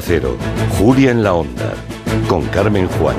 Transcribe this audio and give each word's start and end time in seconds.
Cero, 0.00 0.36
Julia 0.78 1.10
en 1.10 1.22
la 1.22 1.34
Onda, 1.34 1.74
con 2.28 2.46
Carmen 2.46 2.88
Juan. 2.88 3.16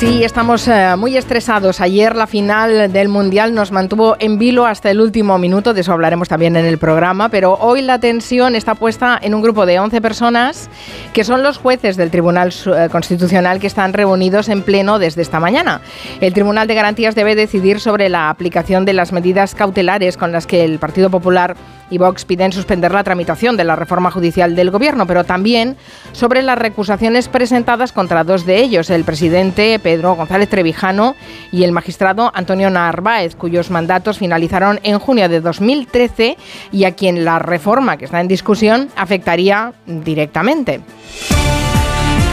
Sí, 0.00 0.24
estamos 0.24 0.66
eh, 0.66 0.94
muy 0.96 1.18
estresados. 1.18 1.82
Ayer 1.82 2.16
la 2.16 2.26
final 2.26 2.90
del 2.90 3.08
Mundial 3.08 3.52
nos 3.52 3.70
mantuvo 3.70 4.16
en 4.18 4.38
vilo 4.38 4.64
hasta 4.64 4.90
el 4.90 4.98
último 4.98 5.36
minuto, 5.36 5.74
de 5.74 5.82
eso 5.82 5.92
hablaremos 5.92 6.26
también 6.26 6.56
en 6.56 6.64
el 6.64 6.78
programa, 6.78 7.28
pero 7.28 7.52
hoy 7.60 7.82
la 7.82 7.98
tensión 7.98 8.54
está 8.56 8.74
puesta 8.74 9.18
en 9.20 9.34
un 9.34 9.42
grupo 9.42 9.66
de 9.66 9.78
11 9.78 10.00
personas 10.00 10.70
que 11.12 11.22
son 11.22 11.42
los 11.42 11.58
jueces 11.58 11.98
del 11.98 12.10
Tribunal 12.10 12.50
eh, 12.64 12.88
Constitucional 12.90 13.60
que 13.60 13.66
están 13.66 13.92
reunidos 13.92 14.48
en 14.48 14.62
pleno 14.62 14.98
desde 14.98 15.20
esta 15.20 15.38
mañana. 15.38 15.82
El 16.22 16.32
Tribunal 16.32 16.66
de 16.66 16.76
Garantías 16.76 17.14
debe 17.14 17.34
decidir 17.34 17.78
sobre 17.78 18.08
la 18.08 18.30
aplicación 18.30 18.86
de 18.86 18.94
las 18.94 19.12
medidas 19.12 19.54
cautelares 19.54 20.16
con 20.16 20.32
las 20.32 20.46
que 20.46 20.64
el 20.64 20.78
Partido 20.78 21.10
Popular 21.10 21.56
y 21.90 21.98
Vox 21.98 22.24
piden 22.24 22.52
suspender 22.52 22.92
la 22.92 23.04
tramitación 23.04 23.56
de 23.56 23.64
la 23.64 23.76
reforma 23.76 24.10
judicial 24.10 24.54
del 24.54 24.70
Gobierno, 24.70 25.06
pero 25.06 25.24
también 25.24 25.76
sobre 26.12 26.42
las 26.42 26.58
recusaciones 26.58 27.28
presentadas 27.28 27.92
contra 27.92 28.24
dos 28.24 28.46
de 28.46 28.58
ellos, 28.60 28.90
el 28.90 29.04
presidente 29.04 29.78
Pedro 29.78 30.14
González 30.14 30.48
Trevijano 30.48 31.16
y 31.52 31.64
el 31.64 31.72
magistrado 31.72 32.30
Antonio 32.34 32.70
Narváez, 32.70 33.34
cuyos 33.34 33.70
mandatos 33.70 34.18
finalizaron 34.18 34.80
en 34.82 34.98
junio 34.98 35.28
de 35.28 35.40
2013 35.40 36.36
y 36.72 36.84
a 36.84 36.92
quien 36.92 37.24
la 37.24 37.38
reforma 37.38 37.96
que 37.96 38.04
está 38.04 38.20
en 38.20 38.28
discusión 38.28 38.88
afectaría 38.96 39.72
directamente. 39.86 40.80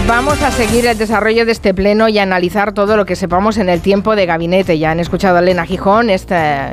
Vamos 0.07 0.41
a 0.41 0.52
seguir 0.52 0.85
el 0.85 0.97
desarrollo 0.97 1.45
de 1.45 1.52
este 1.52 1.73
pleno 1.73 2.07
y 2.07 2.17
analizar 2.17 2.71
todo 2.71 2.95
lo 2.95 3.05
que 3.05 3.17
sepamos 3.17 3.57
en 3.57 3.67
el 3.67 3.81
tiempo 3.81 4.16
de 4.16 4.25
gabinete. 4.25 4.80
Ya 4.80 4.91
han 4.91 5.02
escuchado 5.02 5.35
a 5.35 5.39
Elena 5.41 5.66
Gijón, 5.66 6.09
es 6.09 6.25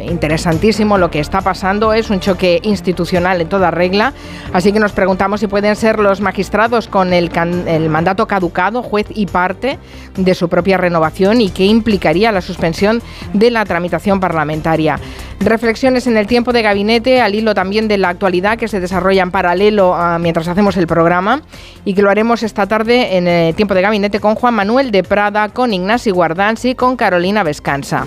interesantísimo 0.08 0.98
lo 0.98 1.10
que 1.10 1.18
está 1.18 1.40
pasando, 1.40 1.92
es 1.92 2.10
un 2.10 2.20
choque 2.20 2.60
institucional 2.62 3.40
en 3.40 3.48
toda 3.48 3.72
regla, 3.72 4.12
así 4.52 4.72
que 4.72 4.78
nos 4.78 4.92
preguntamos 4.92 5.41
si 5.41 5.48
pueden 5.48 5.74
ser 5.74 5.98
los 5.98 6.20
magistrados 6.20 6.86
con 6.86 7.12
el 7.12 7.91
mandato 7.91 8.28
caducado, 8.28 8.84
juez 8.84 9.08
y 9.10 9.26
parte 9.26 9.80
de 10.16 10.34
su 10.36 10.48
propia 10.48 10.78
renovación 10.78 11.41
y 11.41 11.50
qué 11.50 11.64
implicaría 11.64 12.30
la 12.30 12.41
suspensión 12.41 13.02
de 13.32 13.50
la 13.50 13.64
tramitación 13.64 14.20
parlamentaria. 14.20 15.00
Reflexiones 15.45 16.06
en 16.06 16.17
el 16.17 16.27
tiempo 16.27 16.55
de 16.55 16.62
gabinete, 16.62 17.20
al 17.20 17.34
hilo 17.34 17.55
también 17.55 17.87
de 17.87 17.98
la 17.98 18.09
actualidad 18.09 18.56
que 18.56 18.67
se 18.67 18.81
desarrolla 18.81 19.23
en 19.23 19.31
paralelo 19.31 19.95
mientras 20.19 20.48
hacemos 20.48 20.78
el 20.78 20.87
programa 20.87 21.42
y 21.84 21.92
que 21.92 22.00
lo 22.00 22.11
haremos 22.11 22.42
esta 22.42 22.67
tarde 22.67 23.19
en 23.19 23.28
el 23.28 23.55
tiempo 23.55 23.75
de 23.75 23.83
gabinete 23.83 24.20
con 24.20 24.37
Juan 24.37 24.55
Manuel 24.55 24.91
de 24.91 25.03
Prada, 25.03 25.50
con 25.50 25.75
Ignacio 25.75 26.15
Guardans 26.15 26.65
y 26.65 26.75
con 26.75 26.97
Carolina 26.97 27.42
Vescanza. 27.42 28.05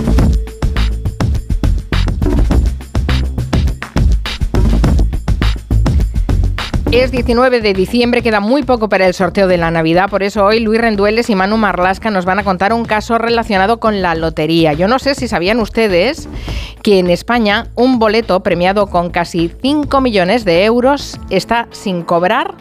Es 6.92 7.12
19 7.12 7.60
de 7.60 7.74
diciembre, 7.74 8.24
queda 8.24 8.40
muy 8.40 8.64
poco 8.64 8.88
para 8.88 9.06
el 9.06 9.14
sorteo 9.14 9.50
de 9.50 9.58
la 9.58 9.70
Navidad, 9.72 10.10
por 10.10 10.24
eso 10.24 10.46
hoy 10.46 10.62
Luis 10.62 10.80
Rendueles 10.80 11.30
y 11.30 11.36
Manu 11.36 11.58
Marlasca 11.58 12.12
nos 12.12 12.24
van 12.24 12.40
a 12.40 12.46
contar 12.46 12.72
un 12.72 12.86
caso 12.86 13.18
relacionado 13.18 13.82
con 13.82 14.02
la 14.02 14.16
lotería. 14.16 14.72
Yo 14.72 14.88
no 14.88 14.98
sé 14.98 15.14
si 15.14 15.28
sabían 15.28 15.60
ustedes 15.60 16.30
que 16.84 17.00
en 17.00 17.10
España 17.10 17.68
un 17.76 18.00
boleto 18.00 18.42
premiado 18.42 18.88
con 18.88 19.10
casi 19.10 19.52
5 19.62 20.00
millones 20.00 20.46
de 20.46 20.64
euros 20.64 21.20
está 21.30 21.68
sin 21.72 22.04
cobrar 22.04 22.56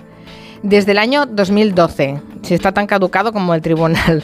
desde 0.69 0.93
el 0.93 0.99
año 0.99 1.27
2012. 1.27 2.21
Si 2.43 2.55
está 2.55 2.73
tan 2.73 2.87
caducado 2.87 3.33
como 3.33 3.55
el 3.55 3.63
Tribunal 3.63 4.23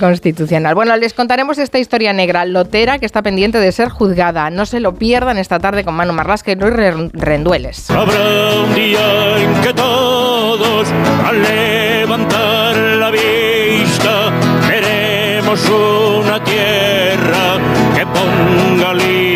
Constitucional. 0.00 0.74
Bueno, 0.74 0.96
les 0.96 1.14
contaremos 1.14 1.58
esta 1.58 1.78
historia 1.78 2.12
negra, 2.12 2.44
lotera, 2.44 2.98
que 2.98 3.06
está 3.06 3.22
pendiente 3.22 3.58
de 3.58 3.72
ser 3.72 3.88
juzgada. 3.88 4.50
No 4.50 4.66
se 4.66 4.80
lo 4.80 4.94
pierdan 4.94 5.38
esta 5.38 5.58
tarde 5.58 5.84
con 5.84 5.94
Manu 5.94 6.12
Marlasca 6.12 6.52
y 6.52 6.56
Luis 6.56 6.74
Rendueles. 7.12 7.90
Habrá 7.90 8.54
un 8.64 8.74
día 8.74 9.38
en 9.38 9.62
que 9.62 9.72
todos, 9.72 10.88
al 11.26 11.42
levantar 11.42 12.76
la 12.76 13.10
vista, 13.10 14.30
veremos 14.68 15.68
una 15.68 16.42
tierra 16.44 17.58
que 17.94 18.06
ponga 18.06 18.94
libertad. 18.94 19.27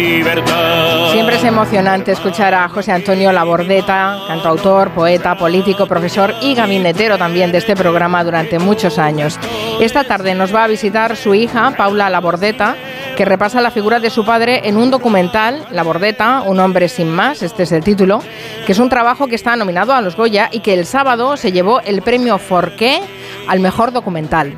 Es 1.42 1.48
emocionante 1.48 2.12
escuchar 2.12 2.54
a 2.54 2.68
José 2.68 2.92
Antonio 2.92 3.32
Labordeta, 3.32 4.16
cantautor, 4.28 4.92
poeta, 4.92 5.36
político, 5.36 5.86
profesor 5.86 6.32
y 6.40 6.54
gabinetero 6.54 7.18
también 7.18 7.50
de 7.50 7.58
este 7.58 7.74
programa 7.74 8.22
durante 8.22 8.60
muchos 8.60 8.96
años. 8.96 9.40
Esta 9.80 10.04
tarde 10.04 10.36
nos 10.36 10.54
va 10.54 10.62
a 10.62 10.68
visitar 10.68 11.16
su 11.16 11.34
hija, 11.34 11.74
Paula 11.76 12.08
Labordeta, 12.10 12.76
que 13.16 13.24
repasa 13.24 13.60
la 13.60 13.72
figura 13.72 13.98
de 13.98 14.10
su 14.10 14.24
padre 14.24 14.68
en 14.68 14.76
un 14.76 14.92
documental, 14.92 15.66
Labordeta, 15.72 16.42
un 16.42 16.60
hombre 16.60 16.88
sin 16.88 17.10
más, 17.10 17.42
este 17.42 17.64
es 17.64 17.72
el 17.72 17.82
título, 17.82 18.22
que 18.64 18.70
es 18.70 18.78
un 18.78 18.88
trabajo 18.88 19.26
que 19.26 19.34
está 19.34 19.56
nominado 19.56 19.92
a 19.94 20.00
los 20.00 20.14
Goya 20.14 20.48
y 20.52 20.60
que 20.60 20.74
el 20.74 20.86
sábado 20.86 21.36
se 21.36 21.50
llevó 21.50 21.80
el 21.80 22.02
premio 22.02 22.38
Forqué 22.38 23.00
al 23.48 23.58
mejor 23.58 23.90
documental. 23.90 24.56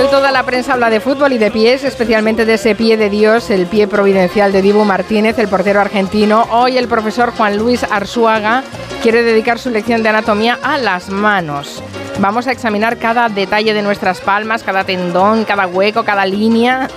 Hoy 0.00 0.06
toda 0.06 0.30
la 0.30 0.44
prensa 0.44 0.74
habla 0.74 0.90
de 0.90 1.00
fútbol 1.00 1.32
y 1.32 1.38
de 1.38 1.50
pies, 1.50 1.82
especialmente 1.82 2.44
de 2.44 2.54
ese 2.54 2.76
pie 2.76 2.96
de 2.96 3.10
Dios, 3.10 3.50
el 3.50 3.66
pie 3.66 3.88
providencial 3.88 4.52
de 4.52 4.62
Dibu 4.62 4.84
Martínez, 4.84 5.36
el 5.40 5.48
portero 5.48 5.80
argentino, 5.80 6.46
hoy 6.52 6.78
el 6.78 6.86
profesor 6.86 7.32
Juan 7.36 7.56
Luis 7.56 7.82
Arzuaga 7.82 8.62
quiere 9.02 9.24
dedicar 9.24 9.58
su 9.58 9.70
lección 9.70 10.04
de 10.04 10.10
anatomía 10.10 10.56
a 10.62 10.78
las 10.78 11.10
manos. 11.10 11.82
Vamos 12.20 12.46
a 12.46 12.52
examinar 12.52 12.98
cada 12.98 13.28
detalle 13.28 13.74
de 13.74 13.82
nuestras 13.82 14.20
palmas, 14.20 14.62
cada 14.62 14.84
tendón, 14.84 15.44
cada 15.44 15.66
hueco, 15.66 16.04
cada 16.04 16.26
línea. 16.26 16.88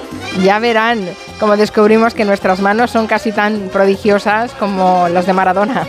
Ya 0.43 0.59
verán 0.59 1.03
cómo 1.39 1.57
descubrimos 1.57 2.13
que 2.13 2.23
nuestras 2.23 2.59
manos 2.59 2.91
son 2.91 3.07
casi 3.07 3.31
tan 3.31 3.69
prodigiosas 3.73 4.51
como 4.53 5.09
las 5.09 5.25
de 5.25 5.33
Maradona. 5.33 5.87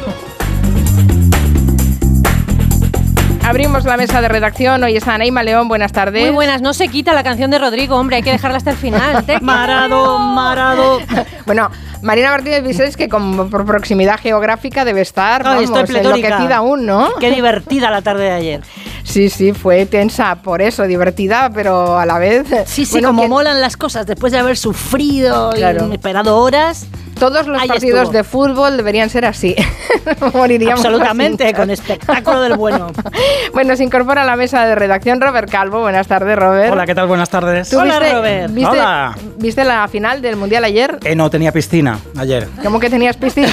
Abrimos 3.44 3.84
la 3.84 3.96
mesa 3.96 4.20
de 4.20 4.28
redacción. 4.28 4.82
Hoy 4.84 4.96
está 4.96 5.18
Neima 5.18 5.42
León. 5.42 5.68
Buenas 5.68 5.92
tardes. 5.92 6.22
Muy 6.22 6.32
buenas. 6.32 6.62
No 6.62 6.72
se 6.74 6.88
quita 6.88 7.12
la 7.12 7.24
canción 7.24 7.50
de 7.50 7.58
Rodrigo, 7.58 7.96
hombre. 7.96 8.16
Hay 8.16 8.22
que 8.22 8.30
dejarla 8.30 8.56
hasta 8.56 8.70
el 8.70 8.76
final. 8.76 9.24
marado, 9.42 10.18
marado. 10.18 11.00
bueno, 11.46 11.70
Marina 12.02 12.30
Martínez 12.30 12.62
Vicens, 12.62 12.96
que 12.96 13.08
como 13.08 13.48
por 13.48 13.66
proximidad 13.66 14.18
geográfica 14.18 14.84
debe 14.84 15.00
estar 15.00 15.42
vamos, 15.42 15.70
enloquecida 15.70 16.56
aún, 16.56 16.86
¿no? 16.86 17.10
Qué 17.18 17.30
divertida 17.30 17.90
la 17.90 18.00
tarde 18.00 18.24
de 18.24 18.30
ayer. 18.30 18.60
Sí, 19.02 19.28
sí, 19.28 19.52
fue 19.52 19.86
tensa 19.86 20.36
por 20.36 20.62
eso, 20.62 20.84
divertida, 20.84 21.50
pero 21.52 21.98
a 21.98 22.06
la 22.06 22.18
vez... 22.18 22.46
Sí, 22.66 22.86
sí, 22.86 23.02
como 23.02 23.26
molan 23.28 23.60
las 23.60 23.76
cosas 23.76 24.06
después 24.06 24.32
de 24.32 24.38
haber 24.38 24.56
sufrido 24.56 25.52
y 25.56 25.62
esperado 25.92 26.38
horas. 26.38 26.86
Todos 27.22 27.46
los 27.46 27.64
partidos 27.64 28.10
de 28.10 28.24
fútbol 28.24 28.76
deberían 28.76 29.08
ser 29.08 29.24
así. 29.24 29.54
Moriríamos 30.34 30.84
Absolutamente, 30.84 31.54
con 31.54 31.70
espectáculo 31.70 32.40
del 32.40 32.56
bueno. 32.56 32.88
bueno, 33.52 33.76
se 33.76 33.84
incorpora 33.84 34.22
a 34.22 34.24
la 34.24 34.34
mesa 34.34 34.66
de 34.66 34.74
redacción 34.74 35.20
Robert 35.20 35.48
Calvo. 35.48 35.82
Buenas 35.82 36.08
tardes, 36.08 36.36
Robert. 36.36 36.72
Hola, 36.72 36.84
¿qué 36.84 36.96
tal? 36.96 37.06
Buenas 37.06 37.30
tardes. 37.30 37.72
Hola, 37.74 38.00
Robert. 38.00 38.52
¿viste, 38.52 38.72
Hola. 38.72 39.14
¿Viste 39.36 39.62
la 39.62 39.86
final 39.86 40.20
del 40.20 40.34
Mundial 40.34 40.64
ayer? 40.64 40.98
Eh, 41.04 41.14
no, 41.14 41.30
tenía 41.30 41.52
piscina 41.52 41.96
ayer. 42.18 42.48
¿Cómo 42.60 42.80
que 42.80 42.90
tenías 42.90 43.16
piscina? 43.16 43.52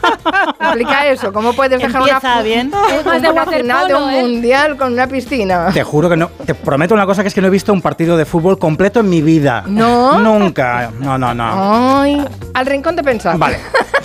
Explica 0.60 1.06
eso. 1.08 1.32
¿Cómo 1.32 1.54
puedes 1.54 1.80
dejar 1.80 2.02
una, 2.02 2.42
bien? 2.42 2.70
de 2.70 3.30
una 3.30 3.46
final 3.46 3.88
de 3.88 3.94
un 3.94 4.10
¿eh? 4.10 4.20
Mundial 4.20 4.76
con 4.76 4.92
una 4.92 5.06
piscina? 5.06 5.70
Te 5.72 5.82
juro 5.82 6.10
que 6.10 6.18
no. 6.18 6.28
Te 6.44 6.54
prometo 6.54 6.92
una 6.92 7.06
cosa 7.06 7.22
que 7.22 7.28
es 7.28 7.34
que 7.34 7.40
no 7.40 7.46
he 7.46 7.50
visto 7.50 7.72
un 7.72 7.80
partido 7.80 8.18
de 8.18 8.26
fútbol 8.26 8.58
completo 8.58 9.00
en 9.00 9.08
mi 9.08 9.22
vida. 9.22 9.64
¿No? 9.66 10.18
Nunca. 10.18 10.90
No, 11.00 11.16
no, 11.16 11.32
no. 11.32 12.02
Ay, 12.02 12.22
al 12.52 12.66
rincón 12.66 12.94
de 12.94 13.05
pensar. 13.06 13.38
Vale. 13.38 13.56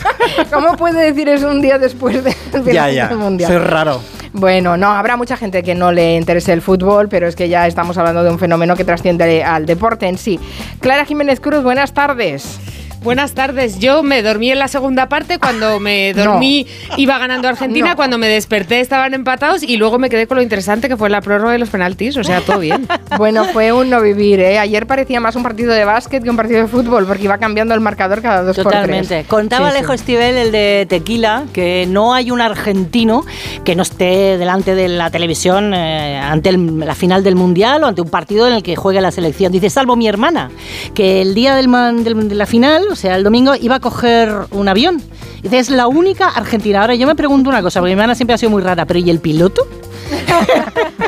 ¿Cómo 0.54 0.78
puede 0.78 1.12
decir 1.12 1.28
eso 1.28 1.50
un 1.50 1.62
día 1.62 1.78
después 1.78 2.24
del 2.24 2.34
ya, 2.72 2.90
ya. 2.90 3.10
mundial? 3.10 3.52
Soy 3.52 3.60
raro. 3.60 4.02
Bueno, 4.34 4.78
no, 4.78 4.92
habrá 4.92 5.18
mucha 5.18 5.36
gente 5.36 5.62
que 5.62 5.76
no 5.76 5.92
le 5.92 6.16
interese 6.16 6.54
el 6.54 6.62
fútbol, 6.62 7.10
pero 7.10 7.28
es 7.28 7.36
que 7.36 7.50
ya 7.50 7.68
estamos 7.68 7.98
hablando 7.98 8.24
de 8.24 8.30
un 8.30 8.40
fenómeno 8.40 8.78
que 8.78 8.86
trasciende 8.86 9.44
al 9.44 9.66
deporte 9.66 10.08
en 10.08 10.18
sí. 10.18 10.40
Clara 10.80 11.04
Jiménez 11.04 11.42
Cruz, 11.42 11.64
buenas 11.64 11.94
tardes. 11.94 12.60
Buenas 13.04 13.34
tardes. 13.34 13.80
Yo 13.80 14.04
me 14.04 14.22
dormí 14.22 14.52
en 14.52 14.60
la 14.60 14.68
segunda 14.68 15.10
parte. 15.10 15.40
Cuando 15.40 15.80
me 15.80 16.14
dormí 16.14 16.68
iba 16.98 17.18
ganando 17.18 17.48
Argentina. 17.48 17.96
Cuando 17.96 18.20
me 18.20 18.28
desperté 18.28 18.80
estaban 18.80 19.16
empatados 19.16 19.64
y 19.64 19.78
luego 19.78 19.98
me 19.98 20.08
quedé 20.08 20.28
con 20.28 20.38
lo 20.38 20.44
interesante 20.44 20.88
que 20.88 20.96
fue 20.96 21.10
la 21.10 21.20
prórroga 21.22 21.54
de 21.54 21.58
los 21.58 21.70
penaltis. 21.70 22.16
O 22.18 22.24
sea, 22.24 22.42
todo 22.42 22.60
bien. 22.60 22.88
bueno, 23.18 23.46
fue 23.46 23.72
un 23.72 23.90
no 23.90 24.02
vivir. 24.02 24.40
¿eh? 24.40 24.60
Ayer 24.60 24.86
parecía 24.86 25.20
más 25.20 25.36
un 25.36 25.42
partido 25.42 25.74
de 25.74 25.84
básquet 25.84 26.22
que 26.22 26.30
un 26.30 26.38
partido 26.38 26.62
de 26.62 26.68
fútbol 26.68 27.08
porque 27.08 27.24
iba 27.24 27.40
cambiando 27.40 27.74
el 27.74 27.82
marcador 27.82 28.22
cada 28.22 28.44
dos 28.44 28.56
Totalmente. 28.56 29.00
por 29.00 29.08
tres. 29.08 29.28
Contaba 29.28 29.70
Alejo 29.70 29.94
Estivel, 29.94 30.36
el 30.38 30.52
de 30.52 30.86
Tequila, 30.88 31.46
que 31.54 31.88
no 31.90 32.14
hay 32.14 32.30
un 32.30 32.40
argentino 32.40 33.26
que 33.66 33.76
no 33.76 33.82
esté 33.82 34.38
delante 34.38 34.76
de 34.76 34.88
la 34.90 35.10
televisión 35.10 35.74
eh, 35.74 36.20
ante 36.20 36.52
la 36.52 36.94
final 36.94 37.24
del 37.24 37.34
Mundial 37.36 37.84
o 37.84 37.88
ante 37.88 38.02
un 38.02 38.10
partido 38.10 38.48
en 38.48 38.54
el 38.54 38.62
que 38.62 38.76
juegue 38.76 39.02
la 39.02 39.10
selección. 39.10 39.52
Dice, 39.52 39.72
salvo 39.72 39.96
mi 39.96 40.08
hermana, 40.08 40.52
que 40.94 41.24
el 41.24 41.34
día 41.34 41.56
del, 41.56 41.72
de 42.04 42.36
la 42.36 42.46
final 42.46 42.91
o 42.92 42.96
sea, 42.96 43.16
el 43.16 43.24
domingo, 43.24 43.54
iba 43.56 43.76
a 43.76 43.80
coger 43.80 44.32
un 44.52 44.68
avión. 44.68 45.02
Es 45.44 45.70
la 45.70 45.88
única 45.88 46.28
argentina. 46.28 46.82
Ahora 46.82 46.96
yo 46.96 47.08
me 47.08 47.16
pregunto 47.16 47.50
una 47.50 47.62
cosa, 47.62 47.80
porque 47.80 47.96
mi 47.96 48.00
hermana 48.00 48.16
siempre 48.16 48.36
ha 48.36 48.38
sido 48.38 48.52
muy 48.52 48.62
rara, 48.62 48.86
pero 48.86 49.00
¿y 49.00 49.10
el 49.10 49.20
piloto? 49.20 49.68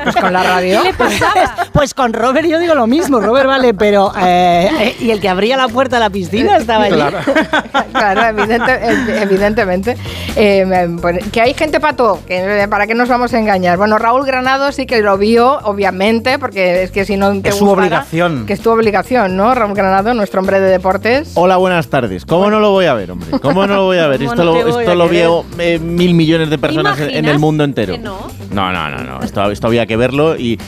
Pues 0.04 0.16
con 0.16 0.34
la 0.34 0.44
radio. 0.44 0.82
¿Qué 0.82 0.88
le 0.90 0.94
pasaba? 0.94 1.56
Pues 1.74 1.94
con 1.96 2.14
Robert 2.14 2.48
yo 2.48 2.60
digo 2.60 2.76
lo 2.76 2.86
mismo, 2.88 3.20
Robert 3.20 3.48
vale, 3.48 3.74
pero... 3.74 4.12
eh, 4.22 4.70
eh, 4.80 4.96
y 5.00 5.10
el 5.12 5.20
que 5.20 5.28
abría 5.28 5.58
la 5.58 5.68
puerta 5.68 5.96
de 5.96 6.02
la 6.02 6.10
piscina 6.12 6.58
estaba 6.58 6.84
allí. 6.86 6.96
claro, 7.94 8.22
evidente- 8.22 8.80
eh, 8.80 9.20
evidentemente. 9.24 9.98
Eh, 10.36 10.96
pues, 11.02 11.18
que 11.32 11.42
hay 11.42 11.54
gente 11.56 11.80
pato, 11.80 12.20
que, 12.28 12.68
¿para 12.70 12.86
qué 12.88 12.94
nos 12.94 13.10
vamos 13.10 13.34
a 13.34 13.40
engañar? 13.40 13.78
Bueno, 13.78 13.98
Raúl 13.98 14.24
Granado 14.26 14.72
sí 14.72 14.86
que 14.86 15.02
lo 15.02 15.18
vio, 15.18 15.60
obviamente, 15.64 16.38
porque 16.40 16.84
es 16.84 16.92
que 16.92 17.06
si 17.06 17.18
no 17.18 17.32
te 17.42 17.50
Es 17.50 17.56
su 17.56 17.66
gustara, 17.66 17.88
obligación. 17.88 18.46
Que 18.46 18.54
es 18.54 18.62
tu 18.62 18.70
obligación, 18.70 19.36
¿no? 19.36 19.54
Raúl 19.56 19.74
Granado, 19.74 20.14
nuestro 20.14 20.40
hombre 20.42 20.60
de 20.60 20.70
deportes. 20.70 21.32
Hola, 21.34 21.58
buenas 21.58 21.88
tardes. 21.88 22.26
¿Cómo 22.26 22.50
no 22.52 22.60
lo 22.60 22.70
voy 22.72 22.86
a 22.86 22.94
ver, 22.94 23.12
hombre? 23.12 23.30
¿Cómo 23.42 23.66
no 23.66 23.76
lo 23.76 23.84
voy 23.86 23.98
a 23.98 24.08
ver? 24.08 24.20
¿Cómo 24.20 24.32
Esto 24.32 24.44
no 24.46 24.54
lo, 24.64 24.80
esto 24.80 24.96
lo 24.96 25.10
veo 25.10 25.44
eh, 25.58 25.80
mil 25.80 26.14
millones 26.14 26.50
de 26.52 26.58
personas 26.60 27.00
en- 27.00 27.26
el 27.26 27.40
mundo 27.40 27.64
entero. 27.64 27.94
que 27.94 28.00
no? 28.00 28.18
No, 28.52 28.72
no, 28.72 28.90
no, 28.98 29.04
no. 29.04 29.24
Esto, 29.24 29.50
esto 29.52 29.68
había 29.68 29.86
que 29.86 29.98
verlo 29.98 30.38
y 30.38 30.60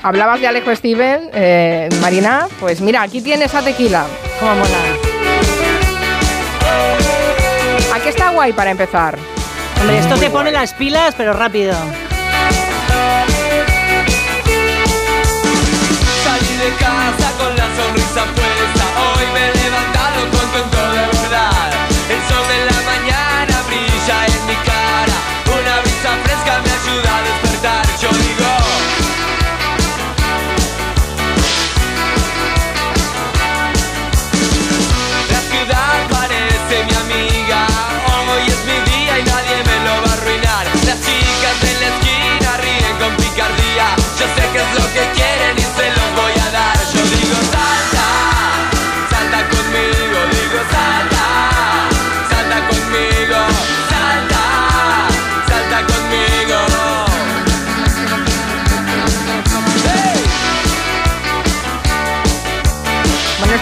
Hablabas 0.04 0.42
de 0.42 0.48
Alejo 0.48 0.76
Steven, 0.76 1.30
eh, 1.34 1.88
Marina. 2.02 2.48
Pues 2.60 2.82
mira, 2.82 3.02
aquí 3.02 3.22
tienes 3.22 3.56
a 3.56 3.62
Tequila. 3.62 4.06
Cómo 4.38 4.54
mola. 4.54 4.68
Aquí 7.96 8.10
está 8.10 8.32
guay 8.32 8.52
para 8.52 8.72
empezar. 8.72 9.18
Hombre, 9.80 10.00
esto 10.00 10.16
te 10.18 10.30
pone 10.30 10.52
las 10.52 10.74
pilas, 10.74 11.16
pero 11.16 11.32
rápido. 11.32 11.74
Salí 16.24 16.58
de 16.58 16.70
casa 16.78 17.32
con 17.38 17.56
la 17.56 17.66
sonrisa 17.74 18.26
puesta. 18.36 18.83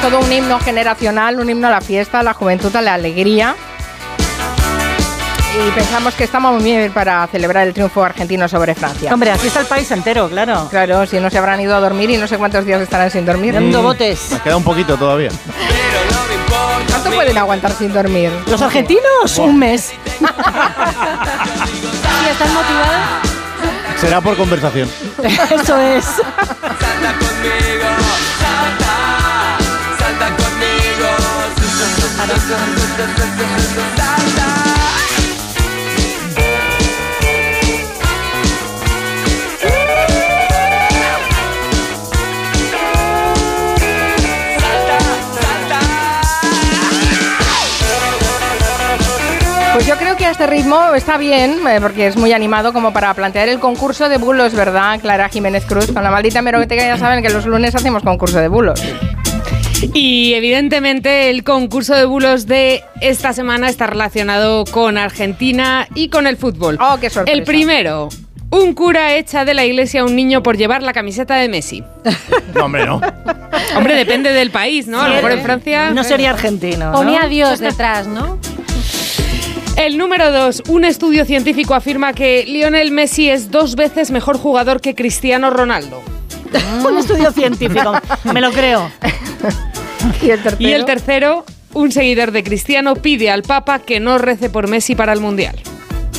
Todo 0.02 0.20
un 0.20 0.32
himno 0.32 0.60
generacional, 0.60 1.40
un 1.40 1.50
himno 1.50 1.68
a 1.68 1.72
la 1.72 1.82
fiesta, 1.82 2.20
a 2.20 2.24
la 2.24 2.34
juventud, 2.34 2.76
a 2.76 2.82
la 2.82 2.96
alegría. 2.96 3.56
Y 5.54 5.72
pensamos 5.72 6.16
que 6.16 6.24
estamos 6.24 6.54
muy 6.54 6.64
bien 6.64 6.92
para 6.92 7.28
celebrar 7.28 7.68
el 7.68 7.74
triunfo 7.74 8.04
argentino 8.04 8.48
sobre 8.48 8.74
Francia. 8.74 9.14
Hombre, 9.14 9.32
aquí 9.32 9.48
está 9.48 9.60
el 9.60 9.68
país 9.68 9.92
entero, 9.92 10.30
claro. 10.30 10.68
Claro, 10.70 11.06
si 11.06 11.20
no 11.20 11.30
se 11.30 11.38
habrán 11.38 11.60
ido 11.62 11.76
a 11.76 11.80
dormir 11.80 12.10
y 12.10 12.18
no 12.18 12.26
sé 12.28 12.38
cuántos 12.38 12.66
días 12.66 12.82
estarán 12.82 13.12
sin 13.12 13.26
dormir. 13.26 13.54
Dando 13.54 13.82
botes. 13.82 14.32
Nos 14.32 14.42
queda 14.42 14.58
un 14.58 14.64
poquito 14.64 14.98
todavía. 14.98 15.30
Pero 15.30 16.16
no 16.16 16.28
me 16.28 16.36
importa. 16.36 16.86
¿Cuánto 16.90 17.12
pueden 17.12 17.38
aguantar 17.38 17.72
sin 17.74 17.94
dormir? 17.94 18.32
Los 18.48 18.62
argentinos, 18.62 19.38
un 19.38 19.60
mes. 19.60 19.92
Si 22.22 22.30
estás 22.30 22.50
motivada, 22.54 23.22
Será 24.00 24.22
por 24.22 24.36
conversación. 24.36 24.90
Eso 25.52 25.78
es. 25.80 26.06
Pues 49.74 49.88
yo 49.88 49.98
creo 49.98 50.16
que 50.16 50.28
a 50.28 50.32
este 50.32 50.46
ritmo 50.46 50.94
está 50.94 51.18
bien, 51.18 51.66
eh, 51.68 51.80
porque 51.82 52.06
es 52.06 52.16
muy 52.18 52.34
animado 52.34 52.72
como 52.72 52.94
para 52.94 53.12
plantear 53.16 53.50
el 53.50 53.60
concurso 53.60 54.10
de 54.10 54.18
bulos, 54.18 54.54
¿verdad, 54.54 55.00
Clara 55.00 55.28
Jiménez 55.30 55.66
Cruz? 55.66 55.92
Con 55.92 56.04
la 56.04 56.12
maldita 56.12 56.44
meroteca 56.44 56.84
ya 56.84 56.98
saben 56.98 57.24
que 57.24 57.30
los 57.32 57.48
lunes 57.48 57.74
hacemos 57.74 58.04
concurso 58.04 58.38
de 58.38 58.48
bulos. 58.48 58.80
Y 59.94 60.34
evidentemente 60.34 61.30
el 61.30 61.44
concurso 61.44 61.96
de 61.96 62.06
bulos 62.06 62.46
de 62.46 62.84
esta 63.02 63.34
semana 63.34 63.68
está 63.70 63.88
relacionado 63.88 64.66
con 64.66 64.98
Argentina 64.98 65.88
y 65.96 66.10
con 66.10 66.28
el 66.28 66.38
fútbol. 66.38 66.78
¡Oh, 66.80 66.98
qué 67.00 67.10
sorpresa! 67.10 67.38
El 67.38 67.44
primero. 67.44 68.10
Un 68.52 68.74
cura 68.74 69.16
echa 69.16 69.46
de 69.46 69.54
la 69.54 69.64
iglesia 69.66 70.02
a 70.02 70.04
un 70.04 70.16
niño 70.16 70.44
por 70.44 70.58
llevar 70.58 70.84
la 70.84 70.92
camiseta 70.94 71.36
de 71.36 71.50
Messi. 71.50 71.84
No, 72.54 72.66
hombre, 72.66 72.86
no. 72.86 73.00
Hombre, 73.78 73.96
depende 73.96 74.34
del 74.34 74.52
país, 74.52 74.86
¿no? 74.88 75.02
A 75.02 75.08
lo 75.08 75.16
mejor 75.16 75.32
en 75.32 75.42
Francia. 75.42 75.92
No 75.92 76.04
sería 76.04 76.32
argentino. 76.32 76.92
¿no? 76.92 76.98
ponía 76.98 77.24
a 77.24 77.28
Dios 77.28 77.60
detrás, 77.60 78.08
¿no? 78.08 78.38
El 79.78 79.98
número 79.98 80.32
dos. 80.32 80.62
Un 80.68 80.84
estudio 80.84 81.24
científico 81.24 81.74
afirma 81.74 82.12
que 82.12 82.44
Lionel 82.46 82.92
Messi 82.92 83.30
es 83.30 83.52
dos 83.52 83.76
veces 83.76 84.12
mejor 84.12 84.38
jugador 84.38 84.82
que 84.82 84.96
Cristiano 84.96 85.50
Ronaldo. 85.50 86.04
Un 86.86 86.98
estudio 86.98 87.32
científico. 87.32 87.94
Me 88.34 88.42
lo 88.42 88.52
creo. 88.52 88.92
Y 90.22 90.30
el 90.32 90.42
tercero. 90.42 90.70
Y 90.70 90.72
el 90.74 90.86
tercero. 90.86 91.46
Un 91.74 91.92
seguidor 91.92 92.32
de 92.32 92.44
Cristiano 92.44 92.96
pide 92.96 93.30
al 93.32 93.44
Papa 93.44 93.80
que 93.80 94.02
no 94.02 94.18
rece 94.18 94.50
por 94.50 94.68
Messi 94.68 94.94
para 94.94 95.14
el 95.14 95.22
Mundial. 95.22 95.56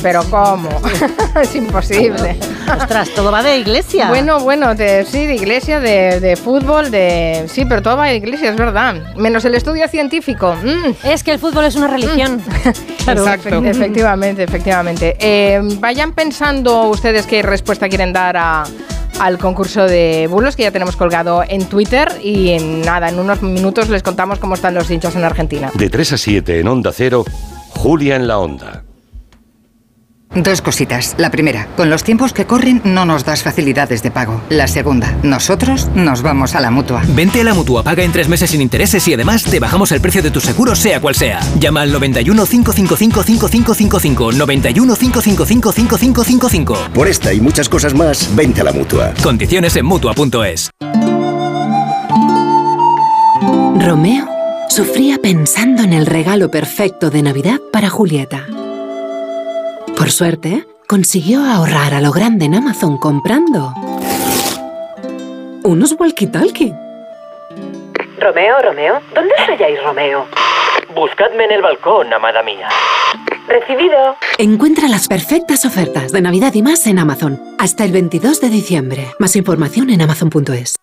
Pero 0.01 0.23
¿cómo? 0.29 0.67
es 1.41 1.55
imposible. 1.55 2.35
Ostras, 2.77 3.09
todo 3.11 3.31
va 3.31 3.41
de 3.43 3.57
iglesia. 3.59 4.09
Bueno, 4.09 4.39
bueno, 4.39 4.73
de- 4.75 5.05
sí, 5.05 5.25
de 5.27 5.35
iglesia, 5.35 5.79
de, 5.79 6.19
de 6.19 6.35
fútbol, 6.35 6.89
de... 6.91 7.45
Sí, 7.47 7.63
pero 7.65 7.81
todo 7.81 7.95
va 7.97 8.07
de 8.07 8.15
iglesia, 8.15 8.49
es 8.49 8.57
verdad. 8.57 8.95
Menos 9.15 9.45
el 9.45 9.55
estudio 9.55 9.87
científico. 9.87 10.55
Mm. 10.61 11.07
Es 11.07 11.23
que 11.23 11.31
el 11.31 11.39
fútbol 11.39 11.65
es 11.65 11.75
una 11.75 11.87
religión. 11.87 12.41
Claro, 13.03 13.23
Exacto. 13.23 13.49
efe- 13.61 13.69
efectivamente, 13.69 14.43
efectivamente. 14.43 15.17
Eh, 15.19 15.59
vayan 15.79 16.13
pensando 16.13 16.83
ustedes 16.89 17.25
qué 17.27 17.41
respuesta 17.41 17.87
quieren 17.89 18.11
dar 18.13 18.37
a- 18.37 18.63
al 19.19 19.37
concurso 19.37 19.85
de 19.85 20.27
bulos 20.29 20.55
que 20.55 20.63
ya 20.63 20.71
tenemos 20.71 20.95
colgado 20.95 21.43
en 21.47 21.65
Twitter 21.65 22.09
y 22.21 22.51
en 22.51 22.81
nada, 22.81 23.09
en 23.09 23.19
unos 23.19 23.41
minutos 23.41 23.89
les 23.89 24.03
contamos 24.03 24.39
cómo 24.39 24.55
están 24.55 24.73
los 24.73 24.89
hinchas 24.89 25.15
en 25.15 25.23
Argentina. 25.23 25.71
De 25.73 25.89
3 25.89 26.13
a 26.13 26.17
7 26.17 26.59
en 26.59 26.67
Onda 26.67 26.91
Cero, 26.93 27.25
Julia 27.69 28.15
en 28.15 28.27
la 28.27 28.37
Onda. 28.39 28.83
Dos 30.35 30.61
cositas. 30.61 31.15
La 31.17 31.29
primera, 31.29 31.67
con 31.77 31.89
los 31.89 32.03
tiempos 32.03 32.33
que 32.33 32.45
corren 32.45 32.81
no 32.83 33.05
nos 33.05 33.23
das 33.23 33.43
facilidades 33.43 34.01
de 34.01 34.11
pago. 34.11 34.41
La 34.49 34.67
segunda, 34.67 35.15
nosotros 35.21 35.89
nos 35.93 36.21
vamos 36.21 36.55
a 36.55 36.59
la 36.59 36.71
mutua. 36.71 37.03
Vente 37.09 37.41
a 37.41 37.43
la 37.43 37.53
mutua, 37.53 37.83
paga 37.83 38.03
en 38.03 38.11
tres 38.11 38.27
meses 38.27 38.49
sin 38.49 38.61
intereses 38.61 39.07
y 39.07 39.13
además 39.13 39.43
te 39.43 39.59
bajamos 39.59 39.91
el 39.91 40.01
precio 40.01 40.21
de 40.23 40.31
tu 40.31 40.39
seguro, 40.39 40.75
sea 40.75 40.99
cual 40.99 41.15
sea. 41.15 41.39
Llama 41.59 41.81
al 41.81 41.91
91 41.91 42.45
555 42.45 43.23
5555. 43.23 44.31
91 44.31 44.95
555 44.95 45.71
5555. 45.71 46.77
Por 46.93 47.07
esta 47.07 47.33
y 47.33 47.39
muchas 47.39 47.69
cosas 47.69 47.93
más, 47.93 48.35
vente 48.35 48.61
a 48.61 48.63
la 48.63 48.71
mutua. 48.71 49.13
Condiciones 49.21 49.75
en 49.75 49.85
mutua.es. 49.85 50.69
Romeo 53.79 54.27
sufría 54.69 55.17
pensando 55.17 55.83
en 55.83 55.93
el 55.93 56.05
regalo 56.05 56.49
perfecto 56.49 57.09
de 57.09 57.21
Navidad 57.21 57.59
para 57.71 57.89
Julieta. 57.89 58.47
Por 59.97 60.11
suerte, 60.11 60.65
consiguió 60.87 61.43
ahorrar 61.43 61.93
a 61.93 62.01
lo 62.01 62.11
grande 62.11 62.45
en 62.45 62.55
Amazon 62.55 62.97
comprando 62.97 63.73
unos 65.63 65.97
walkie-talkie. 65.97 66.77
Romeo, 68.19 68.61
Romeo, 68.61 69.01
¿dónde 69.15 69.33
estáis, 69.37 69.81
Romeo? 69.83 70.25
Buscadme 70.95 71.45
en 71.45 71.51
el 71.51 71.61
balcón, 71.61 72.13
amada 72.13 72.43
mía. 72.43 72.67
Recibido. 73.47 74.15
Encuentra 74.37 74.87
las 74.87 75.07
perfectas 75.07 75.65
ofertas 75.65 76.11
de 76.11 76.21
Navidad 76.21 76.53
y 76.53 76.61
más 76.61 76.85
en 76.87 76.99
Amazon. 76.99 77.39
Hasta 77.57 77.83
el 77.83 77.91
22 77.91 78.41
de 78.41 78.49
diciembre. 78.49 79.07
Más 79.19 79.35
información 79.35 79.89
en 79.89 80.01
amazon.es. 80.01 80.82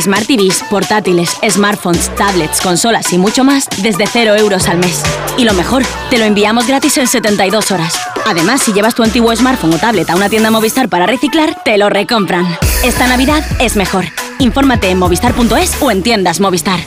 Smart 0.00 0.26
TVs, 0.26 0.64
portátiles, 0.70 1.36
smartphones, 1.48 2.10
tablets, 2.16 2.60
consolas 2.62 3.12
y 3.12 3.18
mucho 3.18 3.44
más 3.44 3.68
desde 3.82 4.06
0 4.06 4.36
euros 4.36 4.66
al 4.68 4.78
mes. 4.78 5.02
Y 5.36 5.44
lo 5.44 5.52
mejor, 5.52 5.82
te 6.08 6.18
lo 6.18 6.24
enviamos 6.24 6.66
gratis 6.66 6.96
en 6.96 7.06
72 7.06 7.70
horas. 7.70 7.94
Además, 8.26 8.62
si 8.62 8.72
llevas 8.72 8.94
tu 8.94 9.02
antiguo 9.02 9.34
smartphone 9.36 9.74
o 9.74 9.78
tablet 9.78 10.08
a 10.08 10.16
una 10.16 10.30
tienda 10.30 10.50
Movistar 10.50 10.88
para 10.88 11.06
reciclar, 11.06 11.62
te 11.62 11.76
lo 11.76 11.90
recompran. 11.90 12.46
Esta 12.84 13.06
Navidad 13.06 13.44
es 13.60 13.76
mejor. 13.76 14.04
Infórmate 14.38 14.88
en 14.88 14.98
movistar.es 14.98 15.76
o 15.82 15.90
en 15.90 16.02
tiendas 16.02 16.40
Movistar. 16.40 16.80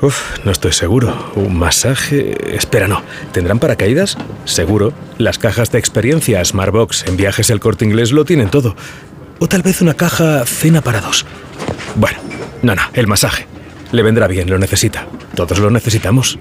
Uf, 0.00 0.38
no 0.44 0.52
estoy 0.52 0.72
seguro. 0.72 1.32
¿Un 1.34 1.58
masaje? 1.58 2.54
Espera, 2.54 2.86
no. 2.86 3.02
¿Tendrán 3.32 3.58
paracaídas? 3.58 4.16
Seguro. 4.44 4.92
Las 5.18 5.38
cajas 5.38 5.72
de 5.72 5.78
experiencia 5.80 6.44
Smartbox 6.44 7.04
en 7.08 7.16
viajes 7.16 7.50
el 7.50 7.58
corte 7.58 7.84
inglés 7.84 8.12
lo 8.12 8.24
tienen 8.24 8.48
todo. 8.48 8.76
O 9.40 9.46
tal 9.48 9.62
vez 9.62 9.80
una 9.82 9.94
caja 9.94 10.44
cena 10.44 10.80
para 10.80 11.00
dos. 11.00 11.24
Bueno, 11.94 12.18
no, 12.62 12.74
no, 12.74 12.82
el 12.92 13.06
masaje. 13.06 13.46
Le 13.92 14.02
vendrá 14.02 14.26
bien, 14.26 14.50
lo 14.50 14.58
necesita. 14.58 15.06
Todos 15.34 15.58
lo 15.58 15.70
necesitamos. 15.70 16.38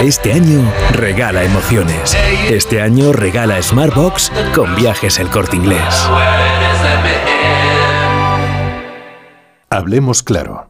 Este 0.00 0.32
año 0.32 0.72
regala 0.92 1.44
emociones. 1.44 2.16
Este 2.48 2.80
año 2.80 3.12
regala 3.12 3.60
Smartbox 3.60 4.32
con 4.54 4.74
viajes 4.76 5.18
el 5.18 5.28
corte 5.28 5.56
inglés. 5.56 6.08
Hablemos 9.68 10.22
claro. 10.22 10.69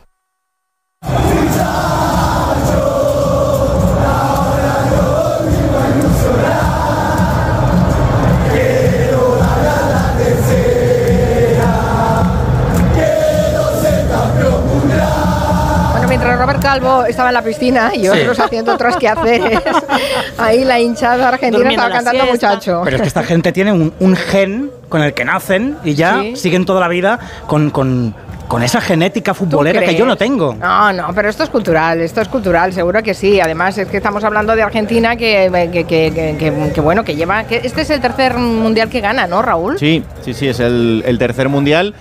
Bueno, 15.91 16.07
mientras 16.07 16.39
Robert 16.39 16.61
Calvo 16.61 17.03
estaba 17.05 17.29
en 17.29 17.33
la 17.35 17.41
piscina 17.43 17.91
y 17.93 18.07
otros 18.07 18.39
haciendo 18.39 18.73
otros 18.73 18.95
quehaceres, 18.97 19.59
ahí 20.37 20.63
la 20.63 20.79
hinchada 20.79 21.27
argentina 21.29 21.57
Durmiendo 21.57 21.83
estaba 21.85 22.03
cantando 22.03 22.25
siesta. 22.25 22.47
muchacho. 22.49 22.81
Pero 22.85 22.95
es 22.95 23.01
que 23.01 23.07
esta 23.07 23.23
gente 23.23 23.51
tiene 23.51 23.73
un, 23.73 23.93
un 23.99 24.15
gen 24.15 24.71
con 24.89 25.01
el 25.01 25.13
que 25.13 25.25
nacen 25.25 25.77
y 25.83 25.95
ya 25.95 26.21
Sí. 26.21 26.35
siguen 26.37 26.65
toda 26.65 26.79
la 26.79 26.87
vida 26.87 27.19
con, 27.47 27.69
con- 27.71 28.15
con 28.51 28.63
esa 28.63 28.81
genética 28.81 29.33
futbolera 29.33 29.79
que 29.81 29.95
yo 29.95 30.05
no 30.05 30.17
tengo. 30.17 30.53
No, 30.59 30.91
no, 30.91 31.13
pero 31.15 31.29
esto 31.29 31.41
es 31.43 31.49
cultural, 31.49 32.01
esto 32.01 32.19
es 32.19 32.27
cultural, 32.27 32.73
seguro 32.73 33.01
que 33.01 33.13
sí. 33.13 33.39
Además, 33.39 33.77
es 33.77 33.87
que 33.87 33.95
estamos 33.95 34.25
hablando 34.25 34.53
de 34.57 34.61
Argentina 34.61 35.15
que, 35.15 35.49
que, 35.71 35.85
que- 35.85 36.11
que- 36.13 36.35
que- 36.37 36.71
que, 36.73 36.81
bueno, 36.81 37.05
que 37.05 37.15
lleva... 37.15 37.45
Que 37.45 37.61
este 37.63 37.83
es 37.83 37.89
el 37.91 38.01
tercer 38.01 38.35
mundial 38.37 38.89
que 38.89 38.99
gana, 38.99 39.25
¿no, 39.25 39.41
Raúl? 39.41 39.79
Sí, 39.79 40.03
sí, 40.21 40.33
sí, 40.33 40.49
es 40.49 40.59
el, 40.59 41.01
el 41.07 41.17
tercer 41.17 41.47
mundial. 41.47 41.93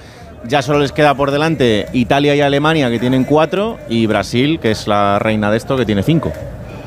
Ya 0.49 0.61
solo 0.61 0.81
les 0.81 0.91
queda 0.91 1.15
por 1.15 1.31
delante 1.31 1.87
Italia 1.93 2.35
y 2.35 2.41
Alemania, 2.41 2.91
que 2.91 2.99
tienen 2.99 3.23
cuatro, 3.23 3.79
y 3.89 4.07
Brasil, 4.07 4.59
que 4.61 4.73
es 4.73 4.89
la 4.89 5.21
reina 5.21 5.53
de 5.53 5.57
esto, 5.57 5.77
que 5.77 5.87
tiene 5.87 6.03
cinco. 6.03 6.33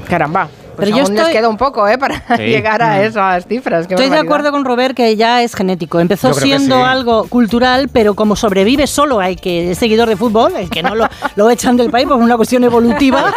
Caramba. 0.10 0.50
Pues 0.76 0.88
Pero 0.90 0.98
yo 0.98 1.04
aún 1.04 1.14
les 1.14 1.20
estoy- 1.22 1.34
queda 1.34 1.50
un 1.50 1.58
poco, 1.58 1.88
¿eh? 1.88 1.98
Para 1.98 2.22
Sí. 2.38 2.44
llegar 2.46 2.82
a 2.82 2.98
Mm. 2.98 3.02
esas 3.02 3.46
cifras. 3.48 3.88
qué 3.88 3.94
Estoy 3.96 4.10
de 4.10 4.18
acuerdo 4.18 4.52
con 4.52 4.66
Robert 4.66 4.96
que 4.96 5.16
ya 5.16 5.42
es 5.44 5.54
genético. 5.56 6.00
Empezó 6.00 6.30
Yo 6.30 6.34
siendo 6.36 6.78
sí. 6.78 6.82
algo 6.82 7.28
cultural, 7.28 7.90
pero 7.92 8.16
como 8.16 8.36
sobrevive 8.36 8.88
solo 8.88 9.20
hay 9.20 9.36
que 9.36 9.72
es 9.72 9.78
seguidor 9.78 10.10
de 10.10 10.16
fútbol, 10.18 10.54
el 10.56 10.70
que 10.70 10.82
no 10.84 10.96
lo, 10.96 11.08
lo 11.36 11.50
echan 11.50 11.78
del 11.78 11.90
país 11.92 12.08
por 12.08 12.18
una 12.18 12.36
cuestión 12.38 12.64
evolutiva, 12.64 13.34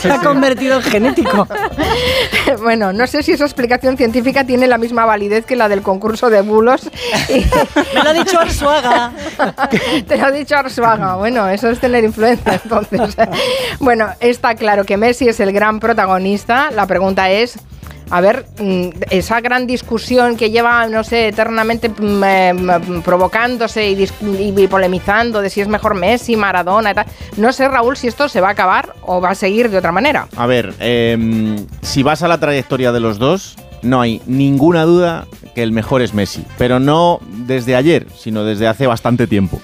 se 0.00 0.10
ha 0.10 0.18
convertido 0.18 0.76
en 0.76 0.82
genético. 0.82 1.46
bueno, 2.62 2.92
no 2.92 3.06
sé 3.06 3.22
si 3.22 3.32
esa 3.32 3.44
explicación 3.44 3.96
científica 3.96 4.44
tiene 4.44 4.66
la 4.66 4.78
misma 4.78 5.04
validez 5.04 5.44
que 5.46 5.56
la 5.56 5.68
del 5.68 5.82
concurso 5.82 6.30
de 6.30 6.40
bulos. 6.42 6.90
Me 7.94 8.02
lo 8.02 8.10
ha 8.10 8.12
dicho 8.12 8.40
Arzuaga. 8.40 9.12
Te 10.06 10.16
lo 10.16 10.26
ha 10.26 10.30
dicho 10.30 10.56
Arzuaga. 10.56 11.16
Bueno, 11.16 11.48
eso 11.48 11.68
es 11.68 11.78
tener 11.78 12.04
influencia, 12.04 12.60
entonces. 12.62 13.16
bueno, 13.78 14.08
está 14.20 14.54
claro 14.54 14.84
que 14.84 14.96
Messi 14.96 15.28
es 15.28 15.40
el 15.40 15.52
gran 15.52 15.80
protagonista. 15.80 16.70
La 16.74 16.86
pregunta 16.86 17.30
es. 17.30 17.58
A 18.10 18.20
ver, 18.20 18.44
mm, 18.60 18.88
esa 19.08 19.40
gran 19.40 19.66
discusión 19.66 20.36
que 20.36 20.50
lleva, 20.50 20.86
no 20.86 21.02
sé, 21.02 21.28
eternamente 21.28 21.88
mm, 21.88 22.24
eh, 22.24 22.52
mm, 22.52 23.00
provocándose 23.00 23.88
y, 23.90 24.68
polemizando 24.68 25.40
de 25.40 25.48
si 25.48 25.62
es 25.62 25.68
mejor 25.68 25.94
Messi, 25.94 26.36
Maradona 26.36 26.90
y 26.90 26.94
tal. 26.94 27.06
No 27.38 27.54
sé, 27.54 27.68
Raúl, 27.68 27.96
si 27.96 28.08
esto 28.08 28.28
se 28.28 28.42
va 28.42 28.48
a 28.48 28.50
acabar 28.50 28.94
o 29.00 29.22
va 29.22 29.30
a 29.30 29.34
seguir 29.34 29.70
de 29.70 29.78
otra 29.78 29.92
manera. 29.92 30.28
A 30.36 30.46
ver, 30.46 30.74
em, 30.78 31.56
si 31.80 32.02
vas 32.02 32.22
a 32.22 32.28
la 32.28 32.38
trayectoria 32.38 32.92
de 32.92 33.00
los 33.00 33.18
dos, 33.18 33.56
no 33.80 34.02
hay 34.02 34.20
ninguna 34.26 34.82
duda 34.84 35.26
que 35.54 35.62
el 35.62 35.72
mejor 35.72 36.02
es 36.02 36.12
Messi. 36.12 36.44
Pero 36.58 36.80
no 36.80 37.18
desde 37.46 37.76
ayer, 37.76 38.06
sino 38.14 38.44
desde 38.44 38.66
hace 38.66 38.86
bastante 38.86 39.26
tiempo. 39.26 39.58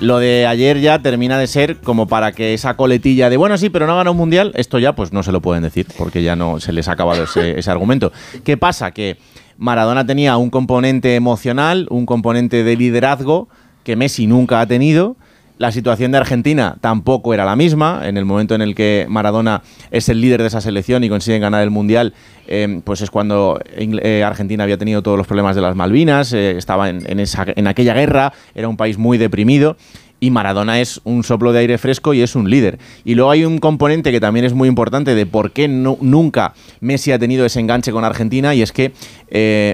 Lo 0.00 0.18
de 0.18 0.46
ayer 0.46 0.80
ya 0.80 1.00
termina 1.00 1.38
de 1.38 1.46
ser 1.46 1.76
como 1.78 2.06
para 2.06 2.32
que 2.32 2.54
esa 2.54 2.76
coletilla 2.76 3.30
de 3.30 3.36
bueno, 3.36 3.58
sí, 3.58 3.70
pero 3.70 3.86
no 3.86 3.94
ha 3.94 3.96
ganado 3.96 4.12
un 4.12 4.18
mundial, 4.18 4.52
esto 4.54 4.78
ya 4.78 4.94
pues 4.94 5.12
no 5.12 5.22
se 5.22 5.32
lo 5.32 5.40
pueden 5.40 5.62
decir, 5.62 5.86
porque 5.96 6.22
ya 6.22 6.36
no 6.36 6.60
se 6.60 6.72
les 6.72 6.88
ha 6.88 6.92
acabado 6.92 7.24
ese, 7.24 7.58
ese 7.58 7.70
argumento. 7.70 8.12
¿Qué 8.44 8.56
pasa? 8.56 8.92
Que 8.92 9.18
Maradona 9.56 10.06
tenía 10.06 10.36
un 10.36 10.50
componente 10.50 11.14
emocional, 11.16 11.86
un 11.90 12.06
componente 12.06 12.62
de 12.62 12.76
liderazgo 12.76 13.48
que 13.82 13.96
Messi 13.96 14.26
nunca 14.26 14.60
ha 14.60 14.66
tenido. 14.66 15.16
La 15.58 15.72
situación 15.72 16.12
de 16.12 16.18
Argentina 16.18 16.76
tampoco 16.80 17.34
era 17.34 17.44
la 17.44 17.56
misma. 17.56 18.02
En 18.04 18.16
el 18.16 18.24
momento 18.24 18.54
en 18.54 18.62
el 18.62 18.76
que 18.76 19.06
Maradona 19.08 19.62
es 19.90 20.08
el 20.08 20.20
líder 20.20 20.40
de 20.40 20.46
esa 20.46 20.60
selección 20.60 21.02
y 21.02 21.08
consiguen 21.08 21.40
ganar 21.40 21.64
el 21.64 21.70
Mundial, 21.70 22.14
eh, 22.46 22.80
pues 22.84 23.00
es 23.00 23.10
cuando 23.10 23.58
eh, 23.76 24.22
Argentina 24.24 24.62
había 24.62 24.78
tenido 24.78 25.02
todos 25.02 25.18
los 25.18 25.26
problemas 25.26 25.56
de 25.56 25.62
las 25.62 25.74
Malvinas, 25.74 26.32
eh, 26.32 26.52
estaba 26.56 26.88
en, 26.88 27.18
esa- 27.18 27.44
en 27.56 27.66
aquella 27.66 27.92
guerra, 27.94 28.32
era 28.54 28.68
un 28.68 28.76
país 28.76 28.98
muy 28.98 29.18
deprimido. 29.18 29.76
Y 30.20 30.30
Maradona 30.30 30.80
es 30.80 31.00
un 31.04 31.22
soplo 31.24 31.52
de 31.52 31.60
aire 31.60 31.78
fresco 31.78 32.12
y 32.14 32.22
es 32.22 32.34
un 32.36 32.50
líder. 32.50 32.78
Y 33.04 33.14
luego 33.16 33.30
hay 33.32 33.44
un 33.44 33.58
componente 33.58 34.10
que 34.12 34.20
también 34.20 34.44
es 34.44 34.52
muy 34.52 34.68
importante 34.68 35.14
de 35.16 35.26
por 35.26 35.52
qué 35.52 35.66
nu- 35.68 35.98
nunca 36.00 36.54
Messi 36.80 37.10
ha 37.12 37.18
tenido 37.20 37.44
ese 37.46 37.58
enganche 37.60 37.90
con 37.92 38.04
Argentina 38.04 38.52
y 38.54 38.62
es 38.62 38.72
que 38.72 38.92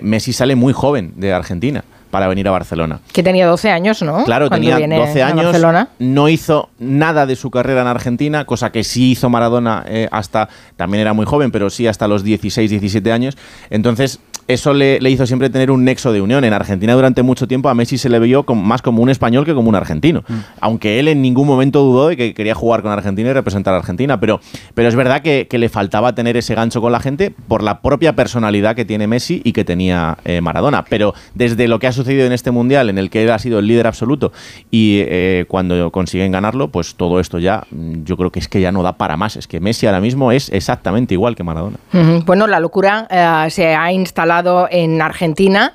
Messi 0.03 0.33
sale 0.35 0.55
muy 0.55 0.73
joven 0.75 1.13
de 1.17 1.33
Argentina 1.33 1.85
para 2.15 2.29
venir 2.29 2.47
a 2.47 2.53
Barcelona. 2.53 3.01
Que 3.13 3.25
tenía 3.25 3.45
12 3.45 3.73
años, 3.73 4.01
¿no? 4.03 4.23
Claro, 4.23 4.47
Cuando 4.47 4.63
tenía 4.69 4.77
viene 4.77 4.99
12 4.99 5.21
a 5.21 5.27
años, 5.27 5.47
Barcelona. 5.47 5.89
no 5.99 6.29
hizo 6.29 6.71
nada 6.79 7.27
de 7.27 7.35
su 7.35 7.51
carrera 7.51 7.81
en 7.81 7.89
Argentina, 7.89 8.45
cosa 8.45 8.71
que 8.71 8.85
sí 8.85 9.11
hizo 9.11 9.29
Maradona 9.31 9.85
eh, 9.89 10.07
hasta, 10.13 10.49
también 10.77 11.01
era 11.01 11.13
muy 11.13 11.27
joven, 11.27 11.51
pero 11.51 11.71
sí 11.71 11.89
hasta 11.89 12.07
los 12.07 12.23
16, 12.23 12.71
17 12.71 13.11
años. 13.11 13.37
Entonces, 13.69 14.21
eso 14.49 14.75
le, 14.75 15.01
le 15.01 15.11
hizo 15.11 15.27
siempre 15.27 15.51
tener 15.51 15.71
un 15.71 15.85
nexo 15.85 16.13
de 16.13 16.21
unión. 16.21 16.45
En 16.45 16.53
Argentina 16.53 16.95
durante 16.95 17.23
mucho 17.23 17.49
tiempo 17.49 17.69
a 17.69 17.75
Messi 17.75 17.99
se 17.99 18.09
le 18.09 18.19
vio 18.19 18.45
más 18.55 18.83
como 18.83 19.03
un 19.03 19.11
español 19.11 19.45
que 19.45 19.55
como 19.55 19.69
un 19.69 19.75
argentino. 19.75 20.25
Aunque 20.61 20.99
él 21.01 21.09
en 21.09 21.23
ningún 21.23 21.47
momento 21.47 21.83
dudó 21.83 22.09
de 22.09 22.17
que 22.17 22.35
quería 22.35 22.55
jugar 22.55 22.83
con 22.83 22.93
Argentina 22.93 23.31
y 23.31 23.33
representar 23.33 23.75
a 23.75 23.79
Argentina. 23.79 24.21
Pero, 24.21 24.41
pero 24.75 24.89
es 24.89 24.95
verdad 24.95 25.23
que, 25.23 25.47
que 25.49 25.59
le 25.59 25.69
faltaba 25.69 26.15
tener 26.15 26.37
ese 26.37 26.55
gancho 26.55 26.81
con 26.81 26.93
la 26.93 27.01
gente 27.01 27.33
por 27.49 27.63
la 27.63 27.81
propia 27.81 28.15
personalidad 28.15 28.77
que 28.77 28.85
tiene 28.85 29.07
Messi 29.07 29.41
y 29.45 29.53
que 29.53 29.65
tenía 29.65 30.19
eh, 30.25 30.41
Maradona. 30.41 30.85
Pero 30.85 31.15
desde 31.35 31.69
lo 31.69 31.79
que 31.79 31.87
ha 31.87 31.93
sucedido 31.93 32.27
en 32.27 32.33
este 32.33 32.51
Mundial, 32.51 32.91
en 32.91 32.99
el 32.99 33.11
que 33.11 33.25
él 33.25 33.31
ha 33.31 33.39
sido 33.39 33.59
el 33.59 33.67
líder 33.67 33.87
absoluto 33.87 34.33
y 34.71 35.01
eh, 35.03 35.45
cuando 35.49 35.91
consiguen 35.91 36.33
ganarlo, 36.33 36.69
pues 36.69 36.95
todo 36.95 37.21
esto 37.21 37.39
ya, 37.39 37.65
mm, 37.71 38.05
yo 38.05 38.17
creo 38.17 38.31
que 38.31 38.39
es 38.39 38.49
que 38.49 38.61
ya 38.61 38.73
no 38.73 38.83
da 38.83 38.95
para 38.95 39.17
más. 39.17 39.37
Es 39.37 39.47
que 39.47 39.61
Messi 39.61 39.87
ahora 39.87 40.01
mismo 40.01 40.33
es 40.33 40.51
exactamente 40.51 41.15
igual 41.15 41.35
que 41.35 41.43
Maradona. 41.43 41.79
Bueno, 42.27 42.47
la 42.47 42.61
locura 42.61 43.07
eh, 43.11 43.51
se 43.51 43.75
ha 43.75 43.93
instalado 43.93 44.34
en 44.71 45.01
Argentina 45.01 45.75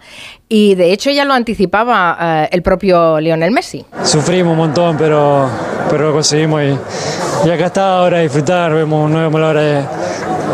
y 0.50 0.74
de 0.76 0.92
hecho 0.92 1.12
ya 1.12 1.24
lo 1.26 1.34
anticipaba 1.34 2.18
eh, 2.20 2.50
el 2.52 2.62
propio 2.64 3.20
Lionel 3.20 3.52
Messi. 3.52 3.86
Sufrimos 4.04 4.52
un 4.54 4.58
montón, 4.58 4.98
pero, 4.98 5.48
pero 5.90 6.08
lo 6.08 6.14
conseguimos 6.14 6.62
y, 6.64 7.48
y 7.48 7.52
acá 7.52 7.68
está 7.68 8.00
ahora 8.00 8.20
disfrutar. 8.20 8.74
Vemos, 8.74 9.10
no 9.10 9.20
vemos 9.20 9.40
la 9.40 9.48
hora 9.50 9.62
de, 9.62 9.84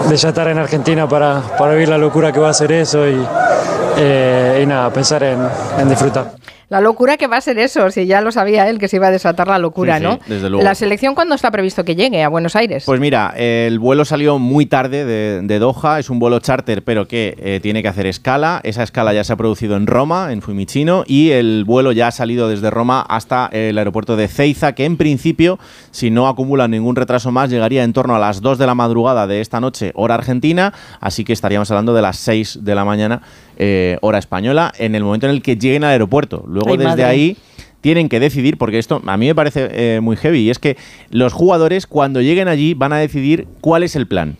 de 0.09 0.17
ya 0.17 0.29
estar 0.29 0.47
en 0.49 0.57
Argentina 0.57 1.07
para, 1.07 1.41
para 1.57 1.73
vivir 1.73 1.89
la 1.89 1.97
locura 1.97 2.31
que 2.31 2.39
va 2.39 2.49
a 2.49 2.53
ser 2.53 2.71
eso 2.73 3.07
y, 3.07 3.17
eh, 3.97 4.59
y 4.61 4.65
nada, 4.65 4.91
pensar 4.91 5.23
en, 5.23 5.39
en 5.79 5.89
disfrutar. 5.89 6.33
La 6.67 6.81
locura 6.81 7.15
que 7.15 7.27
va 7.27 7.37
a 7.37 7.41
ser 7.41 7.59
eso, 7.59 7.91
si 7.91 8.07
ya 8.07 8.21
lo 8.21 8.31
sabía 8.31 8.67
él 8.67 8.79
que 8.79 8.87
se 8.87 8.95
iba 8.95 9.05
a 9.05 9.11
desatar 9.11 9.47
la 9.47 9.59
locura, 9.59 9.97
Sí, 9.99 10.01
sí, 10.03 10.07
¿no? 10.09 10.19
desde 10.25 10.49
luego. 10.49 10.63
La 10.63 10.73
selección 10.73 11.13
cuándo 11.13 11.35
está 11.35 11.51
previsto 11.51 11.83
que 11.85 11.95
llegue 11.95 12.23
a 12.23 12.27
Buenos 12.27 12.55
Aires? 12.55 12.85
Pues 12.87 12.99
mira, 12.99 13.35
el 13.37 13.77
vuelo 13.77 14.03
salió 14.03 14.39
muy 14.39 14.65
tarde 14.65 15.05
de, 15.05 15.41
de 15.43 15.59
Doha, 15.59 15.99
es 15.99 16.09
un 16.09 16.17
vuelo 16.17 16.39
charter, 16.39 16.83
pero 16.83 17.07
que 17.07 17.35
eh, 17.37 17.59
tiene 17.61 17.83
que 17.83 17.87
hacer 17.87 18.07
escala. 18.07 18.61
Esa 18.63 18.81
escala 18.81 19.13
ya 19.13 19.23
se 19.23 19.31
ha 19.31 19.35
producido 19.35 19.77
en 19.77 19.84
Roma, 19.87 20.31
en 20.31 20.41
Fiumicino, 20.41 21.03
y 21.07 21.31
el 21.31 21.63
vuelo 21.65 21.91
ya 21.91 22.07
ha 22.07 22.11
salido 22.11 22.49
desde 22.49 22.69
Roma 22.69 23.01
hasta 23.01 23.47
el 23.51 23.77
aeropuerto 23.77 24.15
de 24.15 24.27
Ceiza, 24.27 24.73
que 24.73 24.85
en 24.85 24.97
principio, 24.97 25.59
si 25.91 26.11
no 26.11 26.27
acumula 26.27 26.67
ningún 26.67 26.95
retraso 26.95 27.31
más, 27.31 27.49
llegaría 27.49 27.83
en 27.83 27.93
torno 27.93 28.15
a 28.15 28.19
las 28.19 28.41
2 28.41 28.57
de 28.57 28.65
la 28.65 28.75
madrugada 28.75 29.27
de 29.27 29.41
esta 29.41 29.59
noche, 29.59 29.91
hora 29.95 30.15
argentina, 30.15 30.73
así 30.99 31.23
que 31.23 31.33
estaríamos 31.33 31.69
hablando 31.71 31.93
de 31.93 32.01
las 32.01 32.17
6 32.17 32.59
de 32.61 32.75
la 32.75 32.85
mañana, 32.85 33.21
eh, 33.57 33.97
hora 34.01 34.17
española, 34.17 34.73
en 34.77 34.95
el 34.95 35.03
momento 35.03 35.27
en 35.27 35.33
el 35.33 35.41
que 35.41 35.57
lleguen 35.57 35.83
al 35.83 35.91
aeropuerto. 35.91 36.43
Luego 36.47 36.71
Ay, 36.71 36.77
desde 36.77 36.89
madre. 36.89 37.03
ahí 37.05 37.37
tienen 37.81 38.09
que 38.09 38.19
decidir, 38.19 38.57
porque 38.57 38.79
esto 38.79 39.01
a 39.05 39.17
mí 39.17 39.27
me 39.27 39.35
parece 39.35 39.69
eh, 39.71 39.99
muy 40.01 40.15
heavy, 40.15 40.39
y 40.39 40.49
es 40.49 40.59
que 40.59 40.77
los 41.11 41.33
jugadores 41.33 41.85
cuando 41.87 42.21
lleguen 42.21 42.47
allí 42.47 42.73
van 42.73 42.93
a 42.93 42.97
decidir 42.97 43.47
cuál 43.61 43.83
es 43.83 43.95
el 43.95 44.07
plan. 44.07 44.37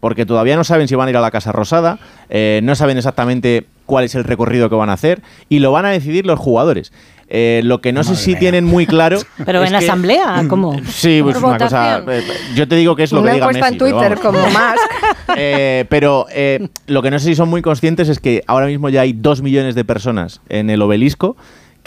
Porque 0.00 0.24
todavía 0.26 0.56
no 0.56 0.64
saben 0.64 0.86
si 0.88 0.94
van 0.94 1.08
a 1.08 1.10
ir 1.10 1.16
a 1.16 1.20
la 1.20 1.30
Casa 1.30 1.50
Rosada, 1.52 1.98
eh, 2.30 2.60
no 2.62 2.74
saben 2.74 2.96
exactamente 2.98 3.66
cuál 3.86 4.04
es 4.04 4.14
el 4.14 4.24
recorrido 4.24 4.68
que 4.68 4.76
van 4.76 4.90
a 4.90 4.92
hacer, 4.92 5.22
y 5.48 5.58
lo 5.58 5.72
van 5.72 5.86
a 5.86 5.90
decidir 5.90 6.26
los 6.26 6.38
jugadores. 6.38 6.92
Eh, 7.30 7.60
lo 7.64 7.82
que 7.82 7.92
no 7.92 8.04
sé 8.04 8.16
si 8.16 8.36
tienen 8.36 8.64
muy 8.64 8.86
claro. 8.86 9.18
Pero 9.44 9.62
en 9.62 9.72
la 9.72 9.80
que- 9.80 9.84
asamblea, 9.86 10.44
¿cómo? 10.48 10.80
Sí, 10.88 11.20
pues 11.22 11.36
una 11.36 11.58
cosa. 11.58 12.02
eh, 12.08 12.22
Yo 12.54 12.66
te 12.68 12.76
digo 12.76 12.96
que 12.96 13.02
es 13.02 13.12
lo 13.12 13.20
Una 13.20 13.30
que 13.30 13.34
diga 13.34 13.46
en 13.50 13.52
Messi, 13.60 13.76
pero 13.78 13.98
Twitter 13.98 14.18
como 14.20 14.38
Musk. 14.40 14.56
Eh, 15.36 15.84
pero 15.90 16.24
eh, 16.32 16.68
lo 16.86 17.02
que 17.02 17.10
no 17.10 17.18
sé 17.18 17.26
si 17.26 17.34
son 17.34 17.50
muy 17.50 17.60
conscientes 17.60 18.08
es 18.08 18.18
que 18.18 18.42
ahora 18.46 18.64
mismo 18.66 18.88
ya 18.88 19.02
hay 19.02 19.12
dos 19.12 19.42
millones 19.42 19.74
de 19.74 19.84
personas 19.84 20.40
en 20.48 20.70
el 20.70 20.80
obelisco 20.80 21.36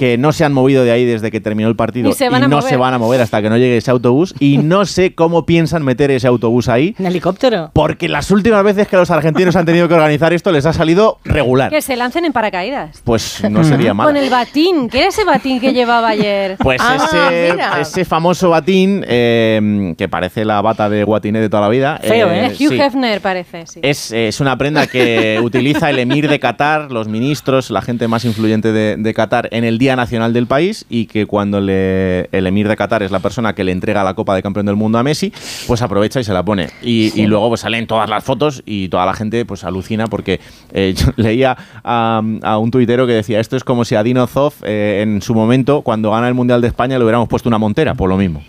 que 0.01 0.17
no 0.17 0.31
se 0.31 0.43
han 0.43 0.51
movido 0.51 0.83
de 0.83 0.89
ahí 0.89 1.05
desde 1.05 1.29
que 1.29 1.39
terminó 1.39 1.69
el 1.69 1.75
partido 1.75 2.11
se 2.13 2.27
van 2.27 2.41
y 2.41 2.47
no 2.47 2.55
mover. 2.57 2.69
se 2.71 2.75
van 2.75 2.95
a 2.95 2.97
mover 2.97 3.21
hasta 3.21 3.39
que 3.39 3.51
no 3.51 3.57
llegue 3.57 3.77
ese 3.77 3.91
autobús 3.91 4.33
y 4.39 4.57
no 4.63 4.85
sé 4.85 5.13
cómo 5.13 5.45
piensan 5.45 5.83
meter 5.85 6.09
ese 6.09 6.25
autobús 6.25 6.69
ahí 6.69 6.95
¿En 6.97 7.05
helicóptero? 7.05 7.69
porque 7.71 8.09
las 8.09 8.31
últimas 8.31 8.63
veces 8.63 8.87
que 8.87 8.97
los 8.97 9.11
argentinos 9.11 9.55
han 9.55 9.67
tenido 9.67 9.87
que 9.87 9.93
organizar 9.93 10.33
esto 10.33 10.51
les 10.51 10.65
ha 10.65 10.73
salido 10.73 11.19
regular. 11.23 11.69
Que 11.69 11.83
se 11.83 11.95
lancen 11.95 12.25
en 12.25 12.33
paracaídas. 12.33 12.99
Pues 13.03 13.43
no 13.47 13.63
sería 13.63 13.93
mal. 13.93 14.07
Con 14.07 14.17
el 14.17 14.31
batín. 14.31 14.89
¿Qué 14.89 15.01
era 15.01 15.09
ese 15.09 15.23
batín 15.23 15.59
que 15.59 15.71
llevaba 15.71 16.07
ayer? 16.09 16.57
Pues 16.63 16.81
Ah, 16.83 16.97
ese, 17.05 17.81
ese 17.81 18.05
famoso 18.05 18.49
batín 18.49 19.05
eh, 19.07 19.93
que 19.99 20.09
parece 20.09 20.45
la 20.45 20.61
bata 20.63 20.89
de 20.89 21.03
Guatiné 21.03 21.41
de 21.41 21.49
toda 21.49 21.61
la 21.61 21.69
vida. 21.69 21.99
Feo, 22.01 22.31
¿eh? 22.31 22.47
Hugh 22.59 22.69
sí. 22.69 22.81
Hefner 22.81 23.21
parece, 23.21 23.67
sí. 23.67 23.81
Es, 23.83 24.11
es 24.11 24.39
una 24.39 24.57
prenda 24.57 24.87
que 24.87 25.39
utiliza 25.43 25.91
el 25.91 25.99
emir 25.99 26.27
de 26.27 26.39
Qatar, 26.39 26.91
los 26.91 27.07
ministros, 27.07 27.69
la 27.69 27.83
gente 27.83 28.07
más 28.07 28.25
influyente 28.25 28.71
de, 28.71 28.95
de 28.97 29.13
Qatar 29.13 29.47
en 29.51 29.63
el 29.63 29.77
Día 29.77 29.90
Nacional 29.95 30.33
del 30.33 30.47
país 30.47 30.85
y 30.89 31.05
que 31.05 31.25
cuando 31.25 31.59
le- 31.59 32.27
el 32.31 32.47
emir 32.47 32.67
de 32.67 32.75
Qatar 32.75 33.03
es 33.03 33.11
la 33.11 33.19
persona 33.19 33.53
que 33.53 33.63
le 33.63 33.71
entrega 33.71 34.03
la 34.03 34.13
Copa 34.13 34.35
de 34.35 34.41
Campeón 34.43 34.65
del 34.65 34.75
Mundo 34.75 34.97
a 34.97 35.03
Messi, 35.03 35.31
pues 35.67 35.81
aprovecha 35.81 36.19
y 36.19 36.23
se 36.23 36.33
la 36.33 36.43
pone. 36.43 36.69
Y, 36.81 37.11
y 37.19 37.25
luego 37.27 37.49
pues 37.49 37.61
salen 37.61 37.87
todas 37.87 38.09
las 38.09 38.23
fotos 38.23 38.63
y 38.65 38.89
toda 38.89 39.05
la 39.05 39.13
gente 39.13 39.45
pues 39.45 39.63
alucina 39.63 40.07
porque 40.07 40.39
eh, 40.73 40.93
yo 40.97 41.07
leía 41.15 41.57
a, 41.83 42.21
a 42.43 42.57
un 42.57 42.71
tuitero 42.71 43.07
que 43.07 43.13
decía 43.13 43.39
esto 43.39 43.55
es 43.57 43.63
como 43.63 43.85
si 43.85 43.95
a 43.95 44.03
Dino 44.03 44.25
Zoff 44.27 44.61
eh, 44.63 45.01
en 45.03 45.21
su 45.21 45.33
momento 45.35 45.81
cuando 45.81 46.11
gana 46.11 46.27
el 46.27 46.33
Mundial 46.33 46.61
de 46.61 46.67
España 46.67 46.97
le 46.97 47.03
hubiéramos 47.03 47.27
puesto 47.27 47.49
una 47.49 47.57
montera, 47.57 47.93
por 47.95 48.09
lo 48.09 48.17
mismo. 48.17 48.41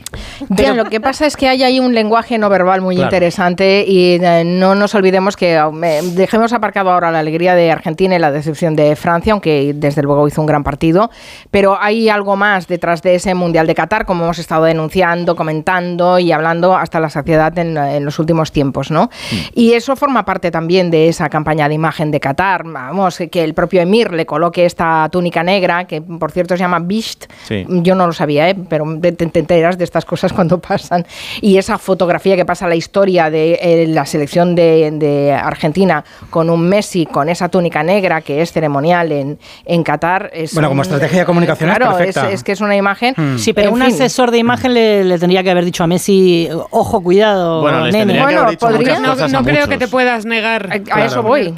Ya, 0.51 0.75
lo 0.75 0.85
que 0.85 1.01
pasa 1.01 1.27
es 1.27 1.37
que 1.37 1.49
hay 1.49 1.63
ahí 1.63 1.81
un 1.81 1.95
lenguaje 1.95 2.39
no 2.39 2.49
verbal 2.49 2.81
muy 2.81 2.97
Claro. 2.97 3.09
interesante 3.09 3.85
y 3.87 4.19
eh, 4.23 4.43
no 4.45 4.75
nos 4.75 4.95
olvidemos 4.95 5.37
que 5.37 5.55
eh, 5.57 6.01
dejemos 6.15 6.53
aparcado 6.53 6.91
ahora 6.91 7.11
la 7.11 7.21
alegría 7.21 7.55
de 7.55 7.71
Argentina 7.71 8.15
y 8.15 8.19
la 8.19 8.31
decepción 8.31 8.77
de 8.77 8.95
Francia, 8.97 9.33
aunque 9.33 9.73
desde 9.75 10.03
luego 10.03 10.27
hizo 10.29 10.41
un 10.41 10.47
gran 10.47 10.63
partido, 10.65 11.11
pero 11.51 11.77
hay 11.81 12.09
algo 12.09 12.37
más 12.37 12.67
detrás 12.67 13.03
de 13.03 13.15
ese 13.15 13.35
Mundial 13.35 13.67
de 13.67 13.75
Qatar, 13.75 14.07
como 14.07 14.25
hemos 14.25 14.39
estado 14.39 14.65
denunciando, 14.65 15.37
comentando 15.37 16.19
y 16.19 16.33
hablando 16.33 16.77
hasta 16.77 17.01
la 17.01 17.11
saciedad 17.11 17.57
en, 17.59 17.77
en 17.77 18.05
los 18.05 18.19
últimos 18.19 18.53
tiempos, 18.53 18.91
¿no? 18.91 19.11
Y 19.55 19.73
eso 19.73 19.97
forma 19.97 20.25
parte 20.25 20.51
también 20.51 20.91
de 20.91 21.09
esa 21.09 21.29
campaña 21.29 21.69
de 21.69 21.75
imagen 21.75 22.11
de 22.11 22.21
Qatar, 22.21 22.65
vamos, 22.65 23.19
que 23.31 23.45
el 23.45 23.55
propio 23.55 23.81
Emir 23.83 24.13
le 24.13 24.27
coloque 24.27 24.65
esta 24.65 25.09
túnica 25.11 25.43
negra, 25.43 25.85
que 25.87 26.01
por 26.01 26.31
cierto 26.33 26.57
se 26.57 26.61
llama 26.63 26.79
Bisht, 26.81 27.25
Sí. 27.47 27.65
yo 27.69 27.95
no 27.95 28.07
lo 28.07 28.13
sabía, 28.13 28.49
¿eh? 28.49 28.57
pero 28.69 28.85
te, 29.01 29.13
te 29.13 29.39
enteras 29.39 29.79
de 29.79 29.85
estas 29.85 30.05
cosas 30.05 30.33
cuando 30.33 30.59
pasan. 30.59 31.07
Y 31.41 31.57
esa 31.59 31.79
fotografía 31.79 32.37
que 32.37 32.45
pasa 32.45 32.67
la 32.69 32.75
historia 32.75 33.31
de 33.31 33.59
eh, 33.63 33.87
la 33.89 34.07
selección 34.07 34.55
de, 34.55 34.91
de 34.93 35.33
Argentina 35.33 36.05
con 36.31 36.51
un 36.51 36.69
Messi 36.69 37.07
con 37.07 37.29
esa 37.29 37.49
túnica 37.49 37.83
negra 37.83 38.21
que 38.23 38.41
es 38.43 38.53
ceremonial 38.53 39.13
en, 39.13 39.39
en 39.65 39.83
Qatar. 39.83 40.31
Es 40.33 40.55
Bueno, 40.55 40.69
como 40.69 40.81
un- 40.81 40.87
estrategia 40.87 41.12
de 41.21 41.25
comunicación 41.27 41.71
es 41.71 41.77
claro, 41.77 41.97
perfecta. 41.97 42.31
Es, 42.31 42.43
que 42.43 42.53
es 42.53 42.61
una 42.61 42.77
imagen. 42.77 43.15
Sí, 43.39 43.53
pero 43.53 43.69
en 43.69 43.75
un 43.75 43.83
fin. 43.83 43.93
asesor 43.93 44.31
de 44.31 44.39
imagen 44.39 44.75
le, 44.75 45.05
le 45.05 45.19
tendría 45.19 45.43
que 45.43 45.51
haber 45.51 45.65
dicho 45.65 45.85
a 45.85 45.87
Messi, 45.87 46.49
ojo, 46.71 47.01
cuidado, 47.03 47.61
Bueno, 47.63 47.85
les 47.85 47.93
nene. 47.93 48.07
tendría 48.15 48.27
que 48.29 48.35
haber 48.37 48.51
dicho 48.51 48.67
podría- 48.67 48.79
muchas 48.91 49.01
No, 49.01 49.09
cosas 49.13 49.33
no 49.33 49.39
a 49.39 49.43
creo 49.43 49.55
muchos. 49.57 49.69
que 49.69 49.79
te 49.79 49.89
puedas 49.89 50.25
negar. 50.27 50.83
A 50.93 51.05
eso 51.05 51.23
voy. 51.23 51.53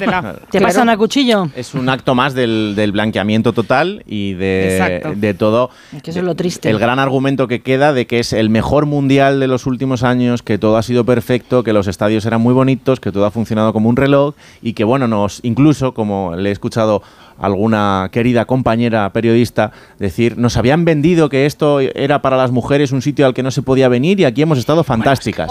¿Te 0.51 0.61
pasan 0.61 0.89
a 0.89 0.97
cuchillo? 0.97 1.49
Es 1.55 1.73
un 1.73 1.89
acto 1.89 2.15
más 2.15 2.33
del, 2.33 2.73
del 2.75 2.91
blanqueamiento 2.91 3.53
total 3.53 4.03
y 4.05 4.33
de, 4.33 5.01
de 5.15 5.33
todo. 5.33 5.69
Que 6.03 6.11
eso 6.11 6.19
es 6.19 6.25
lo 6.25 6.35
triste. 6.35 6.69
El 6.69 6.79
gran 6.79 6.99
argumento 6.99 7.47
que 7.47 7.61
queda 7.61 7.93
de 7.93 8.07
que 8.07 8.19
es 8.19 8.33
el 8.33 8.49
mejor 8.49 8.85
mundial 8.85 9.39
de 9.39 9.47
los 9.47 9.65
últimos 9.65 10.03
años, 10.03 10.41
que 10.43 10.57
todo 10.57 10.77
ha 10.77 10.83
sido 10.83 11.05
perfecto, 11.05 11.63
que 11.63 11.73
los 11.73 11.87
estadios 11.87 12.25
eran 12.25 12.41
muy 12.41 12.53
bonitos, 12.53 12.99
que 12.99 13.11
todo 13.11 13.25
ha 13.25 13.31
funcionado 13.31 13.73
como 13.73 13.89
un 13.89 13.95
reloj 13.95 14.35
y 14.61 14.73
que, 14.73 14.83
bueno, 14.83 15.07
nos 15.07 15.39
incluso, 15.43 15.93
como 15.93 16.35
le 16.35 16.49
he 16.49 16.51
escuchado 16.51 17.01
alguna 17.39 18.09
querida 18.11 18.45
compañera 18.45 19.11
periodista 19.13 19.71
decir, 19.99 20.37
nos 20.37 20.57
habían 20.57 20.85
vendido 20.85 21.29
que 21.29 21.45
esto 21.45 21.79
era 21.79 22.21
para 22.21 22.37
las 22.37 22.51
mujeres 22.51 22.91
un 22.91 23.01
sitio 23.01 23.25
al 23.25 23.33
que 23.33 23.43
no 23.43 23.51
se 23.51 23.61
podía 23.61 23.87
venir 23.89 24.19
y 24.19 24.25
aquí 24.25 24.41
hemos 24.41 24.57
estado 24.57 24.83
fantásticas. 24.83 25.49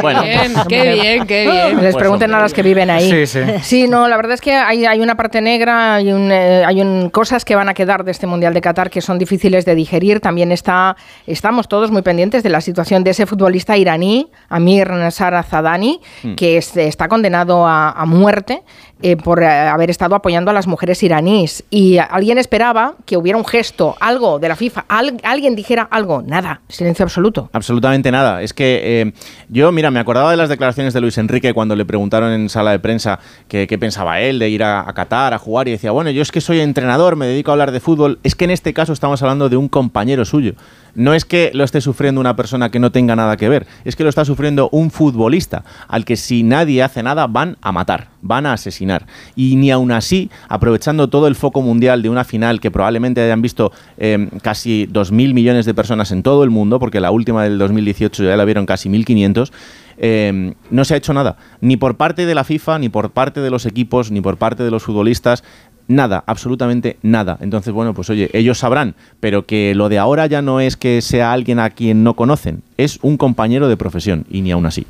Bueno, 0.00 0.22
Bien, 0.22 0.52
qué 0.68 0.92
bien, 0.94 1.26
qué 1.26 1.42
bien. 1.42 1.76
Les 1.82 1.92
Pues, 1.92 1.96
pregunten 1.96 2.30
a 2.30 2.34
hombre. 2.34 2.42
las 2.44 2.54
que 2.54 2.62
viven 2.62 2.88
ahí. 2.90 3.10
Sí, 3.10 3.26
sí. 3.26 3.40
Sí, 3.62 3.88
no, 3.88 4.06
la 4.08 4.16
verdad 4.16 4.34
es 4.34 4.40
que 4.40 4.52
hay, 4.54 4.84
hay 4.86 5.00
una 5.00 5.16
parte 5.16 5.40
negra, 5.40 5.96
hay, 5.96 6.12
un, 6.12 6.30
eh, 6.30 6.62
hay 6.64 6.80
un- 6.80 7.10
cosas 7.10 7.44
que 7.44 7.56
van 7.56 7.68
a 7.68 7.74
quedar 7.74 8.04
de 8.04 8.12
este 8.12 8.26
Mundial 8.26 8.54
de 8.54 8.60
Qatar 8.60 8.90
que 8.90 9.00
son 9.00 9.18
difíciles 9.18 9.64
de 9.64 9.74
digerir. 9.74 10.20
También 10.20 10.52
está, 10.52 10.96
estamos 11.26 11.66
todos 11.68 11.90
muy 11.90 12.02
pendientes 12.02 12.42
de 12.42 12.48
la 12.50 12.60
situación 12.60 13.02
de 13.02 13.10
ese 13.10 13.26
futbolista 13.26 13.76
iraní, 13.76 14.28
Amir 14.48 14.90
Nasar 14.90 15.42
Zadani, 15.44 16.00
Mm. 16.22 16.34
que 16.34 16.58
es- 16.58 16.76
está 16.76 17.08
condenado 17.08 17.66
a, 17.66 17.90
a 17.90 18.04
muerte 18.06 18.62
eh, 19.02 19.16
por 19.16 19.42
eh, 19.42 19.46
haber 19.46 19.90
estado 19.90 20.14
apoyando 20.14 20.50
a 20.50 20.54
las 20.54 20.66
mujeres 20.66 21.02
iraníes. 21.02 21.64
Y 21.70 21.98
alguien 21.98 22.38
esperaba 22.38 22.94
que 23.06 23.16
hubiera 23.16 23.38
un 23.38 23.44
gesto, 23.44 23.96
algo 24.00 24.38
de 24.38 24.48
la 24.48 24.56
FIFA, 24.56 24.84
al- 24.88 25.20
alguien 25.22 25.54
dijera 25.56 25.88
algo. 25.90 26.22
Nada, 26.22 26.60
silencio 26.68 27.04
absoluto. 27.04 27.48
Absolutamente 27.52 28.10
nada. 28.10 28.42
Es 28.42 28.52
que 28.52 28.80
eh, 29.02 29.12
yo, 29.48 29.70
mira, 29.72 29.90
me 29.90 30.00
acordaba 30.00 30.30
de 30.30 30.36
las 30.36 30.48
declaraciones 30.48 30.94
de 30.94 31.00
Luis 31.00 31.18
Enrique 31.18 31.54
cuando 31.54 31.76
le 31.76 31.84
preguntaron 31.84 32.32
en 32.32 32.48
sala 32.48 32.72
de 32.72 32.78
prensa 32.78 33.18
qué 33.48 33.66
pensaba 33.78 34.20
él 34.20 34.38
de 34.38 34.48
ir 34.48 34.62
a, 34.62 34.88
a 34.88 34.92
Qatar 34.94 35.34
a 35.34 35.38
jugar 35.38 35.68
y 35.68 35.72
decía, 35.72 35.90
bueno, 35.90 36.10
yo 36.10 36.22
es 36.22 36.32
que 36.32 36.40
soy 36.40 36.60
entrenador, 36.60 37.16
me 37.16 37.26
dedico 37.26 37.50
a 37.50 37.54
hablar 37.54 37.72
de 37.72 37.80
fútbol. 37.80 38.18
Es 38.22 38.34
que 38.34 38.44
en 38.44 38.50
este 38.50 38.74
caso 38.74 38.92
estamos 38.92 39.22
hablando 39.22 39.48
de 39.48 39.56
un 39.56 39.68
compañero 39.68 40.24
suyo. 40.24 40.54
No 40.98 41.14
es 41.14 41.24
que 41.24 41.52
lo 41.54 41.62
esté 41.62 41.80
sufriendo 41.80 42.20
una 42.20 42.34
persona 42.34 42.72
que 42.72 42.80
no 42.80 42.90
tenga 42.90 43.14
nada 43.14 43.36
que 43.36 43.48
ver, 43.48 43.68
es 43.84 43.94
que 43.94 44.02
lo 44.02 44.08
está 44.08 44.24
sufriendo 44.24 44.68
un 44.72 44.90
futbolista 44.90 45.64
al 45.86 46.04
que 46.04 46.16
si 46.16 46.42
nadie 46.42 46.82
hace 46.82 47.04
nada 47.04 47.28
van 47.28 47.56
a 47.62 47.70
matar, 47.70 48.08
van 48.20 48.46
a 48.46 48.54
asesinar. 48.54 49.06
Y 49.36 49.54
ni 49.54 49.70
aún 49.70 49.92
así, 49.92 50.28
aprovechando 50.48 51.08
todo 51.08 51.28
el 51.28 51.36
foco 51.36 51.62
mundial 51.62 52.02
de 52.02 52.10
una 52.10 52.24
final 52.24 52.58
que 52.58 52.72
probablemente 52.72 53.20
hayan 53.20 53.40
visto 53.40 53.70
eh, 53.96 54.28
casi 54.42 54.88
2.000 54.88 55.34
millones 55.34 55.66
de 55.66 55.72
personas 55.72 56.10
en 56.10 56.24
todo 56.24 56.42
el 56.42 56.50
mundo, 56.50 56.80
porque 56.80 56.98
la 56.98 57.12
última 57.12 57.44
del 57.44 57.58
2018 57.58 58.24
ya 58.24 58.36
la 58.36 58.44
vieron 58.44 58.66
casi 58.66 58.88
1.500, 58.88 59.52
eh, 59.98 60.52
no 60.70 60.84
se 60.84 60.94
ha 60.94 60.96
hecho 60.96 61.12
nada, 61.12 61.36
ni 61.60 61.76
por 61.76 61.96
parte 61.96 62.26
de 62.26 62.34
la 62.34 62.42
FIFA, 62.42 62.80
ni 62.80 62.88
por 62.88 63.12
parte 63.12 63.40
de 63.40 63.50
los 63.50 63.66
equipos, 63.66 64.10
ni 64.10 64.20
por 64.20 64.36
parte 64.36 64.64
de 64.64 64.72
los 64.72 64.82
futbolistas. 64.82 65.44
Nada, 65.88 66.22
absolutamente 66.26 66.98
nada. 67.02 67.38
Entonces, 67.40 67.72
bueno, 67.72 67.94
pues 67.94 68.10
oye, 68.10 68.28
ellos 68.34 68.58
sabrán, 68.58 68.94
pero 69.20 69.46
que 69.46 69.74
lo 69.74 69.88
de 69.88 69.98
ahora 69.98 70.26
ya 70.26 70.42
no 70.42 70.60
es 70.60 70.76
que 70.76 71.00
sea 71.00 71.32
alguien 71.32 71.58
a 71.58 71.70
quien 71.70 72.04
no 72.04 72.14
conocen, 72.14 72.62
es 72.76 72.98
un 73.00 73.16
compañero 73.16 73.68
de 73.68 73.78
profesión, 73.78 74.26
y 74.30 74.42
ni 74.42 74.50
aún 74.50 74.66
así. 74.66 74.86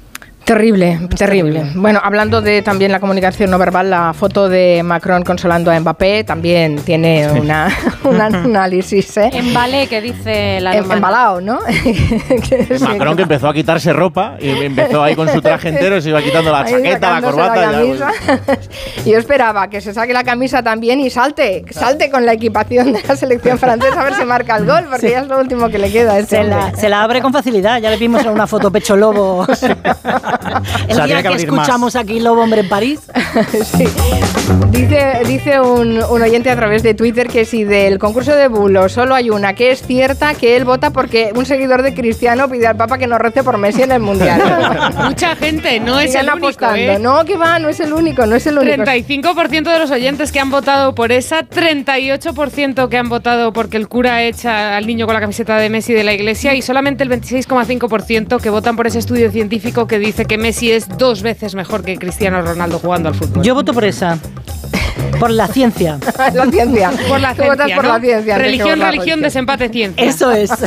Terrible, 0.49 0.99
terrible. 1.15 1.73
Bueno, 1.75 2.01
hablando 2.03 2.41
de 2.41 2.63
también 2.63 2.91
la 2.91 3.01
comunicación 3.01 3.51
no 3.51 3.59
verbal, 3.59 3.91
la 3.91 4.15
foto 4.15 4.49
de 4.49 4.81
Macron 4.83 5.23
consolando 5.23 5.71
a 5.71 5.79
Mbappé 5.79 6.25
también 6.25 6.77
tiene 6.77 7.31
una, 7.33 7.69
un 8.05 8.19
análisis. 8.21 9.15
¿eh? 9.19 9.29
Embale, 9.35 9.87
que 9.89 10.01
dice 10.01 10.59
la 10.63 10.71
Em- 10.71 10.79
alemana. 10.91 10.95
Embalado, 10.95 11.41
¿no? 11.43 11.59
Macron 12.81 13.15
que 13.17 13.25
empezó 13.25 13.47
a 13.51 13.53
quitarse 13.53 13.93
ropa 13.93 14.37
y 14.41 14.49
empezó 14.49 15.03
ahí 15.05 15.15
con 15.15 15.29
su 15.29 15.43
traje 15.43 15.69
entero, 15.69 16.01
se 16.01 16.09
iba 16.09 16.23
quitando 16.23 16.51
la 16.51 16.61
Ahí 16.63 16.73
chaqueta, 16.73 17.21
la 17.21 17.27
corbata. 17.31 17.55
la 17.61 17.71
camisa. 17.73 18.11
Yo 19.05 19.19
esperaba 19.19 19.69
que 19.69 19.83
se 19.83 19.93
saque 19.93 20.15
la 20.15 20.25
camisa 20.25 20.63
también 20.63 20.99
y 21.01 21.11
salte, 21.11 21.67
salte 21.73 22.11
con 22.11 22.25
la 22.25 22.33
equipación 22.33 22.95
de 22.95 23.03
la 23.07 23.17
selección 23.17 23.59
francesa 23.59 24.01
a 24.01 24.05
ver 24.05 24.15
si 24.15 24.25
marca 24.25 24.57
el 24.57 24.65
gol, 24.65 24.85
porque 24.89 25.09
Sí. 25.09 25.13
ya 25.13 25.21
es 25.21 25.29
lo 25.29 25.39
último 25.39 25.69
que 25.69 25.77
le 25.79 25.93
queda. 25.93 26.19
este 26.19 26.37
Se 26.39 26.45
la, 26.45 26.75
se 26.75 26.89
la 26.89 27.03
abre 27.03 27.21
con 27.21 27.35
facilidad, 27.35 27.83
ya 27.83 27.91
le 27.91 27.99
vimos 27.99 28.23
en 28.25 28.31
una 28.31 28.47
foto 28.47 28.73
pecho 28.73 28.97
lobo. 28.97 29.47
El 30.89 30.95
sea, 30.95 31.07
día 31.07 31.17
tiene 31.17 31.23
que 31.23 31.23
que, 31.23 31.29
abrir 31.29 31.53
más. 31.53 31.59
escuchamos 31.67 31.97
aquí 31.97 32.21
Lobo 32.21 32.43
Hombre 32.43 32.61
en 32.61 32.69
París. 32.69 33.01
Dice, 34.71 35.21
dice 35.27 35.61
un, 35.61 36.03
un 36.03 36.23
oyente 36.23 36.51
a 36.51 36.57
través 36.57 36.83
de 36.83 36.95
Twitter 36.95 37.29
que 37.29 37.45
si 37.45 37.65
del 37.65 37.99
concurso 37.99 38.35
de 38.35 38.49
bulos 38.49 38.93
solo 38.93 39.15
hay 39.15 39.29
una 39.31 39.55
que 39.55 39.71
es 39.73 39.83
cierta, 39.83 40.35
que 40.35 40.57
él 40.57 40.65
vota 40.65 40.91
porque 40.91 41.33
un 41.35 41.45
seguidor 41.45 41.83
de 41.83 41.95
Cristiano 41.95 42.49
pide 42.49 42.67
al 42.67 42.77
Papa 42.77 42.97
que 42.97 43.07
nos 43.07 43.19
rece 43.19 43.43
por 43.43 43.59
Messi 43.59 43.83
en 43.83 43.93
el 43.93 44.01
Mundial. 44.01 44.41
Mucha 45.05 45.37
gente, 45.37 45.81
no 45.81 45.99
es 46.01 46.15
el 46.15 46.31
único. 46.31 46.75
¿eh? 46.75 46.99
No, 46.99 47.25
que 47.25 47.37
va, 47.37 47.59
no 47.59 47.69
es 47.69 47.81
el 47.81 47.93
único, 47.93 48.27
no 48.27 48.37
es 48.37 48.47
el 48.47 48.59
único. 48.59 48.83
35% 48.83 49.73
de 49.73 49.79
los 49.79 49.91
oyentes 49.91 50.33
que 50.33 50.41
han 50.41 50.51
votado 50.51 50.95
por 50.95 51.13
esa, 51.13 51.43
38% 51.43 52.89
que 52.89 52.97
han 52.97 53.09
votado 53.09 53.53
porque 53.53 53.77
el 53.77 53.89
cura 53.89 54.23
echa 54.23 54.77
al 54.77 54.87
niño 54.87 55.07
con 55.07 55.15
la 55.15 55.21
camiseta 55.21 55.57
de 55.57 55.69
Messi 55.71 55.93
de 55.93 56.05
la 56.05 56.13
iglesia 56.13 56.55
y 56.55 56.63
solamente 56.63 57.03
el 57.05 57.11
26,5% 57.11 58.41
que 58.41 58.51
votan 58.51 58.77
por 58.77 58.87
ese 58.87 58.99
estudio 58.99 59.31
científico 59.31 59.87
que 59.87 59.99
dice 59.99 60.25
que 60.29 60.37
Messi 60.37 60.71
es 60.71 60.89
dos 60.99 61.23
veces 61.23 61.55
mejor 61.55 61.83
que 61.83 61.97
Cristiano 61.97 62.43
Ronaldo 62.43 62.79
jugando 62.79 63.09
al 63.09 63.15
fútbol. 63.15 63.43
Yo 63.43 63.55
voto 63.55 63.73
por 63.73 63.85
esa. 63.85 64.19
Por 65.19 65.31
la 65.31 65.49
ciencia. 65.49 65.99
la 66.35 66.47
ciencia. 66.47 66.91
Por 67.09 67.21
la 67.21 67.35
ciencia, 67.35 67.53
votas 67.53 67.73
por 67.73 67.85
¿no? 67.85 67.93
la 67.95 68.01
ciencia. 68.01 68.39
Religión, 68.39 68.81
religión, 68.81 69.21
desempate, 69.21 69.69
ciencia. 69.69 70.05
Eso 70.05 70.31
es. 70.33 70.51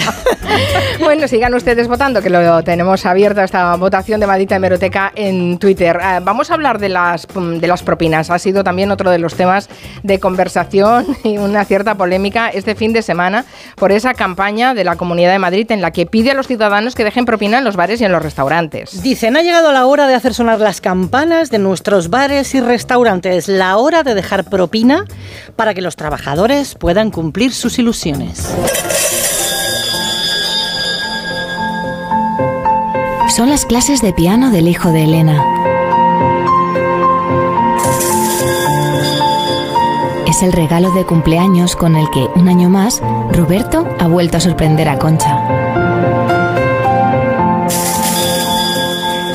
Bueno, 0.99 1.27
sigan 1.27 1.53
ustedes 1.53 1.87
votando, 1.87 2.21
que 2.21 2.29
lo 2.29 2.63
tenemos 2.63 3.05
abierto 3.05 3.41
esta 3.41 3.75
votación 3.75 4.19
de 4.19 4.27
Maldita 4.27 4.55
Hemeroteca 4.55 5.11
en 5.15 5.57
Twitter. 5.57 5.97
Eh, 6.01 6.19
vamos 6.21 6.51
a 6.51 6.55
hablar 6.55 6.77
de 6.77 6.89
las, 6.89 7.25
mm, 7.33 7.57
de 7.57 7.67
las 7.67 7.81
propinas. 7.83 8.29
Ha 8.29 8.37
sido 8.37 8.63
también 8.63 8.91
otro 8.91 9.09
de 9.09 9.17
los 9.17 9.35
temas 9.35 9.69
de 10.03 10.19
conversación 10.19 11.05
y 11.23 11.37
una 11.37 11.65
cierta 11.65 11.95
polémica 11.95 12.49
este 12.49 12.75
fin 12.75 12.93
de 12.93 13.01
semana 13.01 13.45
por 13.75 13.91
esa 13.91 14.13
campaña 14.13 14.73
de 14.73 14.83
la 14.83 14.95
Comunidad 14.95 15.31
de 15.31 15.39
Madrid 15.39 15.71
en 15.71 15.81
la 15.81 15.91
que 15.91 16.05
pide 16.05 16.31
a 16.31 16.33
los 16.33 16.47
ciudadanos 16.47 16.95
que 16.95 17.03
dejen 17.03 17.25
propina 17.25 17.57
en 17.57 17.63
los 17.63 17.75
bares 17.75 18.01
y 18.01 18.05
en 18.05 18.11
los 18.11 18.21
restaurantes. 18.21 19.01
Dicen, 19.01 19.37
ha 19.37 19.41
llegado 19.41 19.71
la 19.71 19.85
hora 19.85 20.07
de 20.07 20.15
hacer 20.15 20.33
sonar 20.33 20.59
las 20.59 20.81
campanas 20.81 21.49
de 21.49 21.59
nuestros 21.59 22.09
bares 22.09 22.53
y 22.53 22.61
restaurantes. 22.61 23.47
La 23.47 23.77
hora 23.77 24.03
de 24.03 24.13
dejar 24.21 24.43
propina 24.45 25.05
para 25.55 25.73
que 25.73 25.81
los 25.81 25.95
trabajadores 25.95 26.75
puedan 26.75 27.09
cumplir 27.09 27.53
sus 27.53 27.79
ilusiones. 27.79 28.47
Son 33.35 33.49
las 33.49 33.65
clases 33.65 34.01
de 34.01 34.13
piano 34.13 34.51
del 34.51 34.67
hijo 34.67 34.91
de 34.91 35.05
Elena. 35.05 35.43
Es 40.27 40.43
el 40.43 40.51
regalo 40.51 40.91
de 40.91 41.05
cumpleaños 41.05 41.75
con 41.75 41.95
el 41.95 42.09
que, 42.11 42.27
un 42.35 42.47
año 42.47 42.69
más, 42.69 43.01
Roberto 43.31 43.87
ha 43.99 44.07
vuelto 44.07 44.37
a 44.37 44.41
sorprender 44.41 44.89
a 44.89 44.99
Concha. 44.99 45.60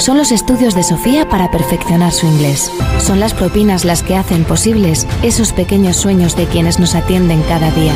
Son 0.06 0.18
los 0.18 0.30
estudios 0.30 0.76
de 0.76 0.84
Sofía 0.84 1.28
para 1.28 1.50
perfeccionar 1.50 2.12
su 2.12 2.26
inglés. 2.26 2.70
Son 3.00 3.18
las 3.18 3.34
propinas 3.34 3.84
las 3.84 4.04
que 4.04 4.14
hacen 4.14 4.44
posibles 4.44 5.04
esos 5.24 5.52
pequeños 5.52 5.96
sueños 5.96 6.36
de 6.36 6.44
quienes 6.44 6.78
nos 6.78 6.94
atienden 6.94 7.42
cada 7.48 7.72
día. 7.72 7.92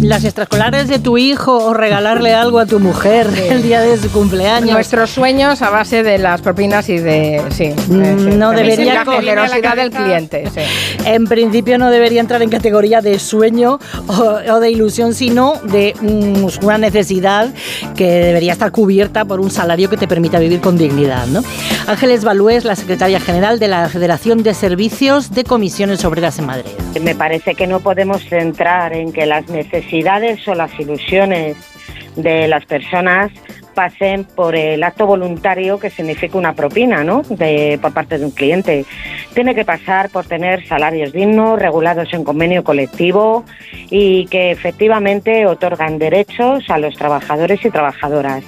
Las 0.00 0.24
extraescolares 0.24 0.88
de 0.88 0.98
tu 0.98 1.18
hijo 1.18 1.56
o 1.64 1.72
regalarle 1.72 2.34
algo 2.34 2.58
a 2.58 2.66
tu 2.66 2.80
mujer 2.80 3.28
el 3.48 3.62
día 3.62 3.80
de 3.80 3.96
su 3.96 4.10
cumpleaños. 4.10 4.72
Nuestros 4.72 5.10
sueños 5.10 5.62
a 5.62 5.70
base 5.70 6.02
de 6.02 6.18
las 6.18 6.40
propinas 6.40 6.88
y 6.88 6.98
de... 6.98 7.40
Sí, 7.50 7.72
Mm, 7.88 8.38
no 8.38 8.50
de 8.50 8.56
debería 8.56 8.94
la 8.94 9.04
generosidad 9.04 9.76
del 9.76 9.90
cliente. 9.92 10.44
sí. 10.54 10.60
En 11.04 11.28
principio 11.28 11.78
no 11.78 11.90
debería 11.90 12.20
entrar 12.20 12.42
en 12.42 12.50
categoría 12.50 13.00
de 13.00 13.20
sueño 13.20 13.78
o, 14.08 14.12
o 14.52 14.58
de 14.58 14.70
ilusión, 14.70 15.14
sino 15.14 15.60
de 15.62 15.94
mm, 16.00 16.64
una 16.64 16.78
necesidad 16.78 17.50
que 17.94 18.08
debería 18.08 18.52
estar 18.52 18.72
cubierta 18.72 19.24
por 19.24 19.38
un 19.38 19.50
salario 19.52 19.88
que 19.88 19.96
te 19.96 20.08
permita 20.08 20.40
vivir 20.40 20.60
con 20.60 20.76
dignidad. 20.76 21.26
¿no? 21.26 21.42
Ángeles 21.86 22.24
Balúe 22.24 22.50
es 22.50 22.64
la 22.64 22.76
secretaria 22.76 23.18
general 23.18 23.58
de 23.58 23.68
la 23.68 23.88
Federación 23.88 24.42
de 24.42 24.54
Servicios 24.54 25.32
de 25.32 25.44
Comisiones 25.44 26.04
Obreras 26.04 26.38
en 26.38 26.46
Madrid. 26.46 26.70
Me 27.02 27.14
parece 27.14 27.54
que 27.54 27.66
no 27.66 27.80
podemos 27.80 28.22
centrar 28.24 28.92
en 28.92 29.12
que 29.12 29.26
las 29.26 29.48
necesidades 29.48 30.46
o 30.46 30.54
las 30.54 30.78
ilusiones 30.78 31.56
de 32.16 32.46
las 32.46 32.64
personas 32.66 33.32
pasen 33.74 34.24
por 34.24 34.54
el 34.54 34.82
acto 34.82 35.06
voluntario 35.06 35.78
que 35.78 35.90
significa 35.90 36.38
una 36.38 36.52
propina, 36.52 37.02
¿no? 37.02 37.22
De, 37.22 37.78
por 37.80 37.92
parte 37.92 38.18
de 38.18 38.26
un 38.26 38.30
cliente. 38.30 38.84
Tiene 39.34 39.54
que 39.54 39.64
pasar 39.64 40.10
por 40.10 40.26
tener 40.26 40.66
salarios 40.66 41.12
dignos, 41.12 41.58
regulados 41.58 42.12
en 42.12 42.22
convenio 42.22 42.62
colectivo 42.64 43.44
y 43.90 44.26
que 44.26 44.50
efectivamente 44.50 45.46
otorgan 45.46 45.98
derechos 45.98 46.64
a 46.68 46.78
los 46.78 46.94
trabajadores 46.96 47.64
y 47.64 47.70
trabajadoras. 47.70 48.44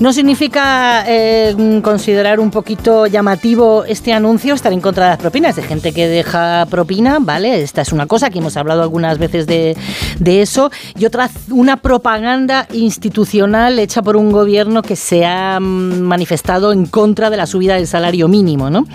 ¿No 0.00 0.14
significa 0.14 1.04
eh, 1.06 1.54
considerar 1.84 2.40
un 2.40 2.50
poquito 2.50 3.06
llamativo 3.06 3.84
este 3.84 4.14
anuncio, 4.14 4.54
estar 4.54 4.72
en 4.72 4.80
contra 4.80 5.04
de 5.04 5.10
las 5.10 5.18
propinas? 5.18 5.56
De 5.56 5.62
gente 5.62 5.92
que 5.92 6.08
deja 6.08 6.66
propina, 6.70 7.18
¿vale? 7.20 7.60
Esta 7.60 7.82
es 7.82 7.92
una 7.92 8.06
cosa 8.06 8.30
que 8.30 8.38
hemos 8.38 8.56
hablado 8.56 8.80
algunas 8.82 9.18
veces 9.18 9.46
de, 9.46 9.76
de 10.18 10.40
eso. 10.40 10.70
Y 10.98 11.04
otra, 11.04 11.28
una 11.50 11.76
propaganda 11.76 12.66
institucional 12.72 13.78
hecha 13.78 14.00
por 14.00 14.16
un 14.16 14.32
gobierno 14.32 14.80
que 14.80 14.96
se 14.96 15.26
ha 15.26 15.58
manifestado 15.60 16.72
en 16.72 16.86
contra 16.86 17.28
de 17.28 17.36
la 17.36 17.46
subida 17.46 17.74
del 17.74 17.86
salario 17.86 18.26
mínimo, 18.26 18.70
¿no? 18.70 18.86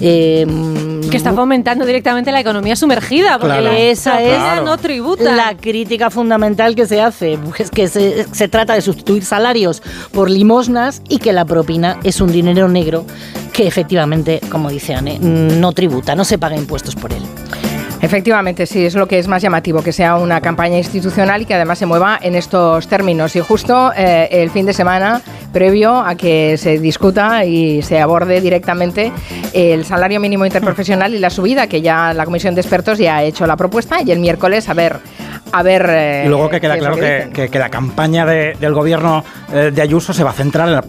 Eh, 0.00 0.46
Que 1.10 1.18
está 1.18 1.34
fomentando 1.34 1.84
directamente 1.84 2.32
la 2.32 2.40
economía 2.40 2.76
sumergida, 2.76 3.38
porque 3.38 3.58
Claro. 3.58 3.72
la 3.72 3.78
Esa 3.78 4.22
es 4.22 4.62
no 4.64 4.78
tributa. 4.78 5.36
la 5.36 5.54
crítica 5.54 6.08
fundamental 6.08 6.74
que 6.74 6.86
se 6.86 7.00
hace, 7.02 7.38
pues 7.38 7.70
que 7.70 7.88
se, 7.88 8.24
se 8.32 8.48
trata 8.48 8.72
de 8.74 8.80
sustituir 8.80 9.22
salarios 9.22 9.82
por 10.12 10.30
y 11.08 11.18
que 11.18 11.32
la 11.32 11.44
propina 11.44 11.98
es 12.04 12.20
un 12.20 12.30
dinero 12.30 12.68
negro 12.68 13.04
que 13.52 13.66
efectivamente, 13.66 14.40
como 14.48 14.70
dice 14.70 14.94
Anne, 14.94 15.18
no 15.18 15.72
tributa, 15.72 16.14
no 16.14 16.24
se 16.24 16.38
paga 16.38 16.56
impuestos 16.56 16.94
por 16.94 17.12
él. 17.12 17.22
Efectivamente, 18.00 18.66
sí, 18.66 18.84
es 18.84 18.94
lo 18.94 19.08
que 19.08 19.18
es 19.18 19.26
más 19.26 19.42
llamativo, 19.42 19.82
que 19.82 19.90
sea 19.90 20.16
una 20.16 20.40
campaña 20.40 20.76
institucional 20.78 21.42
y 21.42 21.46
que 21.46 21.54
además 21.54 21.78
se 21.78 21.86
mueva 21.86 22.18
en 22.22 22.36
estos 22.36 22.86
términos. 22.86 23.34
Y 23.34 23.40
justo 23.40 23.90
eh, 23.96 24.28
el 24.30 24.50
fin 24.50 24.66
de 24.66 24.72
semana, 24.72 25.20
previo 25.52 25.96
a 25.96 26.14
que 26.14 26.56
se 26.58 26.78
discuta 26.78 27.44
y 27.44 27.82
se 27.82 27.98
aborde 27.98 28.40
directamente 28.40 29.12
el 29.52 29.84
salario 29.84 30.20
mínimo 30.20 30.44
interprofesional 30.44 31.14
y 31.14 31.18
la 31.18 31.30
subida, 31.30 31.66
que 31.66 31.80
ya 31.80 32.12
la 32.14 32.24
Comisión 32.24 32.54
de 32.54 32.60
Expertos 32.60 32.98
ya 32.98 33.16
ha 33.16 33.24
hecho 33.24 33.46
la 33.46 33.56
propuesta 33.56 34.00
y 34.02 34.12
el 34.12 34.20
miércoles 34.20 34.68
a 34.68 34.74
ver... 34.74 35.00
A 35.52 35.62
ver 35.62 35.86
eh, 35.88 36.24
Y 36.26 36.28
luego 36.28 36.50
que 36.50 36.60
queda 36.60 36.76
claro 36.76 36.96
que 36.96 37.48
que, 37.50 37.58
la 37.58 37.68
campaña 37.70 38.26
de- 38.26 38.54
del 38.60 38.74
gobierno 38.74 39.24
eh, 39.52 39.70
de 39.72 39.82
Ayuso 39.82 40.12
se 40.12 40.24
va 40.24 40.30
a 40.30 40.34
centrar 40.34 40.68
en, 40.68 40.74
la- 40.74 40.84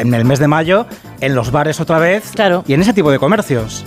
en 0.00 0.14
el 0.14 0.24
mes 0.24 0.38
de 0.38 0.48
mayo 0.48 0.86
en 1.20 1.34
los 1.34 1.50
bares 1.50 1.80
otra 1.80 1.98
vez 1.98 2.30
y 2.66 2.74
en 2.74 2.80
ese 2.80 2.92
tipo 2.92 3.10
de 3.10 3.18
comercios. 3.18 3.84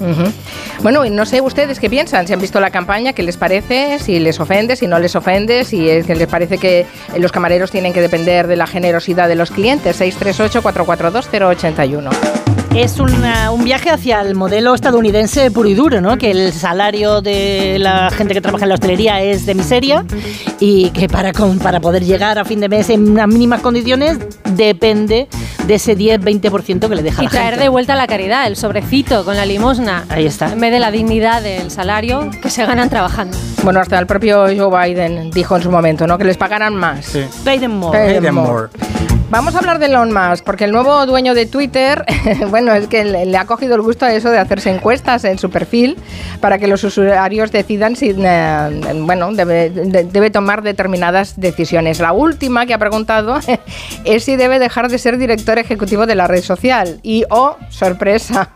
Bueno, 0.83 1.05
y 1.05 1.09
no 1.09 1.25
sé 1.25 1.41
ustedes 1.41 1.79
qué 1.79 1.89
piensan, 1.89 2.27
si 2.27 2.33
han 2.33 2.41
visto 2.41 2.59
la 2.59 2.69
campaña, 2.71 3.13
qué 3.13 3.23
les 3.23 3.37
parece, 3.37 3.99
si 3.99 4.19
les 4.19 4.39
ofende, 4.39 4.75
si 4.75 4.87
no 4.87 4.99
les 4.99 5.15
ofende, 5.15 5.63
si 5.63 5.89
es 5.89 6.05
que 6.05 6.15
les 6.15 6.27
parece 6.27 6.57
que 6.57 6.85
los 7.17 7.31
camareros 7.31 7.71
tienen 7.71 7.93
que 7.93 8.01
depender 8.01 8.47
de 8.47 8.55
la 8.57 8.67
generosidad 8.67 9.27
de 9.27 9.35
los 9.35 9.51
clientes. 9.51 9.99
638-442-081. 10.01 12.50
Es 12.75 12.99
una- 12.99 13.51
un 13.51 13.65
viaje 13.65 13.89
hacia 13.89 14.21
el 14.21 14.33
modelo 14.33 14.73
estadounidense 14.73 15.51
puro 15.51 15.67
y 15.67 15.73
duro, 15.73 15.99
¿no? 15.99 16.17
Que 16.17 16.31
el 16.31 16.53
salario 16.53 17.21
de 17.21 17.75
la 17.79 18.09
gente 18.11 18.33
que 18.33 18.39
trabaja 18.41 18.63
en 18.63 18.69
la 18.69 18.75
hostelería 18.75 19.21
es 19.21 19.45
de 19.45 19.55
miseria 19.55 20.05
y 20.59 20.89
que 20.91 21.09
para, 21.09 21.33
con- 21.33 21.59
para 21.59 21.81
poder 21.81 22.03
llegar 22.05 22.39
a 22.39 22.45
fin 22.45 22.61
de 22.61 22.69
mes 22.69 22.89
en 22.89 23.11
unas 23.11 23.27
mínimas 23.27 23.59
condiciones 23.59 24.19
depende 24.55 25.27
de 25.67 25.73
ese 25.75 25.97
10-20% 25.97 26.87
que 26.87 26.95
le 26.95 27.03
deja 27.03 27.21
Y 27.21 27.25
la 27.25 27.31
traer 27.31 27.45
gente. 27.51 27.63
de 27.63 27.69
vuelta 27.69 27.93
la 27.95 28.07
caridad, 28.07 28.47
el 28.47 28.55
sobrecito 28.55 29.25
con 29.25 29.35
la 29.35 29.45
limosna. 29.45 30.05
Ahí 30.07 30.25
está. 30.25 30.53
En 30.53 30.59
vez 30.61 30.71
de 30.71 30.79
la 30.79 30.91
dignidad 30.91 31.41
del 31.41 31.69
salario 31.71 32.29
que 32.41 32.49
se 32.49 32.65
ganan 32.65 32.89
trabajando. 32.89 33.37
Bueno, 33.63 33.81
hasta 33.81 33.99
el 33.99 34.07
propio 34.07 34.45
Joe 34.45 34.87
Biden 34.93 35.29
dijo 35.31 35.57
en 35.57 35.61
su 35.61 35.69
momento, 35.71 36.07
¿no? 36.07 36.17
Que 36.17 36.23
les 36.23 36.37
pagaran 36.37 36.73
más. 36.75 37.15
Pay 37.43 37.59
them 37.59 37.73
more. 37.73 37.99
Pay 37.99 38.21
them 38.21 38.35
more. 38.35 38.69
Vamos 39.31 39.55
a 39.55 39.59
hablar 39.59 39.79
de 39.79 39.85
Elon 39.85 40.11
Musk, 40.11 40.43
porque 40.43 40.65
el 40.65 40.73
nuevo 40.73 41.05
dueño 41.05 41.33
de 41.33 41.45
Twitter, 41.45 42.03
bueno, 42.49 42.73
es 42.73 42.87
que 42.87 43.05
le, 43.05 43.37
ha 43.37 43.45
cogido 43.45 43.75
el 43.75 43.81
gusto 43.81 44.05
a 44.05 44.13
eso 44.13 44.29
de 44.29 44.37
hacerse 44.37 44.69
encuestas 44.71 45.23
en 45.23 45.39
su 45.39 45.49
perfil 45.49 45.95
para 46.41 46.57
que 46.57 46.67
los 46.67 46.83
usuarios 46.83 47.49
decidan 47.49 47.95
si, 47.95 48.13
eh, 48.13 48.93
bueno, 49.05 49.31
debe, 49.31 49.69
debe 49.69 50.31
tomar 50.31 50.63
determinadas 50.63 51.39
decisiones. 51.39 52.01
La 52.01 52.11
última 52.11 52.65
que 52.65 52.73
ha 52.73 52.77
preguntado 52.77 53.39
es 54.03 54.25
si 54.25 54.35
debe 54.35 54.59
dejar 54.59 54.89
de 54.89 54.97
ser 54.97 55.17
director 55.17 55.57
ejecutivo 55.59 56.05
de 56.05 56.15
la 56.15 56.27
red 56.27 56.43
social. 56.43 56.99
Y, 57.01 57.23
oh, 57.29 57.55
sorpresa, 57.69 58.49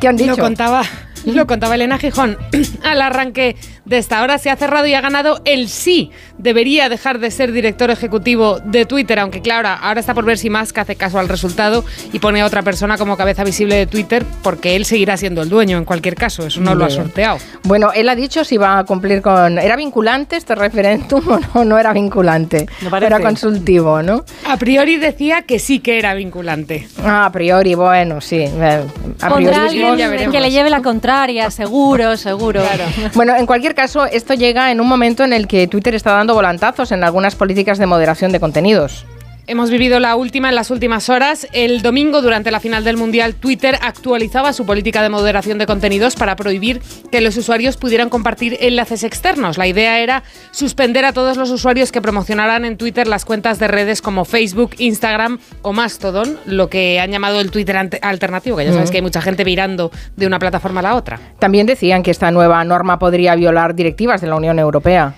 ¿qué 0.00 0.08
han 0.08 0.16
dicho? 0.16 0.34
Lo 0.34 0.42
contaba 0.44 0.82
lo 1.24 1.46
contaba 1.46 1.74
Elena 1.74 1.98
Gijón. 1.98 2.36
Al 2.82 3.02
arranque 3.02 3.56
de 3.88 3.98
esta 3.98 4.22
hora 4.22 4.38
se 4.38 4.50
ha 4.50 4.56
cerrado 4.56 4.86
y 4.86 4.94
ha 4.94 5.00
ganado 5.00 5.40
el 5.44 5.68
sí. 5.68 6.10
Debería 6.36 6.88
dejar 6.88 7.18
de 7.18 7.30
ser 7.30 7.52
director 7.52 7.90
ejecutivo 7.90 8.60
de 8.60 8.84
Twitter, 8.84 9.18
aunque 9.18 9.40
claro, 9.40 9.68
ahora 9.68 10.00
está 10.00 10.14
por 10.14 10.24
ver 10.24 10.38
si 10.38 10.50
Musk 10.50 10.78
hace 10.78 10.96
caso 10.96 11.18
al 11.18 11.28
resultado 11.28 11.84
y 12.12 12.18
pone 12.18 12.40
a 12.40 12.46
otra 12.46 12.62
persona 12.62 12.96
como 12.96 13.16
cabeza 13.16 13.44
visible 13.44 13.74
de 13.76 13.86
Twitter, 13.86 14.24
porque 14.42 14.76
él 14.76 14.84
seguirá 14.84 15.16
siendo 15.16 15.42
el 15.42 15.48
dueño 15.48 15.78
en 15.78 15.84
cualquier 15.84 16.14
caso. 16.14 16.46
Eso 16.46 16.60
no 16.60 16.74
lo 16.74 16.84
ha 16.84 16.90
sorteado. 16.90 17.38
Bueno, 17.64 17.90
él 17.94 18.08
ha 18.08 18.14
dicho 18.14 18.44
si 18.44 18.56
va 18.56 18.78
a 18.78 18.84
cumplir 18.84 19.22
con. 19.22 19.58
¿Era 19.58 19.76
vinculante 19.76 20.36
este 20.36 20.54
referéndum 20.54 21.22
o 21.28 21.38
no? 21.38 21.64
No 21.64 21.78
era 21.78 21.92
vinculante. 21.92 22.66
era 23.02 23.20
consultivo, 23.20 24.02
¿no? 24.02 24.24
A 24.46 24.56
priori 24.56 24.96
decía 24.96 25.42
que 25.42 25.58
sí 25.58 25.80
que 25.80 25.98
era 25.98 26.14
vinculante. 26.14 26.88
Ah, 27.02 27.26
a 27.26 27.32
priori, 27.32 27.74
bueno, 27.74 28.20
sí. 28.20 28.38
Eh, 28.38 28.84
a 29.20 29.34
priori, 29.34 30.30
que 30.30 30.40
le 30.40 30.50
lleve 30.50 30.70
la 30.70 30.82
contraria 30.82 31.50
seguro, 31.50 32.16
seguro. 32.16 32.62
Bueno, 33.14 33.36
en 33.36 33.46
cualquier 33.46 33.74
caso, 33.78 34.06
esto 34.06 34.34
llega 34.34 34.72
en 34.72 34.80
un 34.80 34.88
momento 34.88 35.22
en 35.22 35.32
el 35.32 35.46
que 35.46 35.68
Twitter 35.68 35.94
está 35.94 36.10
dando 36.10 36.34
volantazos 36.34 36.90
en 36.90 37.04
algunas 37.04 37.36
políticas 37.36 37.78
de 37.78 37.86
moderación 37.86 38.32
de 38.32 38.40
contenidos. 38.40 39.06
Hemos 39.50 39.70
vivido 39.70 39.98
la 39.98 40.14
última 40.14 40.50
en 40.50 40.54
las 40.54 40.70
últimas 40.70 41.08
horas. 41.08 41.48
El 41.54 41.80
domingo, 41.80 42.20
durante 42.20 42.50
la 42.50 42.60
final 42.60 42.84
del 42.84 42.98
Mundial, 42.98 43.34
Twitter 43.34 43.78
actualizaba 43.80 44.52
su 44.52 44.66
política 44.66 45.02
de 45.02 45.08
moderación 45.08 45.56
de 45.56 45.64
contenidos 45.64 46.16
para 46.16 46.36
prohibir 46.36 46.82
que 47.10 47.22
los 47.22 47.34
usuarios 47.38 47.78
pudieran 47.78 48.10
compartir 48.10 48.58
enlaces 48.60 49.04
externos. 49.04 49.56
La 49.56 49.66
idea 49.66 50.00
era 50.00 50.22
suspender 50.50 51.06
a 51.06 51.14
todos 51.14 51.38
los 51.38 51.48
usuarios 51.48 51.92
que 51.92 52.02
promocionaran 52.02 52.66
en 52.66 52.76
Twitter 52.76 53.06
las 53.06 53.24
cuentas 53.24 53.58
de 53.58 53.68
redes 53.68 54.02
como 54.02 54.26
Facebook, 54.26 54.72
Instagram 54.76 55.38
o 55.62 55.72
Mastodon, 55.72 56.38
lo 56.44 56.68
que 56.68 57.00
han 57.00 57.10
llamado 57.10 57.40
el 57.40 57.50
Twitter 57.50 57.78
alternativo, 58.02 58.58
que 58.58 58.66
ya 58.66 58.74
sabes 58.74 58.90
mm. 58.90 58.92
que 58.92 58.98
hay 58.98 59.02
mucha 59.02 59.22
gente 59.22 59.44
virando 59.44 59.90
de 60.14 60.26
una 60.26 60.38
plataforma 60.38 60.80
a 60.80 60.82
la 60.82 60.94
otra. 60.94 61.20
También 61.38 61.66
decían 61.66 62.02
que 62.02 62.10
esta 62.10 62.30
nueva 62.30 62.62
norma 62.64 62.98
podría 62.98 63.34
violar 63.34 63.74
directivas 63.74 64.20
de 64.20 64.26
la 64.26 64.36
Unión 64.36 64.58
Europea. 64.58 65.14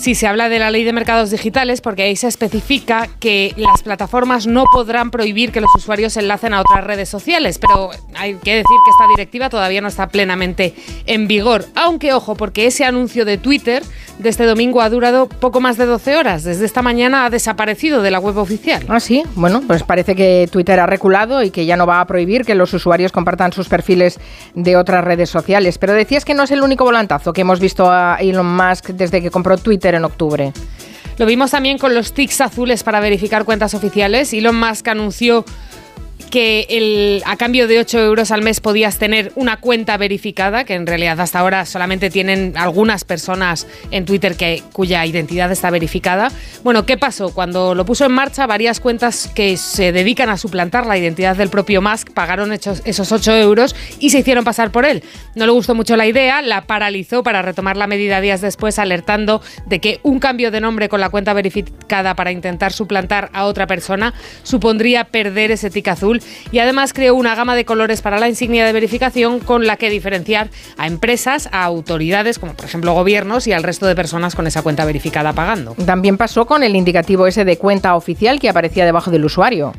Sí, 0.00 0.14
se 0.14 0.26
habla 0.26 0.48
de 0.48 0.58
la 0.58 0.70
ley 0.70 0.82
de 0.82 0.94
mercados 0.94 1.30
digitales 1.30 1.82
porque 1.82 2.04
ahí 2.04 2.16
se 2.16 2.26
especifica 2.26 3.06
que 3.20 3.52
las 3.58 3.82
plataformas 3.82 4.46
no 4.46 4.64
podrán 4.72 5.10
prohibir 5.10 5.52
que 5.52 5.60
los 5.60 5.68
usuarios 5.76 6.16
enlacen 6.16 6.54
a 6.54 6.62
otras 6.62 6.84
redes 6.84 7.10
sociales, 7.10 7.58
pero 7.58 7.90
hay 8.16 8.36
que 8.36 8.54
decir 8.54 8.76
que 8.82 8.90
esta 8.92 9.06
directiva 9.14 9.50
todavía 9.50 9.82
no 9.82 9.88
está 9.88 10.08
plenamente 10.08 10.74
en 11.04 11.28
vigor. 11.28 11.66
Aunque 11.74 12.14
ojo, 12.14 12.34
porque 12.34 12.64
ese 12.64 12.86
anuncio 12.86 13.26
de 13.26 13.36
Twitter 13.36 13.82
de 14.18 14.30
este 14.30 14.44
domingo 14.44 14.80
ha 14.80 14.88
durado 14.88 15.28
poco 15.28 15.60
más 15.60 15.76
de 15.76 15.84
12 15.84 16.16
horas. 16.16 16.44
Desde 16.44 16.64
esta 16.64 16.80
mañana 16.80 17.26
ha 17.26 17.30
desaparecido 17.30 18.00
de 18.00 18.10
la 18.10 18.20
web 18.20 18.38
oficial. 18.38 18.84
Ah, 18.88 19.00
sí. 19.00 19.22
Bueno, 19.34 19.62
pues 19.66 19.82
parece 19.82 20.14
que 20.14 20.48
Twitter 20.50 20.80
ha 20.80 20.86
reculado 20.86 21.42
y 21.42 21.50
que 21.50 21.66
ya 21.66 21.76
no 21.76 21.86
va 21.86 22.00
a 22.00 22.06
prohibir 22.06 22.46
que 22.46 22.54
los 22.54 22.72
usuarios 22.72 23.12
compartan 23.12 23.52
sus 23.52 23.68
perfiles 23.68 24.18
de 24.54 24.76
otras 24.78 25.04
redes 25.04 25.28
sociales. 25.28 25.76
Pero 25.76 25.92
decías 25.92 26.24
que 26.24 26.32
no 26.32 26.44
es 26.44 26.50
el 26.50 26.62
único 26.62 26.84
volantazo 26.84 27.34
que 27.34 27.42
hemos 27.42 27.60
visto 27.60 27.90
a 27.90 28.16
Elon 28.18 28.56
Musk 28.56 28.88
desde 28.90 29.20
que 29.20 29.30
compró 29.30 29.58
Twitter 29.58 29.89
en 29.94 30.04
octubre. 30.04 30.52
Lo 31.18 31.26
vimos 31.26 31.50
también 31.50 31.76
con 31.76 31.94
los 31.94 32.14
tics 32.14 32.40
azules 32.40 32.82
para 32.82 33.00
verificar 33.00 33.44
cuentas 33.44 33.74
oficiales. 33.74 34.32
Elon 34.32 34.58
Musk 34.58 34.88
anunció 34.88 35.44
que 36.30 37.22
a 37.26 37.36
cambio 37.36 37.68
de 37.68 37.78
8 37.80 37.98
euros 38.00 38.30
al 38.30 38.42
mes 38.42 38.60
podías 38.60 38.98
tener 38.98 39.32
una 39.34 39.58
cuenta 39.58 39.96
verificada, 39.96 40.64
que 40.64 40.74
en 40.74 40.86
realidad 40.86 41.20
hasta 41.20 41.40
ahora 41.40 41.66
solamente 41.66 42.08
tienen 42.08 42.54
algunas 42.56 43.04
personas 43.04 43.66
en 43.90 44.04
Twitter 44.04 44.36
que, 44.36 44.62
cuya 44.72 45.04
identidad 45.04 45.52
está 45.52 45.70
verificada. 45.70 46.30
Bueno, 46.62 46.86
¿qué 46.86 46.96
pasó? 46.96 47.34
Cuando 47.34 47.74
lo 47.74 47.84
puso 47.84 48.06
en 48.06 48.12
marcha, 48.12 48.46
varias 48.46 48.80
cuentas 48.80 49.30
que 49.34 49.56
se 49.56 49.92
dedican 49.92 50.30
a 50.30 50.36
suplantar 50.36 50.86
la 50.86 50.96
identidad 50.96 51.36
del 51.36 51.50
propio 51.50 51.82
Musk 51.82 52.10
pagaron 52.12 52.52
esos 52.52 53.12
8 53.12 53.36
euros 53.36 53.76
y 53.98 54.10
se 54.10 54.20
hicieron 54.20 54.44
pasar 54.44 54.72
por 54.72 54.84
él. 54.84 55.02
No 55.34 55.46
le 55.46 55.52
gustó 55.52 55.74
mucho 55.74 55.96
la 55.96 56.06
idea, 56.06 56.40
la 56.40 56.62
paralizó 56.62 57.22
para 57.22 57.42
retomar 57.42 57.76
la 57.76 57.86
medida 57.86 58.20
días 58.20 58.40
después, 58.40 58.78
alertando 58.78 59.42
de 59.66 59.80
que 59.80 60.00
un 60.02 60.18
cambio 60.18 60.50
de 60.50 60.60
nombre 60.60 60.88
con 60.88 61.00
la 61.00 61.10
cuenta 61.10 61.32
verificada 61.34 62.14
para 62.14 62.32
intentar 62.32 62.72
suplantar 62.72 63.30
a 63.32 63.44
otra 63.44 63.66
persona 63.66 64.14
supondría 64.42 65.04
perder 65.04 65.50
ese 65.50 65.68
tic 65.68 65.90
azul 66.10 66.22
y 66.52 66.58
además 66.58 66.92
creó 66.92 67.14
una 67.14 67.34
gama 67.34 67.54
de 67.54 67.64
colores 67.64 68.02
para 68.02 68.18
la 68.18 68.28
insignia 68.28 68.66
de 68.66 68.72
verificación 68.72 69.40
con 69.40 69.66
la 69.66 69.76
que 69.76 69.90
diferenciar 69.90 70.48
a 70.76 70.86
empresas, 70.86 71.48
a 71.52 71.64
autoridades, 71.64 72.38
como 72.38 72.54
por 72.54 72.64
ejemplo 72.64 72.92
gobiernos 72.92 73.46
y 73.46 73.52
al 73.52 73.62
resto 73.62 73.86
de 73.86 73.94
personas 73.94 74.34
con 74.34 74.46
esa 74.46 74.62
cuenta 74.62 74.84
verificada 74.84 75.32
pagando. 75.32 75.74
También 75.86 76.16
pasó 76.16 76.46
con 76.46 76.62
el 76.62 76.76
indicativo 76.76 77.26
ese 77.26 77.44
de 77.44 77.58
cuenta 77.58 77.94
oficial 77.94 78.40
que 78.40 78.48
aparecía 78.48 78.84
debajo 78.84 79.10
del 79.10 79.24
usuario. 79.24 79.72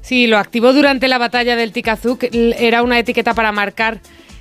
Sí, 0.00 0.26
lo 0.26 0.36
activó 0.36 0.74
durante 0.74 1.08
la 1.08 1.16
batalla 1.16 1.56
del 1.56 1.72
Tikazuk. 1.72 2.24
Era 2.32 2.82
una 2.82 2.98
etiqueta 2.98 3.32
para 3.32 3.52
marcar 3.52 4.00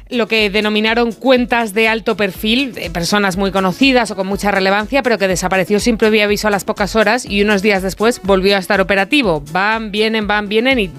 lo 0.09 0.27
que 0.27 0.49
denominaron 0.49 1.11
cuentas 1.11 1.73
de 1.73 1.87
alto 1.87 2.15
perfil, 2.17 2.73
de 2.73 2.89
personas 2.89 3.37
muy 3.37 3.51
conocidas 3.51 4.11
o 4.11 4.15
con 4.15 4.27
mucha 4.27 4.51
relevancia, 4.51 5.03
pero 5.03 5.17
que 5.17 5.27
desapareció 5.27 5.79
sin 5.79 5.97
previo 5.97 6.23
aviso 6.23 6.47
a 6.47 6.51
las 6.51 6.63
pocas 6.63 6.95
horas 6.95 7.25
y 7.25 7.41
unos 7.41 7.61
días 7.61 7.81
después 7.81 8.21
volvió 8.23 8.55
a 8.55 8.59
estar 8.59 8.81
operativo. 8.81 9.43
Van, 9.51 9.91
vienen, 9.91 10.27
van, 10.27 10.49
vienen 10.49 10.79
y... 10.79 10.91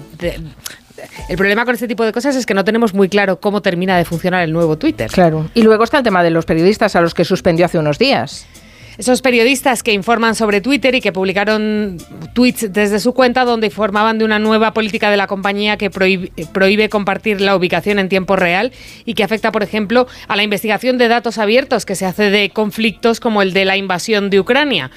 el 1.29 1.37
problema 1.37 1.65
con 1.65 1.75
este 1.75 1.87
tipo 1.87 2.03
de 2.03 2.11
cosas 2.11 2.35
es 2.35 2.45
que 2.45 2.53
no 2.53 2.63
tenemos 2.63 2.93
muy 2.93 3.09
claro 3.09 3.39
cómo 3.39 3.61
termina 3.61 3.97
de 3.97 4.05
funcionar 4.05 4.43
el 4.43 4.51
nuevo 4.51 4.77
Twitter. 4.77 5.09
Claro. 5.11 5.49
Y 5.53 5.61
luego 5.63 5.83
está 5.83 5.99
el 5.99 6.03
tema 6.03 6.23
de 6.23 6.31
los 6.31 6.45
periodistas 6.45 6.95
a 6.95 7.01
los 7.01 7.13
que 7.13 7.25
suspendió 7.25 7.65
hace 7.65 7.79
unos 7.79 7.97
días. 7.99 8.47
Esos 8.97 9.21
periodistas 9.21 9.83
que 9.83 9.93
informan 9.93 10.35
sobre 10.35 10.61
Twitter 10.61 10.95
y 10.95 11.01
que 11.01 11.11
publicaron 11.11 11.97
tweets 12.33 12.71
desde 12.71 12.99
su 12.99 13.13
cuenta 13.13 13.43
donde 13.43 13.67
informaban 13.67 14.17
de 14.17 14.25
una 14.25 14.39
nueva 14.39 14.73
política 14.73 15.09
de 15.09 15.17
la 15.17 15.27
compañía 15.27 15.77
que 15.77 15.89
prohíbe, 15.89 16.89
compartir 16.89 17.41
la 17.41 17.55
ubicación 17.55 17.99
en 17.99 18.09
tiempo 18.09 18.35
real 18.35 18.71
y 19.05 19.13
que 19.13 19.23
afecta, 19.23 19.51
por 19.51 19.63
ejemplo, 19.63 20.07
a 20.27 20.35
la 20.35 20.43
investigación 20.43 20.97
de 20.97 21.07
datos 21.07 21.37
abiertos 21.37 21.85
que 21.85 21.95
se 21.95 22.05
hace 22.05 22.29
de 22.29 22.49
conflictos 22.49 23.19
como 23.19 23.41
el 23.41 23.53
de 23.53 23.65
la 23.65 23.77
invasión 23.77 24.29
de 24.29 24.39
Ucrania 24.39 24.91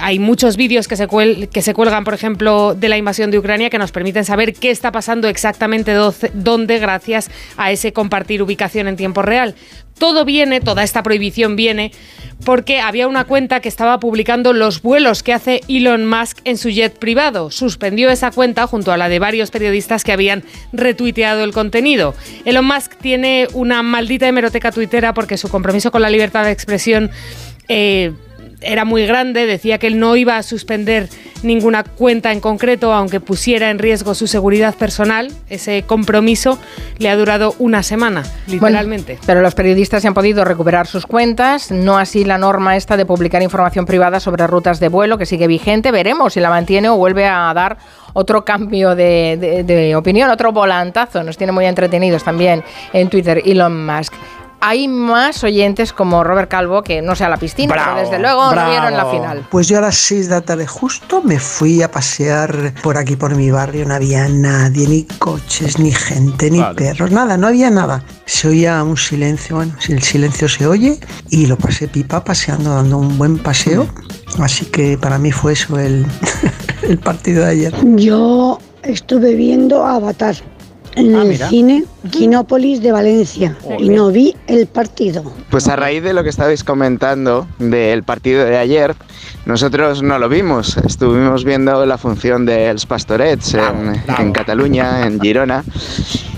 hay 0.00 0.18
muchos 0.18 0.56
vídeos 0.56 0.88
que 0.88 0.96
se, 0.96 1.06
cuelgan, 1.06 2.04
por 2.04 2.14
ejemplo, 2.14 2.74
de 2.74 2.88
la 2.88 2.96
invasión 2.96 3.30
de 3.30 3.38
Ucrania 3.38 3.70
que 3.70 3.78
nos 3.78 3.92
permiten 3.92 4.24
saber 4.24 4.54
qué 4.54 4.70
está 4.70 4.92
pasando 4.92 5.28
exactamente 5.28 5.94
dónde 6.34 6.78
gracias 6.78 7.30
a 7.56 7.72
ese 7.72 7.92
compartir 7.92 8.42
ubicación 8.42 8.88
en 8.88 8.96
tiempo 8.96 9.22
real. 9.22 9.54
Todo 10.02 10.24
viene, 10.24 10.60
toda 10.60 10.82
esta 10.82 11.04
prohibición 11.04 11.54
viene 11.54 11.92
porque 12.44 12.80
había 12.80 13.06
una 13.06 13.22
cuenta 13.22 13.60
que 13.60 13.68
estaba 13.68 14.00
publicando 14.00 14.52
los 14.52 14.82
vuelos 14.82 15.22
que 15.22 15.32
hace 15.32 15.60
Elon 15.68 16.08
Musk 16.08 16.38
en 16.42 16.58
su 16.58 16.70
jet 16.70 16.98
privado. 16.98 17.52
Suspendió 17.52 18.10
esa 18.10 18.32
cuenta 18.32 18.66
junto 18.66 18.90
a 18.90 18.96
la 18.96 19.08
de 19.08 19.20
varios 19.20 19.52
periodistas 19.52 20.02
que 20.02 20.10
habían 20.10 20.42
retuiteado 20.72 21.44
el 21.44 21.52
contenido. 21.52 22.16
Elon 22.44 22.64
Musk 22.64 22.96
tiene 22.96 23.46
una 23.52 23.84
maldita 23.84 24.26
hemeroteca 24.26 24.72
tuitera 24.72 25.14
porque 25.14 25.36
su 25.36 25.48
compromiso 25.48 25.92
con 25.92 26.02
la 26.02 26.10
libertad 26.10 26.46
de 26.46 26.50
expresión 26.50 27.08
eh, 27.68 28.10
era 28.60 28.84
muy 28.84 29.06
grande, 29.06 29.46
decía 29.46 29.78
que 29.78 29.86
él 29.86 30.00
no 30.00 30.16
iba 30.16 30.36
a 30.36 30.42
suspender 30.42 31.10
ninguna 31.42 31.84
cuenta 31.84 32.32
en 32.32 32.40
concreto, 32.40 32.92
aunque 32.92 33.20
pusiera 33.20 33.70
en 33.70 33.78
riesgo 33.78 34.14
su 34.14 34.26
seguridad 34.26 34.74
personal. 34.74 35.32
Ese 35.48 35.82
compromiso 35.82 36.58
le 36.98 37.08
ha 37.10 37.16
durado 37.16 37.54
una 37.58 37.82
semana, 37.82 38.22
literalmente. 38.46 39.18
pero 39.26 39.40
los 39.42 39.54
periodistas 39.54 40.02
se 40.02 40.08
han 40.08 40.14
podido 40.14 40.44
recuperar 40.44 40.86
sus 40.86 41.06
cuentas, 41.06 41.70
no 41.70 41.98
así 41.98 42.24
la 42.24 42.38
norma 42.38 42.76
esta 42.76 42.96
de 42.96 43.06
publicar 43.06 43.42
información 43.42 43.86
privada 43.86 44.20
sobre 44.20 44.46
rutas 44.46 44.80
de 44.80 44.88
vuelo, 44.88 45.18
que 45.18 45.26
sigue 45.26 45.46
vigente. 45.46 45.90
Veremos 45.90 46.34
si 46.34 46.40
la 46.40 46.50
mantiene 46.50 46.88
o 46.88 46.96
vuelve 46.96 47.26
a 47.26 47.52
dar 47.54 47.78
otro 48.14 48.44
cambio 48.44 48.94
de, 48.94 49.64
de 49.64 49.96
opinión, 49.96 50.30
otro 50.30 50.52
volantazo. 50.52 51.22
Nos 51.22 51.36
tiene 51.36 51.52
muy 51.52 51.64
entretenidos 51.66 52.24
también 52.24 52.62
en 52.92 53.08
Twitter 53.08 53.42
Elon 53.44 53.86
Musk 53.86 54.12
hay 54.64 54.86
más 54.86 55.42
oyentes 55.42 55.92
como 55.92 56.22
Robert 56.22 56.48
Calvo 56.48 56.82
que 56.82 57.02
no 57.02 57.16
sea 57.16 57.28
la 57.28 57.36
piscina, 57.36 57.74
pero 57.74 57.96
desde 57.96 58.20
luego 58.20 58.54
no 58.54 58.70
vieron 58.70 58.96
la 58.96 59.06
final. 59.06 59.46
Pues 59.50 59.66
yo 59.66 59.78
a 59.78 59.80
las 59.80 59.96
6 59.96 60.28
de 60.28 60.34
la 60.36 60.40
tarde 60.40 60.68
justo 60.68 61.20
me 61.20 61.40
fui 61.40 61.82
a 61.82 61.90
pasear 61.90 62.72
por 62.80 62.96
aquí 62.96 63.16
por 63.16 63.34
mi 63.34 63.50
barrio, 63.50 63.84
no 63.84 63.94
había 63.94 64.28
nadie, 64.28 64.86
ni 64.86 65.02
coches, 65.18 65.80
ni 65.80 65.90
gente, 65.90 66.48
ni 66.48 66.62
perros, 66.76 67.10
nada, 67.10 67.36
no 67.36 67.48
había 67.48 67.70
nada. 67.70 68.04
Se 68.24 68.48
oía 68.48 68.84
un 68.84 68.96
silencio, 68.96 69.56
bueno, 69.56 69.74
si 69.80 69.94
el 69.94 70.02
silencio 70.02 70.48
se 70.48 70.64
oye 70.64 71.00
y 71.28 71.46
lo 71.46 71.58
pasé 71.58 71.88
pipa 71.88 72.22
paseando, 72.22 72.72
dando 72.72 72.98
un 72.98 73.18
buen 73.18 73.38
paseo. 73.38 73.88
Así 74.38 74.66
que 74.66 74.96
para 74.96 75.18
mí 75.18 75.32
fue 75.32 75.54
eso 75.54 75.76
el, 75.76 76.06
el 76.82 76.98
partido 76.98 77.44
de 77.44 77.50
ayer. 77.50 77.74
Yo 77.96 78.60
estuve 78.84 79.34
viendo 79.34 79.84
Avatar 79.84 80.36
en 80.94 81.14
el 81.14 81.36
cine 81.36 81.84
Quinópolis 82.10 82.82
de 82.82 82.92
Valencia 82.92 83.56
y 83.78 83.88
no 83.88 84.10
vi 84.10 84.34
el 84.46 84.66
partido. 84.66 85.32
Pues 85.50 85.68
a 85.68 85.76
raíz 85.76 86.02
de 86.02 86.12
lo 86.12 86.22
que 86.22 86.30
estabais 86.30 86.64
comentando 86.64 87.46
del 87.58 88.02
partido 88.02 88.44
de 88.44 88.58
ayer, 88.58 88.94
nosotros 89.46 90.02
no 90.02 90.18
lo 90.18 90.28
vimos. 90.28 90.76
Estuvimos 90.78 91.44
viendo 91.44 91.84
la 91.86 91.98
función 91.98 92.46
de 92.46 92.72
los 92.72 92.86
Pastorets 92.86 93.54
en, 93.54 94.02
en 94.18 94.32
Cataluña, 94.32 95.06
en 95.06 95.20
Girona. 95.20 95.64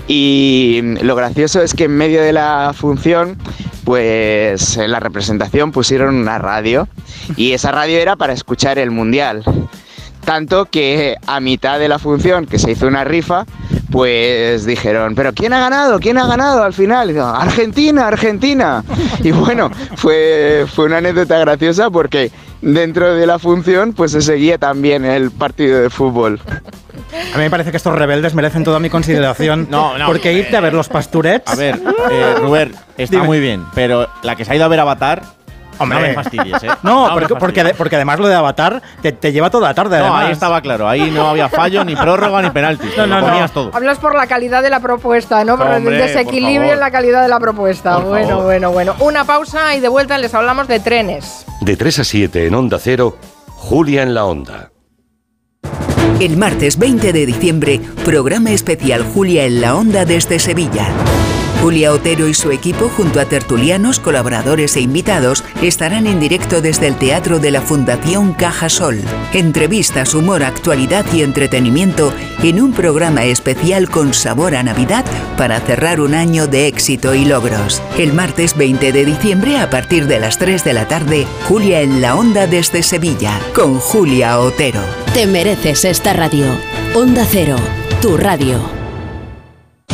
Y 0.07 0.81
lo 1.01 1.15
gracioso 1.15 1.61
es 1.61 1.73
que 1.73 1.85
en 1.85 1.97
medio 1.97 2.21
de 2.21 2.33
la 2.33 2.73
función, 2.75 3.37
pues 3.83 4.77
en 4.77 4.91
la 4.91 4.99
representación 4.99 5.71
pusieron 5.71 6.15
una 6.15 6.37
radio. 6.37 6.87
Y 7.35 7.53
esa 7.53 7.71
radio 7.71 7.97
era 7.97 8.15
para 8.15 8.33
escuchar 8.33 8.77
el 8.77 8.91
mundial. 8.91 9.43
Tanto 10.25 10.65
que 10.65 11.15
a 11.27 11.39
mitad 11.39 11.79
de 11.79 11.87
la 11.87 11.99
función, 11.99 12.47
que 12.47 12.57
se 12.57 12.71
hizo 12.71 12.87
una 12.87 13.03
rifa, 13.03 13.45
pues 13.95 14.65
dijeron, 14.65 15.15
pero 15.15 15.31
¿quién 15.31 15.53
ha 15.53 15.59
ganado? 15.61 16.01
¿Quién 16.01 16.17
ha 16.17 16.27
ganado 16.27 16.63
al 16.63 16.73
final? 16.73 17.17
Argentina, 17.17 18.07
Argentina. 18.07 18.83
Y 19.23 19.31
bueno, 19.31 19.71
fue, 19.95 20.65
fue 20.67 20.85
una 20.85 20.97
anécdota 20.97 21.39
graciosa 21.39 21.89
porque 21.89 22.29
dentro 22.61 23.15
de 23.15 23.25
la 23.25 23.39
función 23.39 23.93
pues 23.93 24.11
se 24.11 24.21
seguía 24.21 24.57
también 24.57 25.05
el 25.05 25.31
partido 25.31 25.81
de 25.81 25.89
fútbol. 25.89 26.41
A 27.33 27.37
mí 27.37 27.43
me 27.43 27.49
parece 27.49 27.71
que 27.71 27.77
estos 27.77 27.95
rebeldes 27.95 28.35
merecen 28.35 28.65
toda 28.65 28.81
mi 28.81 28.89
consideración. 28.89 29.67
No, 29.71 29.97
no. 29.97 30.07
Porque 30.07 30.33
irte 30.33 30.57
a 30.57 30.59
ver 30.59 30.73
los 30.73 30.89
pasturets. 30.89 31.49
A 31.49 31.55
ver, 31.55 31.79
eh, 32.11 32.35
Ruber, 32.37 32.71
está 32.97 33.15
Dime. 33.15 33.27
muy 33.27 33.39
bien, 33.39 33.63
pero 33.73 34.09
la 34.23 34.35
que 34.35 34.43
se 34.43 34.51
ha 34.51 34.55
ido 34.57 34.65
a 34.65 34.67
ver 34.67 34.81
Avatar. 34.81 35.23
Hombre. 35.77 35.99
no 35.99 36.07
me 36.07 36.13
fastidies, 36.13 36.63
¿eh? 36.63 36.69
No, 36.83 37.09
porque, 37.13 37.63
porque, 37.75 37.95
además 37.95 38.19
lo 38.19 38.27
de 38.27 38.35
Avatar 38.35 38.81
te, 39.01 39.11
te 39.11 39.31
lleva 39.31 39.49
toda 39.49 39.69
la 39.69 39.73
tarde. 39.73 39.97
No, 39.97 40.05
además. 40.05 40.25
ahí 40.25 40.31
estaba 40.31 40.61
claro. 40.61 40.87
Ahí 40.87 41.11
no 41.11 41.29
había 41.29 41.49
fallo, 41.49 41.83
ni 41.83 41.95
prórroga, 41.95 42.41
ni 42.41 42.49
penalti. 42.49 42.87
No, 42.97 43.07
no, 43.07 43.21
Lo 43.21 43.27
no. 43.27 43.49
todo. 43.49 43.71
Hablas 43.73 43.99
por 43.99 44.15
la 44.15 44.27
calidad 44.27 44.63
de 44.63 44.69
la 44.69 44.79
propuesta, 44.79 45.43
¿no? 45.43 45.57
Por 45.57 45.67
el 45.67 45.83
desequilibrio 45.83 46.73
en 46.73 46.79
la 46.79 46.91
calidad 46.91 47.21
de 47.21 47.29
la 47.29 47.39
propuesta. 47.39 47.95
Por 47.95 48.05
bueno, 48.05 48.29
favor. 48.29 48.43
bueno, 48.45 48.71
bueno. 48.71 48.95
Una 48.99 49.25
pausa 49.25 49.75
y 49.75 49.79
de 49.79 49.87
vuelta 49.87 50.17
les 50.17 50.33
hablamos 50.33 50.67
de 50.67 50.79
trenes. 50.79 51.45
De 51.61 51.75
3 51.75 51.99
a 51.99 52.03
7 52.03 52.47
en 52.47 52.55
Onda 52.55 52.77
Cero, 52.79 53.17
Julia 53.47 54.03
en 54.03 54.13
la 54.13 54.25
Onda. 54.25 54.71
El 56.19 56.37
martes 56.37 56.77
20 56.77 57.11
de 57.11 57.25
diciembre, 57.25 57.81
programa 58.05 58.51
especial 58.51 59.03
Julia 59.13 59.45
en 59.45 59.59
la 59.61 59.75
Onda 59.75 60.05
desde 60.05 60.39
Sevilla. 60.39 60.87
Julia 61.65 61.93
Otero 61.93 62.27
y 62.27 62.35
su 62.35 62.51
equipo, 62.51 62.89
junto 62.89 63.19
a 63.19 63.25
tertulianos, 63.25 63.99
colaboradores 63.99 64.75
e 64.75 64.81
invitados, 64.81 65.43
estarán 65.63 66.05
en 66.05 66.19
directo 66.19 66.61
desde 66.61 66.85
el 66.85 66.95
Teatro 66.95 67.39
de 67.39 67.49
la 67.49 67.59
Fundación 67.59 68.33
Caja 68.33 68.69
Sol. 68.69 69.01
Entrevistas, 69.33 70.13
humor, 70.13 70.43
actualidad 70.43 71.07
y 71.11 71.23
entretenimiento 71.23 72.13
en 72.43 72.61
un 72.61 72.71
programa 72.71 73.23
especial 73.23 73.89
con 73.89 74.13
sabor 74.13 74.55
a 74.55 74.61
Navidad 74.61 75.05
para 75.37 75.59
cerrar 75.59 76.01
un 76.01 76.13
año 76.13 76.45
de 76.45 76.67
éxito 76.67 77.15
y 77.15 77.25
logros. 77.25 77.81
El 77.97 78.13
martes 78.13 78.55
20 78.55 78.91
de 78.91 79.03
diciembre, 79.03 79.57
a 79.57 79.67
partir 79.71 80.05
de 80.05 80.19
las 80.19 80.37
3 80.37 80.63
de 80.63 80.73
la 80.73 80.87
tarde, 80.87 81.25
Julia 81.47 81.81
en 81.81 81.99
la 81.99 82.13
Onda 82.13 82.45
desde 82.45 82.83
Sevilla, 82.83 83.39
con 83.55 83.79
Julia 83.79 84.37
Otero. 84.37 84.81
Te 85.15 85.25
mereces 85.25 85.83
esta 85.83 86.13
radio. 86.13 86.45
Onda 86.93 87.25
Cero, 87.27 87.55
tu 88.03 88.17
radio. 88.17 88.84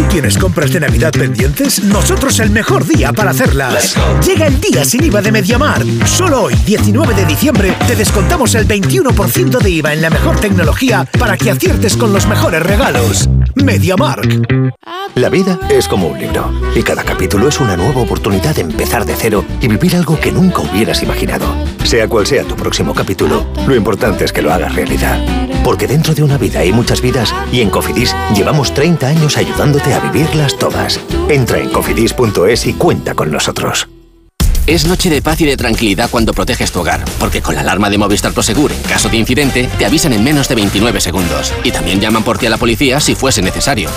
¿Tú 0.00 0.06
tienes 0.06 0.38
compras 0.38 0.72
de 0.72 0.80
Navidad 0.80 1.12
pendientes? 1.12 1.84
Nosotros 1.84 2.40
el 2.40 2.48
mejor 2.48 2.86
día 2.86 3.12
para 3.12 3.32
hacerlas. 3.32 3.96
Llega 4.26 4.46
el 4.46 4.58
día 4.58 4.82
sin 4.82 5.04
IVA 5.04 5.20
de 5.20 5.30
Mediamar. 5.30 5.84
Solo 6.06 6.44
hoy, 6.44 6.54
19 6.64 7.12
de 7.12 7.26
diciembre, 7.26 7.74
te 7.86 7.96
descontamos 7.96 8.54
el 8.54 8.66
21% 8.66 9.58
de 9.58 9.70
IVA 9.70 9.92
en 9.92 10.00
la 10.00 10.08
mejor 10.08 10.40
tecnología 10.40 11.06
para 11.18 11.36
que 11.36 11.50
aciertes 11.50 11.98
con 11.98 12.14
los 12.14 12.26
mejores 12.26 12.62
regalos. 12.62 13.28
Mediamark. 13.56 14.70
La 15.16 15.28
vida 15.28 15.58
es 15.68 15.86
como 15.86 16.08
un 16.08 16.18
libro 16.18 16.50
y 16.74 16.82
cada 16.82 17.04
capítulo 17.04 17.48
es 17.48 17.60
una 17.60 17.76
nueva 17.76 18.00
oportunidad 18.00 18.54
de 18.54 18.62
empezar 18.62 19.04
de 19.04 19.16
cero 19.16 19.44
y 19.60 19.68
vivir 19.68 19.96
algo 19.96 20.18
que 20.18 20.32
nunca 20.32 20.62
hubieras 20.62 21.02
imaginado. 21.02 21.46
Sea 21.84 22.08
cual 22.08 22.26
sea 22.26 22.44
tu 22.44 22.54
próximo 22.54 22.94
capítulo, 22.94 23.46
lo 23.66 23.74
importante 23.74 24.24
es 24.24 24.32
que 24.32 24.40
lo 24.40 24.52
hagas 24.52 24.74
realidad. 24.74 25.18
Porque 25.64 25.86
dentro 25.86 26.14
de 26.14 26.22
una 26.22 26.38
vida 26.38 26.60
hay 26.60 26.72
muchas 26.72 27.02
vidas 27.02 27.34
y 27.52 27.60
en 27.60 27.70
Cofidis 27.70 28.14
llevamos 28.34 28.72
30 28.72 29.08
años 29.08 29.36
ayudándote 29.36 29.89
a 29.92 30.00
vivirlas 30.00 30.56
todas. 30.56 31.00
Entra 31.28 31.58
en 31.58 31.70
cofidis.es 31.70 32.66
y 32.66 32.74
cuenta 32.74 33.14
con 33.14 33.30
nosotros. 33.30 33.88
Es 34.66 34.86
noche 34.86 35.08
de 35.10 35.20
paz 35.20 35.40
y 35.40 35.46
de 35.46 35.56
tranquilidad 35.56 36.08
cuando 36.10 36.32
proteges 36.32 36.70
tu 36.70 36.78
hogar, 36.80 37.04
porque 37.18 37.42
con 37.42 37.56
la 37.56 37.62
alarma 37.62 37.90
de 37.90 37.98
Movistar 37.98 38.32
Prosegur, 38.32 38.70
en 38.70 38.80
caso 38.82 39.08
de 39.08 39.16
incidente, 39.16 39.68
te 39.78 39.84
avisan 39.84 40.12
en 40.12 40.22
menos 40.22 40.48
de 40.48 40.54
29 40.54 41.00
segundos. 41.00 41.52
Y 41.64 41.72
también 41.72 42.00
llaman 42.00 42.22
por 42.22 42.38
ti 42.38 42.46
a 42.46 42.50
la 42.50 42.56
policía 42.56 43.00
si 43.00 43.16
fuese 43.16 43.42
necesario. 43.42 43.90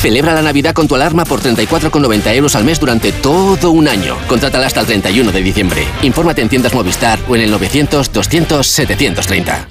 Celebra 0.00 0.34
la 0.34 0.42
Navidad 0.42 0.72
con 0.72 0.86
tu 0.86 0.94
alarma 0.94 1.24
por 1.24 1.40
34,90 1.40 2.32
euros 2.36 2.54
al 2.54 2.62
mes 2.64 2.78
durante 2.78 3.10
todo 3.10 3.72
un 3.72 3.88
año. 3.88 4.16
Contrátala 4.28 4.68
hasta 4.68 4.78
el 4.80 4.86
31 4.86 5.32
de 5.32 5.42
diciembre. 5.42 5.84
Infórmate 6.02 6.42
en 6.42 6.48
tiendas 6.48 6.74
Movistar 6.74 7.18
o 7.28 7.34
en 7.34 7.42
el 7.42 7.52
900-200-730. 7.52 9.66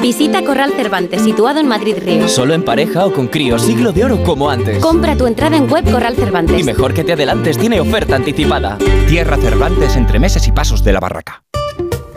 Visita 0.00 0.44
Corral 0.44 0.72
Cervantes, 0.72 1.22
situado 1.22 1.58
en 1.58 1.66
Madrid 1.66 1.96
Río. 1.98 2.28
Solo 2.28 2.54
en 2.54 2.62
pareja 2.62 3.04
o 3.04 3.12
con 3.12 3.26
crío, 3.26 3.58
siglo 3.58 3.92
de 3.92 4.04
oro 4.04 4.22
como 4.22 4.48
antes. 4.48 4.78
Compra 4.78 5.16
tu 5.16 5.26
entrada 5.26 5.56
en 5.56 5.68
web 5.70 5.90
Corral 5.90 6.14
Cervantes. 6.14 6.60
Y 6.60 6.62
mejor 6.62 6.94
que 6.94 7.04
te 7.04 7.14
adelantes, 7.14 7.58
tiene 7.58 7.80
oferta 7.80 8.16
anticipada. 8.16 8.78
Tierra 9.08 9.36
Cervantes 9.36 9.96
entre 9.96 10.18
meses 10.18 10.46
y 10.46 10.52
pasos 10.52 10.84
de 10.84 10.92
la 10.92 11.00
barraca. 11.00 11.42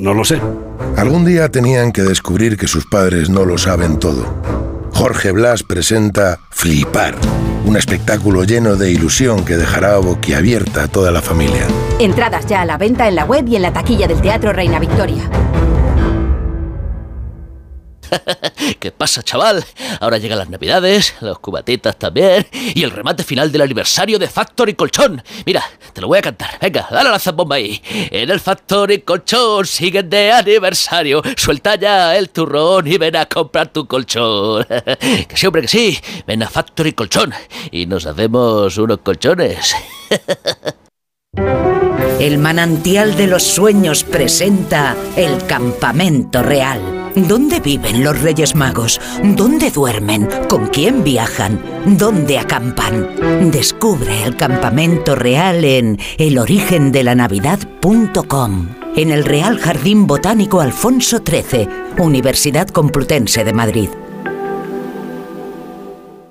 No 0.00 0.14
lo 0.14 0.24
sé. 0.24 0.40
Algún 0.96 1.24
día 1.24 1.48
tenían 1.48 1.90
que 1.90 2.02
descubrir 2.02 2.56
que 2.56 2.68
sus 2.68 2.86
padres 2.86 3.30
no 3.30 3.44
lo 3.44 3.58
saben 3.58 3.98
todo. 3.98 4.32
Jorge 4.92 5.32
Blas 5.32 5.64
presenta 5.64 6.38
Flipar, 6.50 7.16
un 7.64 7.76
espectáculo 7.76 8.44
lleno 8.44 8.76
de 8.76 8.92
ilusión 8.92 9.44
que 9.44 9.56
dejará 9.56 9.98
boquiabierta 9.98 10.84
a 10.84 10.88
toda 10.88 11.10
la 11.10 11.20
familia. 11.20 11.66
Entradas 11.98 12.46
ya 12.46 12.60
a 12.60 12.64
la 12.64 12.78
venta 12.78 13.08
en 13.08 13.16
la 13.16 13.24
web 13.24 13.48
y 13.48 13.56
en 13.56 13.62
la 13.62 13.72
taquilla 13.72 14.06
del 14.06 14.20
Teatro 14.20 14.52
Reina 14.52 14.78
Victoria. 14.78 15.28
¿Qué 18.80 18.92
pasa, 18.92 19.22
chaval? 19.22 19.64
Ahora 20.00 20.18
llegan 20.18 20.38
las 20.38 20.48
navidades, 20.48 21.14
los 21.20 21.38
cubatitas 21.38 21.98
también 21.98 22.46
y 22.52 22.82
el 22.82 22.90
remate 22.90 23.24
final 23.24 23.50
del 23.52 23.62
aniversario 23.62 24.18
de 24.18 24.28
Factory 24.28 24.74
Colchón. 24.74 25.22
Mira, 25.46 25.64
te 25.92 26.00
lo 26.00 26.08
voy 26.08 26.18
a 26.18 26.22
cantar. 26.22 26.58
Venga, 26.60 26.86
dale 26.90 27.10
la 27.10 27.18
zambomba 27.18 27.56
ahí. 27.56 27.80
En 28.10 28.30
el 28.30 28.40
Factory 28.40 29.02
Colchón 29.02 29.66
siguen 29.66 30.08
de 30.10 30.32
aniversario. 30.32 31.22
Suelta 31.36 31.76
ya 31.76 32.16
el 32.16 32.30
turrón 32.30 32.86
y 32.86 32.98
ven 32.98 33.16
a 33.16 33.26
comprar 33.26 33.68
tu 33.68 33.86
colchón. 33.86 34.64
que 35.00 35.36
sí, 35.36 35.46
hombre, 35.46 35.62
que 35.62 35.68
sí. 35.68 35.98
Ven 36.26 36.42
a 36.42 36.48
Factory 36.48 36.92
Colchón 36.92 37.32
y 37.70 37.86
nos 37.86 38.06
hacemos 38.06 38.76
unos 38.78 38.98
colchones. 38.98 39.74
El 42.20 42.38
manantial 42.38 43.16
de 43.16 43.28
los 43.28 43.44
sueños 43.44 44.02
presenta 44.02 44.96
el 45.16 45.46
campamento 45.46 46.42
real. 46.42 46.97
¿Dónde 47.26 47.58
viven 47.58 48.04
los 48.04 48.22
Reyes 48.22 48.54
Magos? 48.54 49.00
¿Dónde 49.22 49.70
duermen? 49.70 50.28
¿Con 50.48 50.68
quién 50.68 51.02
viajan? 51.02 51.60
¿Dónde 51.84 52.38
acampan? 52.38 53.50
Descubre 53.50 54.22
el 54.22 54.36
campamento 54.36 55.16
real 55.16 55.64
en 55.64 55.98
elorigendelanavidad.com. 56.18 58.68
En 58.94 59.10
el 59.10 59.24
Real 59.24 59.58
Jardín 59.58 60.06
Botánico 60.06 60.60
Alfonso 60.60 61.18
XIII, 61.18 61.68
Universidad 61.98 62.68
Complutense 62.68 63.42
de 63.44 63.52
Madrid. 63.52 63.88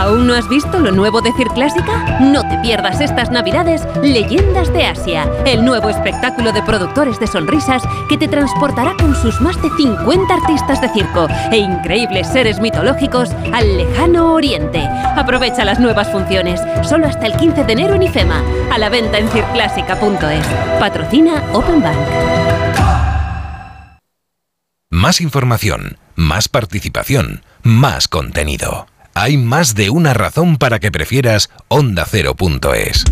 ¿Aún 0.00 0.26
no 0.26 0.34
has 0.34 0.48
visto 0.48 0.78
lo 0.78 0.92
nuevo 0.92 1.20
de 1.20 1.30
Circlásica? 1.34 2.18
No 2.20 2.40
te 2.48 2.56
pierdas 2.60 3.02
estas 3.02 3.30
navidades 3.30 3.86
Leyendas 4.02 4.72
de 4.72 4.86
Asia, 4.86 5.30
el 5.44 5.62
nuevo 5.62 5.90
espectáculo 5.90 6.52
de 6.52 6.62
productores 6.62 7.20
de 7.20 7.26
sonrisas 7.26 7.82
que 8.08 8.16
te 8.16 8.26
transportará 8.26 8.96
con 8.98 9.14
sus 9.14 9.42
más 9.42 9.60
de 9.60 9.68
50 9.68 10.32
artistas 10.32 10.80
de 10.80 10.88
circo 10.88 11.28
e 11.52 11.58
increíbles 11.58 12.28
seres 12.28 12.60
mitológicos 12.60 13.28
al 13.52 13.76
lejano 13.76 14.32
oriente. 14.32 14.88
Aprovecha 15.16 15.66
las 15.66 15.78
nuevas 15.78 16.10
funciones, 16.10 16.62
solo 16.82 17.06
hasta 17.06 17.26
el 17.26 17.36
15 17.36 17.64
de 17.64 17.72
enero 17.74 17.92
en 17.92 18.04
IFEMA, 18.04 18.42
a 18.72 18.78
la 18.78 18.88
venta 18.88 19.18
en 19.18 19.28
circlásica.es. 19.28 20.46
Patrocina 20.80 21.44
Open 21.52 21.82
Bank. 21.82 21.98
Más 24.88 25.20
información, 25.20 25.98
más 26.14 26.48
participación, 26.48 27.44
más 27.62 28.08
contenido 28.08 28.86
hay 29.14 29.36
más 29.36 29.74
de 29.74 29.90
una 29.90 30.14
razón 30.14 30.56
para 30.56 30.78
que 30.78 30.92
prefieras 30.92 31.50
Onda 31.68 32.04
Cero.es. 32.08 33.04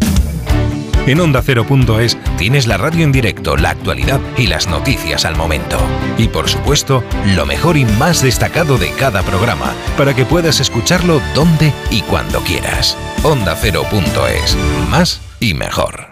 En 1.07 1.21
Onda 1.21 1.41
Cero.es 1.43 2.19
tienes 2.37 2.67
la 2.67 2.77
radio 2.77 3.05
en 3.05 3.13
directo, 3.13 3.57
la 3.57 3.71
actualidad 3.71 4.21
y 4.37 4.47
las 4.47 4.69
noticias 4.69 5.25
al 5.25 5.37
momento. 5.37 5.79
Y 6.19 6.29
por 6.29 6.51
supuesto, 6.51 7.03
lo 7.35 7.47
mejor 7.47 7.79
y 7.79 7.87
más 7.87 8.23
destacado 8.23 8.77
de 8.77 8.91
cada 8.91 9.23
programa, 9.23 9.75
para 9.97 10.15
que 10.15 10.27
puedas 10.27 10.61
escucharlo 10.61 11.23
donde 11.35 11.73
y 11.91 12.03
cuando 12.03 12.41
quieras. 12.41 12.97
Onda 13.23 13.57
Cero.es. 13.57 14.57
Más 14.91 15.23
y 15.41 15.55
mejor. 15.55 16.08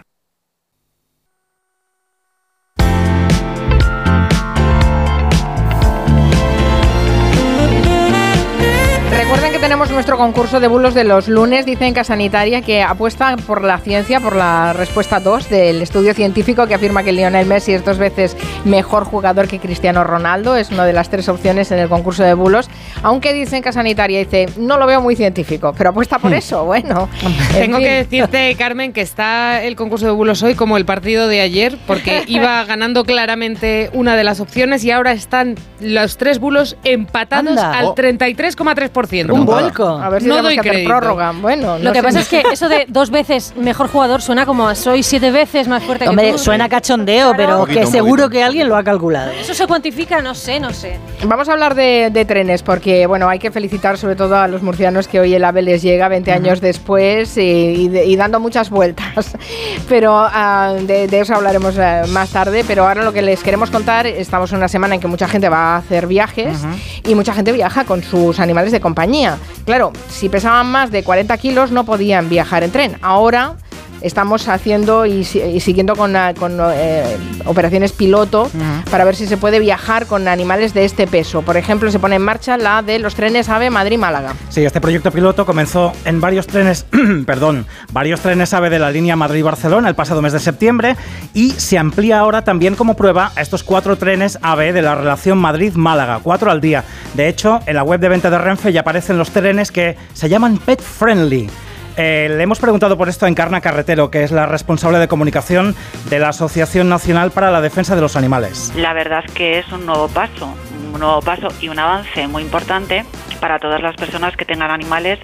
Nuestro 9.97 10.19
concurso 10.19 10.61
de 10.61 10.69
bulos 10.69 10.93
de 10.93 11.05
los 11.05 11.27
lunes. 11.27 11.65
Dice 11.65 11.87
en 11.87 11.95
Casa 11.95 12.09
Sanitaria 12.09 12.61
que 12.61 12.83
apuesta 12.83 13.35
por 13.39 13.65
la 13.65 13.79
ciencia, 13.79 14.21
por 14.21 14.37
la 14.37 14.75
respuesta 14.75 15.21
2 15.21 15.49
del 15.49 15.81
estudio 15.81 16.13
científico 16.13 16.67
que 16.67 16.75
afirma 16.75 17.03
que 17.03 17.13
Lionel 17.13 17.47
Messi 17.47 17.73
es 17.73 17.83
dos 17.83 17.97
veces 17.97 18.37
mejor 18.67 19.05
jugador 19.05 19.49
que 19.49 19.59
Cristiano 19.59 20.05
Ronaldo. 20.05 20.55
Es 20.55 20.71
una 20.71 20.85
de 20.85 20.93
las 20.93 21.09
tres 21.09 21.31
opciones 21.31 21.71
en 21.73 21.79
el 21.79 21.89
concurso 21.89 22.23
de 22.23 22.35
bulos. 22.35 22.69
Aunque 23.03 23.33
dice 23.33 23.57
en 23.57 23.63
Casa 23.63 23.81
Sanitaria, 23.81 24.19
dice, 24.19 24.51
no 24.59 24.77
lo 24.77 24.87
veo 24.87 25.01
muy 25.01 25.17
científico, 25.17 25.75
pero 25.77 25.91
apuesta 25.91 26.19
por 26.19 26.31
hmm. 26.31 26.35
eso. 26.35 26.67
Bueno. 26.67 27.09
Tengo 27.53 27.79
que 27.79 27.91
decirte, 27.91 28.55
Carmen, 28.59 28.93
que 28.93 29.01
está 29.01 29.63
el 29.63 29.77
concurso 29.77 30.05
de 30.05 30.13
bulos 30.13 30.43
hoy 30.43 30.55
como 30.55 30.77
el 30.77 30.85
partido 30.85 31.27
de 31.27 31.41
ayer, 31.41 31.79
porque 31.87 32.23
iba 32.27 32.63
ganando 32.67 33.05
claramente 33.05 33.89
una 33.95 34.15
de 34.15 34.25
las 34.25 34.41
opciones 34.41 34.85
y 34.85 34.91
ahora 34.91 35.13
están 35.13 35.55
los 35.81 36.19
tres 36.19 36.39
bulos 36.39 36.77
empatados 36.85 37.57
al 37.57 37.87
33,3%. 37.95 39.86
A 39.95 40.09
ver 40.09 40.23
si 40.23 40.29
no 40.29 40.37
tenemos 40.37 40.63
que 40.63 40.71
hacer 40.71 40.85
prórroga. 40.85 41.33
Bueno, 41.33 41.79
Lo 41.79 41.93
que 41.93 42.03
pasa 42.03 42.21
es 42.21 42.29
que 42.29 42.43
eso 42.53 42.69
de 42.69 42.87
dos 42.89 43.11
veces 43.11 43.55
mejor 43.57 43.89
jugador 43.89 44.23
suena 44.23 44.47
como 44.47 44.75
soy 44.75 45.03
siete 45.03 45.31
veces 45.31 45.69
más 45.69 45.83
fuerte 45.83 46.09
Hombre, 46.09 46.27
que 46.27 46.33
tú. 46.33 46.39
suena 46.39 46.69
cachondeo, 46.69 47.35
pero 47.37 47.65
que 47.67 47.87
seguro 47.87 48.29
que 48.29 48.43
alguien 48.43 48.69
lo 48.69 48.77
ha 48.77 48.85
calculado. 48.85 49.31
¿Eso 49.33 49.55
se 49.55 49.67
cuantifica? 49.67 50.21
No 50.23 50.35
sé, 50.35 50.61
no 50.61 50.73
sé. 50.73 50.99
Vamos 51.25 51.49
a 51.49 51.53
hablar 51.53 51.75
de, 51.75 52.25
trenes, 52.27 52.63
porque 52.63 53.07
bueno, 53.07 53.29
hay 53.29 53.39
que 53.39 53.51
felicitar 53.51 53.99
sobre 53.99 54.17
todo 54.17 54.37
a 54.37 54.49
los 54.49 54.63
murcianos 54.63 55.07
que 55.09 55.21
hoy 55.21 55.35
el 55.35 55.45
AVE 55.45 55.63
les 55.63 55.83
llega 55.83 56.09
20 56.09 56.33
años 56.33 56.61
después 56.61 57.37
y, 57.37 58.17
dando 58.17 58.41
muchas 58.41 58.71
vueltas. 58.71 59.37
Pero 59.89 60.15
ah, 60.17 60.75
de, 60.81 61.05
eso 61.13 61.35
hablaremos 61.35 61.77
eh, 61.79 62.03
más 62.09 62.31
tarde. 62.31 62.65
Pero 62.67 62.87
ahora 62.87 63.05
lo 63.05 63.13
que 63.13 63.23
les 63.23 63.43
queremos 63.43 63.71
contar, 63.71 64.07
estamos 64.07 64.51
en 64.53 64.59
una 64.59 64.69
semana 64.69 64.95
en 64.95 65.01
que 65.01 65.07
mucha 65.07 65.29
gente 65.29 65.49
va 65.49 65.75
a 65.75 65.77
hacer 65.77 66.07
viajes 66.07 66.59
y 67.05 67.15
mucha 67.15 67.35
gente 67.35 67.53
viaja 67.53 67.85
con 67.85 68.03
sus 68.03 68.41
animales 68.41 68.73
de 68.73 68.81
compañía. 68.81 69.39
Claro, 69.65 69.76
si 70.09 70.29
pesaban 70.29 70.67
más 70.67 70.91
de 70.91 71.03
40 71.05 71.37
kilos 71.39 71.71
no 71.71 71.85
podían 71.85 72.29
viajar 72.29 72.63
en 72.63 72.73
tren. 72.73 72.97
Ahora 73.03 73.57
estamos 74.01 74.49
haciendo 74.49 75.07
y, 75.07 75.25
siguiendo 75.25 75.97
con, 75.97 76.17
ah, 76.17 76.33
eh, 76.75 77.17
operaciones 77.45 77.93
piloto 77.93 78.51
para 78.91 79.05
ver 79.05 79.17
si 79.17 79.27
se 79.27 79.37
puede 79.37 79.61
viajar 79.61 80.07
con 80.07 80.29
animales 80.29 80.75
de 80.75 80.85
este 80.85 81.07
peso. 81.07 81.43
Por 81.43 81.57
ejemplo, 81.57 81.91
se 81.91 81.99
pone 81.99 82.17
en 82.17 82.23
marcha 82.23 82.57
la 82.57 82.83
de 82.83 82.99
los 82.99 83.15
trenes 83.15 83.49
AVE 83.49 83.71
Madrid-Málaga. 83.71 84.35
Sí, 84.49 84.65
este 84.65 84.81
proyecto 84.81 85.11
piloto 85.11 85.47
comenzó 85.47 85.93
en 86.05 86.21
varios 86.21 86.47
trenes, 86.47 86.87
perdón, 87.27 87.67
varios 87.93 88.21
trenes 88.21 88.53
AVE 88.55 88.71
de 88.71 88.79
la 88.79 88.91
línea 88.91 89.17
Madrid-Barcelona 89.17 89.89
el 89.89 89.95
pasado 89.95 90.23
mes 90.23 90.33
de 90.33 90.41
septiembre 90.41 90.97
y 91.35 91.51
se 91.51 91.79
amplía 91.79 92.19
ahora 92.19 92.43
también 92.43 92.75
como 92.75 92.97
prueba 92.97 93.33
a 93.37 93.41
estos 93.41 93.63
cuatro 93.63 93.97
trenes 93.97 94.39
AVE 94.43 94.73
de 94.73 94.83
la 94.83 94.95
relación 94.95 95.39
Madrid-Málaga, 95.39 96.21
cuatro 96.23 96.51
al 96.51 96.61
día. 96.61 96.85
De 97.15 97.29
hecho, 97.29 97.61
en 97.67 97.77
la 97.77 97.83
web 97.83 98.01
de 98.01 98.09
venta 98.09 98.31
de 98.31 98.39
Renfe 98.39 98.73
ya 98.73 98.81
aparecen 98.81 99.19
los 99.19 99.31
trenes 99.31 99.73
que 99.73 99.97
se 100.13 100.29
llaman 100.29 100.59
Pet 100.59 100.81
Friendly. 100.81 101.49
Eh, 101.97 102.29
le 102.31 102.43
hemos 102.43 102.61
preguntado 102.61 102.99
por 102.99 103.09
esto 103.09 103.27
a 103.27 103.29
Encarna 103.29 103.61
Carretero, 103.61 104.11
que 104.11 104.23
es 104.23 104.31
la 104.31 104.47
responsable 104.47 104.99
de 104.99 105.09
comunicación 105.09 105.75
de 106.11 106.19
la 106.19 106.29
Asociación 106.29 106.89
Nacional 106.89 107.31
para 107.31 107.51
la 107.51 107.61
Defensa 107.61 107.95
de 107.95 108.03
los 108.03 108.17
Animales. 108.17 108.73
La 108.77 108.93
verdad 108.93 109.25
es 109.25 109.33
que 109.33 109.59
es 109.59 109.73
un 109.73 109.87
nuevo 109.87 110.09
paso, 110.09 110.55
un 110.93 111.01
nuevo 111.01 111.21
paso 111.23 111.49
y 111.61 111.69
un 111.69 111.79
avance 111.79 112.27
muy 112.29 112.43
importante 112.43 113.05
para 113.41 113.59
todas 113.59 113.81
las 113.81 113.97
personas 113.97 114.37
que 114.37 114.45
tengan 114.45 114.71
animales 114.71 115.21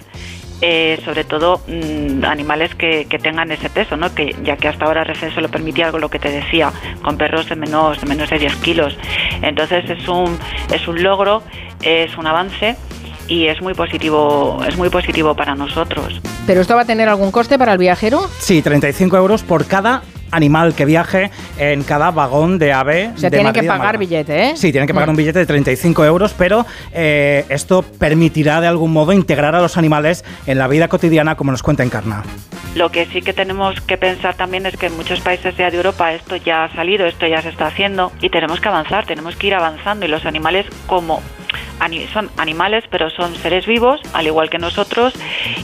eh, 0.65 1.01
sobre 1.03 1.25
todo 1.25 1.61
mm, 1.67 2.23
animales 2.23 2.73
que, 2.75 3.05
tengan 3.21 3.51
ese 3.51 3.69
peso, 3.69 3.97
¿no? 3.97 4.15
que 4.15 4.33
ya 4.43 4.55
que 4.55 4.69
hasta 4.69 4.85
ahora 4.85 5.03
Renfe 5.03 5.29
solo 5.31 5.49
permitía 5.49 5.87
algo 5.87 5.99
lo 5.99 6.07
que 6.07 6.19
te 6.19 6.29
decía, 6.29 6.71
con 7.01 7.17
perros 7.17 7.49
de 7.49 7.57
menos, 7.57 7.99
de 7.99 8.07
menos 8.07 8.29
de 8.29 8.39
10 8.39 8.55
kilos. 8.57 8.97
Entonces 9.41 9.89
es 9.89 10.07
un, 10.07 10.39
es 10.73 10.87
un 10.87 11.03
logro, 11.03 11.43
es 11.81 12.17
un 12.17 12.27
avance 12.27 12.77
y 13.27 13.47
es 13.47 13.61
muy 13.61 13.73
positivo, 13.73 14.59
es 14.67 14.77
muy 14.77 14.89
positivo 14.89 15.35
para 15.35 15.55
nosotros. 15.55 16.21
¿Pero 16.45 16.61
esto 16.61 16.75
va 16.75 16.81
a 16.81 16.85
tener 16.85 17.09
algún 17.09 17.31
coste 17.31 17.57
para 17.57 17.73
el 17.73 17.77
viajero? 17.77 18.29
Sí, 18.39 18.61
35 18.61 19.17
euros 19.17 19.43
por 19.43 19.65
cada 19.65 20.03
animal 20.33 20.73
que 20.73 20.85
viaje 20.85 21.31
en 21.57 21.83
cada 21.83 22.11
vagón 22.11 22.57
de 22.59 22.73
AVE. 22.73 23.11
O 23.15 23.17
sea, 23.17 23.29
tiene 23.29 23.53
que 23.53 23.63
pagar 23.63 23.97
billete, 23.97 24.49
¿eh? 24.49 24.57
Sí, 24.57 24.71
tiene 24.71 24.87
que 24.87 24.93
pagar 24.93 25.09
un 25.09 25.15
billete 25.15 25.39
de 25.39 25.45
35 25.45 26.03
euros, 26.05 26.33
pero 26.37 26.65
eh, 26.91 27.45
esto 27.49 27.83
permitirá 27.83 28.59
de 28.59 28.67
algún 28.67 28.91
modo 28.91 29.13
integrar 29.13 29.55
a 29.55 29.61
los 29.61 29.77
animales 29.77 30.25
en 30.47 30.57
la 30.57 30.67
vida 30.67 30.87
cotidiana, 30.87 31.35
como 31.35 31.51
nos 31.51 31.63
cuenta 31.63 31.83
Encarna. 31.83 32.23
Lo 32.75 32.89
que 32.89 33.05
sí 33.05 33.21
que 33.21 33.33
tenemos 33.33 33.79
que 33.81 33.97
pensar 33.97 34.35
también 34.35 34.65
es 34.65 34.75
que 34.75 34.87
en 34.87 34.97
muchos 34.97 35.21
países 35.21 35.55
ya 35.55 35.69
de 35.69 35.77
Europa 35.77 36.11
esto 36.13 36.35
ya 36.37 36.63
ha 36.63 36.73
salido, 36.73 37.05
esto 37.05 37.27
ya 37.27 37.39
se 37.41 37.49
está 37.49 37.67
haciendo 37.67 38.11
y 38.19 38.29
tenemos 38.29 38.59
que 38.59 38.67
avanzar, 38.67 39.05
tenemos 39.05 39.35
que 39.35 39.47
ir 39.47 39.53
avanzando 39.53 40.07
y 40.07 40.09
los 40.09 40.25
animales 40.25 40.65
como 40.87 41.21
son 42.11 42.29
animales, 42.37 42.83
pero 42.89 43.09
son 43.09 43.35
seres 43.35 43.65
vivos, 43.65 44.01
al 44.13 44.27
igual 44.27 44.49
que 44.49 44.57
nosotros, 44.57 45.13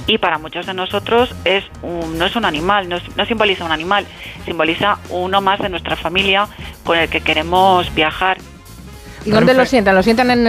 y 0.07 0.17
para 0.17 0.37
muchos 0.37 0.65
de 0.65 0.73
nosotros 0.73 1.33
es 1.45 1.63
no 1.83 2.25
es 2.25 2.35
un 2.35 2.45
animal, 2.45 2.89
no, 2.89 2.97
no 3.15 3.25
simboliza 3.25 3.65
un 3.65 3.71
animal, 3.71 4.05
simboliza 4.45 4.97
uno 5.09 5.41
más 5.41 5.59
de 5.59 5.69
nuestra 5.69 5.95
familia 5.95 6.47
con 6.83 6.97
el 6.97 7.09
que 7.09 7.21
queremos 7.21 7.93
viajar 7.93 8.37
¿Y 9.25 9.31
dónde 9.31 9.53
lo 9.53 9.65
sientan? 9.65 9.95
¿Lo 9.95 10.03
sientan 10.03 10.31
en, 10.31 10.43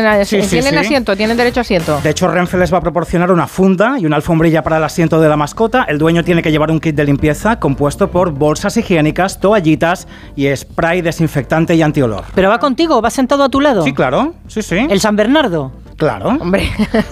¿Tienen 0.49 0.79
asiento? 0.79 1.17
¿Tienen 1.17 1.37
derecho 1.37 1.61
a 1.61 1.63
asiento? 1.63 2.01
De 2.03 2.11
hecho, 2.11 2.29
Renfe 2.29 2.57
les 2.57 2.73
va 2.73 2.79
a 2.79 2.81
proporcionar 2.81 3.31
una 3.33 3.47
funda 3.47 3.97
y 3.99 4.07
una 4.07 4.17
alfombrilla 4.17 4.63
para 4.63 4.77
el 4.79 4.85
asiento 4.85 5.21
de 5.21 5.29
la 5.29 5.37
mascota. 5.37 5.85
El 5.85 5.99
dueño 5.99 6.25
tiene 6.25 6.43
que 6.43 6.51
llevar 6.51 6.71
un 6.71 6.81
kit 6.81 6.95
de 6.95 7.05
limpieza 7.05 7.59
compuesto 7.59 8.11
por 8.11 8.31
bolsas 8.31 8.77
higiénicas, 8.77 9.41
toallitas 9.41 10.07
y 10.37 10.55
spray 10.55 11.03
desinfectante 11.03 11.75
y 11.75 11.83
antiolor. 11.83 12.25
¿Pero 12.35 12.49
va 12.49 12.59
contigo? 12.59 13.01
¿Va 13.03 13.11
sentado 13.11 13.45
a 13.45 13.49
tu 13.49 13.61
lado? 13.61 13.83
Sí, 13.83 13.93
claro. 13.93 14.35
Sí, 14.49 14.63
sí. 14.63 14.87
¿El 14.89 15.01
San 15.01 15.17
Bernardo? 15.17 15.73
Claro. 16.01 16.31
Hombre. 16.31 16.67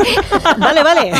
vale, 0.58 0.82
vale. 0.82 1.12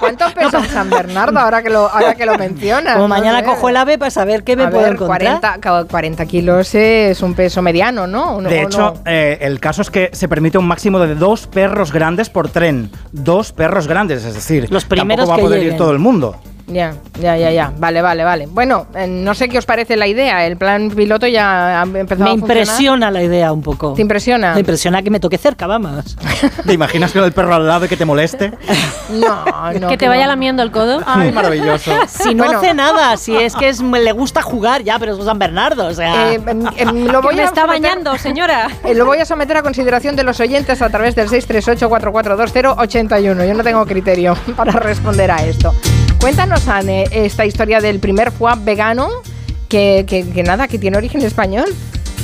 ¿Cuánto 0.00 0.24
pesa 0.34 0.64
San 0.64 0.90
Bernardo 0.90 1.38
ahora 1.38 1.62
que 1.62 1.70
lo, 1.70 1.88
ahora 1.88 2.16
que 2.16 2.26
lo 2.26 2.36
mencionas? 2.36 2.94
Como 2.96 3.06
mañana 3.06 3.44
cojo 3.44 3.68
el 3.68 3.76
ave 3.76 3.98
para 3.98 4.10
saber 4.10 4.42
qué 4.42 4.56
me 4.56 4.66
puedo 4.66 4.84
encontrar. 4.84 5.40
40, 5.40 5.86
40, 5.88 6.26
kilos 6.26 6.74
es 6.74 7.22
un 7.22 7.34
peso 7.34 7.62
mediano, 7.62 8.08
¿no? 8.08 8.42
de 8.42 8.62
hecho, 8.62 8.94
eh, 9.06 9.38
el 9.42 9.60
caso 9.60 9.82
es 9.82 9.90
que 9.90 10.10
se 10.12 10.26
permite 10.26 10.58
un 10.58 10.66
máximo 10.66 10.98
de 10.98 11.14
dos 11.14 11.46
perros 11.46 11.92
grandes 11.92 12.30
por 12.30 12.48
tren. 12.48 12.90
Dos 13.12 13.52
perros 13.52 13.86
grandes, 13.86 14.24
es 14.24 14.34
decir, 14.34 14.68
los 14.72 14.84
primeros 14.84 15.28
tampoco 15.28 15.42
va 15.42 15.46
a 15.46 15.48
poder 15.48 15.62
ir 15.62 15.76
todo 15.76 15.92
el 15.92 16.00
mundo. 16.00 16.36
Ya, 16.66 16.94
ya, 17.20 17.36
ya, 17.36 17.50
ya. 17.50 17.72
Vale, 17.78 18.00
vale, 18.00 18.24
vale. 18.24 18.46
Bueno, 18.46 18.86
eh, 18.94 19.06
no 19.06 19.34
sé 19.34 19.50
qué 19.50 19.58
os 19.58 19.66
parece 19.66 19.98
la 19.98 20.06
idea. 20.06 20.46
El 20.46 20.56
plan 20.56 20.88
piloto 20.90 21.26
ya 21.26 21.80
ha 21.80 21.82
empezado 21.84 22.24
Me 22.24 22.30
a 22.30 22.32
impresiona 22.32 23.10
la 23.10 23.22
idea 23.22 23.52
un 23.52 23.60
poco. 23.60 23.92
¿Te 23.92 24.00
impresiona? 24.00 24.54
Me 24.54 24.60
impresiona 24.60 25.02
que 25.02 25.10
me 25.10 25.20
toque 25.20 25.36
cerca, 25.36 25.66
vamos. 25.66 26.16
¿Te 26.64 26.72
imaginas 26.72 27.12
con 27.12 27.22
el 27.22 27.32
perro 27.32 27.54
al 27.54 27.66
lado 27.66 27.84
y 27.84 27.88
que 27.88 27.98
te 27.98 28.06
moleste? 28.06 28.52
No, 29.10 29.44
no. 29.78 29.88
que 29.88 29.98
te 29.98 30.08
vaya 30.08 30.26
lamiendo 30.26 30.62
el 30.62 30.70
codo. 30.70 31.02
Ay, 31.06 31.30
maravilloso. 31.30 31.92
Si 32.08 32.34
no 32.34 32.44
Bueno. 32.44 32.58
hace 32.58 32.72
nada, 32.72 33.18
si 33.18 33.36
es 33.36 33.54
que 33.54 33.68
es, 33.68 33.80
le 33.82 34.12
gusta 34.12 34.40
jugar 34.40 34.82
ya, 34.82 34.98
pero 34.98 35.14
es 35.18 35.22
San 35.24 35.38
Bernardo, 35.38 35.86
o 35.88 35.94
sea... 35.94 36.32
Eh, 36.32 36.40
em, 36.78 37.04
lo 37.06 37.20
Que 37.24 37.26
voy 37.26 37.34
me 37.36 37.42
a 37.42 37.44
está 37.44 37.66
someter- 37.66 37.82
bañando, 37.82 38.16
señora. 38.16 38.68
Eh, 38.84 38.94
lo 38.94 39.04
voy 39.04 39.18
a 39.18 39.26
someter 39.26 39.58
a 39.58 39.62
consideración 39.62 40.16
de 40.16 40.22
los 40.24 40.40
oyentes 40.40 40.80
a 40.80 40.88
través 40.88 41.14
del 41.14 41.28
638-4420-81. 41.28 43.46
Yo 43.46 43.54
no 43.54 43.62
tengo 43.62 43.84
criterio 43.84 44.34
para 44.56 44.72
responder 44.72 45.30
a 45.30 45.44
esto. 45.44 45.74
Cuéntanos, 46.20 46.66
Anne, 46.68 47.04
esta 47.10 47.44
historia 47.44 47.80
del 47.80 48.00
primer 48.00 48.32
foie 48.32 48.54
vegano, 48.60 49.08
que, 49.68 50.04
que- 50.08 50.26
que 50.28 50.42
nada, 50.42 50.68
que 50.68 50.78
tiene 50.78 50.96
origen 50.96 51.20
español. 51.22 51.66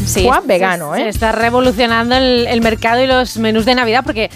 Sí, 0.07 0.23
foie 0.27 0.41
vegano, 0.47 0.95
se 0.95 1.03
¿eh? 1.03 1.09
está 1.09 1.33
revolucionando 1.33 2.15
el, 2.15 2.47
el 2.47 2.61
mercado 2.63 3.03
y 3.03 3.07
los 3.07 3.37
menús 3.37 3.67
de 3.67 3.75
Navidad 3.75 4.03
porque 4.05 4.31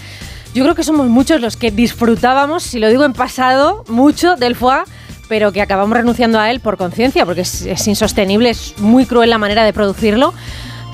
yo 0.53 0.63
creo 0.63 0.75
que 0.75 0.83
somos 0.83 1.07
muchos 1.07 1.41
los 1.41 1.57
que 1.57 1.71
disfrutábamos, 1.71 2.61
si 2.63 2.79
lo 2.79 2.87
digo 2.89 3.03
en 3.03 3.13
pasado, 3.13 3.83
mucho 3.87 4.35
del 4.35 4.55
foie, 4.55 4.83
pero 5.27 5.51
que 5.51 5.61
acabamos 5.63 5.97
renunciando 5.97 6.39
a 6.39 6.51
él 6.51 6.59
por 6.59 6.77
conciencia 6.77 7.25
porque 7.25 7.41
es, 7.41 7.63
es 7.63 7.87
insostenible, 7.87 8.51
es 8.51 8.75
muy 8.77 9.07
cruel 9.07 9.31
la 9.31 9.39
manera 9.39 9.63
de 9.63 9.73
producirlo. 9.73 10.33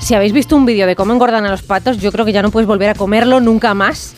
Si 0.00 0.14
habéis 0.14 0.32
visto 0.32 0.56
un 0.56 0.64
vídeo 0.64 0.86
de 0.86 0.96
cómo 0.96 1.12
engordan 1.12 1.44
a 1.44 1.50
los 1.50 1.62
patos, 1.62 1.98
yo 1.98 2.10
creo 2.10 2.24
que 2.24 2.32
ya 2.32 2.40
no 2.42 2.50
puedes 2.50 2.66
volver 2.66 2.88
a 2.88 2.94
comerlo 2.94 3.38
nunca 3.40 3.74
más. 3.74 4.14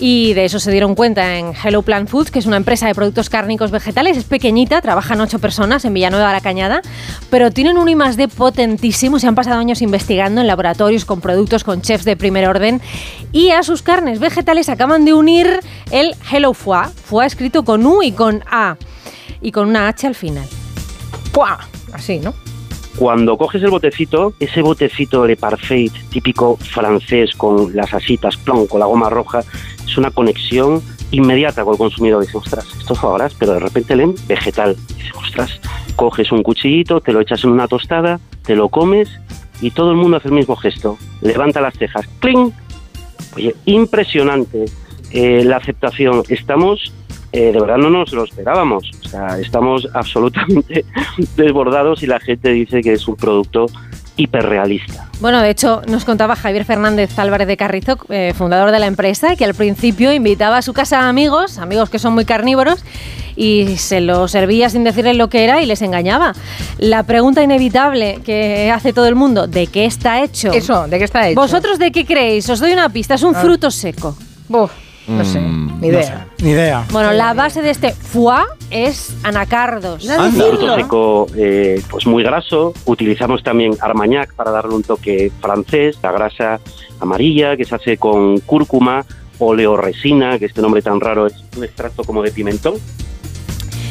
Y 0.00 0.32
de 0.34 0.44
eso 0.44 0.60
se 0.60 0.70
dieron 0.70 0.94
cuenta 0.94 1.38
en 1.38 1.52
Hello 1.54 1.82
Plant 1.82 2.08
Foods, 2.08 2.30
que 2.30 2.38
es 2.38 2.46
una 2.46 2.56
empresa 2.56 2.86
de 2.86 2.94
productos 2.94 3.28
cárnicos 3.28 3.72
vegetales. 3.72 4.16
Es 4.16 4.22
pequeñita, 4.24 4.80
trabajan 4.80 5.20
ocho 5.20 5.40
personas 5.40 5.84
en 5.84 5.92
Villanueva 5.92 6.28
de 6.28 6.34
la 6.34 6.40
Cañada, 6.40 6.82
pero 7.30 7.50
tienen 7.50 7.78
un 7.78 7.88
I+D 7.88 8.28
potentísimo. 8.28 9.18
Se 9.18 9.26
han 9.26 9.34
pasado 9.34 9.58
años 9.58 9.82
investigando 9.82 10.40
en 10.40 10.46
laboratorios 10.46 11.04
con 11.04 11.20
productos, 11.20 11.64
con 11.64 11.82
chefs 11.82 12.04
de 12.04 12.16
primer 12.16 12.46
orden. 12.48 12.80
Y 13.32 13.50
a 13.50 13.64
sus 13.64 13.82
carnes 13.82 14.20
vegetales 14.20 14.68
acaban 14.68 15.04
de 15.04 15.14
unir 15.14 15.58
el 15.90 16.14
Hello 16.30 16.54
Foie. 16.54 16.90
Foie 17.04 17.26
escrito 17.26 17.64
con 17.64 17.84
U 17.84 18.02
y 18.04 18.12
con 18.12 18.44
A. 18.48 18.76
Y 19.40 19.50
con 19.50 19.68
una 19.68 19.88
H 19.88 20.06
al 20.06 20.14
final. 20.14 20.46
¡Pua! 21.32 21.58
Así, 21.92 22.20
¿no? 22.20 22.34
Cuando 22.96 23.38
coges 23.38 23.62
el 23.62 23.70
botecito, 23.70 24.34
ese 24.40 24.60
botecito 24.60 25.24
Le 25.24 25.36
Parfait 25.36 25.92
típico 26.10 26.56
francés 26.56 27.30
con 27.36 27.74
las 27.76 27.94
asitas, 27.94 28.36
plon, 28.36 28.66
con 28.66 28.80
la 28.80 28.86
goma 28.86 29.08
roja, 29.08 29.44
una 29.98 30.10
conexión 30.10 30.82
inmediata 31.10 31.64
con 31.64 31.74
el 31.74 31.78
consumidor. 31.78 32.24
Dice, 32.24 32.38
ostras, 32.38 32.66
esto 32.78 32.94
es 32.94 33.34
pero 33.34 33.54
de 33.54 33.60
repente 33.60 33.96
leen 33.96 34.14
vegetal. 34.26 34.76
Dice, 34.96 35.10
ostras, 35.16 35.60
coges 35.96 36.32
un 36.32 36.42
cuchillito, 36.42 37.00
te 37.00 37.12
lo 37.12 37.20
echas 37.20 37.44
en 37.44 37.50
una 37.50 37.68
tostada, 37.68 38.20
te 38.44 38.56
lo 38.56 38.68
comes 38.68 39.08
y 39.60 39.70
todo 39.70 39.90
el 39.90 39.96
mundo 39.96 40.16
hace 40.16 40.28
el 40.28 40.34
mismo 40.34 40.56
gesto. 40.56 40.98
Levanta 41.20 41.60
las 41.60 41.74
cejas, 41.74 42.06
¡cling! 42.20 42.52
Oye, 43.36 43.54
impresionante 43.66 44.66
eh, 45.10 45.42
la 45.44 45.56
aceptación. 45.56 46.22
Estamos, 46.28 46.92
eh, 47.32 47.52
de 47.52 47.60
verdad 47.60 47.78
no 47.78 47.90
nos 47.90 48.12
lo 48.12 48.24
esperábamos. 48.24 48.90
O 49.04 49.08
sea, 49.08 49.38
estamos 49.38 49.88
absolutamente 49.94 50.84
desbordados 51.36 52.02
y 52.02 52.06
la 52.06 52.20
gente 52.20 52.50
dice 52.50 52.80
que 52.80 52.92
es 52.92 53.08
un 53.08 53.16
producto 53.16 53.66
hiperrealista. 54.18 55.06
Bueno, 55.20 55.40
de 55.40 55.48
hecho, 55.50 55.80
nos 55.88 56.04
contaba 56.04 56.36
Javier 56.36 56.64
Fernández 56.64 57.18
Álvarez 57.18 57.48
de 57.48 57.56
Carrizo, 57.56 57.96
eh, 58.10 58.34
fundador 58.36 58.70
de 58.70 58.78
la 58.78 58.86
empresa, 58.86 59.34
que 59.36 59.44
al 59.44 59.54
principio 59.54 60.12
invitaba 60.12 60.58
a 60.58 60.62
su 60.62 60.72
casa 60.74 61.00
a 61.00 61.08
amigos, 61.08 61.58
amigos 61.58 61.88
que 61.88 61.98
son 61.98 62.12
muy 62.14 62.24
carnívoros, 62.24 62.84
y 63.36 63.76
se 63.78 64.00
lo 64.00 64.28
servía 64.28 64.68
sin 64.68 64.84
decirles 64.84 65.16
lo 65.16 65.28
que 65.28 65.44
era 65.44 65.62
y 65.62 65.66
les 65.66 65.80
engañaba. 65.82 66.34
La 66.78 67.04
pregunta 67.04 67.42
inevitable 67.42 68.20
que 68.24 68.70
hace 68.70 68.92
todo 68.92 69.06
el 69.06 69.14
mundo, 69.14 69.46
¿de 69.46 69.66
qué 69.68 69.86
está 69.86 70.22
hecho? 70.22 70.52
Eso, 70.52 70.86
¿de 70.88 70.98
qué 70.98 71.04
está 71.04 71.28
hecho? 71.28 71.40
¿Vosotros 71.40 71.78
de 71.78 71.90
qué 71.92 72.04
creéis? 72.04 72.48
Os 72.50 72.60
doy 72.60 72.72
una 72.72 72.88
pista, 72.88 73.14
es 73.14 73.22
un 73.22 73.34
Ah. 73.34 73.40
fruto 73.40 73.70
seco. 73.70 74.16
Buf, 74.48 74.70
no 75.08 75.24
sé, 75.24 75.40
Mm, 75.40 75.80
ni 75.80 75.88
idea. 75.88 76.26
Ni 76.42 76.50
idea. 76.50 76.84
Bueno, 76.90 77.12
la 77.12 77.34
base 77.34 77.62
de 77.62 77.70
este 77.70 77.92
foie 77.92 78.44
es 78.70 79.14
anacardos. 79.22 80.06
Fruto 80.34 80.76
seco 80.76 81.26
eh, 81.36 81.82
pues 81.90 82.06
muy 82.06 82.22
graso. 82.22 82.74
Utilizamos 82.84 83.42
también 83.42 83.72
armagnac 83.80 84.34
para 84.34 84.50
darle 84.50 84.74
un 84.74 84.82
toque 84.82 85.32
francés, 85.40 85.98
la 86.02 86.12
grasa 86.12 86.60
amarilla 87.00 87.56
que 87.56 87.64
se 87.64 87.74
hace 87.74 87.96
con 87.96 88.38
cúrcuma, 88.40 89.04
oleoresina, 89.38 90.38
que 90.38 90.46
este 90.46 90.60
nombre 90.60 90.82
tan 90.82 91.00
raro 91.00 91.26
es 91.26 91.34
un 91.56 91.64
extracto 91.64 92.04
como 92.04 92.22
de 92.22 92.30
pimentón. 92.30 92.74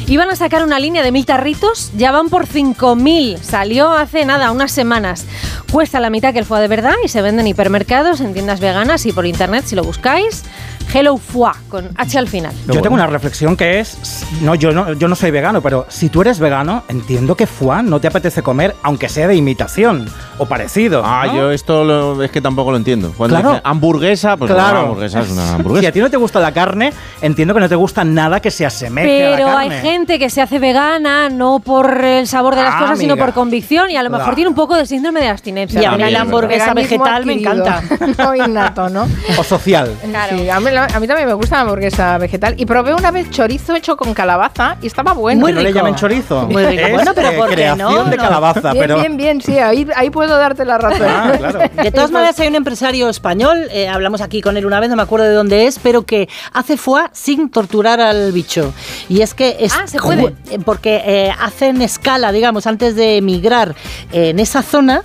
Iban 0.06 0.30
a 0.30 0.36
sacar 0.36 0.64
una 0.64 0.78
línea 0.80 1.02
de 1.02 1.12
mil 1.12 1.26
tarritos, 1.26 1.92
ya 1.94 2.12
van 2.12 2.30
por 2.30 2.46
5.000. 2.46 3.36
Salió 3.42 3.92
hace 3.92 4.24
nada, 4.24 4.52
unas 4.52 4.72
semanas. 4.72 5.26
Cuesta 5.70 6.00
la 6.00 6.08
mitad 6.08 6.32
que 6.32 6.38
el 6.38 6.46
foie 6.46 6.62
de 6.62 6.68
verdad 6.68 6.94
y 7.04 7.08
se 7.08 7.20
vende 7.20 7.42
en 7.42 7.48
hipermercados, 7.48 8.22
en 8.22 8.32
tiendas 8.32 8.58
veganas 8.58 9.04
y 9.04 9.12
por 9.12 9.26
internet 9.26 9.64
si 9.66 9.76
lo 9.76 9.82
buscáis. 9.84 10.44
Hello 10.92 11.18
Foie, 11.18 11.52
con 11.68 11.90
H 11.96 12.18
al 12.18 12.28
final. 12.28 12.52
Yo 12.66 12.80
tengo 12.80 12.94
una 12.94 13.06
reflexión 13.06 13.56
que 13.56 13.78
es, 13.78 14.24
no 14.40 14.54
yo, 14.54 14.72
no, 14.72 14.94
yo 14.94 15.06
no 15.06 15.14
soy 15.14 15.30
vegano, 15.30 15.60
pero 15.60 15.84
si 15.88 16.08
tú 16.08 16.22
eres 16.22 16.38
vegano, 16.40 16.82
entiendo 16.88 17.36
que 17.36 17.46
foie 17.46 17.82
no 17.82 18.00
te 18.00 18.08
apetece 18.08 18.42
comer, 18.42 18.74
aunque 18.82 19.08
sea 19.10 19.28
de 19.28 19.34
imitación 19.36 20.08
o 20.38 20.46
parecido. 20.46 21.02
Ah, 21.04 21.24
¿no? 21.26 21.34
yo 21.34 21.50
esto 21.50 21.84
lo- 21.84 22.22
es 22.22 22.30
que 22.30 22.40
tampoco 22.40 22.70
lo 22.70 22.78
entiendo. 22.78 23.12
Cuando 23.16 23.36
Claro. 23.36 23.50
dice 23.50 23.60
hamburguesa, 23.64 24.36
pues 24.38 24.50
Claro. 24.50 24.70
una 24.78 24.80
hamburguesa 24.88 25.20
es 25.20 25.30
una 25.30 25.52
hamburguesa. 25.56 25.80
Si 25.82 25.86
a 25.86 25.92
ti 25.92 26.00
no 26.00 26.10
te 26.10 26.16
gusta 26.16 26.40
la 26.40 26.52
carne, 26.52 26.92
entiendo 27.20 27.52
que 27.54 27.60
no 27.60 27.68
te 27.68 27.74
gusta 27.76 28.02
nada 28.04 28.40
que 28.40 28.50
se 28.50 28.64
asemeje 28.64 29.26
a 29.26 29.30
la 29.30 29.36
Pero 29.36 29.58
hay 29.58 29.68
carne. 29.68 29.82
gente 29.90 30.18
que 30.18 30.30
se 30.30 30.40
hace 30.40 30.58
vegana 30.58 31.28
no 31.28 31.58
por 31.60 32.02
el 32.02 32.26
sabor 32.26 32.54
de 32.56 32.62
las 32.62 32.74
Ah, 32.74 32.78
cosas, 32.80 32.98
sino 32.98 33.12
amiga. 33.12 33.26
por 33.26 33.34
convicción 33.34 33.90
y 33.90 33.96
a 33.96 34.02
lo 34.02 34.08
mejor 34.08 34.24
Claro. 34.24 34.34
tiene 34.36 34.48
un 34.48 34.54
poco 34.56 34.74
de 34.76 34.86
síndrome 34.86 35.20
de 35.20 35.28
abstinencia. 35.28 35.82
Y 35.82 35.84
a 35.84 35.92
mí 35.92 36.10
la 36.10 36.22
hamburguesa 36.22 36.72
vegetal 36.72 37.26
me 37.26 37.34
encanta. 37.34 37.82
no 38.18 38.34
innato, 38.34 38.88
¿no? 38.88 39.06
O 39.38 39.44
social. 39.44 39.94
Sí, 40.30 40.48
a, 40.48 40.60
mí, 40.60 40.70
la- 40.86 40.96
a 40.96 41.00
mí 41.00 41.06
también 41.06 41.28
me 41.28 41.34
gusta 41.34 41.56
la 41.56 41.62
hamburguesa 41.62 42.18
vegetal. 42.18 42.54
Y 42.58 42.66
probé 42.66 42.94
una 42.94 43.10
vez 43.10 43.30
chorizo 43.30 43.74
hecho 43.74 43.96
con 43.96 44.14
calabaza 44.14 44.76
y 44.82 44.86
estaba 44.86 45.12
bueno. 45.12 45.48
No 45.48 45.60
le 45.60 45.72
llamen 45.72 45.94
chorizo. 45.94 46.46
Muy 46.46 46.64
rico. 46.64 46.82
Es, 46.86 46.92
Bueno, 46.92 47.12
pero 47.14 47.28
eh, 47.30 47.36
¿por 47.36 47.48
qué 47.48 47.54
creación 47.54 47.92
no? 47.94 48.04
de 48.04 48.16
calabaza, 48.16 48.72
Bien, 48.72 48.82
pero 48.82 48.98
bien, 49.00 49.16
bien, 49.16 49.40
sí, 49.42 49.58
ahí, 49.58 49.86
ahí 49.96 50.10
puedo 50.10 50.36
darte 50.38 50.64
la 50.64 50.78
razón. 50.78 51.06
Ah, 51.08 51.32
claro. 51.36 51.58
De 51.82 51.90
todas 51.92 52.10
maneras, 52.10 52.38
hay 52.40 52.48
un 52.48 52.54
empresario 52.56 53.08
español, 53.08 53.68
eh, 53.70 53.88
hablamos 53.88 54.20
aquí 54.20 54.40
con 54.40 54.56
él 54.56 54.66
una 54.66 54.80
vez, 54.80 54.90
no 54.90 54.96
me 54.96 55.02
acuerdo 55.02 55.26
de 55.26 55.32
dónde 55.34 55.66
es, 55.66 55.78
pero 55.78 56.02
que 56.02 56.28
hace 56.52 56.76
foie 56.76 57.04
sin 57.12 57.50
torturar 57.50 58.00
al 58.00 58.32
bicho. 58.32 58.72
Y 59.08 59.20
es 59.22 59.34
que 59.34 59.56
es 59.60 59.72
Ah, 59.74 59.86
¿se 59.86 59.98
puede? 59.98 60.34
eh, 60.50 60.58
porque 60.64 61.02
eh, 61.04 61.32
hacen 61.40 61.80
escala, 61.82 62.32
digamos, 62.32 62.66
antes 62.66 62.94
de 62.96 63.16
emigrar 63.18 63.74
eh, 64.12 64.30
en 64.30 64.38
esa 64.40 64.62
zona 64.62 65.02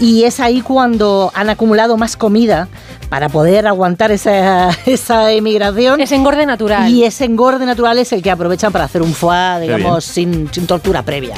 y 0.00 0.24
es 0.24 0.40
ahí 0.40 0.60
cuando 0.60 1.30
han 1.34 1.48
acumulado 1.50 1.96
más 1.96 2.16
comida 2.16 2.68
para 3.08 3.28
poder 3.28 3.66
aguantar 3.66 4.10
esa, 4.10 4.70
esa 4.86 5.32
emigración. 5.32 6.00
Es 6.00 6.12
engorde 6.12 6.46
natural. 6.46 6.90
Y 6.90 7.04
ese 7.04 7.24
engorde 7.24 7.66
natural 7.66 7.98
es 7.98 8.12
el 8.12 8.22
que 8.22 8.30
aprovechan 8.30 8.72
para 8.72 8.84
hacer 8.84 9.02
un 9.02 9.14
foie, 9.14 9.60
digamos, 9.60 10.04
sin, 10.04 10.52
sin 10.52 10.66
tortura 10.66 11.02
previa. 11.02 11.34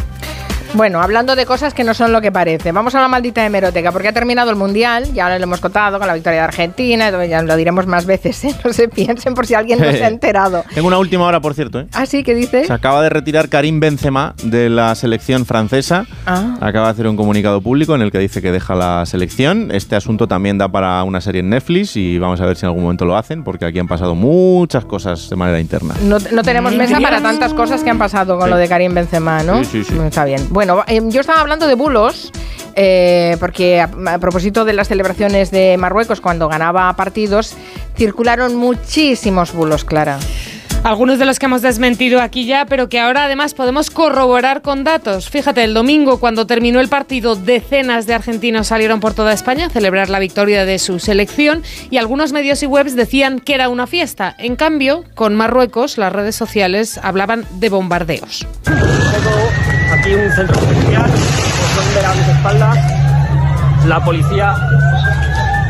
Bueno, 0.74 1.00
hablando 1.00 1.34
de 1.34 1.46
cosas 1.46 1.72
que 1.74 1.82
no 1.82 1.94
son 1.94 2.12
lo 2.12 2.20
que 2.20 2.30
parece, 2.30 2.72
vamos 2.72 2.94
a 2.94 3.00
la 3.00 3.08
maldita 3.08 3.44
hemeroteca, 3.44 3.90
porque 3.90 4.08
ha 4.08 4.12
terminado 4.12 4.50
el 4.50 4.56
Mundial, 4.56 5.12
ya 5.14 5.28
lo 5.38 5.42
hemos 5.42 5.60
contado 5.60 5.98
con 5.98 6.06
la 6.06 6.14
victoria 6.14 6.40
de 6.40 6.44
Argentina, 6.44 7.10
ya 7.26 7.42
lo 7.42 7.56
diremos 7.56 7.86
más 7.86 8.04
veces, 8.06 8.44
¿eh? 8.44 8.54
no 8.64 8.72
se 8.72 8.88
piensen 8.88 9.34
por 9.34 9.46
si 9.46 9.54
alguien 9.54 9.80
no 9.80 9.90
se 9.90 10.04
ha 10.04 10.08
enterado. 10.18 10.64
Tengo 10.74 10.88
una 10.88 10.98
última 10.98 11.24
hora, 11.24 11.40
por 11.40 11.54
cierto. 11.54 11.80
¿eh? 11.80 11.86
Ah, 11.92 12.06
sí, 12.06 12.22
¿qué 12.22 12.34
dices? 12.34 12.66
Se 12.66 12.72
acaba 12.72 13.02
de 13.02 13.08
retirar 13.08 13.48
Karim 13.48 13.80
Benzema 13.80 14.34
de 14.42 14.68
la 14.68 14.94
selección 14.94 15.46
francesa. 15.46 16.06
Ah. 16.26 16.56
Acaba 16.60 16.86
de 16.86 16.92
hacer 16.92 17.06
un 17.08 17.16
comunicado 17.16 17.60
público 17.60 17.94
en 17.94 18.02
el 18.02 18.12
que 18.12 18.18
dice 18.18 18.42
que 18.42 18.52
deja 18.52 18.74
la 18.74 19.04
selección. 19.06 19.70
Este 19.72 19.96
asunto 19.96 20.28
también 20.28 20.58
da 20.58 20.68
para 20.68 21.02
una 21.04 21.20
serie 21.20 21.40
en 21.40 21.48
Netflix 21.50 21.96
y 21.96 22.18
vamos 22.18 22.40
a 22.40 22.46
ver 22.46 22.56
si 22.56 22.66
en 22.66 22.68
algún 22.68 22.82
momento 22.84 23.04
lo 23.04 23.16
hacen, 23.16 23.42
porque 23.42 23.64
aquí 23.64 23.78
han 23.78 23.88
pasado 23.88 24.14
muchas 24.14 24.84
cosas 24.84 25.30
de 25.30 25.36
manera 25.36 25.60
interna. 25.60 25.94
No, 26.02 26.18
no 26.32 26.42
tenemos 26.42 26.74
mesa 26.74 27.00
para 27.00 27.20
tantas 27.22 27.54
cosas 27.54 27.82
que 27.82 27.90
han 27.90 27.98
pasado 27.98 28.36
con 28.36 28.48
Sí. 28.48 28.50
lo 28.50 28.56
de 28.56 28.68
Karim 28.68 28.94
Benzema, 28.94 29.42
¿no? 29.42 29.64
Sí, 29.64 29.82
sí, 29.82 29.84
sí. 29.84 29.98
Está 30.06 30.24
bien. 30.24 30.46
Bueno, 30.59 30.82
eh, 30.88 31.00
yo 31.04 31.20
estaba 31.20 31.40
hablando 31.40 31.68
de 31.68 31.76
bulos, 31.76 32.32
eh, 32.74 33.36
porque 33.38 33.80
a, 33.80 33.88
a 34.06 34.18
propósito 34.18 34.64
de 34.64 34.72
las 34.72 34.88
celebraciones 34.88 35.52
de 35.52 35.76
Marruecos 35.78 36.20
cuando 36.20 36.48
ganaba 36.48 36.92
partidos, 36.96 37.54
circularon 37.96 38.56
muchísimos 38.56 39.52
bulos, 39.52 39.84
Clara. 39.84 40.18
Algunos 40.82 41.20
de 41.20 41.26
los 41.26 41.38
que 41.38 41.46
hemos 41.46 41.62
desmentido 41.62 42.20
aquí 42.20 42.44
ya, 42.44 42.66
pero 42.66 42.88
que 42.88 42.98
ahora 42.98 43.26
además 43.26 43.54
podemos 43.54 43.90
corroborar 43.90 44.61
con 44.62 44.82
datos. 44.82 45.30
Fíjate, 45.30 45.62
el 45.62 45.74
domingo, 45.74 46.18
cuando 46.18 46.48
terminó 46.48 46.80
el 46.80 46.88
partido, 46.88 47.36
decenas 47.36 48.09
de 48.09 48.14
argentinos 48.14 48.66
salieron 48.66 48.98
por 48.98 49.14
toda 49.14 49.32
España 49.32 49.66
a 49.66 49.70
celebrar 49.70 50.11
la 50.11 50.18
victoria 50.18 50.64
de 50.64 50.80
su 50.80 50.98
selección 50.98 51.62
y 51.88 51.98
algunos 51.98 52.32
medios 52.32 52.64
y 52.64 52.66
webs 52.66 52.96
decían 52.96 53.38
que 53.38 53.54
era 53.54 53.68
una 53.68 53.86
fiesta. 53.86 54.34
En 54.38 54.56
cambio, 54.56 55.04
con 55.14 55.36
Marruecos, 55.36 55.98
las 55.98 56.12
redes 56.12 56.34
sociales 56.34 56.98
hablaban 57.00 57.44
de 57.61 57.68
bombardeos. 57.68 58.44
Aquí 59.99 60.14
un 60.14 60.30
centro 60.32 60.57
pueden 60.59 61.94
ver 61.94 62.05
a 62.05 62.14
mis 62.14 62.28
espaldas. 62.28 62.78
La 63.86 64.05
policía 64.05 64.55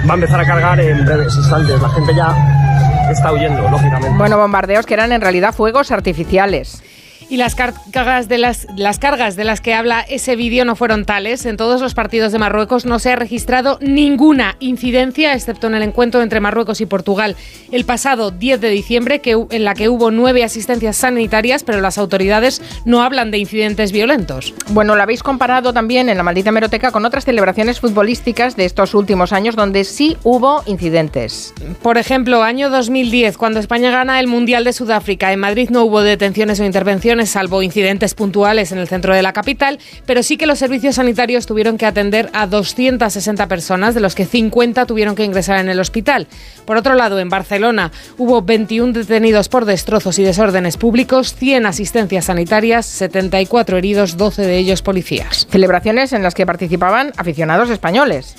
va 0.09 0.13
a 0.13 0.15
empezar 0.15 0.41
a 0.41 0.47
cargar 0.47 0.81
en 0.81 1.05
breves 1.05 1.35
instantes. 1.35 1.81
La 1.81 1.89
gente 1.91 2.15
ya 2.15 3.09
está 3.11 3.33
huyendo, 3.33 3.69
lógicamente. 3.69 4.17
Bueno, 4.17 4.37
bombardeos 4.39 4.87
que 4.87 4.95
eran 4.95 5.13
en 5.13 5.21
realidad 5.21 5.55
fuegos 5.55 5.91
artificiales. 5.91 6.83
Y 7.29 7.37
las 7.37 7.55
cargas 7.55 8.29
de 8.29 8.39
las, 8.39 8.67
las 8.77 8.99
cargas 8.99 9.37
de 9.37 9.45
las 9.45 9.61
que 9.61 9.75
habla 9.75 10.01
ese 10.01 10.37
vídeo 10.37 10.65
no 10.65 10.77
fueron 10.77 11.05
tales. 11.05 11.45
En 11.47 11.57
todos 11.57 11.81
los 11.81 11.95
partidos 11.95 12.33
de 12.33 12.39
Marruecos 12.39 12.87
no 12.87 12.99
se 12.99 13.13
ha 13.13 13.17
registrado 13.17 13.79
ninguna 13.81 14.57
incidencia, 14.61 15.35
excepto 15.35 15.67
en 15.67 15.75
el 15.75 15.83
encuentro 15.83 16.23
entre 16.23 16.41
Marruecos 16.41 16.81
y 16.81 16.87
Portugal 16.87 17.37
el 17.71 17.85
pasado 17.85 18.31
10 18.31 18.61
de 18.61 18.71
diciembre, 18.71 19.21
que, 19.21 19.37
en 19.51 19.65
la 19.65 19.75
que 19.75 19.89
hubo 19.89 20.11
nueve 20.11 20.43
asistencias 20.45 20.97
sanitarias, 20.97 21.65
pero 21.65 21.81
las 21.81 21.99
autoridades 21.99 22.63
no 22.85 23.03
hablan 23.03 23.31
de 23.31 23.39
incidentes 23.39 23.93
violentos. 23.93 24.55
Bueno, 24.71 24.97
lo 24.97 25.03
habéis 25.03 25.23
comparado 25.23 25.73
también 25.73 26.09
en 26.09 26.17
la 26.17 26.23
maldita 26.23 26.53
meroteca 26.53 26.93
con 26.93 27.05
otras 27.05 27.25
celebraciones 27.25 27.81
futbolísticas 27.81 28.57
de 28.57 28.65
estos 28.65 28.95
últimos 28.95 29.33
años 29.33 29.57
donde 29.57 29.85
sí 29.85 30.17
hubo 30.23 30.63
incidentes. 30.67 31.53
Por 31.83 31.99
ejemplo, 31.99 32.43
año 32.43 32.71
2010, 32.71 33.37
cuando 33.37 33.61
España 33.61 33.91
gana 33.91 34.21
el 34.21 34.27
Mundial 34.27 34.65
de 34.65 34.73
Sudáfrica, 34.73 35.33
en 35.33 35.41
Madrid 35.41 35.71
no 35.71 35.85
hubo 35.85 36.03
detenciones 36.03 36.61
o 36.61 36.65
intervenciones, 36.65 37.18
salvo 37.27 37.63
incidentes 37.63 38.15
puntuales 38.15 38.73
en 38.73 38.79
el 38.79 38.89
centro 38.89 39.15
de 39.15 39.23
la 39.23 39.33
capital, 39.33 39.79
pero 40.07 40.23
sí 40.23 40.37
que 40.37 40.47
los 40.47 40.59
servicios 40.59 40.97
sanitarios 40.97 41.47
tuvieron 41.47 41.79
que 41.79 41.87
atender 41.87 42.31
a 42.33 42.47
260 42.47 43.47
personas, 43.47 43.95
de 43.95 44.01
los 44.01 44.15
que 44.15 44.25
50 44.25 44.87
tuvieron 44.87 45.15
que 45.15 45.25
ingresar 45.25 45.59
en 45.59 45.69
el 45.69 45.81
hospital. 45.81 46.27
Por 46.65 46.77
otro 46.77 46.95
lado, 46.95 47.19
en 47.19 47.29
Barcelona 47.29 47.93
hubo 48.17 48.43
21 48.43 48.93
detenidos 48.93 49.49
por 49.49 49.65
destrozos 49.65 50.19
y 50.19 50.23
desórdenes 50.23 50.77
públicos, 50.77 51.35
100 51.35 51.67
asistencias 51.67 52.27
sanitarias, 52.27 52.87
74 52.87 53.77
heridos, 53.77 54.17
12 54.17 54.43
de 54.43 54.59
ellos 54.59 54.83
policías. 54.83 55.47
Celebraciones 55.51 56.13
en 56.13 56.23
las 56.23 56.35
que 56.35 56.47
participaban 56.47 57.13
aficionados 57.17 57.71
españoles. 57.71 58.37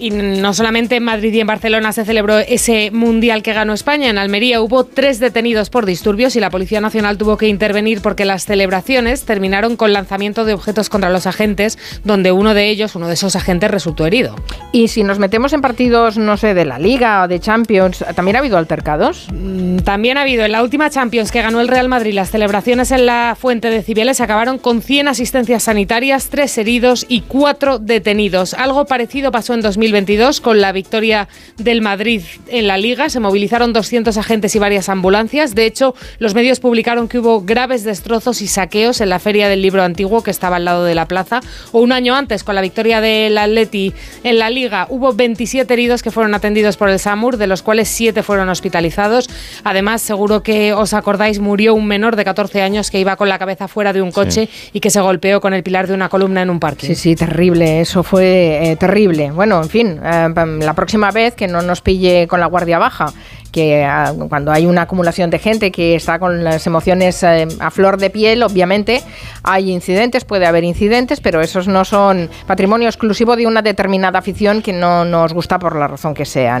Y 0.00 0.10
no 0.10 0.54
solamente 0.54 0.94
en 0.94 1.02
Madrid 1.02 1.32
y 1.34 1.40
en 1.40 1.48
Barcelona 1.48 1.92
se 1.92 2.04
celebró 2.04 2.38
ese 2.38 2.92
mundial 2.92 3.42
que 3.42 3.52
ganó 3.52 3.72
España, 3.72 4.08
en 4.08 4.16
Almería 4.16 4.60
hubo 4.60 4.84
tres 4.84 5.18
detenidos 5.18 5.70
por 5.70 5.86
disturbios 5.86 6.36
y 6.36 6.40
la 6.40 6.50
Policía 6.50 6.80
Nacional 6.80 7.18
tuvo 7.18 7.36
que 7.36 7.48
intervenir 7.48 8.00
porque 8.00 8.24
las 8.24 8.44
celebraciones 8.44 9.24
terminaron 9.24 9.76
con 9.76 9.92
lanzamiento 9.92 10.44
de 10.44 10.54
objetos 10.54 10.88
contra 10.88 11.10
los 11.10 11.26
agentes, 11.26 11.78
donde 12.04 12.30
uno 12.30 12.54
de 12.54 12.68
ellos, 12.68 12.94
uno 12.94 13.08
de 13.08 13.14
esos 13.14 13.34
agentes, 13.34 13.72
resultó 13.72 14.06
herido. 14.06 14.36
Y 14.70 14.86
si 14.86 15.02
nos 15.02 15.18
metemos 15.18 15.52
en 15.52 15.62
partidos, 15.62 16.16
no 16.16 16.36
sé, 16.36 16.54
de 16.54 16.64
la 16.64 16.78
Liga 16.78 17.24
o 17.24 17.28
de 17.28 17.40
Champions, 17.40 18.04
¿también 18.14 18.36
ha 18.36 18.38
habido 18.38 18.56
altercados? 18.56 19.26
Mm, 19.32 19.78
también 19.78 20.16
ha 20.16 20.22
habido. 20.22 20.44
En 20.44 20.52
la 20.52 20.62
última 20.62 20.90
Champions 20.90 21.32
que 21.32 21.42
ganó 21.42 21.60
el 21.60 21.66
Real 21.66 21.88
Madrid, 21.88 22.14
las 22.14 22.30
celebraciones 22.30 22.92
en 22.92 23.06
la 23.06 23.36
Fuente 23.36 23.68
de 23.68 23.82
Cibeles 23.82 24.20
acabaron 24.20 24.58
con 24.58 24.80
100 24.80 25.08
asistencias 25.08 25.64
sanitarias, 25.64 26.28
tres 26.28 26.56
heridos 26.56 27.04
y 27.08 27.22
cuatro 27.22 27.80
detenidos. 27.80 28.54
Algo 28.54 28.86
parecido 28.86 29.32
pasó 29.32 29.54
en 29.54 29.60
2000 29.60 29.87
2022 29.88 30.42
con 30.42 30.60
la 30.60 30.72
victoria 30.72 31.28
del 31.56 31.80
Madrid 31.80 32.20
en 32.48 32.66
la 32.66 32.76
liga. 32.76 33.08
Se 33.08 33.20
movilizaron 33.20 33.72
200 33.72 34.16
agentes 34.18 34.54
y 34.54 34.58
varias 34.58 34.90
ambulancias. 34.90 35.54
De 35.54 35.64
hecho, 35.64 35.94
los 36.18 36.34
medios 36.34 36.60
publicaron 36.60 37.08
que 37.08 37.18
hubo 37.18 37.40
graves 37.40 37.84
destrozos 37.84 38.42
y 38.42 38.48
saqueos 38.48 39.00
en 39.00 39.08
la 39.08 39.18
Feria 39.18 39.48
del 39.48 39.62
Libro 39.62 39.82
Antiguo 39.82 40.22
que 40.22 40.30
estaba 40.30 40.56
al 40.56 40.66
lado 40.66 40.84
de 40.84 40.94
la 40.94 41.08
plaza. 41.08 41.40
O 41.72 41.80
un 41.80 41.92
año 41.92 42.14
antes, 42.14 42.44
con 42.44 42.54
la 42.54 42.60
victoria 42.60 43.00
del 43.00 43.38
Atleti 43.38 43.94
en 44.24 44.38
la 44.38 44.50
liga, 44.50 44.86
hubo 44.90 45.14
27 45.14 45.72
heridos 45.72 46.02
que 46.02 46.10
fueron 46.10 46.34
atendidos 46.34 46.76
por 46.76 46.90
el 46.90 46.98
SAMUR, 46.98 47.38
de 47.38 47.46
los 47.46 47.62
cuales 47.62 47.88
7 47.88 48.22
fueron 48.22 48.50
hospitalizados. 48.50 49.30
Además, 49.64 50.02
seguro 50.02 50.42
que 50.42 50.74
os 50.74 50.92
acordáis, 50.92 51.38
murió 51.38 51.74
un 51.74 51.86
menor 51.86 52.16
de 52.16 52.24
14 52.24 52.60
años 52.60 52.90
que 52.90 53.00
iba 53.00 53.16
con 53.16 53.30
la 53.30 53.38
cabeza 53.38 53.68
fuera 53.68 53.94
de 53.94 54.02
un 54.02 54.12
coche 54.12 54.50
y 54.74 54.80
que 54.80 54.90
se 54.90 55.00
golpeó 55.00 55.40
con 55.40 55.54
el 55.54 55.62
pilar 55.62 55.86
de 55.86 55.94
una 55.94 56.10
columna 56.10 56.42
en 56.42 56.50
un 56.50 56.60
parque. 56.60 56.86
Sí, 56.88 56.94
sí, 56.94 57.16
terrible. 57.16 57.80
Eso 57.80 58.02
fue 58.02 58.70
eh, 58.70 58.76
terrible. 58.76 59.30
Bueno, 59.30 59.62
en 59.62 59.68
fin, 59.68 59.77
eh, 59.86 60.28
la 60.60 60.74
próxima 60.74 61.10
vez 61.10 61.34
que 61.34 61.48
no 61.48 61.62
nos 61.62 61.80
pille 61.80 62.26
con 62.26 62.40
la 62.40 62.46
guardia 62.46 62.78
baja, 62.78 63.12
que 63.52 63.84
ah, 63.84 64.12
cuando 64.28 64.52
hay 64.52 64.66
una 64.66 64.82
acumulación 64.82 65.30
de 65.30 65.38
gente 65.38 65.70
que 65.70 65.94
está 65.94 66.18
con 66.18 66.44
las 66.44 66.66
emociones 66.66 67.22
eh, 67.22 67.46
a 67.60 67.70
flor 67.70 67.98
de 67.98 68.10
piel, 68.10 68.42
obviamente 68.42 69.02
hay 69.42 69.70
incidentes, 69.70 70.24
puede 70.24 70.46
haber 70.46 70.64
incidentes, 70.64 71.20
pero 71.20 71.40
esos 71.40 71.68
no 71.68 71.84
son 71.84 72.28
patrimonio 72.46 72.88
exclusivo 72.88 73.36
de 73.36 73.46
una 73.46 73.62
determinada 73.62 74.18
afición 74.18 74.62
que 74.62 74.72
no 74.72 75.04
nos 75.04 75.32
gusta 75.32 75.58
por 75.58 75.76
la 75.76 75.88
razón 75.88 76.14
que 76.14 76.24
sea. 76.24 76.60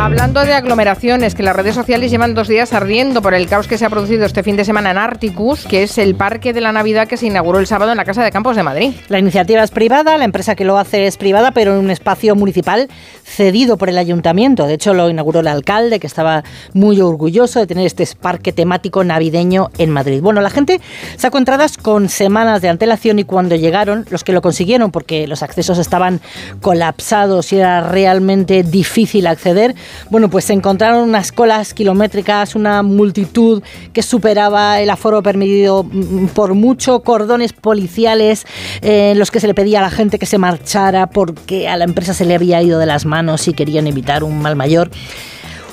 Hablando 0.00 0.44
de 0.44 0.54
aglomeraciones, 0.54 1.34
que 1.34 1.42
las 1.42 1.56
redes 1.56 1.74
sociales 1.74 2.12
llevan 2.12 2.32
dos 2.32 2.46
días 2.46 2.72
ardiendo 2.72 3.20
por 3.20 3.34
el 3.34 3.48
caos 3.48 3.66
que 3.66 3.76
se 3.76 3.84
ha 3.84 3.90
producido 3.90 4.26
este 4.26 4.44
fin 4.44 4.54
de 4.54 4.64
semana 4.64 4.92
en 4.92 4.96
Articus, 4.96 5.66
que 5.66 5.82
es 5.82 5.98
el 5.98 6.14
parque 6.14 6.52
de 6.52 6.60
la 6.60 6.70
Navidad 6.70 7.08
que 7.08 7.16
se 7.16 7.26
inauguró 7.26 7.58
el 7.58 7.66
sábado 7.66 7.90
en 7.90 7.96
la 7.96 8.04
Casa 8.04 8.22
de 8.22 8.30
Campos 8.30 8.54
de 8.54 8.62
Madrid. 8.62 8.92
La 9.08 9.18
iniciativa 9.18 9.60
es 9.60 9.72
privada, 9.72 10.16
la 10.16 10.24
empresa 10.24 10.54
que 10.54 10.64
lo 10.64 10.78
hace 10.78 11.08
es 11.08 11.16
privada, 11.16 11.50
pero 11.50 11.72
en 11.72 11.80
un 11.80 11.90
espacio 11.90 12.36
municipal 12.36 12.88
cedido 13.28 13.76
por 13.76 13.88
el 13.88 13.98
ayuntamiento. 13.98 14.66
De 14.66 14.74
hecho, 14.74 14.94
lo 14.94 15.10
inauguró 15.10 15.40
el 15.40 15.48
alcalde, 15.48 16.00
que 16.00 16.06
estaba 16.06 16.44
muy 16.72 17.00
orgulloso 17.00 17.60
de 17.60 17.66
tener 17.66 17.86
este 17.86 18.08
parque 18.20 18.52
temático 18.52 19.04
navideño 19.04 19.70
en 19.78 19.90
Madrid. 19.90 20.20
Bueno, 20.22 20.40
la 20.40 20.50
gente 20.50 20.80
sacó 21.16 21.38
entradas 21.38 21.76
con 21.76 22.08
semanas 22.08 22.62
de 22.62 22.68
antelación 22.68 23.18
y 23.18 23.24
cuando 23.24 23.54
llegaron, 23.54 24.06
los 24.10 24.24
que 24.24 24.32
lo 24.32 24.40
consiguieron, 24.40 24.90
porque 24.90 25.26
los 25.26 25.42
accesos 25.42 25.78
estaban 25.78 26.20
colapsados 26.60 27.52
y 27.52 27.56
era 27.56 27.80
realmente 27.82 28.62
difícil 28.62 29.26
acceder, 29.26 29.74
bueno, 30.10 30.30
pues 30.30 30.46
se 30.46 30.54
encontraron 30.54 31.08
unas 31.08 31.30
colas 31.30 31.74
kilométricas, 31.74 32.54
una 32.54 32.82
multitud 32.82 33.62
que 33.92 34.02
superaba 34.02 34.80
el 34.80 34.88
aforo 34.90 35.22
permitido 35.22 35.84
mm, 35.84 36.28
por 36.28 36.54
mucho, 36.54 37.00
cordones 37.00 37.52
policiales 37.52 38.46
eh, 38.80 39.10
en 39.12 39.18
los 39.18 39.30
que 39.30 39.40
se 39.40 39.46
le 39.46 39.54
pedía 39.54 39.80
a 39.80 39.82
la 39.82 39.90
gente 39.90 40.18
que 40.18 40.26
se 40.26 40.38
marchara 40.38 41.08
porque 41.08 41.68
a 41.68 41.76
la 41.76 41.84
empresa 41.84 42.14
se 42.14 42.24
le 42.24 42.34
había 42.34 42.62
ido 42.62 42.78
de 42.78 42.86
las 42.86 43.04
manos 43.04 43.17
y 43.46 43.52
querían 43.52 43.86
evitar 43.86 44.22
un 44.22 44.40
mal 44.40 44.54
mayor. 44.54 44.90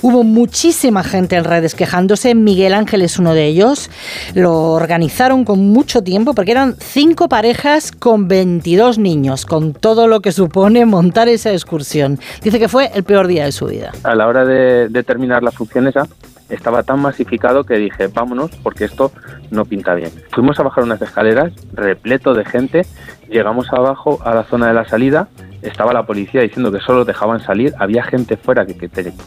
Hubo 0.02 0.24
muchísima 0.24 1.04
gente 1.04 1.36
en 1.36 1.44
redes 1.44 1.74
quejándose. 1.74 2.36
Miguel 2.36 2.74
Ángel 2.74 3.02
es 3.02 3.18
uno 3.18 3.34
de 3.34 3.46
ellos. 3.46 3.90
Lo 4.36 4.72
organizaron 4.74 5.46
con 5.46 5.70
mucho 5.70 6.04
tiempo 6.04 6.36
porque 6.36 6.52
eran 6.52 6.76
cinco 6.78 7.28
parejas 7.28 7.92
con 7.92 8.28
22 8.28 9.00
niños, 9.00 9.46
con 9.46 9.74
todo 9.74 10.08
lo 10.08 10.20
que 10.20 10.32
supone 10.32 10.86
montar 10.86 11.28
esa 11.28 11.52
excursión. 11.52 12.20
Dice 12.44 12.60
que 12.60 12.68
fue 12.68 12.92
el 12.94 13.04
peor 13.04 13.26
día 13.28 13.46
de 13.46 13.52
su 13.52 13.66
vida. 13.66 13.94
A 14.04 14.14
la 14.16 14.28
hora 14.28 14.46
de, 14.46 15.04
terminar 15.04 15.42
la 15.42 15.52
función 15.52 15.88
esa, 15.88 16.08
estaba 16.50 16.84
tan 16.84 17.00
masificado 17.00 17.64
que 17.64 17.76
dije, 17.76 18.08
vámonos, 18.08 18.52
porque 18.62 18.86
esto 18.86 19.12
no 19.50 19.66
pinta 19.66 19.96
bien. 19.96 20.12
Fuimos 20.32 20.60
a 20.60 20.64
bajar 20.64 20.84
unas 20.84 21.02
escaleras, 21.02 21.52
repleto 21.74 22.34
de 22.34 22.46
gente, 22.46 22.86
llegamos 23.28 23.72
abajo 23.72 24.20
a 24.24 24.36
la 24.36 24.44
zona 24.44 24.68
de 24.68 24.74
la 24.76 24.86
salida 24.88 25.30
estaba 25.68 25.94
la 25.94 26.06
policía 26.06 26.42
diciendo 26.42 26.72
que 26.72 26.80
solo 26.80 27.06
dejaban 27.06 27.42
salir, 27.42 27.74
había 27.80 28.04
gente 28.04 28.38
fuera 28.38 28.66
que, 28.66 28.76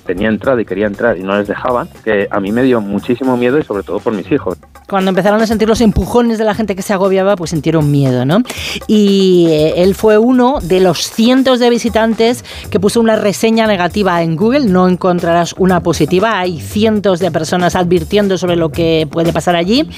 tenía 0.07 0.29
entrada 0.29 0.61
y 0.61 0.65
quería 0.65 0.87
entrar 0.87 1.19
y 1.19 1.23
no 1.23 1.37
les 1.37 1.49
dejaban, 1.49 1.89
que 2.05 2.29
a 2.31 2.41
mí 2.41 2.53
me 2.53 2.63
dio 2.63 2.81
muchísimo 2.81 3.37
miedo 3.37 3.59
y 3.59 3.63
sobre 3.63 3.83
todo 3.83 4.01
por 4.01 4.13
mis 4.13 4.31
hijos. 4.31 4.59
Cuando 4.89 5.11
empezaron 5.11 5.41
a 5.43 5.47
sentir 5.47 5.69
los 5.69 5.81
empujones 5.81 6.39
de 6.39 6.45
la 6.45 6.55
gente 6.55 6.75
que 6.75 6.83
se 6.83 6.93
agobiaba, 6.95 7.37
pues 7.37 7.51
sintieron 7.51 7.91
miedo, 7.91 8.25
¿no? 8.25 8.43
Y 8.87 9.47
eh, 9.51 9.83
él 9.83 9.95
fue 9.95 10.19
uno 10.19 10.61
de 10.63 10.81
los 10.81 11.11
cientos 11.11 11.61
de 11.61 11.69
visitantes 11.69 12.45
que 12.71 12.81
puso 12.81 13.01
una 13.01 13.17
reseña 13.17 13.67
negativa 13.67 14.23
en 14.23 14.37
Google, 14.37 14.67
no 14.67 14.89
encontrarás 14.89 15.55
una 15.59 15.81
positiva, 15.81 16.39
hay 16.39 16.61
cientos 16.61 17.21
de 17.21 17.31
personas 17.31 17.77
advirtiendo 17.77 18.39
sobre 18.39 18.57
lo 18.57 18.71
que 18.71 19.07
puede 19.11 19.33
pasar 19.33 19.57
allí 19.57 19.89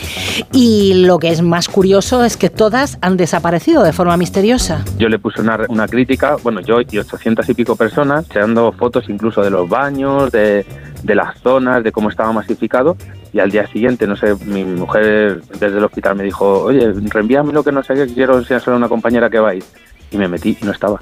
y 0.52 1.04
lo 1.04 1.18
que 1.18 1.30
es 1.30 1.42
más 1.42 1.68
curioso 1.68 2.24
es 2.24 2.36
que 2.36 2.50
todas 2.50 2.98
han 3.00 3.16
desaparecido 3.16 3.82
de 3.82 3.92
forma 3.92 4.16
misteriosa. 4.16 4.84
Yo 4.98 5.08
le 5.08 5.18
puse 5.18 5.40
una, 5.40 5.58
una 5.68 5.86
crítica 5.86 6.29
bueno, 6.36 6.60
yo 6.60 6.80
y 6.80 6.98
800 6.98 7.48
y 7.48 7.54
pico 7.54 7.76
personas, 7.76 8.26
echando 8.26 8.72
fotos 8.72 9.08
incluso 9.08 9.42
de 9.42 9.50
los 9.50 9.68
baños, 9.68 10.30
de, 10.30 10.64
de 11.02 11.14
las 11.14 11.38
zonas, 11.38 11.82
de 11.82 11.92
cómo 11.92 12.08
estaba 12.08 12.32
masificado. 12.32 12.96
Y 13.32 13.38
al 13.38 13.50
día 13.50 13.66
siguiente, 13.66 14.06
no 14.06 14.16
sé, 14.16 14.34
mi 14.46 14.64
mujer 14.64 15.42
desde 15.42 15.78
el 15.78 15.84
hospital 15.84 16.16
me 16.16 16.24
dijo, 16.24 16.64
oye, 16.64 16.92
reenvíame 16.92 17.52
lo 17.52 17.62
que 17.62 17.72
no 17.72 17.82
sé 17.82 17.94
qué, 17.94 18.06
quiero 18.06 18.38
enseñárselo 18.38 18.74
a 18.74 18.78
una 18.78 18.88
compañera 18.88 19.30
que 19.30 19.38
va 19.38 19.54
Y 19.54 19.64
me 20.12 20.28
metí 20.28 20.56
y 20.60 20.64
no 20.64 20.72
estaba. 20.72 21.00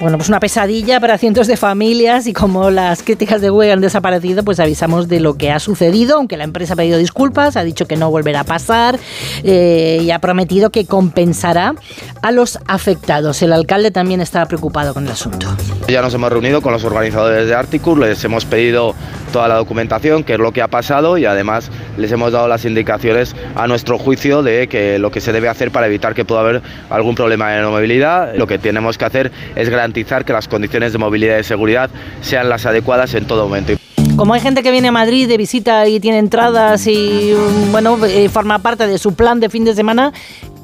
Bueno, 0.00 0.16
pues 0.16 0.28
una 0.28 0.38
pesadilla 0.38 1.00
para 1.00 1.18
cientos 1.18 1.48
de 1.48 1.56
familias 1.56 2.28
y 2.28 2.32
como 2.32 2.70
las 2.70 3.02
críticas 3.02 3.40
de 3.40 3.50
Google 3.50 3.72
han 3.72 3.80
desaparecido, 3.80 4.44
pues 4.44 4.60
avisamos 4.60 5.08
de 5.08 5.18
lo 5.18 5.34
que 5.34 5.50
ha 5.50 5.58
sucedido, 5.58 6.18
aunque 6.18 6.36
la 6.36 6.44
empresa 6.44 6.74
ha 6.74 6.76
pedido 6.76 6.98
disculpas, 6.98 7.56
ha 7.56 7.64
dicho 7.64 7.86
que 7.86 7.96
no 7.96 8.08
volverá 8.08 8.40
a 8.40 8.44
pasar 8.44 8.96
eh, 9.42 9.98
y 10.00 10.12
ha 10.12 10.20
prometido 10.20 10.70
que 10.70 10.86
compensará 10.86 11.74
a 12.22 12.30
los 12.30 12.60
afectados. 12.68 13.42
El 13.42 13.52
alcalde 13.52 13.90
también 13.90 14.20
está 14.20 14.46
preocupado 14.46 14.94
con 14.94 15.04
el 15.04 15.10
asunto. 15.10 15.48
Ya 15.88 16.00
nos 16.00 16.14
hemos 16.14 16.30
reunido 16.30 16.62
con 16.62 16.72
los 16.72 16.84
organizadores 16.84 17.48
de 17.48 17.56
Articus, 17.56 17.98
les 17.98 18.22
hemos 18.22 18.44
pedido 18.44 18.94
toda 19.32 19.48
la 19.48 19.56
documentación, 19.56 20.22
qué 20.22 20.34
es 20.34 20.38
lo 20.38 20.52
que 20.52 20.62
ha 20.62 20.68
pasado 20.68 21.18
y 21.18 21.24
además 21.24 21.72
les 21.96 22.12
hemos 22.12 22.30
dado 22.30 22.46
las 22.46 22.64
indicaciones 22.64 23.34
a 23.56 23.66
nuestro 23.66 23.98
juicio 23.98 24.44
de 24.44 24.68
que 24.68 25.00
lo 25.00 25.10
que 25.10 25.20
se 25.20 25.32
debe 25.32 25.48
hacer 25.48 25.72
para 25.72 25.88
evitar 25.88 26.14
que 26.14 26.24
pueda 26.24 26.42
haber 26.42 26.62
algún 26.88 27.16
problema 27.16 27.50
de 27.50 27.62
movilidad. 27.62 28.36
Lo 28.36 28.46
que 28.46 28.58
tenemos 28.58 28.96
que 28.96 29.04
hacer 29.04 29.32
es 29.56 29.68
garantizar 29.68 29.87
que 29.92 30.32
las 30.32 30.48
condiciones 30.48 30.92
de 30.92 30.98
movilidad 30.98 31.34
y 31.34 31.36
de 31.38 31.44
seguridad 31.44 31.90
sean 32.20 32.48
las 32.48 32.66
adecuadas 32.66 33.14
en 33.14 33.26
todo 33.26 33.44
momento. 33.44 33.74
Como 34.16 34.34
hay 34.34 34.40
gente 34.40 34.62
que 34.62 34.70
viene 34.70 34.88
a 34.88 34.92
Madrid 34.92 35.28
de 35.28 35.36
visita 35.36 35.86
y 35.86 36.00
tiene 36.00 36.18
entradas 36.18 36.86
y 36.86 37.34
bueno, 37.70 37.98
eh, 38.04 38.28
forma 38.28 38.58
parte 38.58 38.86
de 38.86 38.98
su 38.98 39.14
plan 39.14 39.38
de 39.38 39.48
fin 39.48 39.64
de 39.64 39.74
semana, 39.74 40.12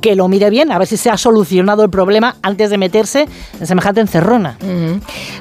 que 0.00 0.16
lo 0.16 0.28
mire 0.28 0.50
bien, 0.50 0.72
a 0.72 0.78
ver 0.78 0.88
si 0.88 0.96
se 0.96 1.08
ha 1.08 1.16
solucionado 1.16 1.84
el 1.84 1.90
problema 1.90 2.36
antes 2.42 2.70
de 2.70 2.78
meterse 2.78 3.28
en 3.58 3.66
semejante 3.66 4.00
encerrona. 4.00 4.58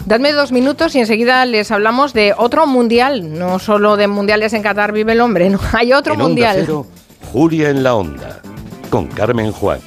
Dadme 0.06 0.32
dos 0.32 0.52
minutos 0.52 0.96
y 0.96 1.00
enseguida 1.00 1.46
les 1.46 1.72
hablamos 1.72 2.14
de 2.14 2.34
otro 2.38 2.68
mundial, 2.68 3.38
no 3.38 3.60
solo 3.60 3.98
de 3.98 4.08
mundiales 4.08 4.54
en 4.54 4.62
Qatar 4.62 4.92
vive 4.92 5.14
el 5.14 5.22
hombre, 5.22 5.50
no, 5.50 5.60
hay 5.74 5.94
otro 5.94 6.14
En 6.14 6.22
Onda 6.22 6.30
mundial. 6.30 6.58
Cero, 6.62 6.88
Julia 7.32 7.70
en 7.70 7.84
la 7.84 7.96
Onda, 7.96 8.42
con 8.90 9.08
Carmen 9.08 9.52
Juan. 9.52 9.80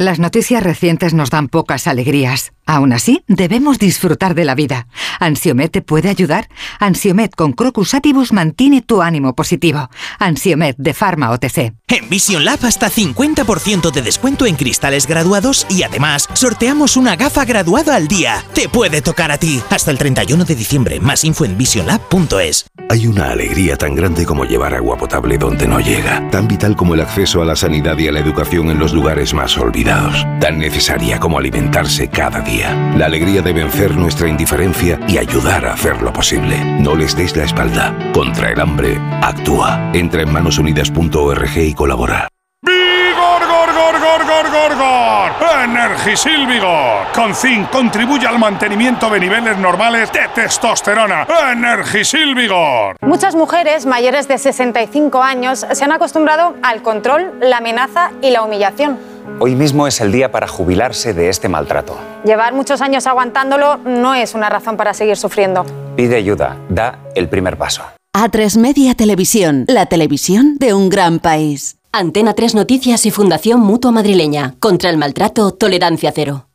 Las 0.00 0.18
noticias 0.18 0.62
recientes 0.62 1.12
nos 1.12 1.28
dan 1.28 1.48
pocas 1.48 1.86
alegrías. 1.86 2.52
Aún 2.70 2.92
así, 2.92 3.24
debemos 3.26 3.80
disfrutar 3.80 4.36
de 4.36 4.44
la 4.44 4.54
vida. 4.54 4.86
¿Ansiomet 5.18 5.72
te 5.72 5.82
puede 5.82 6.08
ayudar? 6.08 6.48
Ansiomet 6.78 7.34
con 7.34 7.52
Crocus 7.52 7.94
Atibus 7.94 8.32
mantiene 8.32 8.80
tu 8.80 9.02
ánimo 9.02 9.34
positivo. 9.34 9.90
Ansiomet 10.20 10.76
de 10.78 10.94
Pharma 10.94 11.32
OTC. 11.32 11.74
En 11.88 12.08
Vision 12.08 12.44
Lab 12.44 12.64
hasta 12.64 12.88
50% 12.88 13.90
de 13.90 14.02
descuento 14.02 14.46
en 14.46 14.54
cristales 14.54 15.08
graduados 15.08 15.66
y 15.68 15.82
además 15.82 16.28
sorteamos 16.32 16.96
una 16.96 17.16
gafa 17.16 17.44
graduada 17.44 17.96
al 17.96 18.06
día. 18.06 18.44
Te 18.54 18.68
puede 18.68 19.02
tocar 19.02 19.32
a 19.32 19.38
ti. 19.38 19.60
Hasta 19.68 19.90
el 19.90 19.98
31 19.98 20.44
de 20.44 20.54
diciembre. 20.54 21.00
Más 21.00 21.24
info 21.24 21.44
en 21.44 21.58
visionlab.es. 21.58 22.66
Hay 22.88 23.08
una 23.08 23.30
alegría 23.30 23.76
tan 23.76 23.96
grande 23.96 24.24
como 24.24 24.44
llevar 24.44 24.74
agua 24.74 24.96
potable 24.96 25.38
donde 25.38 25.66
no 25.66 25.80
llega, 25.80 26.28
tan 26.30 26.46
vital 26.46 26.76
como 26.76 26.94
el 26.94 27.00
acceso 27.00 27.42
a 27.42 27.44
la 27.44 27.56
sanidad 27.56 27.98
y 27.98 28.08
a 28.08 28.12
la 28.12 28.20
educación 28.20 28.70
en 28.70 28.78
los 28.78 28.92
lugares 28.92 29.34
más 29.34 29.56
olvidados, 29.58 30.24
tan 30.40 30.58
necesaria 30.58 31.18
como 31.18 31.38
alimentarse 31.38 32.08
cada 32.08 32.40
día. 32.40 32.59
La 32.96 33.06
alegría 33.06 33.42
de 33.42 33.52
vencer 33.52 33.96
nuestra 33.96 34.28
indiferencia 34.28 34.98
y 35.08 35.18
ayudar 35.18 35.66
a 35.66 35.72
hacerlo 35.72 36.12
posible. 36.12 36.56
No 36.80 36.94
les 36.94 37.16
des 37.16 37.36
la 37.36 37.44
espalda. 37.44 37.94
Contra 38.12 38.50
el 38.50 38.60
hambre, 38.60 38.98
actúa. 39.22 39.90
Entra 39.92 40.22
en 40.22 40.32
manosunidas.org 40.32 41.56
y 41.56 41.74
colabora. 41.74 42.28
¡Vigor, 42.62 43.42
gor, 43.46 43.72
gor, 43.72 44.00
gor, 44.00 44.26
gor, 44.26 44.50
gor, 44.50 44.76
gor! 44.76 45.64
Energisil 45.64 46.46
Vigor. 46.46 47.06
Con 47.14 47.34
zinc 47.34 47.70
contribuye 47.70 48.26
al 48.26 48.38
mantenimiento 48.38 49.08
de 49.08 49.20
niveles 49.20 49.56
normales 49.58 50.12
de 50.12 50.20
testosterona. 50.34 51.26
Energisil 51.52 52.34
Vigor. 52.34 52.96
Muchas 53.00 53.34
mujeres 53.34 53.86
mayores 53.86 54.28
de 54.28 54.38
65 54.38 55.22
años 55.22 55.66
se 55.72 55.84
han 55.84 55.92
acostumbrado 55.92 56.54
al 56.62 56.82
control, 56.82 57.32
la 57.40 57.58
amenaza 57.58 58.10
y 58.20 58.30
la 58.30 58.42
humillación. 58.42 58.98
Hoy 59.38 59.54
mismo 59.54 59.86
es 59.86 60.00
el 60.00 60.12
día 60.12 60.30
para 60.30 60.48
jubilarse 60.48 61.14
de 61.14 61.28
este 61.28 61.48
maltrato. 61.48 61.98
Llevar 62.24 62.52
muchos 62.52 62.80
años 62.82 63.06
aguantándolo 63.06 63.78
no 63.78 64.14
es 64.14 64.34
una 64.34 64.50
razón 64.50 64.76
para 64.76 64.92
seguir 64.92 65.16
sufriendo. 65.16 65.64
Pide 65.96 66.16
ayuda, 66.16 66.56
da 66.68 66.98
el 67.14 67.28
primer 67.28 67.56
paso. 67.56 67.82
A3 68.14 68.58
Media 68.58 68.94
Televisión, 68.94 69.64
la 69.68 69.86
televisión 69.86 70.56
de 70.58 70.74
un 70.74 70.88
gran 70.88 71.18
país. 71.18 71.78
Antena 71.92 72.34
3 72.34 72.54
Noticias 72.54 73.06
y 73.06 73.10
Fundación 73.10 73.60
Mutua 73.60 73.90
Madrileña. 73.90 74.54
Contra 74.60 74.90
el 74.90 74.96
maltrato, 74.96 75.52
tolerancia 75.52 76.12
cero. 76.14 76.46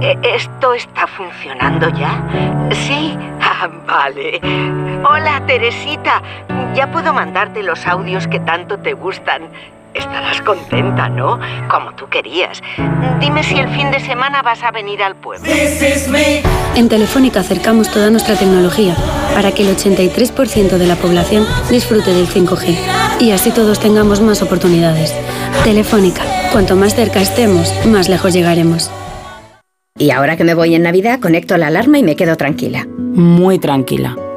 Eh, 0.00 0.16
¿Esto 0.22 0.74
está 0.74 1.06
funcionando 1.06 1.88
ya? 1.90 2.68
Sí. 2.86 3.16
Ah, 3.62 3.68
vale. 3.86 4.40
Hola, 5.06 5.42
Teresita. 5.46 6.22
Ya 6.74 6.90
puedo 6.90 7.12
mandarte 7.12 7.62
los 7.62 7.86
audios 7.86 8.26
que 8.26 8.40
tanto 8.40 8.78
te 8.78 8.94
gustan. 8.94 9.42
Estarás 9.94 10.40
contenta, 10.42 11.08
¿no? 11.08 11.38
Como 11.68 11.92
tú 11.94 12.08
querías. 12.08 12.60
Dime 13.20 13.42
si 13.42 13.58
el 13.58 13.68
fin 13.70 13.90
de 13.90 14.00
semana 14.00 14.42
vas 14.42 14.62
a 14.62 14.70
venir 14.70 15.02
al 15.02 15.16
pueblo. 15.16 15.50
En 16.76 16.88
Telefónica 16.88 17.40
acercamos 17.40 17.90
toda 17.90 18.10
nuestra 18.10 18.36
tecnología 18.36 18.94
para 19.34 19.52
que 19.52 19.62
el 19.62 19.76
83% 19.76 20.78
de 20.78 20.86
la 20.86 20.96
población 20.96 21.46
disfrute 21.70 22.12
del 22.12 22.28
5G 22.28 22.76
y 23.20 23.32
así 23.32 23.50
todos 23.50 23.80
tengamos 23.80 24.20
más 24.20 24.42
oportunidades. 24.42 25.14
Telefónica, 25.64 26.22
cuanto 26.52 26.76
más 26.76 26.94
cerca 26.94 27.20
estemos, 27.20 27.74
más 27.86 28.08
lejos 28.08 28.32
llegaremos. 28.32 28.90
Y 29.98 30.12
ahora 30.12 30.36
que 30.36 30.44
me 30.44 30.54
voy 30.54 30.74
en 30.74 30.82
Navidad, 30.82 31.20
conecto 31.20 31.56
la 31.56 31.66
alarma 31.66 31.98
y 31.98 32.02
me 32.02 32.16
quedo 32.16 32.36
tranquila. 32.36 32.86
Muy 32.96 33.58
tranquila. 33.58 34.16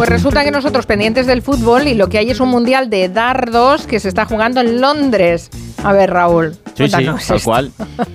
Pues 0.00 0.08
resulta 0.08 0.44
que 0.44 0.50
nosotros 0.50 0.86
pendientes 0.86 1.26
del 1.26 1.42
fútbol 1.42 1.86
y 1.86 1.92
lo 1.92 2.08
que 2.08 2.16
hay 2.16 2.30
es 2.30 2.40
un 2.40 2.48
mundial 2.48 2.88
de 2.88 3.10
dardos 3.10 3.86
que 3.86 4.00
se 4.00 4.08
está 4.08 4.24
jugando 4.24 4.62
en 4.62 4.80
Londres. 4.80 5.50
A 5.84 5.92
ver, 5.92 6.08
Raúl. 6.08 6.56
Sí, 6.74 6.84
sí, 6.84 6.90
tal 6.90 7.18
esto. 7.18 7.36
cual. 7.44 7.70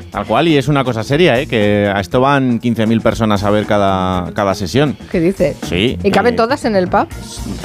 Tal 0.10 0.26
cual, 0.26 0.48
y 0.48 0.58
es 0.58 0.68
una 0.68 0.84
cosa 0.84 1.04
seria, 1.04 1.40
¿eh? 1.40 1.46
Que 1.46 1.88
a 1.94 2.00
esto 2.00 2.20
van 2.22 2.60
15.000 2.60 3.04
personas 3.04 3.44
a 3.44 3.52
ver 3.52 3.68
cada, 3.68 4.34
cada 4.34 4.56
sesión. 4.56 4.98
¿Qué 5.12 5.20
dices? 5.20 5.58
Sí. 5.70 6.00
¿Y 6.02 6.10
caben 6.10 6.34
eh, 6.34 6.38
todas 6.38 6.66
en 6.66 6.76
el 6.76 6.88
pub? 6.88 7.08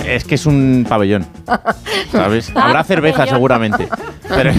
Es 0.05 0.25
que 0.25 0.35
es 0.35 0.45
un 0.45 0.85
pabellón, 0.87 1.25
¿sabes? 2.13 2.53
Habrá 2.55 2.85
cerveza 2.85 3.27
seguramente, 3.27 3.89
pero, 4.29 4.53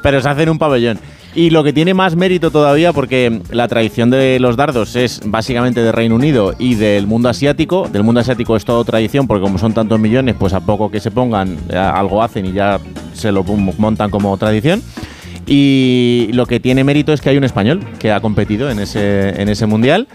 pero 0.00 0.20
se 0.20 0.28
hace 0.28 0.44
en 0.44 0.50
un 0.50 0.60
pabellón. 0.60 1.00
Y 1.38 1.50
lo 1.50 1.62
que 1.62 1.72
tiene 1.72 1.94
más 1.94 2.16
mérito 2.16 2.50
todavía, 2.50 2.92
porque 2.92 3.42
la 3.52 3.68
tradición 3.68 4.10
de 4.10 4.40
los 4.40 4.56
dardos 4.56 4.96
es 4.96 5.20
básicamente 5.24 5.80
de 5.84 5.92
Reino 5.92 6.16
Unido 6.16 6.52
y 6.58 6.74
del 6.74 7.06
mundo 7.06 7.28
asiático. 7.28 7.88
Del 7.88 8.02
mundo 8.02 8.20
asiático 8.20 8.56
es 8.56 8.64
todo 8.64 8.84
tradición, 8.84 9.28
porque 9.28 9.42
como 9.42 9.56
son 9.56 9.72
tantos 9.72 10.00
millones, 10.00 10.34
pues 10.36 10.52
a 10.52 10.58
poco 10.58 10.90
que 10.90 10.98
se 10.98 11.12
pongan, 11.12 11.56
algo 11.72 12.24
hacen 12.24 12.44
y 12.44 12.54
ya 12.54 12.80
se 13.12 13.30
lo 13.30 13.44
montan 13.44 14.10
como 14.10 14.36
tradición. 14.36 14.82
Y 15.46 16.28
lo 16.32 16.44
que 16.44 16.58
tiene 16.58 16.82
mérito 16.82 17.12
es 17.12 17.20
que 17.20 17.30
hay 17.30 17.36
un 17.36 17.44
español 17.44 17.86
que 18.00 18.10
ha 18.10 18.18
competido 18.18 18.68
en 18.68 18.80
ese, 18.80 19.40
en 19.40 19.48
ese 19.48 19.66
mundial. 19.66 20.08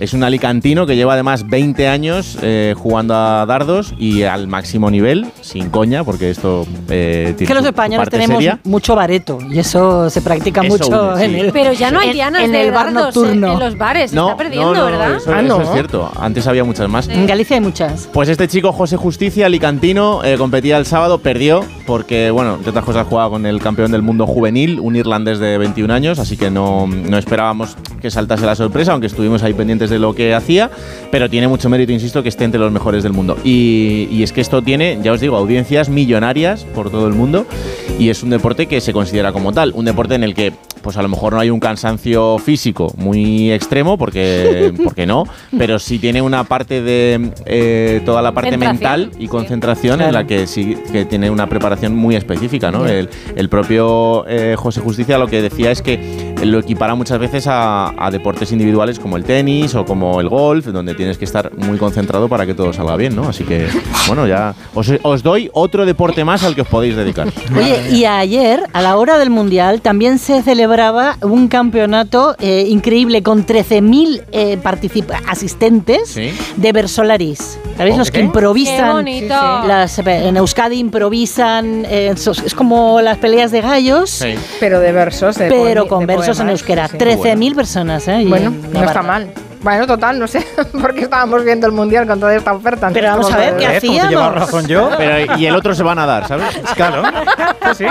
Es 0.00 0.14
un 0.14 0.24
alicantino 0.24 0.86
que 0.86 0.96
lleva 0.96 1.12
además 1.12 1.46
20 1.46 1.86
años 1.86 2.38
eh, 2.40 2.74
jugando 2.76 3.14
a 3.14 3.44
dardos 3.44 3.92
y 3.98 4.22
al 4.22 4.48
máximo 4.48 4.90
nivel, 4.90 5.26
sin 5.42 5.68
coña, 5.68 6.04
porque 6.04 6.30
esto 6.30 6.66
eh, 6.88 7.34
tiene 7.36 7.42
Es 7.44 7.48
que 7.48 7.54
los 7.54 7.64
españoles 7.66 7.98
parte 7.98 8.16
tenemos 8.16 8.38
seria. 8.38 8.58
mucho 8.64 8.94
bareto 8.96 9.38
y 9.50 9.58
eso 9.58 10.08
se 10.08 10.22
practica 10.22 10.62
Eso 10.62 10.70
mucho 10.72 11.12
une, 11.14 11.24
en 11.26 11.30
sí. 11.32 11.40
el 11.40 11.52
Pero 11.60 11.72
ya 11.74 11.90
no 11.90 12.00
hay 12.00 12.14
dianas 12.14 12.42
en 12.44 12.52
de 12.52 12.62
el 12.62 12.70
bar 12.72 12.94
dardos 12.94 13.14
nocturno. 13.14 13.52
en 13.52 13.58
los 13.58 13.76
bares. 13.76 14.10
Se 14.10 14.16
está 14.16 14.36
perdiendo, 14.38 14.72
¿verdad? 14.86 15.16
Eso, 15.16 15.32
Ah, 15.34 15.42
eso 15.42 15.58
¿no? 15.58 15.62
es 15.64 15.70
cierto. 15.72 16.10
Antes 16.18 16.46
había 16.46 16.64
muchas 16.64 16.88
más. 16.88 17.06
En 17.06 17.26
Galicia 17.26 17.56
hay 17.56 17.62
muchas. 17.62 18.08
Pues 18.10 18.30
este 18.30 18.48
chico, 18.48 18.72
José 18.72 18.96
Justicia, 18.96 19.44
alicantino, 19.44 20.24
eh, 20.24 20.36
competía 20.38 20.78
el 20.78 20.86
sábado, 20.86 21.18
perdió, 21.18 21.62
porque, 21.86 22.30
bueno, 22.30 22.54
entre 22.54 22.70
otras 22.70 22.86
cosas 22.86 23.06
jugaba 23.06 23.28
con 23.28 23.44
el 23.44 23.60
campeón 23.60 23.92
del 23.92 24.00
mundo 24.00 24.26
juvenil, 24.26 24.80
un 24.80 24.96
irlandés 24.96 25.38
de 25.40 25.58
21 25.58 25.92
años, 25.92 26.18
así 26.18 26.38
que 26.38 26.50
no, 26.50 26.86
no 26.86 27.18
esperábamos 27.18 27.76
que 28.00 28.10
saltase 28.10 28.46
la 28.46 28.54
sorpresa, 28.56 28.92
aunque 28.92 29.06
estuvimos 29.08 29.42
ahí 29.42 29.52
pendientes 29.52 29.89
de 29.90 29.98
lo 29.98 30.14
que 30.14 30.32
hacía, 30.34 30.70
pero 31.10 31.28
tiene 31.28 31.48
mucho 31.48 31.68
mérito, 31.68 31.92
insisto, 31.92 32.22
que 32.22 32.28
esté 32.30 32.44
entre 32.44 32.60
los 32.60 32.72
mejores 32.72 33.02
del 33.02 33.12
mundo. 33.12 33.36
Y, 33.44 34.08
y 34.10 34.22
es 34.22 34.32
que 34.32 34.40
esto 34.40 34.62
tiene, 34.62 34.98
ya 35.02 35.12
os 35.12 35.20
digo, 35.20 35.36
audiencias 35.36 35.88
millonarias 35.88 36.64
por 36.74 36.90
todo 36.90 37.06
el 37.06 37.12
mundo, 37.14 37.46
y 37.98 38.08
es 38.08 38.22
un 38.22 38.30
deporte 38.30 38.66
que 38.66 38.80
se 38.80 38.92
considera 38.92 39.32
como 39.32 39.52
tal, 39.52 39.72
un 39.74 39.84
deporte 39.84 40.14
en 40.14 40.24
el 40.24 40.34
que 40.34 40.52
pues 40.80 40.96
a 40.96 41.02
lo 41.02 41.08
mejor 41.08 41.34
no 41.34 41.40
hay 41.40 41.50
un 41.50 41.60
cansancio 41.60 42.38
físico 42.38 42.90
muy 42.96 43.52
extremo, 43.52 43.98
porque, 43.98 44.72
porque 44.82 45.04
no, 45.06 45.24
pero 45.58 45.78
sí 45.78 45.98
tiene 45.98 46.22
una 46.22 46.44
parte 46.44 46.80
de 46.80 47.32
eh, 47.44 48.00
toda 48.06 48.22
la 48.22 48.32
parte 48.32 48.56
mental 48.56 49.10
y 49.18 49.28
concentración 49.28 50.00
en 50.00 50.08
Claro. 50.08 50.12
la 50.12 50.26
que 50.26 50.46
sí 50.46 50.76
que 50.90 51.04
tiene 51.04 51.28
una 51.28 51.48
preparación 51.48 51.94
muy 51.94 52.16
específica, 52.16 52.70
¿no? 52.70 52.86
El, 52.86 53.10
el 53.36 53.48
propio 53.50 54.24
eh, 54.26 54.54
José 54.56 54.80
Justicia 54.80 55.18
lo 55.18 55.26
que 55.26 55.42
decía 55.42 55.70
es 55.70 55.82
que 55.82 56.32
lo 56.44 56.60
equipara 56.60 56.94
muchas 56.94 57.18
veces 57.18 57.46
a, 57.46 57.92
a 58.02 58.10
deportes 58.10 58.50
individuales 58.50 58.98
como 58.98 59.18
el 59.18 59.24
tenis 59.24 59.74
o 59.74 59.79
como 59.84 60.20
el 60.20 60.28
golf, 60.28 60.66
donde 60.66 60.94
tienes 60.94 61.18
que 61.18 61.24
estar 61.24 61.50
muy 61.56 61.78
concentrado 61.78 62.28
para 62.28 62.46
que 62.46 62.54
todo 62.54 62.72
salga 62.72 62.96
bien, 62.96 63.14
¿no? 63.16 63.28
Así 63.28 63.44
que, 63.44 63.66
bueno, 64.06 64.26
ya 64.26 64.54
os, 64.74 64.90
os 65.02 65.22
doy 65.22 65.50
otro 65.52 65.86
deporte 65.86 66.24
más 66.24 66.44
al 66.44 66.54
que 66.54 66.62
os 66.62 66.68
podéis 66.68 66.96
dedicar. 66.96 67.28
Oye, 67.56 67.90
y 67.90 68.04
ayer, 68.04 68.62
a 68.72 68.82
la 68.82 68.96
hora 68.96 69.18
del 69.18 69.30
Mundial, 69.30 69.80
también 69.80 70.18
se 70.18 70.42
celebraba 70.42 71.16
un 71.22 71.48
campeonato 71.48 72.34
eh, 72.38 72.66
increíble 72.68 73.22
con 73.22 73.46
13.000 73.46 74.24
eh, 74.32 74.58
participa- 74.62 75.20
asistentes 75.28 76.08
Sí. 76.10 76.30
de 76.56 76.72
Versolaris. 76.72 77.58
¿Sabéis? 77.76 77.96
Los 77.96 78.10
que 78.10 78.20
improvisan. 78.20 78.76
Qué 78.86 78.92
bonito. 78.92 79.34
Las, 79.66 79.98
en 80.00 80.36
Euskadi 80.36 80.78
improvisan. 80.78 81.84
eh, 81.86 82.12
es 82.14 82.54
como 82.54 83.00
las 83.00 83.18
peleas 83.18 83.50
de 83.52 83.60
gallos. 83.62 84.24
Pero 84.58 84.80
de 84.80 84.92
versos. 84.92 85.36
de 85.36 85.48
Pero 85.48 85.86
con 85.88 86.00
de 86.00 86.06
versos 86.06 86.38
en 86.40 86.50
euskera. 86.50 86.88
sí, 86.88 86.96
sí. 86.98 87.04
13.000 87.04 87.54
personas, 87.54 88.06
¿eh? 88.08 88.24
Bueno, 88.28 88.48
en 88.48 88.72
no 88.72 88.84
está 88.84 89.02
mal. 89.02 89.32
Bueno, 89.62 89.86
total, 89.86 90.18
no 90.18 90.26
sé 90.26 90.40
por 90.80 90.94
qué 90.94 91.02
estábamos 91.02 91.44
viendo 91.44 91.66
el 91.66 91.72
mundial 91.72 92.06
con 92.06 92.18
toda 92.18 92.34
esta 92.34 92.52
oferta. 92.54 92.88
Pero 92.92 93.08
vamos 93.10 93.30
a 93.32 93.36
ver, 93.36 93.56
¿qué 93.56 93.66
hacíamos? 93.66 94.34
razón 94.34 94.66
yo. 94.66 94.90
Pero, 94.98 95.36
y 95.36 95.46
el 95.46 95.54
otro 95.54 95.74
se 95.74 95.82
va 95.82 95.92
a 95.92 95.96
nadar, 95.96 96.26
¿sabes? 96.26 96.46
Claro. 96.74 97.02
Sí. 97.74 97.84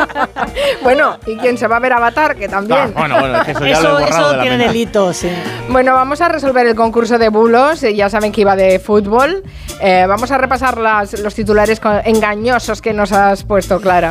Bueno, 0.82 1.18
y 1.28 1.36
quien 1.38 1.58
se 1.58 1.68
va 1.68 1.78
a 1.78 1.80
ver 1.80 1.94
Avatar, 1.94 2.36
que 2.36 2.48
también. 2.48 2.92
Ah, 2.96 3.08
bueno, 3.08 3.42
es 3.44 3.50
eso 3.50 3.66
ya 3.66 3.72
Eso, 3.74 3.84
lo 3.84 4.00
he 4.00 4.04
borrado 4.04 4.20
eso 4.22 4.30
de 4.32 4.38
la 4.38 4.42
tiene 4.42 4.58
mente. 4.58 4.74
delito, 4.74 5.14
sí. 5.14 5.30
Bueno, 5.70 5.94
vamos 5.94 6.22
a 6.22 6.30
resolver 6.30 6.66
el 6.66 6.76
concurso 6.76 7.18
de 7.20 7.30
bulos. 7.30 7.84
eh, 7.84 7.94
Ya 7.96 8.10
saben 8.10 8.32
que 8.32 8.42
iba 8.42 8.56
de 8.56 8.80
fútbol. 8.80 9.44
Eh, 9.82 10.06
vamos 10.08 10.32
a 10.32 10.38
repasar 10.38 10.78
las- 10.78 11.20
los 11.20 11.36
titulares 11.36 11.80
co- 11.80 12.02
engañosos 12.04 12.82
que 12.82 12.94
nos 12.94 13.12
has 13.12 13.44
puesto, 13.44 13.80
Clara. 13.80 14.10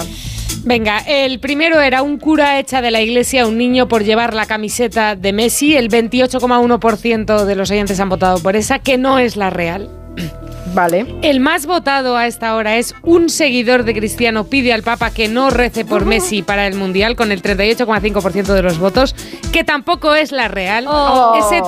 Venga, 0.65 0.99
el 1.07 1.41
primero 1.41 1.81
era 1.81 2.03
un 2.03 2.19
cura 2.19 2.59
echa 2.59 2.83
de 2.83 2.91
la 2.91 3.01
iglesia 3.01 3.43
a 3.43 3.47
un 3.47 3.57
niño 3.57 3.89
por 3.89 4.05
llevar 4.05 4.35
la 4.35 4.47
camiseta 4.47 5.17
de 5.17 5.33
Messi. 5.33 5.77
El 5.77 5.89
28,1% 5.89 7.45
de 7.45 7.55
los 7.57 7.71
oyentes 7.71 8.01
han 8.01 8.09
votado 8.09 8.39
por 8.43 8.57
esa, 8.57 8.79
que 8.79 8.99
no 8.99 9.19
es 9.19 9.37
la 9.37 9.51
real. 9.51 9.89
Vale. 10.75 11.07
El 11.23 11.41
más 11.41 11.67
votado 11.67 12.17
a 12.17 12.27
esta 12.27 12.55
hora 12.55 12.77
es 12.77 12.95
un 13.03 13.29
seguidor 13.31 13.85
de 13.85 13.95
Cristiano 13.95 14.45
pide 14.45 14.73
al 14.73 14.83
Papa 14.83 15.11
que 15.11 15.29
no 15.29 15.51
rece 15.51 15.85
por 15.85 16.05
Messi 16.05 16.43
para 16.43 16.67
el 16.67 16.75
Mundial 16.75 17.17
con 17.17 17.33
el 17.33 17.43
38,5% 17.43 18.53
de 18.55 18.63
los 18.63 18.79
votos, 18.79 19.15
que 19.53 19.65
tampoco 19.65 20.15
es 20.15 20.31
la 20.33 20.49
real. 20.49 20.87
Oh. 20.89 21.35
Ese 21.39 21.61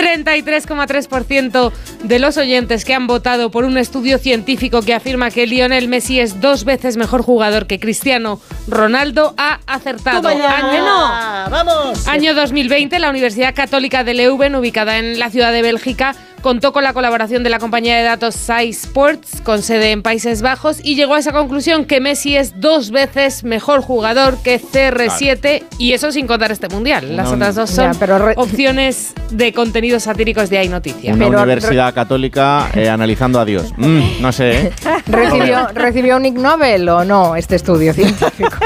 33,3% 0.00 1.72
de 2.04 2.18
los 2.18 2.36
oyentes 2.36 2.84
que 2.84 2.94
han 2.94 3.06
votado 3.06 3.50
por 3.50 3.64
un 3.64 3.78
estudio 3.78 4.18
científico 4.18 4.82
que 4.82 4.94
afirma 4.94 5.30
que 5.30 5.46
Lionel 5.46 5.88
Messi 5.88 6.20
es 6.20 6.40
dos 6.40 6.64
veces 6.64 6.96
mejor 6.96 7.22
jugador 7.22 7.66
que 7.66 7.78
Cristiano 7.80 8.40
Ronaldo 8.68 9.34
ha 9.36 9.60
acertado. 9.66 10.28
Año- 10.28 11.50
¡Vamos! 11.50 12.06
Año 12.08 12.34
2020, 12.34 12.98
la 12.98 13.10
Universidad 13.10 13.54
Católica 13.54 14.04
de 14.04 14.14
Leuven, 14.14 14.54
ubicada 14.54 14.98
en 14.98 15.18
la 15.18 15.30
ciudad 15.30 15.52
de 15.52 15.62
Bélgica, 15.62 16.14
contó 16.44 16.74
con 16.74 16.84
la 16.84 16.92
colaboración 16.92 17.42
de 17.42 17.48
la 17.48 17.58
compañía 17.58 17.96
de 17.96 18.02
datos 18.02 18.34
Sci 18.34 18.68
Sports, 18.68 19.40
con 19.42 19.62
sede 19.62 19.92
en 19.92 20.02
Países 20.02 20.42
Bajos, 20.42 20.76
y 20.84 20.94
llegó 20.94 21.14
a 21.14 21.18
esa 21.18 21.32
conclusión 21.32 21.86
que 21.86 22.00
Messi 22.00 22.36
es 22.36 22.60
dos 22.60 22.90
veces 22.90 23.44
mejor 23.44 23.80
jugador 23.80 24.36
que 24.42 24.60
CR7, 24.60 25.62
y 25.78 25.94
eso 25.94 26.12
sin 26.12 26.26
contar 26.26 26.52
este 26.52 26.68
mundial. 26.68 27.16
Las 27.16 27.28
No, 27.28 27.36
otras 27.36 27.54
dos 27.54 27.74
ya, 27.74 27.92
son 27.94 27.98
pero 27.98 28.32
opciones 28.36 29.14
de 29.30 29.54
contenidos 29.54 30.02
satíricos 30.02 30.50
de 30.50 30.58
Hay 30.58 30.68
Noticias. 30.68 31.16
Una 31.16 31.28
Pero- 31.28 31.38
universidad 31.44 31.94
católica 31.94 32.68
eh, 32.74 32.90
analizando 32.90 33.40
a 33.40 33.46
Dios. 33.46 33.72
Mm, 33.78 34.20
no 34.20 34.30
sé, 34.30 34.66
¿eh? 34.66 34.72
¿Recibió, 35.06 35.68
¿Recibió 35.72 36.16
un 36.18 36.26
Ig 36.26 36.34
Nobel 36.34 36.86
o 36.90 37.06
no 37.06 37.36
este 37.36 37.56
estudio 37.56 37.94
científico? 37.94 38.58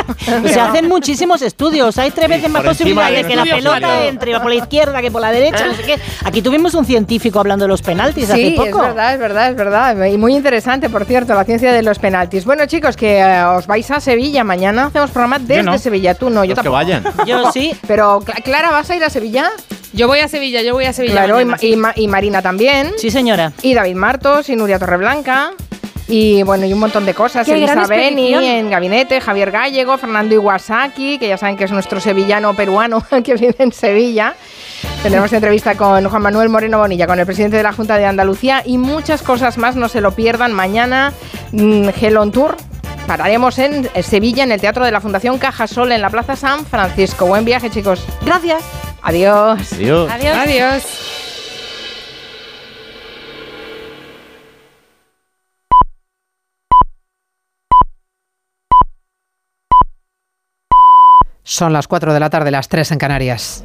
Y 0.45 0.49
se 0.53 0.59
hacen 0.59 0.89
muchísimos 0.89 1.43
estudios. 1.43 1.97
Hay 1.99 2.11
tres 2.11 2.29
veces 2.29 2.51
más 2.51 2.65
posibilidades 2.65 3.23
de 3.23 3.29
que 3.29 3.37
la 3.37 3.45
pelota 3.45 4.07
entre 4.07 4.33
por 4.41 4.49
la 4.49 4.57
izquierda 4.57 5.01
que 5.01 5.13
por 5.13 5.21
la 5.21 5.31
derecha. 5.31 5.65
No 5.65 5.75
sé 5.75 5.83
qué. 5.85 5.97
Aquí 6.25 6.43
tuvimos 6.43 6.75
un 6.75 6.85
científico 6.85 7.39
hablando 7.39 7.68
de 7.69 7.73
los 7.73 7.83
penaltis 7.83 8.31
hace 8.31 8.37
Sí, 8.49 8.55
poco. 8.57 8.69
es 8.69 8.89
verdad, 8.89 9.13
es 9.15 9.19
verdad, 9.21 9.51
es 9.51 9.57
verdad. 9.57 10.05
Y 10.07 10.17
muy 10.19 10.35
interesante, 10.35 10.89
por 10.89 11.05
cierto, 11.05 11.35
la 11.35 11.45
ciencia 11.45 11.73
de 11.73 11.83
los 11.83 11.99
penaltis. 11.99 12.45
Bueno, 12.45 12.67
chicos, 12.67 12.97
que 12.97 13.19
eh, 13.19 13.45
os 13.45 13.67
vais 13.67 13.91
a 13.91 14.01
Sevilla. 14.01 14.43
Mañana 14.45 14.87
hacemos 14.87 15.11
programa 15.11 15.39
desde 15.39 15.63
no. 15.63 15.79
Sevilla. 15.79 16.15
Tú 16.15 16.31
no, 16.31 16.45
yo 16.45 16.51
Los 16.55 16.59
que 16.59 16.65
tampoco. 16.65 16.73
vayan. 16.73 17.05
Yo 17.27 17.53
sí. 17.53 17.73
Pero, 17.87 18.21
Cla- 18.21 18.43
Clara, 18.43 18.71
¿vas 18.71 18.89
a 18.91 18.97
ir 18.97 19.05
a 19.05 19.11
Sevilla? 19.11 19.51
Yo 19.93 20.07
voy 20.07 20.19
a 20.21 20.29
Sevilla, 20.29 20.61
yo 20.63 20.75
voy 20.75 20.85
a 20.85 20.93
Sevilla. 20.93 21.15
Claro, 21.25 21.41
y, 21.41 21.45
mañana. 21.45 21.93
Y 21.97 22.05
y 22.05 22.09
Marina 22.09 22.43
también. 22.43 22.93
Sí, 22.99 23.11
señora. 23.11 23.53
Y 23.63 23.75
David 23.75 23.95
Martos 23.97 24.49
y 24.49 24.57
Nuria 24.57 24.79
Torreblanca. 24.79 25.51
Y 26.11 26.43
bueno, 26.43 26.65
y 26.65 26.73
un 26.73 26.79
montón 26.79 27.05
de 27.05 27.13
cosas. 27.13 27.45
¡Qué 27.47 27.61
gran 27.61 27.77
Elisa 27.79 27.87
Beni 27.87 28.33
en 28.35 28.71
gabinete, 28.71 29.21
Javier 29.21 29.51
Gallego, 29.51 29.99
Fernando 29.99 30.35
Iwasaki, 30.35 31.19
que 31.19 31.29
ya 31.29 31.37
saben 31.37 31.57
que 31.59 31.65
es 31.65 31.71
nuestro 31.71 32.01
sevillano 32.01 32.55
peruano 32.55 33.05
que 33.25 33.35
vive 33.35 33.57
en 33.59 33.73
Sevilla. 33.73 34.35
Tendremos 35.03 35.33
entrevista 35.33 35.77
con 35.77 36.09
Juan 36.09 36.23
Manuel 36.23 36.49
Moreno 36.49 36.79
Bonilla, 36.79 37.07
con 37.07 37.19
el 37.19 37.27
presidente 37.27 37.57
de 37.57 37.63
la 37.63 37.73
Junta 37.73 37.97
de 37.97 38.07
Andalucía 38.07 38.63
y 38.65 38.79
muchas 38.79 39.23
cosas 39.23 39.59
más. 39.59 39.77
No 39.77 39.89
se 39.89 40.01
lo 40.01 40.13
pierdan. 40.13 40.53
Mañana, 40.53 41.13
mm, 41.53 41.89
Gel 41.91 42.17
on 42.17 42.33
Tour. 42.33 42.57
Pararemos 43.07 43.59
en 43.59 43.89
Sevilla, 44.03 44.45
en 44.45 44.53
el 44.53 44.61
Teatro 44.61 44.85
de 44.85 44.91
la 44.91 45.01
Fundación 45.01 45.39
Cajasol, 45.39 45.93
en 45.93 46.03
la 46.03 46.11
Plaza 46.11 46.37
San 46.37 46.67
Francisco. 46.67 47.27
Buen 47.27 47.45
viaje, 47.45 47.71
chicos. 47.71 48.05
Gracias. 48.25 48.63
Adiós. 49.03 49.73
Adiós. 49.73 50.11
Adiós. 50.11 50.37
Adiós. 50.37 51.19
Son 61.49 61.73
las 61.73 61.89
4 61.89 62.13
de 62.13 62.21
la 62.21 62.29
tarde, 62.29 62.51
las 62.51 62.69
3 62.69 62.93
en 62.93 62.99
Canarias. 62.99 63.65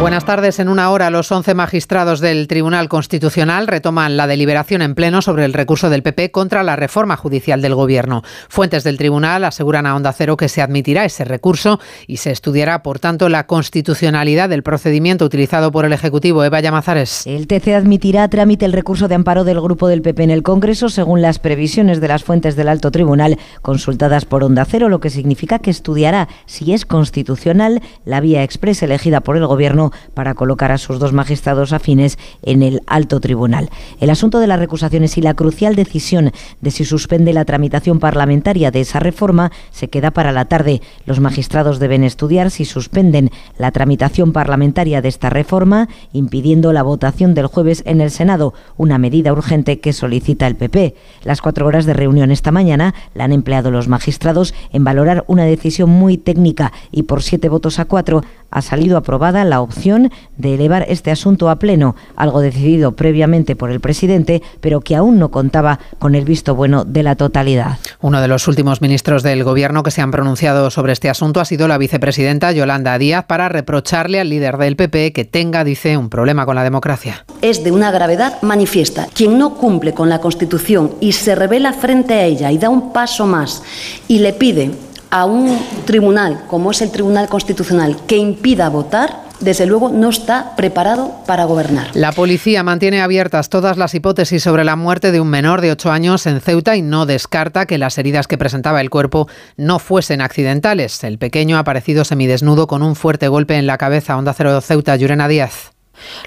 Buenas 0.00 0.24
tardes. 0.24 0.58
En 0.58 0.70
una 0.70 0.90
hora, 0.90 1.10
los 1.10 1.30
11 1.30 1.52
magistrados 1.52 2.20
del 2.20 2.48
Tribunal 2.48 2.88
Constitucional 2.88 3.66
retoman 3.66 4.16
la 4.16 4.26
deliberación 4.26 4.80
en 4.80 4.94
pleno 4.94 5.20
sobre 5.20 5.44
el 5.44 5.52
recurso 5.52 5.90
del 5.90 6.02
PP 6.02 6.30
contra 6.30 6.62
la 6.62 6.74
reforma 6.74 7.18
judicial 7.18 7.60
del 7.60 7.74
Gobierno. 7.74 8.22
Fuentes 8.48 8.82
del 8.82 8.96
tribunal 8.96 9.44
aseguran 9.44 9.84
a 9.84 9.94
Onda 9.94 10.14
Cero 10.14 10.38
que 10.38 10.48
se 10.48 10.62
admitirá 10.62 11.04
ese 11.04 11.26
recurso 11.26 11.80
y 12.06 12.16
se 12.16 12.30
estudiará, 12.30 12.82
por 12.82 12.98
tanto, 12.98 13.28
la 13.28 13.46
constitucionalidad 13.46 14.48
del 14.48 14.62
procedimiento 14.62 15.26
utilizado 15.26 15.70
por 15.70 15.84
el 15.84 15.92
Ejecutivo. 15.92 16.44
Eva 16.44 16.60
Llamazares. 16.60 17.26
El 17.26 17.46
TC 17.46 17.74
admitirá 17.74 18.22
a 18.22 18.28
trámite 18.28 18.64
el 18.64 18.72
recurso 18.72 19.06
de 19.06 19.16
amparo 19.16 19.44
del 19.44 19.60
grupo 19.60 19.86
del 19.86 20.00
PP 20.00 20.22
en 20.24 20.30
el 20.30 20.42
Congreso 20.42 20.88
según 20.88 21.20
las 21.20 21.38
previsiones 21.38 22.00
de 22.00 22.08
las 22.08 22.24
fuentes 22.24 22.56
del 22.56 22.68
alto 22.68 22.90
tribunal 22.90 23.38
consultadas 23.60 24.24
por 24.24 24.44
Onda 24.44 24.64
Cero, 24.64 24.88
lo 24.88 25.00
que 25.00 25.10
significa 25.10 25.58
que 25.58 25.70
estudiará 25.70 26.28
si 26.46 26.72
es 26.72 26.86
constitucional 26.86 27.82
la 28.06 28.22
vía 28.22 28.42
expresa 28.42 28.86
elegida 28.86 29.20
por 29.20 29.36
el 29.36 29.46
Gobierno 29.46 29.89
para 30.14 30.34
colocar 30.34 30.72
a 30.72 30.78
sus 30.78 30.98
dos 30.98 31.12
magistrados 31.12 31.72
afines 31.72 32.18
en 32.42 32.62
el 32.62 32.82
alto 32.86 33.20
tribunal. 33.20 33.70
El 34.00 34.10
asunto 34.10 34.38
de 34.38 34.46
las 34.46 34.58
recusaciones 34.58 35.16
y 35.18 35.22
la 35.22 35.34
crucial 35.34 35.76
decisión 35.76 36.32
de 36.60 36.70
si 36.70 36.84
suspende 36.84 37.32
la 37.32 37.44
tramitación 37.44 37.98
parlamentaria 37.98 38.70
de 38.70 38.80
esa 38.80 39.00
reforma 39.00 39.52
se 39.70 39.88
queda 39.88 40.10
para 40.10 40.32
la 40.32 40.46
tarde. 40.46 40.82
Los 41.06 41.20
magistrados 41.20 41.78
deben 41.78 42.04
estudiar 42.04 42.50
si 42.50 42.64
suspenden 42.64 43.30
la 43.58 43.70
tramitación 43.70 44.32
parlamentaria 44.32 45.02
de 45.02 45.08
esta 45.08 45.30
reforma, 45.30 45.88
impidiendo 46.12 46.72
la 46.72 46.82
votación 46.82 47.34
del 47.34 47.46
jueves 47.46 47.82
en 47.86 48.00
el 48.00 48.10
Senado, 48.10 48.54
una 48.76 48.98
medida 48.98 49.32
urgente 49.32 49.80
que 49.80 49.92
solicita 49.92 50.46
el 50.46 50.56
PP. 50.56 50.94
Las 51.24 51.40
cuatro 51.40 51.66
horas 51.66 51.86
de 51.86 51.94
reunión 51.94 52.30
esta 52.30 52.52
mañana 52.52 52.94
la 53.14 53.24
han 53.24 53.32
empleado 53.32 53.70
los 53.70 53.88
magistrados 53.88 54.54
en 54.72 54.84
valorar 54.84 55.24
una 55.26 55.44
decisión 55.44 55.90
muy 55.90 56.18
técnica 56.18 56.72
y 56.90 57.04
por 57.04 57.22
siete 57.22 57.48
votos 57.48 57.78
a 57.78 57.84
cuatro 57.84 58.22
ha 58.50 58.62
salido 58.62 58.96
aprobada 58.96 59.44
la 59.44 59.60
opción 59.60 60.10
de 60.36 60.54
elevar 60.54 60.84
este 60.88 61.10
asunto 61.10 61.50
a 61.50 61.56
pleno, 61.56 61.96
algo 62.16 62.40
decidido 62.40 62.92
previamente 62.92 63.56
por 63.56 63.70
el 63.70 63.80
presidente, 63.80 64.42
pero 64.60 64.80
que 64.80 64.96
aún 64.96 65.18
no 65.18 65.30
contaba 65.30 65.78
con 65.98 66.14
el 66.14 66.24
visto 66.24 66.54
bueno 66.54 66.84
de 66.84 67.02
la 67.02 67.16
totalidad. 67.16 67.78
Uno 68.00 68.20
de 68.20 68.28
los 68.28 68.48
últimos 68.48 68.80
ministros 68.80 69.22
del 69.22 69.44
Gobierno 69.44 69.82
que 69.82 69.90
se 69.90 70.02
han 70.02 70.10
pronunciado 70.10 70.70
sobre 70.70 70.92
este 70.92 71.10
asunto 71.10 71.40
ha 71.40 71.44
sido 71.44 71.68
la 71.68 71.78
vicepresidenta 71.78 72.52
Yolanda 72.52 72.98
Díaz 72.98 73.24
para 73.26 73.48
reprocharle 73.48 74.20
al 74.20 74.28
líder 74.28 74.56
del 74.56 74.76
PP 74.76 75.12
que 75.12 75.24
tenga, 75.24 75.64
dice, 75.64 75.96
un 75.96 76.10
problema 76.10 76.46
con 76.46 76.56
la 76.56 76.64
democracia. 76.64 77.24
es 77.42 77.64
de 77.64 77.72
una 77.72 77.90
gravedad 77.90 78.40
manifiesta. 78.42 79.06
Quien 79.14 79.38
no 79.38 79.54
cumple 79.54 79.94
con 79.94 80.08
la 80.08 80.20
Constitución 80.20 80.94
y 81.00 81.12
se 81.12 81.34
revela 81.34 81.72
frente 81.72 82.14
a 82.14 82.24
ella 82.24 82.50
y 82.52 82.58
da 82.58 82.68
un 82.68 82.92
paso 82.92 83.26
más 83.26 83.62
y 84.08 84.18
le 84.18 84.32
pide 84.32 84.70
a 85.10 85.24
un 85.24 85.58
tribunal, 85.86 86.42
como 86.46 86.70
es 86.70 86.82
el 86.82 86.90
Tribunal 86.90 87.28
Constitucional, 87.28 87.96
que 88.06 88.16
impida 88.16 88.68
votar, 88.68 89.30
desde 89.40 89.66
luego 89.66 89.88
no 89.88 90.10
está 90.10 90.54
preparado 90.56 91.14
para 91.26 91.44
gobernar. 91.44 91.88
La 91.94 92.12
policía 92.12 92.62
mantiene 92.62 93.00
abiertas 93.00 93.48
todas 93.48 93.78
las 93.78 93.94
hipótesis 93.94 94.42
sobre 94.42 94.64
la 94.64 94.76
muerte 94.76 95.12
de 95.12 95.20
un 95.20 95.28
menor 95.28 95.62
de 95.62 95.72
8 95.72 95.90
años 95.90 96.26
en 96.26 96.40
Ceuta 96.40 96.76
y 96.76 96.82
no 96.82 97.06
descarta 97.06 97.66
que 97.66 97.78
las 97.78 97.96
heridas 97.98 98.26
que 98.26 98.38
presentaba 98.38 98.80
el 98.80 98.90
cuerpo 98.90 99.28
no 99.56 99.78
fuesen 99.78 100.20
accidentales. 100.20 101.02
El 101.04 101.18
pequeño 101.18 101.56
ha 101.56 101.60
aparecido 101.60 102.04
semidesnudo 102.04 102.66
con 102.66 102.82
un 102.82 102.96
fuerte 102.96 103.28
golpe 103.28 103.56
en 103.56 103.66
la 103.66 103.78
cabeza. 103.78 104.16
Onda 104.16 104.34
Cero 104.34 104.60
Ceuta, 104.60 104.94
Yurena 104.96 105.26
Díaz. 105.26 105.72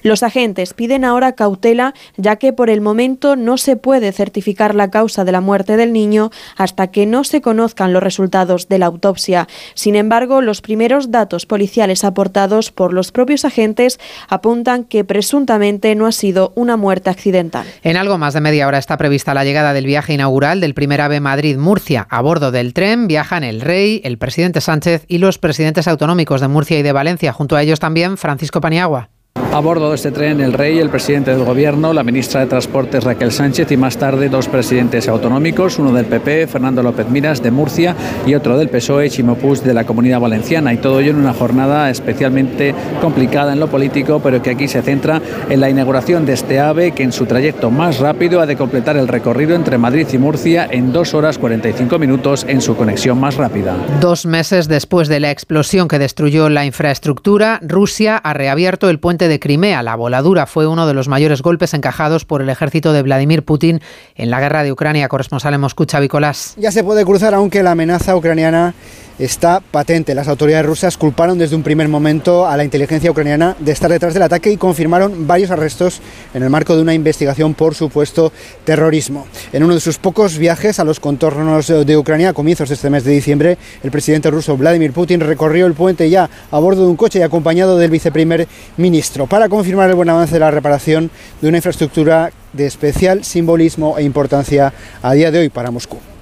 Los 0.01 0.23
agentes 0.23 0.73
piden 0.73 1.05
ahora 1.05 1.33
cautela 1.33 1.93
ya 2.17 2.35
que 2.37 2.53
por 2.53 2.69
el 2.69 2.81
momento 2.81 3.35
no 3.35 3.57
se 3.57 3.75
puede 3.75 4.11
certificar 4.11 4.75
la 4.75 4.89
causa 4.89 5.23
de 5.23 5.31
la 5.31 5.41
muerte 5.41 5.77
del 5.77 5.93
niño 5.93 6.31
hasta 6.57 6.87
que 6.87 7.05
no 7.05 7.23
se 7.23 7.41
conozcan 7.41 7.93
los 7.93 8.03
resultados 8.03 8.67
de 8.67 8.79
la 8.79 8.87
autopsia. 8.87 9.47
Sin 9.73 9.95
embargo, 9.95 10.41
los 10.41 10.61
primeros 10.61 11.11
datos 11.11 11.45
policiales 11.45 12.03
aportados 12.03 12.71
por 12.71 12.93
los 12.93 13.11
propios 13.11 13.45
agentes 13.45 13.99
apuntan 14.27 14.83
que 14.83 15.03
presuntamente 15.03 15.95
no 15.95 16.07
ha 16.07 16.11
sido 16.11 16.51
una 16.55 16.77
muerte 16.77 17.09
accidental. 17.09 17.65
En 17.83 17.97
algo 17.97 18.17
más 18.17 18.33
de 18.33 18.41
media 18.41 18.67
hora 18.67 18.77
está 18.77 18.97
prevista 18.97 19.33
la 19.33 19.43
llegada 19.43 19.73
del 19.73 19.85
viaje 19.85 20.13
inaugural 20.13 20.59
del 20.59 20.73
primer 20.73 21.01
AVE 21.01 21.19
Madrid-Murcia. 21.19 22.07
A 22.09 22.21
bordo 22.21 22.51
del 22.51 22.73
tren 22.73 23.07
viajan 23.07 23.43
el 23.43 23.61
rey, 23.61 24.01
el 24.03 24.17
presidente 24.17 24.61
Sánchez 24.61 25.05
y 25.07 25.17
los 25.17 25.37
presidentes 25.37 25.87
autonómicos 25.87 26.41
de 26.41 26.47
Murcia 26.47 26.79
y 26.79 26.83
de 26.83 26.91
Valencia. 26.91 27.33
Junto 27.33 27.55
a 27.55 27.61
ellos 27.61 27.79
también 27.79 28.17
Francisco 28.17 28.61
Paniagua. 28.61 29.09
A 29.53 29.59
bordo 29.59 29.89
de 29.89 29.95
este 29.95 30.09
tren, 30.09 30.41
el 30.41 30.51
rey, 30.51 30.79
el 30.79 30.89
presidente 30.89 31.29
del 31.29 31.43
gobierno, 31.43 31.93
la 31.93 32.03
ministra 32.03 32.39
de 32.39 32.47
Transportes 32.47 33.03
Raquel 33.03 33.31
Sánchez 33.31 33.71
y 33.71 33.77
más 33.77 33.97
tarde 33.97 34.27
dos 34.27 34.47
presidentes 34.47 35.07
autonómicos, 35.07 35.77
uno 35.77 35.93
del 35.93 36.07
PP, 36.07 36.47
Fernando 36.47 36.81
López 36.81 37.07
Miras, 37.07 37.43
de 37.43 37.51
Murcia, 37.51 37.95
y 38.25 38.33
otro 38.33 38.57
del 38.57 38.69
PSOE, 38.69 39.11
Chimo 39.11 39.35
Puig, 39.35 39.61
de 39.61 39.75
la 39.75 39.83
Comunidad 39.83 40.21
Valenciana. 40.21 40.73
Y 40.73 40.77
todo 40.77 40.99
ello 41.01 41.11
en 41.11 41.17
una 41.17 41.35
jornada 41.35 41.91
especialmente 41.91 42.73
complicada 42.99 43.53
en 43.53 43.59
lo 43.59 43.67
político, 43.67 44.19
pero 44.23 44.41
que 44.41 44.49
aquí 44.49 44.67
se 44.67 44.81
centra 44.81 45.21
en 45.47 45.59
la 45.59 45.69
inauguración 45.69 46.25
de 46.25 46.33
este 46.33 46.59
AVE 46.59 46.93
que 46.93 47.03
en 47.03 47.11
su 47.11 47.27
trayecto 47.27 47.69
más 47.69 47.99
rápido 47.99 48.41
ha 48.41 48.47
de 48.47 48.57
completar 48.57 48.97
el 48.97 49.07
recorrido 49.07 49.55
entre 49.55 49.77
Madrid 49.77 50.07
y 50.11 50.17
Murcia 50.17 50.67
en 50.71 50.91
2 50.91 51.13
horas 51.13 51.37
45 51.37 51.99
minutos 51.99 52.43
en 52.49 52.59
su 52.59 52.75
conexión 52.75 53.19
más 53.19 53.35
rápida. 53.35 53.75
Dos 54.01 54.25
meses 54.25 54.67
después 54.67 55.09
de 55.09 55.19
la 55.19 55.29
explosión 55.29 55.87
que 55.87 55.99
destruyó 55.99 56.49
la 56.49 56.65
infraestructura, 56.65 57.59
Rusia 57.61 58.17
ha 58.17 58.33
reabierto 58.33 58.89
el 58.89 58.99
puente 58.99 59.27
de 59.27 59.42
Crimea. 59.43 59.83
La 59.83 59.97
voladura 59.97 60.45
fue 60.45 60.67
uno 60.67 60.87
de 60.87 60.93
los 60.93 61.09
mayores 61.09 61.41
golpes 61.41 61.73
encajados 61.73 62.23
por 62.23 62.41
el 62.41 62.47
ejército 62.47 62.93
de 62.93 63.01
Vladimir 63.01 63.43
Putin 63.43 63.81
en 64.15 64.29
la 64.29 64.39
guerra 64.39 64.63
de 64.63 64.71
Ucrania. 64.71 65.09
Corresponsal 65.09 65.53
en 65.53 65.59
Moscú, 65.59 65.85
Xavi 65.85 66.07
Ya 66.55 66.71
se 66.71 66.81
puede 66.81 67.03
cruzar, 67.03 67.33
aunque 67.33 67.61
la 67.61 67.71
amenaza 67.71 68.15
ucraniana 68.15 68.73
está 69.19 69.59
patente. 69.59 70.15
Las 70.15 70.27
autoridades 70.27 70.65
rusas 70.65 70.97
culparon 70.97 71.37
desde 71.37 71.55
un 71.55 71.63
primer 71.63 71.87
momento 71.87 72.47
a 72.47 72.57
la 72.57 72.63
inteligencia 72.63 73.11
ucraniana 73.11 73.55
de 73.59 73.71
estar 73.71 73.91
detrás 73.91 74.13
del 74.13 74.23
ataque 74.23 74.51
y 74.51 74.57
confirmaron 74.57 75.27
varios 75.27 75.51
arrestos 75.51 76.01
en 76.33 76.43
el 76.43 76.49
marco 76.49 76.75
de 76.75 76.81
una 76.81 76.93
investigación 76.93 77.53
por 77.53 77.75
supuesto 77.75 78.31
terrorismo. 78.63 79.27
En 79.51 79.63
uno 79.63 79.73
de 79.73 79.79
sus 79.79 79.97
pocos 79.97 80.37
viajes 80.37 80.79
a 80.79 80.83
los 80.83 80.99
contornos 80.99 81.67
de 81.67 81.97
Ucrania 81.97 82.29
a 82.29 82.33
comienzos 82.33 82.69
de 82.69 82.75
este 82.75 82.89
mes 82.89 83.03
de 83.03 83.11
diciembre, 83.11 83.57
el 83.83 83.91
presidente 83.91 84.31
ruso 84.31 84.57
Vladimir 84.57 84.93
Putin 84.93 85.19
recorrió 85.19 85.65
el 85.65 85.73
puente 85.73 86.09
ya 86.09 86.29
a 86.51 86.59
bordo 86.59 86.83
de 86.83 86.89
un 86.89 86.95
coche 86.95 87.19
y 87.19 87.21
acompañado 87.21 87.77
del 87.77 87.91
viceprimer 87.91 88.47
ministro 88.77 89.27
para 89.27 89.49
confirmar 89.49 89.89
el 89.89 89.95
buen 89.95 90.09
avance 90.09 90.33
de 90.33 90.39
la 90.39 90.51
reparación 90.51 91.09
de 91.41 91.47
una 91.47 91.57
infraestructura 91.57 92.31
de 92.53 92.65
especial 92.65 93.23
simbolismo 93.23 93.97
e 93.97 94.03
importancia 94.03 94.73
a 95.01 95.13
día 95.13 95.31
de 95.31 95.39
hoy 95.39 95.49
para 95.49 95.71
Moscú. 95.71 96.12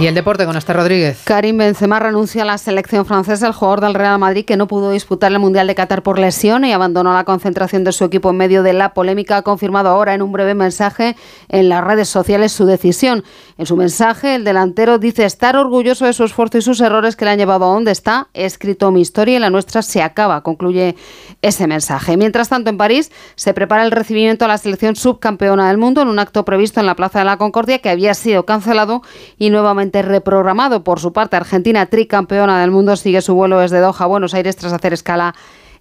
Y 0.00 0.06
el 0.06 0.14
deporte 0.14 0.46
con 0.46 0.56
Esther 0.56 0.76
Rodríguez. 0.76 1.20
Karim 1.24 1.58
Benzema 1.58 1.98
renuncia 1.98 2.40
a 2.40 2.46
la 2.46 2.56
selección 2.56 3.04
francesa, 3.04 3.46
el 3.46 3.52
jugador 3.52 3.82
del 3.82 3.92
Real 3.92 4.18
Madrid 4.18 4.46
que 4.46 4.56
no 4.56 4.66
pudo 4.66 4.92
disputar 4.92 5.30
el 5.30 5.38
Mundial 5.38 5.66
de 5.66 5.74
Qatar 5.74 6.02
por 6.02 6.18
lesión 6.18 6.64
y 6.64 6.72
abandonó 6.72 7.12
la 7.12 7.24
concentración 7.24 7.84
de 7.84 7.92
su 7.92 8.06
equipo 8.06 8.30
en 8.30 8.38
medio 8.38 8.62
de 8.62 8.72
la 8.72 8.94
polémica. 8.94 9.36
Ha 9.36 9.42
confirmado 9.42 9.90
ahora 9.90 10.14
en 10.14 10.22
un 10.22 10.32
breve 10.32 10.54
mensaje 10.54 11.16
en 11.50 11.68
las 11.68 11.84
redes 11.84 12.08
sociales 12.08 12.50
su 12.50 12.64
decisión. 12.64 13.24
En 13.58 13.66
su 13.66 13.76
mensaje, 13.76 14.36
el 14.36 14.44
delantero 14.44 14.98
dice 14.98 15.26
estar 15.26 15.54
orgulloso 15.54 16.06
de 16.06 16.14
su 16.14 16.24
esfuerzo 16.24 16.56
y 16.56 16.62
sus 16.62 16.80
errores 16.80 17.14
que 17.14 17.26
le 17.26 17.32
han 17.32 17.38
llevado 17.38 17.66
a 17.66 17.74
donde 17.74 17.92
está. 17.92 18.28
He 18.32 18.46
escrito 18.46 18.90
mi 18.92 19.02
historia 19.02 19.36
y 19.36 19.38
la 19.38 19.50
nuestra 19.50 19.82
se 19.82 20.00
acaba, 20.00 20.42
concluye 20.42 20.96
ese 21.42 21.66
mensaje. 21.66 22.16
Mientras 22.16 22.48
tanto, 22.48 22.70
en 22.70 22.78
París 22.78 23.12
se 23.34 23.52
prepara 23.52 23.84
el 23.84 23.90
recibimiento 23.90 24.46
a 24.46 24.48
la 24.48 24.56
selección 24.56 24.96
subcampeona 24.96 25.68
del 25.68 25.76
mundo 25.76 26.00
en 26.00 26.08
un 26.08 26.18
acto 26.18 26.46
previsto 26.46 26.80
en 26.80 26.86
la 26.86 26.96
Plaza 26.96 27.18
de 27.18 27.26
la 27.26 27.36
Concordia 27.36 27.80
que 27.80 27.90
había 27.90 28.14
sido 28.14 28.46
cancelado 28.46 29.02
y 29.36 29.50
nuevamente 29.50 29.89
reprogramado. 29.92 30.82
Por 30.82 31.00
su 31.00 31.12
parte, 31.12 31.36
Argentina, 31.36 31.86
tricampeona 31.86 32.60
del 32.60 32.70
mundo, 32.70 32.96
sigue 32.96 33.20
su 33.20 33.34
vuelo 33.34 33.58
desde 33.58 33.80
Doha 33.80 34.04
a 34.04 34.06
Buenos 34.06 34.34
Aires 34.34 34.56
tras 34.56 34.72
hacer 34.72 34.92
escala 34.92 35.34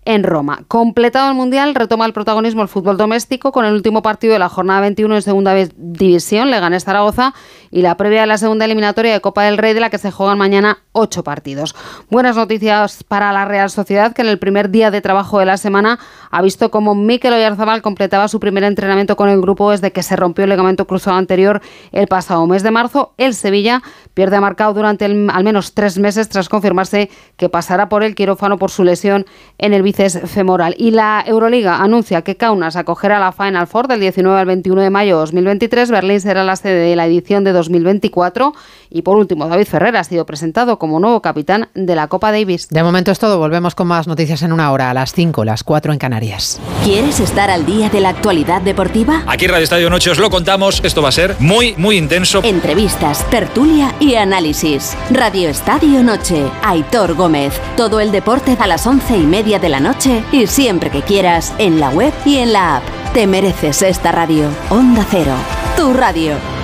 en 0.05 0.23
Roma. 0.23 0.63
Completado 0.67 1.29
el 1.29 1.35
Mundial, 1.35 1.75
retoma 1.75 2.05
el 2.05 2.13
protagonismo 2.13 2.61
el 2.61 2.67
fútbol 2.67 2.97
doméstico 2.97 3.51
con 3.51 3.65
el 3.65 3.73
último 3.73 4.01
partido 4.01 4.33
de 4.33 4.39
la 4.39 4.49
jornada 4.49 4.81
21 4.81 5.15
en 5.15 5.21
Segunda 5.21 5.53
División, 5.75 6.51
le 6.51 6.59
gana 6.59 6.79
Zaragoza, 6.79 7.33
y 7.71 7.81
la 7.81 7.97
previa 7.97 8.21
de 8.21 8.27
la 8.27 8.37
segunda 8.37 8.65
eliminatoria 8.65 9.13
de 9.13 9.21
Copa 9.21 9.43
del 9.43 9.57
Rey 9.57 9.73
de 9.73 9.79
la 9.79 9.89
que 9.89 9.97
se 9.97 10.11
juegan 10.11 10.37
mañana 10.37 10.79
ocho 10.91 11.23
partidos. 11.23 11.75
Buenas 12.09 12.35
noticias 12.35 13.03
para 13.03 13.31
la 13.31 13.45
Real 13.45 13.69
Sociedad, 13.69 14.13
que 14.13 14.21
en 14.21 14.29
el 14.29 14.39
primer 14.39 14.69
día 14.69 14.91
de 14.91 15.01
trabajo 15.01 15.39
de 15.39 15.45
la 15.45 15.57
semana 15.57 15.99
ha 16.31 16.41
visto 16.41 16.71
como 16.71 16.95
Mikel 16.95 17.33
Oyarzabal 17.33 17.81
completaba 17.81 18.27
su 18.27 18.39
primer 18.39 18.63
entrenamiento 18.63 19.15
con 19.15 19.29
el 19.29 19.41
grupo 19.41 19.71
desde 19.71 19.91
que 19.91 20.03
se 20.03 20.15
rompió 20.15 20.43
el 20.43 20.49
ligamento 20.49 20.87
cruzado 20.87 21.17
anterior 21.17 21.61
el 21.91 22.07
pasado 22.07 22.45
mes 22.47 22.63
de 22.63 22.71
marzo. 22.71 23.13
El 23.17 23.33
Sevilla 23.33 23.81
pierde 24.13 24.39
marcado 24.39 24.73
durante 24.73 25.05
al 25.05 25.43
menos 25.43 25.73
tres 25.73 25.97
meses 25.97 26.29
tras 26.29 26.49
confirmarse 26.49 27.09
que 27.37 27.49
pasará 27.49 27.89
por 27.89 28.03
el 28.03 28.15
quirófano 28.15 28.57
por 28.57 28.71
su 28.71 28.83
lesión 28.83 29.25
en 29.57 29.73
el 29.73 29.83
bíceps 29.89 30.19
femoral. 30.29 30.75
Y 30.77 30.91
la 30.91 31.23
Euroliga 31.25 31.77
anuncia 31.77 32.21
que 32.21 32.35
Kaunas 32.35 32.75
acogerá 32.75 33.19
la 33.19 33.31
Final 33.31 33.65
Four 33.67 33.87
del 33.87 33.99
19 33.99 34.39
al 34.39 34.45
21 34.45 34.81
de 34.81 34.89
mayo 34.89 35.15
de 35.15 35.19
2023. 35.21 35.89
Berlín 35.89 36.21
será 36.21 36.43
la 36.43 36.55
sede 36.55 36.89
de 36.89 36.95
la 36.95 37.07
edición 37.07 37.43
de 37.43 37.51
2024. 37.51 38.53
Y 38.89 39.03
por 39.03 39.17
último, 39.17 39.47
David 39.47 39.65
Ferrer 39.65 39.95
ha 39.97 40.03
sido 40.03 40.25
presentado 40.25 40.79
como 40.79 40.99
nuevo 40.99 41.21
capitán 41.21 41.69
de 41.75 41.95
la 41.95 42.07
Copa 42.07 42.31
Davis. 42.31 42.67
De 42.69 42.83
momento 42.83 43.11
es 43.11 43.19
todo. 43.19 43.37
Volvemos 43.37 43.75
con 43.75 43.87
más 43.87 44.07
noticias 44.07 44.41
en 44.41 44.51
una 44.51 44.71
hora, 44.71 44.89
a 44.89 44.93
las 44.93 45.13
5, 45.13 45.45
las 45.45 45.63
4 45.63 45.93
en 45.93 45.99
Canarias. 45.99 46.59
¿Quieres 46.83 47.19
estar 47.19 47.49
al 47.49 47.65
día 47.65 47.89
de 47.89 48.01
la 48.01 48.09
actualidad 48.09 48.61
deportiva? 48.61 49.23
Aquí 49.27 49.47
Radio 49.47 49.63
Estadio 49.63 49.89
Noche 49.89 50.09
os 50.09 50.17
lo 50.17 50.29
contamos. 50.29 50.81
Esto 50.83 51.01
va 51.01 51.09
a 51.09 51.13
ser 51.13 51.35
muy, 51.39 51.75
muy 51.77 51.97
intenso. 51.97 52.41
Entrevistas, 52.43 53.29
tertulia 53.29 53.93
y 53.99 54.15
análisis. 54.15 54.97
Radio 55.11 55.49
Estadio 55.49 56.03
Noche. 56.03 56.49
Aitor 56.63 57.13
Gómez. 57.13 57.59
Todo 57.77 57.99
el 57.99 58.11
deporte 58.11 58.57
a 58.59 58.67
las 58.67 58.87
once 58.87 59.15
y 59.15 59.23
media 59.23 59.59
de 59.59 59.69
la 59.69 59.79
noche 59.79 60.23
y 60.31 60.47
siempre 60.47 60.89
que 60.89 61.03
quieras 61.03 61.53
en 61.59 61.79
la 61.79 61.89
web 61.89 62.13
y 62.25 62.37
en 62.37 62.53
la 62.53 62.77
app. 62.77 62.83
Te 63.13 63.27
mereces 63.27 63.81
esta 63.81 64.11
radio. 64.11 64.49
Onda 64.69 65.05
Cero. 65.09 65.33
Tu 65.77 65.93
radio. 65.93 66.58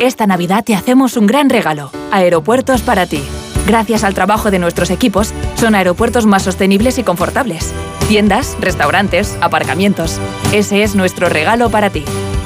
Esta 0.00 0.26
Navidad 0.26 0.64
te 0.64 0.74
hacemos 0.74 1.16
un 1.16 1.26
gran 1.26 1.48
regalo. 1.48 1.90
Aeropuertos 2.10 2.82
para 2.82 3.06
ti. 3.06 3.22
Gracias 3.66 4.04
al 4.04 4.12
trabajo 4.12 4.50
de 4.50 4.58
nuestros 4.58 4.90
equipos, 4.90 5.32
son 5.54 5.74
aeropuertos 5.74 6.26
más 6.26 6.42
sostenibles 6.42 6.98
y 6.98 7.04
confortables. 7.04 7.72
Tiendas, 8.08 8.56
restaurantes, 8.60 9.38
aparcamientos. 9.40 10.18
Ese 10.52 10.82
es 10.82 10.94
nuestro 10.94 11.28
regalo 11.28 11.70
para 11.70 11.90
ti. 11.90 12.04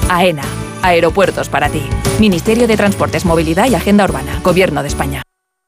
AENA. 0.09 0.43
Aeropuertos 0.83 1.49
para 1.49 1.69
ti. 1.69 1.81
Ministerio 2.19 2.67
de 2.67 2.77
Transportes, 2.77 3.25
Movilidad 3.25 3.67
y 3.67 3.75
Agenda 3.75 4.05
Urbana. 4.05 4.39
Gobierno 4.43 4.81
de 4.81 4.87
España. 4.87 5.23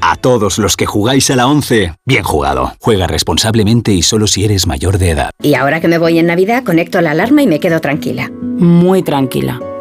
A 0.00 0.16
todos 0.16 0.58
los 0.58 0.76
que 0.76 0.86
jugáis 0.86 1.30
a 1.30 1.36
la 1.36 1.46
11, 1.46 1.94
bien 2.04 2.22
jugado. 2.22 2.72
Juega 2.80 3.06
responsablemente 3.06 3.92
y 3.92 4.02
solo 4.02 4.26
si 4.26 4.44
eres 4.44 4.66
mayor 4.66 4.98
de 4.98 5.10
edad. 5.10 5.30
Y 5.42 5.54
ahora 5.54 5.80
que 5.80 5.88
me 5.88 5.98
voy 5.98 6.18
en 6.18 6.26
Navidad, 6.26 6.64
conecto 6.64 7.00
la 7.00 7.12
alarma 7.12 7.42
y 7.42 7.46
me 7.46 7.60
quedo 7.60 7.80
tranquila. 7.80 8.30
Muy 8.30 9.02
tranquila. 9.02 9.60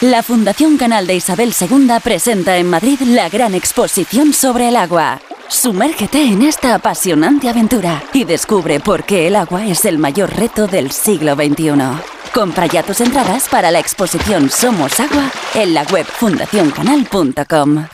La 0.00 0.22
Fundación 0.22 0.76
Canal 0.76 1.08
de 1.08 1.16
Isabel 1.16 1.52
II 1.60 1.88
presenta 2.04 2.56
en 2.56 2.70
Madrid 2.70 3.00
la 3.00 3.28
gran 3.28 3.52
exposición 3.56 4.32
sobre 4.32 4.68
el 4.68 4.76
agua. 4.76 5.20
Sumérgete 5.48 6.22
en 6.22 6.42
esta 6.42 6.76
apasionante 6.76 7.48
aventura 7.48 8.04
y 8.12 8.22
descubre 8.22 8.78
por 8.78 9.02
qué 9.02 9.26
el 9.26 9.34
agua 9.34 9.66
es 9.66 9.84
el 9.86 9.98
mayor 9.98 10.36
reto 10.36 10.68
del 10.68 10.92
siglo 10.92 11.34
XXI. 11.34 11.72
Compra 12.32 12.66
ya 12.66 12.84
tus 12.84 13.00
entradas 13.00 13.48
para 13.48 13.72
la 13.72 13.80
exposición 13.80 14.50
Somos 14.50 15.00
Agua 15.00 15.32
en 15.54 15.74
la 15.74 15.82
web 15.82 16.06
fundacioncanal.com. 16.06 17.86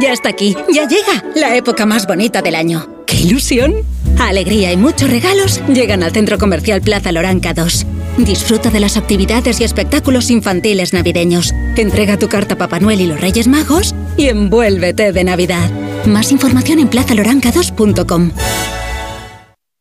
Ya 0.00 0.12
está 0.12 0.28
aquí, 0.28 0.56
ya 0.72 0.86
llega 0.86 1.24
la 1.34 1.56
época 1.56 1.86
más 1.86 2.06
bonita 2.06 2.40
del 2.40 2.54
año. 2.54 2.97
¡Qué 3.08 3.16
ilusión! 3.16 3.74
Alegría 4.18 4.70
y 4.70 4.76
muchos 4.76 5.08
regalos 5.08 5.62
llegan 5.68 6.02
al 6.02 6.12
Centro 6.12 6.36
Comercial 6.36 6.82
Plaza 6.82 7.10
Loranca 7.10 7.54
2. 7.54 7.86
Disfruta 8.18 8.68
de 8.68 8.80
las 8.80 8.98
actividades 8.98 9.60
y 9.60 9.64
espectáculos 9.64 10.30
infantiles 10.30 10.92
navideños. 10.92 11.54
Entrega 11.76 12.18
tu 12.18 12.28
carta 12.28 12.54
a 12.54 12.58
Papá 12.58 12.80
Noel 12.80 13.00
y 13.00 13.06
los 13.06 13.18
Reyes 13.18 13.48
Magos 13.48 13.94
y 14.18 14.26
envuélvete 14.26 15.12
de 15.12 15.24
Navidad. 15.24 15.70
Más 16.04 16.32
información 16.32 16.80
en 16.80 16.90
plazaloranca2.com. 16.90 18.32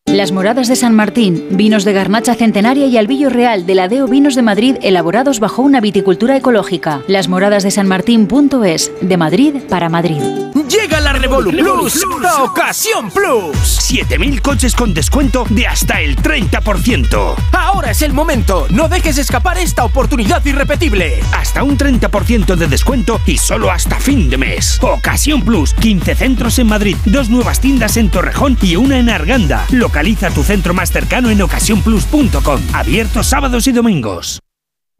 Las 0.07 0.31
Moradas 0.31 0.69
de 0.69 0.77
San 0.77 0.95
Martín, 0.95 1.45
vinos 1.51 1.83
de 1.83 1.91
garnacha 1.91 2.33
centenaria 2.33 2.87
y 2.87 2.97
albillo 2.97 3.29
real 3.29 3.65
de 3.65 3.75
la 3.75 3.89
Deo 3.89 4.07
Vinos 4.07 4.35
de 4.35 4.41
Madrid 4.41 4.77
elaborados 4.81 5.41
bajo 5.41 5.61
una 5.61 5.81
viticultura 5.81 6.37
ecológica. 6.37 7.01
Las 7.07 7.27
Moradas 7.27 7.63
de 7.63 7.71
San 7.71 7.89
Martín.es, 7.89 8.91
de 9.01 9.17
Madrid 9.17 9.55
para 9.69 9.89
Madrid. 9.89 10.21
Llega 10.69 10.99
la 10.99 11.13
Revolu 11.13 11.51
Plus, 11.51 12.03
la 12.21 12.43
ocasión 12.43 13.11
Plus. 13.11 13.57
7000 13.57 14.41
coches 14.41 14.75
con 14.75 14.93
descuento 14.93 15.45
de 15.49 15.67
hasta 15.67 16.01
el 16.01 16.15
30%. 16.17 17.35
Ahora 17.53 17.91
es 17.91 18.01
el 18.01 18.11
momento. 18.11 18.65
No 18.69 18.89
dejes 18.89 19.17
escapar 19.17 19.57
esta 19.57 19.85
oportunidad 19.85 20.43
irrepetible. 20.45 21.21
Hasta 21.33 21.63
un 21.63 21.77
30% 21.77 22.55
de 22.55 22.67
descuento 22.67 23.21
y 23.25 23.37
solo 23.37 23.71
hasta 23.71 23.97
fin 23.97 24.29
de 24.29 24.37
mes. 24.37 24.77
Ocasión 24.81 25.41
Plus, 25.43 25.73
15 25.75 26.15
centros 26.15 26.59
en 26.59 26.67
Madrid, 26.67 26.97
dos 27.05 27.29
nuevas 27.29 27.61
tiendas 27.61 27.95
en 27.97 28.09
Torrejón 28.09 28.57
y 28.61 28.75
una 28.75 28.97
en 28.99 29.09
Arganda. 29.09 29.65
Localiza 29.97 30.29
tu 30.29 30.43
centro 30.43 30.75
más 30.75 30.91
cercano 30.91 31.31
en 31.31 31.41
ocasiónplus.com. 31.41 32.61
Abierto 32.71 33.23
sábados 33.23 33.65
y 33.65 33.71
domingos. 33.71 34.39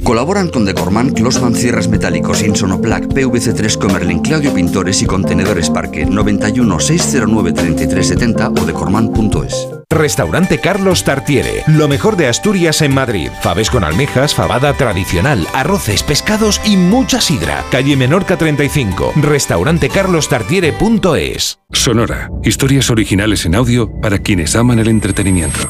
Colaboran 0.03 0.49
con 0.49 0.65
Decorman, 0.65 1.11
Closman 1.11 1.53
Cierres 1.53 1.87
Metálicos, 1.87 2.41
Insonoplac, 2.41 3.05
PVC3 3.05 3.77
Comerlin, 3.77 4.21
Claudio 4.21 4.55
Pintores 4.55 5.03
y 5.03 5.05
Contenedores 5.05 5.69
Parque 5.69 6.03
91 6.07 6.79
609 6.79 7.53
3370 7.53 8.49
o 8.49 8.65
decorman.es. 8.65 9.76
Restaurante 9.89 10.59
Carlos 10.59 11.05
Tartiere, 11.05 11.63
lo 11.65 11.87
mejor 11.87 12.17
de 12.17 12.27
Asturias 12.27 12.81
en 12.81 12.93
Madrid. 12.93 13.29
Faves 13.41 13.69
con 13.69 13.85
almejas, 13.85 14.35
fabada 14.35 14.73
tradicional, 14.73 15.47
arroces, 15.53 16.03
pescados 16.03 16.59
y 16.65 16.75
mucha 16.75 17.21
sidra. 17.21 17.63
Calle 17.71 17.95
Menorca 17.95 18.37
35, 18.37 19.13
restaurantecarlostartiere.es. 19.15 21.59
Sonora, 21.71 22.29
historias 22.43 22.89
originales 22.89 23.45
en 23.45 23.55
audio 23.55 23.89
para 24.01 24.19
quienes 24.19 24.57
aman 24.57 24.79
el 24.79 24.89
entretenimiento. 24.89 25.69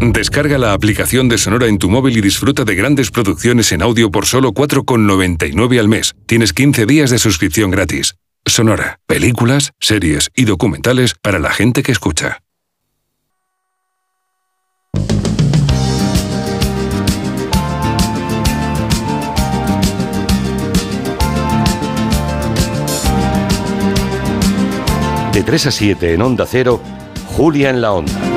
Descarga 0.00 0.58
la 0.58 0.72
aplicación 0.72 1.28
de 1.28 1.38
Sonora 1.38 1.66
en 1.66 1.78
tu 1.78 1.88
móvil 1.88 2.18
y 2.18 2.20
disfruta 2.20 2.64
de 2.64 2.74
grandes 2.74 3.10
producciones 3.10 3.72
en 3.72 3.82
audio 3.82 4.10
por 4.10 4.26
solo 4.26 4.52
4,99 4.52 5.78
al 5.78 5.88
mes. 5.88 6.14
Tienes 6.26 6.52
15 6.52 6.86
días 6.86 7.10
de 7.10 7.18
suscripción 7.18 7.70
gratis. 7.70 8.16
Sonora, 8.44 8.98
películas, 9.06 9.72
series 9.80 10.30
y 10.34 10.44
documentales 10.44 11.14
para 11.14 11.38
la 11.38 11.50
gente 11.50 11.82
que 11.82 11.92
escucha. 11.92 12.40
De 25.32 25.42
3 25.42 25.66
a 25.66 25.70
7 25.72 26.14
en 26.14 26.22
Onda 26.22 26.46
Cero, 26.48 26.80
Julia 27.26 27.70
en 27.70 27.80
la 27.80 27.92
Onda. 27.92 28.33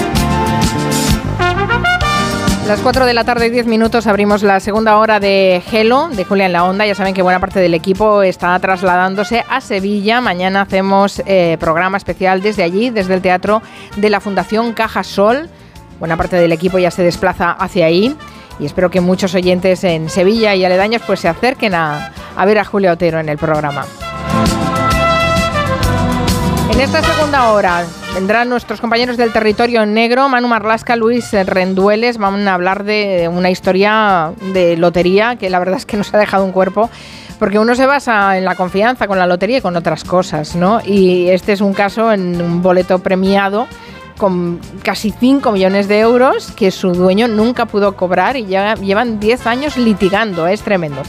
Las 2.68 2.82
4 2.82 3.06
de 3.06 3.14
la 3.14 3.24
tarde 3.24 3.48
y 3.48 3.50
10 3.50 3.66
minutos 3.66 4.08
abrimos 4.08 4.44
la 4.44 4.60
segunda 4.60 4.98
hora 4.98 5.22
de 5.22 5.64
Gelo, 5.68 6.10
de 6.10 6.26
Julia 6.26 6.48
en 6.48 6.52
la 6.52 6.66
Onda. 6.66 6.86
Ya 6.86 6.96
saben 6.96 7.14
que 7.14 7.22
buena 7.22 7.40
parte 7.40 7.62
del 7.62 7.74
equipo 7.74 8.24
está 8.24 8.60
trasladándose 8.60 9.46
a 9.50 9.62
Sevilla. 9.62 10.20
Mañana 10.20 10.64
hacemos 10.64 11.24
eh, 11.26 11.56
programa 11.62 11.96
especial 11.96 12.42
desde 12.42 12.64
allí, 12.64 12.90
desde 12.90 13.14
el 13.14 13.22
Teatro 13.22 13.62
de 13.96 14.10
la 14.10 14.20
Fundación 14.20 14.74
Caja 14.74 15.06
Sol. 15.06 15.50
Buena 16.00 16.18
parte 16.18 16.36
del 16.36 16.52
equipo 16.52 16.78
ya 16.78 16.92
se 16.92 17.04
desplaza 17.04 17.52
hacia 17.52 17.86
ahí 17.86 18.14
y 18.60 18.66
espero 18.66 18.92
que 18.92 19.00
muchos 19.00 19.34
oyentes 19.34 19.86
en 19.86 20.10
Sevilla 20.10 20.54
y 20.54 20.66
aledaños 20.66 21.02
pues 21.08 21.22
se 21.22 21.30
acerquen 21.30 21.74
a, 21.74 22.12
a 22.36 22.46
ver 22.46 22.60
a 22.60 22.66
Julia 22.66 22.92
Otero 22.92 23.22
en 23.22 23.30
el 23.30 23.38
programa. 23.38 23.86
En 26.70 26.82
esta 26.82 27.02
segunda 27.02 27.52
hora 27.52 27.86
vendrán 28.14 28.50
nuestros 28.50 28.82
compañeros 28.82 29.18
del 29.18 29.32
territorio 29.32 29.86
negro, 29.86 30.30
Manu 30.30 30.48
Marlasca, 30.48 30.96
Luis 30.96 31.32
Rendueles, 31.32 32.18
van 32.18 32.48
a 32.48 32.54
hablar 32.54 32.84
de 32.84 33.28
una 33.28 33.50
historia 33.50 34.34
de 34.54 34.78
lotería 34.78 35.38
que 35.38 35.50
la 35.50 35.60
verdad 35.60 35.78
es 35.78 35.86
que 35.86 35.98
nos 35.98 36.14
ha 36.14 36.18
dejado 36.18 36.46
un 36.46 36.52
cuerpo. 36.52 36.90
Porque 37.40 37.60
uno 37.60 37.76
se 37.76 37.86
basa 37.86 38.38
en 38.38 38.46
la 38.46 38.56
confianza 38.56 39.08
con 39.08 39.20
la 39.20 39.28
lotería 39.28 39.60
y 39.60 39.62
con 39.62 39.76
otras 39.76 40.04
cosas, 40.04 40.56
¿no? 40.56 40.82
Y 40.84 41.30
este 41.30 41.54
es 41.54 41.62
un 41.62 41.74
caso 41.74 42.12
en 42.12 42.42
un 42.42 42.64
boleto 42.64 42.98
premiado 43.00 43.68
con 44.18 44.60
casi 44.84 45.12
5 45.12 45.52
millones 45.52 45.88
de 45.88 46.00
euros 46.00 46.52
que 46.52 46.72
su 46.72 46.92
dueño 46.94 47.28
nunca 47.28 47.66
pudo 47.66 47.96
cobrar 47.96 48.36
y 48.36 48.46
ya 48.46 48.76
llevan 48.76 49.20
10 49.20 49.48
años 49.48 49.78
litigando, 49.78 50.48
es 50.48 50.62
tremendo. 50.62 51.02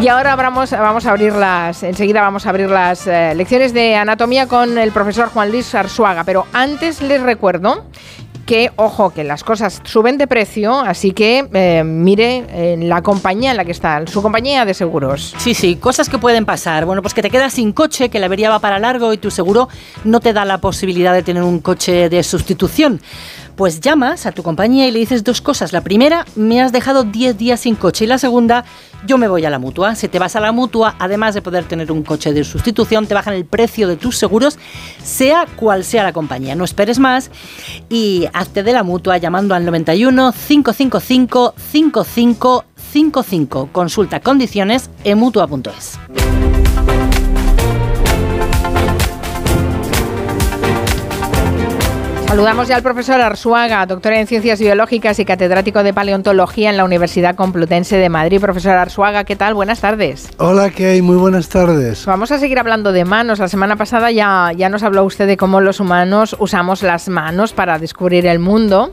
Y 0.00 0.08
ahora 0.08 0.34
vamos, 0.34 0.70
vamos 0.70 1.04
a 1.04 1.10
abrir 1.10 1.34
las, 1.34 1.82
enseguida 1.82 2.22
vamos 2.22 2.46
a 2.46 2.50
abrir 2.50 2.70
las 2.70 3.06
eh, 3.06 3.34
lecciones 3.34 3.74
de 3.74 3.96
anatomía 3.96 4.46
con 4.46 4.78
el 4.78 4.92
profesor 4.92 5.28
Juan 5.28 5.50
Luis 5.50 5.74
Arzuaga, 5.74 6.24
pero 6.24 6.46
antes 6.54 7.02
les 7.02 7.20
recuerdo 7.20 7.84
que, 8.46 8.70
ojo, 8.76 9.10
que 9.10 9.24
las 9.24 9.44
cosas 9.44 9.80
suben 9.84 10.18
de 10.18 10.26
precio, 10.26 10.78
así 10.80 11.12
que 11.12 11.48
eh, 11.52 11.82
mire 11.84 12.76
la 12.78 13.02
compañía 13.02 13.52
en 13.52 13.56
la 13.56 13.64
que 13.64 13.72
está, 13.72 14.06
su 14.06 14.22
compañía 14.22 14.64
de 14.64 14.74
seguros. 14.74 15.34
Sí, 15.38 15.54
sí, 15.54 15.76
cosas 15.76 16.08
que 16.08 16.18
pueden 16.18 16.44
pasar. 16.44 16.84
Bueno, 16.84 17.02
pues 17.02 17.14
que 17.14 17.22
te 17.22 17.30
quedas 17.30 17.54
sin 17.54 17.72
coche, 17.72 18.08
que 18.08 18.18
la 18.18 18.26
avería 18.26 18.50
va 18.50 18.58
para 18.58 18.78
largo 18.78 19.12
y 19.12 19.18
tu 19.18 19.30
seguro 19.30 19.68
no 20.04 20.20
te 20.20 20.32
da 20.32 20.44
la 20.44 20.58
posibilidad 20.58 21.12
de 21.12 21.22
tener 21.22 21.42
un 21.42 21.60
coche 21.60 22.08
de 22.08 22.22
sustitución. 22.22 23.00
Pues 23.56 23.80
llamas 23.80 24.24
a 24.24 24.32
tu 24.32 24.42
compañía 24.42 24.86
y 24.86 24.90
le 24.90 25.00
dices 25.00 25.22
dos 25.22 25.42
cosas. 25.42 25.72
La 25.72 25.82
primera, 25.82 26.24
me 26.34 26.62
has 26.62 26.72
dejado 26.72 27.04
10 27.04 27.36
días 27.36 27.60
sin 27.60 27.74
coche. 27.74 28.04
Y 28.04 28.08
la 28.08 28.18
segunda, 28.18 28.64
yo 29.06 29.18
me 29.18 29.28
voy 29.28 29.44
a 29.44 29.50
la 29.50 29.58
mutua. 29.58 29.94
Si 29.94 30.08
te 30.08 30.18
vas 30.18 30.36
a 30.36 30.40
la 30.40 30.52
mutua, 30.52 30.94
además 30.98 31.34
de 31.34 31.42
poder 31.42 31.64
tener 31.64 31.92
un 31.92 32.02
coche 32.02 32.32
de 32.32 32.44
sustitución, 32.44 33.06
te 33.06 33.14
bajan 33.14 33.34
el 33.34 33.44
precio 33.44 33.88
de 33.88 33.96
tus 33.96 34.16
seguros, 34.16 34.58
sea 35.02 35.46
cual 35.56 35.84
sea 35.84 36.04
la 36.04 36.12
compañía. 36.12 36.54
No 36.54 36.64
esperes 36.64 36.98
más 36.98 37.30
y 37.88 38.26
hazte 38.32 38.62
de 38.62 38.72
la 38.72 38.82
mutua 38.82 39.18
llamando 39.18 39.54
al 39.54 39.64
91 39.64 40.32
555 40.32 41.54
5555. 41.56 43.68
Consulta 43.72 44.20
condiciones 44.20 44.90
en 45.04 45.18
mutua.es. 45.18 45.98
Saludamos 52.30 52.68
ya 52.68 52.76
al 52.76 52.84
profesor 52.84 53.20
Arzuaga, 53.20 53.84
doctor 53.86 54.12
en 54.12 54.24
Ciencias 54.28 54.60
Biológicas 54.60 55.18
y 55.18 55.24
catedrático 55.24 55.82
de 55.82 55.92
Paleontología 55.92 56.70
en 56.70 56.76
la 56.76 56.84
Universidad 56.84 57.34
Complutense 57.34 57.96
de 57.96 58.08
Madrid. 58.08 58.40
Profesor 58.40 58.76
Arzuaga, 58.76 59.24
¿qué 59.24 59.34
tal? 59.34 59.54
Buenas 59.54 59.80
tardes. 59.80 60.30
Hola, 60.36 60.70
¿qué 60.70 60.90
hay? 60.90 61.02
Muy 61.02 61.16
buenas 61.16 61.48
tardes. 61.48 62.06
Vamos 62.06 62.30
a 62.30 62.38
seguir 62.38 62.60
hablando 62.60 62.92
de 62.92 63.04
manos. 63.04 63.40
La 63.40 63.48
semana 63.48 63.74
pasada 63.74 64.12
ya, 64.12 64.52
ya 64.56 64.68
nos 64.68 64.84
habló 64.84 65.02
usted 65.02 65.26
de 65.26 65.36
cómo 65.36 65.60
los 65.60 65.80
humanos 65.80 66.36
usamos 66.38 66.84
las 66.84 67.08
manos 67.08 67.52
para 67.52 67.80
descubrir 67.80 68.24
el 68.26 68.38
mundo. 68.38 68.92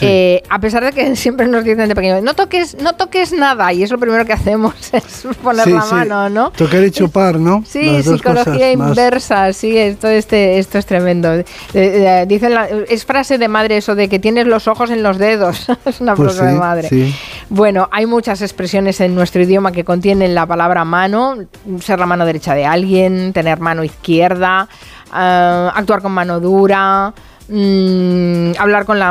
Eh, 0.00 0.42
a 0.48 0.58
pesar 0.58 0.84
de 0.84 0.92
que 0.92 1.16
siempre 1.16 1.46
nos 1.46 1.64
dicen 1.64 1.88
de 1.88 1.94
pequeño, 1.94 2.20
no 2.20 2.34
toques, 2.34 2.76
no 2.80 2.94
toques 2.94 3.32
nada, 3.32 3.72
y 3.72 3.82
es 3.82 3.90
lo 3.90 3.98
primero 3.98 4.24
que 4.24 4.32
hacemos, 4.32 4.74
es 4.92 5.26
poner 5.42 5.68
la 5.68 5.84
mano, 5.86 6.28
¿no? 6.28 6.50
Tocar 6.50 6.82
y 6.84 6.90
chupar, 6.90 7.38
¿no? 7.38 7.64
Sí, 7.76 8.02
psicología 8.02 8.72
inversa, 8.72 9.52
sí, 9.52 9.76
esto, 9.76 10.08
este, 10.08 10.58
esto 10.58 10.78
es 10.78 10.86
tremendo. 10.86 11.32
Eh, 11.34 11.44
eh, 11.74 12.24
dicen 12.26 12.54
es 12.88 13.04
frase 13.04 13.38
de 13.38 13.48
madre 13.48 13.76
eso 13.76 13.94
de 13.94 14.08
que 14.08 14.18
tienes 14.18 14.46
los 14.46 14.66
ojos 14.66 14.90
en 14.90 15.02
los 15.02 15.18
dedos, 15.18 15.66
es 15.84 16.00
una 16.00 16.14
pues 16.14 16.34
frase 16.34 16.52
de 16.52 16.58
madre. 16.58 17.14
Bueno, 17.48 17.88
hay 17.92 18.06
muchas 18.06 18.42
expresiones 18.42 19.00
en 19.00 19.14
nuestro 19.14 19.42
idioma 19.42 19.72
que 19.72 19.84
contienen 19.84 20.34
la 20.34 20.46
palabra 20.46 20.84
mano, 20.84 21.36
ser 21.80 21.98
la 21.98 22.06
mano 22.06 22.24
derecha 22.24 22.54
de 22.54 22.64
alguien, 22.64 23.32
tener 23.32 23.60
mano 23.60 23.84
izquierda, 23.84 24.68
actuar 25.10 26.02
con 26.02 26.12
mano 26.12 26.40
dura. 26.40 27.12
Mm, 27.48 28.58
hablar 28.58 28.84
con, 28.84 28.98
la, 28.98 29.10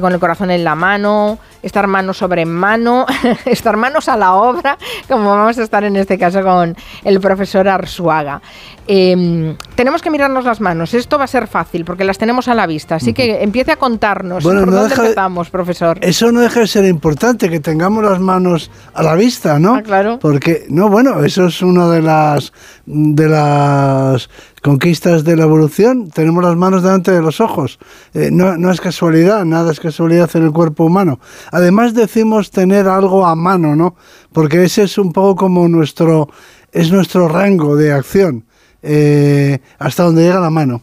con 0.00 0.12
el 0.12 0.20
corazón 0.20 0.52
en 0.52 0.62
la 0.62 0.76
mano, 0.76 1.38
estar 1.64 1.88
mano 1.88 2.14
sobre 2.14 2.46
mano, 2.46 3.06
estar 3.44 3.76
manos 3.76 4.08
a 4.08 4.16
la 4.16 4.34
obra, 4.34 4.78
como 5.08 5.30
vamos 5.30 5.58
a 5.58 5.64
estar 5.64 5.82
en 5.82 5.96
este 5.96 6.16
caso 6.16 6.42
con 6.42 6.76
el 7.02 7.20
profesor 7.20 7.66
Arzuaga. 7.66 8.40
Em, 8.86 9.56
tenemos 9.74 10.00
que 10.00 10.10
mirarnos 10.10 10.44
las 10.44 10.60
manos, 10.60 10.94
esto 10.94 11.18
va 11.18 11.24
a 11.24 11.28
ser 11.28 11.48
fácil 11.48 11.84
porque 11.84 12.04
las 12.04 12.18
tenemos 12.18 12.48
a 12.48 12.54
la 12.54 12.66
vista, 12.66 12.96
así 12.96 13.12
que 13.12 13.42
empiece 13.42 13.72
a 13.72 13.76
contarnos 13.76 14.44
por 14.44 14.70
dónde 14.70 14.94
empezamos, 14.94 15.50
profesor. 15.50 15.98
Eso 16.02 16.30
no 16.30 16.40
deja 16.40 16.60
de 16.60 16.66
ser 16.68 16.84
importante, 16.84 17.48
que 17.50 17.58
tengamos 17.58 18.04
las 18.04 18.20
manos 18.20 18.70
a 18.94 19.02
la 19.02 19.14
vista, 19.14 19.58
¿no? 19.58 19.76
Ah, 19.76 19.82
claro. 19.82 20.18
Porque, 20.20 20.66
no, 20.68 20.88
bueno, 20.88 21.24
eso 21.24 21.46
es 21.46 21.62
una 21.62 21.88
de 21.88 22.02
las, 22.02 22.52
de 22.86 23.28
las 23.28 24.28
conquistas 24.62 25.24
de 25.24 25.36
la 25.36 25.42
evolución, 25.42 26.08
tenemos 26.10 26.42
las 26.42 26.56
manos 26.56 26.82
delante 26.82 27.10
de 27.10 27.20
los 27.20 27.40
ojos. 27.40 27.78
Eh, 28.14 28.30
no, 28.32 28.56
no, 28.56 28.70
es 28.70 28.80
casualidad, 28.80 29.44
nada 29.44 29.72
es 29.72 29.80
casualidad 29.80 30.30
en 30.34 30.44
el 30.44 30.52
cuerpo 30.52 30.84
humano. 30.84 31.18
Además 31.50 31.94
decimos 31.94 32.50
tener 32.50 32.86
algo 32.88 33.26
a 33.26 33.34
mano, 33.34 33.74
¿no? 33.74 33.96
Porque 34.32 34.62
ese 34.64 34.84
es 34.84 34.96
un 34.98 35.12
poco 35.12 35.36
como 35.36 35.68
nuestro, 35.68 36.28
es 36.70 36.92
nuestro 36.92 37.28
rango 37.28 37.76
de 37.76 37.92
acción, 37.92 38.44
eh, 38.82 39.58
hasta 39.78 40.04
donde 40.04 40.22
llega 40.22 40.40
la 40.40 40.50
mano. 40.50 40.82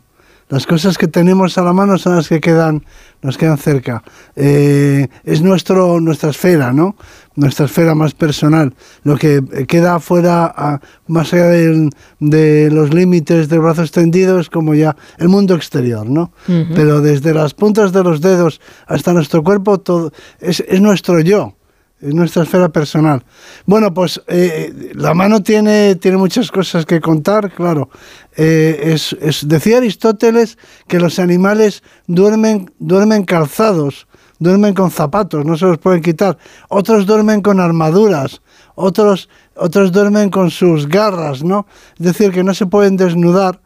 Las 0.49 0.65
cosas 0.65 0.97
que 0.97 1.07
tenemos 1.07 1.57
a 1.59 1.61
la 1.61 1.73
mano 1.73 1.99
son 1.99 2.15
las 2.15 2.27
que 2.27 2.41
quedan, 2.41 2.83
nos 3.21 3.37
quedan 3.37 3.59
cerca. 3.59 4.03
Eh, 4.35 5.07
es 5.23 5.41
nuestro, 5.41 6.01
nuestra 6.01 6.31
esfera, 6.31 6.73
¿no? 6.73 6.95
Nuestra 7.39 7.65
esfera 7.65 7.95
más 7.95 8.13
personal. 8.13 8.73
Lo 9.03 9.17
que 9.17 9.41
queda 9.67 9.99
fuera, 9.99 10.81
más 11.07 11.33
allá 11.33 11.47
de, 11.47 12.69
los 12.71 12.93
límites 12.93 13.47
del 13.47 13.59
brazo 13.59 13.81
extendido, 13.81 14.39
es 14.39 14.49
como 14.49 14.75
ya 14.75 14.95
el 15.17 15.29
mundo 15.29 15.55
exterior, 15.55 16.05
¿no? 16.05 16.33
Pero 16.75 17.01
desde 17.01 17.33
las 17.33 17.53
puntas 17.53 17.93
de 17.93 18.03
los 18.03 18.19
dedos 18.19 18.59
hasta 18.87 19.13
nuestro 19.13 19.43
cuerpo, 19.43 19.79
todo 19.79 20.11
es, 20.39 20.59
es 20.67 20.81
nuestro 20.81 21.19
yo 21.21 21.55
es 22.01 22.13
nuestra 22.13 22.43
esfera 22.43 22.69
personal. 22.69 23.23
Bueno, 23.65 23.93
pues 23.93 24.21
eh, 24.27 24.91
la 24.95 25.13
mano 25.13 25.43
tiene, 25.43 25.95
tiene 25.95 26.17
muchas 26.17 26.51
cosas 26.51 26.85
que 26.85 27.01
contar, 27.01 27.51
claro. 27.51 27.89
Eh, 28.37 28.93
es, 28.93 29.45
decía 29.47 29.77
Aristóteles 29.77 30.57
que 30.87 30.99
los 30.99 31.19
animales 31.19 31.83
duermen, 32.07 32.71
duermen 32.79 33.23
calzados, 33.25 34.07
duermen 34.39 34.73
con 34.73 34.89
zapatos, 34.89 35.45
no 35.45 35.57
se 35.57 35.65
los 35.65 35.77
pueden 35.77 36.01
quitar. 36.01 36.37
Otros 36.69 37.05
duermen 37.05 37.41
con 37.41 37.59
armaduras, 37.59 38.41
otros, 38.75 39.29
otros 39.55 39.91
duermen 39.91 40.29
con 40.29 40.49
sus 40.49 40.87
garras, 40.87 41.43
¿no? 41.43 41.67
Es 41.99 42.05
decir, 42.05 42.31
que 42.31 42.43
no 42.43 42.53
se 42.53 42.65
pueden 42.65 42.97
desnudar. 42.97 43.61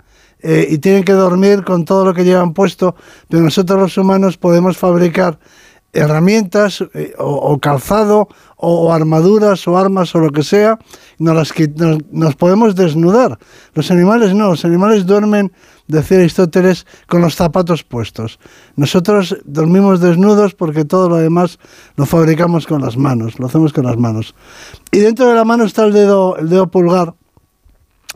Eh, 0.45 0.68
y 0.72 0.80
tienen 0.80 1.06
que 1.06 1.14
dormir 1.14 1.64
con 1.64 1.86
todo 1.86 2.04
lo 2.04 2.14
que 2.14 2.26
llevan 2.26 2.54
puesto, 2.54 2.98
pero 3.30 3.41
nosotros 3.41 3.80
los 3.80 3.98
humanos 3.98 4.38
podemos 4.38 4.78
fabricar 4.78 5.40
herramientas 5.94 6.84
eh, 6.94 7.14
o, 7.18 7.57
calzado 7.60 8.28
o, 8.57 8.91
armaduras 8.91 9.68
o 9.68 9.78
armas 9.78 10.14
o 10.15 10.20
lo 10.20 10.32
que 10.32 10.44
sea, 10.44 10.80
nos, 11.20 11.36
las, 11.36 11.53
nos, 12.11 12.36
podemos 12.36 12.76
desnudar. 12.76 13.38
Los 13.74 13.91
animales 13.91 14.34
no, 14.34 14.49
los 14.49 14.65
animales 14.65 15.06
duermen, 15.06 15.52
decía 15.88 16.18
Aristóteles, 16.18 16.88
con 17.07 17.22
los 17.22 17.36
zapatos 17.36 17.84
puestos. 17.84 18.40
Nosotros 18.76 19.38
dormimos 19.45 19.99
desnudos 19.99 20.56
porque 20.56 20.84
todo 20.84 21.10
lo 21.10 21.18
demás 21.18 21.60
lo 21.95 22.06
fabricamos 22.06 22.65
con 22.65 22.82
las 22.82 22.98
manos, 22.98 23.40
lo 23.40 23.45
hacemos 23.45 23.72
con 23.72 23.86
las 23.86 23.98
manos. 23.98 24.34
Y 24.91 24.99
dentro 24.99 25.28
de 25.28 25.36
la 25.36 25.45
mano 25.45 25.64
está 25.65 25.86
el 25.86 25.94
dedo, 25.94 26.38
el 26.38 26.49
dedo 26.49 26.68
pulgar, 26.68 27.14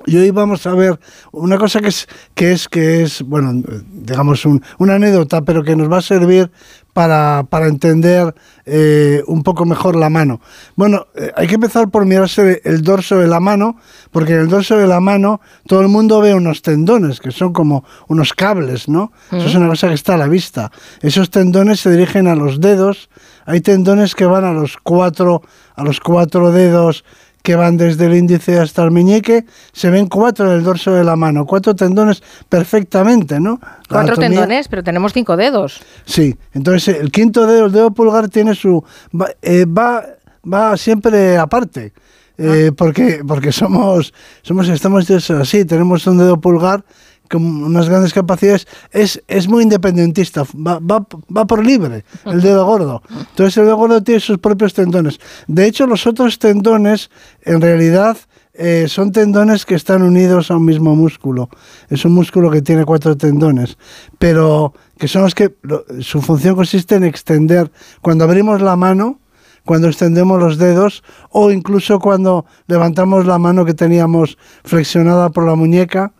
y 0.05 0.17
hoy 0.17 0.31
vamos 0.31 0.65
a 0.67 0.73
ver 0.73 0.99
una 1.31 1.57
cosa 1.57 1.79
que 1.81 1.87
es, 1.87 2.07
que 2.33 2.51
es, 2.51 2.67
que 2.67 3.03
es 3.03 3.21
bueno, 3.23 3.63
digamos, 3.91 4.45
una 4.77 4.95
anécdota, 4.95 5.41
pero 5.41 5.63
que 5.63 5.75
nos 5.75 5.91
va 5.91 5.97
a 5.97 6.01
servir 6.01 6.51
para, 6.97 7.67
entender 7.67 8.33
eh, 8.65 9.21
un 9.27 9.43
poco 9.43 9.65
mejor 9.65 9.95
la 9.95 10.09
mano. 10.09 10.41
Bueno, 10.75 11.05
eh, 11.15 11.31
hay 11.35 11.45
que 11.45 11.55
empezar 11.55 11.89
por 11.89 12.07
mirarse 12.07 12.59
el 12.65 12.81
dorso 12.81 13.19
de 13.19 13.27
la 13.27 13.39
mano, 13.39 13.77
porque 14.09 14.33
en 14.33 14.39
el 14.39 14.47
dorso 14.47 14.77
de 14.77 14.87
la 14.87 14.99
mano 14.99 15.39
todo 15.67 15.81
el 15.81 15.89
mundo 15.89 16.21
ve 16.21 16.33
unos 16.33 16.63
tendones, 16.63 17.19
que 17.19 17.29
son 17.29 17.53
como 17.53 17.85
unos 18.07 18.33
cables, 18.33 18.89
¿no? 18.89 19.11
Eso 19.31 19.45
es 19.45 19.53
una 19.53 19.67
cosa 19.67 19.89
que 19.89 19.93
está 19.93 20.15
a 20.15 20.17
la 20.17 20.27
vista. 20.27 20.71
Esos 21.01 21.29
tendones 21.29 21.81
se 21.81 21.91
dirigen 21.91 22.25
a 22.27 22.35
los 22.35 22.59
dedos. 22.59 23.09
Hay 23.45 23.61
tendones 23.61 24.15
que 24.15 24.25
van 24.25 24.43
a 24.43 24.51
los 24.51 24.77
cuatro, 24.77 25.43
a 25.75 25.83
los 25.83 25.99
cuatro 25.99 26.51
dedos 26.51 27.05
que 27.47 27.55
van 27.55 27.77
desde 27.77 28.07
el 28.07 28.13
índice 28.13 28.59
hasta 28.59 28.83
el 28.83 28.91
meñique, 28.91 29.45
se 29.71 29.89
ven 29.89 30.07
cuatro 30.07 30.51
en 30.51 30.57
el 30.57 30.65
dorso 30.65 30.91
de 30.91 31.05
la 31.05 31.15
mano, 31.15 31.45
cuatro 31.45 31.73
tendones 31.73 32.21
perfectamente, 32.49 33.39
¿no? 33.39 33.61
cuatro 33.87 34.17
tendones, 34.17 34.67
pero 34.67 34.83
tenemos 34.83 35.13
cinco 35.13 35.37
dedos. 35.37 35.79
Sí, 36.03 36.35
entonces 36.51 36.99
el 36.99 37.09
quinto 37.09 37.47
dedo, 37.47 37.67
el 37.67 37.71
dedo 37.71 37.91
pulgar, 37.91 38.27
tiene 38.27 38.53
su. 38.53 38.83
va, 39.13 39.29
eh, 39.41 39.65
va, 39.65 40.75
siempre 40.75 41.37
aparte. 41.37 41.93
Eh, 42.37 42.67
ah. 42.69 42.75
porque, 42.77 43.21
porque 43.25 43.53
somos, 43.53 44.13
somos, 44.41 44.67
estamos 44.67 45.09
así, 45.09 45.63
tenemos 45.63 46.05
un 46.05 46.17
dedo 46.17 46.41
pulgar 46.41 46.83
con 47.29 47.43
unas 47.63 47.89
grandes 47.89 48.13
capacidades, 48.13 48.67
es, 48.91 49.21
es 49.27 49.47
muy 49.47 49.63
independentista, 49.63 50.43
va, 50.55 50.79
va, 50.79 51.05
va, 51.35 51.45
por 51.45 51.65
libre 51.65 52.05
el 52.25 52.41
dedo 52.41 52.65
gordo. 52.65 53.01
Entonces 53.09 53.57
el 53.57 53.65
dedo 53.65 53.77
gordo 53.77 54.03
tiene 54.03 54.19
sus 54.19 54.37
propios 54.37 54.73
tendones. 54.73 55.19
De 55.47 55.65
hecho, 55.65 55.87
los 55.87 56.07
otros 56.07 56.39
tendones, 56.39 57.09
en 57.41 57.61
realidad, 57.61 58.17
eh, 58.53 58.87
son 58.87 59.11
tendones 59.11 59.65
que 59.65 59.75
están 59.75 60.01
unidos 60.01 60.49
a 60.49 60.57
un 60.57 60.65
mismo 60.65 60.95
músculo. 60.95 61.49
Es 61.89 62.05
un 62.05 62.13
músculo 62.13 62.49
que 62.49 62.63
tiene 62.63 62.85
cuatro 62.85 63.15
tendones, 63.15 63.77
pero 64.17 64.73
que 64.97 65.07
son 65.07 65.21
los 65.21 65.35
que 65.35 65.55
su 65.99 66.21
función 66.21 66.55
consiste 66.55 66.95
en 66.95 67.03
extender. 67.03 67.71
Cuando 68.01 68.23
abrimos 68.23 68.61
la 68.61 68.75
mano, 68.75 69.19
cuando 69.63 69.89
extendemos 69.89 70.39
los 70.39 70.57
dedos 70.57 71.03
o 71.29 71.51
incluso 71.51 71.99
cuando 71.99 72.45
levantamos 72.67 73.27
la 73.27 73.37
mano 73.37 73.65
que 73.65 73.75
teníamos 73.75 74.39
flexionada 74.63 75.29
por 75.29 75.45
la 75.45 75.53
muñeca, 75.55 76.13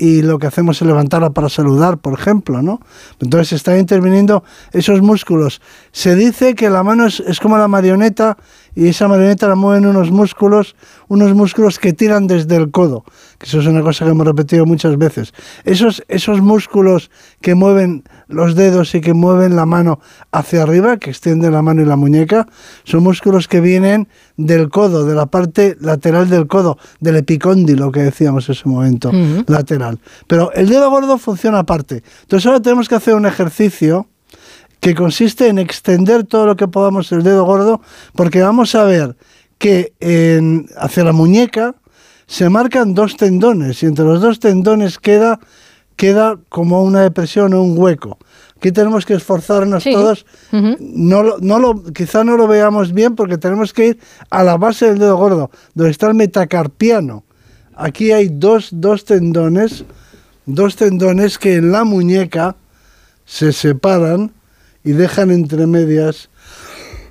y 0.00 0.22
lo 0.22 0.38
que 0.38 0.46
hacemos 0.46 0.80
es 0.80 0.88
levantarla 0.88 1.28
para 1.28 1.50
saludar, 1.50 1.98
por 1.98 2.18
ejemplo, 2.18 2.62
¿no? 2.62 2.80
Entonces 3.20 3.52
están 3.52 3.78
interviniendo 3.78 4.42
esos 4.72 5.02
músculos. 5.02 5.60
Se 5.92 6.14
dice 6.14 6.54
que 6.54 6.70
la 6.70 6.82
mano 6.82 7.04
es, 7.04 7.20
es 7.20 7.38
como 7.38 7.58
la 7.58 7.68
marioneta 7.68 8.38
y 8.74 8.88
esa 8.88 9.08
marioneta 9.08 9.46
la 9.46 9.56
mueven 9.56 9.84
unos 9.84 10.10
músculos, 10.10 10.74
unos 11.08 11.34
músculos 11.34 11.78
que 11.78 11.92
tiran 11.92 12.26
desde 12.26 12.56
el 12.56 12.70
codo, 12.70 13.04
que 13.40 13.46
eso 13.46 13.60
es 13.60 13.66
una 13.66 13.80
cosa 13.80 14.04
que 14.04 14.10
hemos 14.10 14.26
repetido 14.26 14.66
muchas 14.66 14.98
veces. 14.98 15.32
Esos, 15.64 16.04
esos 16.08 16.42
músculos 16.42 17.10
que 17.40 17.54
mueven 17.54 18.04
los 18.28 18.54
dedos 18.54 18.94
y 18.94 19.00
que 19.00 19.14
mueven 19.14 19.56
la 19.56 19.64
mano 19.64 19.98
hacia 20.30 20.62
arriba, 20.62 20.98
que 20.98 21.08
extienden 21.08 21.52
la 21.52 21.62
mano 21.62 21.80
y 21.80 21.86
la 21.86 21.96
muñeca, 21.96 22.46
son 22.84 23.02
músculos 23.02 23.48
que 23.48 23.62
vienen 23.62 24.08
del 24.36 24.68
codo, 24.68 25.06
de 25.06 25.14
la 25.14 25.24
parte 25.24 25.74
lateral 25.80 26.28
del 26.28 26.48
codo, 26.48 26.76
del 27.00 27.16
epicóndilo 27.16 27.90
que 27.90 28.02
decíamos 28.02 28.46
en 28.46 28.52
ese 28.52 28.68
momento, 28.68 29.10
lateral. 29.46 30.00
Pero 30.26 30.52
el 30.52 30.68
dedo 30.68 30.90
gordo 30.90 31.16
funciona 31.16 31.60
aparte. 31.60 32.02
Entonces 32.20 32.44
ahora 32.44 32.60
tenemos 32.60 32.90
que 32.90 32.96
hacer 32.96 33.14
un 33.14 33.24
ejercicio 33.24 34.06
que 34.80 34.94
consiste 34.94 35.48
en 35.48 35.58
extender 35.58 36.24
todo 36.24 36.44
lo 36.44 36.56
que 36.56 36.68
podamos 36.68 37.10
el 37.10 37.22
dedo 37.22 37.44
gordo, 37.46 37.80
porque 38.14 38.42
vamos 38.42 38.74
a 38.74 38.84
ver 38.84 39.16
que 39.56 39.94
en, 40.00 40.66
hacia 40.76 41.04
la 41.04 41.12
muñeca 41.12 41.74
se 42.30 42.48
marcan 42.48 42.94
dos 42.94 43.16
tendones 43.16 43.82
y 43.82 43.86
entre 43.86 44.04
los 44.04 44.20
dos 44.20 44.38
tendones 44.38 45.00
queda, 45.00 45.40
queda 45.96 46.38
como 46.48 46.84
una 46.84 47.02
depresión 47.02 47.52
o 47.54 47.62
un 47.62 47.76
hueco. 47.76 48.18
Aquí 48.56 48.70
tenemos 48.70 49.04
que 49.04 49.14
esforzarnos 49.14 49.82
todos. 49.82 50.24
no, 50.52 51.38
no 51.38 51.58
lo, 51.58 51.82
quizá 51.92 52.22
no 52.22 52.36
lo 52.36 52.46
veamos 52.46 52.92
bien 52.92 53.16
porque 53.16 53.36
tenemos 53.36 53.72
que 53.72 53.86
ir 53.88 53.98
a 54.30 54.44
la 54.44 54.56
base 54.56 54.86
del 54.86 55.00
dedo 55.00 55.16
gordo, 55.16 55.50
donde 55.74 55.90
está 55.90 56.06
el 56.06 56.14
metacarpiano. 56.14 57.24
Aquí 57.74 58.12
hay 58.12 58.28
dos, 58.28 58.68
dos 58.70 59.04
tendones, 59.04 59.84
dos 60.46 60.76
tendones 60.76 61.36
que 61.36 61.56
en 61.56 61.72
la 61.72 61.82
muñeca 61.82 62.54
se 63.24 63.52
separan 63.52 64.30
y 64.84 64.92
dejan 64.92 65.32
entre 65.32 65.66
medias 65.66 66.29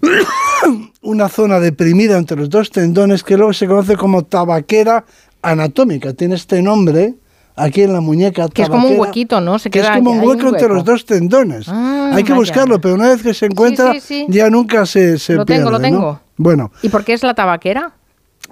una 1.01 1.30
zona 1.30 1.59
deprimida 1.59 2.17
entre 2.17 2.38
los 2.38 2.49
dos 2.49 2.71
tendones 2.71 3.23
que 3.23 3.38
luego 3.38 3.53
se 3.53 3.67
conoce 3.67 3.95
como 3.95 4.23
tabaquera 4.23 5.05
anatómica. 5.41 6.13
Tiene 6.13 6.35
este 6.35 6.61
nombre 6.61 7.15
aquí 7.55 7.81
en 7.84 7.93
la 7.93 8.01
muñeca. 8.01 8.47
Que 8.49 8.63
es 8.63 8.69
como 8.69 8.88
un 8.88 8.99
huequito, 8.99 9.41
¿no? 9.41 9.59
Se 9.59 9.69
que 9.69 9.80
es 9.80 9.89
como 9.89 10.11
un 10.11 10.19
hueco, 10.19 10.47
entre 10.49 10.67
los 10.67 10.84
dos 10.84 11.05
tendones. 11.05 11.67
Ah, 11.67 12.11
hay 12.13 12.23
que 12.23 12.34
buscarlo, 12.34 12.80
pero 12.81 12.95
una 12.95 13.09
vez 13.09 13.21
que 13.21 13.34
se 13.34 13.45
encuentra, 13.45 13.93
ya 14.27 14.49
nunca 14.49 14.85
se, 14.85 15.19
se 15.19 15.35
lo 15.35 15.45
pierde. 15.45 15.63
Tengo, 15.63 15.71
lo 15.71 15.80
tengo. 15.80 16.19
Bueno. 16.38 16.71
¿Y 16.81 16.89
por 16.89 17.03
qué 17.03 17.13
es 17.13 17.23
la 17.23 17.34
tabaquera? 17.34 17.93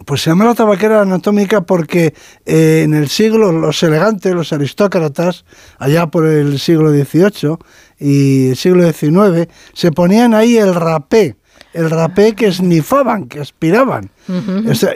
Pues 0.06 0.22
se 0.22 0.30
llama 0.30 0.45
la 0.45 0.53
tabaquera 0.53 1.02
anatómica 1.02 1.61
porque 1.61 2.14
eh, 2.45 2.84
en 2.84 2.94
el 2.94 3.07
siglo, 3.07 3.52
los 3.52 3.82
elegantes, 3.82 4.34
los 4.34 4.53
aristócratas, 4.53 5.44
allá 5.80 6.07
por 6.07 6.26
el 6.28 6.60
siglo 6.60 6.91
XVIII 6.91 7.57
y 7.99 8.53
siglo 8.56 8.91
XIX, 8.91 9.48
se 9.74 9.91
ponían 9.91 10.34
ahí 10.34 10.57
el 10.57 10.74
rapé, 10.76 11.36
el 11.74 11.90
rapé 11.90 12.34
que 12.34 12.48
esnifaban, 12.48 13.28
que 13.28 13.40
aspiraban. 13.40 14.11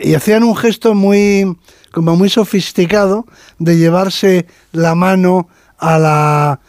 y 0.02 0.14
hacían 0.14 0.44
un 0.44 0.56
gesto 0.56 0.94
muy, 0.94 1.56
como 1.92 2.16
muy 2.16 2.28
sofisticado 2.28 3.26
de 3.58 3.76
llevarse 3.76 4.46
la 4.72 4.94
mano 4.94 5.48
a 5.78 5.98
la, 5.98 6.60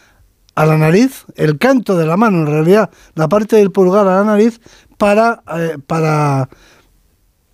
a 0.56 0.66
la 0.66 0.78
nariz, 0.78 1.26
el 1.36 1.58
canto 1.58 1.96
de 1.96 2.06
la 2.06 2.18
mano, 2.18 2.40
en 2.40 2.48
realidad, 2.48 2.90
la 3.16 3.28
parte 3.28 3.56
del 3.58 3.72
pulgar 3.72 4.08
a 4.08 4.18
la 4.18 4.24
nariz, 4.24 4.60
para, 4.98 5.44
eh, 5.58 5.78
para 5.86 6.50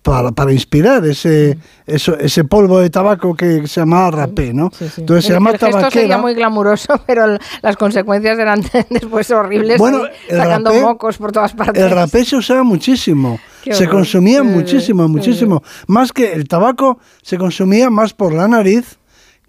para, 0.02 0.32
para 0.32 0.52
inspirar 0.52 1.04
ese, 1.04 1.58
eso, 1.86 2.18
ese 2.18 2.44
polvo 2.44 2.80
de 2.80 2.88
tabaco 2.88 3.34
que 3.34 3.66
se 3.66 3.80
llama 3.80 4.10
rapé, 4.10 4.54
¿no? 4.54 4.70
Entonces 4.96 5.26
se 5.26 5.32
llama 5.32 5.50
el 5.50 5.58
gesto 5.58 5.90
sería 5.90 6.18
muy 6.18 6.34
glamuroso, 6.34 7.00
pero 7.06 7.38
las 7.62 7.76
consecuencias 7.76 8.38
eran 8.38 8.62
después 8.90 9.30
horribles, 9.30 9.78
bueno, 9.78 10.02
sacando 10.28 10.72
mocos 10.74 11.18
por 11.18 11.32
todas 11.32 11.52
partes. 11.52 11.82
El 11.82 11.90
rapé 11.90 12.24
se 12.24 12.36
usaba 12.36 12.62
muchísimo, 12.62 13.38
se 13.70 13.88
consumía 13.88 14.42
muchísimo, 14.42 15.06
muchísimo. 15.06 15.62
Más 15.86 16.12
que 16.12 16.32
el 16.32 16.48
tabaco 16.48 16.98
se 17.22 17.36
consumía 17.36 17.90
más 17.90 18.14
por 18.14 18.32
la 18.32 18.48
nariz 18.48 18.98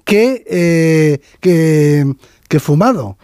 que, 0.03 0.44
eh, 0.48 1.19
que 1.40 2.06
que 2.52 2.60
fumado, 2.60 3.18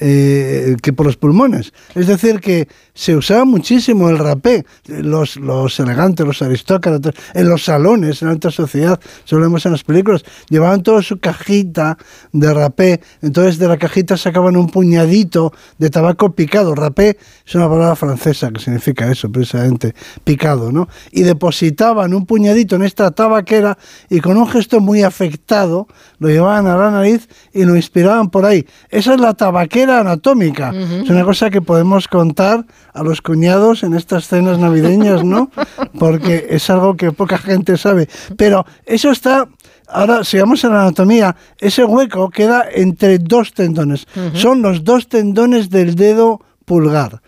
eh, 0.00 0.76
que 0.80 0.94
por 0.94 1.04
los 1.04 1.18
pulmones. 1.18 1.74
Es 1.94 2.06
decir, 2.06 2.40
que 2.40 2.66
se 2.94 3.14
usaba 3.14 3.44
muchísimo 3.44 4.08
el 4.08 4.16
rapé. 4.16 4.64
Los, 4.86 5.36
los 5.36 5.78
elegantes, 5.80 6.26
los 6.26 6.40
aristócratas, 6.40 7.12
en 7.34 7.46
los 7.50 7.62
salones, 7.62 8.22
en 8.22 8.28
la 8.28 8.32
alta 8.32 8.50
sociedad, 8.50 8.98
se 9.26 9.34
lo 9.34 9.42
vemos 9.42 9.66
en 9.66 9.72
las 9.72 9.84
películas, 9.84 10.24
llevaban 10.48 10.82
toda 10.82 11.02
su 11.02 11.18
cajita 11.18 11.98
de 12.32 12.54
rapé. 12.54 13.02
Entonces 13.20 13.58
de 13.58 13.68
la 13.68 13.76
cajita 13.76 14.16
sacaban 14.16 14.56
un 14.56 14.70
puñadito 14.70 15.52
de 15.76 15.90
tabaco 15.90 16.34
picado. 16.34 16.74
Rapé 16.74 17.18
es 17.46 17.54
una 17.54 17.68
palabra 17.68 17.96
francesa 17.96 18.50
que 18.50 18.60
significa 18.60 19.12
eso, 19.12 19.30
precisamente, 19.30 19.94
picado, 20.24 20.72
¿no? 20.72 20.88
Y 21.12 21.24
depositaban 21.24 22.14
un 22.14 22.24
puñadito 22.24 22.76
en 22.76 22.84
esta 22.84 23.10
tabaquera 23.10 23.76
y 24.08 24.20
con 24.20 24.38
un 24.38 24.48
gesto 24.48 24.80
muy 24.80 25.02
afectado 25.02 25.86
lo 26.24 26.30
llevaban 26.30 26.66
a 26.66 26.76
la 26.76 26.90
nariz 26.90 27.28
y 27.52 27.64
lo 27.64 27.76
inspiraban 27.76 28.30
por 28.30 28.46
ahí 28.46 28.66
esa 28.88 29.14
es 29.14 29.20
la 29.20 29.34
tabaquera 29.34 30.00
anatómica. 30.00 30.72
Es 30.72 31.10
una 31.10 31.24
cosa 31.24 31.50
que 31.50 31.60
podemos 31.60 32.08
contar 32.08 32.64
a 32.92 33.02
los 33.02 33.20
cuñados 33.20 33.82
en 33.82 33.94
estas 33.94 34.28
cenas 34.28 34.58
navideñas, 34.58 35.24
¿no? 35.24 35.50
Porque 35.98 36.46
es 36.50 36.70
algo 36.70 36.96
que 36.96 37.12
poca 37.12 37.38
gente 37.38 37.76
sabe. 37.76 38.08
Pero 38.36 38.64
eso 38.86 39.10
está 39.10 39.48
Ahora, 39.86 40.24
si 40.24 40.38
vamos 40.38 40.64
a 40.64 40.70
la 40.70 40.80
anatomía, 40.80 41.36
ese 41.60 41.84
hueco 41.84 42.30
queda 42.30 42.64
entre 42.72 43.18
dos 43.18 43.52
tendones. 43.52 44.06
Son 44.32 44.62
los 44.62 44.82
dos 44.82 45.08
tendones 45.08 45.68
del 45.68 45.94
dedo 45.94 46.40
pulgar. 46.64 47.20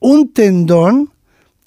Un 0.00 0.32
tendón 0.32 1.10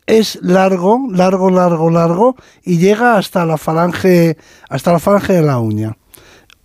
es 0.08 0.40
largo, 0.42 1.08
largo, 1.12 1.52
largo, 1.52 1.92
largo 1.92 2.36
y 2.64 2.80
llega 2.80 3.18
hasta 3.18 3.46
la 3.46 3.58
falange, 3.58 4.36
hasta 4.68 4.94
la 4.94 5.00
falange 5.00 5.34
de 5.34 5.44
la 5.44 5.60
uña. 5.60 5.96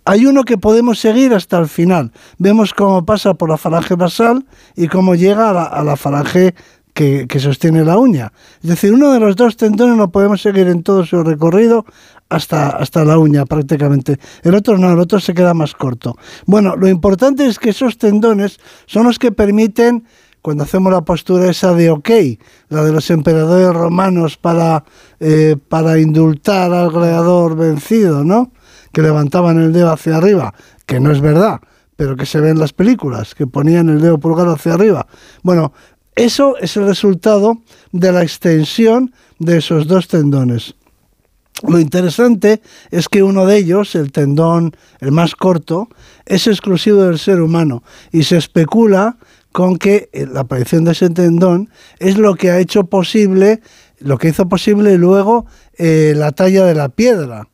Hay 0.07 0.25
uno 0.25 0.45
que 0.45 0.57
podemos 0.57 0.99
seguir 0.99 1.33
hasta 1.33 1.59
el 1.59 1.67
final. 1.67 2.13
Vemos 2.37 2.73
cómo 2.73 3.05
pasa 3.05 3.33
por 3.33 3.49
la 3.49 3.57
falange 3.57 3.95
basal 3.95 4.45
y 4.73 4.87
cómo 4.87 5.15
llega 5.15 5.49
a 5.49 5.83
la, 5.83 5.97
falange 5.97 6.55
que, 6.93 7.27
sostiene 7.41 7.83
la 7.83 7.97
uña. 7.97 8.31
Es 8.63 8.69
decir, 8.69 8.93
uno 8.93 9.11
de 9.11 9.19
los 9.19 9.35
dos 9.35 9.57
tendones 9.57 9.97
lo 9.97 10.09
podemos 10.09 10.41
seguir 10.41 10.67
en 10.69 10.81
todo 10.81 11.05
su 11.05 11.21
recorrido 11.23 11.85
hasta, 12.29 12.69
hasta 12.69 13.03
la 13.03 13.17
uña 13.17 13.45
prácticamente. 13.45 14.17
El 14.43 14.55
otro 14.55 14.77
no, 14.77 14.93
el 14.93 14.99
otro 14.99 15.19
se 15.19 15.33
queda 15.33 15.53
más 15.53 15.73
corto. 15.73 16.15
Bueno, 16.45 16.77
lo 16.77 16.87
importante 16.87 17.45
es 17.45 17.59
que 17.59 17.71
esos 17.71 17.97
tendones 17.97 18.61
son 18.85 19.07
los 19.07 19.19
que 19.19 19.33
permiten, 19.33 20.05
cuando 20.41 20.63
hacemos 20.63 20.93
la 20.93 21.01
postura 21.01 21.49
esa 21.49 21.73
de 21.73 21.89
ok, 21.89 22.09
la 22.69 22.85
de 22.85 22.93
los 22.93 23.09
emperadores 23.11 23.75
romanos 23.75 24.37
para, 24.37 24.85
eh, 25.19 25.57
para 25.67 25.99
indultar 25.99 26.71
al 26.71 26.91
gladiador 26.91 27.57
vencido, 27.57 28.23
¿no? 28.23 28.53
Que 28.91 29.01
levantaban 29.01 29.59
el 29.59 29.73
dedo 29.73 29.91
hacia 29.91 30.17
arriba, 30.17 30.53
que 30.85 30.99
no 30.99 31.11
es 31.11 31.21
verdad, 31.21 31.59
pero 31.95 32.15
que 32.15 32.25
se 32.25 32.39
ve 32.39 32.49
en 32.49 32.59
las 32.59 32.73
películas, 32.73 33.35
que 33.35 33.47
ponían 33.47 33.89
el 33.89 34.01
dedo 34.01 34.19
pulgar 34.19 34.47
hacia 34.47 34.73
arriba. 34.73 35.07
Bueno, 35.43 35.73
eso 36.15 36.57
es 36.57 36.77
el 36.77 36.87
resultado 36.87 37.57
de 37.91 38.11
la 38.11 38.23
extensión 38.23 39.13
de 39.39 39.57
esos 39.57 39.87
dos 39.87 40.07
tendones. 40.07 40.75
Lo 41.67 41.79
interesante 41.79 42.61
es 42.91 43.09
que 43.09 43.23
uno 43.23 43.45
de 43.45 43.57
ellos, 43.57 43.95
el 43.95 44.11
tendón, 44.11 44.75
el 44.99 45.11
más 45.11 45.35
corto, 45.35 45.89
es 46.25 46.45
exclusivo 46.47 47.03
del 47.03 47.17
ser 47.17 47.41
humano 47.41 47.83
y 48.11 48.23
se 48.23 48.37
especula 48.37 49.17
con 49.51 49.77
que 49.77 50.09
eh, 50.13 50.27
la 50.31 50.41
aparición 50.41 50.83
de 50.83 50.91
ese 50.91 51.09
tendón 51.09 51.69
es 51.97 52.17
lo 52.17 52.35
que 52.35 52.51
ha 52.51 52.59
hecho 52.59 52.83
posible, 52.83 53.61
lo 53.99 54.19
que 54.19 54.29
hizo 54.29 54.47
posible 54.47 54.97
luego 54.99 55.47
eh, 55.79 56.13
la 56.15 56.31
talla 56.31 56.65
de 56.65 56.75
la 56.75 56.89
piedra 56.89 57.47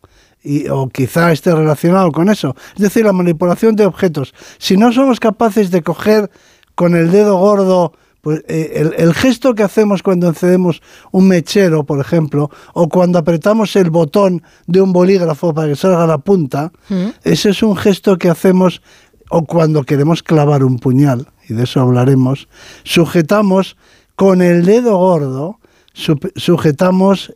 o 0.72 0.90
quizá 0.90 1.32
esté 1.32 1.53
relacionado 1.53 2.11
con 2.11 2.30
eso. 2.30 2.56
Es 2.76 2.82
decir, 2.82 3.06
la 3.06 3.14
manipulación 3.14 3.76
de 3.76 3.86
objetos. 3.86 4.34
Si 4.57 4.78
no 4.78 4.91
somos 4.91 5.20
capaces 5.20 5.72
de 5.72 5.82
coger 5.82 6.30
con 6.76 6.95
el 6.95 7.11
dedo 7.11 7.38
gordo 7.38 7.94
pues, 8.24 8.41
eh, 8.48 8.90
el, 8.98 9.14
gesto 9.14 9.53
que 9.53 9.64
hacemos 9.64 10.02
cuando 10.02 10.30
encendemos 10.30 10.82
un 11.11 11.28
mechero, 11.28 11.84
por 11.84 11.99
ejemplo, 11.99 12.49
o 12.74 12.88
cuando 12.88 13.20
apretamos 13.20 13.76
el 13.76 13.90
botón 13.90 14.44
de 14.65 14.80
un 14.80 14.94
bolígrafo 14.94 15.53
para 15.53 15.68
que 15.68 15.76
salga 15.76 16.07
la 16.07 16.20
punta, 16.20 16.72
mm. 16.88 17.07
ese 17.26 17.49
es 17.49 17.61
un 17.61 17.76
gesto 17.76 18.18
que 18.18 18.30
hacemos 18.30 18.82
o 19.30 19.44
cuando 19.44 19.84
queremos 19.84 20.24
clavar 20.24 20.64
un 20.64 20.80
puñal, 20.80 21.28
y 21.49 21.53
de 21.53 21.65
eso 21.65 21.82
hablaremos, 21.82 22.48
sujetamos 22.86 23.76
con 24.15 24.41
el 24.41 24.64
dedo 24.64 24.95
gordo, 24.95 25.60
sujetamos 25.94 27.34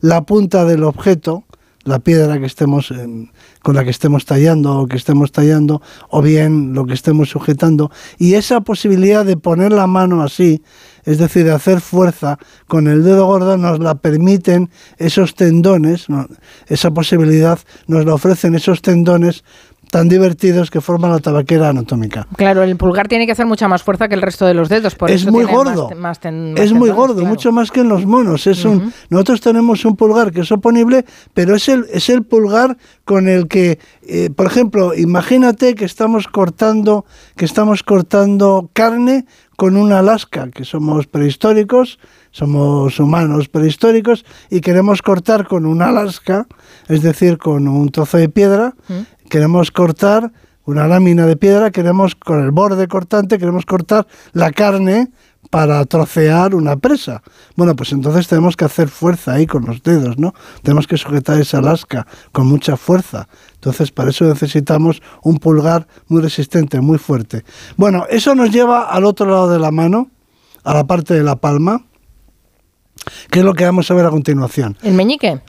la 0.00 0.22
punta 0.22 0.64
del 0.64 0.82
objeto 0.82 1.44
la 1.84 1.98
piedra 1.98 2.38
que 2.38 2.46
estemos 2.46 2.92
con 3.62 3.74
la 3.74 3.84
que 3.84 3.90
estemos 3.90 4.24
tallando 4.24 4.80
o 4.80 4.86
que 4.86 4.96
estemos 4.96 5.32
tallando 5.32 5.82
o 6.08 6.22
bien 6.22 6.74
lo 6.74 6.86
que 6.86 6.94
estemos 6.94 7.30
sujetando. 7.30 7.90
Y 8.18 8.34
esa 8.34 8.60
posibilidad 8.60 9.24
de 9.24 9.36
poner 9.36 9.72
la 9.72 9.86
mano 9.86 10.22
así 10.22 10.62
es 11.04 11.18
decir 11.18 11.44
de 11.44 11.52
hacer 11.52 11.80
fuerza 11.80 12.38
con 12.66 12.86
el 12.86 13.02
dedo 13.02 13.26
gordo 13.26 13.56
nos 13.56 13.80
la 13.80 13.96
permiten 13.96 14.70
esos 14.98 15.34
tendones 15.34 16.06
esa 16.68 16.90
posibilidad 16.92 17.58
nos 17.86 18.04
la 18.04 18.14
ofrecen 18.14 18.54
esos 18.54 18.82
tendones 18.82 19.42
tan 19.92 20.08
divertidos 20.08 20.70
que 20.70 20.80
forman 20.80 21.10
la 21.10 21.18
tabaquera 21.18 21.68
anatómica. 21.68 22.26
Claro, 22.36 22.62
el 22.62 22.78
pulgar 22.78 23.08
tiene 23.08 23.26
que 23.26 23.32
hacer 23.32 23.44
mucha 23.44 23.68
más 23.68 23.82
fuerza 23.82 24.08
que 24.08 24.14
el 24.14 24.22
resto 24.22 24.46
de 24.46 24.54
los 24.54 24.70
dedos, 24.70 24.94
por 24.94 25.10
es 25.10 25.26
muy 25.26 25.44
gordo. 25.44 25.90
es 26.56 26.72
muy 26.72 26.88
gordo, 26.88 27.26
mucho 27.26 27.52
más 27.52 27.70
que 27.70 27.80
en 27.80 27.90
los 27.90 28.06
monos. 28.06 28.46
Es 28.46 28.64
un, 28.64 28.90
nosotros 29.10 29.42
tenemos 29.42 29.84
un 29.84 29.94
pulgar 29.94 30.32
que 30.32 30.40
es 30.40 30.50
oponible, 30.50 31.04
pero 31.34 31.54
es 31.54 31.68
el, 31.68 31.84
es 31.92 32.08
el 32.08 32.22
pulgar 32.22 32.78
con 33.04 33.28
el 33.28 33.48
que, 33.48 33.78
eh, 34.08 34.30
por 34.34 34.46
ejemplo, 34.46 34.94
imagínate 34.94 35.74
que 35.74 35.84
estamos 35.84 36.26
cortando, 36.26 37.04
que 37.36 37.44
estamos 37.44 37.82
cortando 37.82 38.70
carne 38.72 39.26
con 39.56 39.76
una 39.76 40.00
lasca, 40.00 40.50
que 40.50 40.64
somos 40.64 41.06
prehistóricos, 41.06 41.98
somos 42.30 42.98
humanos 42.98 43.50
prehistóricos 43.50 44.24
y 44.48 44.62
queremos 44.62 45.02
cortar 45.02 45.46
con 45.46 45.66
una 45.66 45.92
lasca, 45.92 46.46
es 46.88 47.02
decir, 47.02 47.36
con 47.36 47.68
un 47.68 47.90
trozo 47.90 48.16
de 48.16 48.30
piedra, 48.30 48.74
queremos 49.32 49.70
cortar 49.70 50.30
una 50.66 50.86
lámina 50.86 51.24
de 51.24 51.36
piedra, 51.36 51.70
queremos 51.70 52.14
con 52.14 52.44
el 52.44 52.50
borde 52.50 52.86
cortante, 52.86 53.38
queremos 53.38 53.64
cortar 53.64 54.06
la 54.34 54.52
carne 54.52 55.10
para 55.48 55.82
trocear 55.86 56.54
una 56.54 56.76
presa. 56.76 57.22
Bueno, 57.56 57.74
pues 57.74 57.92
entonces 57.92 58.28
tenemos 58.28 58.58
que 58.58 58.66
hacer 58.66 58.90
fuerza 58.90 59.32
ahí 59.32 59.46
con 59.46 59.64
los 59.64 59.82
dedos, 59.82 60.18
¿no? 60.18 60.34
Tenemos 60.62 60.86
que 60.86 60.98
sujetar 60.98 61.40
esa 61.40 61.62
lasca 61.62 62.06
con 62.30 62.46
mucha 62.46 62.76
fuerza. 62.76 63.26
Entonces, 63.54 63.90
para 63.90 64.10
eso 64.10 64.26
necesitamos 64.26 65.00
un 65.22 65.38
pulgar 65.38 65.86
muy 66.08 66.20
resistente, 66.20 66.82
muy 66.82 66.98
fuerte. 66.98 67.42
Bueno, 67.78 68.04
eso 68.10 68.34
nos 68.34 68.50
lleva 68.50 68.82
al 68.82 69.06
otro 69.06 69.24
lado 69.30 69.50
de 69.50 69.58
la 69.58 69.70
mano, 69.70 70.10
a 70.62 70.74
la 70.74 70.86
parte 70.86 71.14
de 71.14 71.22
la 71.22 71.36
palma, 71.36 71.86
que 73.30 73.38
es 73.38 73.44
lo 73.46 73.54
que 73.54 73.64
vamos 73.64 73.90
a 73.90 73.94
ver 73.94 74.04
a 74.04 74.10
continuación. 74.10 74.76
¿El 74.82 74.92
meñique? 74.92 75.40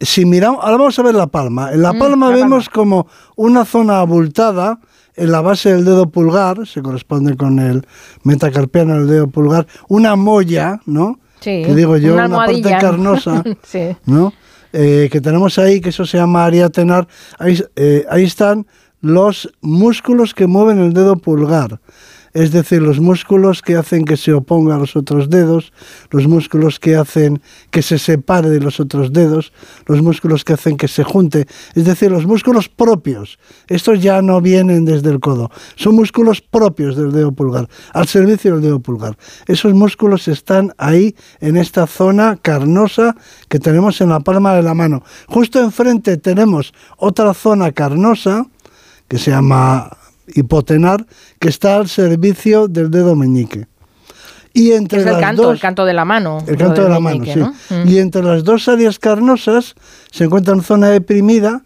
Si 0.00 0.24
miramos, 0.24 0.60
ahora 0.62 0.78
vamos 0.78 0.98
a 0.98 1.02
ver 1.02 1.14
la 1.14 1.26
palma. 1.26 1.72
En 1.72 1.82
la 1.82 1.92
mm, 1.92 1.98
palma 1.98 2.30
vemos 2.30 2.68
como 2.68 3.06
una 3.36 3.64
zona 3.64 4.00
abultada 4.00 4.80
en 5.14 5.30
la 5.30 5.42
base 5.42 5.72
del 5.72 5.84
dedo 5.84 6.08
pulgar, 6.08 6.66
se 6.66 6.80
corresponde 6.80 7.36
con 7.36 7.58
el 7.58 7.86
metacarpiano 8.22 8.94
del 8.94 9.06
dedo 9.06 9.28
pulgar, 9.28 9.66
una 9.88 10.16
molla, 10.16 10.80
¿no? 10.86 11.20
Sí, 11.40 11.62
que 11.64 11.74
digo 11.74 11.96
yo, 11.96 12.14
una, 12.14 12.28
parte 12.28 12.62
carnosa, 12.62 13.44
¿no? 14.06 14.32
Eh, 14.72 15.08
que 15.10 15.20
tenemos 15.20 15.58
ahí, 15.58 15.80
que 15.80 15.88
eso 15.90 16.06
se 16.06 16.16
llama 16.16 16.44
ariatenar. 16.44 17.06
Ahí, 17.38 17.62
eh, 17.76 18.06
ahí 18.08 18.24
están 18.24 18.66
los 19.00 19.52
músculos 19.60 20.32
que 20.32 20.46
mueven 20.46 20.78
el 20.78 20.92
dedo 20.92 21.16
pulgar 21.16 21.80
es 22.32 22.52
decir, 22.52 22.80
los 22.80 23.00
músculos 23.00 23.62
que 23.62 23.76
hacen 23.76 24.04
que 24.04 24.16
se 24.16 24.32
oponga 24.32 24.76
a 24.76 24.78
los 24.78 24.96
otros 24.96 25.30
dedos, 25.30 25.72
los 26.10 26.26
músculos 26.26 26.78
que 26.78 26.96
hacen 26.96 27.42
que 27.70 27.82
se 27.82 27.98
separe 27.98 28.50
de 28.50 28.60
los 28.60 28.78
otros 28.78 29.12
dedos, 29.12 29.52
los 29.86 30.02
músculos 30.02 30.44
que 30.44 30.52
hacen 30.52 30.76
que 30.76 30.88
se 30.88 31.02
junte, 31.02 31.46
es 31.74 31.84
decir, 31.84 32.10
los 32.10 32.26
músculos 32.26 32.68
propios. 32.68 33.38
Estos 33.66 34.00
ya 34.00 34.22
no 34.22 34.40
vienen 34.40 34.84
desde 34.84 35.10
el 35.10 35.20
codo, 35.20 35.50
son 35.76 35.96
músculos 35.96 36.40
propios 36.40 36.96
del 36.96 37.12
dedo 37.12 37.32
pulgar, 37.32 37.68
al 37.92 38.06
servicio 38.06 38.52
del 38.54 38.62
dedo 38.62 38.80
pulgar. 38.80 39.16
Esos 39.46 39.74
músculos 39.74 40.28
están 40.28 40.72
ahí 40.78 41.16
en 41.40 41.56
esta 41.56 41.86
zona 41.86 42.36
carnosa 42.40 43.16
que 43.48 43.58
tenemos 43.58 44.00
en 44.00 44.10
la 44.10 44.20
palma 44.20 44.54
de 44.54 44.62
la 44.62 44.74
mano. 44.74 45.02
Justo 45.26 45.60
enfrente 45.60 46.16
tenemos 46.16 46.72
otra 46.96 47.34
zona 47.34 47.72
carnosa 47.72 48.46
que 49.08 49.18
se 49.18 49.32
llama 49.32 49.90
hipotenar 50.34 51.06
que 51.38 51.48
está 51.48 51.76
al 51.76 51.88
servicio 51.88 52.68
del 52.68 52.90
dedo 52.90 53.14
meñique. 53.16 53.66
Y 54.52 54.72
entre 54.72 55.00
es 55.00 55.06
el 55.06 55.18
canto, 55.20 55.52
el 55.52 55.60
canto 55.60 55.84
de 55.84 55.92
la 55.92 56.04
mano. 56.04 56.38
El 56.46 56.56
canto 56.56 56.82
de 56.82 56.88
la 56.88 56.98
mano, 56.98 57.24
sí. 57.24 57.38
Mm. 57.38 57.88
Y 57.88 57.98
entre 57.98 58.22
las 58.22 58.42
dos 58.42 58.68
áreas 58.68 58.98
carnosas 58.98 59.76
se 60.10 60.24
encuentra 60.24 60.54
una 60.54 60.62
zona 60.62 60.88
deprimida 60.88 61.62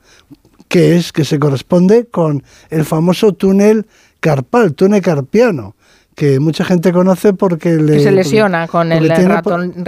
que 0.68 0.96
es 0.96 1.12
que 1.12 1.24
se 1.24 1.38
corresponde 1.38 2.06
con 2.06 2.42
el 2.70 2.84
famoso 2.84 3.32
túnel 3.32 3.86
carpal, 4.20 4.74
túnel 4.74 5.02
carpiano, 5.02 5.76
que 6.14 6.38
mucha 6.38 6.64
gente 6.64 6.92
conoce 6.92 7.32
porque 7.32 7.76
le, 7.76 8.00
se 8.00 8.12
lesiona 8.12 8.68
con 8.68 8.92
el, 8.92 9.08
ratón, 9.08 9.84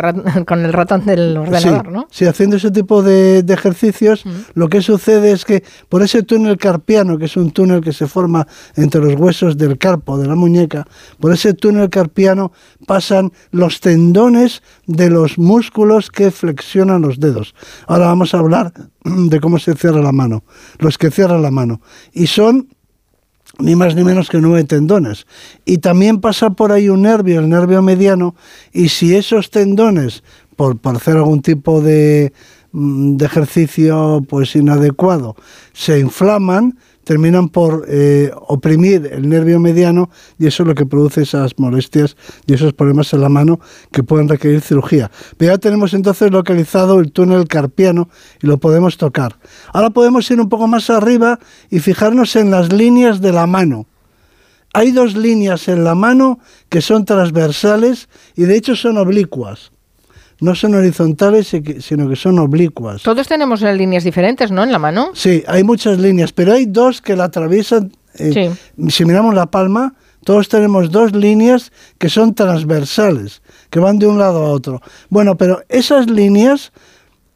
con 0.47 0.65
el 0.65 0.73
ratón 0.73 1.07
del 1.07 1.36
ordenador, 1.36 1.93
¿no? 1.93 2.09
Sí, 2.11 2.27
haciendo 2.27 2.57
ese 2.57 2.70
tipo 2.70 3.03
de, 3.03 3.44
ejercicios, 3.48 4.24
lo 4.55 4.69
que 4.69 4.82
sucede 4.82 5.32
es 5.32 5.44
que 5.44 5.62
por 5.89 6.03
ese 6.03 6.23
túnel 6.23 6.59
carpiano, 6.59 7.16
que 7.16 7.27
es 7.27 7.36
un 7.36 7.53
túnel 7.53 7.81
que 7.81 7.93
se 7.93 8.07
forma 8.07 8.47
entre 8.74 9.01
los 9.01 9.15
huesos 9.15 9.57
del 9.57 9.78
carpo, 9.78 10.19
de 10.19 10.27
la 10.27 10.35
muñeca, 10.35 10.86
por 11.20 11.32
ese 11.32 11.55
túnel 11.55 11.90
carpiano 11.90 12.53
pasan 12.86 13.32
los 13.51 13.81
tendones 13.81 14.62
de 14.86 15.11
los 15.11 15.39
músculos 15.39 16.11
que 16.11 16.31
flexionan 16.31 17.03
los 17.03 17.20
dedos. 17.20 17.55
Ahora 17.86 18.07
vamos 18.07 18.35
a 18.35 18.39
hablar 18.39 18.73
de 19.05 19.40
cómo 19.40 19.59
se 19.59 19.74
cierra 19.74 20.01
la 20.01 20.12
mano, 20.12 20.44
los 20.78 20.98
que 20.98 21.11
cierran 21.11 21.43
la 21.43 21.51
mano. 21.51 21.81
Y 22.12 22.27
son 22.27 22.69
ni 23.59 23.77
más 23.77 23.95
ni 23.95 24.05
menos 24.05 24.28
que 24.28 24.39
nueve 24.39 24.65
tendones. 24.65 25.27
Y 25.65 25.78
también 25.78 26.20
pasa 26.20 26.51
por 26.51 26.73
ahí 26.73 26.89
un 26.89 27.03
nervio, 27.03 27.41
el 27.41 27.49
nervio 27.49 27.83
mediano, 27.83 28.35
y 28.73 28.89
si 28.89 29.15
esos 29.15 29.51
tendones, 29.51 30.23
por, 30.57 30.78
por 30.78 30.97
hacer 30.97 31.16
algún 31.16 31.43
tipo 31.43 31.81
de, 31.81 32.33
mm, 32.73 33.16
de 33.16 33.27
ejercicio 33.27 34.24
pues 34.28 34.57
inadecuado, 34.57 35.37
se 35.73 35.99
inflaman, 35.99 36.78
terminan 37.07 37.49
por 37.49 37.87
eh, 37.89 38.33
oprimir 38.49 39.09
el 39.12 39.28
nervio 39.28 39.61
mediano 39.61 40.11
y 40.41 40.49
eso 40.49 40.65
es 40.65 40.66
lo 40.66 40.74
que 40.74 40.87
produce 40.87 41.23
esas 41.23 41.57
molestias 41.57 42.16
y 42.49 42.55
esos 42.55 42.73
problemas 42.73 43.12
en 43.12 43.20
la 43.20 43.28
mano 43.28 43.61
que 43.93 44.03
pueden 44.03 44.28
requerir 44.28 44.61
cirugía. 44.61 45.12
Pero 45.37 45.53
ya 45.53 45.59
tenemos 45.59 45.95
entonces 45.95 46.33
localizado 46.33 46.99
el 46.99 47.12
túnel 47.12 47.47
carpiano 47.47 48.09
y 48.43 48.49
lo 48.49 48.59
podemos 48.59 48.97
tocar. 48.97 49.39
Ahora 49.73 49.91
podemos 49.91 50.28
ir 50.33 50.41
un 50.41 50.49
poco 50.49 50.66
más 50.66 50.91
arriba 50.91 51.39
y 51.70 51.78
fijarnos 51.78 52.35
en 52.35 52.51
las 52.51 52.73
líneas 52.73 53.20
de 53.20 53.31
la 53.31 53.47
mano. 53.47 53.87
Hay 54.74 54.91
dos 54.91 55.15
líneas 55.15 55.69
en 55.69 55.85
la 55.85 55.95
mano 55.95 56.41
que 56.69 56.81
son 56.81 57.05
transversales 57.05 58.09
y 58.35 58.43
de 58.47 58.57
hecho 58.57 58.74
son 58.74 58.99
oblicuas 58.99 59.70
no 60.40 60.54
son 60.54 60.74
horizontales, 60.74 61.54
sino 61.80 62.08
que 62.08 62.16
son 62.16 62.38
oblicuas. 62.38 63.02
Todos 63.02 63.26
tenemos 63.26 63.62
líneas 63.62 64.04
diferentes, 64.04 64.50
¿no? 64.50 64.64
En 64.64 64.72
la 64.72 64.78
mano. 64.78 65.10
Sí, 65.14 65.42
hay 65.46 65.64
muchas 65.64 65.98
líneas, 65.98 66.32
pero 66.32 66.52
hay 66.52 66.66
dos 66.66 67.00
que 67.00 67.16
la 67.16 67.24
atraviesan. 67.24 67.92
Eh, 68.18 68.52
si 68.88 69.04
miramos 69.04 69.34
la 69.34 69.46
palma, 69.46 69.94
todos 70.24 70.48
tenemos 70.48 70.90
dos 70.90 71.14
líneas 71.14 71.72
que 71.98 72.08
son 72.08 72.34
transversales, 72.34 73.42
que 73.70 73.78
van 73.78 73.98
de 73.98 74.06
un 74.06 74.18
lado 74.18 74.44
a 74.44 74.50
otro. 74.50 74.82
Bueno, 75.08 75.36
pero 75.36 75.62
esas 75.68 76.10
líneas 76.10 76.72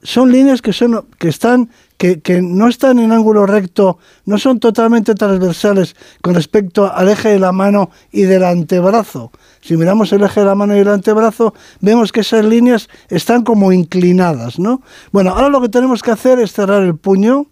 son 0.02 0.32
líneas 0.32 0.62
que, 0.62 0.72
son, 0.72 1.06
que 1.18 1.28
están 1.28 1.70
que, 2.01 2.40
no 2.40 2.66
están 2.68 2.98
en 2.98 3.12
ángulo 3.12 3.44
recto, 3.44 3.98
no 4.24 4.39
son 4.39 4.59
totalmente 4.59 5.14
transversales 5.14 5.94
con 6.22 6.35
respecto 6.35 6.90
al 6.90 7.09
eje 7.10 7.28
de 7.28 7.39
la 7.39 7.52
mano 7.52 7.90
y 8.10 8.22
del 8.22 8.43
antebrazo. 8.43 9.31
Si 9.61 9.77
miramos 9.77 10.12
el 10.12 10.23
eje 10.23 10.41
de 10.41 10.47
la 10.47 10.55
mano 10.55 10.77
y 10.77 10.81
el 10.81 10.89
antebrazo, 10.89 11.55
vemos 11.81 12.12
que 12.12 12.20
esas 12.20 12.45
líneas 12.45 12.89
están 13.09 13.43
como 13.43 13.73
inclinadas, 13.73 14.59
¿no? 14.59 14.82
Bueno, 15.12 15.31
ahora 15.31 15.49
lo 15.49 15.61
que 15.61 15.69
tenemos 15.69 16.03
que 16.03 16.11
hacer 16.11 16.39
es 16.39 16.53
cerrar 16.53 16.82
el 16.82 16.97
puño 16.97 17.47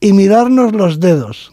y 0.00 0.12
mirarnos 0.12 0.72
los 0.72 1.00
dedos. 1.00 1.52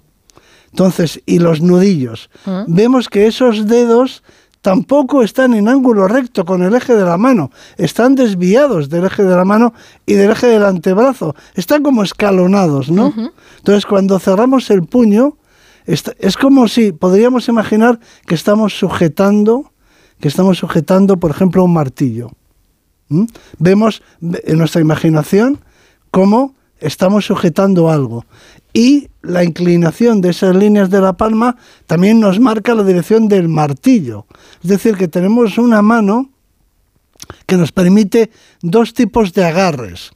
Entonces, 0.72 1.22
y 1.26 1.40
los 1.40 1.62
nudillos. 1.62 2.30
Ah. 2.46 2.66
Vemos 2.68 3.10
que 3.10 3.26
esos 3.26 3.68
dedos 3.68 4.24
tampoco 4.62 5.24
están 5.24 5.54
en 5.54 5.68
ángulo 5.68 6.08
recto 6.08 6.46
con 6.46 6.64
el 6.64 6.76
eje 6.76 6.96
de 6.96 7.06
la 7.06 7.18
mano, 7.18 7.52
están 7.78 8.16
desviados 8.16 8.90
del 8.90 9.06
eje 9.06 9.24
de 9.24 9.36
la 9.36 9.46
mano 9.46 9.74
y 10.06 10.14
del 10.14 10.32
eje 10.32 10.48
del 10.48 10.66
antebrazo, 10.66 11.36
están 11.56 11.82
como 11.82 12.04
escalonados, 12.04 12.92
¿no? 12.92 13.14
Entonces 13.58 13.86
cuando 13.86 14.20
cerramos 14.20 14.70
el 14.70 14.84
puño, 14.84 15.38
es 15.86 16.38
como 16.38 16.68
si 16.68 16.92
podríamos 16.92 17.48
imaginar 17.48 18.00
que 18.28 18.36
estamos 18.36 18.78
sujetando, 18.78 19.72
que 20.20 20.28
estamos 20.28 20.58
sujetando, 20.58 21.18
por 21.18 21.32
ejemplo, 21.32 21.64
un 21.64 21.74
martillo. 21.74 22.32
Vemos 23.58 24.04
en 24.22 24.58
nuestra 24.58 24.82
imaginación 24.82 25.60
cómo 26.12 26.56
estamos 26.80 27.26
sujetando 27.26 27.90
algo 27.90 28.26
y 28.74 29.10
la 29.22 29.44
inclinación 29.44 30.22
de 30.22 30.30
esas 30.30 30.56
líneas 30.56 30.90
de 30.90 31.02
la 31.02 31.14
palma 31.14 31.58
también 31.88 32.20
nos 32.20 32.40
marca 32.40 32.76
la 32.76 32.84
dirección 32.84 33.28
del 33.28 33.48
martillo. 33.50 34.26
Es 34.64 34.70
decir, 34.70 34.96
que 34.96 35.08
tenemos 35.08 35.58
una 35.58 35.82
mano 35.82 36.30
que 37.46 37.58
nos 37.58 37.72
permite 37.72 38.32
dos 38.62 38.94
tipos 38.94 39.34
de 39.34 39.46
agarres. 39.46 40.12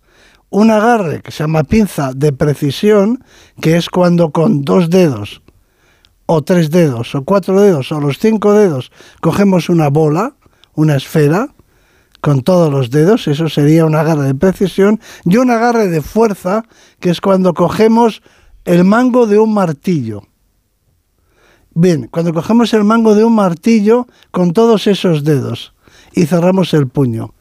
Un 0.49 0.69
agarre 0.69 1.21
que 1.21 1.31
se 1.31 1.43
llama 1.43 1.63
pinza 1.63 2.13
de 2.13 2.31
precisión, 2.31 3.23
que 3.59 3.75
es 3.75 3.89
cuando 3.89 4.31
con 4.31 4.61
dos 4.61 4.89
dedos, 4.89 5.41
o 6.25 6.43
tres 6.43 6.69
dedos, 6.69 7.15
o 7.15 7.23
cuatro 7.23 7.59
dedos, 7.59 7.91
o 7.91 7.99
los 7.99 8.17
cinco 8.19 8.53
dedos, 8.53 8.91
cogemos 9.21 9.69
una 9.69 9.89
bola, 9.89 10.35
una 10.73 10.95
esfera, 10.95 11.49
con 12.21 12.41
todos 12.41 12.71
los 12.71 12.89
dedos, 12.89 13.27
eso 13.27 13.49
sería 13.49 13.85
un 13.85 13.95
agarre 13.95 14.23
de 14.23 14.35
precisión, 14.35 15.01
y 15.25 15.37
un 15.37 15.51
agarre 15.51 15.89
de 15.89 16.01
fuerza, 16.01 16.63
que 16.99 17.09
es 17.09 17.19
cuando 17.19 17.53
cogemos 17.53 18.21
el 18.63 18.85
mango 18.85 19.27
de 19.27 19.39
un 19.39 19.53
martillo. 19.53 20.23
Bien, 21.75 22.07
cuando 22.09 22.33
cogemos 22.33 22.73
el 22.73 22.83
mango 22.83 23.15
de 23.15 23.25
un 23.25 23.35
martillo 23.35 24.07
con 24.31 24.53
todos 24.53 24.87
esos 24.87 25.23
dedos 25.23 25.73
y 26.13 26.25
cerramos 26.27 26.73
el 26.73 26.87
puño. 26.87 27.33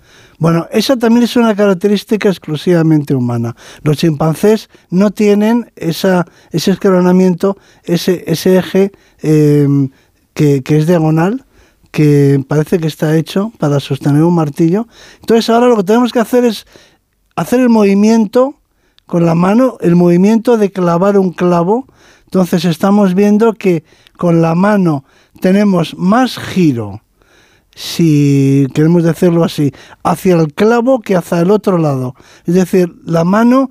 Bueno, 0.43 0.66
esa 0.73 0.97
también 0.97 1.23
es 1.23 1.36
una 1.36 1.55
característica 1.55 2.28
exclusivamente 2.28 3.14
humana. 3.14 3.55
Los 3.85 3.98
chimpancés 3.98 4.70
no 4.90 5.12
tienen 5.12 5.70
ese 5.77 6.24
escalonamiento, 6.51 7.56
ese, 7.85 8.24
ese 8.27 8.59
eje 8.59 8.90
em, 9.20 9.90
que, 10.35 10.64
que 10.64 10.78
es 10.78 10.89
diagonal, 10.89 11.44
que 11.93 12.44
parece 12.48 12.81
que 12.81 12.89
está 12.89 13.16
hecho 13.16 13.52
para 13.60 13.78
sostener 13.78 14.24
un 14.24 14.35
martillo. 14.35 14.89
Entonces 15.20 15.48
ahora 15.48 15.69
lo 15.69 15.77
que 15.77 15.85
tenemos 15.85 16.10
que 16.10 16.19
hacer 16.19 16.44
es 16.44 16.66
hacer 17.36 17.60
el 17.60 17.69
movimiento 17.69 18.56
con 19.06 19.24
la 19.24 19.36
mano 19.36 19.77
el 19.81 19.94
movimiento 19.94 20.56
de 20.56 20.73
clavar 20.73 21.19
un 21.19 21.31
clavo. 21.31 21.86
Entonces 22.24 22.64
estamos 22.64 23.14
viendo 23.14 23.52
que 23.52 23.85
con 24.16 24.43
la 24.43 24.56
mano 24.56 25.05
tenemos 25.40 25.97
más 25.97 26.36
giro, 26.36 27.01
si 27.74 28.66
queremos 28.74 29.02
decirlo 29.02 29.44
así, 29.44 29.72
hacia 30.02 30.36
el 30.36 30.52
clavo 30.54 31.00
que 31.00 31.16
hacia 31.16 31.40
el 31.40 31.50
otro 31.50 31.78
lado. 31.78 32.14
Es 32.44 32.54
decir, 32.54 32.94
la 33.04 33.24
mano 33.24 33.70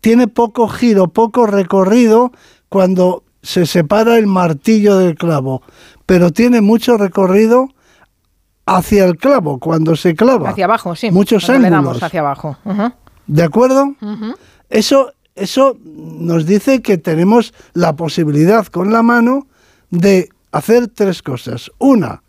tiene 0.00 0.28
poco 0.28 0.68
giro, 0.68 1.08
poco 1.08 1.46
recorrido 1.46 2.32
cuando 2.68 3.24
se 3.42 3.66
separa 3.66 4.18
el 4.18 4.26
martillo 4.26 4.96
del 4.96 5.14
clavo, 5.14 5.62
pero 6.04 6.30
tiene 6.30 6.60
mucho 6.60 6.96
recorrido 6.96 7.68
hacia 8.66 9.04
el 9.04 9.16
clavo, 9.16 9.58
cuando 9.58 9.94
se 9.94 10.14
clava. 10.14 10.50
Hacia 10.50 10.64
abajo, 10.64 10.96
sí. 10.96 11.10
Muchos 11.10 11.48
ángulos. 11.48 12.02
hacia 12.02 12.20
abajo. 12.20 12.56
¿De 13.26 13.42
acuerdo? 13.42 13.94
Eso 14.68 15.12
eso 15.36 15.76
nos 15.84 16.46
dice 16.46 16.82
que 16.82 16.98
tenemos 16.98 17.54
la 17.74 17.94
posibilidad 17.94 18.66
con 18.66 18.90
la 18.90 19.02
mano 19.02 19.46
de 19.90 20.30
hacer 20.50 20.88
tres 20.88 21.22
cosas. 21.22 21.70
Una, 21.78 22.22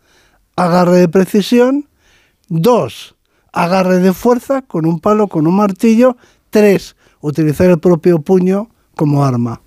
agarre 0.58 0.96
de 0.98 1.08
precisión. 1.08 1.88
Dos, 2.48 3.14
agarre 3.52 3.98
de 3.98 4.12
fuerza 4.12 4.62
con 4.62 4.86
un 4.86 5.00
palo, 5.00 5.28
con 5.28 5.46
un 5.46 5.54
martillo. 5.54 6.16
Tres, 6.50 6.96
utilizar 7.20 7.70
el 7.70 7.78
propio 7.78 8.20
puño 8.20 8.68
como 8.96 9.24
arma. 9.24 9.60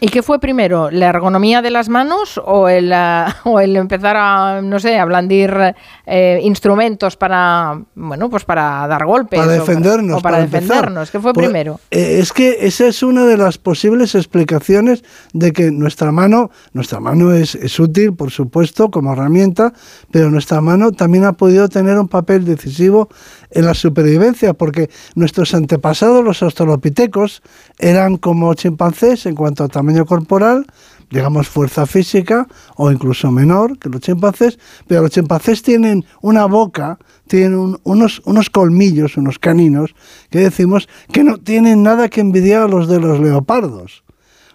¿Y 0.00 0.08
qué 0.08 0.22
fue 0.22 0.38
primero, 0.38 0.90
la 0.90 1.08
ergonomía 1.08 1.62
de 1.62 1.70
las 1.70 1.88
manos 1.88 2.38
o 2.44 2.68
el, 2.68 2.92
o 3.44 3.60
el 3.60 3.76
empezar 3.76 4.16
a, 4.18 4.60
no 4.62 4.78
sé, 4.78 4.98
a 4.98 5.04
blandir 5.04 5.74
eh, 6.06 6.40
instrumentos 6.42 7.16
para, 7.16 7.80
bueno, 7.94 8.28
pues 8.28 8.44
para 8.44 8.86
dar 8.86 9.06
golpes? 9.06 9.40
Para 9.40 9.52
defendernos. 9.52 10.18
O 10.18 10.22
para, 10.22 10.38
defendernos, 10.38 11.10
¿qué 11.10 11.18
fue 11.18 11.32
pues, 11.32 11.46
primero? 11.46 11.80
Eh, 11.90 12.18
es 12.20 12.32
que 12.32 12.58
esa 12.60 12.86
es 12.86 13.02
una 13.02 13.24
de 13.24 13.38
las 13.38 13.56
posibles 13.56 14.14
explicaciones 14.14 15.02
de 15.32 15.52
que 15.52 15.70
nuestra 15.70 16.12
mano, 16.12 16.50
nuestra 16.72 17.00
mano 17.00 17.32
es, 17.32 17.54
es 17.54 17.80
útil, 17.80 18.14
por 18.14 18.30
supuesto, 18.30 18.90
como 18.90 19.14
herramienta, 19.14 19.72
pero 20.10 20.30
nuestra 20.30 20.60
mano 20.60 20.92
también 20.92 21.24
ha 21.24 21.32
podido 21.32 21.68
tener 21.68 21.98
un 21.98 22.08
papel 22.08 22.44
decisivo 22.44 23.08
en 23.56 23.64
la 23.64 23.72
supervivencia, 23.72 24.52
porque 24.52 24.90
nuestros 25.14 25.54
antepasados, 25.54 26.22
los 26.22 26.42
australopitecos, 26.42 27.42
eran 27.78 28.18
como 28.18 28.52
chimpancés 28.52 29.24
en 29.24 29.34
cuanto 29.34 29.64
a 29.64 29.68
tamaño 29.68 30.04
corporal, 30.04 30.66
digamos 31.10 31.48
fuerza 31.48 31.86
física 31.86 32.46
o 32.76 32.90
incluso 32.90 33.30
menor 33.30 33.78
que 33.78 33.88
los 33.88 34.02
chimpancés, 34.02 34.58
pero 34.86 35.02
los 35.02 35.10
chimpancés 35.10 35.62
tienen 35.62 36.04
una 36.20 36.44
boca, 36.44 36.98
tienen 37.26 37.78
unos, 37.82 38.20
unos 38.26 38.50
colmillos, 38.50 39.16
unos 39.16 39.38
caninos, 39.38 39.94
que 40.28 40.40
decimos 40.40 40.86
que 41.10 41.24
no 41.24 41.38
tienen 41.38 41.82
nada 41.82 42.10
que 42.10 42.20
envidiar 42.20 42.62
a 42.62 42.68
los 42.68 42.88
de 42.88 43.00
los 43.00 43.20
leopardos. 43.20 44.04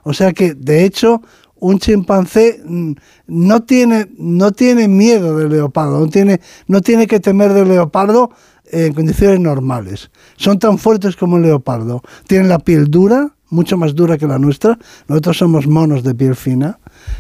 O 0.04 0.14
sea 0.14 0.32
que, 0.34 0.54
de 0.54 0.86
hecho, 0.86 1.24
un 1.56 1.80
chimpancé 1.80 2.62
mm, 2.64 2.94
no 3.28 3.64
tiene, 3.64 4.08
no 4.18 4.52
tiene 4.52 4.88
miedo 4.88 5.38
del 5.38 5.50
leopardo, 5.50 6.00
no 6.00 6.08
tiene, 6.08 6.40
no 6.68 6.82
tiene 6.82 7.08
que 7.08 7.20
temer 7.20 7.54
del 7.54 7.70
leopardo 7.70 8.32
en 8.72 8.94
condiciones 8.94 9.40
normales. 9.40 10.10
Son 10.38 10.58
tan 10.58 10.78
fuertes 10.78 11.16
como 11.16 11.38
el 11.38 11.44
leopardo. 11.44 12.02
Tienen 12.28 12.50
la 12.50 12.60
piel 12.60 12.90
dura, 12.90 13.36
mucho 13.50 13.78
más 13.78 13.94
dura 13.94 14.18
que 14.18 14.28
la 14.28 14.40
nuestra. 14.40 14.80
Nosotros 15.08 15.38
somos 15.38 15.68
monos 15.68 16.04
de 16.04 16.16
piel 16.16 16.36
fina, 16.36 16.80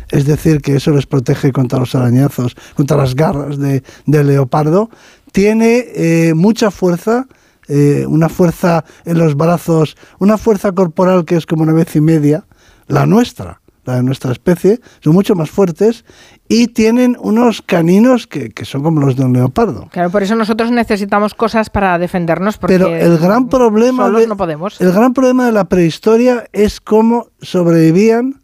es 0.09 0.25
decir, 0.25 0.61
que 0.61 0.75
eso 0.77 0.91
les 0.91 1.05
protege 1.05 1.51
contra 1.51 1.79
los 1.79 1.93
arañazos, 1.93 2.55
contra 2.75 2.97
las 2.97 3.15
garras 3.15 3.57
de, 3.57 3.83
del 4.05 4.27
leopardo. 4.27 4.89
Tiene 5.31 5.85
eh, 5.93 6.33
mucha 6.33 6.71
fuerza, 6.71 7.27
eh, 7.67 8.05
una 8.07 8.29
fuerza 8.29 8.83
en 9.05 9.17
los 9.17 9.35
brazos, 9.35 9.95
una 10.19 10.37
fuerza 10.37 10.71
corporal 10.71 11.25
que 11.25 11.35
es 11.35 11.45
como 11.45 11.63
una 11.63 11.73
vez 11.73 11.95
y 11.95 12.01
media 12.01 12.45
la 12.87 13.05
nuestra 13.05 13.61
la 13.85 13.95
de 13.95 14.03
nuestra 14.03 14.31
especie, 14.31 14.79
son 15.03 15.13
mucho 15.13 15.35
más 15.35 15.49
fuertes 15.49 16.05
y 16.51 16.67
tienen 16.67 17.15
unos 17.21 17.61
caninos 17.61 18.27
que, 18.27 18.51
son 18.63 18.83
como 18.83 18.99
los 18.99 19.15
de 19.15 19.23
un 19.23 19.31
leopardo. 19.31 19.87
Claro, 19.89 20.09
por 20.09 20.21
eso 20.21 20.35
nosotros 20.35 20.69
necesitamos 20.69 21.33
cosas 21.33 21.69
para 21.69 21.97
defendernos. 21.97 22.57
Porque 22.57 22.77
Pero 22.77 22.93
el 22.93 23.17
gran 23.19 23.47
problema 23.47 24.09
no 24.09 24.35
podemos. 24.35 24.81
El 24.81 24.91
gran 24.91 25.13
problema 25.13 25.45
de 25.45 25.53
la 25.53 25.63
prehistoria 25.63 26.43
es 26.51 26.81
cómo 26.81 27.27
sobrevivían 27.41 28.40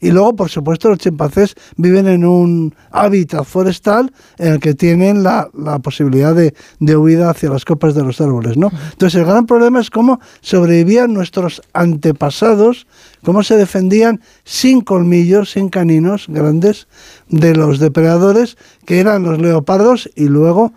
y 0.00 0.10
luego, 0.10 0.34
por 0.34 0.48
supuesto, 0.48 0.88
los 0.88 0.98
chimpancés 0.98 1.54
viven 1.76 2.08
en 2.08 2.24
un 2.24 2.74
hábitat 2.90 3.44
forestal 3.44 4.12
en 4.38 4.54
el 4.54 4.60
que 4.60 4.74
tienen 4.74 5.22
la, 5.22 5.50
posibilidad 5.82 6.34
de, 6.34 6.96
huida 6.96 7.30
hacia 7.30 7.50
las 7.50 7.64
copas 7.64 7.94
de 7.94 8.02
los 8.02 8.20
árboles, 8.20 8.56
¿no? 8.56 8.70
Entonces, 8.92 9.20
el 9.20 9.26
gran 9.26 9.46
problema 9.46 9.80
es 9.80 9.90
cómo 9.90 10.20
sobrevivían 10.40 11.12
nuestros 11.12 11.62
antepasados, 11.72 12.86
cómo 13.24 13.42
se 13.42 13.56
defendían 13.56 14.20
sin 14.44 14.80
colmillos, 14.80 15.52
sin 15.52 15.68
caninos 15.68 16.26
grandes 16.28 16.88
de 17.28 17.54
los 17.54 17.78
depredadores, 17.78 18.56
que 18.86 19.00
eran 19.00 19.22
los 19.22 19.38
leopardos 19.38 20.10
y 20.16 20.24
luego 20.24 20.72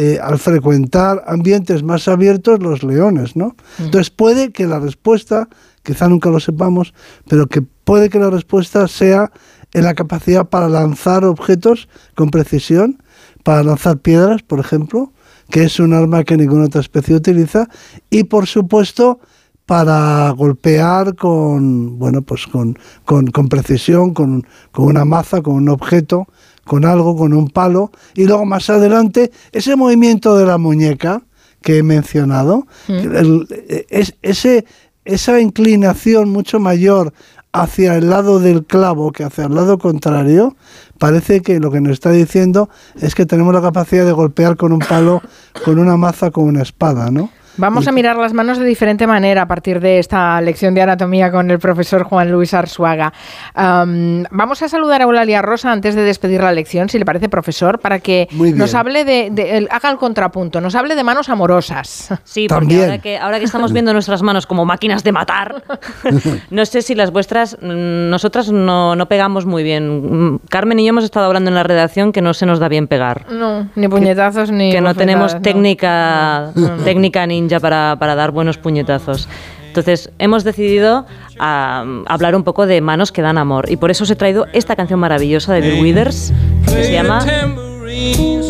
eh, 0.00 0.20
al 0.22 0.38
frecuentar 0.38 1.24
ambientes 1.26 1.82
más 1.82 2.06
abiertos 2.06 2.62
los 2.62 2.84
leones, 2.84 3.34
¿no? 3.34 3.56
Entonces 3.80 4.10
puede 4.10 4.52
que 4.52 4.68
la 4.68 4.78
respuesta, 4.78 5.48
quizá 5.88 6.06
nunca 6.06 6.28
lo 6.28 6.38
sepamos, 6.38 6.92
pero 7.28 7.46
que 7.46 7.62
puede 7.62 8.10
que 8.10 8.18
la 8.18 8.28
respuesta 8.28 8.86
sea 8.88 9.32
en 9.72 9.84
la 9.84 9.94
capacidad 9.94 10.46
para 10.46 10.68
lanzar 10.68 11.24
objetos 11.24 11.88
con 12.14 12.28
precisión, 12.28 13.02
para 13.42 13.62
lanzar 13.62 13.96
piedras, 13.96 14.42
por 14.42 14.60
ejemplo, 14.60 15.14
que 15.48 15.62
es 15.62 15.80
un 15.80 15.94
arma 15.94 16.24
que 16.24 16.36
ninguna 16.36 16.66
otra 16.66 16.82
especie 16.82 17.16
utiliza, 17.16 17.70
y 18.10 18.24
por 18.24 18.46
supuesto 18.46 19.20
para 19.64 20.30
golpear 20.32 21.14
con 21.14 21.98
bueno 21.98 22.20
pues 22.20 22.46
con, 22.46 22.78
con, 23.06 23.48
precisión, 23.48 24.12
con, 24.12 24.46
con, 24.70 24.84
una 24.84 25.06
maza, 25.06 25.40
con 25.40 25.54
un 25.54 25.70
objeto, 25.70 26.26
con 26.66 26.84
algo, 26.84 27.16
con 27.16 27.32
un 27.32 27.48
palo, 27.48 27.92
y 28.14 28.26
luego 28.26 28.44
más 28.44 28.68
adelante 28.68 29.30
ese 29.52 29.74
movimiento 29.74 30.36
de 30.36 30.44
la 30.44 30.58
muñeca 30.58 31.22
que 31.62 31.78
he 31.78 31.82
mencionado, 31.82 32.66
mm. 32.88 33.44
es, 33.88 34.14
ese, 34.22 34.64
esa 35.08 35.40
inclinación 35.40 36.28
mucho 36.28 36.60
mayor 36.60 37.14
hacia 37.52 37.96
el 37.96 38.10
lado 38.10 38.40
del 38.40 38.66
clavo 38.66 39.10
que 39.10 39.24
hacia 39.24 39.44
el 39.44 39.54
lado 39.54 39.78
contrario, 39.78 40.54
parece 40.98 41.40
que 41.40 41.60
lo 41.60 41.70
que 41.70 41.80
nos 41.80 41.92
está 41.94 42.10
diciendo 42.10 42.68
es 43.00 43.14
que 43.14 43.24
tenemos 43.24 43.54
la 43.54 43.62
capacidad 43.62 44.04
de 44.04 44.12
golpear 44.12 44.58
con 44.58 44.70
un 44.70 44.80
palo, 44.80 45.22
con 45.64 45.78
una 45.78 45.96
maza, 45.96 46.30
con 46.30 46.44
una 46.44 46.60
espada, 46.60 47.10
¿no? 47.10 47.30
Vamos 47.58 47.88
a 47.88 47.92
mirar 47.92 48.16
las 48.16 48.32
manos 48.32 48.58
de 48.58 48.64
diferente 48.64 49.06
manera 49.08 49.42
a 49.42 49.48
partir 49.48 49.80
de 49.80 49.98
esta 49.98 50.40
lección 50.40 50.74
de 50.74 50.82
anatomía 50.82 51.32
con 51.32 51.50
el 51.50 51.58
profesor 51.58 52.04
Juan 52.04 52.30
Luis 52.30 52.54
Arzuaga. 52.54 53.12
vamos 53.54 54.62
a 54.62 54.68
saludar 54.68 55.00
a 55.00 55.04
Eulalia 55.04 55.42
Rosa 55.42 55.72
antes 55.72 55.96
de 55.96 56.02
despedir 56.02 56.40
la 56.40 56.52
lección, 56.52 56.88
si 56.88 57.00
le 57.00 57.04
parece, 57.04 57.28
profesor, 57.28 57.80
para 57.80 57.98
que 57.98 58.28
nos 58.32 58.74
hable 58.74 59.04
de, 59.04 59.66
haga 59.70 59.90
el 59.90 59.96
contrapunto, 59.98 60.60
nos 60.60 60.76
hable 60.76 60.94
de 60.94 61.04
manos 61.04 61.28
amorosas. 61.28 62.14
Sí, 62.28 62.46
porque 62.46 62.82
ahora 62.82 62.98
que, 62.98 63.16
ahora 63.16 63.38
que 63.38 63.46
estamos 63.46 63.72
viendo 63.72 63.92
nuestras 63.92 64.22
manos 64.22 64.46
como 64.46 64.64
máquinas 64.64 65.02
de 65.02 65.12
matar, 65.12 65.62
no 66.50 66.66
sé 66.66 66.82
si 66.82 66.94
las 66.94 67.10
vuestras, 67.10 67.56
mm, 67.60 68.10
nosotras 68.10 68.50
no, 68.52 68.94
no 68.94 69.08
pegamos 69.08 69.46
muy 69.46 69.62
bien. 69.62 70.34
Mm, 70.34 70.40
Carmen 70.50 70.78
y 70.78 70.84
yo 70.84 70.90
hemos 70.90 71.04
estado 71.04 71.26
hablando 71.26 71.48
en 71.48 71.54
la 71.54 71.62
redacción 71.62 72.12
que 72.12 72.20
no 72.20 72.34
se 72.34 72.44
nos 72.44 72.58
da 72.58 72.68
bien 72.68 72.86
pegar. 72.86 73.24
No, 73.30 73.68
ni 73.76 73.88
puñetazos 73.88 74.50
ni... 74.50 74.70
Que 74.70 74.80
no 74.80 74.94
tenemos 74.94 75.40
técnica, 75.40 76.52
técnica 76.84 77.26
ni 77.48 77.58
para, 77.60 77.96
para 77.98 78.14
dar 78.14 78.30
buenos 78.30 78.58
puñetazos. 78.58 79.28
Entonces, 79.68 80.10
hemos 80.18 80.44
decidido 80.44 81.06
ah, 81.38 81.84
hablar 82.06 82.34
un 82.34 82.42
poco 82.42 82.66
de 82.66 82.80
manos 82.80 83.12
que 83.12 83.22
dan 83.22 83.38
amor. 83.38 83.70
Y 83.70 83.76
por 83.76 83.90
eso 83.90 84.04
os 84.04 84.10
he 84.10 84.16
traído 84.16 84.46
esta 84.52 84.74
canción 84.76 84.98
maravillosa 84.98 85.54
de 85.54 85.60
Bill 85.60 85.82
Withers, 85.82 86.32
que 86.64 86.84
se 86.84 86.92
llama 86.92 87.24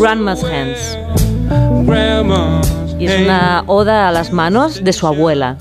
Grandma's 0.01 0.45
Hands. 0.45 0.99
Y 2.99 3.07
es 3.07 3.21
una 3.21 3.63
oda 3.67 4.09
a 4.09 4.13
las 4.13 4.33
manos 4.33 4.83
de 4.83 4.93
su 4.93 5.07
abuela. 5.07 5.57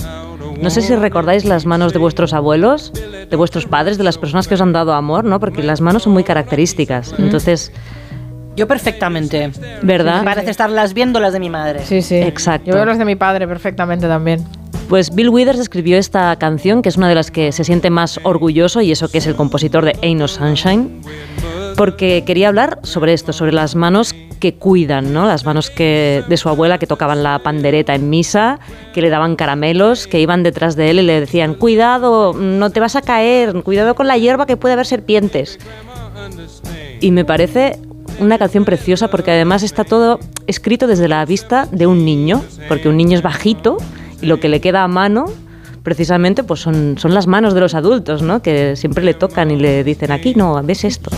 No 0.61 0.69
sé 0.69 0.81
si 0.81 0.95
recordáis 0.95 1.45
las 1.45 1.65
manos 1.65 1.93
de 1.93 1.99
vuestros 1.99 2.33
abuelos, 2.33 2.91
de 3.29 3.35
vuestros 3.35 3.65
padres, 3.65 3.97
de 3.97 4.03
las 4.03 4.17
personas 4.17 4.47
que 4.47 4.55
os 4.55 4.61
han 4.61 4.73
dado 4.73 4.93
amor, 4.93 5.23
¿no? 5.23 5.39
Porque 5.39 5.61
las 5.61 5.81
manos 5.81 6.03
son 6.03 6.13
muy 6.13 6.23
características. 6.23 7.13
Entonces, 7.19 7.71
yo 8.57 8.67
perfectamente. 8.67 9.51
¿Verdad? 9.83 10.23
Parece 10.25 10.49
estarlas 10.51 10.93
viendo 10.93 11.19
las 11.19 11.31
de 11.31 11.39
mi 11.39 11.49
madre. 11.49 11.85
Sí, 11.85 12.01
sí. 12.01 12.15
Exacto. 12.15 12.71
Yo 12.71 12.75
veo 12.75 12.85
las 12.85 12.97
de 12.97 13.05
mi 13.05 13.15
padre 13.15 13.47
perfectamente 13.47 14.07
también. 14.07 14.43
Pues 14.89 15.13
Bill 15.13 15.29
Withers 15.29 15.59
escribió 15.59 15.97
esta 15.97 16.35
canción, 16.37 16.81
que 16.81 16.89
es 16.89 16.97
una 16.97 17.07
de 17.07 17.15
las 17.15 17.29
que 17.29 17.51
se 17.51 17.63
siente 17.63 17.89
más 17.89 18.19
orgulloso, 18.23 18.81
y 18.81 18.91
eso 18.91 19.09
que 19.09 19.19
es 19.19 19.27
el 19.27 19.35
compositor 19.35 19.85
de 19.85 19.97
Ain't 20.01 20.19
No 20.19 20.27
Sunshine, 20.27 21.01
porque 21.75 22.23
quería 22.25 22.47
hablar 22.47 22.79
sobre 22.83 23.13
esto, 23.13 23.31
sobre 23.31 23.51
las 23.51 23.75
manos 23.75 24.15
que 24.39 24.55
cuidan, 24.55 25.13
¿no? 25.13 25.27
Las 25.27 25.45
manos 25.45 25.69
que, 25.69 26.23
de 26.27 26.37
su 26.37 26.47
abuela 26.47 26.77
que 26.77 26.87
tocaban 26.87 27.21
la 27.21 27.39
pandereta 27.39 27.95
en 27.95 28.09
misa, 28.09 28.59
que 28.93 29.01
le 29.01 29.09
daban 29.09 29.35
caramelos, 29.35 30.07
que 30.07 30.19
iban 30.19 30.41
detrás 30.41 30.75
de 30.75 30.89
él 30.89 30.99
y 30.99 31.03
le 31.03 31.19
decían, 31.19 31.53
cuidado, 31.53 32.33
no 32.33 32.69
te 32.69 32.79
vas 32.79 32.95
a 32.95 33.01
caer, 33.01 33.61
cuidado 33.63 33.93
con 33.93 34.07
la 34.07 34.17
hierba 34.17 34.45
que 34.45 34.57
puede 34.57 34.73
haber 34.73 34.85
serpientes. 34.85 35.59
Y 37.01 37.11
me 37.11 37.25
parece 37.25 37.79
una 38.19 38.37
canción 38.37 38.65
preciosa 38.65 39.09
porque 39.09 39.31
además 39.31 39.63
está 39.63 39.83
todo 39.83 40.19
escrito 40.47 40.87
desde 40.87 41.07
la 41.07 41.23
vista 41.25 41.67
de 41.71 41.87
un 41.87 42.05
niño, 42.05 42.43
porque 42.67 42.89
un 42.89 42.97
niño 42.97 43.17
es 43.17 43.21
bajito 43.21 43.77
y 44.21 44.25
lo 44.25 44.39
que 44.39 44.49
le 44.49 44.61
queda 44.61 44.83
a 44.83 44.87
mano 44.87 45.25
precisamente 45.87 46.43
pues 46.43 46.59
son, 46.59 46.97
son 46.97 47.13
las 47.13 47.27
manos 47.27 47.53
de 47.53 47.61
los 47.61 47.73
adultos, 47.73 48.21
¿no? 48.21 48.41
Que 48.41 48.75
siempre 48.75 49.05
le 49.05 49.13
tocan 49.13 49.51
y 49.51 49.55
le 49.55 49.85
dicen, 49.85 50.11
aquí 50.11 50.35
no, 50.35 50.61
ves 50.61 50.83
esto. 50.83 51.11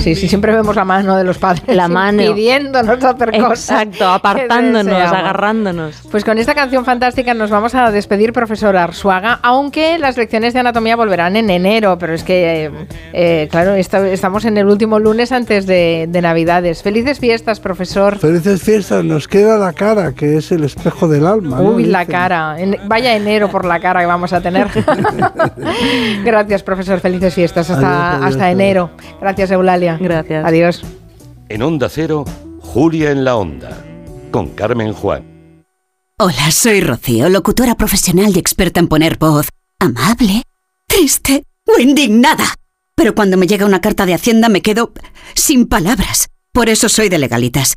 Sí, 0.00 0.16
sí, 0.16 0.26
siempre 0.26 0.52
vemos 0.52 0.74
la 0.74 0.84
mano 0.84 1.16
de 1.16 1.22
los 1.22 1.38
padres. 1.38 1.62
La 1.76 1.86
mano. 1.86 2.20
Pidiéndonos 2.20 3.04
hacer 3.04 3.30
cosas. 3.30 3.70
Exacto, 3.70 4.08
apartándonos, 4.08 4.94
agarrándonos. 4.94 5.94
Pues 6.10 6.24
con 6.24 6.38
esta 6.38 6.56
canción 6.56 6.84
fantástica 6.84 7.34
nos 7.34 7.50
vamos 7.50 7.76
a 7.76 7.92
despedir, 7.92 8.32
profesor 8.32 8.76
Arsuaga, 8.76 9.38
aunque 9.42 9.96
las 10.00 10.16
lecciones 10.16 10.54
de 10.54 10.60
anatomía 10.60 10.96
volverán 10.96 11.36
en 11.36 11.48
enero, 11.48 11.96
pero 11.96 12.14
es 12.14 12.24
que, 12.24 12.64
eh, 12.64 12.70
eh, 13.12 13.48
claro, 13.48 13.74
estamos 13.76 14.44
en 14.44 14.58
el 14.58 14.66
último 14.66 14.98
lunes 14.98 15.30
antes 15.30 15.66
de, 15.66 16.08
Navidades. 16.20 16.82
Felices 16.82 17.20
fiestas, 17.20 17.60
profesor. 17.60 18.18
Felices 18.18 18.60
fiestas, 18.60 19.04
nos 19.04 19.28
queda 19.28 19.56
la 19.56 19.72
cara, 19.72 20.14
que 20.14 20.38
es 20.38 20.50
el 20.50 20.64
espejo 20.64 21.06
del 21.06 21.28
alma. 21.28 21.60
Uy, 21.60 21.84
la 21.84 22.06
cara. 22.06 22.56
vaya 22.88 23.14
enero 23.14 23.50
por 23.50 23.64
la 23.64 23.83
cara 23.84 24.00
que 24.00 24.06
vamos 24.06 24.32
a 24.32 24.40
tener. 24.40 24.66
Gracias, 26.24 26.62
profesor. 26.62 27.00
Felices 27.00 27.34
fiestas. 27.34 27.68
Hasta, 27.68 28.24
hasta 28.24 28.50
enero. 28.50 28.90
Gracias, 29.20 29.50
Eulalia. 29.50 29.98
Gracias. 30.00 30.42
Adiós. 30.42 30.82
En 31.50 31.60
Onda 31.60 31.90
Cero, 31.90 32.24
Julia 32.60 33.10
en 33.10 33.24
la 33.24 33.36
Onda, 33.36 33.76
con 34.30 34.48
Carmen 34.48 34.94
Juan. 34.94 35.22
Hola, 36.18 36.50
soy 36.50 36.80
Rocío, 36.80 37.28
locutora 37.28 37.74
profesional 37.74 38.34
y 38.34 38.38
experta 38.38 38.80
en 38.80 38.88
poner 38.88 39.18
voz 39.18 39.48
amable, 39.78 40.44
triste 40.86 41.44
o 41.66 41.78
indignada. 41.78 42.54
Pero 42.96 43.14
cuando 43.14 43.36
me 43.36 43.46
llega 43.46 43.66
una 43.66 43.82
carta 43.82 44.06
de 44.06 44.14
Hacienda 44.14 44.48
me 44.48 44.62
quedo 44.62 44.92
sin 45.34 45.66
palabras. 45.66 46.28
Por 46.52 46.70
eso 46.70 46.88
soy 46.88 47.10
de 47.10 47.18
legalitas, 47.18 47.76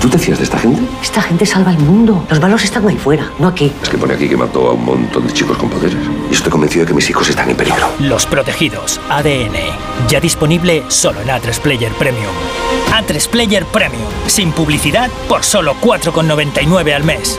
¿Tú 0.00 0.08
te 0.10 0.18
fías 0.18 0.38
de 0.38 0.44
esta 0.44 0.58
gente? 0.58 0.80
Esta 1.02 1.22
gente 1.22 1.46
salva 1.46 1.72
el 1.72 1.78
mundo. 1.78 2.24
Los 2.28 2.40
malos 2.40 2.62
están 2.64 2.86
ahí 2.86 2.96
fuera, 2.96 3.30
no 3.38 3.48
aquí. 3.48 3.72
Es 3.82 3.88
que 3.88 3.98
pone 3.98 4.14
aquí 4.14 4.28
que 4.28 4.36
mató 4.36 4.68
a 4.68 4.72
un 4.74 4.84
montón 4.84 5.26
de 5.26 5.32
chicos 5.32 5.56
con 5.56 5.70
poderes. 5.70 5.96
Y 6.30 6.34
estoy 6.34 6.50
convencido 6.50 6.84
de 6.84 6.88
que 6.88 6.94
mis 6.94 7.08
hijos 7.10 7.28
están 7.28 7.50
en 7.50 7.56
peligro. 7.56 7.88
Los 7.98 8.26
protegidos, 8.26 9.00
ADN. 9.08 9.56
Ya 10.08 10.20
disponible 10.20 10.84
solo 10.88 11.20
en 11.20 11.28
A3 11.28 11.58
Player 11.60 11.92
Premium. 11.92 12.32
A3 12.92 13.28
Player 13.28 13.64
Premium. 13.66 14.08
Sin 14.26 14.52
publicidad 14.52 15.10
por 15.28 15.42
solo 15.44 15.74
4,99 15.80 16.94
al 16.94 17.04
mes. 17.04 17.38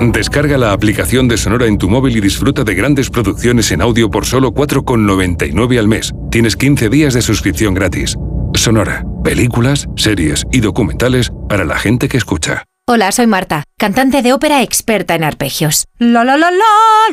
Descarga 0.00 0.58
la 0.58 0.72
aplicación 0.72 1.28
de 1.28 1.36
Sonora 1.36 1.66
en 1.66 1.78
tu 1.78 1.88
móvil 1.88 2.16
y 2.16 2.20
disfruta 2.20 2.64
de 2.64 2.74
grandes 2.74 3.10
producciones 3.10 3.70
en 3.72 3.80
audio 3.80 4.10
por 4.10 4.26
solo 4.26 4.52
4,99 4.52 5.78
al 5.78 5.88
mes. 5.88 6.12
Tienes 6.30 6.56
15 6.56 6.88
días 6.88 7.14
de 7.14 7.22
suscripción 7.22 7.74
gratis. 7.74 8.16
Sonora, 8.54 9.04
películas, 9.22 9.86
series 9.96 10.44
y 10.52 10.60
documentales 10.60 11.30
para 11.48 11.64
la 11.64 11.78
gente 11.78 12.08
que 12.08 12.18
escucha. 12.18 12.64
Hola, 12.86 13.12
soy 13.12 13.26
Marta, 13.26 13.64
cantante 13.78 14.20
de 14.20 14.34
ópera 14.34 14.62
experta 14.62 15.14
en 15.14 15.24
arpegios. 15.24 15.86
La 15.98 16.22
la 16.22 16.36
la 16.36 16.50
la 16.50 16.64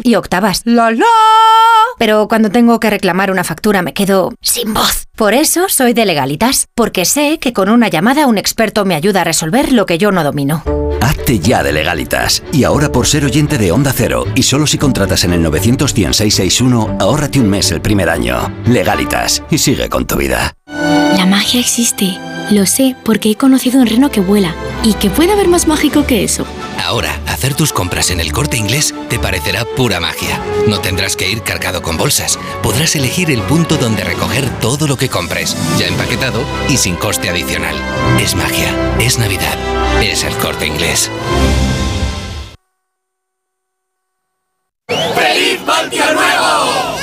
y 0.03 0.15
octavas. 0.15 0.61
La 0.65 0.91
la. 0.91 1.05
Pero 1.97 2.27
cuando 2.27 2.49
tengo 2.49 2.80
que 2.80 2.89
reclamar 2.89 3.31
una 3.31 3.43
factura 3.43 3.81
me 3.81 3.93
quedo 3.93 4.34
sin 4.41 4.73
voz. 4.73 5.07
Por 5.15 5.34
eso 5.34 5.69
soy 5.69 5.93
de 5.93 6.05
legalitas, 6.05 6.68
porque 6.73 7.05
sé 7.05 7.38
que 7.39 7.53
con 7.53 7.69
una 7.69 7.89
llamada 7.89 8.27
un 8.27 8.38
experto 8.38 8.85
me 8.85 8.95
ayuda 8.95 9.22
a 9.22 9.23
resolver 9.23 9.72
lo 9.72 9.85
que 9.85 9.97
yo 9.97 10.11
no 10.11 10.23
domino. 10.23 10.63
Hazte 11.01 11.39
ya 11.39 11.63
de 11.63 11.73
legalitas. 11.73 12.43
Y 12.51 12.63
ahora 12.63 12.91
por 12.91 13.07
ser 13.07 13.26
oyente 13.26 13.57
de 13.57 13.72
Onda 13.72 13.93
Cero 13.95 14.26
y 14.35 14.43
solo 14.43 14.68
si 14.68 14.77
contratas 14.77 15.23
en 15.23 15.34
el 15.34 15.41
91661, 15.41 16.97
ahórrate 16.99 17.39
un 17.39 17.49
mes 17.49 17.72
el 17.72 17.81
primer 17.81 18.09
año. 18.09 18.51
Legalitas 18.65 19.43
y 19.49 19.57
sigue 19.57 19.89
con 19.89 20.07
tu 20.07 20.18
vida. 20.18 20.55
La 21.18 21.26
magia 21.26 21.59
existe. 21.59 22.18
Lo 22.49 22.65
sé 22.65 22.95
porque 23.03 23.31
he 23.31 23.35
conocido 23.35 23.80
un 23.80 23.88
reno 23.88 24.09
que 24.09 24.22
vuela. 24.22 24.55
¿Y 24.84 24.93
que 24.95 25.09
puede 25.09 25.31
haber 25.31 25.47
más 25.47 25.68
mágico 25.68 26.05
que 26.05 26.23
eso? 26.23 26.45
Ahora, 26.83 27.21
hacer 27.27 27.53
tus 27.53 27.71
compras 27.71 28.09
en 28.09 28.19
el 28.19 28.31
corte 28.31 28.57
inglés 28.57 28.93
te 29.09 29.19
parecerá 29.19 29.65
pura 29.65 29.99
magia. 29.99 30.41
No 30.67 30.79
tendrás 30.79 31.15
que 31.15 31.29
ir 31.29 31.41
cargado 31.41 31.81
con 31.81 31.95
bolsas. 31.95 32.39
Podrás 32.63 32.95
elegir 32.95 33.31
el 33.31 33.41
punto 33.43 33.77
donde 33.77 34.03
recoger 34.03 34.49
todo 34.59 34.87
lo 34.87 34.97
que 34.97 35.09
compres, 35.09 35.55
ya 35.77 35.87
empaquetado 35.87 36.41
y 36.69 36.77
sin 36.77 36.95
coste 36.95 37.29
adicional. 37.29 37.75
Es 38.19 38.35
magia, 38.35 38.75
es 38.99 39.19
Navidad, 39.19 39.57
es 40.01 40.23
el 40.23 40.33
corte 40.35 40.67
inglés. 40.67 41.11
¡Feliz 44.87 45.59
Nuevo! 45.65 46.97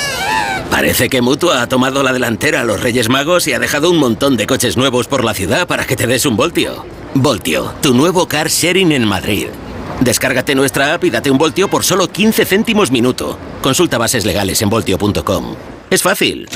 Parece 0.69 1.09
que 1.09 1.21
Mutua 1.21 1.61
ha 1.61 1.67
tomado 1.67 2.03
la 2.03 2.13
delantera 2.13 2.61
a 2.61 2.63
los 2.63 2.81
Reyes 2.81 3.09
Magos 3.09 3.47
y 3.47 3.53
ha 3.53 3.59
dejado 3.59 3.89
un 3.89 3.97
montón 3.97 4.37
de 4.37 4.45
coches 4.45 4.77
nuevos 4.77 5.07
por 5.07 5.23
la 5.23 5.33
ciudad 5.33 5.67
para 5.67 5.85
que 5.85 5.95
te 5.95 6.07
des 6.07 6.25
un 6.25 6.37
voltio. 6.37 6.85
Voltio, 7.15 7.73
tu 7.81 7.93
nuevo 7.93 8.27
car 8.27 8.49
sharing 8.49 8.91
en 8.91 9.07
Madrid. 9.07 9.47
Descárgate 10.01 10.55
nuestra 10.55 10.93
app 10.93 11.03
y 11.03 11.09
date 11.09 11.31
un 11.31 11.37
voltio 11.37 11.69
por 11.69 11.83
solo 11.83 12.07
15 12.09 12.45
céntimos 12.45 12.91
minuto. 12.91 13.37
Consulta 13.61 13.97
bases 13.97 14.25
legales 14.25 14.61
en 14.61 14.69
voltio.com. 14.69 15.55
Es 15.89 16.03
fácil. 16.03 16.47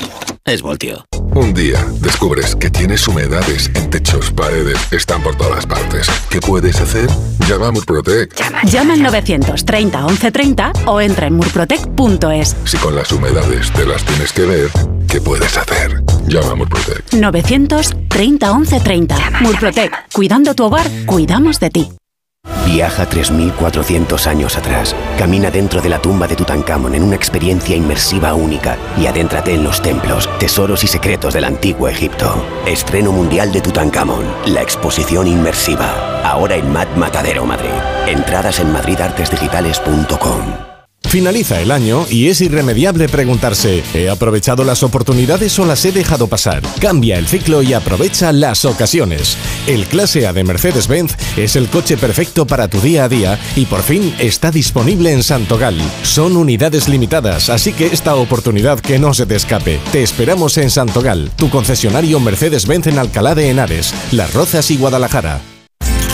Es 0.46 0.60
Voltio. 0.60 1.06
Un 1.34 1.54
día 1.54 1.82
descubres 2.00 2.54
que 2.54 2.68
tienes 2.68 3.08
humedades 3.08 3.70
en 3.74 3.88
techos, 3.88 4.30
paredes, 4.30 4.76
están 4.92 5.22
por 5.22 5.34
todas 5.36 5.64
partes. 5.64 6.06
¿Qué 6.28 6.38
puedes 6.38 6.78
hacer? 6.82 7.08
Llama 7.48 7.68
a 7.68 7.72
Murprotec. 7.72 8.36
Llama, 8.36 8.62
Llama 8.64 8.92
al 8.92 9.02
930 9.02 9.98
1130 10.06 10.72
o 10.84 11.00
entra 11.00 11.28
en 11.28 11.34
murprotec.es. 11.36 12.56
Si 12.66 12.76
con 12.76 12.94
las 12.94 13.10
humedades 13.10 13.72
te 13.72 13.86
las 13.86 14.04
tienes 14.04 14.34
que 14.34 14.42
ver, 14.42 14.70
¿qué 15.08 15.20
puedes 15.22 15.56
hacer? 15.56 16.02
Llama 16.26 16.52
a 16.52 16.54
Murprotec. 16.56 17.14
930 17.14 18.54
1130. 18.54 19.16
Murprotec. 19.40 20.12
Cuidando 20.12 20.54
tu 20.54 20.64
hogar, 20.64 20.86
cuidamos 21.06 21.58
de 21.58 21.70
ti. 21.70 21.88
Viaja 22.74 23.08
3.400 23.08 24.26
años 24.26 24.56
atrás. 24.56 24.96
Camina 25.16 25.48
dentro 25.48 25.80
de 25.80 25.88
la 25.88 26.02
tumba 26.02 26.26
de 26.26 26.34
Tutankamón 26.34 26.96
en 26.96 27.04
una 27.04 27.14
experiencia 27.14 27.76
inmersiva 27.76 28.34
única 28.34 28.76
y 28.98 29.06
adéntrate 29.06 29.54
en 29.54 29.62
los 29.62 29.80
templos, 29.80 30.28
tesoros 30.40 30.82
y 30.82 30.88
secretos 30.88 31.34
del 31.34 31.44
antiguo 31.44 31.86
Egipto. 31.86 32.44
Estreno 32.66 33.12
mundial 33.12 33.52
de 33.52 33.60
Tutankamón, 33.60 34.24
la 34.46 34.62
exposición 34.62 35.28
inmersiva. 35.28 36.20
Ahora 36.24 36.56
en 36.56 36.72
Mat 36.72 36.88
Matadero, 36.96 37.46
Madrid. 37.46 37.70
Entradas 38.08 38.58
en 38.58 38.72
madridartesdigitales.com. 38.72 40.73
Finaliza 41.08 41.60
el 41.60 41.70
año 41.70 42.06
y 42.10 42.28
es 42.28 42.40
irremediable 42.40 43.08
preguntarse, 43.08 43.84
¿he 43.94 44.10
aprovechado 44.10 44.64
las 44.64 44.82
oportunidades 44.82 45.58
o 45.58 45.64
las 45.64 45.84
he 45.84 45.92
dejado 45.92 46.26
pasar? 46.26 46.62
Cambia 46.80 47.18
el 47.18 47.28
ciclo 47.28 47.62
y 47.62 47.72
aprovecha 47.72 48.32
las 48.32 48.64
ocasiones. 48.64 49.36
El 49.66 49.86
Clase 49.86 50.26
A 50.26 50.32
de 50.32 50.42
Mercedes-Benz 50.42 51.16
es 51.36 51.56
el 51.56 51.68
coche 51.68 51.96
perfecto 51.96 52.46
para 52.46 52.68
tu 52.68 52.80
día 52.80 53.04
a 53.04 53.08
día 53.08 53.38
y 53.54 53.66
por 53.66 53.82
fin 53.82 54.14
está 54.18 54.50
disponible 54.50 55.12
en 55.12 55.22
Santogal. 55.22 55.80
Son 56.02 56.36
unidades 56.36 56.88
limitadas, 56.88 57.48
así 57.48 57.72
que 57.72 57.86
esta 57.86 58.16
oportunidad 58.16 58.80
que 58.80 58.98
no 58.98 59.14
se 59.14 59.26
te 59.26 59.36
escape. 59.36 59.78
Te 59.92 60.02
esperamos 60.02 60.58
en 60.58 60.70
Santogal, 60.70 61.30
tu 61.36 61.48
concesionario 61.48 62.18
Mercedes-Benz 62.18 62.88
en 62.88 62.98
Alcalá 62.98 63.34
de 63.34 63.50
Henares, 63.50 63.94
Las 64.10 64.34
Rozas 64.34 64.70
y 64.70 64.76
Guadalajara. 64.76 65.53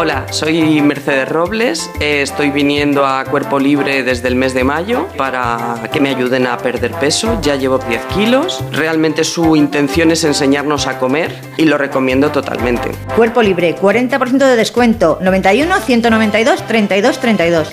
Hola, 0.00 0.26
soy 0.30 0.80
Mercedes 0.80 1.28
Robles, 1.28 1.90
eh, 1.98 2.22
estoy 2.22 2.52
viniendo 2.52 3.04
a 3.04 3.24
Cuerpo 3.24 3.58
Libre 3.58 4.04
desde 4.04 4.28
el 4.28 4.36
mes 4.36 4.54
de 4.54 4.62
mayo 4.62 5.08
para 5.16 5.82
que 5.92 5.98
me 5.98 6.10
ayuden 6.10 6.46
a 6.46 6.56
perder 6.56 6.92
peso, 6.92 7.36
ya 7.42 7.56
llevo 7.56 7.78
10 7.78 8.04
kilos, 8.14 8.62
realmente 8.70 9.24
su 9.24 9.56
intención 9.56 10.12
es 10.12 10.22
enseñarnos 10.22 10.86
a 10.86 11.00
comer 11.00 11.34
y 11.56 11.64
lo 11.64 11.78
recomiendo 11.78 12.30
totalmente. 12.30 12.92
Cuerpo 13.16 13.42
Libre, 13.42 13.74
40% 13.74 14.38
de 14.38 14.54
descuento, 14.54 15.18
91 15.20 15.80
192 15.80 16.64
32 16.68 17.18
32. 17.18 17.68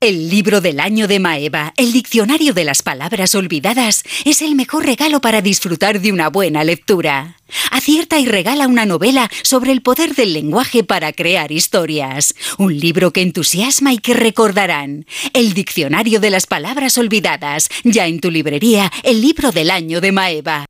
El 0.00 0.30
libro 0.30 0.62
del 0.62 0.80
año 0.80 1.06
de 1.08 1.18
Maeva, 1.18 1.74
el 1.76 1.92
diccionario 1.92 2.54
de 2.54 2.64
las 2.64 2.80
palabras 2.80 3.34
olvidadas, 3.34 4.02
es 4.24 4.40
el 4.40 4.54
mejor 4.54 4.86
regalo 4.86 5.20
para 5.20 5.42
disfrutar 5.42 6.00
de 6.00 6.10
una 6.10 6.30
buena 6.30 6.64
lectura. 6.64 7.36
Acierta 7.70 8.18
y 8.18 8.24
regala 8.24 8.66
una 8.66 8.86
novela 8.86 9.30
sobre 9.42 9.72
el 9.72 9.82
poder 9.82 10.14
del 10.14 10.32
lenguaje 10.32 10.84
para 10.84 11.12
crear 11.12 11.52
historias. 11.52 12.34
Un 12.56 12.80
libro 12.80 13.12
que 13.12 13.20
entusiasma 13.20 13.92
y 13.92 13.98
que 13.98 14.14
recordarán. 14.14 15.04
El 15.34 15.52
diccionario 15.52 16.18
de 16.18 16.30
las 16.30 16.46
palabras 16.46 16.96
olvidadas, 16.96 17.68
ya 17.84 18.06
en 18.06 18.20
tu 18.20 18.30
librería, 18.30 18.90
el 19.02 19.20
libro 19.20 19.52
del 19.52 19.70
año 19.70 20.00
de 20.00 20.12
Maeva. 20.12 20.69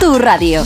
Tu 0.00 0.18
radio. 0.18 0.62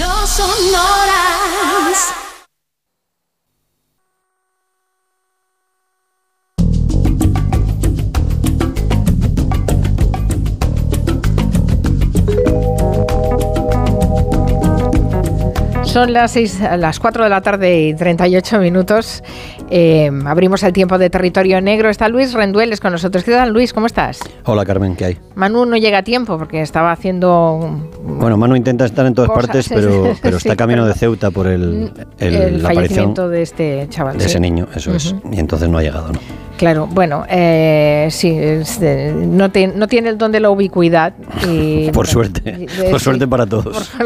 Son 15.87 16.13
las, 16.13 16.33
seis, 16.33 16.61
las 16.77 17.01
4 17.01 17.25
de 17.25 17.31
la 17.31 17.41
tarde 17.41 17.81
y 17.89 17.95
38 17.95 18.59
minutos. 18.59 19.23
Eh, 19.71 20.11
abrimos 20.27 20.63
el 20.63 20.73
tiempo 20.75 20.99
de 20.99 21.09
territorio 21.09 21.61
negro. 21.63 21.89
Está 21.89 22.09
Luis 22.09 22.35
Rendueles 22.35 22.81
con 22.81 22.93
nosotros. 22.93 23.25
¿Qué 23.25 23.31
tal, 23.31 23.51
Luis? 23.53 23.73
¿Cómo 23.73 23.87
estás? 23.87 24.19
Hola, 24.45 24.67
Carmen, 24.67 24.95
¿qué 24.95 25.05
hay? 25.07 25.19
Manu 25.37 25.65
no 25.65 25.77
llega 25.77 25.99
a 25.99 26.03
tiempo 26.03 26.37
porque 26.37 26.61
estaba 26.61 26.93
haciendo. 26.93 27.81
Bueno, 28.03 28.37
Manu 28.37 28.57
intenta 28.57 28.85
estar 28.85 29.07
en 29.07 29.15
todas 29.15 29.31
Cosas, 29.31 29.47
partes, 29.47 29.69
pero, 29.71 30.15
pero 30.23 30.39
sí, 30.39 30.49
está 30.49 30.57
camino 30.57 30.83
pero- 30.83 30.93
de 30.93 30.99
Ceuta 30.99 31.31
por 31.31 31.47
el, 31.47 31.93
el- 32.19 32.35
el 32.35 32.63
la 32.63 32.69
aparición 32.71 32.75
fallecimiento 32.75 33.29
de 33.31 33.43
este 33.43 33.87
chaval. 33.89 34.15
de 34.19 34.25
sí. 34.25 34.27
ese 34.31 34.41
niño, 34.41 34.67
eso 34.75 34.95
es. 34.95 35.13
Ujú. 35.13 35.31
Y 35.33 35.39
entonces 35.39 35.69
no 35.69 35.79
ha 35.79 35.83
llegado, 35.83 36.13
¿no? 36.13 36.19
Claro, 36.57 36.87
bueno, 36.91 37.24
eh, 37.28 38.09
sí, 38.11 38.28
es 38.37 38.81
no, 38.81 39.51
te- 39.51 39.66
no 39.69 39.87
tiene 39.89 40.09
el 40.09 40.16
don 40.16 40.33
de 40.33 40.41
la 40.41 40.49
ubicuidad. 40.51 41.12
Y, 41.47 41.87
Por 41.93 41.95
bueno, 42.07 42.11
suerte, 42.11 42.66
por 42.91 42.99
sí. 42.99 43.05
suerte 43.05 43.27
para 43.28 43.47
todos. 43.47 43.93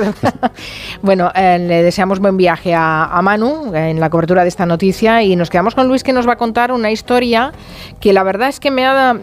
Bueno, 1.03 1.31
eh, 1.35 1.59
le 1.59 1.83
deseamos 1.83 2.19
buen 2.21 2.37
viaje 2.37 2.75
a, 2.75 3.05
a 3.05 3.23
Manu 3.23 3.75
en 3.75 3.99
la 4.01 4.11
cobertura 4.11 4.43
de 4.43 4.49
esta 4.49 4.67
noticia 4.67 5.23
y 5.23 5.35
nos 5.35 5.49
quedamos 5.49 5.75
con 5.75 5.89
Luis 5.89 6.03
que 6.05 6.13
nos 6.13 6.29
va 6.29 6.35
a 6.35 6.37
contar 6.37 6.73
una 6.73 6.91
historia 6.91 7.53
que 8.01 8.13
la 8.13 8.23
verdad 8.23 8.49
es 8.49 8.61
que 8.61 8.71
me 8.71 8.85
ha, 8.85 9.15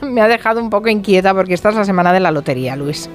me 0.00 0.20
ha, 0.22 0.28
dejado 0.28 0.60
un 0.62 0.70
poco 0.70 0.88
inquieta 0.88 1.34
porque 1.34 1.52
esta 1.54 1.68
es 1.68 1.74
la 1.74 1.84
semana 1.84 2.12
de 2.12 2.20
la 2.20 2.30
lotería, 2.30 2.76
Luis. 2.76 3.10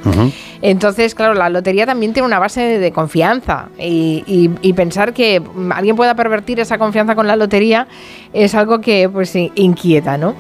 Entonces, 0.62 1.16
claro, 1.16 1.34
la 1.34 1.50
lotería 1.50 1.86
también 1.86 2.14
tiene 2.14 2.28
una 2.28 2.40
base 2.40 2.62
de, 2.62 2.80
de 2.80 2.92
confianza 2.92 3.70
y, 3.80 4.24
y- 4.28 4.52
y 4.62 4.74
pensar 4.74 5.14
que 5.14 5.42
alguien 5.72 5.96
pueda 5.96 6.14
pervertir 6.16 6.60
esa 6.60 6.78
confianza 6.78 7.16
con 7.16 7.26
la 7.28 7.36
lotería 7.36 7.88
es 8.34 8.54
algo 8.54 8.80
que 8.82 9.10
pues 9.10 9.30
inquieta, 9.56 10.18
¿no? 10.18 10.36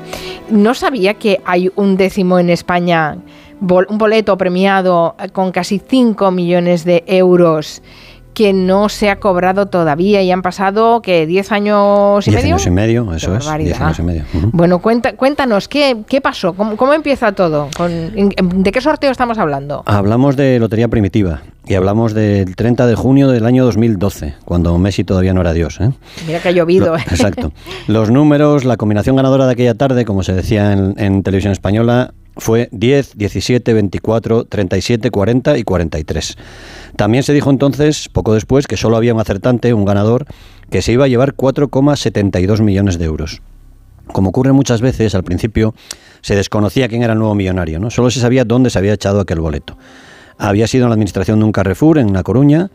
No 0.50 0.74
sabía 0.74 1.16
que 1.16 1.42
hay 1.46 1.72
un 1.76 1.98
décimo 1.98 2.40
en 2.40 2.50
España, 2.50 3.18
un 3.60 3.98
boleto 3.98 4.38
premiado 4.38 5.16
eh, 5.20 5.30
con 5.30 5.52
casi 5.52 5.80
5 5.80 6.32
millones 6.32 6.86
de 6.86 7.04
euros 7.08 7.82
que 8.38 8.54
no 8.54 8.88
se 8.88 9.10
ha 9.10 9.16
cobrado 9.20 9.66
todavía 9.66 10.22
y 10.22 10.30
han 10.30 10.44
pasado 10.44 11.02
que 11.02 11.26
10 11.26 11.52
años 11.52 12.28
y 12.28 12.30
Diez 12.30 12.44
medio. 12.44 12.54
años 12.56 12.68
y 12.68 12.70
medio, 12.70 13.14
eso 13.16 13.36
es. 13.36 13.48
Diez 13.58 13.82
años 13.82 13.98
y 13.98 14.04
medio. 14.04 14.24
Bueno, 14.52 14.78
cuenta, 14.78 15.14
cuéntanos, 15.14 15.68
¿qué, 15.68 15.98
qué 16.08 16.22
pasó? 16.22 16.54
¿Cómo, 16.54 16.78
cómo 16.78 16.94
empieza 16.94 17.32
todo? 17.32 17.68
Con- 17.76 18.12
¿De 18.64 18.72
qué 18.72 18.80
sorteo 18.80 19.10
estamos 19.10 19.40
hablando? 19.40 19.82
Hablamos 19.88 20.36
de 20.36 20.60
Lotería 20.60 20.88
Primitiva 20.88 21.42
y 21.66 21.74
hablamos 21.74 22.14
del 22.14 22.56
30 22.56 22.86
de 22.86 22.94
junio 22.94 23.30
del 23.30 23.44
año 23.48 23.66
2012, 23.66 24.36
cuando 24.46 24.78
Messi 24.78 25.04
todavía 25.04 25.34
no 25.34 25.42
era 25.42 25.54
Dios. 25.54 25.80
¿eh? 25.82 25.90
Mira 26.28 26.40
que 26.40 26.50
ha 26.50 26.52
llovido. 26.52 26.90
Lo- 26.90 26.98
exacto. 26.98 27.52
Los 27.88 28.12
números, 28.12 28.66
la 28.66 28.78
combinación 28.78 29.16
ganadora 29.16 29.48
de 29.48 29.54
aquella 29.54 29.74
tarde, 29.74 30.06
como 30.06 30.22
se 30.22 30.34
decía 30.34 30.74
en, 30.74 30.94
en 31.00 31.24
televisión 31.24 31.54
española, 31.54 32.14
fue 32.38 32.70
10, 32.72 33.18
17, 33.18 33.74
24, 33.74 34.46
37, 34.46 35.12
40 35.12 35.58
y 35.58 35.64
43. 35.64 36.38
También 36.96 37.24
se 37.24 37.34
dijo 37.34 37.50
entonces, 37.50 38.10
poco 38.10 38.34
después, 38.34 38.68
que 38.68 38.78
solo 38.78 38.98
había 38.98 39.14
un 39.14 39.20
acertante, 39.20 39.74
un 39.74 39.86
ganador, 39.86 40.26
que 40.70 40.82
se 40.82 40.92
iba 40.92 41.06
a 41.06 41.08
llevar 41.08 41.36
4,72 41.36 42.62
millones 42.62 42.98
de 43.00 43.06
euros. 43.06 43.42
Como 44.12 44.30
ocurre 44.30 44.54
muchas 44.54 44.82
veces, 44.82 45.16
al 45.16 45.24
principio 45.24 45.76
se 46.22 46.36
desconocía 46.36 46.88
quién 46.88 47.04
era 47.04 47.14
el 47.14 47.20
nuevo 47.20 47.36
millonario, 47.36 47.80
¿no? 47.80 47.90
Solo 47.90 48.10
se 48.10 48.20
sabía 48.20 48.46
dónde 48.46 48.70
se 48.70 48.80
había 48.80 48.94
echado 48.94 49.20
aquel 49.20 49.40
boleto. 49.40 49.78
Había 50.38 50.68
sido 50.68 50.86
en 50.86 50.90
la 50.90 50.94
administración 50.94 51.40
de 51.40 51.46
un 51.46 51.52
Carrefour 51.52 51.98
en 51.98 52.14
La 52.14 52.24
Coruña 52.24 52.70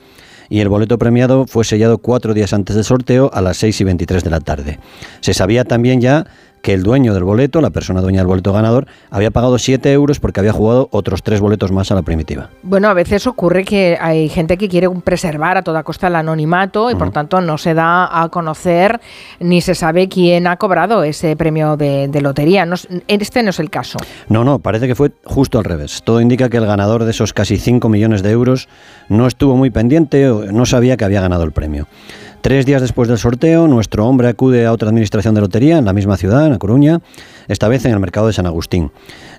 y 0.48 0.60
el 0.60 0.68
boleto 0.68 0.98
premiado 0.98 1.46
fue 1.46 1.64
sellado 1.64 1.98
cuatro 1.98 2.34
días 2.34 2.52
antes 2.52 2.76
del 2.76 2.84
sorteo 2.84 3.30
a 3.32 3.40
las 3.40 3.56
6 3.58 3.80
y 3.80 3.84
23 3.84 4.24
de 4.24 4.30
la 4.30 4.40
tarde. 4.40 4.78
Se 5.20 5.32
sabía 5.32 5.64
también 5.64 6.00
ya 6.00 6.26
que 6.62 6.72
el 6.72 6.82
dueño 6.82 7.12
del 7.12 7.24
boleto, 7.24 7.60
la 7.60 7.70
persona 7.70 8.00
dueña 8.00 8.20
del 8.20 8.28
boleto 8.28 8.52
ganador, 8.52 8.86
había 9.10 9.30
pagado 9.30 9.58
7 9.58 9.92
euros 9.92 10.20
porque 10.20 10.40
había 10.40 10.52
jugado 10.52 10.88
otros 10.92 11.22
tres 11.22 11.40
boletos 11.40 11.72
más 11.72 11.90
a 11.90 11.94
la 11.96 12.02
primitiva. 12.02 12.50
Bueno, 12.62 12.88
a 12.88 12.94
veces 12.94 13.26
ocurre 13.26 13.64
que 13.64 13.98
hay 14.00 14.28
gente 14.28 14.56
que 14.56 14.68
quiere 14.68 14.88
preservar 14.90 15.56
a 15.58 15.62
toda 15.62 15.82
costa 15.82 16.06
el 16.06 16.14
anonimato 16.16 16.90
y 16.90 16.94
por 16.94 17.10
tanto 17.10 17.40
no 17.40 17.58
se 17.58 17.74
da 17.74 18.22
a 18.22 18.28
conocer 18.28 19.00
ni 19.40 19.60
se 19.60 19.74
sabe 19.74 20.08
quién 20.08 20.46
ha 20.46 20.56
cobrado 20.56 21.02
ese 21.02 21.36
premio 21.36 21.76
de, 21.76 22.06
de 22.08 22.20
lotería. 22.20 22.64
No 22.64 22.76
es- 22.76 22.88
este 23.08 23.42
no 23.42 23.50
es 23.50 23.58
el 23.58 23.68
caso. 23.68 23.98
No, 24.28 24.44
no, 24.44 24.60
parece 24.60 24.86
que 24.86 24.94
fue 24.94 25.10
justo 25.24 25.58
al 25.58 25.64
revés. 25.64 26.02
Todo 26.04 26.20
indica 26.20 26.48
que 26.48 26.58
el 26.58 26.66
ganador 26.66 27.04
de 27.04 27.10
esos 27.10 27.32
casi 27.32 27.56
5 27.58 27.88
millones 27.88 28.22
de 28.22 28.30
euros 28.30 28.68
no 29.08 29.26
estuvo 29.26 29.56
muy 29.56 29.70
pendiente 29.70 30.30
o 30.30 30.44
no 30.52 30.64
sabía 30.64 30.96
que 30.96 31.04
había 31.04 31.20
ganado 31.20 31.42
el 31.42 31.50
premio. 31.52 31.88
Tres 32.42 32.66
días 32.66 32.82
después 32.82 33.08
del 33.08 33.18
sorteo, 33.18 33.68
nuestro 33.68 34.04
hombre 34.04 34.26
acude 34.26 34.66
a 34.66 34.72
otra 34.72 34.88
administración 34.88 35.32
de 35.36 35.40
lotería 35.40 35.78
en 35.78 35.84
la 35.84 35.92
misma 35.92 36.16
ciudad, 36.16 36.44
en 36.44 36.50
La 36.50 36.58
Coruña, 36.58 37.00
esta 37.46 37.68
vez 37.68 37.84
en 37.84 37.92
el 37.92 38.00
mercado 38.00 38.26
de 38.26 38.32
San 38.32 38.46
Agustín. 38.46 38.90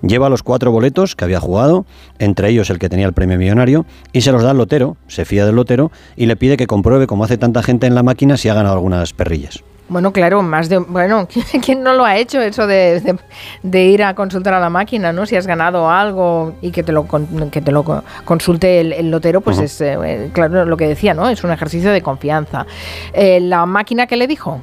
Lleva 0.02 0.30
los 0.30 0.42
cuatro 0.42 0.72
boletos 0.72 1.14
que 1.14 1.26
había 1.26 1.42
jugado, 1.42 1.86
entre 2.18 2.48
ellos 2.48 2.70
el 2.70 2.80
que 2.80 2.88
tenía 2.88 3.06
el 3.06 3.12
premio 3.12 3.38
millonario, 3.38 3.86
y 4.14 4.22
se 4.22 4.32
los 4.32 4.42
da 4.42 4.52
al 4.52 4.58
lotero, 4.58 4.96
se 5.08 5.26
fía 5.26 5.46
del 5.46 5.56
lotero 5.56 5.92
y 6.16 6.28
le 6.28 6.38
pide 6.38 6.56
que 6.56 6.66
compruebe, 6.66 7.06
como 7.06 7.26
hace 7.26 7.38
tanta 7.38 7.62
gente 7.62 7.88
en 7.88 7.96
la 7.96 8.04
máquina, 8.04 8.38
si 8.38 8.48
ha 8.48 8.54
ganado 8.54 8.76
algunas 8.76 9.12
perrillas. 9.12 9.66
Bueno, 9.90 10.12
claro, 10.14 10.42
más 10.42 10.70
de... 10.70 10.78
Bueno, 10.78 11.28
¿quién 11.64 11.84
no 11.84 11.94
lo 11.94 12.06
ha 12.06 12.18
hecho 12.18 12.42
eso 12.42 12.66
de, 12.68 13.00
de- 13.02 13.16
de 13.64 13.84
ir 13.86 14.04
a 14.04 14.16
consultar 14.16 14.54
a 14.54 14.60
la 14.60 14.70
máquina, 14.70 15.12
¿no? 15.12 15.26
Si 15.26 15.36
has 15.36 15.46
ganado 15.46 15.90
algo 15.90 16.54
y 16.62 16.72
que 16.72 16.84
te 16.84 16.92
lo, 16.92 17.06
que 17.52 17.62
te 17.62 17.72
lo 17.72 17.84
co- 17.84 18.04
consulte 18.26 18.80
el, 18.82 18.94
el 18.94 19.12
lotero, 19.12 19.42
pues 19.42 19.60
es, 19.60 19.80
eh, 19.82 20.30
claro, 20.34 20.66
lo 20.66 20.78
que 20.78 20.88
decía, 20.88 21.14
¿no? 21.14 21.30
Es 21.30 21.44
un 21.44 21.52
ejercicio 21.52 21.92
de 21.92 22.02
confianza. 22.02 22.66
Eh, 23.14 23.40
¿La 23.42 23.66
máquina 23.66 24.08
qué 24.08 24.16
le 24.16 24.26
dijo? 24.28 24.62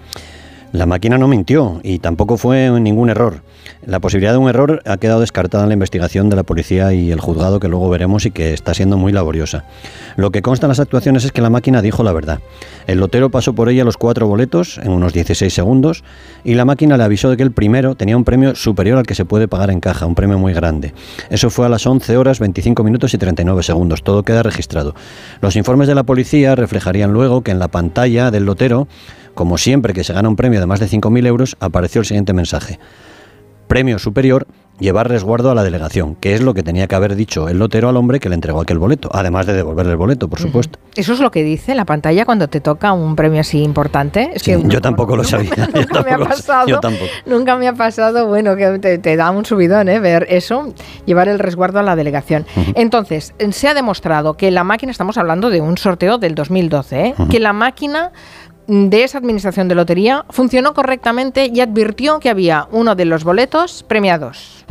La 0.72 0.86
máquina 0.86 1.18
no 1.18 1.28
mintió 1.28 1.80
y 1.82 1.98
tampoco 1.98 2.36
fue 2.36 2.70
ningún 2.80 3.10
error. 3.10 3.42
La 3.86 3.98
posibilidad 3.98 4.32
de 4.32 4.38
un 4.38 4.48
error 4.48 4.82
ha 4.84 4.98
quedado 4.98 5.20
descartada 5.20 5.62
en 5.62 5.70
la 5.70 5.72
investigación 5.72 6.28
de 6.28 6.36
la 6.36 6.42
policía 6.42 6.92
y 6.92 7.10
el 7.10 7.18
juzgado 7.18 7.60
que 7.60 7.68
luego 7.68 7.88
veremos 7.88 8.26
y 8.26 8.30
que 8.30 8.52
está 8.52 8.74
siendo 8.74 8.98
muy 8.98 9.10
laboriosa. 9.10 9.64
Lo 10.16 10.30
que 10.30 10.42
consta 10.42 10.66
en 10.66 10.68
las 10.68 10.80
actuaciones 10.80 11.24
es 11.24 11.32
que 11.32 11.40
la 11.40 11.48
máquina 11.48 11.80
dijo 11.80 12.02
la 12.02 12.12
verdad. 12.12 12.40
El 12.86 12.98
lotero 12.98 13.30
pasó 13.30 13.54
por 13.54 13.70
ella 13.70 13.84
los 13.84 13.96
cuatro 13.96 14.26
boletos 14.26 14.76
en 14.78 14.90
unos 14.90 15.14
16 15.14 15.52
segundos 15.52 16.04
y 16.44 16.54
la 16.54 16.66
máquina 16.66 16.98
le 16.98 17.04
avisó 17.04 17.30
de 17.30 17.38
que 17.38 17.42
el 17.42 17.52
primero 17.52 17.94
tenía 17.94 18.18
un 18.18 18.24
premio 18.24 18.54
superior 18.54 18.98
al 18.98 19.06
que 19.06 19.14
se 19.14 19.24
puede 19.24 19.48
pagar 19.48 19.70
en 19.70 19.80
caja, 19.80 20.04
un 20.04 20.14
premio 20.14 20.38
muy 20.38 20.52
grande. 20.52 20.92
Eso 21.30 21.48
fue 21.48 21.64
a 21.64 21.70
las 21.70 21.86
11 21.86 22.18
horas 22.18 22.38
25 22.38 22.84
minutos 22.84 23.14
y 23.14 23.18
39 23.18 23.62
segundos. 23.62 24.02
Todo 24.02 24.24
queda 24.24 24.42
registrado. 24.42 24.94
Los 25.40 25.56
informes 25.56 25.88
de 25.88 25.94
la 25.94 26.02
policía 26.02 26.54
reflejarían 26.54 27.14
luego 27.14 27.40
que 27.40 27.50
en 27.50 27.58
la 27.58 27.68
pantalla 27.68 28.30
del 28.30 28.44
lotero 28.44 28.88
como 29.34 29.56
siempre 29.56 29.94
que 29.94 30.04
se 30.04 30.12
gana 30.12 30.28
un 30.28 30.36
premio 30.36 30.60
de 30.60 30.66
más 30.66 30.80
de 30.80 30.86
5.000 30.86 31.26
euros, 31.26 31.56
apareció 31.60 32.00
el 32.00 32.06
siguiente 32.06 32.34
mensaje. 32.34 32.78
Premio 33.70 34.00
superior, 34.00 34.48
llevar 34.80 35.08
resguardo 35.08 35.52
a 35.52 35.54
la 35.54 35.62
delegación, 35.62 36.16
que 36.16 36.34
es 36.34 36.40
lo 36.40 36.54
que 36.54 36.64
tenía 36.64 36.88
que 36.88 36.96
haber 36.96 37.14
dicho 37.14 37.48
el 37.48 37.60
lotero 37.60 37.88
al 37.88 37.96
hombre 37.96 38.18
que 38.18 38.28
le 38.28 38.34
entregó 38.34 38.60
aquel 38.60 38.80
boleto, 38.80 39.08
además 39.12 39.46
de 39.46 39.52
devolverle 39.52 39.92
el 39.92 39.96
boleto, 39.96 40.28
por 40.28 40.40
supuesto. 40.40 40.80
¿Eso 40.96 41.12
es 41.12 41.20
lo 41.20 41.30
que 41.30 41.44
dice 41.44 41.76
la 41.76 41.84
pantalla 41.84 42.24
cuando 42.24 42.48
te 42.48 42.60
toca 42.60 42.92
un 42.92 43.14
premio 43.14 43.42
así 43.42 43.62
importante? 43.62 44.32
Es 44.34 44.42
que 44.42 44.60
yo 44.64 44.80
tampoco 44.80 45.16
lo 45.16 45.22
sabía. 45.22 45.52
Nunca 45.72 46.02
me 46.02 46.10
ha 46.10 46.18
pasado. 46.18 46.80
Nunca 47.26 47.56
me 47.56 47.68
ha 47.68 47.72
pasado, 47.74 48.26
bueno, 48.26 48.56
que 48.56 48.80
te, 48.80 49.16
da 49.16 49.30
un 49.30 49.44
subidón, 49.44 49.88
¿eh? 49.88 50.00
Ver 50.00 50.26
eso, 50.28 50.74
llevar 51.06 51.28
el 51.28 51.38
resguardo 51.38 51.78
a 51.78 51.84
la 51.84 51.94
delegación. 51.94 52.44
Entonces, 52.74 53.34
se 53.50 53.68
ha 53.68 53.74
demostrado 53.74 54.34
que 54.34 54.50
la 54.50 54.64
máquina, 54.64 54.90
estamos 54.90 55.16
hablando 55.16 55.48
de 55.48 55.60
un 55.60 55.78
sorteo 55.78 56.18
del 56.18 56.34
2012, 56.34 57.06
¿eh? 57.06 57.14
que 57.30 57.38
la 57.38 57.52
máquina 57.52 58.10
de 58.70 59.02
esa 59.02 59.18
administración 59.18 59.66
de 59.66 59.74
lotería 59.74 60.24
funcionó 60.30 60.74
correctamente 60.74 61.50
y 61.52 61.60
advirtió 61.60 62.20
que 62.20 62.30
había 62.30 62.68
uno 62.70 62.94
de 62.94 63.04
los 63.04 63.24
boletos 63.24 63.82
premiados. 63.82 64.64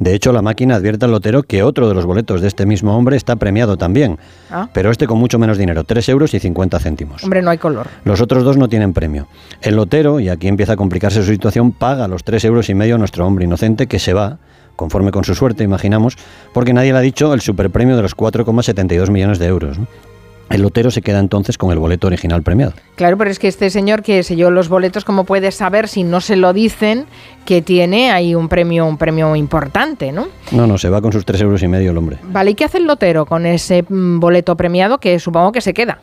De 0.00 0.14
hecho, 0.14 0.32
la 0.32 0.42
máquina 0.42 0.74
advierte 0.74 1.04
al 1.04 1.12
lotero 1.12 1.44
que 1.44 1.62
otro 1.62 1.88
de 1.88 1.94
los 1.94 2.04
boletos 2.04 2.40
de 2.40 2.48
este 2.48 2.66
mismo 2.66 2.96
hombre 2.96 3.16
está 3.16 3.36
premiado 3.36 3.76
también, 3.76 4.18
ah. 4.50 4.68
pero 4.72 4.90
este 4.90 5.06
con 5.06 5.18
mucho 5.18 5.38
menos 5.38 5.56
dinero, 5.56 5.84
3 5.84 6.08
euros 6.08 6.34
y 6.34 6.40
50 6.40 6.80
céntimos. 6.80 7.22
Hombre, 7.22 7.40
no 7.40 7.50
hay 7.50 7.58
color. 7.58 7.86
Los 8.02 8.20
otros 8.20 8.42
dos 8.42 8.56
no 8.56 8.68
tienen 8.68 8.92
premio. 8.92 9.28
El 9.62 9.76
lotero, 9.76 10.18
y 10.18 10.28
aquí 10.28 10.48
empieza 10.48 10.72
a 10.72 10.76
complicarse 10.76 11.22
su 11.22 11.30
situación, 11.30 11.70
paga 11.70 12.08
los 12.08 12.24
3 12.24 12.44
euros 12.46 12.68
y 12.68 12.74
medio 12.74 12.96
a 12.96 12.98
nuestro 12.98 13.24
hombre 13.24 13.44
inocente 13.44 13.86
que 13.86 14.00
se 14.00 14.14
va 14.14 14.38
conforme 14.74 15.10
con 15.10 15.24
su 15.24 15.34
suerte, 15.34 15.64
imaginamos, 15.64 16.16
porque 16.52 16.72
nadie 16.72 16.92
le 16.92 16.98
ha 16.98 17.02
dicho 17.02 17.34
el 17.34 17.40
superpremio 17.40 17.96
de 17.96 18.02
los 18.02 18.16
4,72 18.16 19.10
millones 19.10 19.38
de 19.40 19.46
euros. 19.46 19.78
El 20.50 20.62
lotero 20.62 20.90
se 20.90 21.02
queda 21.02 21.18
entonces 21.18 21.58
con 21.58 21.70
el 21.72 21.78
boleto 21.78 22.06
original 22.06 22.42
premiado. 22.42 22.72
Claro, 22.96 23.18
pero 23.18 23.30
es 23.30 23.38
que 23.38 23.48
este 23.48 23.70
señor 23.70 24.02
que 24.02 24.22
selló 24.22 24.50
los 24.50 24.68
boletos, 24.68 25.04
¿cómo 25.04 25.24
puede 25.24 25.52
saber 25.52 25.88
si 25.88 26.04
no 26.04 26.20
se 26.20 26.36
lo 26.36 26.52
dicen 26.52 27.06
que 27.44 27.60
tiene 27.62 28.10
ahí 28.10 28.34
un 28.34 28.48
premio, 28.48 28.86
un 28.86 28.96
premio 28.96 29.36
importante, 29.36 30.12
¿no? 30.12 30.28
No, 30.52 30.66
no, 30.66 30.78
se 30.78 30.88
va 30.88 31.00
con 31.02 31.12
sus 31.12 31.24
tres 31.24 31.40
euros 31.40 31.62
y 31.62 31.68
medio 31.68 31.90
el 31.90 31.98
hombre. 31.98 32.18
Vale, 32.24 32.52
¿y 32.52 32.54
qué 32.54 32.64
hace 32.64 32.78
el 32.78 32.86
lotero 32.86 33.26
con 33.26 33.46
ese 33.46 33.84
mm, 33.88 34.20
boleto 34.20 34.56
premiado 34.56 34.98
que 34.98 35.18
supongo 35.18 35.52
que 35.52 35.60
se 35.60 35.74
queda? 35.74 35.98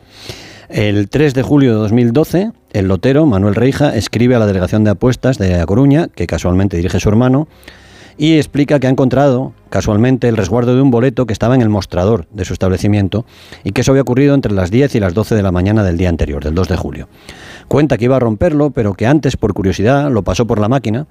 El 0.69 1.09
3 1.09 1.33
de 1.33 1.43
julio 1.43 1.71
de 1.73 1.77
2012, 1.77 2.51
el 2.73 2.87
lotero, 2.87 3.25
Manuel 3.25 3.55
Reija, 3.55 3.95
escribe 3.95 4.35
a 4.35 4.39
la 4.39 4.47
delegación 4.47 4.83
de 4.83 4.91
apuestas 4.91 5.37
de 5.37 5.59
A 5.59 5.65
Coruña, 5.65 6.07
que 6.07 6.25
casualmente 6.25 6.77
dirige 6.77 6.99
su 6.99 7.07
hermano, 7.07 7.47
y 8.17 8.37
explica 8.37 8.79
que 8.79 8.87
ha 8.87 8.89
encontrado 8.89 9.53
casualmente 9.69 10.27
el 10.27 10.37
resguardo 10.37 10.75
de 10.75 10.81
un 10.81 10.91
boleto 10.91 11.25
que 11.25 11.33
estaba 11.33 11.55
en 11.55 11.61
el 11.61 11.69
mostrador 11.69 12.27
de 12.31 12.45
su 12.45 12.53
establecimiento 12.53 13.25
y 13.63 13.71
que 13.71 13.81
eso 13.81 13.91
había 13.91 14.03
ocurrido 14.03 14.33
entre 14.33 14.53
las 14.53 14.71
10 14.71 14.95
y 14.95 14.99
las 14.99 15.13
12 15.13 15.35
de 15.35 15.43
la 15.43 15.51
mañana 15.51 15.83
del 15.83 15.97
día 15.97 16.09
anterior, 16.09 16.43
del 16.43 16.55
2 16.55 16.67
de 16.67 16.77
julio. 16.77 17.09
Cuenta 17.67 17.97
que 17.97 18.05
iba 18.05 18.15
a 18.15 18.19
romperlo, 18.19 18.71
pero 18.71 18.93
que 18.93 19.07
antes, 19.07 19.37
por 19.37 19.53
curiosidad, 19.53 20.09
lo 20.09 20.23
pasó 20.23 20.47
por 20.47 20.59
la 20.59 20.69
máquina 20.69 21.07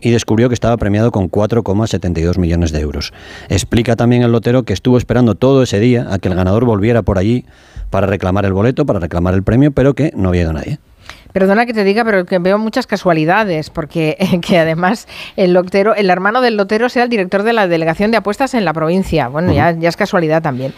y 0.00 0.10
descubrió 0.10 0.48
que 0.48 0.54
estaba 0.54 0.76
premiado 0.76 1.10
con 1.10 1.30
4,72 1.30 2.38
millones 2.38 2.72
de 2.72 2.80
euros. 2.80 3.12
Explica 3.48 3.96
también 3.96 4.22
el 4.22 4.32
lotero 4.32 4.62
que 4.62 4.72
estuvo 4.72 4.98
esperando 4.98 5.34
todo 5.34 5.62
ese 5.62 5.80
día 5.80 6.06
a 6.10 6.18
que 6.18 6.28
el 6.28 6.34
ganador 6.34 6.64
volviera 6.64 7.02
por 7.02 7.18
allí 7.18 7.44
para 7.90 8.06
reclamar 8.06 8.44
el 8.44 8.52
boleto, 8.52 8.86
para 8.86 8.98
reclamar 8.98 9.34
el 9.34 9.42
premio, 9.42 9.72
pero 9.72 9.94
que 9.94 10.12
no 10.14 10.28
había 10.28 10.42
ido 10.42 10.52
nadie. 10.52 10.78
Perdona 11.36 11.66
que 11.66 11.74
te 11.74 11.84
diga, 11.84 12.02
pero 12.02 12.24
que 12.24 12.38
veo 12.38 12.56
muchas 12.56 12.86
casualidades, 12.86 13.68
porque 13.68 14.16
que 14.40 14.58
además 14.58 15.06
el 15.36 15.52
lotero, 15.52 15.94
el 15.94 16.08
hermano 16.08 16.40
del 16.40 16.56
lotero 16.56 16.88
sea 16.88 17.02
el 17.02 17.10
director 17.10 17.42
de 17.42 17.52
la 17.52 17.68
delegación 17.68 18.10
de 18.10 18.16
apuestas 18.16 18.54
en 18.54 18.64
la 18.64 18.72
provincia. 18.72 19.28
Bueno, 19.28 19.52
ya, 19.52 19.68
es 19.68 19.96
casualidad 19.98 20.40
también. 20.40 20.72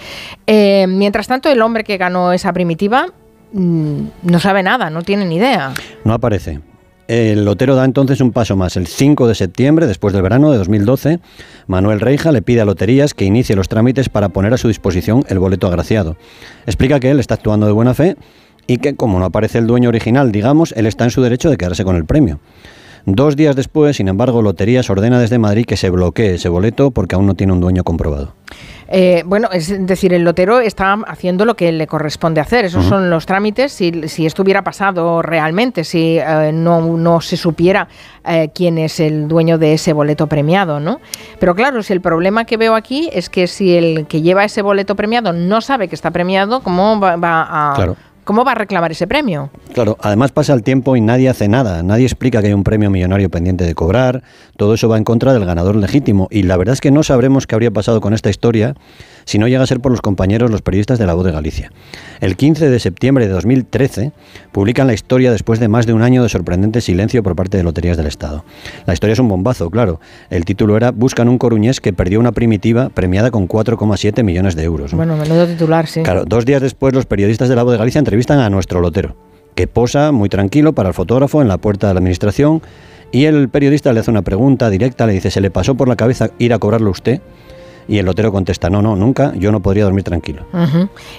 Eh, 0.48 0.86
mientras 0.88 1.28
tanto, 1.28 1.48
el 1.48 1.62
hombre 1.62 1.84
que 1.84 1.96
ganó 1.96 2.32
esa 2.32 2.52
primitiva 2.52 3.06
mm, 3.52 4.00
no 4.24 4.40
sabe 4.40 4.64
nada, 4.64 4.90
no 4.90 5.02
tiene 5.02 5.26
ni 5.26 5.36
idea. 5.36 5.74
No 6.02 6.12
aparece. 6.12 6.58
El 7.06 7.44
lotero 7.44 7.76
da 7.76 7.84
entonces 7.84 8.20
un 8.20 8.32
paso 8.32 8.56
más. 8.56 8.76
El 8.76 8.88
5 8.88 9.28
de 9.28 9.36
septiembre, 9.36 9.86
después 9.86 10.12
del 10.12 10.22
verano 10.22 10.50
de 10.50 10.58
2012, 10.58 11.20
Manuel 11.68 12.00
Reija 12.00 12.32
le 12.32 12.42
pide 12.42 12.62
a 12.62 12.64
Loterías 12.64 13.14
que 13.14 13.24
inicie 13.24 13.54
los 13.54 13.68
trámites 13.68 14.08
para 14.08 14.30
poner 14.30 14.52
a 14.54 14.58
su 14.58 14.66
disposición 14.66 15.24
el 15.28 15.38
boleto 15.38 15.68
agraciado. 15.68 16.16
Explica 16.66 16.98
que 16.98 17.12
él 17.12 17.20
está 17.20 17.34
actuando 17.34 17.66
de 17.66 17.72
buena 17.72 17.94
fe 17.94 18.16
y 18.68 18.76
que 18.76 18.94
como 18.94 19.18
no 19.18 19.24
aparece 19.24 19.58
el 19.58 19.66
dueño 19.66 19.88
original, 19.88 20.30
digamos, 20.30 20.72
él 20.76 20.86
está 20.86 21.02
en 21.02 21.10
su 21.10 21.22
derecho 21.22 21.50
de 21.50 21.56
quedarse 21.56 21.84
con 21.84 21.96
el 21.96 22.04
premio. 22.04 22.38
Dos 23.06 23.36
días 23.36 23.56
después, 23.56 23.96
sin 23.96 24.08
embargo, 24.08 24.42
Loterías 24.42 24.90
ordena 24.90 25.18
desde 25.18 25.38
Madrid 25.38 25.64
que 25.64 25.78
se 25.78 25.88
bloquee 25.88 26.34
ese 26.34 26.50
boleto 26.50 26.90
porque 26.90 27.14
aún 27.14 27.26
no 27.26 27.34
tiene 27.34 27.54
un 27.54 27.60
dueño 27.60 27.82
comprobado. 27.82 28.34
Eh, 28.90 29.22
bueno, 29.24 29.48
es 29.52 29.86
decir, 29.86 30.12
el 30.12 30.24
lotero 30.24 30.60
está 30.60 30.92
haciendo 31.06 31.46
lo 31.46 31.56
que 31.56 31.72
le 31.72 31.86
corresponde 31.86 32.42
hacer. 32.42 32.66
Esos 32.66 32.84
son 32.84 33.08
los 33.08 33.24
trámites. 33.24 33.72
Si, 33.72 34.08
si, 34.08 34.26
esto 34.26 34.42
hubiera 34.42 34.62
pasado 34.62 35.22
realmente, 35.22 35.84
si 35.84 36.18
eh, 36.18 36.50
no, 36.52 37.20
se 37.22 37.38
supiera 37.38 37.88
eh, 38.26 38.50
quién 38.54 38.76
es 38.76 39.00
el 39.00 39.28
dueño 39.28 39.56
de 39.56 39.74
ese 39.74 39.94
boleto 39.94 40.26
premiado, 40.26 40.80
¿no? 40.80 41.00
Pero 41.38 41.54
claro, 41.54 41.82
si 41.82 41.94
el 41.94 42.02
problema 42.02 42.44
que 42.44 42.58
veo 42.58 42.74
aquí 42.74 43.08
es 43.12 43.30
que 43.30 43.46
si 43.46 43.74
el 43.74 44.06
que 44.06 44.20
lleva 44.20 44.44
ese 44.44 44.60
boleto 44.60 44.96
premiado 44.96 45.32
no 45.32 45.60
sabe 45.60 45.88
que 45.88 45.94
está 45.94 46.10
premiado, 46.10 46.62
¿cómo 46.62 46.98
va, 47.00 47.14
a...? 47.14 47.74
Claro. 47.74 47.96
¿Cómo 48.28 48.44
va 48.44 48.52
a 48.52 48.56
reclamar 48.56 48.92
ese 48.92 49.06
premio? 49.06 49.48
Claro, 49.72 49.96
además 50.02 50.32
pasa 50.32 50.52
el 50.52 50.62
tiempo 50.62 50.94
y 50.96 51.00
nadie 51.00 51.30
hace 51.30 51.48
nada, 51.48 51.82
nadie 51.82 52.04
explica 52.04 52.42
que 52.42 52.48
hay 52.48 52.52
un 52.52 52.62
premio 52.62 52.90
millonario 52.90 53.30
pendiente 53.30 53.64
de 53.64 53.74
cobrar, 53.74 54.22
todo 54.58 54.74
eso 54.74 54.86
va 54.86 54.98
en 54.98 55.04
contra 55.04 55.32
del 55.32 55.46
ganador 55.46 55.76
legítimo 55.76 56.28
y 56.30 56.42
la 56.42 56.58
verdad 56.58 56.74
es 56.74 56.82
que 56.82 56.90
no 56.90 57.02
sabremos 57.02 57.46
qué 57.46 57.54
habría 57.54 57.70
pasado 57.70 58.02
con 58.02 58.12
esta 58.12 58.28
historia 58.28 58.74
si 59.28 59.38
no 59.38 59.46
llega 59.46 59.62
a 59.62 59.66
ser 59.66 59.80
por 59.80 59.92
los 59.92 60.00
compañeros, 60.00 60.50
los 60.50 60.62
periodistas 60.62 60.98
de 60.98 61.04
La 61.04 61.12
Voz 61.12 61.26
de 61.26 61.32
Galicia. 61.32 61.70
El 62.20 62.36
15 62.36 62.70
de 62.70 62.80
septiembre 62.80 63.26
de 63.26 63.32
2013 63.34 64.12
publican 64.52 64.86
la 64.86 64.94
historia 64.94 65.30
después 65.30 65.60
de 65.60 65.68
más 65.68 65.84
de 65.84 65.92
un 65.92 66.00
año 66.00 66.22
de 66.22 66.30
sorprendente 66.30 66.80
silencio 66.80 67.22
por 67.22 67.36
parte 67.36 67.58
de 67.58 67.62
Loterías 67.62 67.98
del 67.98 68.06
Estado. 68.06 68.46
La 68.86 68.94
historia 68.94 69.12
es 69.12 69.18
un 69.18 69.28
bombazo, 69.28 69.68
claro. 69.68 70.00
El 70.30 70.46
título 70.46 70.78
era 70.78 70.92
Buscan 70.92 71.28
un 71.28 71.36
coruñés 71.36 71.82
que 71.82 71.92
perdió 71.92 72.20
una 72.20 72.32
primitiva 72.32 72.88
premiada 72.88 73.30
con 73.30 73.46
4,7 73.48 74.22
millones 74.22 74.56
de 74.56 74.64
euros. 74.64 74.94
Bueno, 74.94 75.14
menudo 75.18 75.46
titular, 75.46 75.86
sí. 75.86 76.02
Claro, 76.02 76.24
dos 76.24 76.46
días 76.46 76.62
después 76.62 76.94
los 76.94 77.04
periodistas 77.04 77.50
de 77.50 77.56
La 77.56 77.64
Voz 77.64 77.72
de 77.72 77.78
Galicia 77.78 77.98
entrevistan 78.18 78.40
a 78.40 78.50
nuestro 78.50 78.80
lotero, 78.80 79.14
que 79.54 79.68
posa 79.68 80.10
muy 80.10 80.28
tranquilo 80.28 80.72
para 80.72 80.88
el 80.88 80.94
fotógrafo 80.94 81.40
en 81.40 81.46
la 81.46 81.58
puerta 81.58 81.86
de 81.86 81.94
la 81.94 81.98
administración 81.98 82.62
y 83.12 83.26
el 83.26 83.48
periodista 83.48 83.92
le 83.92 84.00
hace 84.00 84.10
una 84.10 84.22
pregunta 84.22 84.70
directa, 84.70 85.06
le 85.06 85.12
dice, 85.12 85.30
¿se 85.30 85.40
le 85.40 85.52
pasó 85.52 85.76
por 85.76 85.86
la 85.86 85.94
cabeza 85.94 86.30
ir 86.40 86.52
a 86.52 86.58
cobrarlo 86.58 86.90
usted? 86.90 87.20
Y 87.86 87.98
el 87.98 88.06
lotero 88.06 88.32
contesta, 88.32 88.68
no, 88.68 88.82
no, 88.82 88.96
nunca, 88.96 89.32
yo 89.36 89.52
no 89.52 89.60
podría 89.60 89.84
dormir 89.84 90.02
tranquilo. 90.02 90.42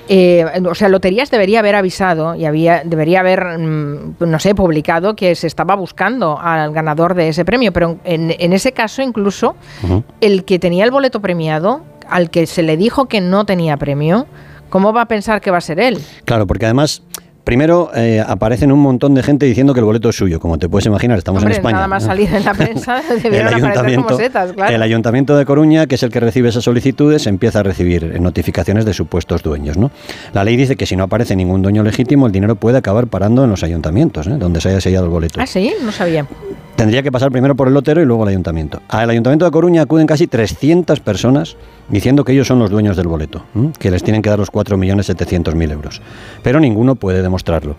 Eh, 0.10 0.46
o 0.70 0.76
sea, 0.76 0.90
Loterías 0.90 1.32
debería 1.32 1.60
haber 1.60 1.76
avisado 1.76 2.36
y 2.36 2.44
había, 2.44 2.84
debería 2.84 3.22
haber, 3.22 3.58
mm, 3.58 4.16
no 4.20 4.40
sé, 4.40 4.54
publicado 4.54 5.16
que 5.16 5.36
se 5.36 5.48
estaba 5.48 5.76
buscando 5.76 6.38
al 6.38 6.74
ganador 6.74 7.16
de 7.16 7.30
ese 7.30 7.46
premio, 7.46 7.72
pero 7.72 7.98
en, 8.04 8.52
ese 8.52 8.74
caso 8.74 9.02
incluso 9.02 9.56
el 10.20 10.44
que 10.44 10.60
tenía 10.60 10.84
el 10.84 10.92
boleto 10.92 11.22
premiado, 11.22 11.80
al 12.10 12.30
que 12.30 12.46
se 12.46 12.62
le 12.62 12.76
dijo 12.76 13.06
que 13.06 13.22
no 13.22 13.46
tenía 13.46 13.78
premio, 13.78 14.28
¿cómo 14.70 14.94
va 14.94 15.02
a 15.02 15.08
pensar 15.08 15.41
que 15.41 15.52
va 15.52 15.58
a 15.58 15.62
ser 15.62 15.80
él? 15.80 15.98
Claro, 16.26 16.48
porque 16.48 16.66
además 16.66 17.04
Primero, 17.50 17.90
eh, 17.96 18.24
aparecen 18.24 18.72
un 18.72 18.80
montón 18.80 19.16
de 19.16 19.24
gente 19.24 19.48
diciendo 19.48 19.74
que 19.74 19.80
el 19.80 19.86
boleto 19.86 20.10
es 20.10 20.16
suyo, 20.16 20.40
como 20.40 20.60
te 20.60 20.70
puedes 20.70 20.86
imaginar, 20.86 21.18
estamos 21.18 21.41
en 21.41 21.50
España. 21.50 21.78
Nada 21.78 21.88
más 21.88 22.04
salir 22.04 22.32
en 22.32 22.46
la 22.46 22.54
prensa, 22.54 23.02
el 23.24 23.48
ayuntamiento, 23.48 24.16
setas, 24.18 24.54
claro. 24.54 24.76
El 24.76 24.82
ayuntamiento 24.84 25.36
de 25.36 25.46
Coruña, 25.46 25.88
que 25.88 25.96
es 25.96 26.04
el 26.04 26.12
que 26.12 26.20
recibe 26.20 26.50
esas 26.50 26.64
solicitudes, 26.64 27.26
empieza 27.26 27.62
a 27.62 27.64
recibir 27.64 28.22
notificaciones 28.22 28.86
de 28.86 28.94
supuestos 28.94 29.41
dueños. 29.41 29.78
¿no? 29.78 29.90
La 30.32 30.44
ley 30.44 30.58
dice 30.58 30.76
que 30.76 30.86
si 30.86 30.96
no 30.96 31.06
aparece 31.06 31.36
ningún 31.36 31.64
dueño 31.64 31.82
legítimo, 31.82 32.28
el 32.28 32.32
dinero 32.32 32.56
puede 32.56 32.78
acabar 32.78 33.08
parando 33.08 33.44
en 33.44 33.50
los 33.50 33.64
ayuntamientos, 33.64 34.28
¿eh? 34.28 34.36
donde 34.38 34.62
se 34.62 34.70
haya 34.70 34.80
sellado 34.80 35.06
el 35.06 35.12
boleto. 35.12 35.41
Ah, 35.41 35.48
sí, 35.48 35.74
no 35.82 35.91
sabía. 35.91 36.28
Tendría 36.80 37.03
que 37.03 37.11
pasar 37.11 37.30
primero 37.30 37.57
por 37.57 37.68
el 37.68 37.73
lotero 37.73 38.01
y 38.01 38.06
luego 38.06 38.23
al 38.23 38.30
ayuntamiento. 38.30 38.81
Al 38.88 39.10
ayuntamiento 39.10 39.43
de 39.43 39.51
Coruña 39.51 39.81
acuden 39.81 40.07
casi 40.07 40.27
300 40.27 41.01
personas 41.01 41.57
diciendo 41.89 42.23
que 42.23 42.31
ellos 42.31 42.47
son 42.47 42.57
los 42.57 42.69
dueños 42.69 42.95
del 42.95 43.10
boleto, 43.10 43.43
que 43.77 43.91
les 43.91 44.01
tienen 44.01 44.22
que 44.22 44.30
dar 44.30 44.39
los 44.39 44.49
4.700.000 44.49 45.72
euros. 45.73 46.01
Pero 46.41 46.61
ninguno 46.61 46.95
puede 46.95 47.22
demostrarlo. 47.22 47.76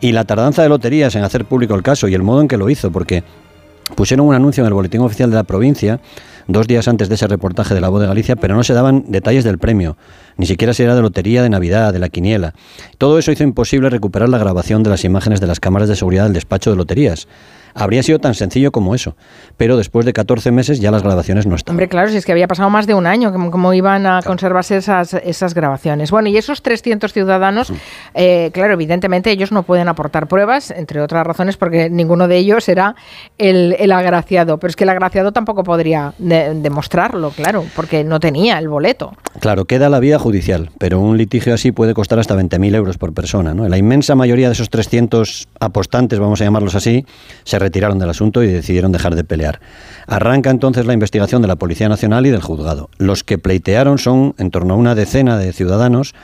Y 0.00 0.10
la 0.10 0.24
tardanza 0.24 0.64
de 0.64 0.68
loterías 0.68 1.14
en 1.14 1.22
hacer 1.22 1.44
público 1.44 1.76
el 1.76 1.84
caso 1.84 2.08
y 2.08 2.14
el 2.14 2.24
modo 2.24 2.40
en 2.40 2.48
que 2.48 2.56
lo 2.56 2.68
hizo, 2.68 2.90
porque 2.90 3.22
pusieron 3.94 4.26
un 4.26 4.34
anuncio 4.34 4.64
en 4.64 4.66
el 4.66 4.74
boletín 4.74 5.02
oficial 5.02 5.30
de 5.30 5.36
la 5.36 5.44
provincia 5.44 6.00
dos 6.48 6.66
días 6.66 6.88
antes 6.88 7.08
de 7.08 7.14
ese 7.14 7.28
reportaje 7.28 7.74
de 7.74 7.80
La 7.80 7.88
Voz 7.88 8.00
de 8.00 8.08
Galicia, 8.08 8.34
pero 8.34 8.56
no 8.56 8.64
se 8.64 8.74
daban 8.74 9.04
detalles 9.06 9.44
del 9.44 9.58
premio, 9.58 9.96
ni 10.40 10.46
siquiera 10.46 10.72
si 10.72 10.82
era 10.82 10.94
de 10.94 11.02
lotería, 11.02 11.42
de 11.42 11.50
Navidad, 11.50 11.92
de 11.92 11.98
la 11.98 12.08
quiniela. 12.08 12.54
Todo 12.96 13.18
eso 13.18 13.30
hizo 13.30 13.44
imposible 13.44 13.90
recuperar 13.90 14.30
la 14.30 14.38
grabación 14.38 14.82
de 14.82 14.88
las 14.88 15.04
imágenes 15.04 15.38
de 15.38 15.46
las 15.46 15.60
cámaras 15.60 15.86
de 15.86 15.96
seguridad 15.96 16.24
del 16.24 16.32
despacho 16.32 16.70
de 16.70 16.76
loterías. 16.76 17.28
Habría 17.74 18.02
sido 18.02 18.18
tan 18.18 18.34
sencillo 18.34 18.72
como 18.72 18.94
eso, 18.94 19.16
pero 19.56 19.76
después 19.76 20.04
de 20.06 20.12
14 20.12 20.50
meses 20.50 20.80
ya 20.80 20.90
las 20.90 21.02
grabaciones 21.02 21.46
no 21.46 21.54
están. 21.54 21.74
Hombre, 21.74 21.88
claro, 21.88 22.10
si 22.10 22.16
es 22.16 22.26
que 22.26 22.32
había 22.32 22.48
pasado 22.48 22.70
más 22.70 22.86
de 22.86 22.94
un 22.94 23.06
año, 23.06 23.32
¿cómo, 23.32 23.72
iban 23.74 24.06
a 24.06 24.22
conservarse 24.22 24.76
esas, 24.76 25.14
esas 25.14 25.54
grabaciones? 25.54 26.10
Bueno, 26.10 26.28
y 26.28 26.36
esos 26.36 26.62
300 26.62 27.12
ciudadanos, 27.12 27.72
eh, 28.14 28.50
claro, 28.52 28.72
evidentemente 28.72 29.30
ellos 29.30 29.52
no 29.52 29.62
pueden 29.62 29.88
aportar 29.88 30.26
pruebas, 30.26 30.70
entre 30.70 31.00
otras 31.00 31.26
razones, 31.26 31.56
porque 31.56 31.88
ninguno 31.90 32.26
de 32.26 32.38
ellos 32.38 32.68
era 32.68 32.96
el, 33.38 33.76
el 33.78 33.92
agraciado, 33.92 34.58
pero 34.58 34.70
es 34.70 34.76
que 34.76 34.84
el 34.84 34.90
agraciado 34.90 35.32
tampoco 35.32 35.62
podría 35.62 36.14
demostrarlo, 36.18 37.30
claro, 37.30 37.64
porque 37.76 38.04
no 38.04 38.18
tenía 38.18 38.58
el 38.58 38.68
boleto. 38.68 39.12
Claro, 39.38 39.64
queda 39.64 39.88
la 39.88 40.00
vía 40.00 40.18
judicial, 40.18 40.29
pero 40.78 41.00
un 41.00 41.16
litigio 41.16 41.54
así 41.54 41.72
puede 41.72 41.94
costar 41.94 42.18
hasta 42.18 42.36
20.000 42.36 42.74
euros 42.74 42.98
por 42.98 43.12
persona. 43.12 43.54
¿no? 43.54 43.68
La 43.68 43.78
inmensa 43.78 44.14
mayoría 44.14 44.48
de 44.48 44.52
esos 44.52 44.70
300 44.70 45.48
apostantes, 45.58 46.18
vamos 46.18 46.40
a 46.40 46.44
llamarlos 46.44 46.74
así, 46.74 47.04
se 47.44 47.58
retiraron 47.58 47.98
del 47.98 48.10
asunto 48.10 48.42
y 48.42 48.48
decidieron 48.48 48.92
dejar 48.92 49.14
de 49.14 49.24
pelear. 49.24 49.60
Arranca 50.06 50.50
entonces 50.50 50.86
la 50.86 50.92
investigación 50.92 51.42
de 51.42 51.48
la 51.48 51.56
Policía 51.56 51.88
Nacional 51.88 52.26
y 52.26 52.30
del 52.30 52.42
juzgado. 52.42 52.90
Los 52.98 53.24
que 53.24 53.38
pleitearon 53.38 53.98
son 53.98 54.34
en 54.38 54.50
torno 54.50 54.74
a 54.74 54.76
una 54.76 54.94
decena 54.94 55.38
de 55.38 55.52
ciudadanos 55.52 56.14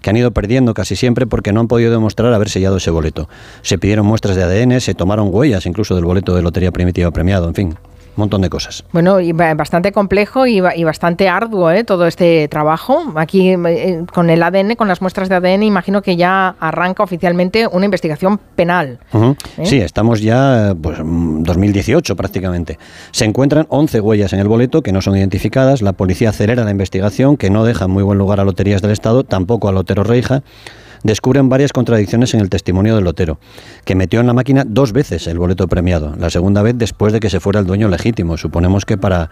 que 0.00 0.10
han 0.10 0.16
ido 0.16 0.32
perdiendo 0.32 0.74
casi 0.74 0.96
siempre 0.96 1.26
porque 1.26 1.52
no 1.52 1.60
han 1.60 1.68
podido 1.68 1.90
demostrar 1.90 2.32
haber 2.32 2.50
sellado 2.50 2.76
ese 2.76 2.90
boleto. 2.90 3.28
Se 3.62 3.78
pidieron 3.78 4.06
muestras 4.06 4.36
de 4.36 4.42
ADN, 4.42 4.80
se 4.80 4.94
tomaron 4.94 5.28
huellas 5.32 5.66
incluso 5.66 5.94
del 5.94 6.04
boleto 6.04 6.34
de 6.34 6.42
Lotería 6.42 6.72
Primitiva 6.72 7.10
premiado, 7.10 7.48
en 7.48 7.54
fin, 7.54 7.74
un 8.16 8.22
montón 8.22 8.42
de 8.42 8.50
cosas. 8.50 8.84
Bueno, 8.92 9.20
y 9.20 9.32
bastante 9.32 9.92
complejo 9.92 10.46
y, 10.46 10.60
bastante 10.60 11.28
arduo 11.28 11.70
¿eh? 11.70 11.84
todo 11.84 12.06
este 12.06 12.46
trabajo. 12.48 13.12
Aquí 13.16 13.50
eh, 13.50 14.04
con 14.12 14.28
el 14.30 14.42
ADN, 14.42 14.74
con 14.74 14.88
las 14.88 15.00
muestras 15.00 15.28
de 15.28 15.36
ADN, 15.36 15.62
imagino 15.62 16.02
que 16.02 16.16
ya 16.16 16.54
arranca 16.60 17.02
oficialmente 17.02 17.66
una 17.66 17.86
investigación 17.86 18.38
penal. 18.54 18.98
¿eh? 19.14 19.34
Sí, 19.64 19.78
estamos 19.78 20.20
ya 20.20 20.74
pues 20.80 20.98
2018 21.02 22.14
prácticamente. 22.16 22.78
Se 23.12 23.24
encuentran 23.24 23.66
11 23.68 24.00
huellas 24.00 24.32
en 24.32 24.40
el 24.40 24.48
boleto 24.48 24.82
que 24.82 24.92
no 24.92 25.00
son 25.00 25.16
identificadas. 25.16 25.80
La 25.80 25.94
policía 25.94 26.30
acelera 26.30 26.64
la 26.64 26.70
investigación, 26.70 27.36
que 27.36 27.50
no 27.50 27.64
deja 27.64 27.88
muy 27.88 28.02
buen 28.02 28.18
lugar 28.18 28.40
a 28.40 28.44
loterías 28.44 28.82
del 28.82 28.90
Estado, 28.90 29.24
tampoco 29.24 29.68
a 29.68 29.72
Lotero 29.72 30.04
Reija 30.04 30.42
descubren 31.02 31.48
varias 31.48 31.72
contradicciones 31.72 32.34
en 32.34 32.40
el 32.40 32.50
testimonio 32.50 32.94
del 32.94 33.04
lotero, 33.04 33.38
que 33.84 33.94
metió 33.94 34.20
en 34.20 34.26
la 34.26 34.32
máquina 34.32 34.64
dos 34.66 34.92
veces 34.92 35.26
el 35.26 35.38
boleto 35.38 35.68
premiado, 35.68 36.14
la 36.16 36.30
segunda 36.30 36.62
vez 36.62 36.76
después 36.76 37.12
de 37.12 37.20
que 37.20 37.30
se 37.30 37.40
fuera 37.40 37.60
el 37.60 37.66
dueño 37.66 37.88
legítimo, 37.88 38.36
suponemos 38.36 38.84
que 38.84 38.96
para 38.96 39.30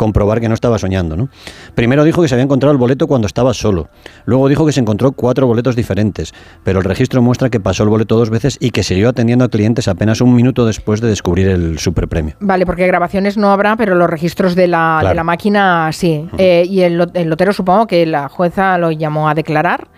comprobar 0.00 0.40
que 0.40 0.48
no 0.48 0.54
estaba 0.54 0.78
soñando. 0.78 1.14
¿no? 1.14 1.28
Primero 1.74 2.04
dijo 2.04 2.22
que 2.22 2.28
se 2.28 2.34
había 2.34 2.44
encontrado 2.44 2.72
el 2.72 2.78
boleto 2.78 3.06
cuando 3.06 3.26
estaba 3.26 3.52
solo. 3.52 3.90
Luego 4.24 4.48
dijo 4.48 4.64
que 4.64 4.72
se 4.72 4.80
encontró 4.80 5.12
cuatro 5.12 5.46
boletos 5.46 5.76
diferentes, 5.76 6.32
pero 6.64 6.78
el 6.78 6.86
registro 6.86 7.20
muestra 7.20 7.50
que 7.50 7.60
pasó 7.60 7.82
el 7.82 7.90
boleto 7.90 8.16
dos 8.16 8.30
veces 8.30 8.56
y 8.60 8.70
que 8.70 8.82
siguió 8.82 9.10
atendiendo 9.10 9.44
a 9.44 9.48
clientes 9.50 9.88
apenas 9.88 10.22
un 10.22 10.34
minuto 10.34 10.64
después 10.64 11.02
de 11.02 11.08
descubrir 11.08 11.48
el 11.48 11.78
superpremio. 11.78 12.34
Vale, 12.40 12.64
porque 12.64 12.86
grabaciones 12.86 13.36
no 13.36 13.52
habrá, 13.52 13.76
pero 13.76 13.94
los 13.94 14.08
registros 14.08 14.54
de 14.54 14.68
la, 14.68 15.04
de 15.06 15.14
la 15.14 15.22
máquina 15.22 15.90
sí. 15.92 16.26
Eh, 16.38 16.64
y 16.66 16.80
el, 16.80 16.96
lotero 16.96 17.52
supongo 17.52 17.86
que 17.86 18.06
la 18.06 18.30
jueza 18.30 18.78
lo 18.78 18.92
llamó 18.92 19.28
a 19.28 19.34
declarar 19.34 19.88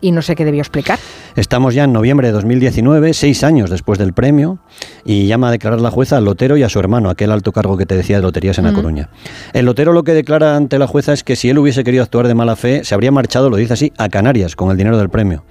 y 0.00 0.10
no 0.10 0.22
sé 0.22 0.34
qué 0.34 0.44
debió 0.46 0.62
explicar. 0.62 0.98
Estamos 1.36 1.74
ya 1.74 1.84
en 1.84 1.92
noviembre 1.92 2.28
de 2.28 2.32
2019, 2.32 3.14
seis 3.14 3.44
años 3.44 3.70
después 3.70 3.98
del 3.98 4.12
premio, 4.12 4.58
y 5.04 5.26
llama 5.26 5.48
a 5.48 5.50
declarar 5.52 5.80
la 5.80 5.90
jueza 5.90 6.16
al 6.16 6.24
lotero 6.24 6.56
y 6.56 6.62
a 6.62 6.68
su 6.68 6.80
hermano, 6.80 7.10
aquel 7.10 7.30
alto 7.30 7.52
cargo 7.52 7.76
que 7.76 7.86
te 7.86 7.96
decía 7.96 8.16
de 8.16 8.22
loterías 8.22 8.58
en 8.58 8.64
La 8.64 8.72
Coruña. 8.72 9.10
El 9.52 9.66
lotero 9.66 9.92
lo 9.92 10.04
que 10.04 10.14
declara 10.14 10.56
ante 10.56 10.78
la 10.78 10.86
jueza 10.86 11.12
es 11.12 11.24
que 11.24 11.34
si 11.34 11.50
él 11.50 11.58
hubiese 11.58 11.82
querido 11.82 12.04
actuar 12.04 12.28
de 12.28 12.34
mala 12.34 12.54
fe, 12.54 12.84
se 12.84 12.94
habría 12.94 13.10
marchado, 13.10 13.50
lo 13.50 13.56
dice 13.56 13.72
así, 13.72 13.92
a 13.98 14.08
Canarias 14.08 14.54
con 14.54 14.70
el 14.70 14.76
dinero 14.76 14.96
del 14.96 15.08
premio. 15.08 15.44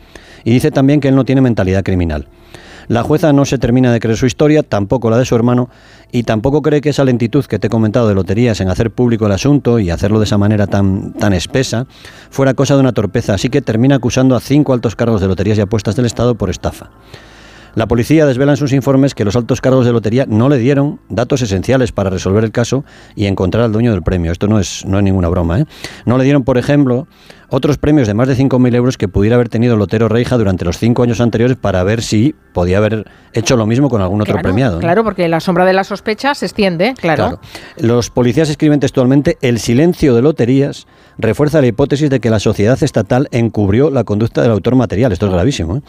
Y 0.46 0.52
dice 0.52 0.72
también 0.72 1.02
que 1.02 1.10
él 1.10 1.16
no 1.16 1.26
tiene 1.26 1.42
mentalidad 1.42 1.84
criminal. 1.84 2.28
La 2.88 3.04
jueza 3.04 3.34
no 3.34 3.46
se 3.46 3.60
termina 3.60 3.92
de 3.92 4.00
creer 4.00 4.18
su 4.18 4.26
historia, 4.26 4.64
tampoco 4.64 5.10
la 5.10 5.18
de 5.18 5.26
su 5.26 5.36
hermano, 5.36 5.70
y 6.12 6.24
tampoco 6.24 6.62
cree 6.62 6.82
que 6.82 6.90
esa 6.90 7.04
lentitud 7.04 7.46
que 7.46 7.60
te 7.60 7.68
he 7.68 7.70
comentado 7.70 8.08
de 8.08 8.16
loterías 8.16 8.62
en 8.62 8.70
hacer 8.70 8.90
público 8.90 9.28
el 9.28 9.34
asunto 9.34 9.78
y 9.80 9.92
hacerlo 9.92 10.18
de 10.18 10.26
esa 10.26 10.40
manera 10.40 10.66
tan, 10.66 11.14
tan 11.14 11.34
espesa 11.34 11.86
fuera 12.32 12.56
cosa 12.56 12.74
de 12.74 12.80
una 12.80 12.94
torpeza, 12.94 13.36
así 13.36 13.50
que 13.50 13.62
termina 13.62 13.96
acusando 13.96 14.36
a 14.36 14.40
cinco 14.40 14.74
altos 14.74 14.96
cargos 14.96 15.22
de 15.22 15.28
loterías 15.28 15.60
y 15.60 15.62
apuestas 15.62 15.96
del 15.96 16.08
Estado 16.08 16.34
por 16.34 16.50
estafa. 16.50 16.90
La 17.76 17.88
policía 17.88 18.26
desvela 18.26 18.54
en 18.54 18.58
sus 18.58 18.74
informes 18.74 19.16
que 19.16 19.26
los 19.26 19.36
altos 19.36 19.62
cargos 19.62 19.86
de 19.86 19.92
lotería 19.92 20.26
no 20.28 20.50
le 20.50 20.58
dieron 20.58 21.00
datos 21.10 21.42
esenciales 21.42 21.92
para 21.92 22.10
resolver 22.10 22.44
el 22.44 22.52
caso 22.52 22.84
y 23.16 23.26
encontrar 23.26 23.64
al 23.64 23.72
dueño 23.72 23.92
del 23.92 24.04
premio. 24.04 24.32
Esto 24.32 24.48
no 24.48 24.60
es, 24.60 24.86
no 24.86 24.98
es 24.98 25.04
ninguna 25.04 25.30
broma. 25.30 25.60
¿eh? 25.60 25.66
No 26.06 26.18
le 26.18 26.24
dieron, 26.24 26.44
por 26.44 26.58
ejemplo, 26.58 27.08
otros 27.50 27.78
premios 27.78 28.08
de 28.08 28.14
más 28.14 28.28
de 28.28 28.36
5.000 28.36 28.76
euros 28.76 28.98
que 28.98 29.08
pudiera 29.08 29.36
haber 29.36 29.50
tenido 29.50 29.76
Lotero 29.76 30.08
Reija 30.08 30.38
durante 30.38 30.66
los 30.66 30.78
cinco 30.78 31.04
años 31.04 31.20
anteriores 31.20 31.58
para 31.58 31.84
ver 31.84 32.02
si 32.02 32.36
podía 32.54 32.78
haber 32.78 33.06
hecho 33.34 33.56
lo 33.56 33.66
mismo 33.66 33.90
con 33.90 34.02
algún 34.02 34.22
otro 34.22 34.38
premiado. 34.42 34.80
Claro, 34.80 35.04
porque 35.04 35.28
la 35.28 35.40
sombra 35.40 35.66
de 35.66 35.74
la 35.74 35.84
sospecha 35.84 36.36
se 36.36 36.46
extiende, 36.46 36.94
claro. 36.96 37.40
Los 37.78 38.10
policías 38.10 38.50
escriben 38.50 38.80
textualmente, 38.80 39.38
el 39.42 39.60
silencio 39.60 40.16
de 40.16 40.22
loterías 40.22 40.88
refuerza 41.20 41.62
la 41.62 41.68
hipótesis 41.68 42.10
de 42.10 42.20
que 42.20 42.30
la 42.30 42.40
sociedad 42.40 42.82
estatal 42.82 43.28
encubrió 43.32 43.92
la 43.92 44.04
conducta 44.04 44.42
del 44.42 44.52
autor 44.52 44.76
material. 44.76 45.12
Esto 45.12 45.28
es 45.28 45.34
gravísimo. 45.34 45.78
¿eh? 45.78 45.82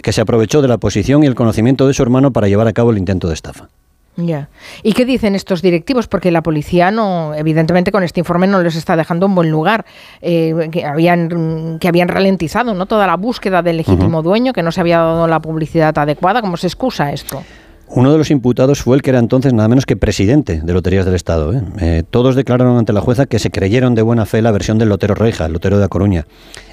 Que 0.00 0.12
se 0.12 0.20
aprovechó 0.20 0.62
de 0.62 0.68
la 0.68 0.78
posición 0.78 1.24
y 1.24 1.26
el 1.26 1.34
conocimiento 1.34 1.86
de 1.86 1.94
su 1.94 2.02
hermano 2.02 2.32
para 2.32 2.48
llevar 2.48 2.68
a 2.68 2.72
cabo 2.72 2.92
el 2.92 2.98
intento 2.98 3.28
de 3.28 3.34
estafa. 3.34 3.68
Ya. 4.16 4.48
¿Y 4.82 4.94
qué 4.94 5.04
dicen 5.04 5.36
estos 5.36 5.62
directivos? 5.62 6.08
Porque 6.08 6.32
la 6.32 6.42
policía 6.42 6.90
no, 6.90 7.34
evidentemente, 7.34 7.92
con 7.92 8.02
este 8.02 8.18
informe 8.18 8.48
no 8.48 8.60
les 8.60 8.74
está 8.74 8.96
dejando 8.96 9.26
un 9.26 9.34
buen 9.36 9.48
lugar. 9.48 9.84
Eh, 10.22 10.68
que 10.72 10.84
habían 10.84 11.78
que 11.78 11.86
habían 11.86 12.08
ralentizado, 12.08 12.74
¿no? 12.74 12.86
Toda 12.86 13.06
la 13.06 13.16
búsqueda 13.16 13.62
del 13.62 13.76
legítimo 13.76 14.22
dueño, 14.22 14.52
que 14.52 14.64
no 14.64 14.72
se 14.72 14.80
había 14.80 14.98
dado 14.98 15.28
la 15.28 15.38
publicidad 15.38 15.96
adecuada. 15.96 16.40
¿Cómo 16.40 16.56
se 16.56 16.66
excusa 16.66 17.12
esto? 17.12 17.44
Uno 17.90 18.12
de 18.12 18.18
los 18.18 18.30
imputados 18.30 18.82
fue 18.82 18.96
el 18.96 19.02
que 19.02 19.10
era 19.10 19.18
entonces 19.18 19.52
nada 19.54 19.68
menos 19.68 19.86
que 19.86 19.96
presidente 19.96 20.60
de 20.60 20.72
Loterías 20.72 21.06
del 21.06 21.14
Estado. 21.14 21.52
¿eh? 21.54 21.62
Eh, 21.80 22.02
todos 22.08 22.36
declararon 22.36 22.76
ante 22.76 22.92
la 22.92 23.00
jueza 23.00 23.26
que 23.26 23.38
se 23.38 23.50
creyeron 23.50 23.94
de 23.94 24.02
buena 24.02 24.26
fe 24.26 24.42
la 24.42 24.50
versión 24.50 24.78
del 24.78 24.90
Lotero 24.90 25.14
Reija, 25.14 25.46
el 25.46 25.52
Lotero 25.52 25.76
de 25.76 25.82
La 25.82 25.88
Coruña, 25.88 26.26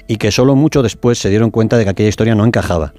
y 0.06 0.16
que 0.16 0.30
solo 0.30 0.54
mucho 0.54 0.82
después 0.82 1.18
se 1.18 1.30
dieron 1.30 1.50
cuenta 1.50 1.78
de 1.78 1.84
que 1.84 1.90
aquella 1.90 2.08
historia 2.08 2.34
no 2.34 2.44
encajaba. 2.44 2.92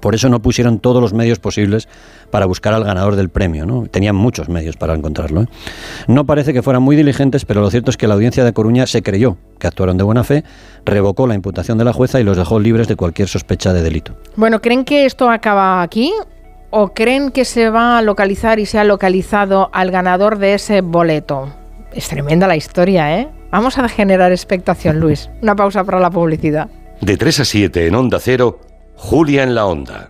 Por 0.00 0.14
eso 0.14 0.28
no 0.28 0.40
pusieron 0.40 0.78
todos 0.78 1.02
los 1.02 1.12
medios 1.12 1.40
posibles 1.40 1.88
para 2.30 2.46
buscar 2.46 2.74
al 2.74 2.84
ganador 2.84 3.16
del 3.16 3.28
premio. 3.28 3.66
¿no? 3.66 3.86
Tenían 3.86 4.14
muchos 4.14 4.48
medios 4.48 4.76
para 4.76 4.94
encontrarlo. 4.94 5.42
¿eh? 5.42 5.46
No 6.06 6.26
parece 6.26 6.52
que 6.52 6.62
fueran 6.62 6.82
muy 6.82 6.94
diligentes, 6.94 7.44
pero 7.44 7.60
lo 7.60 7.70
cierto 7.70 7.90
es 7.90 7.96
que 7.96 8.06
la 8.06 8.14
audiencia 8.14 8.44
de 8.44 8.52
Coruña 8.52 8.86
se 8.86 9.02
creyó 9.02 9.36
que 9.58 9.66
actuaron 9.66 9.98
de 9.98 10.04
buena 10.04 10.22
fe, 10.22 10.44
revocó 10.84 11.26
la 11.26 11.34
imputación 11.34 11.76
de 11.76 11.84
la 11.84 11.92
jueza 11.92 12.20
y 12.20 12.24
los 12.24 12.36
dejó 12.36 12.60
libres 12.60 12.86
de 12.86 12.96
cualquier 12.96 13.28
sospecha 13.28 13.72
de 13.72 13.82
delito. 13.82 14.14
Bueno, 14.36 14.60
¿creen 14.60 14.84
que 14.84 15.04
esto 15.04 15.28
acaba 15.28 15.82
aquí? 15.82 16.12
¿O 16.70 16.94
creen 16.94 17.30
que 17.32 17.44
se 17.44 17.68
va 17.68 17.98
a 17.98 18.02
localizar 18.02 18.60
y 18.60 18.66
se 18.66 18.78
ha 18.78 18.84
localizado 18.84 19.70
al 19.72 19.90
ganador 19.90 20.38
de 20.38 20.54
ese 20.54 20.82
boleto? 20.82 21.52
Es 21.92 22.08
tremenda 22.08 22.46
la 22.46 22.54
historia, 22.54 23.18
¿eh? 23.18 23.28
Vamos 23.50 23.76
a 23.78 23.88
generar 23.88 24.30
expectación, 24.30 25.00
Luis. 25.00 25.28
Una 25.42 25.56
pausa 25.56 25.82
para 25.82 25.98
la 25.98 26.10
publicidad. 26.10 26.68
De 27.00 27.16
3 27.16 27.40
a 27.40 27.44
7 27.44 27.86
en 27.88 27.94
Onda 27.96 28.20
Cero. 28.20 28.60
Julia 28.94 29.42
en 29.42 29.56
la 29.56 29.66
Onda. 29.66 30.09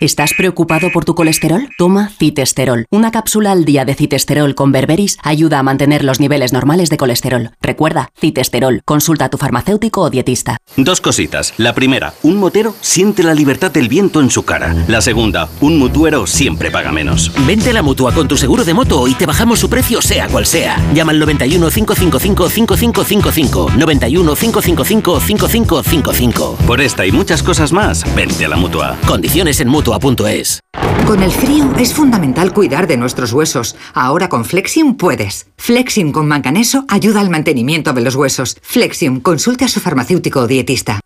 ¿Estás 0.00 0.32
preocupado 0.32 0.92
por 0.92 1.04
tu 1.04 1.16
colesterol? 1.16 1.68
Toma 1.76 2.10
citesterol. 2.18 2.86
Una 2.90 3.10
cápsula 3.10 3.50
al 3.50 3.64
día 3.64 3.84
de 3.84 3.96
citesterol 3.96 4.54
con 4.54 4.70
berberis 4.70 5.18
ayuda 5.24 5.58
a 5.58 5.64
mantener 5.64 6.04
los 6.04 6.20
niveles 6.20 6.52
normales 6.52 6.88
de 6.88 6.96
colesterol. 6.96 7.50
Recuerda, 7.60 8.10
citesterol. 8.16 8.82
Consulta 8.84 9.24
a 9.24 9.28
tu 9.28 9.38
farmacéutico 9.38 10.02
o 10.02 10.10
dietista. 10.10 10.58
Dos 10.76 11.00
cositas. 11.00 11.52
La 11.56 11.74
primera, 11.74 12.14
un 12.22 12.36
motero 12.36 12.76
siente 12.80 13.24
la 13.24 13.34
libertad 13.34 13.72
del 13.72 13.88
viento 13.88 14.20
en 14.20 14.30
su 14.30 14.44
cara. 14.44 14.72
La 14.86 15.00
segunda, 15.00 15.48
un 15.60 15.78
mutuero 15.78 16.28
siempre 16.28 16.70
paga 16.70 16.92
menos. 16.92 17.32
Vente 17.44 17.70
a 17.70 17.72
la 17.72 17.82
mutua 17.82 18.14
con 18.14 18.28
tu 18.28 18.36
seguro 18.36 18.64
de 18.64 18.74
moto 18.74 19.08
y 19.08 19.14
te 19.14 19.26
bajamos 19.26 19.58
su 19.58 19.68
precio 19.68 20.00
sea 20.00 20.28
cual 20.28 20.46
sea. 20.46 20.80
Llama 20.94 21.10
al 21.10 21.18
91 21.18 21.70
555 21.70 22.48
5555. 22.48 23.72
91 23.76 24.36
555 24.36 25.20
5555. 25.20 26.56
Por 26.66 26.80
esta 26.80 27.04
y 27.04 27.10
muchas 27.10 27.42
cosas 27.42 27.72
más, 27.72 28.04
vente 28.14 28.44
a 28.44 28.48
la 28.48 28.56
mutua. 28.56 28.96
Condiciones 29.04 29.57
en 29.60 29.68
mutua 29.68 29.98
Mutua.es. 29.98 30.60
Con 31.06 31.22
el 31.22 31.32
frío 31.32 31.72
es 31.78 31.94
fundamental 31.94 32.52
cuidar 32.52 32.86
de 32.86 32.96
nuestros 32.96 33.32
huesos. 33.32 33.76
Ahora 33.94 34.28
con 34.28 34.44
Flexium 34.44 34.96
puedes. 34.96 35.46
Flexium 35.56 36.12
con 36.12 36.28
manganeso 36.28 36.84
ayuda 36.88 37.20
al 37.20 37.30
mantenimiento 37.30 37.92
de 37.92 38.02
los 38.02 38.14
huesos. 38.14 38.56
Flexium, 38.62 39.20
consulte 39.20 39.64
a 39.64 39.68
su 39.68 39.80
farmacéutico 39.80 40.40
o 40.40 40.46
dietista. 40.46 41.00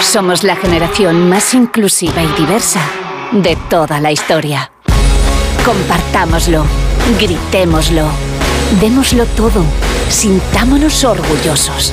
Somos 0.00 0.42
la 0.42 0.56
generación 0.56 1.28
más 1.28 1.54
inclusiva 1.54 2.22
y 2.22 2.28
diversa 2.40 2.80
de 3.32 3.56
toda 3.68 4.00
la 4.00 4.12
historia. 4.12 4.70
Compartámoslo, 5.64 6.64
gritémoslo, 7.18 8.08
démoslo 8.80 9.26
todo, 9.26 9.64
sintámonos 10.08 11.04
orgullosos. 11.04 11.92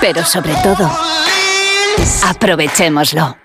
Pero 0.00 0.24
sobre 0.24 0.54
todo, 0.62 0.90
aprovechémoslo. 2.24 3.43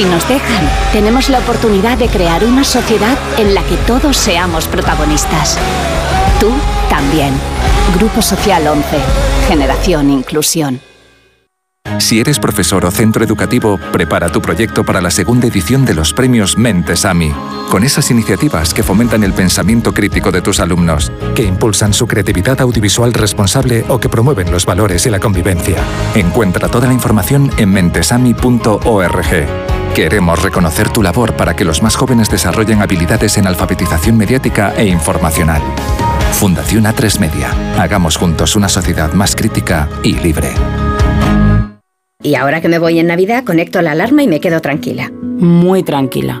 Si 0.00 0.06
nos 0.06 0.26
dejan, 0.26 0.66
tenemos 0.94 1.28
la 1.28 1.40
oportunidad 1.40 1.98
de 1.98 2.08
crear 2.08 2.42
una 2.46 2.64
sociedad 2.64 3.18
en 3.36 3.54
la 3.54 3.62
que 3.64 3.76
todos 3.86 4.16
seamos 4.16 4.66
protagonistas. 4.66 5.58
Tú 6.40 6.50
también. 6.88 7.34
Grupo 7.98 8.22
Social 8.22 8.66
11. 8.66 8.82
Generación 9.46 10.08
Inclusión. 10.08 10.80
Si 11.98 12.18
eres 12.18 12.38
profesor 12.38 12.86
o 12.86 12.90
centro 12.90 13.22
educativo, 13.22 13.78
prepara 13.92 14.32
tu 14.32 14.40
proyecto 14.40 14.84
para 14.84 15.02
la 15.02 15.10
segunda 15.10 15.48
edición 15.48 15.84
de 15.84 15.92
los 15.92 16.14
premios 16.14 16.56
Mentes 16.56 17.04
AMI, 17.04 17.34
con 17.68 17.84
esas 17.84 18.10
iniciativas 18.10 18.72
que 18.72 18.82
fomentan 18.82 19.22
el 19.22 19.34
pensamiento 19.34 19.92
crítico 19.92 20.30
de 20.30 20.40
tus 20.40 20.60
alumnos, 20.60 21.12
que 21.34 21.42
impulsan 21.42 21.92
su 21.92 22.06
creatividad 22.06 22.58
audiovisual 22.62 23.12
responsable 23.12 23.84
o 23.88 24.00
que 24.00 24.08
promueven 24.08 24.50
los 24.50 24.64
valores 24.64 25.04
y 25.04 25.10
la 25.10 25.20
convivencia. 25.20 25.76
Encuentra 26.14 26.70
toda 26.70 26.86
la 26.86 26.94
información 26.94 27.50
en 27.58 27.70
mentesami.org. 27.70 29.79
Queremos 29.94 30.40
reconocer 30.40 30.88
tu 30.88 31.02
labor 31.02 31.34
para 31.34 31.54
que 31.54 31.64
los 31.64 31.82
más 31.82 31.96
jóvenes 31.96 32.30
desarrollen 32.30 32.80
habilidades 32.80 33.36
en 33.38 33.46
alfabetización 33.46 34.16
mediática 34.16 34.72
e 34.76 34.86
informacional. 34.86 35.60
Fundación 36.32 36.84
A3 36.84 37.18
Media. 37.18 37.50
Hagamos 37.78 38.16
juntos 38.16 38.56
una 38.56 38.68
sociedad 38.68 39.12
más 39.12 39.34
crítica 39.34 39.88
y 40.02 40.14
libre. 40.14 40.50
Y 42.22 42.34
ahora 42.34 42.60
que 42.60 42.68
me 42.68 42.78
voy 42.78 42.98
en 42.98 43.08
Navidad, 43.08 43.44
conecto 43.44 43.82
la 43.82 43.92
alarma 43.92 44.22
y 44.22 44.28
me 44.28 44.40
quedo 44.40 44.60
tranquila. 44.60 45.10
Muy 45.10 45.82
tranquila. 45.82 46.40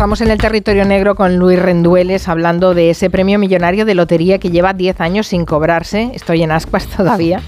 Estamos 0.00 0.22
en 0.22 0.30
el 0.30 0.38
territorio 0.38 0.86
negro 0.86 1.14
con 1.14 1.36
Luis 1.36 1.58
Rendueles 1.58 2.26
hablando 2.26 2.72
de 2.72 2.88
ese 2.88 3.10
premio 3.10 3.38
millonario 3.38 3.84
de 3.84 3.94
lotería 3.94 4.38
que 4.38 4.48
lleva 4.48 4.72
10 4.72 4.98
años 5.02 5.26
sin 5.26 5.44
cobrarse. 5.44 6.10
Estoy 6.14 6.42
en 6.42 6.52
ascuas 6.52 6.86
todavía 6.96 7.42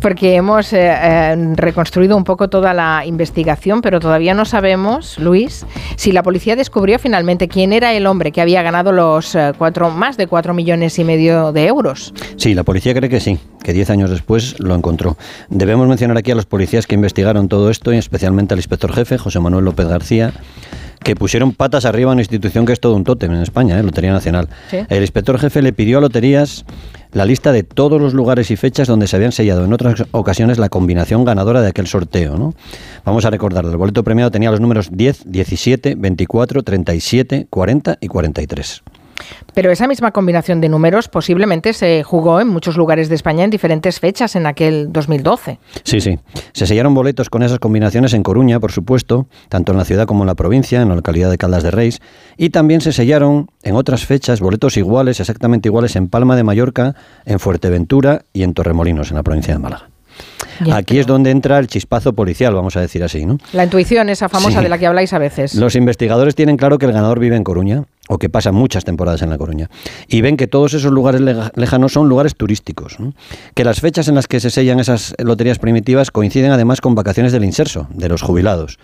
porque 0.00 0.36
hemos 0.36 0.72
eh, 0.72 0.92
eh, 0.92 1.54
reconstruido 1.56 2.16
un 2.16 2.22
poco 2.22 2.46
toda 2.46 2.72
la 2.72 3.04
investigación, 3.04 3.80
pero 3.80 3.98
todavía 3.98 4.32
no 4.32 4.44
sabemos, 4.44 5.18
Luis, 5.18 5.66
si 5.96 6.12
la 6.12 6.22
policía 6.22 6.54
descubrió 6.54 7.00
finalmente 7.00 7.48
quién 7.48 7.72
era 7.72 7.92
el 7.92 8.06
hombre 8.06 8.30
que 8.30 8.40
había 8.40 8.62
ganado 8.62 8.92
los 8.92 9.34
eh, 9.34 9.50
cuatro, 9.58 9.90
más 9.90 10.16
de 10.16 10.28
4 10.28 10.54
millones 10.54 11.00
y 11.00 11.04
medio 11.04 11.50
de 11.50 11.66
euros. 11.66 12.14
Sí, 12.36 12.54
la 12.54 12.62
policía 12.62 12.94
cree 12.94 13.10
que 13.10 13.18
sí, 13.18 13.40
que 13.64 13.72
10 13.72 13.90
años 13.90 14.10
después 14.10 14.60
lo 14.60 14.76
encontró. 14.76 15.16
Debemos 15.48 15.88
mencionar 15.88 16.16
aquí 16.16 16.30
a 16.30 16.36
los 16.36 16.46
policías 16.46 16.86
que 16.86 16.94
investigaron 16.94 17.48
todo 17.48 17.70
esto 17.70 17.92
y 17.92 17.96
especialmente 17.96 18.54
al 18.54 18.60
inspector 18.60 18.92
jefe, 18.92 19.18
José 19.18 19.40
Manuel 19.40 19.64
López 19.64 19.88
García 19.88 20.32
que 21.02 21.14
pusieron 21.14 21.52
patas 21.52 21.84
arriba 21.84 22.10
a 22.10 22.14
una 22.14 22.22
institución 22.22 22.66
que 22.66 22.72
es 22.72 22.80
todo 22.80 22.94
un 22.94 23.04
tótem 23.04 23.32
en 23.32 23.42
España, 23.42 23.78
¿eh? 23.78 23.82
Lotería 23.82 24.12
Nacional. 24.12 24.48
El 24.70 25.00
inspector 25.00 25.38
jefe 25.38 25.62
le 25.62 25.72
pidió 25.72 25.98
a 25.98 26.00
Loterías 26.00 26.64
la 27.12 27.24
lista 27.24 27.52
de 27.52 27.62
todos 27.62 28.00
los 28.00 28.14
lugares 28.14 28.50
y 28.50 28.56
fechas 28.56 28.88
donde 28.88 29.06
se 29.06 29.16
habían 29.16 29.32
sellado 29.32 29.64
en 29.64 29.72
otras 29.72 30.04
ocasiones 30.10 30.58
la 30.58 30.68
combinación 30.68 31.24
ganadora 31.24 31.62
de 31.62 31.68
aquel 31.68 31.86
sorteo. 31.86 32.36
¿no? 32.36 32.54
Vamos 33.04 33.24
a 33.24 33.30
recordar, 33.30 33.64
el 33.64 33.76
boleto 33.76 34.04
premiado 34.04 34.30
tenía 34.30 34.50
los 34.50 34.60
números 34.60 34.90
10, 34.92 35.22
17, 35.26 35.94
24, 35.96 36.62
37, 36.62 37.46
40 37.48 37.98
y 38.00 38.08
43. 38.08 38.82
Pero 39.54 39.70
esa 39.70 39.86
misma 39.86 40.12
combinación 40.12 40.60
de 40.60 40.68
números 40.68 41.08
posiblemente 41.08 41.72
se 41.72 42.02
jugó 42.02 42.40
en 42.40 42.48
muchos 42.48 42.76
lugares 42.76 43.08
de 43.08 43.14
España 43.14 43.44
en 43.44 43.50
diferentes 43.50 44.00
fechas 44.00 44.36
en 44.36 44.46
aquel 44.46 44.92
2012. 44.92 45.58
Sí, 45.84 46.00
sí. 46.00 46.18
Se 46.52 46.66
sellaron 46.66 46.94
boletos 46.94 47.30
con 47.30 47.42
esas 47.42 47.58
combinaciones 47.58 48.14
en 48.14 48.22
Coruña, 48.22 48.60
por 48.60 48.72
supuesto, 48.72 49.26
tanto 49.48 49.72
en 49.72 49.78
la 49.78 49.84
ciudad 49.84 50.06
como 50.06 50.22
en 50.22 50.28
la 50.28 50.34
provincia, 50.34 50.80
en 50.80 50.88
la 50.88 50.94
localidad 50.94 51.30
de 51.30 51.38
Caldas 51.38 51.62
de 51.62 51.70
Reis, 51.70 52.00
y 52.36 52.50
también 52.50 52.80
se 52.80 52.92
sellaron 52.92 53.50
en 53.62 53.74
otras 53.74 54.06
fechas 54.06 54.40
boletos 54.40 54.76
iguales, 54.76 55.20
exactamente 55.20 55.68
iguales, 55.68 55.96
en 55.96 56.08
Palma 56.08 56.36
de 56.36 56.44
Mallorca, 56.44 56.94
en 57.24 57.38
Fuerteventura 57.38 58.22
y 58.32 58.42
en 58.42 58.54
Torremolinos, 58.54 59.10
en 59.10 59.16
la 59.16 59.22
provincia 59.22 59.54
de 59.54 59.58
Málaga. 59.60 59.88
Aquí 60.72 60.98
es 60.98 61.06
donde 61.06 61.30
entra 61.30 61.58
el 61.58 61.68
chispazo 61.68 62.12
policial, 62.12 62.54
vamos 62.54 62.76
a 62.76 62.80
decir 62.80 63.04
así, 63.04 63.24
¿no? 63.24 63.38
La 63.52 63.64
intuición, 63.64 64.08
esa 64.08 64.28
famosa 64.28 64.60
de 64.60 64.68
la 64.68 64.78
que 64.78 64.86
habláis 64.86 65.12
a 65.12 65.18
veces. 65.18 65.54
Los 65.54 65.76
investigadores 65.76 66.34
tienen 66.34 66.56
claro 66.56 66.78
que 66.78 66.86
el 66.86 66.92
ganador 66.92 67.20
vive 67.20 67.36
en 67.36 67.44
Coruña 67.44 67.84
o 68.08 68.18
que 68.18 68.28
pasa 68.28 68.52
muchas 68.52 68.84
temporadas 68.84 69.22
en 69.22 69.30
La 69.30 69.38
Coruña. 69.38 69.70
Y 70.08 70.20
ven 70.20 70.36
que 70.36 70.46
todos 70.46 70.74
esos 70.74 70.90
lugares 70.90 71.20
lejanos 71.54 71.92
son 71.92 72.08
lugares 72.08 72.34
turísticos. 72.34 72.96
Que 73.54 73.64
las 73.64 73.80
fechas 73.80 74.08
en 74.08 74.14
las 74.14 74.26
que 74.26 74.40
se 74.40 74.50
sellan 74.50 74.80
esas 74.80 75.14
loterías 75.18 75.58
primitivas 75.58 76.10
coinciden 76.10 76.50
además 76.50 76.80
con 76.80 76.94
vacaciones 76.94 77.32
del 77.32 77.44
inserso, 77.44 77.86
de 77.90 78.08
los 78.08 78.22
jubilados. 78.22 78.78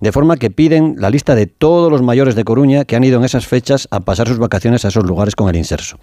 De 0.00 0.12
forma 0.12 0.36
que 0.36 0.50
piden 0.50 0.96
la 0.98 1.10
lista 1.10 1.34
de 1.34 1.46
todos 1.46 1.92
los 1.92 2.02
mayores 2.02 2.34
de 2.34 2.44
Coruña 2.44 2.84
que 2.84 2.96
han 2.96 3.04
ido 3.04 3.18
en 3.18 3.24
esas 3.24 3.46
fechas 3.46 3.86
a 3.90 4.00
pasar 4.00 4.28
sus 4.28 4.38
vacaciones 4.38 4.84
a 4.84 4.88
esos 4.88 5.04
lugares 5.04 5.36
con 5.36 5.48
el 5.48 5.56
inserso. 5.56 5.98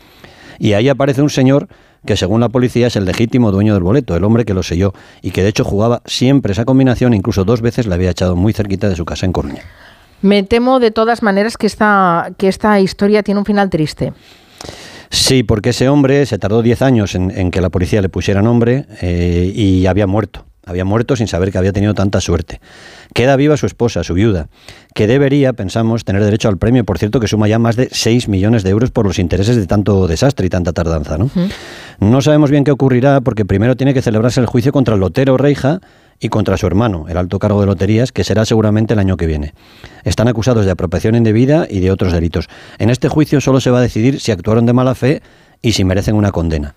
Y 0.59 0.73
ahí 0.73 0.89
aparece 0.89 1.21
un 1.21 1.29
señor 1.29 1.67
que 2.05 2.15
según 2.15 2.41
la 2.41 2.49
policía 2.49 2.87
es 2.87 2.95
el 2.95 3.05
legítimo 3.05 3.51
dueño 3.51 3.73
del 3.73 3.83
boleto, 3.83 4.15
el 4.15 4.23
hombre 4.23 4.45
que 4.45 4.53
lo 4.53 4.63
selló 4.63 4.93
y 5.21 5.31
que 5.31 5.43
de 5.43 5.49
hecho 5.49 5.63
jugaba 5.63 6.01
siempre 6.05 6.53
esa 6.53 6.65
combinación, 6.65 7.13
incluso 7.13 7.43
dos 7.43 7.61
veces 7.61 7.85
la 7.87 7.95
había 7.95 8.11
echado 8.11 8.35
muy 8.35 8.53
cerquita 8.53 8.87
de 8.87 8.95
su 8.95 9.05
casa 9.05 9.25
en 9.25 9.33
Coruña. 9.33 9.63
Me 10.21 10.43
temo 10.43 10.79
de 10.79 10.91
todas 10.91 11.21
maneras 11.21 11.57
que 11.57 11.67
esta, 11.67 12.31
que 12.37 12.47
esta 12.47 12.79
historia 12.79 13.23
tiene 13.23 13.39
un 13.39 13.45
final 13.45 13.69
triste. 13.69 14.13
Sí, 15.09 15.43
porque 15.43 15.69
ese 15.69 15.89
hombre 15.89 16.25
se 16.25 16.37
tardó 16.37 16.61
10 16.61 16.81
años 16.81 17.15
en, 17.15 17.51
que 17.51 17.61
la 17.61 17.69
policía 17.69 18.01
le 18.01 18.09
pusiera 18.09 18.41
nombre 18.41 18.85
eh, 19.01 19.51
y 19.53 19.85
había 19.85 20.07
muerto. 20.07 20.45
Había 20.65 20.83
muerto 20.83 21.15
sin 21.15 21.27
saber 21.27 21.49
que 21.49 21.57
había 21.57 21.71
tenido 21.71 21.93
tanta 21.93 22.19
suerte. 22.19 22.59
Queda 23.13 23.37
viva 23.37 23.55
su 23.55 23.65
esposa, 23.65 24.03
su 24.03 24.13
viuda, 24.13 24.49
que 24.93 25.07
debería, 25.07 25.53
pensamos, 25.53 26.03
tener 26.03 26.21
derecho 26.21 26.49
al 26.49 26.57
premio, 26.57 26.83
por 26.83 26.97
cierto, 26.97 27.21
que 27.21 27.27
suma 27.29 27.47
ya 27.47 27.57
más 27.57 27.77
de 27.77 27.87
6 27.89 28.27
millones 28.27 28.63
de 28.63 28.71
euros 28.71 28.91
por 28.91 29.05
los 29.05 29.17
intereses 29.17 29.55
de 29.55 29.65
tanto 29.65 30.07
desastre 30.07 30.45
y 30.45 30.49
tanta 30.49 30.73
tardanza. 30.73 31.17
¿no? 31.17 31.31
no 32.01 32.21
sabemos 32.21 32.51
bien 32.51 32.65
qué 32.65 32.71
ocurrirá 32.71 33.21
porque 33.21 33.45
primero 33.45 33.77
tiene 33.77 33.93
que 33.93 34.01
celebrarse 34.01 34.41
el 34.41 34.45
juicio 34.45 34.73
contra 34.73 34.95
el 34.95 34.99
lotero 34.99 35.37
Reija 35.37 35.79
y 36.19 36.29
contra 36.29 36.57
su 36.57 36.65
hermano, 36.67 37.05
el 37.09 37.17
alto 37.17 37.39
cargo 37.39 37.59
de 37.61 37.67
loterías, 37.67 38.11
que 38.11 38.23
será 38.23 38.45
seguramente 38.45 38.93
el 38.93 38.99
año 38.99 39.17
que 39.17 39.27
viene. 39.27 39.53
Están 40.03 40.27
acusados 40.27 40.65
de 40.65 40.71
apropiación 40.71 41.15
indebida 41.15 41.67
y 41.69 41.79
de 41.79 41.91
otros 41.91 42.13
delitos. 42.13 42.47
En 42.79 42.89
este 42.89 43.09
juicio 43.09 43.41
solo 43.41 43.59
se 43.59 43.69
va 43.69 43.79
a 43.79 43.81
decidir 43.81 44.19
si 44.19 44.31
actuaron 44.31 44.65
de 44.65 44.73
mala 44.73 44.95
fe 44.95 45.21
y 45.61 45.73
si 45.73 45.83
merecen 45.83 46.15
una 46.15 46.31
condena. 46.31 46.75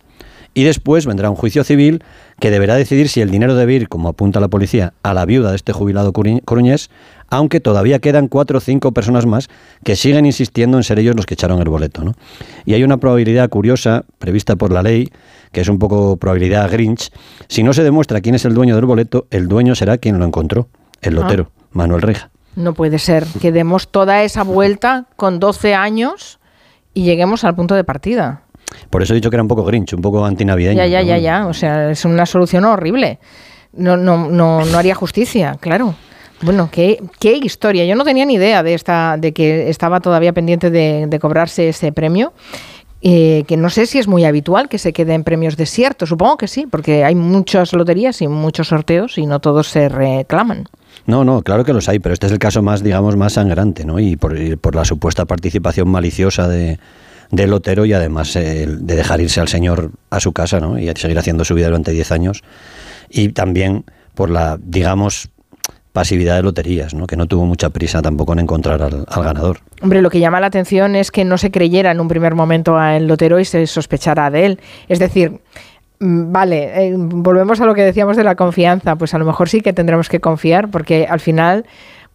Y 0.53 0.65
después 0.65 1.07
vendrá 1.07 1.31
un 1.31 1.37
juicio 1.37 1.63
civil 1.63 2.03
que 2.41 2.51
deberá 2.51 2.75
decidir 2.75 3.09
si 3.09 3.21
el 3.21 3.31
dinero 3.31 3.55
debe 3.55 3.75
ir, 3.75 3.89
como 3.89 4.09
apunta 4.09 4.41
la 4.41 4.49
policía, 4.49 4.95
a 5.03 5.15
la 5.15 5.25
viuda 5.25 5.51
de 5.51 5.57
este 5.57 5.73
jubilado 5.73 6.13
coruñés, 6.13 6.91
aunque 7.29 7.61
todavía 7.61 8.01
quedan 8.01 8.27
cuatro 8.27 8.59
o 8.59 8.61
cinco 8.61 8.93
personas 8.93 9.27
más 9.27 9.49
que 9.85 9.95
siguen 9.95 10.27
insistiendo 10.27 10.77
en 10.77 10.83
ser 10.83 10.99
ellos 10.99 11.15
los 11.15 11.27
que 11.27 11.35
echaron 11.35 11.61
el 11.61 11.69
boleto. 11.69 12.03
¿no? 12.03 12.15
Y 12.65 12.75
hay 12.75 12.83
una 12.83 12.97
probabilidad 12.97 13.49
curiosa 13.49 14.05
prevista 14.19 14.57
por 14.57 14.73
la 14.73 14.83
ley, 14.83 15.11
que 15.53 15.61
es 15.61 15.69
un 15.69 15.79
poco 15.79 16.17
probabilidad 16.17 16.71
Grinch. 16.71 17.13
Si 17.47 17.63
no 17.63 17.73
se 17.73 17.85
demuestra 17.85 18.21
quién 18.21 18.35
es 18.35 18.45
el 18.45 18.55
dueño 18.55 18.75
del 18.75 18.87
boleto, 18.87 19.27
el 19.31 19.47
dueño 19.47 19.77
será 19.77 19.99
quien 19.99 20.19
lo 20.19 20.25
encontró, 20.25 20.69
el 21.01 21.17
ah. 21.17 21.21
lotero, 21.21 21.53
Manuel 21.71 22.03
Reja. 22.03 22.31
No 22.57 22.75
puede 22.75 22.99
ser 22.99 23.25
que 23.41 23.53
demos 23.53 23.89
toda 23.89 24.25
esa 24.25 24.43
vuelta 24.43 25.07
con 25.15 25.39
12 25.39 25.75
años 25.75 26.41
y 26.95 27.05
lleguemos 27.05 27.45
al 27.45 27.55
punto 27.55 27.77
de 27.77 27.85
partida. 27.85 28.43
Por 28.91 29.03
eso 29.03 29.13
he 29.13 29.17
dicho 29.17 29.31
que 29.31 29.37
era 29.37 29.43
un 29.43 29.49
poco 29.49 29.65
grinch, 29.65 29.93
un 29.95 30.03
poco 30.03 30.25
antinavideño. 30.25 30.77
Ya, 30.77 30.87
ya, 30.87 31.03
ya, 31.03 31.19
ya. 31.19 31.47
O 31.47 31.55
sea, 31.55 31.91
es 31.91 32.05
una 32.05 32.27
solución 32.27 32.65
horrible. 32.65 33.19
No, 33.73 33.97
no, 33.97 34.29
no, 34.29 34.65
no 34.65 34.79
haría 34.79 34.95
justicia, 34.95 35.57
claro. 35.61 35.95
Bueno, 36.43 36.71
qué, 36.73 37.03
qué 37.19 37.37
historia. 37.37 37.85
Yo 37.85 37.95
no 37.95 38.05
tenía 38.05 38.25
ni 38.25 38.35
idea 38.35 38.63
de 38.63 38.75
esta, 38.75 39.17
de 39.19 39.33
que 39.33 39.69
estaba 39.69 40.01
todavía 40.01 40.33
pendiente 40.33 40.71
de, 40.71 41.07
de 41.07 41.19
cobrarse 41.19 41.69
ese 41.69 41.93
premio. 41.93 42.33
Eh, 43.03 43.45
que 43.49 43.57
no 43.57 43.71
sé 43.71 43.87
si 43.87 43.99
es 43.99 44.07
muy 44.07 44.27
habitual 44.27 44.69
que 44.69 44.79
se 44.79 44.93
queden 44.93 45.25
premios 45.25 45.57
desiertos. 45.57 46.11
Supongo 46.11 46.37
que 46.37 46.49
sí, 46.49 46.67
porque 46.71 47.05
hay 47.05 47.15
muchas 47.15 47.73
loterías 47.73 48.21
y 48.21 48.29
muchos 48.29 48.69
sorteos 48.69 49.17
y 49.17 49.27
no 49.27 49.41
todos 49.41 49.69
se 49.69 49.89
reclaman. 49.89 50.67
No, 51.07 51.25
no, 51.25 51.43
claro 51.43 51.65
que 51.65 51.73
los 51.73 51.89
hay, 51.89 51.99
pero 51.99 52.13
este 52.13 52.27
es 52.27 52.33
el 52.33 52.39
caso 52.39 52.63
más, 52.63 52.83
digamos, 52.83 53.17
más 53.17 53.35
sangrante, 53.35 53.85
¿no? 53.85 53.99
Y 53.99 54.17
por, 54.17 54.39
y 54.39 54.57
por 54.57 54.75
la 54.75 54.85
supuesta 54.85 55.25
participación 55.25 55.89
maliciosa 55.89 56.47
de, 56.47 56.79
del 57.31 57.51
lotero 57.51 57.85
y 57.85 57.93
además 57.93 58.35
eh, 58.37 58.67
de 58.69 58.97
dejar 58.97 59.21
irse 59.21 59.41
al 59.41 59.49
señor 59.49 59.93
a 60.11 60.21
su 60.21 60.33
casa, 60.33 60.61
¿no? 60.61 60.79
Y 60.79 60.91
seguir 60.97 61.19
haciendo 61.19 61.45
su 61.45 61.55
vida 61.55 61.67
durante 61.67 61.93
10 61.93 62.13
años. 62.13 62.43
Y 63.09 63.31
también 63.31 63.85
por 64.15 64.31
la, 64.31 64.59
digamos, 64.61 65.31
pasividad 65.93 66.37
de 66.37 66.43
loterías, 66.43 66.95
¿no? 66.95 67.07
que 67.07 67.17
no 67.17 67.27
tuvo 67.27 67.47
mucha 67.47 67.71
prisa 67.71 68.01
tampoco 68.03 68.33
en 68.33 68.41
encontrar 68.41 68.81
al, 68.83 69.05
ganador. 69.07 69.59
Hombre, 69.83 70.03
lo 70.03 70.11
que 70.11 70.21
llama 70.21 70.41
la 70.41 70.47
atención 70.47 70.95
es 70.95 71.11
que 71.11 71.25
no 71.25 71.37
se 71.37 71.51
creyera 71.51 71.91
en 71.91 72.01
un 72.01 72.09
primer 72.09 72.35
momento 72.35 72.79
al 72.79 73.07
lotero 73.07 73.41
y 73.41 73.45
se 73.45 73.67
sospechara 73.67 74.31
de 74.31 74.47
él. 74.47 74.61
Es 74.89 74.99
decir, 74.99 75.41
vale, 75.99 76.87
eh, 76.87 76.95
volvemos 76.97 77.61
a 77.61 77.67
lo 77.67 77.75
que 77.75 77.83
decíamos 77.83 78.17
de 78.17 78.25
la 78.25 78.37
confianza, 78.37 78.97
pues 78.97 79.15
a 79.15 79.19
lo 79.19 79.25
mejor 79.25 79.49
sí 79.49 79.61
que 79.61 79.73
tendremos 79.73 80.09
que 80.09 80.21
confiar 80.21 80.71
porque 80.71 81.07
al 81.09 81.21
final 81.21 81.67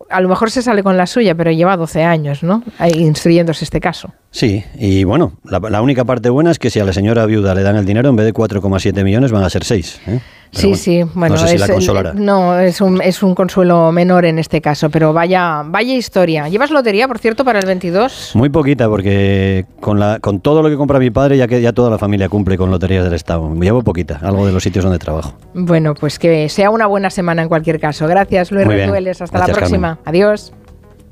a 0.09 0.21
lo 0.21 0.29
mejor 0.29 0.51
se 0.51 0.61
sale 0.61 0.83
con 0.83 0.97
la 0.97 1.07
suya, 1.07 1.35
pero 1.35 1.51
lleva 1.51 1.77
12 1.77 2.03
años, 2.03 2.43
¿no? 2.43 2.63
Instruyéndose 2.95 3.63
este 3.63 3.79
caso. 3.79 4.13
Sí, 4.35 4.65
y 4.77 5.05
bueno, 5.05 5.31
la, 5.45 5.61
la, 5.61 5.81
única 5.81 6.03
parte 6.03 6.29
buena 6.29 6.51
es 6.51 6.59
que 6.59 6.69
si 6.69 6.77
a 6.81 6.83
la 6.83 6.91
señora 6.91 7.25
viuda 7.25 7.55
le 7.55 7.63
dan 7.63 7.77
el 7.77 7.85
dinero, 7.85 8.09
en 8.09 8.17
vez 8.17 8.25
de 8.25 8.33
4,7 8.33 9.01
millones 9.01 9.31
van 9.31 9.45
a 9.45 9.49
ser 9.49 9.63
6. 9.63 10.01
¿eh? 10.07 10.19
sí, 10.51 10.67
bueno, 10.67 10.75
sí, 10.75 11.03
bueno, 11.13 11.35
no 11.35 11.41
sé 11.41 11.47
si 11.47 11.55
es, 11.55 11.61
la 11.61 11.69
consolará. 11.69 12.13
No, 12.13 12.59
es 12.59 12.81
un, 12.81 13.01
es 13.01 13.23
un 13.23 13.33
consuelo 13.33 13.93
menor 13.93 14.25
en 14.25 14.37
este 14.37 14.59
caso, 14.59 14.89
pero 14.89 15.13
vaya, 15.13 15.63
vaya 15.65 15.93
historia. 15.93 16.49
¿Llevas 16.49 16.69
lotería, 16.69 17.07
por 17.07 17.19
cierto, 17.19 17.45
para 17.45 17.59
el 17.59 17.65
22? 17.65 18.31
Muy 18.33 18.49
poquita, 18.49 18.89
porque 18.89 19.67
con, 19.79 20.01
la, 20.01 20.19
con 20.19 20.41
todo 20.41 20.61
lo 20.61 20.69
que 20.69 20.75
compra 20.75 20.99
mi 20.99 21.11
padre, 21.11 21.37
ya 21.37 21.47
que 21.47 21.61
ya 21.61 21.71
toda 21.71 21.89
la 21.89 21.97
familia 21.97 22.27
cumple 22.27 22.57
con 22.57 22.69
loterías 22.69 23.05
del 23.05 23.13
Estado. 23.13 23.55
Llevo 23.55 23.83
poquita, 23.83 24.19
algo 24.21 24.45
de 24.45 24.51
los 24.51 24.61
sitios 24.61 24.83
donde 24.83 24.99
trabajo. 24.99 25.33
Bueno, 25.53 25.93
pues 25.93 26.19
que 26.19 26.49
sea 26.49 26.71
una 26.71 26.87
buena 26.87 27.09
semana 27.09 27.41
en 27.41 27.47
cualquier 27.47 27.79
caso. 27.79 28.05
Gracias, 28.05 28.51
Luis 28.51 28.67
Retueles. 28.67 29.21
Hasta 29.21 29.37
Gracias, 29.37 29.55
la 29.55 29.61
próxima. 29.61 29.87
Carmen. 30.03 30.09
Adiós. 30.09 30.51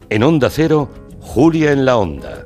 En 0.10 0.24
Onda 0.24 0.50
Cero, 0.50 0.90
Julia 1.22 1.72
en 1.72 1.86
la 1.86 1.96
Onda, 1.96 2.46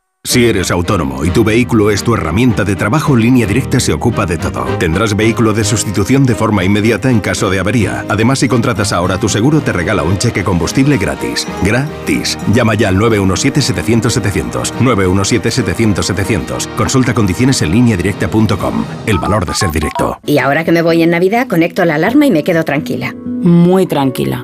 Si 0.23 0.45
eres 0.45 0.69
autónomo 0.69 1.25
y 1.25 1.31
tu 1.31 1.43
vehículo 1.43 1.89
es 1.89 2.03
tu 2.03 2.13
herramienta 2.13 2.63
de 2.63 2.75
trabajo, 2.75 3.15
Línea 3.15 3.47
Directa 3.47 3.79
se 3.79 3.91
ocupa 3.91 4.27
de 4.27 4.37
todo. 4.37 4.63
Tendrás 4.77 5.15
vehículo 5.15 5.51
de 5.51 5.63
sustitución 5.63 6.25
de 6.25 6.35
forma 6.35 6.63
inmediata 6.63 7.09
en 7.09 7.19
caso 7.19 7.49
de 7.49 7.59
avería. 7.59 8.05
Además, 8.07 8.39
si 8.39 8.47
contratas 8.47 8.93
ahora 8.93 9.17
tu 9.17 9.27
seguro, 9.27 9.61
te 9.61 9.73
regala 9.73 10.03
un 10.03 10.19
cheque 10.19 10.43
combustible 10.43 10.97
gratis. 10.97 11.47
Gratis. 11.63 12.37
Llama 12.53 12.75
ya 12.75 12.89
al 12.89 12.97
917-700-700. 12.97 14.73
917-700-700. 14.79 16.75
Consulta 16.75 17.13
condiciones 17.15 17.61
en 17.63 17.71
lineadirecta.com. 17.71 18.85
El 19.07 19.17
valor 19.17 19.45
de 19.45 19.55
ser 19.55 19.71
directo. 19.71 20.19
Y 20.25 20.37
ahora 20.37 20.63
que 20.63 20.71
me 20.71 20.83
voy 20.83 21.01
en 21.01 21.09
Navidad, 21.09 21.47
conecto 21.47 21.83
la 21.83 21.95
alarma 21.95 22.27
y 22.27 22.31
me 22.31 22.43
quedo 22.43 22.63
tranquila. 22.63 23.15
Muy 23.15 23.87
tranquila. 23.87 24.43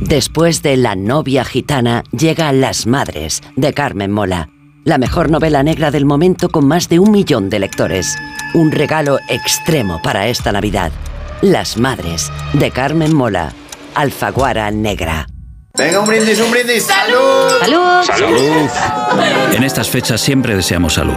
Después 0.00 0.62
de 0.62 0.76
La 0.76 0.94
novia 0.94 1.44
gitana 1.44 2.04
llega 2.10 2.52
Las 2.52 2.86
Madres, 2.86 3.40
de 3.56 3.72
Carmen 3.72 4.10
Mola. 4.10 4.48
La 4.84 4.98
mejor 4.98 5.30
novela 5.30 5.62
negra 5.62 5.90
del 5.90 6.04
momento 6.04 6.48
con 6.48 6.66
más 6.66 6.88
de 6.88 6.98
un 6.98 7.12
millón 7.12 7.48
de 7.48 7.60
lectores. 7.60 8.16
Un 8.52 8.72
regalo 8.72 9.18
extremo 9.28 10.02
para 10.02 10.26
esta 10.26 10.52
Navidad. 10.52 10.92
Las 11.40 11.76
Madres, 11.76 12.30
de 12.52 12.70
Carmen 12.70 13.14
Mola. 13.14 13.52
Alfaguara 13.94 14.70
Negra. 14.70 15.26
Venga, 15.78 16.00
un 16.00 16.06
brindis, 16.06 16.40
un 16.40 16.50
brindis. 16.50 16.82
¡Salud! 16.82 17.50
¡Salud! 17.60 18.04
¡Salud! 18.04 19.54
En 19.54 19.62
estas 19.62 19.88
fechas 19.88 20.20
siempre 20.20 20.54
deseamos 20.54 20.94
salud. 20.94 21.16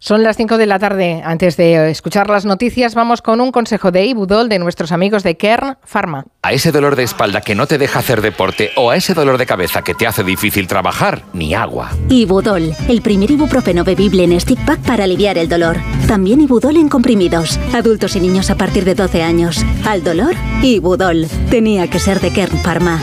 Son 0.00 0.22
las 0.22 0.36
5 0.36 0.58
de 0.58 0.66
la 0.66 0.78
tarde. 0.78 1.22
Antes 1.24 1.56
de 1.56 1.90
escuchar 1.90 2.30
las 2.30 2.44
noticias, 2.44 2.94
vamos 2.94 3.20
con 3.20 3.40
un 3.40 3.50
consejo 3.50 3.90
de 3.90 4.06
Ibudol 4.06 4.48
de 4.48 4.60
nuestros 4.60 4.92
amigos 4.92 5.24
de 5.24 5.36
Kern 5.36 5.76
Pharma. 5.84 6.24
A 6.42 6.52
ese 6.52 6.70
dolor 6.70 6.94
de 6.94 7.02
espalda 7.02 7.40
que 7.40 7.56
no 7.56 7.66
te 7.66 7.78
deja 7.78 7.98
hacer 7.98 8.22
deporte 8.22 8.70
o 8.76 8.90
a 8.90 8.96
ese 8.96 9.12
dolor 9.12 9.38
de 9.38 9.46
cabeza 9.46 9.82
que 9.82 9.94
te 9.94 10.06
hace 10.06 10.22
difícil 10.22 10.68
trabajar, 10.68 11.24
ni 11.32 11.52
agua. 11.52 11.90
Ibudol, 12.08 12.76
el 12.88 13.02
primer 13.02 13.32
ibuprofeno 13.32 13.82
bebible 13.82 14.22
en 14.22 14.40
stick 14.40 14.64
pack 14.64 14.80
para 14.82 15.02
aliviar 15.02 15.36
el 15.36 15.48
dolor. 15.48 15.78
También 16.06 16.40
Ibudol 16.42 16.76
en 16.76 16.88
comprimidos. 16.88 17.58
Adultos 17.74 18.14
y 18.14 18.20
niños 18.20 18.50
a 18.50 18.54
partir 18.54 18.84
de 18.84 18.94
12 18.94 19.24
años. 19.24 19.64
Al 19.84 20.04
dolor, 20.04 20.36
Ibudol. 20.62 21.26
Tenía 21.50 21.90
que 21.90 21.98
ser 21.98 22.20
de 22.20 22.32
Kern 22.32 22.58
Pharma. 22.58 23.00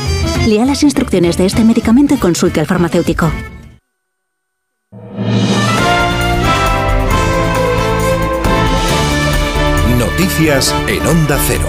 Lea 0.48 0.64
las 0.64 0.82
instrucciones 0.82 1.38
de 1.38 1.46
este 1.46 1.66
medicamento 1.66 2.14
y 2.14 2.18
consulte 2.18 2.62
al 2.62 2.68
farmacéutico. 2.68 3.30
Noticias 10.26 10.74
en 10.88 11.06
Onda 11.06 11.38
Cero. 11.46 11.68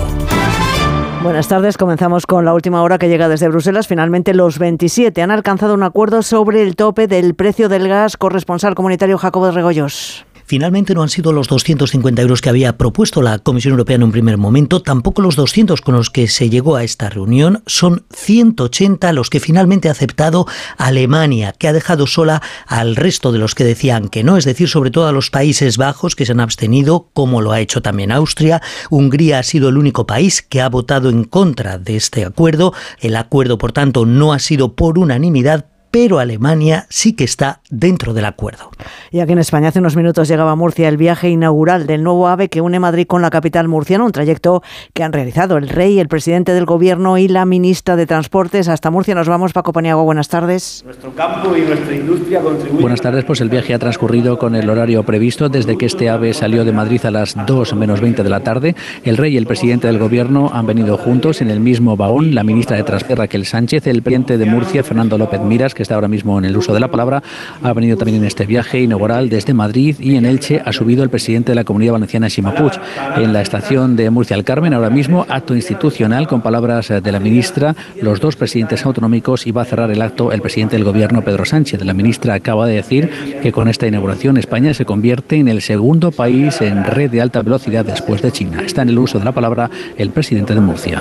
Buenas 1.23 1.47
tardes, 1.47 1.77
comenzamos 1.77 2.24
con 2.24 2.47
la 2.47 2.55
última 2.55 2.81
hora 2.81 2.97
que 2.97 3.07
llega 3.11 3.28
desde 3.28 3.49
Bruselas. 3.49 3.87
Finalmente 3.87 4.33
los 4.33 4.59
27 4.59 5.20
han 5.20 5.31
alcanzado 5.31 5.74
un 5.74 5.83
acuerdo 5.83 6.23
sobre 6.23 6.62
el 6.62 6.74
tope 6.74 7.07
del 7.07 7.35
precio 7.35 7.69
del 7.69 7.87
gas. 7.87 8.16
Corresponsal 8.16 8.74
comunitario 8.74 9.19
Jacobo 9.19 9.45
de 9.45 9.53
Regoyos. 9.53 10.24
Finalmente 10.47 10.94
no 10.94 11.02
han 11.02 11.09
sido 11.09 11.32
los 11.32 11.48
250 11.48 12.23
euros 12.23 12.40
que 12.40 12.48
había 12.48 12.77
propuesto 12.78 13.23
la 13.23 13.39
Comisión 13.39 13.73
Europea 13.73 13.97
en 13.97 14.05
un 14.05 14.12
primer 14.12 14.39
momento, 14.39 14.82
tampoco 14.82 15.23
los 15.23 15.36
200 15.36 15.81
con 15.81 15.94
los 15.94 16.10
que 16.10 16.28
se 16.28 16.48
llegó 16.48 16.77
a 16.77 16.85
esta 16.85 17.09
reunión, 17.09 17.62
son 17.66 18.06
180 18.14 19.12
los 19.12 19.31
que 19.31 19.40
finalmente 19.40 19.89
ha 19.89 19.93
aceptado 19.93 20.47
Alemania, 20.78 21.52
que 21.52 21.68
ha 21.68 21.73
dejado 21.73 22.06
sola 22.06 22.43
al 22.66 22.97
resto 22.97 23.32
de 23.32 23.39
los 23.39 23.55
que 23.55 23.64
decían 23.64 24.09
que 24.09 24.24
no, 24.24 24.36
es 24.36 24.44
decir, 24.44 24.68
sobre 24.68 24.90
todo 24.90 25.06
a 25.06 25.12
los 25.12 25.31
Países 25.31 25.77
Bajos 25.77 26.16
que 26.16 26.27
se 26.27 26.32
han 26.32 26.40
abstenido, 26.40 27.10
como 27.12 27.40
lo 27.40 27.52
ha 27.52 27.60
hecho 27.60 27.82
también 27.82 28.12
Austria. 28.12 28.62
Hungría 28.90 29.39
ha 29.39 29.43
sido 29.43 29.68
el 29.68 29.77
único 29.77 30.06
país 30.06 30.43
que 30.43 30.60
ha 30.60 30.68
votado 30.68 31.10
en 31.10 31.24
contra 31.24 31.78
de 31.78 31.97
este 31.97 32.24
acuerdo. 32.24 32.73
El 33.01 33.16
acuerdo, 33.16 33.59
por 33.59 33.73
tanto, 33.73 34.06
no 34.06 34.32
ha 34.32 34.39
sido 34.39 34.74
por 34.74 34.98
unanimidad, 34.98 35.66
pero 35.98 36.18
Alemania 36.18 36.85
sí 36.90 37.14
que 37.14 37.24
está 37.24 37.60
dentro 37.70 38.12
del 38.12 38.27
acuerdo. 38.27 38.70
Y 39.10 39.20
aquí 39.20 39.32
en 39.32 39.39
España 39.39 39.68
hace 39.68 39.78
unos 39.78 39.97
minutos 39.97 40.28
llegaba 40.28 40.51
a 40.51 40.55
Murcia 40.55 40.90
el 40.90 40.98
viaje 40.98 41.31
inaugural 41.31 41.86
del 41.86 42.02
nuevo 42.02 42.28
AVE 42.28 42.51
que 42.51 42.60
une 42.60 42.78
Madrid 42.78 43.06
con 43.06 43.23
la 43.23 43.31
capital 43.31 43.66
murciana, 43.66 44.05
un 44.05 44.12
trayecto 44.12 44.62
que 44.93 45.02
han 45.02 45.14
realizado 45.14 45.56
el 45.56 45.70
rey, 45.70 45.98
el 45.98 46.09
presidente 46.09 46.52
del 46.52 46.66
gobierno 46.66 47.16
y 47.16 47.28
la 47.28 47.47
ministra 47.47 47.97
de 47.97 48.05
Transportes. 48.05 48.68
Hasta 48.68 48.90
Murcia 48.90 49.14
nos 49.14 49.27
vamos, 49.27 49.55
Paco 49.55 49.73
Paniago, 49.73 50.05
buenas 50.05 50.28
tardes. 50.28 50.82
Nuestro 50.85 51.14
campo 51.14 51.56
y 51.56 51.62
nuestra 51.62 51.94
industria 51.94 52.40
contribuyen. 52.43 52.82
Buenas 52.82 53.01
tardes, 53.01 53.24
pues 53.24 53.40
el 53.40 53.48
viaje 53.48 53.73
ha 53.73 53.78
transcurrido 53.78 54.39
con 54.39 54.55
el 54.55 54.68
horario 54.68 55.02
previsto 55.02 55.48
desde 55.48 55.78
que 55.78 55.86
este 55.86 56.10
AVE 56.10 56.35
salió 56.35 56.66
de 56.66 56.73
Madrid 56.73 57.06
a 57.06 57.10
las 57.10 57.35
2 57.47 57.74
menos 57.74 58.02
20 58.02 58.23
de 58.23 58.28
la 58.28 58.40
tarde. 58.40 58.77
El 59.02 59.16
rey 59.16 59.32
y 59.32 59.39
el 59.39 59.47
presidente 59.47 59.86
del 59.86 59.98
gobierno 59.98 60.51
han 60.52 60.66
venido 60.66 60.98
juntos 60.98 61.40
en 61.40 61.48
el 61.48 61.60
mismo 61.60 61.97
vagón, 61.97 62.35
la 62.35 62.44
ministra 62.44 62.77
de 62.77 62.82
Transportes 62.82 63.16
Raquel 63.16 63.47
Sánchez, 63.47 63.86
el 63.86 64.02
presidente 64.02 64.36
de 64.36 64.44
Murcia 64.44 64.85
Fernando 64.85 65.16
López 65.16 65.40
Miras, 65.40 65.73
que 65.73 65.86
está 65.87 65.95
ahora 65.95 66.09
mismo 66.09 66.37
en 66.39 66.45
el 66.45 66.57
uso 66.57 66.75
de 66.75 66.81
la 66.81 66.89
palabra, 66.89 67.23
ha 67.63 67.73
venido 67.73 67.97
también 67.97 68.19
en 68.19 68.25
este 68.25 68.45
viaje 68.45 68.81
inaugural 68.81 69.29
desde 69.29 69.55
Madrid 69.55 69.95
y 70.01 70.17
en 70.17 70.27
Elche 70.27 70.61
ha 70.65 70.73
subido 70.73 71.05
el 71.05 71.11
presidente 71.11 71.53
de 71.53 71.55
la 71.55 71.63
Comunidad 71.63 71.93
Valenciana, 71.93 72.29
Ximo 72.29 72.53
Puig. 72.55 72.73
En 73.17 73.33
la 73.33 73.41
estación 73.41 73.95
de 73.95 74.11
Murcia 74.11 74.35
al 74.35 74.43
Carmen, 74.43 74.75
ahora 74.75 74.91
mismo, 74.91 75.25
acto 75.29 75.55
institucional 75.55 76.27
con 76.27 76.41
palabras 76.41 76.89
de 76.89 77.13
la 77.13 77.21
ministra, 77.21 77.77
los 78.03 78.19
dos 78.19 78.35
presidentes 78.35 78.85
autonómicos 78.85 79.47
y 79.47 79.53
va 79.53 79.63
a 79.63 79.65
cerrar 79.65 79.93
el 79.93 80.03
acto 80.03 80.33
el 80.33 80.41
presidente 80.41 80.75
del 80.75 80.85
Gobierno, 80.85 81.23
Pedro 81.23 81.45
Sánchez. 81.45 81.85
La 81.85 81.95
ministra 81.95 82.35
acaba 82.35 82.67
de 82.67 82.75
decir 82.75 83.09
que 83.41 83.53
con 83.53 83.69
esta 83.69 83.87
inauguración 83.87 84.39
España 84.39 84.75
se 84.75 84.85
convierte 84.85 85.37
en 85.37 85.47
el 85.47 85.63
segundo 85.63 86.11
país 86.11 86.61
en 86.63 86.83
red 86.83 87.11
de 87.13 87.21
alta 87.21 87.43
velocidad 87.43 87.85
después 87.85 88.23
de 88.23 88.33
China. 88.33 88.63
Está 88.67 88.83
en 88.83 88.89
el 88.89 88.99
uso 88.99 89.21
de 89.21 89.25
la 89.25 89.33
palabra 89.33 89.71
el 89.97 90.11
presidente 90.11 90.53
de 90.53 90.61
Murcia. 90.61 91.01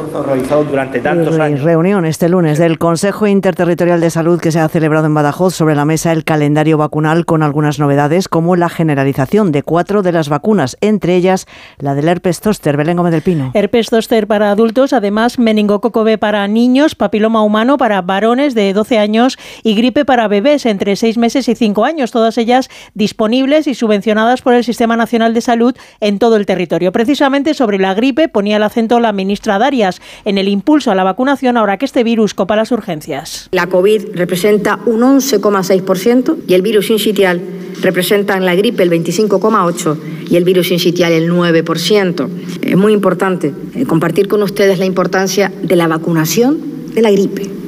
Reunión 1.64 2.06
este 2.06 2.30
lunes 2.30 2.60
del 2.60 2.78
Consejo 2.78 3.26
Interterritorial 3.26 4.00
de 4.00 4.10
Salud 4.12 4.40
que 4.40 4.52
se 4.52 4.60
ha 4.60 4.66
celebrado 4.76 5.08
en 5.08 5.14
Badajoz 5.14 5.56
sobre 5.56 5.74
la 5.74 5.86
mesa 5.86 6.12
el 6.12 6.26
calendario 6.26 6.78
vacunal 6.78 7.26
con 7.26 7.44
algunas 7.44 7.80
novedades 7.80 8.28
como 8.28 8.58
la 8.58 8.68
generalización 8.68 9.54
de 9.54 9.64
cuatro 9.64 10.02
de 10.02 10.12
las 10.12 10.28
vacunas, 10.28 10.76
entre 10.82 11.16
ellas 11.16 11.48
la 11.78 11.96
del 11.96 12.10
herpes 12.10 12.42
zóster. 12.42 12.76
Belén 12.76 12.98
Gómez 12.98 13.14
del 13.14 13.22
Pino. 13.22 13.52
Herpes 13.54 13.88
zóster 13.90 14.28
para 14.28 14.52
adultos, 14.52 14.92
además 14.92 15.40
meningococo 15.40 16.04
B 16.04 16.18
para 16.18 16.46
niños, 16.50 16.94
papiloma 16.94 17.42
humano 17.42 17.78
para 17.78 18.02
varones 18.02 18.54
de 18.54 18.74
12 18.74 18.98
años 18.98 19.38
y 19.64 19.76
gripe 19.76 20.04
para 20.04 20.28
bebés 20.28 20.66
entre 20.66 20.98
6 20.98 21.18
meses 21.20 21.48
y 21.48 21.56
5 21.56 21.86
años, 21.86 22.12
todas 22.12 22.38
ellas 22.38 22.70
disponibles 22.94 23.68
y 23.68 23.76
subvencionadas 23.76 24.42
por 24.42 24.56
el 24.56 24.66
Sistema 24.66 24.98
Nacional 24.98 25.34
de 25.34 25.40
Salud 25.40 25.74
en 26.02 26.20
todo 26.20 26.36
el 26.36 26.46
territorio. 26.46 26.92
Precisamente 26.92 27.54
sobre 27.54 27.80
la 27.80 27.94
gripe 27.94 28.28
ponía 28.28 28.58
el 28.58 28.64
acento 28.64 29.00
la 29.00 29.14
ministra 29.14 29.58
Darias 29.58 30.02
en 30.26 30.38
el 30.38 30.50
impulso 30.50 30.92
a 30.92 30.96
la 30.96 31.06
vacunación 31.06 31.56
ahora 31.56 31.78
que 31.78 31.86
este 31.86 32.04
virus 32.04 32.34
copa 32.34 32.58
las 32.58 32.74
urgencias. 32.74 33.48
La 33.52 33.68
COVID 33.68 34.08
representa 34.16 34.55
un 34.86 35.02
11,6% 35.02 36.38
y 36.48 36.54
el 36.54 36.62
virus 36.62 36.88
sincitial 36.88 37.42
representa 37.82 38.38
en 38.38 38.46
la 38.46 38.56
gripe 38.56 38.84
el 38.84 38.90
25,8% 38.90 39.98
y 40.30 40.36
el 40.38 40.44
virus 40.44 40.70
sincitial 40.70 41.12
el 41.12 41.32
9%. 41.32 42.28
Es 42.62 42.78
muy 42.78 42.94
importante 42.94 43.54
eh, 43.76 43.86
compartir 43.86 44.28
con 44.28 44.42
ustedes 44.44 44.80
la 44.80 44.86
importancia 44.86 45.52
de 45.62 45.76
la 45.76 45.88
vacunación 45.88 46.58
de 46.94 47.02
la 47.02 47.12
gripe. 47.12 47.65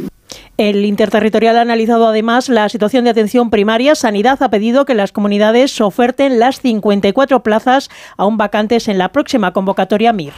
El 0.57 0.85
interterritorial 0.85 1.55
ha 1.57 1.61
analizado 1.61 2.07
además 2.07 2.49
la 2.49 2.67
situación 2.67 3.03
de 3.03 3.11
atención 3.11 3.51
primaria. 3.51 3.93
Sanidad 3.93 4.41
ha 4.41 4.49
pedido 4.49 4.85
que 4.85 4.95
las 4.95 5.11
comunidades 5.11 5.79
oferten 5.79 6.39
las 6.39 6.61
54 6.61 7.43
plazas 7.43 7.89
aún 8.17 8.37
vacantes 8.37 8.87
en 8.87 8.97
la 8.97 9.11
próxima 9.11 9.53
convocatoria 9.53 10.13
MIR. 10.13 10.33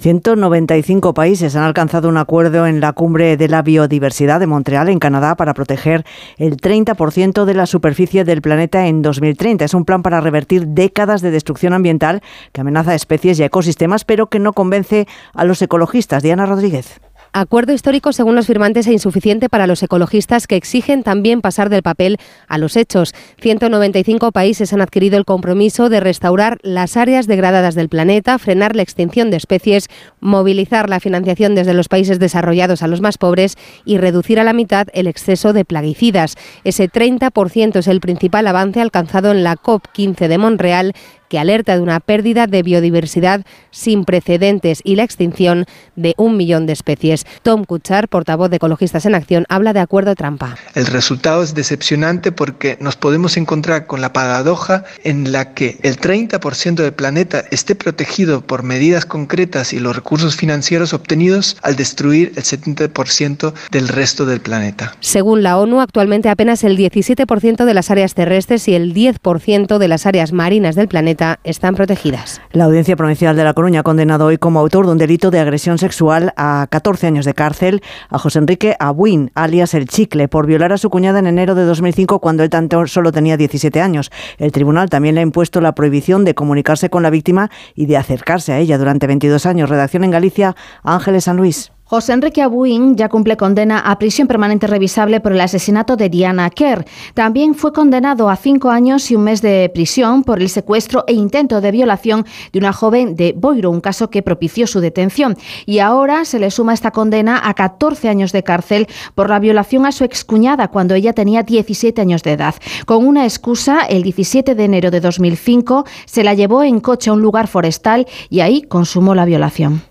195 0.00 1.14
países 1.14 1.56
han 1.56 1.62
alcanzado 1.62 2.10
un 2.10 2.18
acuerdo 2.18 2.66
en 2.66 2.80
la 2.80 2.92
cumbre 2.92 3.38
de 3.38 3.48
la 3.48 3.62
biodiversidad 3.62 4.38
de 4.38 4.46
Montreal, 4.46 4.90
en 4.90 4.98
Canadá, 4.98 5.34
para 5.34 5.54
proteger 5.54 6.04
el 6.36 6.58
30% 6.58 7.46
de 7.46 7.54
la 7.54 7.64
superficie 7.64 8.24
del 8.24 8.42
planeta 8.42 8.86
en 8.86 9.00
2030. 9.00 9.64
Es 9.64 9.72
un 9.72 9.86
plan 9.86 10.02
para 10.02 10.20
revertir 10.20 10.68
décadas 10.68 11.22
de 11.22 11.30
destrucción 11.30 11.72
ambiental 11.72 12.22
que 12.52 12.60
amenaza 12.60 12.94
especies 12.94 13.40
y 13.40 13.44
ecosistemas, 13.44 14.04
pero 14.04 14.26
que 14.26 14.40
no 14.40 14.52
convence 14.52 15.06
a 15.32 15.44
los 15.44 15.62
ecologistas. 15.62 16.22
Diana 16.22 16.44
Rodríguez. 16.44 17.00
Acuerdo 17.36 17.72
histórico, 17.72 18.12
según 18.12 18.36
los 18.36 18.46
firmantes, 18.46 18.86
e 18.86 18.92
insuficiente 18.92 19.48
para 19.48 19.66
los 19.66 19.82
ecologistas 19.82 20.46
que 20.46 20.54
exigen 20.54 21.02
también 21.02 21.40
pasar 21.40 21.68
del 21.68 21.82
papel 21.82 22.18
a 22.46 22.58
los 22.58 22.76
hechos. 22.76 23.12
195 23.40 24.30
países 24.30 24.72
han 24.72 24.80
adquirido 24.80 25.18
el 25.18 25.24
compromiso 25.24 25.88
de 25.88 25.98
restaurar 25.98 26.58
las 26.62 26.96
áreas 26.96 27.26
degradadas 27.26 27.74
del 27.74 27.88
planeta, 27.88 28.38
frenar 28.38 28.76
la 28.76 28.82
extinción 28.82 29.32
de 29.32 29.38
especies, 29.38 29.88
movilizar 30.20 30.88
la 30.88 31.00
financiación 31.00 31.56
desde 31.56 31.74
los 31.74 31.88
países 31.88 32.20
desarrollados 32.20 32.84
a 32.84 32.86
los 32.86 33.00
más 33.00 33.18
pobres 33.18 33.56
y 33.84 33.98
reducir 33.98 34.38
a 34.38 34.44
la 34.44 34.52
mitad 34.52 34.86
el 34.92 35.08
exceso 35.08 35.52
de 35.52 35.64
plaguicidas. 35.64 36.36
Ese 36.62 36.88
30% 36.88 37.78
es 37.78 37.88
el 37.88 37.98
principal 37.98 38.46
avance 38.46 38.80
alcanzado 38.80 39.32
en 39.32 39.42
la 39.42 39.56
COP15 39.56 40.28
de 40.28 40.38
Montreal 40.38 40.94
que 41.28 41.38
alerta 41.38 41.76
de 41.76 41.82
una 41.82 42.00
pérdida 42.00 42.46
de 42.46 42.62
biodiversidad 42.62 43.44
sin 43.70 44.04
precedentes 44.04 44.80
y 44.84 44.96
la 44.96 45.04
extinción 45.04 45.66
de 45.96 46.14
un 46.16 46.36
millón 46.36 46.66
de 46.66 46.72
especies. 46.72 47.26
Tom 47.42 47.64
Kuchar, 47.64 48.08
portavoz 48.08 48.50
de 48.50 48.56
Ecologistas 48.56 49.06
en 49.06 49.14
Acción, 49.14 49.46
habla 49.48 49.72
de 49.72 49.80
acuerdo 49.80 50.14
trampa. 50.14 50.56
El 50.74 50.86
resultado 50.86 51.42
es 51.42 51.54
decepcionante 51.54 52.32
porque 52.32 52.76
nos 52.80 52.96
podemos 52.96 53.36
encontrar 53.36 53.86
con 53.86 54.00
la 54.00 54.12
paradoja 54.12 54.84
en 55.02 55.32
la 55.32 55.54
que 55.54 55.78
el 55.82 55.98
30% 55.98 56.74
del 56.74 56.92
planeta 56.92 57.44
esté 57.50 57.74
protegido 57.74 58.40
por 58.40 58.62
medidas 58.62 59.06
concretas 59.06 59.72
y 59.72 59.80
los 59.80 59.94
recursos 59.94 60.36
financieros 60.36 60.92
obtenidos 60.92 61.56
al 61.62 61.76
destruir 61.76 62.32
el 62.36 62.42
70% 62.42 63.52
del 63.70 63.88
resto 63.88 64.26
del 64.26 64.40
planeta. 64.40 64.96
Según 65.00 65.42
la 65.42 65.58
ONU, 65.58 65.80
actualmente 65.80 66.28
apenas 66.28 66.64
el 66.64 66.76
17% 66.76 67.64
de 67.64 67.74
las 67.74 67.90
áreas 67.90 68.14
terrestres 68.14 68.68
y 68.68 68.74
el 68.74 68.94
10% 68.94 69.78
de 69.78 69.88
las 69.88 70.06
áreas 70.06 70.32
marinas 70.32 70.74
del 70.74 70.88
planeta 70.88 71.13
están 71.44 71.74
protegidas. 71.74 72.40
La 72.52 72.64
Audiencia 72.64 72.96
Provincial 72.96 73.36
de 73.36 73.44
La 73.44 73.54
Coruña 73.54 73.80
ha 73.80 73.82
condenado 73.82 74.26
hoy 74.26 74.38
como 74.38 74.60
autor 74.60 74.86
de 74.86 74.92
un 74.92 74.98
delito 74.98 75.30
de 75.30 75.40
agresión 75.40 75.78
sexual 75.78 76.32
a 76.36 76.66
14 76.70 77.06
años 77.06 77.24
de 77.24 77.34
cárcel 77.34 77.82
a 78.08 78.18
José 78.18 78.38
Enrique 78.38 78.76
Abuin, 78.78 79.30
alias 79.34 79.74
El 79.74 79.88
Chicle, 79.88 80.28
por 80.28 80.46
violar 80.46 80.72
a 80.72 80.78
su 80.78 80.90
cuñada 80.90 81.18
en 81.18 81.26
enero 81.26 81.54
de 81.54 81.64
2005 81.64 82.20
cuando 82.20 82.42
él 82.42 82.50
tanto 82.50 82.86
solo 82.86 83.12
tenía 83.12 83.36
17 83.36 83.80
años. 83.80 84.10
El 84.38 84.52
tribunal 84.52 84.90
también 84.90 85.14
le 85.14 85.20
ha 85.20 85.24
impuesto 85.24 85.60
la 85.60 85.74
prohibición 85.74 86.24
de 86.24 86.34
comunicarse 86.34 86.90
con 86.90 87.02
la 87.02 87.10
víctima 87.10 87.50
y 87.74 87.86
de 87.86 87.96
acercarse 87.96 88.52
a 88.52 88.58
ella 88.58 88.78
durante 88.78 89.06
22 89.06 89.46
años. 89.46 89.68
Redacción 89.68 90.04
en 90.04 90.10
Galicia, 90.10 90.56
Ángeles 90.82 91.24
San 91.24 91.36
Luis. 91.36 91.73
José 91.86 92.14
Enrique 92.14 92.40
Abuin 92.40 92.96
ya 92.96 93.10
cumple 93.10 93.36
condena 93.36 93.78
a 93.78 93.98
prisión 93.98 94.26
permanente 94.26 94.66
revisable 94.66 95.20
por 95.20 95.32
el 95.32 95.40
asesinato 95.42 95.96
de 95.96 96.08
Diana 96.08 96.48
Kerr. 96.48 96.86
También 97.12 97.54
fue 97.54 97.74
condenado 97.74 98.30
a 98.30 98.36
cinco 98.36 98.70
años 98.70 99.10
y 99.10 99.16
un 99.16 99.24
mes 99.24 99.42
de 99.42 99.70
prisión 99.72 100.24
por 100.24 100.40
el 100.40 100.48
secuestro 100.48 101.04
e 101.06 101.12
intento 101.12 101.60
de 101.60 101.70
violación 101.70 102.24
de 102.54 102.58
una 102.58 102.72
joven 102.72 103.16
de 103.16 103.34
Boiro, 103.36 103.70
un 103.70 103.82
caso 103.82 104.08
que 104.08 104.22
propició 104.22 104.66
su 104.66 104.80
detención. 104.80 105.36
Y 105.66 105.80
ahora 105.80 106.24
se 106.24 106.38
le 106.38 106.50
suma 106.50 106.72
esta 106.72 106.90
condena 106.90 107.38
a 107.44 107.52
14 107.52 108.08
años 108.08 108.32
de 108.32 108.42
cárcel 108.42 108.86
por 109.14 109.28
la 109.28 109.38
violación 109.38 109.84
a 109.84 109.92
su 109.92 110.04
excuñada 110.04 110.68
cuando 110.68 110.94
ella 110.94 111.12
tenía 111.12 111.42
17 111.42 112.00
años 112.00 112.22
de 112.22 112.32
edad. 112.32 112.54
Con 112.86 113.06
una 113.06 113.24
excusa, 113.24 113.82
el 113.82 114.04
17 114.04 114.54
de 114.54 114.64
enero 114.64 114.90
de 114.90 115.00
2005 115.00 115.84
se 116.06 116.24
la 116.24 116.32
llevó 116.32 116.62
en 116.62 116.80
coche 116.80 117.10
a 117.10 117.12
un 117.12 117.20
lugar 117.20 117.46
forestal 117.46 118.06
y 118.30 118.40
ahí 118.40 118.62
consumó 118.62 119.14
la 119.14 119.26
violación. 119.26 119.82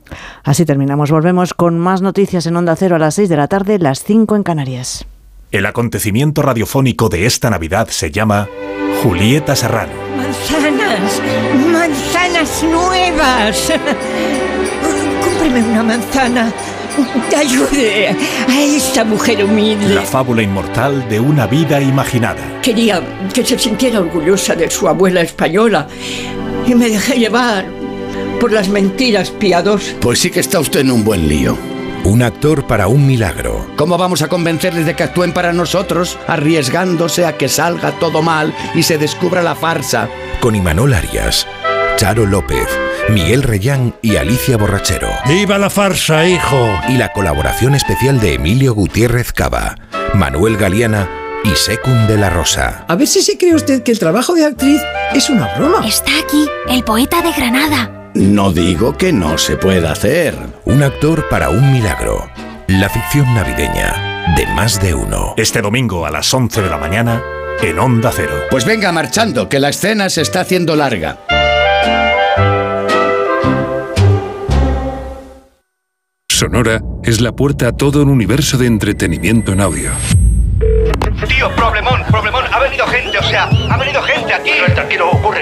Así 0.43 0.65
terminamos. 0.65 1.11
Volvemos 1.11 1.53
con 1.53 1.79
más 1.79 2.01
noticias 2.01 2.45
en 2.45 2.55
Onda 2.55 2.75
Cero 2.75 2.95
a 2.95 2.99
las 2.99 3.15
6 3.15 3.29
de 3.29 3.37
la 3.37 3.47
tarde, 3.47 3.79
las 3.79 4.03
5 4.03 4.35
en 4.35 4.43
Canarias. 4.43 5.05
El 5.51 5.65
acontecimiento 5.67 6.41
radiofónico 6.41 7.09
de 7.09 7.25
esta 7.27 7.49
Navidad 7.49 7.87
se 7.89 8.09
llama 8.09 8.49
Julieta 9.03 9.55
Serrano. 9.55 9.91
Manzanas, 10.17 11.21
manzanas 11.71 12.63
nuevas. 12.63 13.73
Cómpreme 15.23 15.61
una 15.61 15.83
manzana. 15.83 16.51
Te 17.29 17.35
ayude 17.35 18.15
a 18.47 18.61
esta 18.61 19.03
mujer 19.03 19.43
humilde. 19.43 19.93
La 19.93 20.03
fábula 20.03 20.41
inmortal 20.41 21.07
de 21.09 21.19
una 21.19 21.47
vida 21.47 21.81
imaginada. 21.81 22.61
Quería 22.61 23.01
que 23.33 23.43
se 23.43 23.57
sintiera 23.57 23.99
orgullosa 23.99 24.55
de 24.55 24.69
su 24.69 24.87
abuela 24.87 25.21
española 25.21 25.87
y 26.65 26.75
me 26.75 26.89
dejé 26.89 27.19
llevar 27.19 27.65
por 28.39 28.51
las 28.51 28.69
mentiras 28.69 29.31
piadosas. 29.31 29.95
Pues 29.99 30.19
sí 30.19 30.29
que 30.31 30.39
está 30.39 30.59
usted 30.59 30.81
en 30.81 30.91
un 30.91 31.03
buen 31.03 31.27
lío. 31.27 31.57
Un 32.03 32.21
actor 32.21 32.67
para 32.67 32.87
un 32.87 33.07
milagro. 33.07 33.65
¿Cómo 33.77 33.97
vamos 33.97 34.21
a 34.21 34.27
convencerles 34.27 34.85
de 34.85 34.93
que 34.93 35.03
actúen 35.03 35.31
para 35.31 35.53
nosotros, 35.53 36.19
arriesgándose 36.27 37.25
a 37.25 37.37
que 37.37 37.47
salga 37.47 37.93
todo 37.93 38.21
mal 38.21 38.53
y 38.75 38.83
se 38.83 38.97
descubra 38.97 39.41
la 39.41 39.55
farsa? 39.55 40.09
Con 40.41 40.53
Imanol 40.53 40.93
Arias, 40.93 41.47
Charo 41.95 42.25
López, 42.25 42.67
Miguel 43.09 43.41
Reyán 43.41 43.95
y 44.01 44.17
Alicia 44.17 44.57
Borrachero. 44.57 45.07
¡Viva 45.27 45.57
la 45.57 45.69
farsa, 45.69 46.27
hijo! 46.27 46.67
Y 46.89 46.97
la 46.97 47.13
colaboración 47.13 47.73
especial 47.73 48.19
de 48.19 48.33
Emilio 48.33 48.73
Gutiérrez 48.73 49.31
Cava, 49.31 49.75
Manuel 50.13 50.57
Galeana 50.57 51.09
y 51.45 51.55
Secund 51.55 52.07
de 52.07 52.17
la 52.17 52.29
Rosa. 52.29 52.83
A 52.89 52.95
ver 52.95 53.07
si 53.07 53.21
se 53.21 53.37
cree 53.37 53.55
usted 53.55 53.81
que 53.81 53.91
el 53.91 53.99
trabajo 53.99 54.33
de 54.33 54.45
actriz 54.45 54.81
es 55.13 55.29
una 55.29 55.55
broma. 55.55 55.87
Está 55.87 56.11
aquí, 56.19 56.47
el 56.67 56.83
poeta 56.83 57.21
de 57.21 57.31
Granada. 57.31 58.02
No 58.15 58.51
digo 58.53 58.95
que 58.95 59.11
no 59.11 59.39
se 59.39 59.57
pueda 59.57 59.91
hacer. 59.91 60.35
Un 60.65 60.83
actor 60.83 61.27
para 61.29 61.49
un 61.49 61.71
milagro. 61.71 62.29
La 62.67 62.87
ficción 62.87 63.33
navideña 63.33 64.35
de 64.37 64.45
más 64.53 64.79
de 64.79 64.93
uno. 64.93 65.33
Este 65.35 65.63
domingo 65.63 66.05
a 66.05 66.11
las 66.11 66.31
11 66.31 66.61
de 66.61 66.69
la 66.69 66.77
mañana 66.77 67.23
en 67.59 67.79
Onda 67.79 68.11
Cero. 68.13 68.33
Pues 68.51 68.65
venga 68.65 68.91
marchando, 68.91 69.49
que 69.49 69.59
la 69.59 69.69
escena 69.69 70.11
se 70.11 70.21
está 70.21 70.41
haciendo 70.41 70.75
larga. 70.75 71.17
Sonora 76.29 76.81
es 77.03 77.19
la 77.19 77.31
puerta 77.31 77.69
a 77.69 77.71
todo 77.71 78.03
un 78.03 78.09
universo 78.09 78.59
de 78.59 78.67
entretenimiento 78.67 79.53
en 79.53 79.61
audio. 79.61 79.89
Tío, 81.27 81.49
problemón, 81.55 82.03
problemón. 82.11 82.43
Ha 82.51 82.59
venido 82.59 82.85
gente, 82.85 83.17
o 83.17 83.23
sea, 83.23 83.45
ha 83.45 83.77
venido 83.77 84.03
gente 84.03 84.33
aquí. 84.33 84.51
Tranquilo, 84.51 84.75
tranquilo, 84.75 85.09
ocurre. 85.09 85.41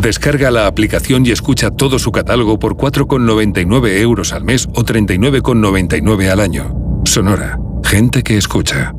Descarga 0.00 0.52
la 0.52 0.68
aplicación 0.68 1.26
y 1.26 1.32
escucha 1.32 1.72
todo 1.72 1.98
su 1.98 2.12
catálogo 2.12 2.60
por 2.60 2.76
4,99 2.76 4.00
euros 4.00 4.32
al 4.32 4.44
mes 4.44 4.68
o 4.74 4.84
39,99 4.84 6.30
al 6.30 6.38
año. 6.38 7.02
Sonora. 7.04 7.58
Gente 7.82 8.22
que 8.22 8.36
escucha. 8.36 8.94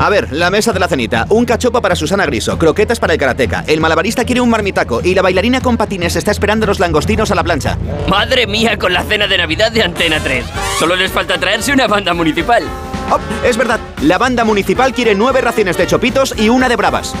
A 0.00 0.08
ver, 0.10 0.32
la 0.32 0.50
mesa 0.50 0.72
de 0.72 0.78
la 0.78 0.86
cenita. 0.86 1.26
Un 1.28 1.44
cachopo 1.44 1.82
para 1.82 1.96
Susana 1.96 2.24
Griso, 2.24 2.56
croquetas 2.56 3.00
para 3.00 3.14
el 3.14 3.18
karateca, 3.18 3.64
el 3.66 3.80
malabarista 3.80 4.24
quiere 4.24 4.40
un 4.40 4.48
marmitaco 4.48 5.00
y 5.02 5.12
la 5.14 5.22
bailarina 5.22 5.60
con 5.60 5.76
patines 5.76 6.14
está 6.14 6.30
esperando 6.30 6.66
los 6.66 6.78
langostinos 6.78 7.32
a 7.32 7.34
la 7.34 7.42
plancha. 7.42 7.76
¡Madre 8.08 8.46
mía 8.46 8.78
con 8.78 8.92
la 8.92 9.02
cena 9.02 9.26
de 9.26 9.36
Navidad 9.38 9.72
de 9.72 9.82
Antena 9.82 10.20
3! 10.20 10.44
Solo 10.78 10.94
les 10.94 11.10
falta 11.10 11.38
traerse 11.38 11.72
una 11.72 11.88
banda 11.88 12.14
municipal. 12.14 12.62
Oh, 13.10 13.18
es 13.44 13.56
verdad, 13.56 13.80
la 14.02 14.18
banda 14.18 14.44
municipal 14.44 14.92
quiere 14.94 15.16
nueve 15.16 15.40
raciones 15.40 15.76
de 15.76 15.86
chopitos 15.86 16.34
y 16.38 16.48
una 16.48 16.68
de 16.68 16.76
bravas. 16.76 17.14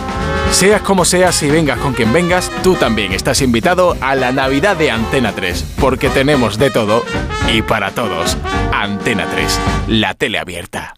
Seas 0.52 0.80
como 0.82 1.04
seas 1.04 1.42
y 1.42 1.50
vengas 1.50 1.78
con 1.78 1.94
quien 1.94 2.12
vengas, 2.12 2.50
tú 2.62 2.74
también 2.74 3.12
estás 3.12 3.42
invitado 3.42 3.96
a 4.00 4.14
la 4.14 4.30
Navidad 4.30 4.76
de 4.76 4.90
Antena 4.92 5.32
3, 5.32 5.64
porque 5.80 6.10
tenemos 6.10 6.58
de 6.58 6.70
todo 6.70 7.04
y 7.52 7.62
para 7.62 7.90
todos. 7.90 8.36
Antena 8.72 9.26
3, 9.30 9.60
la 9.88 10.14
tele 10.14 10.38
abierta. 10.38 10.97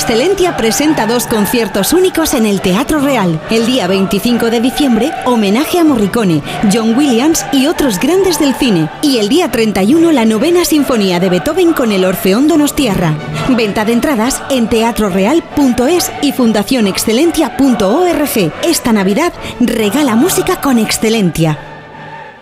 Excelentia 0.00 0.56
presenta 0.56 1.06
dos 1.06 1.26
conciertos 1.26 1.92
únicos 1.92 2.32
en 2.32 2.46
el 2.46 2.62
Teatro 2.62 3.00
Real. 3.00 3.38
El 3.50 3.66
día 3.66 3.86
25 3.86 4.48
de 4.48 4.62
diciembre, 4.62 5.12
homenaje 5.26 5.78
a 5.78 5.84
Morricone, 5.84 6.40
John 6.72 6.96
Williams 6.96 7.44
y 7.52 7.66
otros 7.66 8.00
grandes 8.00 8.38
del 8.38 8.54
cine. 8.54 8.88
Y 9.02 9.18
el 9.18 9.28
día 9.28 9.50
31, 9.50 10.10
la 10.10 10.24
novena 10.24 10.64
sinfonía 10.64 11.20
de 11.20 11.28
Beethoven 11.28 11.74
con 11.74 11.92
el 11.92 12.06
Orfeón 12.06 12.48
Donostiarra. 12.48 13.14
Venta 13.50 13.84
de 13.84 13.92
entradas 13.92 14.42
en 14.48 14.70
teatroreal.es 14.70 16.10
y 16.22 16.32
fundacionexcelentia.org. 16.32 18.52
Esta 18.64 18.94
Navidad 18.94 19.34
regala 19.60 20.16
música 20.16 20.62
con 20.62 20.78
Excelentia. 20.78 21.69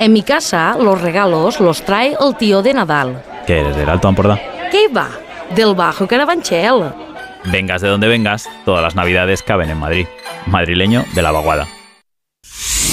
En 0.00 0.12
mi 0.12 0.22
casa, 0.22 0.76
los 0.78 1.00
regalos 1.00 1.58
los 1.58 1.82
trae 1.82 2.16
el 2.20 2.36
tío 2.36 2.62
de 2.62 2.72
Nadal. 2.72 3.22
¿Qué 3.46 3.60
eres, 3.60 3.76
del 3.76 3.88
Alto 3.88 4.08
Ampordá? 4.08 4.38
¿Qué 4.70 4.86
va? 4.88 5.08
Del 5.54 5.74
Bajo 5.74 6.06
Carabanchel. 6.06 6.92
Vengas 7.44 7.82
de 7.82 7.88
donde 7.88 8.06
vengas, 8.06 8.48
todas 8.64 8.82
las 8.82 8.94
navidades 8.94 9.42
caben 9.42 9.70
en 9.70 9.78
Madrid. 9.78 10.06
Madrileño 10.46 11.04
de 11.14 11.22
la 11.22 11.32
vaguada. 11.32 11.66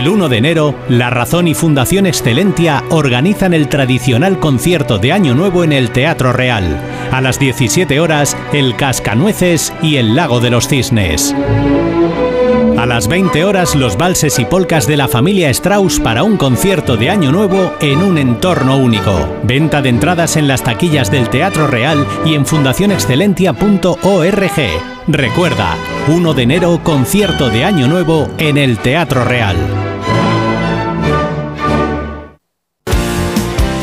El 0.00 0.08
1 0.08 0.30
de 0.30 0.38
enero, 0.38 0.74
La 0.88 1.10
Razón 1.10 1.46
y 1.46 1.52
Fundación 1.52 2.06
Excelentia 2.06 2.82
organizan 2.88 3.52
el 3.52 3.68
tradicional 3.68 4.38
concierto 4.38 4.96
de 4.96 5.12
Año 5.12 5.34
Nuevo 5.34 5.62
en 5.62 5.72
el 5.72 5.90
Teatro 5.90 6.32
Real. 6.32 6.80
A 7.12 7.20
las 7.20 7.38
17 7.38 8.00
horas, 8.00 8.34
El 8.54 8.76
Cascanueces 8.76 9.74
y 9.82 9.96
El 9.96 10.16
Lago 10.16 10.40
de 10.40 10.48
los 10.48 10.68
Cisnes. 10.68 11.36
A 12.78 12.86
las 12.86 13.08
20 13.08 13.44
horas, 13.44 13.74
los 13.74 13.98
valses 13.98 14.38
y 14.38 14.46
polcas 14.46 14.86
de 14.86 14.96
la 14.96 15.06
familia 15.06 15.50
Strauss 15.50 16.00
para 16.00 16.22
un 16.22 16.38
concierto 16.38 16.96
de 16.96 17.10
Año 17.10 17.30
Nuevo 17.30 17.74
en 17.82 17.98
un 17.98 18.16
entorno 18.16 18.78
único. 18.78 19.28
Venta 19.42 19.82
de 19.82 19.90
entradas 19.90 20.38
en 20.38 20.48
las 20.48 20.62
taquillas 20.62 21.10
del 21.10 21.28
Teatro 21.28 21.66
Real 21.66 22.06
y 22.24 22.36
en 22.36 22.46
fundacionexcelentia.org. 22.46 24.60
Recuerda, 25.08 25.76
1 26.08 26.32
de 26.32 26.42
enero, 26.42 26.80
concierto 26.82 27.50
de 27.50 27.66
Año 27.66 27.86
Nuevo 27.86 28.30
en 28.38 28.56
el 28.56 28.78
Teatro 28.78 29.26
Real. 29.26 29.89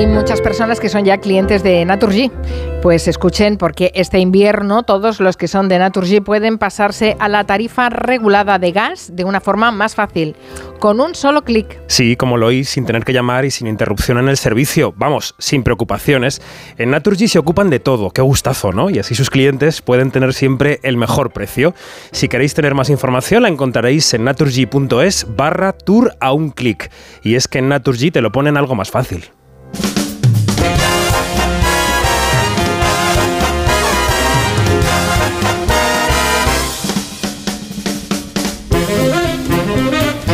Hay 0.00 0.06
muchas 0.06 0.40
personas 0.40 0.80
que 0.80 0.88
son 0.88 1.04
ya 1.04 1.18
clientes 1.18 1.62
de 1.62 1.84
Naturgy. 1.84 2.32
Pues 2.80 3.06
escuchen, 3.06 3.58
porque 3.58 3.92
este 3.94 4.18
invierno 4.18 4.82
todos 4.82 5.20
los 5.20 5.36
que 5.36 5.46
son 5.46 5.68
de 5.68 5.78
Naturgy 5.78 6.20
pueden 6.20 6.56
pasarse 6.56 7.18
a 7.20 7.28
la 7.28 7.44
tarifa 7.44 7.90
regulada 7.90 8.58
de 8.58 8.72
gas 8.72 9.14
de 9.14 9.24
una 9.24 9.42
forma 9.42 9.70
más 9.72 9.94
fácil, 9.94 10.36
con 10.78 11.00
un 11.00 11.14
solo 11.14 11.44
clic. 11.44 11.78
Sí, 11.86 12.16
como 12.16 12.38
lo 12.38 12.46
oís, 12.46 12.70
sin 12.70 12.86
tener 12.86 13.04
que 13.04 13.12
llamar 13.12 13.44
y 13.44 13.50
sin 13.50 13.66
interrupción 13.66 14.16
en 14.16 14.30
el 14.30 14.38
servicio. 14.38 14.94
Vamos, 14.96 15.34
sin 15.38 15.62
preocupaciones. 15.62 16.40
En 16.78 16.92
Naturgy 16.92 17.28
se 17.28 17.38
ocupan 17.38 17.68
de 17.68 17.80
todo. 17.80 18.08
Qué 18.10 18.22
gustazo, 18.22 18.72
¿no? 18.72 18.88
Y 18.88 19.00
así 19.00 19.14
sus 19.14 19.28
clientes 19.28 19.82
pueden 19.82 20.12
tener 20.12 20.32
siempre 20.32 20.80
el 20.82 20.96
mejor 20.96 21.30
precio. 21.30 21.74
Si 22.10 22.28
queréis 22.28 22.54
tener 22.54 22.74
más 22.74 22.88
información, 22.88 23.42
la 23.42 23.50
encontraréis 23.50 24.14
en 24.14 24.24
naturgy.es 24.24 25.26
barra 25.36 25.74
tour 25.74 26.16
a 26.20 26.32
un 26.32 26.52
clic. 26.52 26.90
Y 27.22 27.34
es 27.34 27.48
que 27.48 27.58
en 27.58 27.68
Naturgy 27.68 28.10
te 28.10 28.22
lo 28.22 28.32
ponen 28.32 28.56
algo 28.56 28.74
más 28.74 28.90
fácil. 28.90 29.30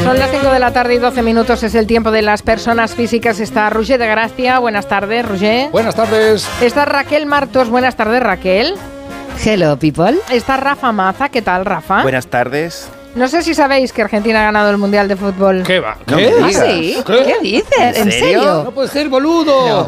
Son 0.06 0.20
las 0.20 0.30
5 0.30 0.52
de 0.52 0.58
la 0.60 0.72
tarde 0.72 0.94
y 0.94 0.98
12 0.98 1.22
minutos, 1.22 1.64
es 1.64 1.74
el 1.74 1.88
tiempo 1.88 2.12
de 2.12 2.22
las 2.22 2.42
personas 2.42 2.94
físicas. 2.94 3.40
Está 3.40 3.68
Roger 3.70 3.98
de 3.98 4.06
Gracia, 4.06 4.60
buenas 4.60 4.86
tardes, 4.86 5.26
Roger. 5.26 5.70
Buenas 5.70 5.96
tardes. 5.96 6.48
Está 6.60 6.84
Raquel 6.84 7.26
Martos, 7.26 7.68
buenas 7.68 7.96
tardes, 7.96 8.22
Raquel. 8.22 8.74
Hello, 9.44 9.76
people. 9.76 10.16
Está 10.30 10.58
Rafa 10.58 10.92
Maza, 10.92 11.28
¿qué 11.28 11.42
tal, 11.42 11.64
Rafa? 11.64 12.02
Buenas 12.02 12.28
tardes. 12.28 12.88
No 13.16 13.28
sé 13.28 13.40
si 13.42 13.54
sabéis 13.54 13.94
que 13.94 14.02
Argentina 14.02 14.40
ha 14.42 14.44
ganado 14.44 14.70
el 14.70 14.76
Mundial 14.76 15.08
de 15.08 15.16
Fútbol. 15.16 15.62
¿Qué 15.62 15.80
va? 15.80 15.96
¿Qué? 16.06 16.32
¿Qué 17.06 17.36
dices? 17.42 17.96
¿En 17.98 18.12
serio? 18.12 18.62
No 18.64 18.72
puede 18.72 18.88
ser, 18.88 19.08
boludo. 19.08 19.86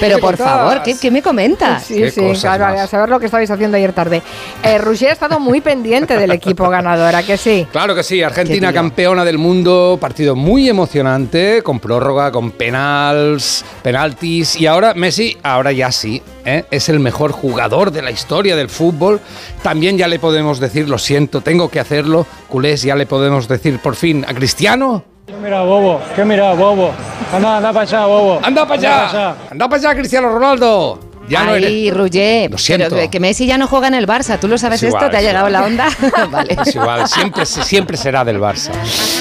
Pero 0.00 0.16
¿Qué 0.16 0.20
por 0.20 0.36
contás? 0.36 0.46
favor, 0.46 0.82
¿qué, 0.82 0.96
qué 0.98 1.10
me 1.10 1.20
comentas? 1.20 1.84
Sí, 1.84 1.96
Qué 1.96 2.10
sí, 2.10 2.20
claro, 2.40 2.64
más. 2.64 2.80
a 2.80 2.86
saber 2.86 3.10
lo 3.10 3.20
que 3.20 3.26
estabais 3.26 3.50
haciendo 3.50 3.76
ayer 3.76 3.92
tarde. 3.92 4.22
Eh, 4.62 4.78
Roger 4.78 5.10
ha 5.10 5.12
estado 5.12 5.38
muy 5.38 5.60
pendiente 5.60 6.16
del 6.16 6.30
equipo 6.30 6.70
ganador, 6.70 7.14
¿a 7.14 7.22
que 7.22 7.36
sí? 7.36 7.66
Claro 7.70 7.94
que 7.94 8.02
sí, 8.02 8.22
Argentina 8.22 8.72
campeona 8.72 9.26
del 9.26 9.36
mundo, 9.36 9.98
partido 10.00 10.34
muy 10.34 10.66
emocionante, 10.68 11.62
con 11.62 11.78
prórroga, 11.80 12.32
con 12.32 12.50
penals, 12.50 13.62
penaltis 13.82 14.56
y 14.56 14.66
ahora 14.66 14.94
Messi, 14.94 15.36
ahora 15.42 15.70
ya 15.70 15.92
sí, 15.92 16.22
¿eh? 16.44 16.64
es 16.70 16.88
el 16.88 17.00
mejor 17.00 17.32
jugador 17.32 17.90
de 17.90 18.02
la 18.02 18.10
historia 18.10 18.56
del 18.56 18.68
fútbol. 18.68 19.20
También 19.62 19.98
ya 19.98 20.08
le 20.08 20.18
podemos 20.18 20.60
decir, 20.60 20.88
lo 20.88 20.98
siento, 20.98 21.40
tengo 21.40 21.68
que 21.68 21.80
hacerlo, 21.80 22.26
culés, 22.48 22.82
ya 22.82 22.94
le 22.94 23.06
podemos 23.06 23.48
decir 23.48 23.78
por 23.80 23.96
fin 23.96 24.24
a 24.26 24.34
Cristiano. 24.34 25.04
Mira, 25.42 25.62
bobo, 25.62 26.00
¿qué 26.14 26.24
mira, 26.24 26.52
bobo? 26.52 26.92
Anda, 27.32 27.56
anda 27.56 27.72
para 27.72 27.80
allá, 27.82 28.06
bobo. 28.06 28.40
Anda 28.42 28.66
para 28.66 28.80
allá, 28.80 29.36
anda 29.50 29.68
para 29.68 29.80
allá, 29.80 29.98
Cristiano 29.98 30.28
Ronaldo. 30.28 31.13
Ya 31.28 31.44
no 31.44 31.52
Ay, 31.52 31.86
eres. 31.88 31.96
Roger, 31.96 32.50
Lo 32.50 32.58
siento. 32.58 32.88
pero 32.94 33.10
que 33.10 33.18
Messi 33.18 33.46
ya 33.46 33.56
no 33.56 33.66
juega 33.66 33.88
en 33.88 33.94
el 33.94 34.06
Barça. 34.06 34.38
¿Tú 34.38 34.46
lo 34.46 34.58
sabes 34.58 34.82
Es 34.82 34.92
esto? 34.92 35.08
¿Te 35.10 35.16
ha 35.16 35.22
llegado 35.22 35.48
la 35.48 35.64
onda? 35.64 35.88
vale. 36.30 36.56
Es 36.66 36.74
igual, 36.74 37.08
siempre, 37.08 37.46
siempre 37.46 37.96
será 37.96 38.24
del 38.24 38.38
Barça. 38.38 38.70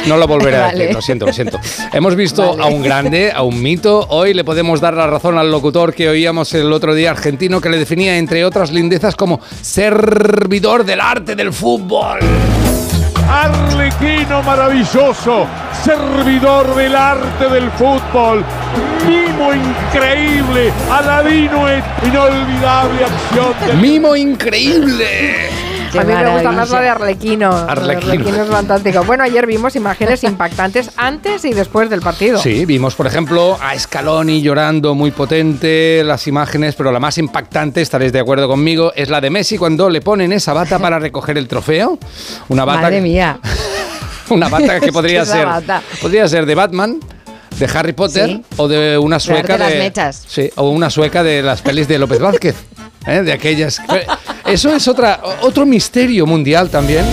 No 0.07 0.17
lo 0.17 0.27
volveré 0.27 0.57
a 0.57 0.61
Vale. 0.67 0.80
decir, 0.80 0.95
lo 0.95 1.01
siento, 1.01 1.25
lo 1.27 1.34
siento. 1.34 1.59
Hemos 1.93 2.15
visto 2.15 2.51
Vale. 2.57 2.63
a 2.63 2.65
un 2.67 2.81
grande, 2.84 3.31
a 3.31 3.41
un 3.43 3.61
mito. 3.61 4.05
Hoy 4.09 4.34
le 4.34 4.43
podemos 4.43 4.81
dar 4.81 4.93
la 4.95 5.07
razón 5.07 5.38
al 5.38 5.49
locutor 5.49 5.93
que 5.93 6.09
oíamos 6.09 6.53
el 6.53 6.71
otro 6.73 6.93
día 6.93 7.11
argentino 7.11 7.61
que 7.61 7.69
le 7.69 7.77
definía, 7.77 8.17
entre 8.17 8.43
otras 8.43 8.71
lindezas, 8.71 9.15
como 9.15 9.39
servidor 9.61 10.84
del 10.84 10.99
arte 10.99 11.35
del 11.35 11.53
fútbol. 11.53 12.19
Arlequino 13.30 14.41
maravilloso, 14.44 15.48
servidor 15.84 16.76
del 16.76 16.95
arte 16.95 17.50
del 17.50 17.72
fútbol, 17.72 18.44
mimo 19.08 19.54
increíble, 19.54 20.72
aladino 20.91 21.66
inolvidable 22.06 23.06
acción 23.06 23.68
del 23.68 23.78
Mimo 23.78 24.16
increíble. 24.16 25.52
Qué 25.94 25.99
a 25.99 26.03
mí 26.03 26.14
me 26.14 26.28
gusta 26.34 26.52
más 26.52 26.70
la 26.72 26.82
de 26.82 26.90
Arlequino. 26.90 27.52
Arlequino. 27.52 28.11
Arlequino 28.14 28.44
es 28.44 28.49
fantástico. 28.49 29.03
Bueno, 29.03 29.24
ayer 29.24 29.45
vimos 29.45 29.76
imágenes 29.76 30.24
impactantes 30.24 30.90
antes 30.98 31.45
y 31.45 31.53
después 31.53 31.90
del 31.90 32.02
partido. 32.02 32.40
Sí, 32.40 32.65
vimos, 32.65 32.95
por 32.95 33.06
ejemplo, 33.07 33.57
a 33.61 33.78
Scaloni 33.78 34.41
llorando 34.41 34.95
muy 34.95 35.11
potente, 35.11 36.02
las 36.03 36.26
imágenes, 36.28 36.74
pero 36.76 36.91
la 36.91 36.99
más 36.99 37.18
impactante, 37.20 37.82
estaréis 37.82 38.11
de 38.11 38.20
acuerdo 38.20 38.48
conmigo, 38.48 38.91
es 38.95 39.10
la 39.10 39.22
de 39.22 39.30
Messi 39.30 39.57
cuando 39.57 39.90
le 39.90 40.02
ponen 40.02 40.32
esa 40.34 40.53
bata 40.53 40.80
para 40.80 40.98
recoger 40.98 41.38
el 41.38 41.48
trofeo. 41.48 41.99
Una 42.49 42.65
bata 42.65 42.82
Madre 42.82 43.02
mía. 43.02 43.40
Una 44.30 44.49
bata 44.49 44.80
que 44.80 44.91
podría 44.91 45.26
ser 45.26 45.45
bata. 45.45 45.82
podría 46.02 46.28
ser 46.28 46.45
de 46.48 46.56
Batman, 46.56 46.99
de 47.60 47.65
Harry 47.78 47.94
Potter 47.94 48.28
Sí. 48.30 48.44
o 48.57 48.68
de 48.68 48.98
una 48.98 49.20
sueca 49.20 49.53
de 49.53 49.60
las 49.60 49.72
de 49.74 49.78
mechas. 49.80 50.24
Sí, 50.28 50.49
o 50.56 50.70
una 50.70 50.90
sueca 50.90 51.22
de 51.22 51.44
las 51.44 51.61
pelis 51.61 51.88
de 51.88 51.99
López 51.99 52.20
Vázquez, 52.20 52.56
¿eh? 53.05 53.21
de 53.21 53.34
aquellas. 53.34 53.81
Eso 54.45 54.75
es 54.75 54.88
otra 54.88 55.21
otro 55.41 55.65
misterio 55.65 56.25
mundial 56.25 56.69
también. 56.69 57.05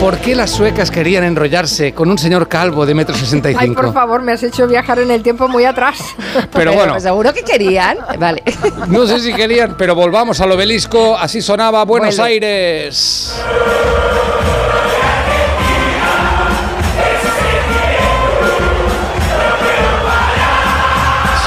¿Por 0.00 0.16
qué 0.16 0.34
las 0.34 0.50
suecas 0.50 0.90
querían 0.90 1.24
enrollarse 1.24 1.92
con 1.92 2.10
un 2.10 2.16
señor 2.16 2.48
calvo 2.48 2.86
de 2.86 2.94
metro 2.94 3.14
sesenta 3.14 3.50
y 3.50 3.54
Ay, 3.58 3.70
por 3.72 3.92
favor, 3.92 4.22
me 4.22 4.32
has 4.32 4.42
hecho 4.42 4.66
viajar 4.66 4.98
en 4.98 5.10
el 5.10 5.22
tiempo 5.22 5.46
muy 5.46 5.66
atrás. 5.66 5.98
Pero 6.54 6.72
bueno, 6.72 6.92
pues 6.92 7.02
seguro 7.02 7.34
que 7.34 7.42
querían. 7.42 7.98
Vale. 8.18 8.42
no 8.88 9.06
sé 9.06 9.20
si 9.20 9.34
querían, 9.34 9.76
pero 9.76 9.94
volvamos 9.94 10.40
al 10.40 10.52
obelisco. 10.52 11.18
Así 11.18 11.42
sonaba 11.42 11.84
Buenos 11.84 12.16
Vuelve. 12.16 12.32
Aires. 12.32 13.34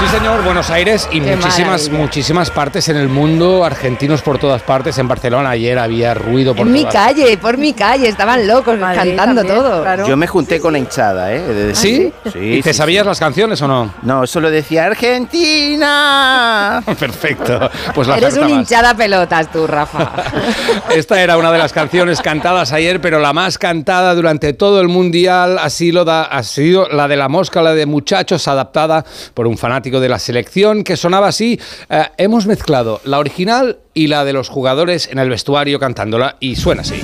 Sí, 0.04 0.10
señor, 0.18 0.42
Buenos 0.44 0.68
Aires 0.70 1.08
y 1.12 1.20
Qué 1.20 1.34
muchísimas, 1.36 1.82
maravilla. 1.88 1.98
muchísimas 1.98 2.50
partes 2.50 2.88
en 2.90 2.96
el 2.96 3.08
mundo, 3.08 3.64
argentinos 3.64 4.20
por 4.22 4.38
todas 4.38 4.60
partes. 4.62 4.98
En 4.98 5.08
Barcelona 5.08 5.50
ayer 5.50 5.78
había 5.78 6.12
ruido 6.14 6.54
por 6.54 6.66
En 6.66 6.72
mi 6.72 6.80
todas 6.80 6.94
calle, 6.94 7.38
por 7.38 7.56
mi 7.56 7.72
calle, 7.72 8.08
estaban 8.08 8.46
locos 8.46 8.78
Madrid 8.78 9.14
cantando 9.16 9.42
también, 9.42 9.62
todo. 9.62 9.82
claro. 9.82 10.06
Yo 10.06 10.16
me 10.16 10.26
junté 10.26 10.60
con 10.60 10.72
la 10.74 10.78
hinchada, 10.78 11.32
¿eh? 11.32 11.40
De 11.40 11.66
decir- 11.72 12.12
¿Sí? 12.24 12.30
Sí. 12.32 12.38
¿Y 12.58 12.62
te 12.62 12.72
sí, 12.72 12.78
sabías 12.78 13.04
sí. 13.04 13.08
las 13.08 13.18
canciones 13.18 13.62
o 13.62 13.68
no? 13.68 13.94
No, 14.02 14.26
solo 14.26 14.50
decía 14.50 14.84
Argentina. 14.86 16.82
Perfecto. 16.98 17.70
Pues 17.94 18.06
la 18.08 18.16
Eres 18.18 18.36
un 18.36 18.50
hinchada 18.50 18.94
pelotas 18.94 19.50
tú, 19.50 19.66
Rafa. 19.66 20.10
Esta 20.94 21.20
era 21.22 21.38
una 21.38 21.50
de 21.50 21.58
las 21.58 21.72
canciones 21.72 22.20
cantadas 22.20 22.72
ayer, 22.72 23.00
pero 23.00 23.20
la 23.20 23.32
más 23.32 23.56
cantada 23.58 24.14
durante 24.14 24.52
todo 24.52 24.80
el 24.80 24.88
mundial 24.88 25.58
ha 25.58 25.70
sido, 25.70 26.04
da- 26.04 26.24
ha 26.24 26.42
sido 26.42 26.88
la 26.88 27.08
de 27.08 27.16
la 27.16 27.28
mosca, 27.28 27.62
la 27.62 27.72
de 27.74 27.86
muchachos, 27.86 28.46
adaptada 28.48 29.04
por 29.32 29.46
un 29.46 29.56
fanático 29.56 29.93
de 30.00 30.08
la 30.08 30.18
selección 30.18 30.84
que 30.84 30.96
sonaba 30.96 31.28
así. 31.28 31.60
Eh, 31.88 32.04
hemos 32.18 32.46
mezclado 32.46 33.00
la 33.04 33.18
original 33.18 33.78
y 33.92 34.08
la 34.08 34.24
de 34.24 34.32
los 34.32 34.48
jugadores 34.48 35.08
en 35.10 35.18
el 35.18 35.28
vestuario 35.30 35.78
cantándola 35.78 36.36
y 36.40 36.56
suena 36.56 36.82
así. 36.82 37.00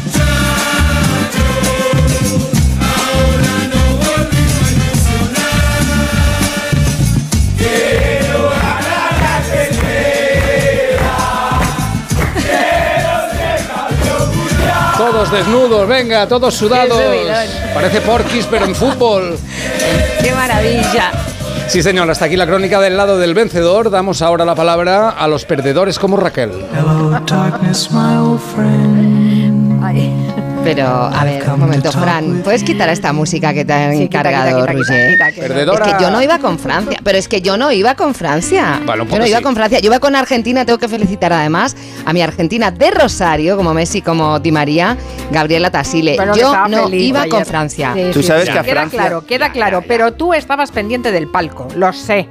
Todos 14.96 15.32
desnudos, 15.32 15.88
venga, 15.88 16.28
todos 16.28 16.54
sudados. 16.54 17.00
Parece 17.74 18.00
porquis, 18.02 18.46
pero 18.46 18.66
en 18.66 18.74
fútbol. 18.74 19.38
¡Qué 20.22 20.32
maravilla! 20.32 21.29
Sí, 21.70 21.84
señor, 21.84 22.10
hasta 22.10 22.24
aquí 22.24 22.36
la 22.36 22.48
crónica 22.48 22.80
del 22.80 22.96
lado 22.96 23.16
del 23.16 23.32
vencedor. 23.32 23.90
Damos 23.90 24.22
ahora 24.22 24.44
la 24.44 24.56
palabra 24.56 25.10
a 25.10 25.28
los 25.28 25.44
perdedores 25.44 26.00
como 26.00 26.16
Raquel. 26.16 26.50
Pero, 30.62 30.86
a 30.86 31.24
ver, 31.24 31.48
un 31.50 31.58
momento, 31.58 31.90
Fran, 31.90 32.42
¿puedes 32.44 32.62
quitar 32.62 32.88
esta 32.90 33.12
música 33.12 33.52
que 33.54 33.64
te 33.64 33.72
han 33.72 33.96
Sí, 33.96 34.02
encargado, 34.02 34.66
Roger? 34.66 35.18
Perdedora. 35.36 35.86
Es 35.86 35.94
que 35.94 36.02
yo 36.02 36.10
no 36.10 36.22
iba 36.22 36.38
con 36.38 36.58
Francia, 36.58 36.98
pero 37.02 37.18
es 37.18 37.28
que 37.28 37.40
yo 37.40 37.56
no 37.56 37.72
iba 37.72 37.94
con 37.94 38.14
Francia. 38.14 38.80
Vale, 38.84 39.02
un 39.02 39.08
yo 39.08 39.18
no 39.18 39.26
iba 39.26 39.38
sí. 39.38 39.42
con 39.42 39.54
Francia, 39.56 39.78
yo 39.80 39.86
iba 39.86 39.98
con 39.98 40.14
Argentina. 40.14 40.64
Tengo 40.64 40.78
que 40.78 40.86
felicitar 40.88 41.32
además 41.32 41.74
a 42.04 42.12
mi 42.12 42.20
Argentina 42.22 42.70
de 42.70 42.90
Rosario, 42.90 43.56
como 43.56 43.72
Messi, 43.74 44.02
como 44.02 44.38
Di 44.38 44.52
María, 44.52 44.96
Gabriela 45.32 45.70
Tasile. 45.70 46.16
Yo 46.36 46.54
no 46.68 46.84
feliz 46.84 47.08
iba 47.08 47.20
ayer. 47.22 47.30
con 47.30 47.46
Francia. 47.46 47.92
Sí, 47.94 48.02
Tú 48.12 48.20
sí, 48.22 48.28
sabes 48.28 48.44
sí. 48.46 48.52
que 48.52 48.58
a 48.58 48.62
Queda 48.62 48.72
Francia- 48.74 49.00
claro, 49.00 49.26
queda 49.26 49.52
claro, 49.52 49.82
pero 49.88 50.12
tú 50.12 50.34
estabas 50.34 50.70
pendiente 50.70 51.10
del 51.10 51.26
palco, 51.28 51.66
lo 51.74 51.92
sé. 51.92 52.28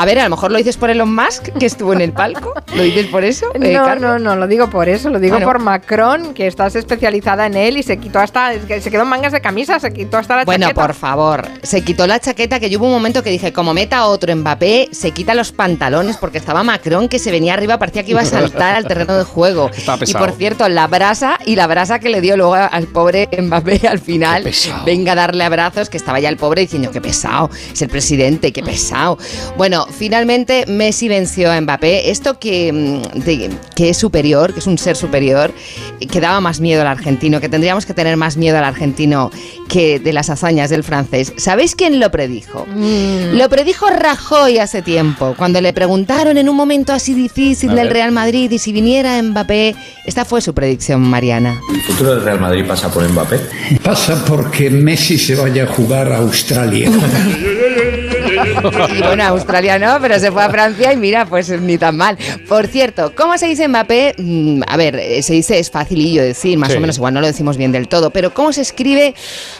A 0.00 0.04
ver, 0.04 0.20
a 0.20 0.24
lo 0.24 0.30
mejor 0.30 0.52
lo 0.52 0.58
dices 0.58 0.76
por 0.76 0.90
Elon 0.90 1.12
Musk, 1.12 1.48
que 1.58 1.66
estuvo 1.66 1.92
en 1.92 2.00
el 2.00 2.12
palco. 2.12 2.54
¿Lo 2.74 2.82
dices 2.84 3.06
por 3.06 3.24
eso? 3.24 3.46
eh, 3.54 3.72
No, 3.72 3.96
no, 3.96 4.18
no, 4.18 4.36
lo 4.36 4.46
digo 4.46 4.70
por 4.70 4.88
eso, 4.88 5.10
lo 5.10 5.18
digo 5.18 5.34
Bueno. 5.34 5.46
por 5.46 5.58
Macron, 5.58 6.34
que 6.34 6.46
estás 6.46 6.76
especializada 6.76 7.46
en 7.46 7.56
él 7.56 7.76
y 7.78 7.82
se 7.82 7.96
quitó 7.96 8.20
hasta, 8.20 8.52
se 8.52 8.90
quedó 8.90 9.02
en 9.02 9.08
mangas 9.08 9.32
de 9.32 9.40
camisa, 9.40 9.80
se 9.80 9.92
quitó 9.92 10.18
hasta 10.18 10.36
la 10.36 10.44
Bueno, 10.44 10.66
chaqueta. 10.68 10.80
por 10.86 10.94
favor, 10.94 11.48
se 11.64 11.82
quitó 11.82 12.06
la 12.06 12.20
chaqueta 12.20 12.60
que 12.60 12.70
yo 12.70 12.78
hubo 12.78 12.86
un 12.86 12.92
momento 12.92 13.24
que 13.24 13.30
dije, 13.30 13.52
como 13.52 13.74
meta 13.74 14.06
otro 14.06 14.34
Mbappé, 14.36 14.90
se 14.92 15.10
quita 15.10 15.34
los 15.34 15.50
pantalones 15.50 16.16
porque 16.16 16.38
estaba 16.38 16.62
Macron 16.62 17.08
que 17.08 17.18
se 17.18 17.32
venía 17.32 17.54
arriba, 17.54 17.76
parecía 17.80 18.04
que 18.04 18.12
iba 18.12 18.20
a 18.20 18.24
saltar 18.24 18.76
al 18.76 18.86
terreno 18.86 19.16
de 19.18 19.24
juego. 19.24 19.68
Estaba 19.76 19.98
y 20.06 20.12
por 20.14 20.30
cierto, 20.30 20.68
la 20.68 20.86
brasa 20.86 21.38
y 21.44 21.56
la 21.56 21.66
brasa 21.66 21.98
que 21.98 22.08
le 22.08 22.20
dio 22.20 22.36
luego 22.36 22.54
al 22.54 22.86
pobre 22.86 23.28
Mbappé 23.36 23.88
al 23.88 23.98
final, 23.98 24.48
venga 24.86 25.12
a 25.12 25.16
darle 25.16 25.42
abrazos, 25.42 25.88
que 25.90 25.96
estaba 25.96 26.20
ya 26.20 26.28
el 26.28 26.36
pobre 26.36 26.62
diciendo, 26.62 26.92
qué 26.92 27.00
pesado, 27.00 27.50
es 27.72 27.82
el 27.82 27.88
presidente, 27.88 28.52
qué 28.52 28.62
pesado. 28.62 29.18
Bueno, 29.56 29.86
finalmente 29.90 30.64
Messi 30.66 31.08
venció 31.08 31.50
a 31.50 31.60
Mbappé, 31.60 32.10
esto 32.10 32.38
que, 32.38 32.72
mm, 32.72 33.18
de- 33.20 33.50
que 33.74 33.90
es 33.90 33.96
superior, 33.96 34.52
que 34.52 34.60
es 34.60 34.66
un 34.66 34.78
ser 34.78 34.96
superior, 34.96 35.52
que 36.10 36.20
daba 36.20 36.40
más 36.40 36.60
miedo 36.60 36.80
al 36.82 36.86
argentino, 36.88 37.40
que 37.40 37.48
tendríamos 37.48 37.86
que 37.86 37.94
tener 37.94 38.16
más 38.16 38.36
miedo 38.36 38.58
al 38.58 38.64
argentino 38.64 39.30
que 39.68 39.98
de 40.00 40.12
las 40.12 40.30
hazañas 40.30 40.70
del 40.70 40.82
francés. 40.84 41.32
¿Sabéis 41.36 41.74
quién 41.74 42.00
lo 42.00 42.10
predijo? 42.10 42.66
Mm. 42.74 43.36
Lo 43.36 43.48
predijo 43.48 43.86
Rajoy 43.90 44.58
hace 44.58 44.82
tiempo, 44.82 45.34
cuando 45.36 45.60
le 45.60 45.72
preguntaron 45.72 46.38
en 46.38 46.48
un 46.48 46.56
momento 46.56 46.92
así 46.92 47.14
difícil 47.14 47.70
A 47.70 47.74
del 47.74 47.84
ver. 47.88 47.92
Real 47.94 48.12
Madrid 48.12 48.50
y 48.50 48.58
si 48.58 48.72
viniera 48.72 49.20
Mbappé. 49.22 49.74
Esta 50.06 50.24
fue 50.24 50.40
su 50.40 50.54
predicción, 50.54 51.02
Mariana. 51.02 51.60
¿El 51.74 51.82
futuro 51.82 52.14
del 52.14 52.22
Real 52.24 52.40
Madrid 52.40 52.64
pasa 52.66 52.90
por 52.90 53.06
Mbappé? 53.06 53.40
Pasa 53.82 54.24
porque 54.24 54.70
Messi 54.70 55.18
se 55.18 55.34
vaya 55.34 55.64
a 55.64 55.66
jugar 55.66 56.10
a 56.12 56.16
Australia. 56.18 56.90
Bueno, 59.08 59.24
Australia 59.24 59.78
no, 59.78 59.98
pero 60.00 60.18
se 60.18 60.30
fue 60.32 60.42
a 60.42 60.50
Francia 60.50 60.92
y 60.92 60.96
mira, 60.96 61.26
pues 61.26 61.48
ni 61.60 61.78
tan 61.78 61.96
mal. 61.96 62.16
Por 62.48 62.66
cierto, 62.66 63.12
¿cómo 63.16 63.36
se 63.38 63.46
dice 63.46 63.68
Mbappé? 63.68 64.14
Mm, 64.18 64.62
A 64.66 64.76
ver, 64.76 64.96
eh, 64.96 65.22
se 65.22 65.32
dice, 65.34 65.58
es 65.58 65.70
facilillo 65.70 66.22
decir, 66.22 66.58
más 66.58 66.70
Sí. 66.72 66.76
o 66.76 66.80
menos, 66.80 66.96
igual 66.96 67.14
no 67.14 67.20
lo 67.20 67.26
decimos 67.26 67.56
bien 67.56 67.72
del 67.72 67.88
todo, 67.88 68.10
pero 68.10 68.34
¿cómo 68.34 68.52
se 68.52 68.62
escribe? 68.62 69.14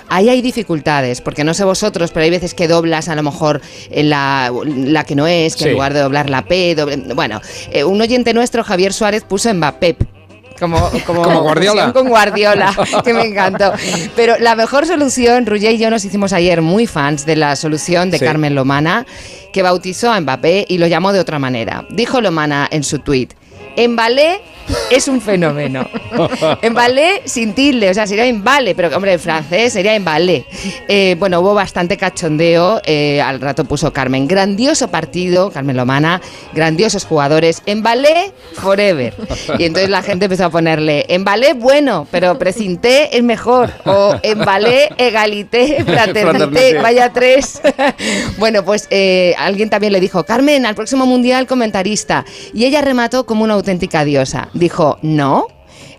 Ahí 0.08 0.28
hay 0.28 0.42
dificultades, 0.42 1.20
porque 1.20 1.44
no 1.44 1.54
sé 1.54 1.64
vosotros, 1.64 2.10
pero 2.12 2.24
hay 2.24 2.30
veces 2.30 2.54
que 2.54 2.68
doblas 2.68 3.08
a 3.08 3.14
lo 3.14 3.22
mejor 3.22 3.60
la, 3.90 4.52
la 4.66 5.04
que 5.04 5.14
no 5.14 5.26
es, 5.26 5.54
que 5.56 5.62
Sí. 5.64 5.68
en 5.68 5.74
lugar 5.74 5.94
de 5.94 6.00
doblar 6.00 6.28
la 6.30 6.42
P, 6.46 6.74
doble- 6.76 7.14
bueno, 7.14 7.40
eh, 7.72 7.84
un 7.84 8.00
oyente 8.00 8.34
nuestro, 8.34 8.64
Javier 8.64 8.92
Suárez, 8.92 9.24
puso 9.24 9.52
Mbappé. 9.52 9.96
Como, 10.58 10.90
como, 11.06 11.22
Como 11.22 11.42
Guardiola. 11.42 11.92
con 11.92 12.08
Guardiola, 12.08 12.74
que 13.04 13.14
me 13.14 13.26
encantó. 13.26 13.72
Pero 14.16 14.38
la 14.38 14.54
mejor 14.56 14.86
solución, 14.86 15.46
Ruggé 15.46 15.72
y 15.72 15.78
yo 15.78 15.90
nos 15.90 16.04
hicimos 16.04 16.32
ayer 16.32 16.62
muy 16.62 16.86
fans 16.86 17.24
de 17.26 17.36
la 17.36 17.54
solución 17.56 18.10
de 18.10 18.18
Sí. 18.18 18.24
Carmen 18.24 18.54
Lomana, 18.54 19.06
que 19.52 19.62
bautizó 19.62 20.10
a 20.10 20.20
Mbappé 20.20 20.66
y 20.68 20.78
lo 20.78 20.86
llamó 20.86 21.12
de 21.12 21.20
otra 21.20 21.38
manera. 21.38 21.84
Dijo 21.90 22.20
Lomana 22.20 22.68
en 22.70 22.82
su 22.84 22.98
tuit, 22.98 23.32
Embalé 23.78 24.40
es 24.90 25.08
un 25.08 25.20
fenómeno. 25.20 25.88
Embalé 26.62 27.22
sin 27.24 27.52
tilde, 27.54 27.90
o 27.90 27.94
sea, 27.94 28.06
sería 28.06 28.26
Embale, 28.26 28.74
pero 28.74 28.94
hombre, 28.94 29.12
en 29.14 29.20
francés 29.20 29.72
sería 29.72 29.94
Embalé. 29.94 30.46
Eh, 30.88 31.16
bueno, 31.18 31.40
hubo 31.40 31.54
bastante 31.54 31.96
cachondeo, 31.96 32.80
eh, 32.84 33.20
al 33.20 33.40
rato 33.40 33.64
puso 33.64 33.92
Carmen. 33.92 34.26
Grandioso 34.26 34.88
partido, 34.88 35.50
Carmen 35.50 35.76
Lomana, 35.76 36.20
grandiosos 36.52 37.04
jugadores. 37.04 37.62
Embalé 37.66 38.32
forever. 38.54 39.14
Y 39.58 39.64
entonces 39.64 39.90
la 39.90 40.02
gente 40.02 40.26
empezó 40.26 40.46
a 40.46 40.50
ponerle, 40.50 41.06
Embalé 41.08 41.54
bueno, 41.54 42.06
pero 42.10 42.38
precinté 42.38 43.16
es 43.16 43.22
mejor. 43.22 43.70
O 43.84 44.16
Embalé, 44.22 44.90
egalité, 44.98 45.84
fraternité, 45.86 46.22
Fraternité. 46.22 46.78
vaya 46.78 47.12
tres. 47.12 47.60
bueno, 48.38 48.64
pues 48.64 48.86
eh, 48.90 49.34
alguien 49.38 49.70
también 49.70 49.92
le 49.92 50.00
dijo, 50.00 50.24
Carmen, 50.24 50.66
al 50.66 50.74
próximo 50.74 51.06
mundial 51.06 51.46
comentarista. 51.46 52.24
Y 52.52 52.64
ella 52.64 52.80
remató 52.80 53.24
como 53.24 53.44
una 53.44 53.54
auténtica 53.54 53.67
diosa. 54.04 54.48
Dijo, 54.54 54.98
no. 55.02 55.46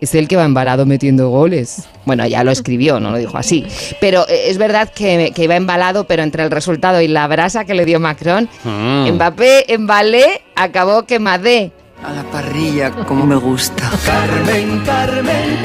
Es 0.02 0.16
el 0.16 0.30
que 0.30 0.38
va 0.38 0.46
embalado 0.46 0.86
metiendo 0.86 1.28
goles. 1.30 1.88
Bueno, 2.06 2.26
ya 2.26 2.44
lo 2.46 2.52
escribió, 2.52 3.02
no 3.02 3.12
lo 3.12 3.18
dijo 3.18 3.38
así. 3.38 3.66
Pero 4.00 4.26
eh, 4.30 4.46
es 4.48 4.58
verdad 4.58 4.90
que, 4.94 5.32
que 5.36 5.44
iba 5.44 5.58
embalado, 5.58 6.06
pero 6.06 6.24
entre 6.24 6.44
el 6.44 6.52
resultado 6.52 7.02
y 7.02 7.10
la 7.10 7.28
brasa 7.28 7.66
que 7.66 7.74
le 7.74 7.84
dio 7.86 8.00
Macron, 8.00 8.48
Mm. 8.64 9.12
Mbappé, 9.16 9.74
embalé, 9.74 10.41
acabó 10.56 11.04
que 11.04 11.20
Madé. 11.20 11.72
A 12.02 12.14
la 12.14 12.24
parrilla, 12.24 12.92
como 12.92 13.26
me 13.26 13.36
gusta. 13.36 13.84
Carmen, 14.06 14.82
Carmen, 14.86 15.60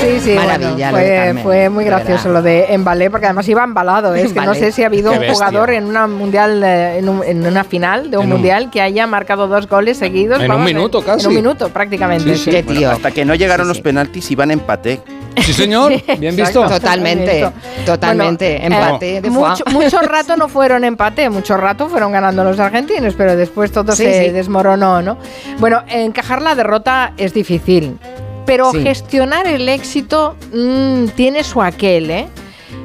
Sí, 0.00 0.20
sí, 0.20 0.34
Maravilla 0.34 0.90
bueno, 0.90 0.92
lo 0.92 0.98
de 0.98 1.06
fue, 1.06 1.16
Carmen, 1.16 1.42
fue 1.44 1.68
muy 1.68 1.84
gracioso 1.84 2.28
verdad. 2.28 2.32
lo 2.32 2.42
de 2.42 2.74
Embalé, 2.74 3.10
porque 3.10 3.26
además 3.26 3.46
iba 3.48 3.62
embalado. 3.62 4.14
¿eh? 4.14 4.22
Es 4.22 4.32
que 4.32 4.40
no 4.40 4.54
sé 4.54 4.72
si 4.72 4.82
ha 4.82 4.86
habido 4.86 5.10
Qué 5.12 5.18
un 5.18 5.20
bestia. 5.26 5.46
jugador 5.48 5.70
en 5.70 5.84
una 5.84 6.06
mundial, 6.06 6.62
eh, 6.64 6.98
en, 6.98 7.08
un- 7.10 7.22
en 7.24 7.46
una 7.46 7.62
final 7.64 8.10
de 8.10 8.16
un 8.16 8.24
En 8.24 8.30
un- 8.30 8.36
mundial 8.38 8.70
que 8.70 8.80
haya 8.80 9.06
marcado 9.06 9.48
dos 9.48 9.68
goles 9.68 9.98
seguidos. 9.98 10.40
En 10.42 10.50
un 10.50 10.64
minuto, 10.64 11.02
casi. 11.02 11.24
En 11.24 11.28
un 11.28 11.34
minuto, 11.34 11.68
prácticamente. 11.68 12.36
Sí, 12.36 12.44
sí. 12.44 12.50
Qué 12.50 12.62
Bueno, 12.62 12.80
tío. 12.80 12.90
hasta 12.92 13.10
que 13.10 13.24
no 13.26 13.34
llegaron 13.34 13.66
Sí, 13.66 13.68
los 13.68 13.80
penaltis 13.82 14.30
iban 14.30 14.50
empate. 14.50 15.02
Sí, 15.42 15.52
señor. 15.52 15.92
Bien 16.18 16.36
visto. 16.36 16.66
Totalmente, 16.66 17.50
totalmente. 17.86 18.58
Bueno, 18.60 18.76
empate 18.76 19.16
eh, 19.16 19.20
de 19.20 19.30
mucho, 19.30 19.64
mucho 19.72 20.00
rato 20.00 20.36
no 20.36 20.48
fueron 20.48 20.84
empate, 20.84 21.28
mucho 21.30 21.56
rato 21.56 21.88
fueron 21.88 22.12
ganando 22.12 22.44
los 22.44 22.58
argentinos, 22.58 23.14
pero 23.16 23.36
después 23.36 23.72
todo 23.72 23.92
Sí, 23.92 24.04
se 24.04 24.24
sí. 24.26 24.30
desmoronó, 24.30 25.02
¿no? 25.02 25.18
Bueno, 25.58 25.82
encajar 25.88 26.42
la 26.42 26.54
derrota 26.54 27.12
es 27.16 27.32
difícil, 27.34 27.98
pero 28.46 28.70
Sí. 28.72 28.82
gestionar 28.82 29.46
el 29.46 29.68
éxito 29.68 30.36
mm, 30.52 31.06
tiene 31.16 31.44
su 31.44 31.62
aquel, 31.62 32.10
¿eh? 32.10 32.26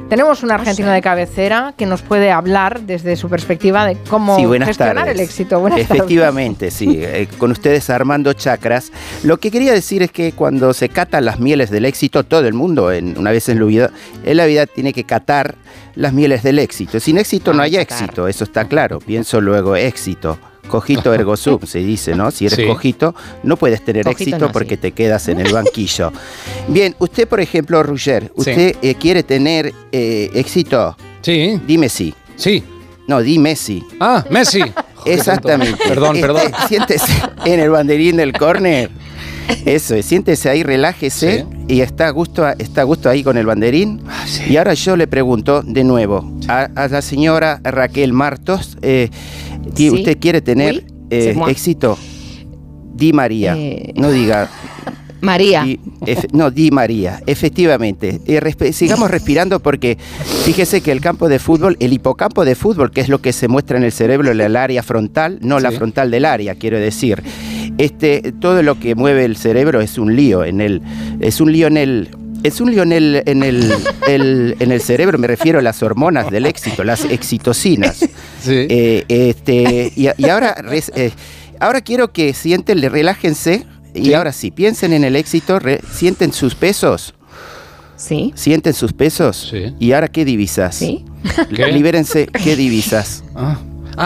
Tenemos 0.08 0.44
un 0.44 0.52
argentino 0.52 0.92
de 0.92 1.02
cabecera 1.02 1.74
que 1.76 1.84
nos 1.84 2.00
puede 2.00 2.30
hablar 2.30 2.82
desde 2.82 3.16
su 3.16 3.28
perspectiva 3.28 3.84
de 3.86 3.96
cómo 4.08 4.36
Sí, 4.36 4.44
gestionar 4.64 4.94
tardes. 5.06 5.14
el 5.14 5.20
éxito. 5.20 5.58
Buenas 5.60 5.80
tardes. 5.80 5.96
Efectivamente, 5.96 6.70
sí. 6.70 7.00
eh, 7.02 7.26
con 7.38 7.50
ustedes 7.50 7.90
Armando 7.90 8.32
Chacras. 8.32 8.92
Lo 9.24 9.38
que 9.38 9.50
quería 9.50 9.72
decir 9.72 10.04
es 10.04 10.12
que 10.12 10.30
cuando 10.30 10.72
se 10.74 10.88
catan 10.90 11.24
las 11.24 11.40
mieles 11.40 11.70
del 11.70 11.84
éxito, 11.84 12.22
todo 12.22 12.46
el 12.46 12.54
mundo, 12.54 12.92
en, 12.92 13.18
una 13.18 13.32
vez 13.32 13.48
en 13.48 13.58
la 13.58 13.64
vida, 13.66 13.90
en 14.24 14.36
la 14.36 14.46
vida 14.46 14.66
tiene 14.66 14.92
que 14.92 15.02
catar 15.02 15.56
las 15.96 16.12
mieles 16.12 16.44
del 16.44 16.60
éxito. 16.60 17.00
Sin 17.00 17.18
éxito 17.18 17.52
no 17.52 17.62
Ah, 17.62 17.64
hay 17.64 17.76
éxito, 17.76 18.28
eso 18.28 18.44
está 18.44 18.66
claro. 18.66 19.00
Pienso 19.00 19.40
luego 19.40 19.74
éxito. 19.74 20.38
Cojito 20.68 21.12
ergo 21.14 21.36
sum, 21.36 21.58
se 21.66 21.78
dice, 21.80 22.14
¿no? 22.14 22.30
Si 22.30 22.46
eres 22.46 22.56
Sí. 22.58 22.66
cojito, 22.66 23.14
no 23.42 23.56
puedes 23.56 23.84
tener 23.84 24.04
Cojito 24.04 24.22
éxito 24.22 24.46
no, 24.46 24.52
porque 24.52 24.76
sí. 24.76 24.80
te 24.82 24.92
quedas 24.92 25.28
en 25.28 25.40
el 25.40 25.52
banquillo. 25.52 26.12
Bien, 26.68 26.94
usted, 26.98 27.26
por 27.28 27.40
ejemplo, 27.40 27.82
Roger, 27.82 28.30
¿usted 28.34 28.76
eh, 28.82 28.94
quiere 28.94 29.22
tener 29.22 29.72
eh, 29.92 30.30
éxito? 30.34 30.96
Sí. 31.22 31.60
Dime 31.66 31.88
sí. 31.88 32.14
Sí. 32.36 32.62
No, 33.08 33.20
di 33.20 33.38
Messi. 33.38 33.84
Ah, 34.00 34.24
Messi. 34.30 34.60
Exactamente. 35.04 35.78
Perdón, 35.86 36.16
Este, 36.16 36.26
perdón. 36.26 36.52
Siéntese 36.68 37.12
en 37.44 37.60
el 37.60 37.70
banderín 37.70 38.16
del 38.16 38.32
córner. 38.32 38.90
Eso 39.64 39.94
es, 39.94 40.06
siéntese 40.06 40.48
ahí, 40.48 40.62
relájese 40.62 41.46
y 41.68 41.80
está 41.80 42.06
a, 42.08 42.10
gusto, 42.10 42.46
está 42.58 42.82
a 42.82 42.84
gusto 42.84 43.08
ahí 43.10 43.22
con 43.22 43.36
el 43.36 43.46
banderín. 43.46 44.00
Y 44.48 44.56
ahora 44.56 44.74
yo 44.74 44.96
le 44.96 45.06
pregunto 45.06 45.62
de 45.62 45.84
nuevo 45.84 46.30
a, 46.48 46.68
a 46.74 46.88
la 46.88 47.02
señora 47.02 47.60
Raquel 47.64 48.12
Martos, 48.12 48.76
eh, 48.82 49.10
¿qui- 49.74 49.90
Sí. 49.90 49.90
¿usted 49.90 50.18
quiere 50.18 50.40
tener 50.40 50.74
Oui, 50.84 50.84
eh, 51.10 51.36
éxito? 51.48 51.98
Di 52.94 53.12
María, 53.12 53.54
Eh, 53.56 53.92
no 53.96 54.10
diga... 54.10 54.48
María. 55.22 55.66
No, 56.32 56.50
Di 56.50 56.70
María, 56.70 57.20
efectivamente. 57.26 58.20
Eh, 58.26 58.72
sigamos 58.72 59.10
respirando 59.10 59.60
porque 59.60 59.96
fíjese 60.44 60.82
que 60.82 60.92
el 60.92 61.00
campo 61.00 61.28
de 61.28 61.38
fútbol, 61.38 61.76
el 61.80 61.92
hipocampo 61.92 62.44
de 62.44 62.54
fútbol, 62.54 62.90
que 62.92 63.00
es 63.00 63.08
lo 63.08 63.20
que 63.20 63.32
se 63.32 63.48
muestra 63.48 63.76
en 63.78 63.82
el 63.84 63.92
cerebro, 63.92 64.30
en 64.30 64.40
el 64.40 64.54
área 64.56 64.82
frontal, 64.82 65.38
no 65.40 65.58
la 65.58 65.72
frontal 65.72 66.10
del 66.10 66.26
área, 66.26 66.54
quiero 66.54 66.78
decir. 66.78 67.22
Este, 67.78 68.32
todo 68.40 68.62
lo 68.62 68.78
que 68.80 68.94
mueve 68.94 69.24
el 69.24 69.36
cerebro 69.36 69.80
es 69.80 69.98
un 69.98 70.16
lío 70.16 70.44
en 70.44 70.60
el, 70.60 70.82
es 71.20 71.40
un 71.40 71.52
lío 71.52 71.66
en 71.66 71.76
el, 71.76 72.08
es 72.42 72.60
un 72.60 72.70
lío 72.70 72.82
en 72.82 72.92
el, 72.92 73.22
en 73.26 73.42
el, 73.42 73.70
el- 74.08 74.56
en 74.60 74.72
el 74.72 74.80
cerebro, 74.80 75.18
me 75.18 75.26
refiero 75.26 75.58
a 75.58 75.62
las 75.62 75.82
hormonas 75.82 76.30
del 76.30 76.46
éxito, 76.46 76.84
las 76.84 77.04
excitocinas. 77.04 77.98
Sí. 78.42 78.52
Eh, 78.70 79.04
este, 79.08 79.92
y, 79.96 80.06
y 80.16 80.28
ahora, 80.28 80.54
res- 80.54 80.92
eh, 80.94 81.10
ahora 81.58 81.80
quiero 81.80 82.12
que 82.12 82.32
sienten, 82.32 82.80
le 82.80 82.88
relájense 82.88 83.66
y 83.92 84.12
ahora 84.12 84.30
sí, 84.32 84.52
piensen 84.52 84.92
en 84.92 85.02
el 85.02 85.16
éxito, 85.16 85.58
re- 85.58 85.80
sienten 85.92 86.32
sus 86.32 86.54
pesos. 86.54 87.14
Sí. 87.96 88.32
Sienten 88.36 88.72
sus 88.74 88.92
pesos. 88.92 89.52
¿Y 89.80 89.92
ahora 89.92 90.06
qué 90.08 90.24
divisas? 90.24 90.76
Sí. 90.76 91.04
¿Qué? 91.56 91.66
Libérense, 91.72 92.26
¿qué 92.44 92.54
divisas? 92.54 93.24
Ah, 93.34 93.58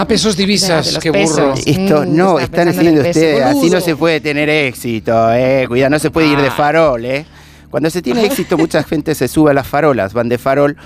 pesos 0.06 0.36
divisas, 0.36 0.98
qué 1.00 1.10
burro. 1.10 1.54
Esto 1.54 2.04
Mm, 2.06 2.16
no, 2.16 2.38
está 2.38 2.62
están 2.62 2.74
peso. 2.84 3.08
ustedes, 3.08 3.42
así 3.42 3.70
no 3.70 3.80
se 3.80 3.96
puede 3.96 4.20
tener 4.20 4.48
éxito, 4.48 5.32
eh. 5.32 5.64
Cuidado, 5.68 5.90
no 5.90 5.98
se 5.98 6.10
puede 6.10 6.28
ir 6.28 6.38
de 6.40 6.48
Ah. 6.48 6.52
farol, 6.52 7.04
eh. 7.04 7.24
Cuando 7.70 7.90
se 7.90 8.02
tiene 8.02 8.24
éxito, 8.24 8.56
mucha 8.58 8.82
gente 8.82 9.14
se 9.14 9.28
sube 9.28 9.50
a 9.50 9.54
las 9.54 9.66
farolas, 9.66 10.12
van 10.12 10.28
de 10.28 10.38
farol. 10.38 10.76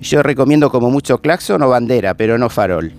Yo 0.00 0.22
recomiendo 0.22 0.70
como 0.70 0.90
mucho 0.90 1.18
claxon 1.18 1.62
o 1.62 1.68
bandera, 1.68 2.14
pero 2.14 2.38
no 2.38 2.48
farol. 2.48 2.92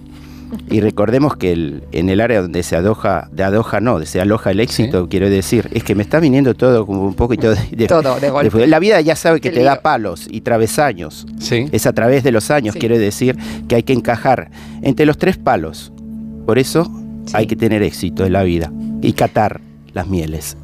Y 0.69 0.81
recordemos 0.81 1.35
que 1.37 1.51
el- 1.51 1.83
en 1.91 2.09
el 2.09 2.19
área 2.21 2.41
donde 2.41 2.63
se 2.63 2.75
adoja, 2.75 3.29
de 3.31 3.43
adoja 3.43 3.79
no, 3.81 3.91
donde 3.93 4.05
se 4.05 4.19
aloja 4.21 4.51
el 4.51 4.59
éxito, 4.59 5.07
quiero 5.09 5.29
decir, 5.29 5.69
es 5.73 5.83
que 5.83 5.95
me 5.95 6.03
está 6.03 6.19
viniendo 6.19 6.53
todo 6.53 6.85
como 6.85 7.03
un 7.05 7.13
poquito 7.13 7.51
de, 7.51 7.59
de- 7.71 7.87
Todo, 7.87 8.19
de 8.19 8.29
golpe. 8.29 8.67
La 8.67 8.79
vida 8.79 8.99
ya 9.01 9.15
sabe 9.15 9.39
que 9.41 9.49
te 9.49 9.57
lío. 9.57 9.65
da 9.65 9.81
palos 9.81 10.27
y 10.29 10.41
travesaños. 10.41 11.25
Sí. 11.39 11.67
Es 11.71 11.85
a 11.85 11.93
través 11.93 12.23
de 12.23 12.31
los 12.31 12.51
años, 12.51 12.73
Sí. 12.73 12.79
quiero 12.79 12.97
decir, 12.97 13.37
que 13.67 13.75
hay 13.75 13.83
que 13.83 13.93
encajar 13.93 14.51
entre 14.81 15.05
los 15.05 15.17
tres 15.17 15.37
palos. 15.37 15.91
Por 16.45 16.59
eso 16.59 16.91
hay 17.33 17.47
que 17.47 17.55
tener 17.55 17.81
éxito 17.83 18.25
en 18.25 18.33
la 18.33 18.43
vida 18.43 18.71
y 19.01 19.13
catar 19.13 19.61
las 19.93 20.07
mieles. 20.07 20.57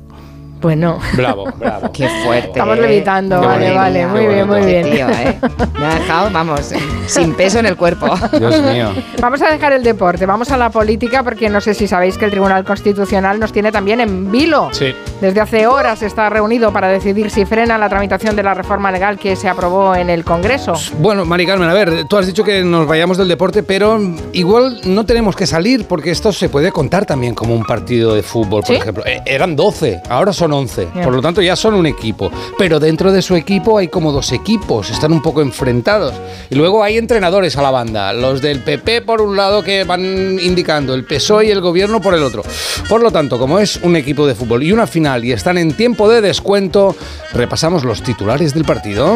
Bueno. 0.61 1.00
Bravo, 1.14 1.45
bravo. 1.58 1.92
Qué 1.94 2.08
fuerte. 2.24 2.50
Estamos 2.50 2.77
levitando, 2.80 3.42
vale, 3.42 3.74
vale, 3.74 4.08
muy 4.08 4.26
bien, 4.26 4.48
muy 4.48 4.61
bien. 4.61 4.84
Tío, 4.90 5.10
¿eh? 5.10 5.40
Me 5.80 5.86
ha 5.86 5.95
dejado, 5.95 6.30
vamos, 6.32 6.74
sin 7.06 7.34
peso 7.36 7.60
en 7.60 7.68
el 7.68 7.76
cuerpo. 7.77 8.08
Dios 8.38 8.61
mío. 8.61 8.92
Vamos 9.22 9.42
a 9.42 9.50
dejar 9.50 9.74
el 9.74 9.84
deporte, 9.84 10.26
vamos 10.26 10.52
a 10.52 10.58
la 10.58 10.69
política 10.69 11.24
porque 11.24 11.50
no 11.50 11.60
sé 11.60 11.74
si 11.74 11.88
sabéis 11.88 12.18
que 12.18 12.26
el 12.26 12.32
Tribunal 12.32 12.64
Constitucional 12.64 13.40
nos 13.40 13.52
tiene 13.52 13.72
también 13.72 14.00
en 14.00 14.32
vilo. 14.32 14.69
Sí. 14.72 14.94
Desde 15.19 15.42
hace 15.42 15.68
horas 15.68 16.02
está 16.03 16.30
reunido 16.30 16.72
para 16.72 16.88
decidir 16.88 17.30
si 17.32 17.45
frena 17.45 17.77
la 17.77 17.90
tramitación 17.90 18.36
de 18.36 18.44
la 18.44 18.53
reforma 18.53 18.92
legal 18.92 19.18
que 19.18 19.36
se 19.36 19.50
aprobó 19.50 19.95
en 19.95 20.10
el 20.10 20.24
Congreso. 20.24 20.74
Bueno, 21.00 21.26
Mari 21.26 21.45
Carmen, 21.45 21.68
a 21.69 21.74
ver, 21.74 22.06
tú 22.08 22.18
has 22.18 22.27
dicho 22.27 22.44
que 22.44 22.64
nos 22.64 22.88
vayamos 22.88 23.18
del 23.18 23.27
deporte, 23.27 23.64
pero 23.64 24.00
igual 24.34 24.82
no 24.86 25.06
tenemos 25.06 25.36
que 25.36 25.48
salir 25.48 25.86
porque 25.86 26.11
esto 26.11 26.32
se 26.32 26.50
puede 26.50 26.72
contar 26.72 27.06
también 27.06 27.34
como 27.34 27.56
un 27.56 27.66
partido 27.66 28.14
de 28.14 28.22
fútbol, 28.24 28.61
por 28.61 28.68
¿Sí? 28.68 28.76
ejemplo. 28.76 29.03
Eh, 29.06 29.22
eran 29.26 29.56
12, 29.56 30.02
ahora 30.10 30.32
son 30.34 30.47
11, 30.53 30.88
Bien. 30.93 31.03
por 31.03 31.14
lo 31.14 31.22
tanto 31.22 31.42
ya 31.42 31.56
son 31.56 31.74
un 31.74 31.85
equipo. 31.85 32.32
Pero 32.58 32.80
dentro 32.80 33.11
de 33.11 33.22
su 33.22 33.35
equipo 33.35 33.77
hay 33.77 33.88
como 33.88 34.11
dos 34.11 34.32
equipos, 34.32 34.90
están 34.90 35.11
un 35.11 35.22
poco 35.22 35.42
enfrentados. 35.42 36.14
Y 36.50 36.56
luego 36.56 36.84
hay 36.84 36.98
entrenadores 36.98 37.58
a 37.58 37.61
la 37.61 37.72
banda, 37.72 38.14
los 38.14 38.42
del 38.42 38.61
PP 38.61 39.01
por 39.01 39.22
un 39.22 39.35
lado 39.35 39.64
que 39.64 39.84
van 39.84 40.40
indicando, 40.40 40.93
el 40.93 41.06
PSOE 41.06 41.48
y 41.48 41.51
el 41.51 41.61
gobierno 41.61 42.01
por 42.01 42.14
el 42.14 42.24
otro. 42.24 42.43
Por 42.90 43.01
lo 43.01 43.11
tanto, 43.11 43.38
como 43.40 43.59
es 43.59 43.77
un 43.77 43.95
equipo 43.95 44.27
de 44.27 44.35
fútbol 44.35 44.64
y 44.64 44.72
una 44.72 44.88
final 44.88 45.26
y 45.26 45.32
están 45.32 45.58
en 45.58 45.74
tiempo 45.74 46.09
de 46.09 46.22
descuento, 46.22 46.95
repasamos 47.34 47.84
los 47.84 48.01
titulares 48.01 48.53
del 48.53 48.66
partido. 48.66 49.16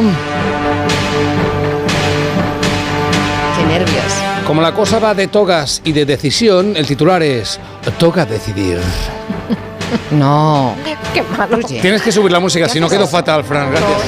Qué 3.58 3.66
nervios. 3.66 4.04
Como 4.46 4.62
la 4.62 4.74
cosa 4.74 5.00
va 5.00 5.14
de 5.14 5.28
togas 5.28 5.82
y 5.86 5.92
de 5.94 6.06
decisión, 6.06 6.74
el 6.76 6.86
titular 6.86 7.24
es 7.24 7.60
Toca 7.98 8.26
decidir. 8.26 8.80
No. 10.12 10.76
Qué 11.14 11.24
malo. 11.24 11.58
Tienes 11.66 12.02
que 12.02 12.12
subir 12.12 12.32
la 12.32 12.40
música, 12.40 12.68
si 12.68 12.80
no 12.80 12.90
quedo 12.90 13.08
fatal, 13.08 13.44
Fran, 13.44 13.72
gracias. 13.72 14.02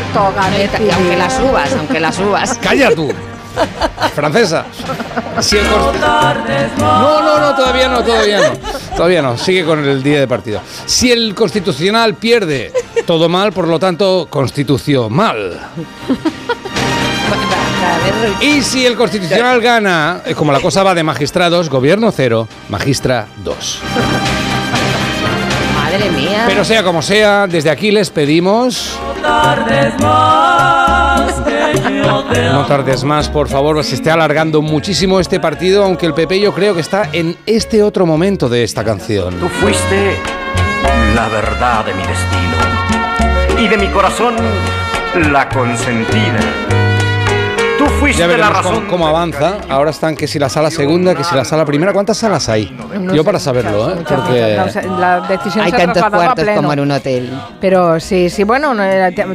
Y 0.80 0.90
aunque 0.92 1.16
la 1.18 1.30
subas, 1.30 1.74
aunque 1.74 2.00
la 2.00 2.12
subas. 2.12 2.58
¡Calla 2.62 2.94
tú! 2.94 3.12
Francesa. 4.16 4.66
No, 6.78 7.22
no, 7.22 7.40
no, 7.40 7.56
todavía 7.56 7.88
no, 7.88 8.04
todavía 8.04 8.40
no. 8.40 8.96
Todavía 8.96 9.22
no, 9.22 9.38
sigue 9.38 9.66
con 9.66 9.84
el 9.86 10.04
día 10.04 10.20
de 10.20 10.28
partido. 10.28 10.62
Si 10.86 11.12
el 11.12 11.34
constitucional 11.34 12.16
pierde, 12.16 12.72
todo 13.06 13.30
mal, 13.30 13.52
por 13.52 13.68
lo 13.68 13.80
tanto, 13.80 14.28
constitución 14.30 15.14
mal. 15.14 15.60
Y 18.42 18.62
si 18.62 18.86
el 18.86 18.96
constitucional 18.96 19.62
gana, 19.62 20.22
como 20.36 20.52
la 20.52 20.60
cosa 20.60 20.84
va 20.84 20.94
de 20.94 21.04
magistrados, 21.04 21.70
gobierno 21.70 22.12
cero, 22.12 22.48
magistra 22.70 23.28
dos. 23.44 23.80
Madre 25.94 26.12
mía. 26.12 26.44
Pero 26.48 26.66
sea 26.66 26.84
como 26.84 27.02
sea, 27.02 27.48
desde 27.48 27.70
aquí 27.70 27.92
les 27.92 28.10
pedimos... 28.10 29.00
No 32.52 32.66
tardes 32.66 33.04
más, 33.04 33.30
por 33.30 33.48
favor, 33.48 33.84
se 33.84 33.96
esté 33.96 34.10
alargando 34.10 34.62
muchísimo 34.62 35.20
este 35.20 35.40
partido, 35.40 35.84
aunque 35.84 36.06
el 36.06 36.14
PP 36.14 36.40
yo 36.40 36.54
creo 36.54 36.74
que 36.74 36.82
está 36.82 37.10
en 37.14 37.38
este 37.46 37.84
otro 37.84 38.06
momento 38.06 38.50
de 38.50 38.64
esta 38.64 38.84
canción. 38.84 39.36
Tú 39.40 39.50
fuiste 39.50 40.18
la 41.16 41.28
verdad 41.28 41.86
de 41.86 41.94
mi 41.94 42.04
destino 42.04 43.64
y 43.64 43.68
de 43.68 43.78
mi 43.78 43.88
corazón 43.88 44.36
la 45.32 45.48
consentida. 45.50 46.83
Tú 47.78 47.86
fuiste 48.00 48.20
Ya 48.22 48.28
la 48.28 48.34
veremos 48.34 48.58
razón. 48.58 48.76
cómo, 48.76 48.88
cómo 48.90 49.08
avanza. 49.08 49.58
Ahora 49.70 49.90
están 49.92 50.16
que 50.16 50.28
si 50.28 50.38
la 50.40 50.48
sala 50.48 50.70
segunda, 50.70 51.16
que 51.16 51.24
si 51.24 51.36
la 51.36 51.44
sala 51.44 51.66
primera. 51.66 51.92
¿Cuántas 51.92 52.18
salas 52.18 52.48
hay? 52.48 52.76
No 53.00 53.14
Yo 53.14 53.24
para 53.24 53.40
saberlo, 53.40 53.92
¿eh? 53.92 54.04
Porque... 54.08 54.58
la 54.98 55.22
decisión 55.22 55.66
Hay 55.66 55.72
se 55.72 55.78
ha 55.78 55.80
tantos 55.86 56.04
a 56.04 56.10
cuartos 56.12 56.48
como 56.56 56.72
en 56.72 56.80
un 56.80 56.92
hotel. 56.92 57.32
Pero 57.60 58.00
sí, 58.00 58.30
sí, 58.30 58.44
bueno, 58.44 58.74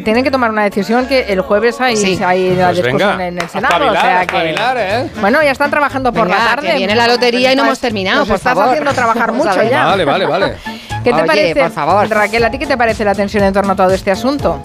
tienen 0.04 0.22
que 0.24 0.30
tomar 0.30 0.50
una 0.50 0.62
decisión 0.64 1.06
que 1.06 1.20
el 1.32 1.40
jueves 1.40 1.80
hay, 1.80 1.96
Sí. 1.96 2.18
hay 2.24 2.54
la 2.54 2.66
Pues 2.66 2.76
discusión 2.82 3.18
venga, 3.18 3.26
en 3.26 3.38
el 3.38 3.48
Senado. 3.48 3.74
espabilar, 3.74 3.96
o 3.96 4.00
sea 4.00 4.18
que, 4.26 4.36
espabilar, 4.36 4.76
¿eh? 4.78 5.10
Bueno, 5.20 5.42
ya 5.42 5.50
están 5.50 5.70
trabajando 5.70 6.12
por 6.12 6.28
Venga, 6.28 6.38
la 6.38 6.44
tarde. 6.54 6.68
que 6.68 6.76
viene 6.76 6.94
la 6.94 7.08
lotería 7.08 7.52
y 7.52 7.56
no 7.56 7.64
hemos 7.64 7.80
terminado, 7.80 8.20
nos 8.20 8.28
por 8.28 8.36
estás 8.36 8.54
favor. 8.54 8.68
haciendo 8.70 8.92
trabajar 8.92 9.32
mucho 9.38 9.62
ya. 9.62 9.84
Vale, 9.86 10.04
vale, 10.04 10.26
vale. 10.26 10.54
¿Qué 11.04 11.10
te 11.12 11.16
Oye, 11.16 11.26
parece, 11.26 11.60
por 11.62 11.70
favor. 11.72 12.08
Raquel, 12.08 12.44
a 12.44 12.50
ti 12.50 12.58
qué 12.58 12.66
te 12.66 12.76
parece 12.76 13.04
la 13.04 13.14
tensión 13.14 13.44
en 13.44 13.52
torno 13.52 13.72
a 13.72 13.76
todo 13.76 13.90
este 13.92 14.10
asunto? 14.10 14.60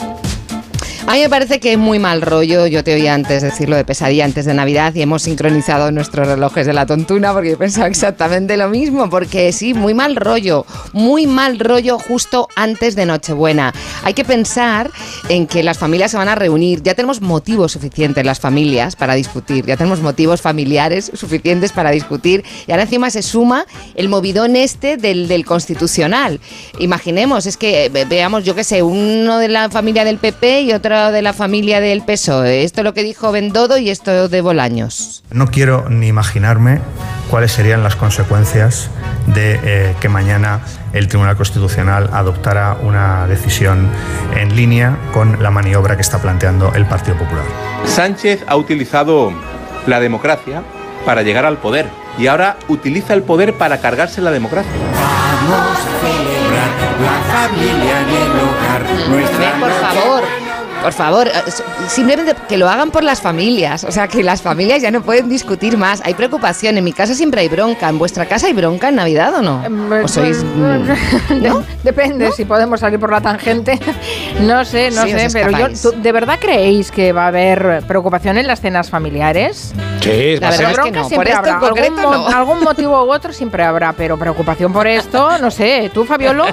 A 1.05 1.15
mí 1.15 1.19
me 1.19 1.29
parece 1.29 1.59
que 1.59 1.73
es 1.73 1.77
muy 1.77 1.99
mal 1.99 2.21
rollo. 2.21 2.65
Yo 2.65 2.81
te 2.83 2.95
oí 2.95 3.07
antes 3.07 3.41
decirlo 3.43 3.75
de 3.75 3.83
pesadilla 3.83 4.23
antes 4.23 4.45
de 4.45 4.53
Navidad 4.53 4.95
y 4.95 5.01
hemos 5.01 5.23
sincronizado 5.23 5.91
nuestros 5.91 6.25
relojes 6.27 6.65
de 6.65 6.71
la 6.73 6.85
tontuna 6.85 7.33
porque 7.33 7.51
yo 7.51 7.57
pensaba 7.57 7.87
exactamente 7.87 8.55
lo 8.55 8.69
mismo. 8.69 9.09
Porque 9.09 9.51
sí, 9.51 9.73
muy 9.73 9.93
mal 9.93 10.15
rollo. 10.15 10.65
Muy 10.93 11.27
mal 11.27 11.59
rollo 11.59 11.99
justo 11.99 12.47
antes 12.55 12.95
de 12.95 13.05
Nochebuena. 13.05 13.73
Hay 14.05 14.13
que 14.13 14.23
pensar 14.23 14.89
en 15.27 15.45
que 15.45 15.61
las 15.61 15.77
familias 15.77 16.09
se 16.11 16.17
van 16.17 16.29
a 16.29 16.35
reunir. 16.35 16.81
Ya 16.81 16.95
tenemos 16.95 17.19
motivos 17.21 17.73
suficientes 17.73 18.25
las 18.25 18.39
familias 18.39 18.95
para 18.95 19.13
discutir. 19.13 19.65
Ya 19.65 19.75
tenemos 19.75 19.99
motivos 20.01 20.41
familiares 20.41 21.11
suficientes 21.13 21.73
para 21.73 21.91
discutir. 21.91 22.43
Y 22.65 22.71
ahora 22.71 22.83
encima 22.83 23.09
se 23.11 23.21
suma 23.21 23.65
el 23.95 24.07
movidón 24.07 24.55
este 24.55 24.95
del, 24.95 25.27
del 25.27 25.45
constitucional. 25.45 26.39
Imaginemos, 26.79 27.45
es 27.45 27.57
que 27.57 27.89
ve- 27.89 28.05
veamos, 28.05 28.45
yo 28.45 28.55
qué 28.55 28.63
sé, 28.63 28.81
uno 28.81 29.37
de 29.37 29.49
la 29.49 29.69
familia 29.69 30.05
del 30.05 30.17
PP 30.17 30.61
y 30.61 30.71
otro 30.71 30.92
de 30.93 31.23
la 31.23 31.33
familia 31.33 31.81
del 31.81 32.03
PSOE. 32.03 32.63
Esto 32.63 32.81
es 32.81 32.85
lo 32.85 32.93
que 32.93 33.01
dijo 33.01 33.31
Bendodo 33.31 33.79
y 33.79 33.89
esto 33.89 34.29
de 34.29 34.41
Bolaños. 34.41 35.23
No 35.31 35.47
quiero 35.47 35.89
ni 35.89 36.07
imaginarme 36.07 36.81
cuáles 37.31 37.51
serían 37.51 37.81
las 37.81 37.95
consecuencias 37.95 38.91
de 39.25 39.59
eh, 39.63 39.95
que 39.99 40.07
mañana 40.07 40.59
el 40.93 41.07
Tribunal 41.07 41.35
Constitucional 41.35 42.11
adoptara 42.13 42.77
una 42.79 43.25
decisión 43.25 43.89
en 44.35 44.55
línea 44.55 44.99
con 45.13 45.41
la 45.41 45.49
maniobra 45.49 45.95
que 45.95 46.03
está 46.03 46.21
planteando 46.21 46.71
el 46.75 46.85
Partido 46.85 47.17
Popular. 47.17 47.45
Sánchez 47.85 48.43
ha 48.45 48.55
utilizado 48.55 49.33
la 49.87 49.99
democracia 49.99 50.61
para 51.07 51.23
llegar 51.23 51.45
al 51.45 51.57
poder 51.57 51.87
y 52.19 52.27
ahora 52.27 52.57
utiliza 52.67 53.15
el 53.15 53.23
poder 53.23 53.55
para 53.55 53.81
cargarse 53.81 54.21
la 54.21 54.29
democracia. 54.29 54.71
Vamos 55.49 55.75
a 55.75 56.05
celebrar 56.05 56.69
la 57.01 57.47
familia 57.47 58.01
en 58.01 58.09
el 58.09 58.31
hogar. 58.39 59.09
Nuestra 59.09 59.59
Por 59.59 59.71
favor. 59.71 60.42
Por 60.83 60.93
favor, 60.93 61.27
eh, 61.27 61.31
simplemente 61.87 62.35
que 62.47 62.57
lo 62.57 62.69
hagan 62.69 62.91
por 62.91 63.03
las 63.03 63.21
familias. 63.21 63.83
O 63.85 63.91
sea, 63.91 64.07
que 64.07 64.21
las 64.21 64.41
familias 64.41 64.81
ya 64.81 64.91
no 64.91 65.01
pueden 65.01 65.29
discutir 65.29 65.77
más. 65.77 66.01
Hay 66.03 66.13
preocupación. 66.13 66.77
En 66.77 66.83
mi 66.83 66.91
casa 66.93 67.15
siempre 67.15 67.41
hay 67.41 67.47
bronca. 67.47 67.87
¿En 67.89 67.97
vuestra 67.97 68.25
casa 68.25 68.47
hay 68.47 68.53
bronca 68.53 68.89
en 68.89 68.95
Navidad 68.95 69.33
o 69.35 69.41
no? 69.41 69.63
¿O 70.03 70.07
sois.? 70.07 70.43
mm, 70.43 71.41
¿No? 71.41 71.63
Depende 71.83 72.31
si 72.33 72.43
podemos 72.45 72.81
salir 72.81 72.99
por 72.99 73.11
la 73.11 73.21
tangente. 73.21 73.79
No 74.41 74.65
sé, 74.65 74.89
no 74.91 75.03
Sí, 75.03 75.11
sé, 75.11 75.27
pero 75.31 75.51
yo, 75.51 75.57
escapáis. 75.67 75.81
¿tú 75.81 75.93
¿de 76.01 76.11
verdad 76.11 76.37
creéis 76.41 76.91
que 76.91 77.13
va 77.13 77.25
a 77.25 77.27
haber 77.27 77.83
preocupación 77.87 78.37
en 78.37 78.47
las 78.47 78.59
cenas 78.61 78.89
familiares? 78.89 79.73
Sí, 80.03 80.37
La 80.39 80.49
verdad 80.49 80.71
es 80.71 80.79
que 80.79 80.91
no. 80.91 81.09
Por 81.09 81.27
esto 81.27 81.47
en 81.49 81.59
concreto 81.59 81.93
algún, 81.97 82.01
mo- 82.01 82.29
no. 82.29 82.37
algún 82.37 82.59
motivo 82.63 83.03
u 83.05 83.11
otro 83.13 83.31
siempre 83.33 83.63
habrá, 83.63 83.93
pero 83.93 84.17
preocupación 84.17 84.73
por 84.73 84.87
esto, 84.87 85.37
no 85.39 85.49
sé. 85.51 85.89
Tú, 85.93 86.05
Fabiolo, 86.05 86.45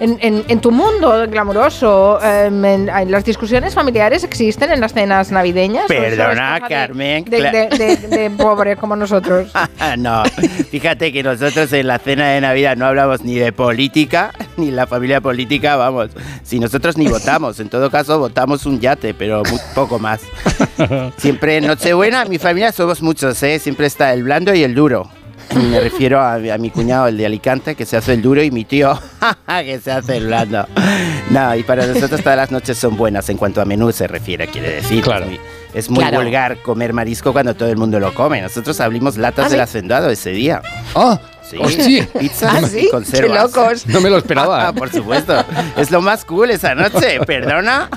en, 0.00 0.18
en- 0.20 0.44
en 0.48 0.60
tu 0.60 0.70
mundo 0.70 1.26
glamuroso, 1.28 2.20
em, 2.22 2.64
en- 2.64 2.88
en 2.88 3.10
las 3.10 3.24
discusiones 3.24 3.74
familiares 3.74 4.24
existen 4.24 4.70
en 4.72 4.80
las 4.80 4.92
cenas 4.92 5.30
navideñas. 5.30 5.90
¿O 5.90 5.92
eso 5.92 6.02
es 6.04 6.16
Perdona, 6.16 6.60
Carmen, 6.68 7.24
De, 7.24 7.42
de- 7.42 7.68
de- 7.68 7.96
de 8.08 8.30
pobres 8.36 8.78
como 8.78 8.94
nosotros. 8.96 9.50
no, 9.98 10.22
fíjate 10.70 11.12
que 11.12 11.22
nosotros 11.22 11.72
en 11.72 11.86
la 11.86 11.98
cena 11.98 12.28
de 12.30 12.40
Navidad 12.40 12.76
no 12.76 12.86
hablamos 12.86 13.22
ni 13.22 13.34
de 13.34 13.52
política, 13.52 14.32
ni 14.56 14.70
la 14.70 14.86
familia 14.86 15.20
política, 15.20 15.76
vamos. 15.76 16.10
Si 16.42 16.58
nosotros 16.58 16.96
ni 16.96 17.06
votamos, 17.08 17.58
en 17.60 17.68
todo 17.68 17.90
caso 17.90 18.18
votamos 18.18 18.66
un 18.66 18.80
yate, 18.80 19.14
pero 19.14 19.42
muy 19.48 19.58
poco 19.74 19.98
más. 19.98 20.20
Siempre 21.18 21.56
en 21.58 21.66
Nochebuena, 21.66 22.24
mi 22.24 22.38
familia 22.38 22.72
somos 22.72 23.02
muchos, 23.02 23.42
¿eh? 23.42 23.58
Siempre 23.58 23.86
está 23.86 24.12
el 24.12 24.22
blando 24.24 24.54
y 24.54 24.62
el 24.62 24.74
duro. 24.74 25.08
Me 25.70 25.80
refiero 25.80 26.18
a, 26.20 26.34
a 26.36 26.58
mi 26.58 26.70
cuñado, 26.70 27.08
el 27.08 27.16
de 27.18 27.26
Alicante, 27.26 27.74
que 27.74 27.84
se 27.84 27.96
hace 27.98 28.14
el 28.14 28.22
duro, 28.22 28.42
y 28.42 28.50
mi 28.50 28.64
tío, 28.64 28.98
que 29.46 29.78
se 29.80 29.92
hace 29.92 30.16
el 30.16 30.26
blando. 30.28 30.66
No, 31.30 31.54
y 31.54 31.62
para 31.62 31.86
nosotros 31.86 32.22
todas 32.22 32.36
las 32.38 32.50
noches 32.50 32.78
son 32.78 32.96
buenas 32.96 33.28
en 33.28 33.36
cuanto 33.36 33.60
a 33.60 33.66
menú 33.66 33.92
se 33.92 34.06
refiere, 34.06 34.46
quiere 34.46 34.76
decir. 34.76 35.02
Claro. 35.02 35.26
Es 35.26 35.30
muy, 35.30 35.40
es 35.74 35.90
muy 35.90 35.98
Claro. 36.04 36.22
vulgar 36.22 36.62
comer 36.62 36.94
marisco 36.94 37.32
cuando 37.34 37.54
todo 37.54 37.68
el 37.68 37.76
mundo 37.76 38.00
lo 38.00 38.14
come. 38.14 38.40
Nosotros 38.40 38.80
abrimos 38.80 39.18
latas 39.18 39.46
¿Ah, 39.46 39.48
del 39.50 39.60
hacendado 39.60 40.08
ese 40.08 40.30
día. 40.30 40.62
¡Ah! 40.94 41.20
Sí. 41.52 41.58
¡Hostia! 41.60 42.08
Pizza 42.18 42.50
¿Ah, 42.50 42.60
y 42.62 42.64
sí? 42.66 42.80
¡Qué 42.82 42.88
conservas. 42.90 43.42
locos! 43.54 43.86
No 43.86 44.00
me 44.00 44.08
lo 44.10 44.16
esperaba. 44.18 44.68
Ah, 44.68 44.72
por 44.72 44.90
supuesto. 44.90 45.34
Es 45.76 45.90
lo 45.90 46.00
más 46.00 46.24
cool 46.24 46.50
esa 46.50 46.74
noche, 46.74 47.20
perdona. 47.26 47.90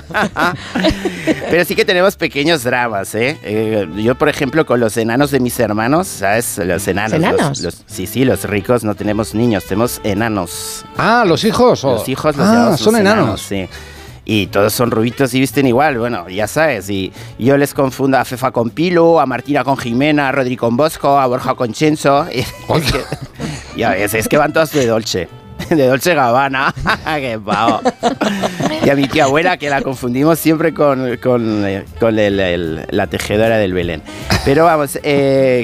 Pero 1.50 1.64
sí 1.64 1.74
que 1.74 1.84
tenemos 1.84 2.16
pequeños 2.16 2.62
dramas, 2.64 3.14
¿eh? 3.14 3.38
Eh, 3.42 3.88
Yo, 3.96 4.14
por 4.14 4.28
ejemplo, 4.28 4.66
con 4.66 4.80
los 4.80 4.96
enanos 4.96 5.30
de 5.30 5.40
mis 5.40 5.58
hermanos, 5.58 6.06
¿sabes? 6.06 6.58
Los 6.58 6.86
enanos. 6.86 7.12
los- 7.18 7.20
¿Enanos? 7.34 7.60
los- 7.60 7.82
sí, 7.86 8.06
sí, 8.06 8.24
los 8.24 8.44
ricos 8.44 8.84
no 8.84 8.94
tenemos 8.94 9.34
niños, 9.34 9.64
tenemos 9.64 10.00
enanos. 10.04 10.84
Ah, 10.96 11.24
los 11.26 11.44
hijos. 11.44 11.82
Los 11.82 12.08
hijos 12.08 12.36
los 12.36 12.46
ah, 12.46 12.76
son 12.76 12.92
los 12.92 13.00
enanos. 13.00 13.40
sí. 13.40 13.68
Y 14.28 14.48
todos 14.48 14.72
son 14.72 14.90
rubitos 14.90 15.32
y 15.34 15.40
visten 15.40 15.66
igual, 15.68 15.98
bueno, 15.98 16.28
ya 16.28 16.48
sabes. 16.48 16.90
Y 16.90 17.12
yo 17.38 17.56
les 17.56 17.72
confundo 17.72 18.18
a 18.18 18.24
Fefa 18.24 18.50
con 18.50 18.70
Pilo, 18.70 19.20
a 19.20 19.26
Martina 19.26 19.62
con 19.62 19.76
Jimena, 19.78 20.28
a 20.28 20.32
Rodri 20.32 20.56
con 20.56 20.76
Bosco, 20.76 21.16
a 21.18 21.26
Borja 21.26 21.54
con 21.54 21.72
Chenso. 21.72 22.26
Y- 22.34 22.40
es 22.40 24.10
que- 24.12 24.18
es 24.18 24.26
que 24.28 24.36
van 24.36 24.52
todos 24.52 24.72
de 24.72 24.86
Dolce. 24.86 25.28
De 25.70 25.86
Dolce 25.86 26.14
Gabbana. 26.14 26.74
¡Qué 27.16 27.38
pavo! 27.42 27.80
Y 28.84 28.90
a 28.90 28.94
mi 28.94 29.06
tía 29.08 29.24
abuela, 29.24 29.56
que 29.56 29.70
la 29.70 29.80
confundimos 29.82 30.38
siempre 30.38 30.74
con, 30.74 31.16
con, 31.16 31.64
con 31.98 32.18
el- 32.18 32.40
el- 32.40 32.86
la 32.90 33.06
tejedora 33.06 33.56
del 33.58 33.72
Belén. 33.72 34.02
Pero 34.44 34.64
vamos, 34.64 34.98
eh, 35.02 35.62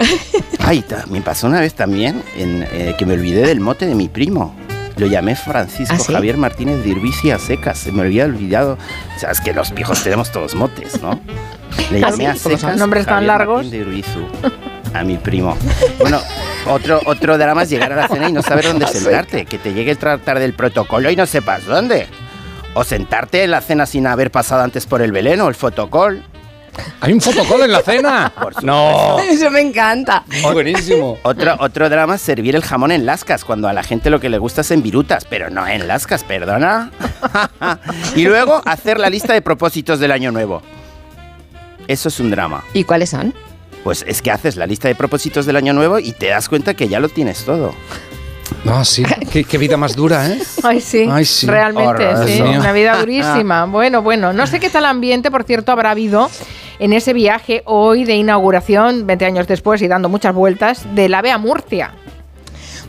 ay, 0.60 0.84
me 1.10 1.20
pasó 1.20 1.46
una 1.46 1.60
vez 1.60 1.74
también 1.74 2.22
en, 2.36 2.66
eh, 2.72 2.94
que 2.98 3.04
me 3.06 3.14
olvidé 3.14 3.46
del 3.46 3.60
mote 3.60 3.86
de 3.86 3.94
mi 3.94 4.08
primo. 4.08 4.54
Lo 5.02 5.08
llamé 5.08 5.34
Francisco 5.34 5.96
¿Ah, 5.96 5.98
sí? 5.98 6.12
Javier 6.12 6.36
Martínez 6.36 6.84
de 6.84 6.90
Irbici 6.90 7.32
a 7.32 7.38
secas. 7.40 7.76
Se 7.78 7.90
me 7.90 8.02
había 8.02 8.24
olvidado. 8.24 8.78
O 9.16 9.18
sea, 9.18 9.32
es 9.32 9.40
que 9.40 9.52
los 9.52 9.72
pijos 9.72 10.00
tenemos 10.04 10.30
todos 10.30 10.54
motes, 10.54 11.02
¿no? 11.02 11.18
Le 11.90 11.98
¿Ah, 12.04 12.10
llamé 12.10 12.16
sí? 12.16 12.24
a 12.26 12.28
Como 12.28 12.38
son 12.38 12.58
secas 12.60 12.76
nombres 12.76 13.06
tan 13.06 13.26
largos. 13.26 13.64
Martín 13.64 13.70
de 13.72 13.78
Irbizu, 13.78 14.20
a 14.94 15.02
mi 15.02 15.16
primo. 15.16 15.56
Bueno, 15.98 16.20
otro, 16.68 17.00
otro 17.06 17.36
drama 17.36 17.64
es 17.64 17.70
llegar 17.70 17.92
a 17.92 17.96
la 17.96 18.06
cena 18.06 18.28
y 18.28 18.32
no 18.32 18.42
saber 18.42 18.66
dónde 18.66 18.86
sentarte. 18.92 19.44
Que 19.44 19.58
te 19.58 19.74
llegue 19.74 19.90
el 19.90 19.98
tratar 19.98 20.38
del 20.38 20.54
protocolo 20.54 21.10
y 21.10 21.16
no 21.16 21.26
sepas 21.26 21.64
dónde. 21.66 22.06
O 22.74 22.84
sentarte 22.84 23.42
en 23.42 23.50
la 23.50 23.60
cena 23.60 23.84
sin 23.86 24.06
haber 24.06 24.30
pasado 24.30 24.62
antes 24.62 24.86
por 24.86 25.02
el 25.02 25.10
Belén 25.10 25.40
o 25.40 25.48
el 25.48 25.56
fotocol. 25.56 26.22
¿Hay 27.00 27.12
un 27.12 27.20
fotocall 27.20 27.62
en 27.62 27.72
la 27.72 27.82
cena? 27.82 28.32
no. 28.62 29.18
Eso 29.18 29.50
me 29.50 29.60
encanta. 29.60 30.24
Buenísimo. 30.42 31.18
Otro, 31.22 31.56
otro 31.58 31.88
drama 31.88 32.14
es 32.14 32.22
servir 32.22 32.54
el 32.54 32.62
jamón 32.62 32.92
en 32.92 33.06
lascas, 33.06 33.44
cuando 33.44 33.68
a 33.68 33.72
la 33.72 33.82
gente 33.82 34.10
lo 34.10 34.20
que 34.20 34.28
le 34.28 34.38
gusta 34.38 34.62
es 34.62 34.70
en 34.70 34.82
virutas, 34.82 35.24
pero 35.24 35.50
no 35.50 35.66
en 35.66 35.86
lascas, 35.86 36.24
perdona. 36.24 36.90
y 38.16 38.24
luego 38.24 38.62
hacer 38.64 38.98
la 38.98 39.10
lista 39.10 39.32
de 39.32 39.42
propósitos 39.42 40.00
del 40.00 40.12
año 40.12 40.32
nuevo. 40.32 40.62
Eso 41.88 42.08
es 42.08 42.20
un 42.20 42.30
drama. 42.30 42.64
¿Y 42.72 42.84
cuáles 42.84 43.10
son? 43.10 43.34
Pues 43.84 44.04
es 44.06 44.22
que 44.22 44.30
haces 44.30 44.56
la 44.56 44.66
lista 44.66 44.88
de 44.88 44.94
propósitos 44.94 45.44
del 45.44 45.56
año 45.56 45.72
nuevo 45.72 45.98
y 45.98 46.12
te 46.12 46.28
das 46.28 46.48
cuenta 46.48 46.74
que 46.74 46.88
ya 46.88 47.00
lo 47.00 47.08
tienes 47.08 47.44
todo. 47.44 47.74
No, 48.64 48.84
sí. 48.84 49.02
Qué, 49.32 49.44
qué 49.44 49.58
vida 49.58 49.76
más 49.76 49.96
dura, 49.96 50.26
¿eh? 50.28 50.38
Ay, 50.62 50.80
sí. 50.80 51.08
Ay, 51.10 51.24
sí. 51.24 51.46
Realmente, 51.46 52.06
Horror, 52.06 52.28
sí. 52.28 52.40
Una 52.40 52.72
vida 52.72 52.96
durísima. 53.00 53.64
Bueno, 53.66 54.02
bueno. 54.02 54.32
No 54.32 54.46
sé 54.46 54.60
qué 54.60 54.68
tal 54.70 54.84
ambiente, 54.84 55.30
por 55.30 55.44
cierto, 55.44 55.72
habrá 55.72 55.90
habido 55.90 56.30
en 56.78 56.92
ese 56.92 57.12
viaje 57.12 57.62
hoy 57.64 58.04
de 58.04 58.16
inauguración, 58.16 59.06
20 59.06 59.24
años 59.24 59.46
después 59.46 59.80
y 59.82 59.88
dando 59.88 60.08
muchas 60.08 60.34
vueltas, 60.34 60.84
del 60.94 61.14
AVE 61.14 61.30
a 61.30 61.38
Murcia. 61.38 61.94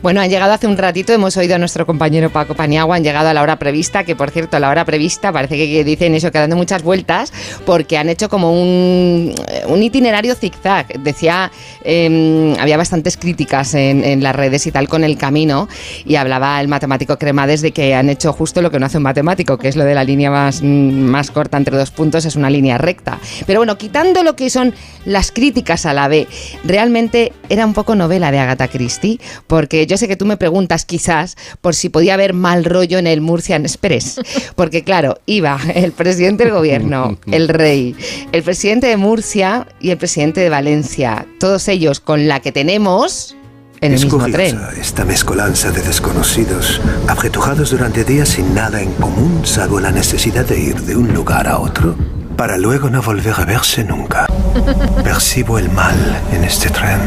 Bueno, 0.04 0.20
han 0.20 0.28
llegado 0.28 0.52
hace 0.52 0.66
un 0.66 0.76
ratito, 0.76 1.14
hemos 1.14 1.34
oído 1.38 1.54
a 1.54 1.58
nuestro 1.58 1.86
compañero 1.86 2.28
Paco 2.28 2.54
Paniagua, 2.54 2.96
han 2.96 3.02
llegado 3.02 3.30
a 3.30 3.32
la 3.32 3.40
hora 3.40 3.58
prevista, 3.58 4.04
que 4.04 4.14
por 4.14 4.30
cierto, 4.30 4.58
a 4.58 4.60
la 4.60 4.68
hora 4.68 4.84
prevista 4.84 5.32
parece 5.32 5.56
que, 5.56 5.82
dicen 5.82 6.14
eso, 6.14 6.30
que 6.30 6.38
dando 6.38 6.56
muchas 6.56 6.82
vueltas, 6.82 7.32
porque 7.64 7.96
han 7.96 8.10
hecho 8.10 8.28
como 8.28 8.52
un, 8.52 9.34
un 9.66 9.82
itinerario 9.82 10.34
zigzag. 10.34 11.00
Decía, 11.00 11.50
eh, 11.84 12.54
había 12.60 12.76
bastantes 12.76 13.16
críticas 13.16 13.72
en, 13.72 14.22
las 14.22 14.36
redes 14.36 14.66
y 14.66 14.72
tal 14.72 14.90
con 14.90 15.04
el 15.04 15.16
camino, 15.16 15.70
y 16.04 16.16
hablaba 16.16 16.60
el 16.60 16.68
matemático 16.68 17.18
Cremades 17.18 17.62
de 17.62 17.72
que 17.72 17.94
han 17.94 18.10
hecho 18.10 18.34
justo 18.34 18.60
lo 18.60 18.70
que 18.70 18.78
no 18.78 18.84
hace 18.84 18.98
un 18.98 19.04
matemático, 19.04 19.56
que 19.56 19.68
es 19.68 19.76
lo 19.76 19.86
de 19.86 19.94
la 19.94 20.04
línea 20.04 20.30
más, 20.30 20.62
más 20.62 21.30
corta 21.30 21.56
entre 21.56 21.78
dos 21.78 21.90
puntos, 21.90 22.26
es 22.26 22.36
una 22.36 22.50
línea 22.50 22.76
recta. 22.76 23.18
Pero 23.46 23.60
bueno, 23.60 23.78
quitando 23.78 24.22
lo 24.22 24.36
que 24.36 24.50
son 24.50 24.74
las 25.06 25.32
críticas 25.32 25.86
a 25.86 25.94
la 25.94 26.08
B, 26.08 26.28
realmente 26.62 27.32
era 27.48 27.64
un 27.64 27.72
poco 27.72 27.94
novela 27.94 28.30
de 28.30 28.38
Agatha 28.38 28.68
Christie, 28.68 29.18
porque 29.46 29.86
yo 29.86 29.93
sé 29.96 30.08
que 30.08 30.16
tú 30.16 30.26
me 30.26 30.36
preguntas 30.36 30.84
quizás 30.84 31.36
por 31.60 31.74
si 31.74 31.88
podía 31.88 32.14
haber 32.14 32.34
mal 32.34 32.64
rollo 32.64 32.98
en 32.98 33.06
el 33.06 33.20
Murcian 33.20 33.62
Express, 33.62 34.20
porque 34.54 34.84
claro, 34.84 35.18
iba 35.26 35.58
el 35.74 35.92
presidente 35.92 36.44
del 36.44 36.52
gobierno, 36.52 37.18
el 37.26 37.48
rey, 37.48 37.94
el 38.32 38.42
presidente 38.42 38.86
de 38.86 38.96
Murcia 38.96 39.66
y 39.80 39.90
el 39.90 39.98
presidente 39.98 40.40
de 40.40 40.48
Valencia, 40.48 41.26
todos 41.40 41.68
ellos 41.68 42.00
con 42.00 42.28
la 42.28 42.40
que 42.40 42.52
tenemos 42.52 43.36
en 43.80 43.92
el 43.92 43.98
es 43.98 44.04
mismo 44.04 44.24
tren. 44.26 44.58
esta 44.80 45.04
mezcolanza 45.04 45.70
de 45.70 45.82
desconocidos, 45.82 46.80
apretujados 47.06 47.70
durante 47.70 48.04
días 48.04 48.30
sin 48.30 48.54
nada 48.54 48.80
en 48.80 48.92
común, 48.94 49.42
salvo 49.44 49.80
la 49.80 49.90
necesidad 49.90 50.46
de 50.46 50.58
ir 50.58 50.80
de 50.82 50.96
un 50.96 51.12
lugar 51.12 51.46
a 51.46 51.58
otro, 51.58 51.94
para 52.36 52.56
luego 52.56 52.88
no 52.88 53.02
volver 53.02 53.34
a 53.36 53.44
verse 53.44 53.84
nunca. 53.84 54.26
Percibo 55.04 55.58
el 55.58 55.70
mal 55.70 55.96
en 56.32 56.44
este 56.44 56.70
tren. 56.70 56.98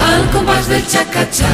Algo 0.00 0.42
más 0.42 0.68
del 0.68 0.86
chacachá, 0.86 1.46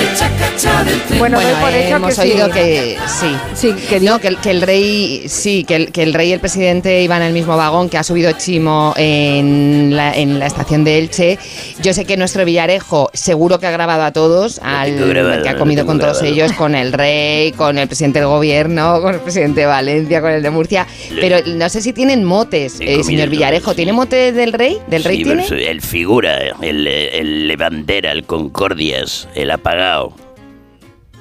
el 0.00 0.16
chacachá 0.16 0.84
del 0.84 1.00
tren. 1.02 1.18
Bueno, 1.18 1.38
por 1.60 1.70
eh, 1.70 1.90
hemos 1.90 2.14
que 2.14 2.20
oído 2.20 2.46
sí. 2.46 2.52
que 2.52 2.98
sí. 3.06 3.36
Sí, 3.54 3.72
que 3.88 4.00
no, 4.00 4.18
que 4.18 4.28
el, 4.28 4.38
que 4.38 4.50
el 4.50 4.62
rey, 4.62 5.24
sí, 5.28 5.64
que 5.64 5.76
el, 5.76 5.92
que 5.92 6.02
el 6.02 6.14
rey 6.14 6.30
y 6.30 6.32
el 6.32 6.40
presidente 6.40 7.02
iban 7.02 7.22
en 7.22 7.28
el 7.28 7.34
mismo 7.34 7.56
vagón, 7.56 7.88
que 7.88 7.98
ha 7.98 8.02
subido 8.02 8.32
Chimo 8.32 8.94
en 8.96 9.94
la, 9.96 10.14
en 10.14 10.38
la 10.38 10.46
estación 10.46 10.84
de 10.84 10.98
Elche. 10.98 11.38
Yo 11.82 11.92
sé 11.94 12.04
que 12.04 12.16
nuestro 12.16 12.44
Villarejo 12.44 13.10
seguro 13.12 13.58
que 13.58 13.66
ha 13.66 13.70
grabado 13.70 14.02
a 14.02 14.12
todos, 14.12 14.60
al 14.62 14.94
grabado, 15.08 15.42
que 15.42 15.48
ha 15.48 15.56
comido 15.56 15.86
con 15.86 15.98
todos 15.98 16.22
ellos, 16.22 16.52
con 16.52 16.74
el 16.74 16.92
rey, 16.92 17.52
con 17.52 17.78
el 17.78 17.86
presidente 17.86 18.20
del 18.20 18.28
gobierno, 18.28 19.00
con 19.00 19.14
el 19.14 19.20
presidente 19.20 19.60
de 19.60 19.66
Valencia, 19.66 20.20
con 20.20 20.30
el 20.30 20.42
de 20.42 20.50
Murcia. 20.50 20.86
Pero 21.20 21.38
no 21.46 21.68
sé 21.68 21.82
si 21.82 21.92
tienen 21.92 22.24
motes, 22.24 22.76
eh, 22.80 23.02
señor 23.04 23.28
Villarejo. 23.28 23.74
¿Tiene 23.74 23.92
mote 23.92 24.32
del 24.32 24.52
rey? 24.52 24.78
¿Del 24.88 25.04
rey 25.04 25.22
tiene? 25.22 25.46
el 25.46 25.80
figura, 25.80 26.38
el, 26.60 26.86
el 26.86 27.50
levandera, 27.76 28.12
el 28.12 28.24
concordias, 28.24 29.28
el 29.34 29.50
apagado. 29.50 30.12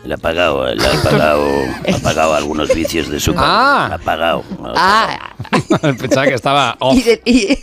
El 0.03 0.13
apagado, 0.13 0.67
el 0.67 0.83
apagado, 0.83 1.47
ha 1.87 1.95
apagado 1.95 2.33
algunos 2.33 2.73
vicios 2.73 3.07
de 3.09 3.19
su 3.19 3.35
Ah. 3.37 3.91
apagado. 3.93 4.43
Ah, 4.75 5.35
Pensaba 5.99 6.25
que 6.25 6.33
estaba 6.33 6.75
off. 6.79 6.97
¿y, 6.97 7.03
del- 7.03 7.21
y- 7.23 7.57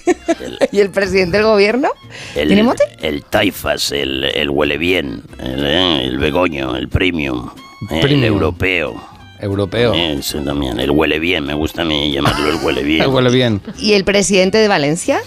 ¿y 0.70 0.80
el 0.80 0.90
presidente 0.90 1.38
del 1.38 1.46
gobierno? 1.46 1.88
El, 2.36 2.46
¿Tiene 2.46 2.62
mote? 2.62 2.84
El 3.00 3.24
taifas, 3.24 3.90
el, 3.90 4.24
el 4.24 4.50
huele 4.50 4.78
bien, 4.78 5.22
el, 5.40 5.64
eh, 5.66 6.04
el 6.04 6.18
begoño, 6.18 6.76
el 6.76 6.88
premium, 6.88 7.50
el 7.90 8.22
europeo. 8.24 8.94
Europeo. 9.40 9.92
Eh, 9.94 10.20
también, 10.44 10.78
el 10.78 10.90
huele 10.92 11.18
bien, 11.18 11.44
me 11.44 11.54
gusta 11.54 11.82
a 11.82 11.84
mí 11.84 12.12
llamarlo 12.12 12.50
el 12.50 12.56
huele 12.64 12.82
bien. 12.84 13.08
Huele 13.12 13.30
bien. 13.30 13.60
¿Y 13.78 13.94
el 13.94 14.04
presidente 14.04 14.58
de 14.58 14.68
Valencia? 14.68 15.18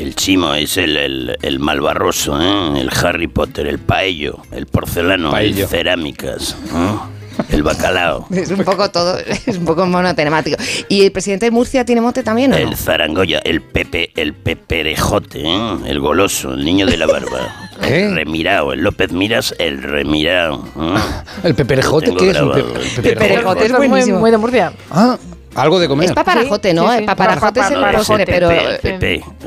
El 0.00 0.14
chimo 0.14 0.54
es 0.54 0.78
el, 0.78 0.96
el, 0.96 1.36
el 1.42 1.58
malvarroso, 1.58 2.40
¿eh? 2.40 2.80
el 2.80 2.88
Harry 3.04 3.26
Potter, 3.28 3.66
el 3.66 3.78
paello, 3.78 4.38
el 4.50 4.64
porcelano, 4.64 5.30
Paello. 5.30 5.64
el 5.64 5.68
cerámicas, 5.68 6.56
¿eh? 6.74 7.44
el 7.50 7.62
bacalao, 7.62 8.26
Es 8.30 8.50
un 8.50 8.64
poco 8.64 8.90
todo, 8.90 9.18
es 9.18 9.58
un 9.58 9.66
poco 9.66 9.84
monotemático. 9.84 10.56
¿Y 10.88 11.04
el 11.04 11.12
presidente 11.12 11.44
de 11.44 11.50
Murcia 11.50 11.84
tiene 11.84 12.00
mote 12.00 12.22
también 12.22 12.50
o 12.54 12.58
no? 12.58 12.62
el 12.62 12.76
zarangoya, 12.76 13.40
el 13.40 13.60
pepe, 13.60 14.10
el 14.16 14.32
peperejote, 14.32 15.42
¿eh? 15.44 15.76
el 15.84 16.00
goloso, 16.00 16.54
el 16.54 16.64
niño 16.64 16.86
de 16.86 16.96
la 16.96 17.06
barba, 17.06 17.54
el 17.82 18.14
remirao, 18.14 18.72
el 18.72 18.80
López 18.80 19.12
Miras, 19.12 19.54
el 19.58 19.82
remirao. 19.82 20.64
¿eh? 20.80 20.94
¿El 21.44 21.54
peperejote 21.54 22.14
qué 22.16 22.30
es? 22.30 22.36
Grabado, 22.38 22.56
el 22.56 22.64
peperejote. 22.64 23.02
Peperejote 23.02 23.66
es 23.66 23.72
muy, 23.72 24.12
muy 24.12 24.30
de 24.30 24.38
Murcia. 24.38 24.72
Ah, 24.90 25.18
algo 25.54 25.78
de 25.80 25.88
comer. 25.88 26.06
Es 26.06 26.12
paparajote, 26.12 26.72
¿no? 26.74 26.90
Sí, 26.92 26.98
sí, 27.00 27.04
paparajote 27.04 27.60
es 27.60 27.70
el 27.70 27.80
postre, 27.92 28.24
pero... 28.26 28.48
pepe, 28.48 28.74
el 28.74 28.78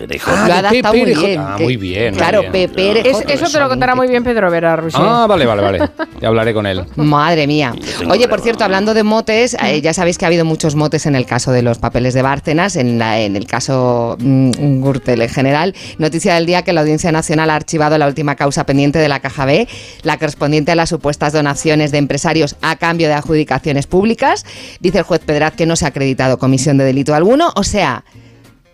pepe. 0.07 0.21
Ah, 0.25 0.45
lo 0.47 0.53
ha 0.53 0.57
adaptado 0.59 0.93
muy 0.95 1.13
bien. 1.13 1.39
Ah, 1.39 1.55
muy 1.59 1.77
bien, 1.77 2.09
muy 2.13 2.17
Claro, 2.17 2.39
bien. 2.41 2.51
peperejote. 2.51 3.33
Es- 3.33 3.41
eso 3.41 3.51
te 3.51 3.59
lo 3.59 3.69
contará 3.69 3.95
muy 3.95 4.07
bien 4.07 4.23
Pedro 4.23 4.49
Vera, 4.51 4.75
Rusi. 4.75 4.97
Ah, 4.99 5.25
vale, 5.27 5.45
vale, 5.45 5.61
vale. 5.61 5.79
Ya 6.21 6.27
hablaré 6.27 6.53
con 6.53 6.65
él. 6.67 6.83
Madre 6.95 7.47
mía. 7.47 7.73
Oye, 8.09 8.27
por 8.27 8.41
cierto, 8.41 8.63
hablando 8.63 8.93
de 8.93 9.03
motes, 9.03 9.55
eh, 9.63 9.81
ya 9.81 9.93
sabéis 9.93 10.17
que 10.17 10.25
ha 10.25 10.27
habido 10.27 10.45
muchos 10.45 10.75
motes 10.75 11.05
en 11.05 11.15
el 11.15 11.25
caso 11.25 11.51
de 11.51 11.61
los 11.61 11.77
papeles 11.79 12.13
de 12.13 12.21
Bárcenas, 12.21 12.75
en, 12.75 12.99
la- 12.99 13.19
en 13.21 13.35
el 13.35 13.47
caso 13.47 14.17
mm, 14.19 14.81
Gürtel 14.83 15.21
en 15.21 15.29
general. 15.29 15.73
Noticia 15.97 16.35
del 16.35 16.45
día 16.45 16.63
que 16.63 16.73
la 16.73 16.81
Audiencia 16.81 17.11
Nacional 17.11 17.49
ha 17.49 17.55
archivado 17.55 17.97
la 17.97 18.07
última 18.07 18.35
causa 18.35 18.65
pendiente 18.65 18.99
de 18.99 19.07
la 19.09 19.19
Caja 19.19 19.45
B, 19.45 19.67
la 20.01 20.17
correspondiente 20.17 20.71
a 20.71 20.75
las 20.75 20.89
supuestas 20.89 21.31
donaciones 21.33 21.91
de 21.91 21.97
empresarios 21.97 22.55
a 22.61 22.75
cambio 22.75 23.07
de 23.07 23.13
adjudicaciones 23.13 23.87
públicas. 23.87 24.45
Dice 24.79 24.97
el 24.99 25.03
juez 25.03 25.21
Pedraz 25.25 25.53
que 25.53 25.65
no 25.65 25.75
se 25.75 25.85
ha 25.85 25.91
acreditado 25.93 26.39
comisión 26.39 26.77
de 26.77 26.83
delito 26.83 27.13
alguno, 27.13 27.53
o 27.55 27.63
sea, 27.63 28.03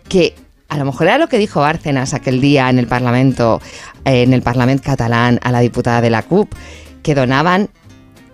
que 0.08 0.34
A 0.70 0.78
lo 0.78 0.84
mejor 0.84 1.08
era 1.08 1.18
lo 1.18 1.26
que 1.26 1.36
dijo 1.36 1.60
Bárcenas 1.60 2.14
aquel 2.14 2.40
día 2.40 2.70
en 2.70 2.78
el 2.78 2.86
Parlamento, 2.86 3.60
eh, 4.04 4.22
en 4.22 4.32
el 4.32 4.40
Parlamento 4.40 4.84
catalán, 4.86 5.40
a 5.42 5.50
la 5.50 5.58
diputada 5.58 6.00
de 6.00 6.10
la 6.10 6.22
CUP, 6.22 6.48
que 7.02 7.16
donaban 7.16 7.70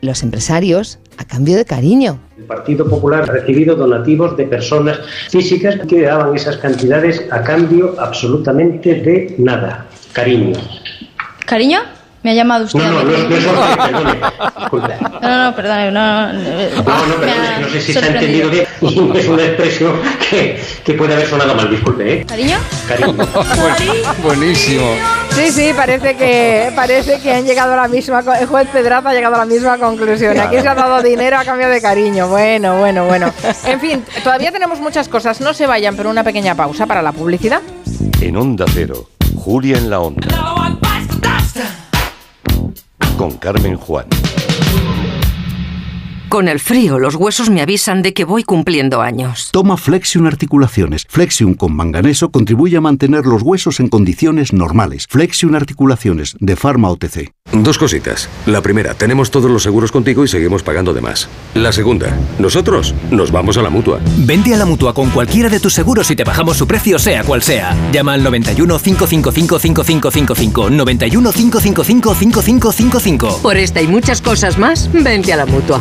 los 0.02 0.22
empresarios 0.22 0.98
a 1.16 1.24
cambio 1.24 1.56
de 1.56 1.64
cariño. 1.64 2.18
El 2.36 2.44
Partido 2.44 2.86
Popular 2.86 3.22
ha 3.22 3.32
recibido 3.32 3.74
donativos 3.74 4.36
de 4.36 4.44
personas 4.44 4.98
físicas 5.30 5.76
que 5.88 6.02
daban 6.02 6.36
esas 6.36 6.58
cantidades 6.58 7.24
a 7.30 7.42
cambio 7.42 7.98
absolutamente 7.98 9.00
de 9.00 9.34
nada. 9.38 9.86
Cariño. 10.12 10.58
¿Cariño? 11.46 11.95
¿Me 12.26 12.32
ha 12.32 12.34
llamado 12.34 12.64
usted? 12.64 12.80
No, 12.80 12.90
no, 12.90 13.04
no, 13.04 13.28
no. 14.80 15.20
No, 15.20 15.44
no, 15.44 15.54
perdone, 15.54 15.92
no. 15.92 16.32
no, 16.32 16.32
No, 16.32 17.06
no, 17.06 17.14
perdone, 17.20 17.60
no 17.60 17.68
sé 17.68 17.80
si 17.80 17.92
se 17.92 18.00
ha 18.00 18.06
entendido 18.08 18.50
bien. 18.50 18.66
Y 18.80 19.16
es 19.16 19.28
una 19.28 19.44
expresión 19.44 19.92
que, 20.28 20.60
que 20.84 20.94
puede 20.94 21.14
haber 21.14 21.28
sonado 21.28 21.54
mal, 21.54 21.70
disculpe, 21.70 22.14
¿eh? 22.14 22.26
¿Cariño? 22.26 22.58
Cariño. 22.88 23.14
Buenísimo. 24.24 24.96
Sí, 25.36 25.52
sí, 25.52 25.70
parece 25.76 26.16
que 26.16 26.72
parece 26.74 27.20
que 27.20 27.32
han 27.32 27.44
llegado 27.44 27.74
a 27.74 27.76
la 27.76 27.86
misma 27.86 28.24
el 28.40 28.46
juez 28.48 28.66
Pedraza 28.72 29.10
ha 29.10 29.14
llegado 29.14 29.36
a 29.36 29.38
la 29.38 29.46
misma 29.46 29.78
conclusión. 29.78 30.36
Aquí 30.40 30.56
se 30.58 30.66
ha 30.66 30.74
dado 30.74 31.00
dinero 31.04 31.38
a 31.38 31.44
cambio 31.44 31.68
de 31.68 31.80
cariño. 31.80 32.26
Bueno, 32.26 32.76
bueno, 32.80 33.06
bueno. 33.06 33.32
En 33.66 33.78
fin, 33.78 34.04
todavía 34.24 34.50
tenemos 34.50 34.80
muchas 34.80 35.08
cosas. 35.08 35.40
No 35.40 35.54
se 35.54 35.68
vayan, 35.68 35.94
pero 35.96 36.10
una 36.10 36.24
pequeña 36.24 36.56
pausa 36.56 36.86
para 36.86 37.02
la 37.02 37.12
publicidad. 37.12 37.62
En 38.20 38.36
Onda 38.36 38.64
Cero, 38.74 39.10
Julia 39.36 39.78
en 39.78 39.90
la 39.90 40.00
Onda. 40.00 40.85
Con 43.16 43.30
Carmen 43.38 43.78
Juan. 43.78 44.45
Con 46.28 46.48
el 46.48 46.58
frío, 46.58 46.98
los 46.98 47.14
huesos 47.14 47.50
me 47.50 47.62
avisan 47.62 48.02
de 48.02 48.12
que 48.12 48.24
voy 48.24 48.42
cumpliendo 48.42 49.00
años. 49.00 49.50
Toma 49.52 49.76
Flexion 49.76 50.26
Articulaciones. 50.26 51.06
Flexion 51.08 51.54
con 51.54 51.74
manganeso 51.76 52.30
contribuye 52.30 52.76
a 52.76 52.80
mantener 52.80 53.26
los 53.26 53.42
huesos 53.42 53.78
en 53.78 53.88
condiciones 53.88 54.52
normales. 54.52 55.06
Flexion 55.08 55.54
Articulaciones 55.54 56.36
de 56.40 56.56
Pharma 56.56 56.90
OTC. 56.90 57.32
Dos 57.52 57.78
cositas. 57.78 58.28
La 58.44 58.60
primera, 58.60 58.94
tenemos 58.94 59.30
todos 59.30 59.48
los 59.48 59.62
seguros 59.62 59.92
contigo 59.92 60.24
y 60.24 60.28
seguimos 60.28 60.64
pagando 60.64 60.92
de 60.92 61.00
más. 61.00 61.28
La 61.54 61.70
segunda, 61.70 62.18
nosotros 62.40 62.92
nos 63.12 63.30
vamos 63.30 63.56
a 63.56 63.62
la 63.62 63.70
mutua. 63.70 64.00
Vente 64.18 64.52
a 64.52 64.56
la 64.56 64.66
mutua 64.66 64.92
con 64.92 65.10
cualquiera 65.10 65.48
de 65.48 65.60
tus 65.60 65.74
seguros 65.74 66.10
y 66.10 66.16
te 66.16 66.24
bajamos 66.24 66.56
su 66.56 66.66
precio, 66.66 66.98
sea 66.98 67.22
cual 67.22 67.42
sea. 67.42 67.76
Llama 67.92 68.14
al 68.14 68.24
91 68.24 68.78
555 68.80 69.58
5555. 69.60 70.70
91 70.70 71.32
555 71.32 72.14
5555. 72.14 73.38
Por 73.42 73.56
esta 73.56 73.80
y 73.80 73.86
muchas 73.86 74.20
cosas 74.20 74.58
más, 74.58 74.90
vente 74.92 75.32
a 75.32 75.36
la 75.36 75.46
mutua. 75.46 75.80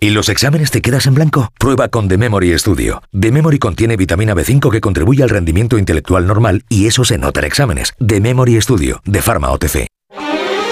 ¿Y 0.00 0.10
los 0.10 0.28
exámenes 0.28 0.70
te 0.70 0.82
quedas 0.82 1.06
en 1.06 1.14
blanco? 1.14 1.50
Prueba 1.58 1.88
con 1.88 2.08
The 2.08 2.18
Memory 2.18 2.58
Studio. 2.58 3.02
The 3.18 3.32
Memory 3.32 3.58
contiene 3.58 3.96
vitamina 3.96 4.34
B5 4.34 4.70
que 4.70 4.80
contribuye 4.80 5.22
al 5.22 5.30
rendimiento 5.30 5.78
intelectual 5.78 6.26
normal 6.26 6.64
y 6.68 6.86
eso 6.86 7.04
se 7.04 7.16
nota 7.16 7.40
en 7.40 7.46
exámenes. 7.46 7.94
The 8.04 8.20
Memory 8.20 8.60
Studio, 8.60 9.00
de 9.04 9.22
Pharma 9.22 9.50
OTC. 9.50 9.86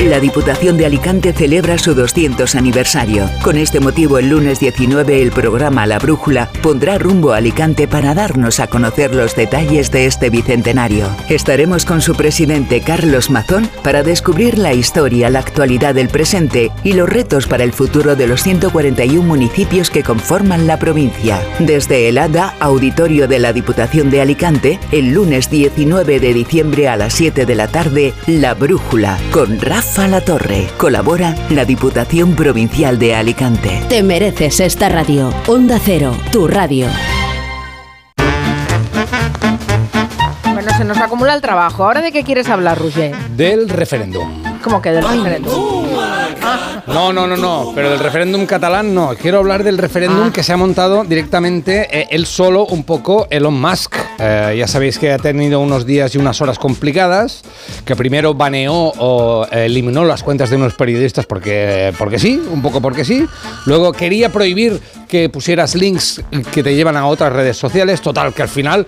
La 0.08 0.18
Diputación 0.18 0.76
de 0.76 0.86
Alicante 0.86 1.32
celebra 1.32 1.78
su 1.78 1.94
200 1.94 2.56
aniversario. 2.56 3.30
Con 3.40 3.56
este 3.56 3.78
motivo, 3.78 4.18
el 4.18 4.30
lunes 4.30 4.58
19, 4.58 5.22
el 5.22 5.30
programa 5.30 5.86
La 5.86 6.00
Brújula 6.00 6.50
pondrá 6.60 6.98
rumbo 6.98 7.32
a 7.32 7.36
Alicante 7.36 7.86
para 7.86 8.12
darnos 8.12 8.58
a 8.58 8.66
conocer 8.66 9.14
los 9.14 9.36
detalles 9.36 9.92
de 9.92 10.06
este 10.06 10.28
bicentenario. 10.28 11.06
Estaremos 11.28 11.84
con 11.84 12.00
su 12.00 12.16
presidente 12.16 12.80
Carlos 12.80 13.30
Mazón 13.30 13.68
para 13.84 14.02
descubrir 14.02 14.58
la 14.58 14.74
historia, 14.74 15.30
la 15.30 15.38
actualidad 15.38 15.94
del 15.94 16.08
presente 16.08 16.72
y 16.82 16.94
los 16.94 17.08
retos 17.08 17.46
para 17.46 17.62
el 17.62 17.72
futuro 17.72 18.16
de 18.16 18.26
los 18.26 18.42
141 18.42 19.22
municipios 19.22 19.88
que 19.88 20.02
conforman 20.02 20.66
la 20.66 20.80
provincia. 20.80 21.40
Desde 21.60 22.08
el 22.08 22.18
ADA, 22.18 22.56
Auditorio 22.58 23.28
de 23.28 23.38
la 23.38 23.52
Diputación 23.52 24.10
de 24.10 24.20
Alicante, 24.20 24.80
el 24.90 25.12
lunes 25.12 25.48
19 25.48 26.18
de 26.18 26.34
diciembre 26.34 26.88
a 26.88 26.96
las 26.96 27.14
7 27.14 27.46
de 27.46 27.54
la 27.54 27.68
tarde, 27.68 28.14
La 28.26 28.54
Brújula, 28.54 29.16
con 29.30 29.60
Rafa 29.60 29.91
La 29.98 30.22
Torre. 30.22 30.68
Colabora 30.78 31.34
la 31.50 31.66
Diputación 31.66 32.34
Provincial 32.34 32.98
de 32.98 33.14
Alicante. 33.14 33.82
Te 33.90 34.02
mereces 34.02 34.58
esta 34.60 34.88
radio. 34.88 35.32
Onda 35.46 35.78
Cero, 35.78 36.16
tu 36.32 36.48
radio. 36.48 36.86
Bueno, 40.54 40.72
se 40.76 40.84
nos 40.84 40.96
acumula 40.96 41.34
el 41.34 41.42
trabajo. 41.42 41.84
¿Ahora 41.84 42.00
de 42.00 42.10
qué 42.10 42.24
quieres 42.24 42.48
hablar, 42.48 42.78
Roger? 42.78 43.14
Del 43.36 43.68
referéndum. 43.68 44.42
¿Cómo 44.64 44.80
que 44.80 44.92
del 44.92 45.06
referéndum? 45.06 45.81
No, 46.86 47.12
no, 47.12 47.26
no, 47.26 47.36
no, 47.36 47.72
pero 47.74 47.90
del 47.90 47.98
referéndum 47.98 48.46
catalán 48.46 48.94
no. 48.94 49.14
Quiero 49.20 49.38
hablar 49.38 49.64
del 49.64 49.78
referéndum 49.78 50.30
que 50.32 50.42
se 50.42 50.52
ha 50.52 50.56
montado 50.56 51.04
directamente 51.04 51.88
eh, 51.90 52.06
él 52.10 52.26
solo, 52.26 52.66
un 52.66 52.84
poco 52.84 53.26
Elon 53.30 53.60
Musk. 53.60 53.96
Eh, 54.18 54.56
ya 54.58 54.66
sabéis 54.66 54.98
que 54.98 55.12
ha 55.12 55.18
tenido 55.18 55.60
unos 55.60 55.86
días 55.86 56.14
y 56.14 56.18
unas 56.18 56.40
horas 56.40 56.58
complicadas, 56.58 57.42
que 57.84 57.96
primero 57.96 58.34
baneó 58.34 58.92
o 58.98 59.46
eliminó 59.50 60.04
las 60.04 60.22
cuentas 60.22 60.50
de 60.50 60.56
unos 60.56 60.74
periodistas 60.74 61.26
porque, 61.26 61.92
porque 61.98 62.18
sí, 62.18 62.40
un 62.50 62.62
poco 62.62 62.80
porque 62.80 63.04
sí. 63.04 63.26
Luego 63.66 63.92
quería 63.92 64.30
prohibir 64.30 64.80
que 65.12 65.28
pusieras 65.28 65.74
links 65.74 66.22
que 66.54 66.62
te 66.62 66.74
llevan 66.74 66.96
a 66.96 67.06
otras 67.06 67.30
redes 67.34 67.58
sociales. 67.58 68.00
Total, 68.00 68.32
que 68.32 68.40
al 68.40 68.48
final 68.48 68.86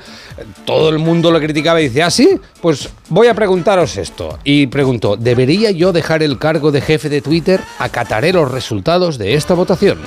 todo 0.64 0.88
el 0.88 0.98
mundo 0.98 1.30
lo 1.30 1.38
criticaba 1.38 1.82
y 1.82 1.88
dice, 1.90 2.02
ah, 2.02 2.10
sí, 2.10 2.40
pues 2.62 2.88
voy 3.10 3.26
a 3.26 3.34
preguntaros 3.34 3.98
esto. 3.98 4.38
Y 4.42 4.68
pregunto, 4.68 5.18
¿debería 5.18 5.70
yo 5.70 5.92
dejar 5.92 6.22
el 6.22 6.38
cargo 6.38 6.72
de 6.72 6.80
jefe 6.80 7.10
de 7.10 7.20
Twitter? 7.20 7.60
Acataré 7.78 8.32
los 8.32 8.50
resultados 8.50 9.18
de 9.18 9.34
esta 9.34 9.52
votación. 9.52 9.98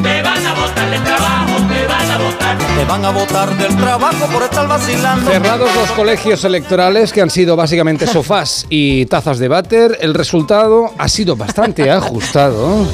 Te 0.00 0.22
van 0.22 0.46
a 0.46 0.54
botar 0.54 0.90
del 0.90 1.02
trabajo, 1.02 1.56
te 1.56 1.86
van 1.88 2.10
a 2.12 2.18
botar. 2.18 2.58
Te 2.58 2.84
van 2.84 3.04
a 3.04 3.10
botar 3.10 3.58
del 3.58 3.76
trabajo 3.76 4.26
por 4.32 4.42
estar 4.44 4.68
vacilando. 4.68 5.28
Cerrados 5.28 5.74
los 5.74 5.90
colegios 5.90 6.44
electorales 6.44 7.12
que 7.12 7.20
han 7.20 7.30
sido 7.30 7.56
básicamente 7.56 8.06
sofás 8.06 8.64
y 8.70 9.06
tazas 9.06 9.40
de 9.40 9.48
váter, 9.48 9.98
el 10.02 10.14
resultado 10.14 10.92
ha 10.96 11.08
sido 11.08 11.34
bastante 11.34 11.90
ajustado. 11.90 12.86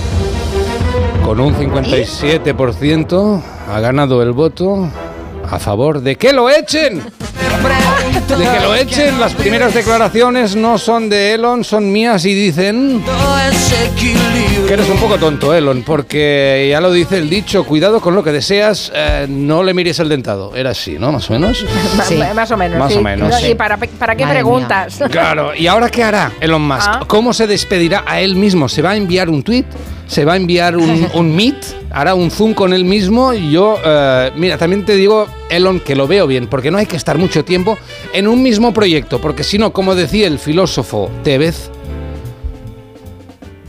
Con 1.24 1.40
un 1.40 1.54
57% 1.54 3.42
ha 3.72 3.80
ganado 3.80 4.22
el 4.22 4.32
voto 4.32 4.90
a 5.50 5.58
favor 5.58 6.02
de 6.02 6.16
que 6.16 6.34
lo 6.34 6.50
echen. 6.50 6.98
De 6.98 8.44
que 8.44 8.60
lo 8.60 8.74
echen. 8.74 9.18
Las 9.18 9.32
primeras 9.32 9.72
declaraciones 9.72 10.54
no 10.54 10.76
son 10.76 11.08
de 11.08 11.32
Elon, 11.32 11.64
son 11.64 11.90
mías 11.90 12.26
y 12.26 12.34
dicen 12.34 13.02
que 14.66 14.74
eres 14.74 14.88
un 14.88 14.98
poco 14.98 15.18
tonto, 15.18 15.54
Elon, 15.54 15.82
porque 15.82 16.68
ya 16.70 16.80
lo 16.80 16.92
dice 16.92 17.18
el 17.18 17.30
dicho, 17.30 17.64
cuidado 17.64 18.00
con 18.00 18.14
lo 18.14 18.22
que 18.22 18.30
deseas, 18.30 18.92
eh, 18.94 19.26
no 19.28 19.62
le 19.62 19.72
mires 19.72 19.98
el 20.00 20.10
dentado. 20.10 20.54
Era 20.54 20.70
así, 20.70 20.98
¿no? 20.98 21.10
Más 21.10 21.30
o 21.30 21.32
menos. 21.32 21.64
Más 21.96 22.50
o 22.50 22.56
menos. 22.56 22.78
Más 22.78 22.92
sí. 22.92 22.98
o 22.98 23.02
menos, 23.02 23.34
sí. 23.36 23.48
¿Y 23.48 23.54
para, 23.54 23.76
para 23.76 24.14
qué 24.14 24.24
Madre 24.24 24.40
preguntas? 24.40 25.00
Claro, 25.10 25.54
¿y 25.54 25.66
ahora 25.66 25.88
qué 25.88 26.02
hará 26.02 26.32
Elon 26.40 26.62
Musk? 26.66 26.86
Ah. 26.86 27.04
¿Cómo 27.06 27.32
se 27.32 27.46
despedirá 27.46 28.04
a 28.06 28.20
él 28.20 28.36
mismo? 28.36 28.68
¿Se 28.68 28.82
va 28.82 28.90
a 28.90 28.96
enviar 28.96 29.30
un 29.30 29.42
tweet? 29.42 29.64
¿Se 30.07 30.24
va 30.24 30.34
a 30.34 30.36
enviar 30.36 30.76
un, 30.76 31.08
un 31.15 31.34
meet? 31.34 31.57
¿Hará 31.91 32.15
un 32.15 32.31
zoom 32.31 32.55
con 32.55 32.73
él 32.73 32.84
mismo? 32.84 33.33
Y 33.33 33.50
Yo, 33.52 33.76
eh, 33.84 34.31
mira, 34.36 34.58
también 34.58 34.84
te 34.84 34.94
digo, 34.94 35.26
Elon, 35.49 35.81
que 35.81 35.94
lo 35.97 36.07
veo 36.07 36.26
bien, 36.26 36.47
porque 36.49 36.70
no 36.70 36.78
hay 36.78 36.86
que 36.86 36.97
estar 36.97 37.18
mucho 37.18 37.44
tiempo 37.44 37.78
en 38.12 38.28
un 38.28 38.42
mismo 38.42 38.73
proyecto, 38.74 39.20
porque 39.20 39.44
si 39.44 39.58
no, 39.58 39.73
como 39.73 39.94
decía 39.94 40.26
el 40.26 40.39
filósofo 40.39 41.10
Tevez, 41.23 41.70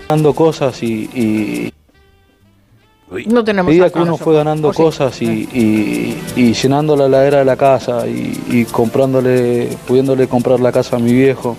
ganando 0.10 0.34
cosas 0.34 0.84
y, 0.84 1.10
y 1.16 1.74
No 3.28 3.44
tenemos 3.44 3.70
medida 3.70 3.90
que 3.90 4.00
uno 4.00 4.18
fue 4.18 4.36
ganando 4.36 4.70
¿O 4.70 4.74
sí? 4.74 4.78
cosas 4.82 5.22
y, 5.22 5.26
y- 5.26 6.18
y 6.36 6.54
llenando 6.54 6.96
la 6.96 7.06
heladera 7.06 7.40
de 7.40 7.46
la 7.46 7.56
casa 7.56 8.06
y, 8.08 8.40
y 8.50 8.66
comprándole, 8.66 9.70
pudiéndole 9.88 10.28
comprar 10.28 10.60
la 10.60 10.72
casa 10.72 10.98
a 10.98 11.00
mi 11.00 11.14
viejo, 11.14 11.56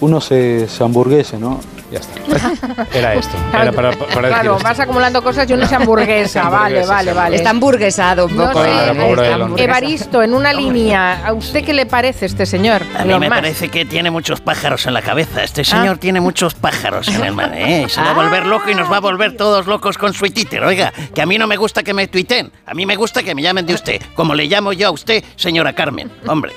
uno 0.00 0.20
se, 0.20 0.68
se 0.68 0.84
hamburguese, 0.84 1.38
¿no? 1.38 1.60
Ya 1.94 2.00
está. 2.00 2.86
Era 2.92 3.14
esto. 3.14 3.36
Era 3.52 3.70
para, 3.72 3.92
para 3.92 4.06
decir 4.06 4.20
Claro, 4.28 4.52
esto. 4.56 4.64
vas 4.68 4.80
acumulando 4.80 5.22
cosas 5.22 5.48
y 5.48 5.52
uno 5.52 5.66
se 5.66 5.74
hamburguesa. 5.76 6.48
vale, 6.48 6.84
vale, 6.86 7.12
vale. 7.12 7.36
Está 7.36 7.50
hamburguesado 7.50 8.26
un 8.26 8.36
No 8.36 8.46
poco. 8.48 8.64
sé, 8.64 8.70
eh. 8.70 9.64
Evaristo, 9.64 10.22
en 10.22 10.34
una 10.34 10.52
línea, 10.52 11.24
¿a 11.26 11.32
usted 11.32 11.64
qué 11.64 11.72
le 11.72 11.86
parece 11.86 12.26
este 12.26 12.46
señor? 12.46 12.82
A 12.98 13.04
mí 13.04 13.18
me 13.18 13.28
parece 13.28 13.68
que 13.68 13.84
tiene 13.84 14.10
muchos 14.10 14.40
pájaros 14.40 14.86
en 14.86 14.94
la 14.94 15.02
cabeza. 15.02 15.42
Este 15.44 15.64
señor 15.64 15.96
Ah. 15.96 16.00
tiene 16.00 16.20
muchos 16.20 16.54
pájaros 16.54 17.08
en 17.08 17.22
el 17.24 17.32
mar. 17.32 17.52
¿eh? 17.54 17.86
Se 17.88 18.00
va 18.00 18.10
a 18.10 18.14
volver 18.14 18.46
loco 18.46 18.70
y 18.70 18.74
nos 18.74 18.90
va 18.90 18.96
a 18.96 19.00
volver 19.00 19.36
todos 19.36 19.66
locos 19.66 19.96
con 19.98 20.12
su 20.14 20.24
Twitter. 20.30 20.64
Oiga, 20.64 20.92
que 21.14 21.22
a 21.22 21.26
mí 21.26 21.38
no 21.38 21.46
me 21.46 21.56
gusta 21.56 21.82
que 21.82 21.94
me 21.94 22.08
tuiten. 22.08 22.50
A 22.66 22.74
mí 22.74 22.86
me 22.86 22.96
gusta 22.96 23.22
que 23.22 23.34
me 23.34 23.42
llamen 23.42 23.66
de 23.66 23.74
usted. 23.74 24.02
Como 24.14 24.34
le 24.34 24.46
llamo 24.46 24.72
yo 24.72 24.88
a 24.88 24.90
usted, 24.90 25.22
señora 25.36 25.72
Carmen. 25.74 26.10
Hombre. 26.26 26.52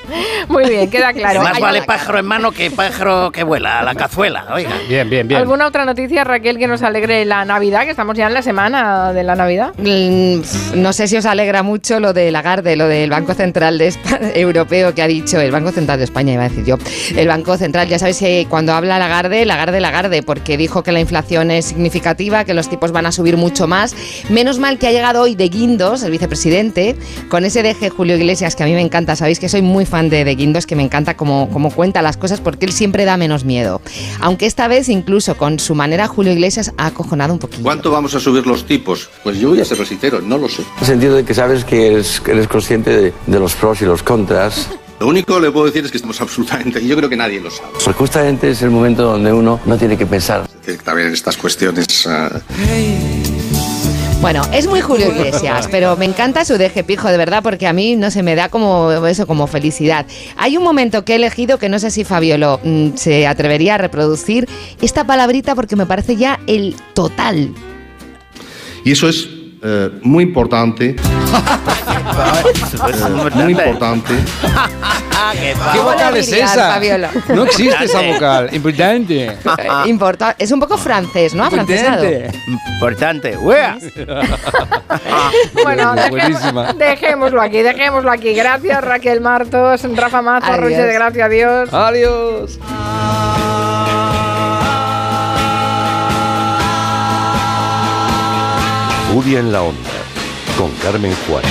Muy 0.48 0.68
bien, 0.70 0.90
queda 0.90 1.14
claro. 1.14 1.42
Más 1.42 1.60
vale 1.60 1.82
pájaro 1.84 2.18
en 2.20 2.26
mano 2.26 2.52
que 2.52 2.72
pájaro 2.72 3.32
que 3.32 3.44
vuela 3.44 3.80
a 3.80 3.84
la 3.84 3.94
cazuela. 3.96 4.46
Oiga. 4.54 4.72
Bien, 4.88 5.10
bien, 5.10 5.27
bien. 5.28 5.40
¿Alguna 5.42 5.68
otra 5.68 5.86
noticia, 5.86 6.24
Raquel, 6.24 6.58
que 6.58 6.68
nos 6.68 6.82
alegre 6.82 7.24
la 7.26 7.46
Navidad? 7.46 7.84
Que 7.84 7.92
estamos 7.92 8.18
ya 8.18 8.28
en 8.28 8.34
la 8.34 8.42
semana 8.42 9.14
de 9.14 9.24
la 9.24 9.36
Navidad. 9.36 9.74
Mm, 9.78 10.42
No 10.82 10.94
sé 10.94 11.08
si 11.08 11.18
os 11.18 11.26
alegra 11.26 11.64
mucho 11.64 12.00
lo 12.00 12.14
de 12.14 12.32
Lagarde, 12.32 12.76
lo 12.76 12.88
del 12.88 13.10
Banco 13.10 13.34
Central 13.34 13.78
de 13.78 13.90
Espa- 13.90 14.32
Europeo 14.36 14.94
que 14.96 15.02
ha 15.02 15.08
dicho, 15.08 15.40
el 15.40 15.52
Banco 15.52 15.72
Central 15.72 15.98
de 16.00 16.06
España 16.06 16.34
iba 16.34 16.46
a 16.46 16.50
decir 16.50 16.66
yo, 16.66 16.78
el 17.16 17.28
Banco 17.28 17.58
Central, 17.58 17.88
ya 17.88 18.00
sabéis 18.00 18.18
que 18.20 18.48
cuando 18.50 18.74
habla 18.74 19.00
Lagarde, 19.00 19.46
Lagarde, 19.46 19.80
Lagarde, 19.80 20.24
porque 20.24 20.58
dijo 20.58 20.84
que 20.84 20.92
la 20.92 21.00
inflación 21.00 21.52
es 21.52 21.66
significativa, 21.66 22.46
que 22.46 22.54
los 22.54 22.70
tipos 22.70 22.92
van 22.92 23.06
a 23.06 23.12
subir 23.12 23.38
mucho 23.38 23.68
más. 23.68 23.96
Menos 24.30 24.60
mal 24.60 24.78
que 24.78 24.88
ha 24.88 24.92
llegado 24.92 25.22
hoy 25.22 25.36
de 25.36 25.50
Guindos, 25.50 26.04
el 26.04 26.12
vicepresidente, 26.12 26.96
con 27.30 27.44
ese 27.46 27.64
deje 27.64 27.90
Julio 27.90 28.16
Iglesias 28.16 28.56
que 28.56 28.64
a 28.64 28.66
mí 28.66 28.74
me 28.74 28.82
encanta, 28.82 29.16
sabéis 29.16 29.40
que 29.40 29.50
soy 29.50 29.62
muy 29.62 29.86
fan 29.86 30.10
de, 30.10 30.24
de 30.24 30.36
Guindos, 30.36 30.66
que 30.66 30.76
me 30.76 30.84
encanta 30.84 31.16
cómo, 31.16 31.50
cómo 31.52 31.72
cuenta 31.72 32.02
las 32.02 32.18
cosas 32.18 32.40
porque 32.42 32.66
él 32.66 32.72
siempre 32.72 33.06
da 33.06 33.18
menos 33.18 33.44
miedo. 33.46 33.82
Aunque 34.22 34.46
esta 34.46 34.68
vez 34.68 34.88
incluso 34.90 35.17
con 35.38 35.60
su 35.60 35.76
manera 35.76 36.08
Julio 36.08 36.32
Iglesias 36.32 36.72
ha 36.78 36.88
acojonado 36.88 37.34
un 37.34 37.40
poquito. 37.40 37.64
¿Cuánto 37.64 37.92
vamos 37.92 38.14
a 38.16 38.20
subir 38.20 38.46
los 38.46 38.66
tipos? 38.66 39.10
Pues 39.24 39.40
yo 39.40 39.50
voy 39.50 39.62
a 39.62 39.66
ser 39.66 39.84
sincero, 39.86 40.22
no 40.22 40.38
lo 40.38 40.48
sé. 40.48 40.62
En 40.62 40.80
el 40.80 40.86
sentido 40.86 41.16
de 41.16 41.26
que 41.26 41.34
sabes 41.34 41.66
que 41.66 41.88
eres, 41.88 42.22
eres 42.28 42.48
consciente 42.48 42.96
de, 42.96 43.14
de 43.26 43.40
los 43.40 43.56
pros 43.56 43.82
y 43.82 43.86
los 43.86 44.04
contras. 44.04 44.70
Lo 45.00 45.08
único 45.08 45.36
que 45.36 45.42
le 45.42 45.52
puedo 45.52 45.68
decir 45.68 45.86
es 45.86 45.92
que 45.92 45.98
estamos 45.98 46.20
absolutamente, 46.22 46.82
y 46.82 46.88
yo 46.88 46.96
creo 46.96 47.10
que 47.10 47.18
nadie 47.18 47.40
lo 47.40 47.52
sabe. 47.52 47.70
Porque 47.84 47.94
justamente 48.00 48.50
es 48.50 48.62
el 48.64 48.72
momento 48.72 49.04
donde 49.04 49.32
uno 49.32 49.60
no 49.66 49.78
tiene 49.78 49.96
que 49.96 50.08
pensar. 50.08 50.48
También 50.84 51.14
estas 51.14 51.38
cuestiones... 51.38 52.08
ah, 52.08 52.32
Bueno, 54.20 54.42
es 54.52 54.68
muy 54.68 54.82
Julio 54.82 55.10
Iglesias, 55.10 55.68
pero 55.72 55.96
me 55.96 56.06
encanta 56.06 56.44
su 56.44 56.58
deje 56.58 56.84
pijo, 56.84 57.08
de 57.08 57.18
verdad, 57.18 57.44
porque 57.44 57.68
a 57.68 57.74
mí 57.74 57.96
no 57.96 58.10
se 58.10 58.24
me 58.24 58.36
da 58.36 58.50
como 58.50 59.06
eso, 59.06 59.28
como 59.28 59.48
felicidad. 59.48 60.06
Hay 60.38 60.58
un 60.58 60.64
momento 60.64 61.06
que 61.06 61.14
he 61.14 61.16
elegido 61.16 61.60
que 61.60 61.70
no 61.70 61.78
sé 61.80 61.92
si 61.92 62.04
Fabiolo 62.04 62.60
mm, 62.64 62.96
se 62.96 63.28
atrevería 63.28 63.76
a 63.76 63.78
reproducir 63.78 64.48
esta 64.82 65.06
palabrita 65.06 65.56
porque 65.56 65.76
me 65.76 65.86
parece 65.86 66.16
ya 66.16 66.40
el 66.48 66.76
total. 66.94 67.54
Y 68.84 68.92
eso 68.92 69.08
es 69.08 69.37
eh, 69.64 69.90
muy 70.04 70.24
importante. 70.24 70.96
Eh, 72.88 73.30
muy 73.36 73.52
importante. 73.52 74.14
¿Qué 75.74 75.80
vocal 75.80 76.18
es 76.18 76.32
esa? 76.32 76.74
Fabiolo? 76.74 77.08
No 77.30 77.44
existe 77.44 77.86
esa 77.86 78.02
vocal. 78.02 78.50
Importante. 78.54 79.26
Eh, 79.26 79.38
importa- 79.86 80.36
es 80.40 80.52
un 80.52 80.60
poco 80.60 80.78
francés, 80.78 81.34
¿no? 81.36 81.44
Afrancesado. 81.44 82.06
Importante, 82.74 83.38
wea. 83.38 83.78
Bueno, 85.64 85.94
dejémoslo 86.78 87.42
aquí, 87.42 87.62
dejémoslo 87.62 88.12
aquí. 88.12 88.34
Gracias, 88.34 88.84
Raquel 88.84 89.22
Martos, 89.22 89.82
Rafa 89.96 90.22
Mazo. 90.22 90.58
Roche 90.58 90.82
de 90.82 90.94
Gracia, 90.94 91.26
adiós. 91.26 91.74
Adiós. 91.74 92.60
Julia 99.14 99.40
en 99.40 99.54
la 99.54 99.62
Onda, 99.62 99.90
con 100.58 100.70
Carmen 100.84 101.14
Juan. 101.28 101.44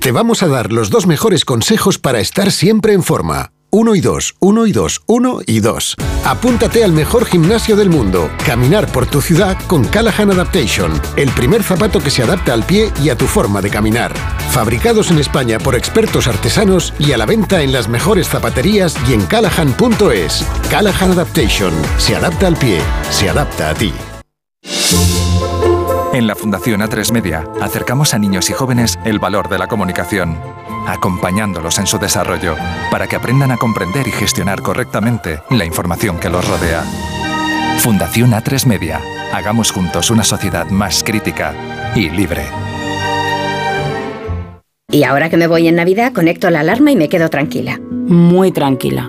Te 0.00 0.12
vamos 0.12 0.42
a 0.42 0.48
dar 0.48 0.72
los 0.72 0.90
dos 0.90 1.06
mejores 1.06 1.44
consejos 1.44 1.98
para 1.98 2.20
estar 2.20 2.52
siempre 2.52 2.92
en 2.92 3.02
forma. 3.02 3.52
Uno 3.70 3.94
y 3.94 4.00
dos, 4.00 4.34
uno 4.40 4.66
y 4.66 4.72
dos, 4.72 5.02
uno 5.04 5.40
y 5.46 5.60
dos. 5.60 5.94
Apúntate 6.24 6.82
al 6.84 6.92
mejor 6.92 7.26
gimnasio 7.26 7.76
del 7.76 7.90
mundo. 7.90 8.30
Caminar 8.46 8.90
por 8.90 9.04
tu 9.04 9.20
ciudad 9.20 9.58
con 9.66 9.84
Callahan 9.84 10.30
Adaptation. 10.30 10.98
El 11.16 11.28
primer 11.32 11.62
zapato 11.62 12.00
que 12.00 12.10
se 12.10 12.22
adapta 12.22 12.54
al 12.54 12.64
pie 12.64 12.90
y 13.04 13.10
a 13.10 13.18
tu 13.18 13.26
forma 13.26 13.60
de 13.60 13.68
caminar. 13.68 14.14
Fabricados 14.52 15.10
en 15.10 15.18
España 15.18 15.58
por 15.58 15.74
expertos 15.74 16.28
artesanos 16.28 16.94
y 16.98 17.12
a 17.12 17.18
la 17.18 17.26
venta 17.26 17.60
en 17.60 17.72
las 17.72 17.88
mejores 17.88 18.26
zapaterías 18.26 18.96
y 19.06 19.12
en 19.12 19.26
callahan.es. 19.26 20.46
Callahan 20.70 21.10
Adaptation. 21.10 21.74
Se 21.98 22.16
adapta 22.16 22.46
al 22.46 22.56
pie. 22.56 22.80
Se 23.10 23.28
adapta 23.28 23.68
a 23.68 23.74
ti. 23.74 23.92
En 26.14 26.26
la 26.26 26.34
Fundación 26.34 26.80
A3 26.80 27.12
Media 27.12 27.44
acercamos 27.60 28.14
a 28.14 28.18
niños 28.18 28.48
y 28.48 28.54
jóvenes 28.54 28.98
el 29.04 29.18
valor 29.18 29.50
de 29.50 29.58
la 29.58 29.66
comunicación, 29.68 30.40
acompañándolos 30.88 31.78
en 31.78 31.86
su 31.86 31.98
desarrollo 31.98 32.56
para 32.90 33.06
que 33.06 33.16
aprendan 33.16 33.52
a 33.52 33.56
comprender 33.56 34.08
y 34.08 34.12
gestionar 34.12 34.62
correctamente 34.62 35.42
la 35.50 35.64
información 35.64 36.18
que 36.18 36.30
los 36.30 36.46
rodea. 36.48 36.82
Fundación 37.78 38.32
A3 38.32 38.66
Media. 38.66 39.00
Hagamos 39.32 39.70
juntos 39.70 40.10
una 40.10 40.24
sociedad 40.24 40.66
más 40.70 41.04
crítica 41.04 41.54
y 41.94 42.10
libre. 42.10 42.46
Y 44.90 45.04
ahora 45.04 45.28
que 45.28 45.36
me 45.36 45.46
voy 45.46 45.68
en 45.68 45.76
Navidad, 45.76 46.12
conecto 46.12 46.48
la 46.50 46.60
alarma 46.60 46.90
y 46.90 46.96
me 46.96 47.08
quedo 47.08 47.28
tranquila. 47.28 47.78
Muy 47.80 48.52
tranquila. 48.52 49.08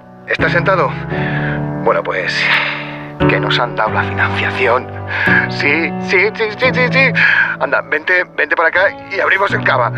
¿estás 0.31 0.51
sentado? 0.51 0.89
Bueno, 1.83 2.03
pues 2.03 2.33
que 3.29 3.39
nos 3.39 3.59
han 3.59 3.75
dado 3.75 3.91
la 3.91 4.03
financiación. 4.03 4.87
Sí, 5.49 5.91
sí, 6.09 6.17
sí, 6.33 6.43
sí, 6.57 6.67
sí, 6.73 6.81
sí. 6.91 7.21
Anda, 7.59 7.81
vente, 7.81 8.25
vente 8.35 8.55
para 8.55 8.69
acá 8.69 8.81
y 9.15 9.19
abrimos 9.19 9.51
en 9.53 9.63
cava. 9.63 9.91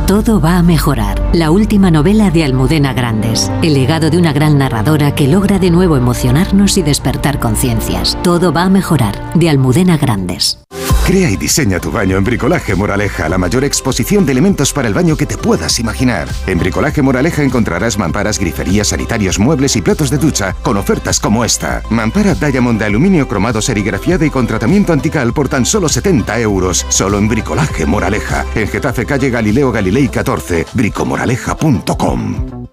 Todo 0.08 0.40
va 0.40 0.60
a 0.60 0.62
mejorar. 0.62 1.20
La 1.34 1.50
última 1.50 1.90
novela 1.90 2.30
de 2.30 2.44
Almudena 2.44 2.94
Grandes. 2.94 3.52
El 3.64 3.74
legado 3.74 4.12
de 4.12 4.20
una 4.20 4.34
gran 4.34 4.60
narradora 4.60 5.16
que 5.16 5.28
logra 5.28 5.58
de 5.58 5.72
nuevo 5.72 5.98
emocionarnos 5.98 6.78
y 6.78 6.84
despertar 6.84 7.40
conciencias. 7.40 8.16
Todo 8.22 8.54
va 8.54 8.66
a 8.66 8.70
mejorar. 8.70 9.34
De 9.34 9.50
Almudena 9.50 9.98
Grandes. 9.98 10.60
Crea 11.06 11.30
y 11.30 11.38
diseña 11.38 11.80
tu 11.80 11.92
baño 11.92 12.18
en 12.18 12.24
Bricolaje 12.24 12.74
Moraleja, 12.74 13.30
la 13.30 13.38
mayor 13.38 13.64
exposición 13.64 14.26
de 14.26 14.32
elementos 14.32 14.74
para 14.74 14.88
el 14.88 14.96
baño 14.96 15.16
que 15.16 15.28
te 15.28 15.38
puedas 15.38 15.80
imaginar. 15.80 16.28
En 16.48 16.58
Bricolaje 16.58 17.04
Moraleja 17.04 17.44
encontrarás 17.44 18.00
mamparas, 18.00 18.40
griferías, 18.40 18.88
sanitarios, 18.88 19.38
muebles 19.38 19.76
y 19.76 19.84
platos 19.84 20.10
de 20.10 20.18
ducha 20.18 20.56
con 20.64 20.78
ofertas 20.78 21.20
como 21.20 21.46
esta. 21.46 21.84
Mampara 21.92 22.34
Diamond 22.34 22.80
de 22.80 22.86
aluminio 22.86 23.28
cromado 23.28 23.62
serigrafiada 23.62 24.26
y 24.26 24.32
con 24.32 24.48
tratamiento 24.48 24.94
antical 24.94 25.32
por 25.32 25.48
tan 25.48 25.64
solo 25.64 25.90
70 25.90 26.40
euros. 26.40 26.84
Solo 26.90 27.20
en 27.20 27.28
Bricolaje 27.28 27.86
Moraleja. 27.86 28.44
En 28.56 28.68
Getafe 28.68 29.06
Calle 29.06 29.30
Galileo 29.30 29.72
Galilei 29.72 30.08
14. 30.08 30.66
bricomoraleja.com 30.74 32.66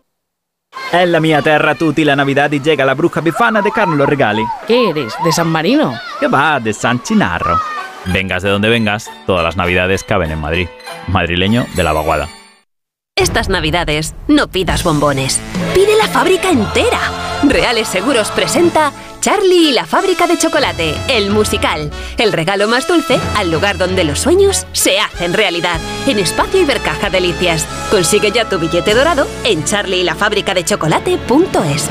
È 0.90 1.04
la 1.04 1.20
mia 1.20 1.42
terra 1.42 1.74
tutti 1.74 2.02
la 2.02 2.14
Navidad 2.14 2.50
y 2.52 2.60
llega 2.60 2.86
la 2.86 2.94
bruja 2.94 3.20
bifana 3.20 3.60
de 3.60 3.70
Carlos 3.70 4.08
Regali. 4.08 4.42
¿Qué 4.66 4.88
eres? 4.88 5.12
¿De 5.22 5.32
San 5.32 5.48
Marino? 5.48 5.92
Que 6.18 6.28
va, 6.28 6.58
de 6.60 6.72
San 6.72 7.02
Chinarro. 7.02 7.58
Vengas 8.06 8.42
de 8.42 8.50
donde 8.50 8.68
vengas, 8.68 9.10
todas 9.26 9.44
las 9.44 9.56
Navidades 9.56 10.04
caben 10.04 10.30
en 10.30 10.40
Madrid. 10.40 10.68
Madrileño 11.08 11.66
de 11.74 11.82
la 11.82 11.92
vaguada. 11.92 12.28
Estas 13.14 13.50
navidades 13.50 14.14
no 14.26 14.48
pidas 14.48 14.84
bombones, 14.84 15.38
pide 15.74 15.96
la 15.96 16.08
fábrica 16.08 16.50
entera. 16.50 16.98
Reales 17.44 17.86
Seguros 17.86 18.30
presenta 18.30 18.90
Charlie 19.20 19.68
y 19.68 19.72
la 19.72 19.84
fábrica 19.84 20.26
de 20.26 20.38
chocolate, 20.38 20.94
el 21.08 21.30
musical. 21.30 21.90
El 22.18 22.32
regalo 22.32 22.68
más 22.68 22.88
dulce 22.88 23.20
al 23.36 23.50
lugar 23.50 23.76
donde 23.78 24.04
los 24.04 24.18
sueños 24.18 24.66
se 24.72 24.98
hacen 24.98 25.34
realidad. 25.34 25.78
En 26.06 26.18
Espacio 26.18 26.62
Ibercaja 26.62 27.10
Delicias. 27.10 27.66
Consigue 27.90 28.32
ya 28.32 28.48
tu 28.48 28.58
billete 28.58 28.94
dorado 28.94 29.26
en 29.44 29.62
charlieylafabricadechocolate.es. 29.62 31.90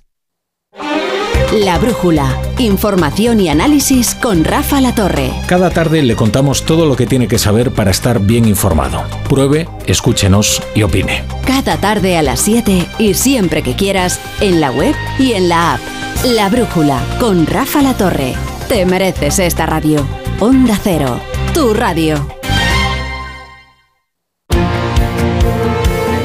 La 1.51 1.77
Brújula. 1.79 2.41
Información 2.59 3.41
y 3.41 3.49
análisis 3.49 4.15
con 4.15 4.45
Rafa 4.45 4.79
La 4.79 4.95
Torre. 4.95 5.33
Cada 5.47 5.69
tarde 5.69 6.01
le 6.01 6.15
contamos 6.15 6.63
todo 6.63 6.85
lo 6.85 6.95
que 6.95 7.05
tiene 7.05 7.27
que 7.27 7.37
saber 7.37 7.71
para 7.71 7.91
estar 7.91 8.21
bien 8.21 8.45
informado. 8.45 9.03
Pruebe, 9.27 9.67
escúchenos 9.85 10.63
y 10.73 10.83
opine. 10.83 11.25
Cada 11.45 11.75
tarde 11.75 12.17
a 12.17 12.21
las 12.21 12.39
7 12.39 12.87
y 12.99 13.15
siempre 13.15 13.63
que 13.63 13.75
quieras 13.75 14.21
en 14.39 14.61
la 14.61 14.71
web 14.71 14.95
y 15.19 15.33
en 15.33 15.49
la 15.49 15.73
app. 15.73 15.81
La 16.23 16.47
Brújula 16.47 17.01
con 17.19 17.45
Rafa 17.45 17.81
La 17.81 17.97
Torre. 17.97 18.33
Te 18.69 18.85
mereces 18.85 19.39
esta 19.39 19.65
radio. 19.65 20.07
Onda 20.39 20.79
Cero, 20.81 21.19
tu 21.53 21.73
radio. 21.73 22.15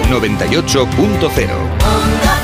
98.0 0.09 2.36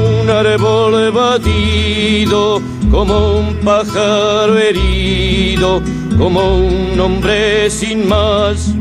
como 2.91 3.39
un 3.39 3.55
pájaro 3.65 4.59
herido, 4.59 5.81
como 6.19 6.57
un 6.57 6.99
hombre 6.99 7.71
sin 7.71 8.09
más. 8.09 8.75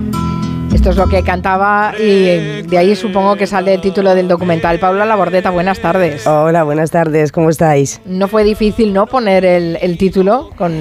Esto 0.73 0.91
es 0.91 0.97
lo 0.97 1.07
que 1.07 1.23
cantaba 1.23 1.93
y 1.97 2.61
de 2.63 2.77
ahí 2.77 2.95
supongo 2.95 3.35
que 3.35 3.47
sale 3.47 3.73
el 3.73 3.81
título 3.81 4.13
del 4.15 4.27
documental. 4.27 4.79
Paula 4.79 5.05
Labordeta, 5.05 5.49
buenas 5.49 5.79
tardes. 5.79 6.25
Hola, 6.27 6.63
buenas 6.63 6.91
tardes, 6.91 7.31
¿cómo 7.31 7.49
estáis? 7.49 8.01
No 8.05 8.27
fue 8.27 8.43
difícil, 8.43 8.93
¿no? 8.93 9.05
Poner 9.05 9.45
el, 9.45 9.77
el 9.81 9.97
título 9.97 10.49
con 10.55 10.73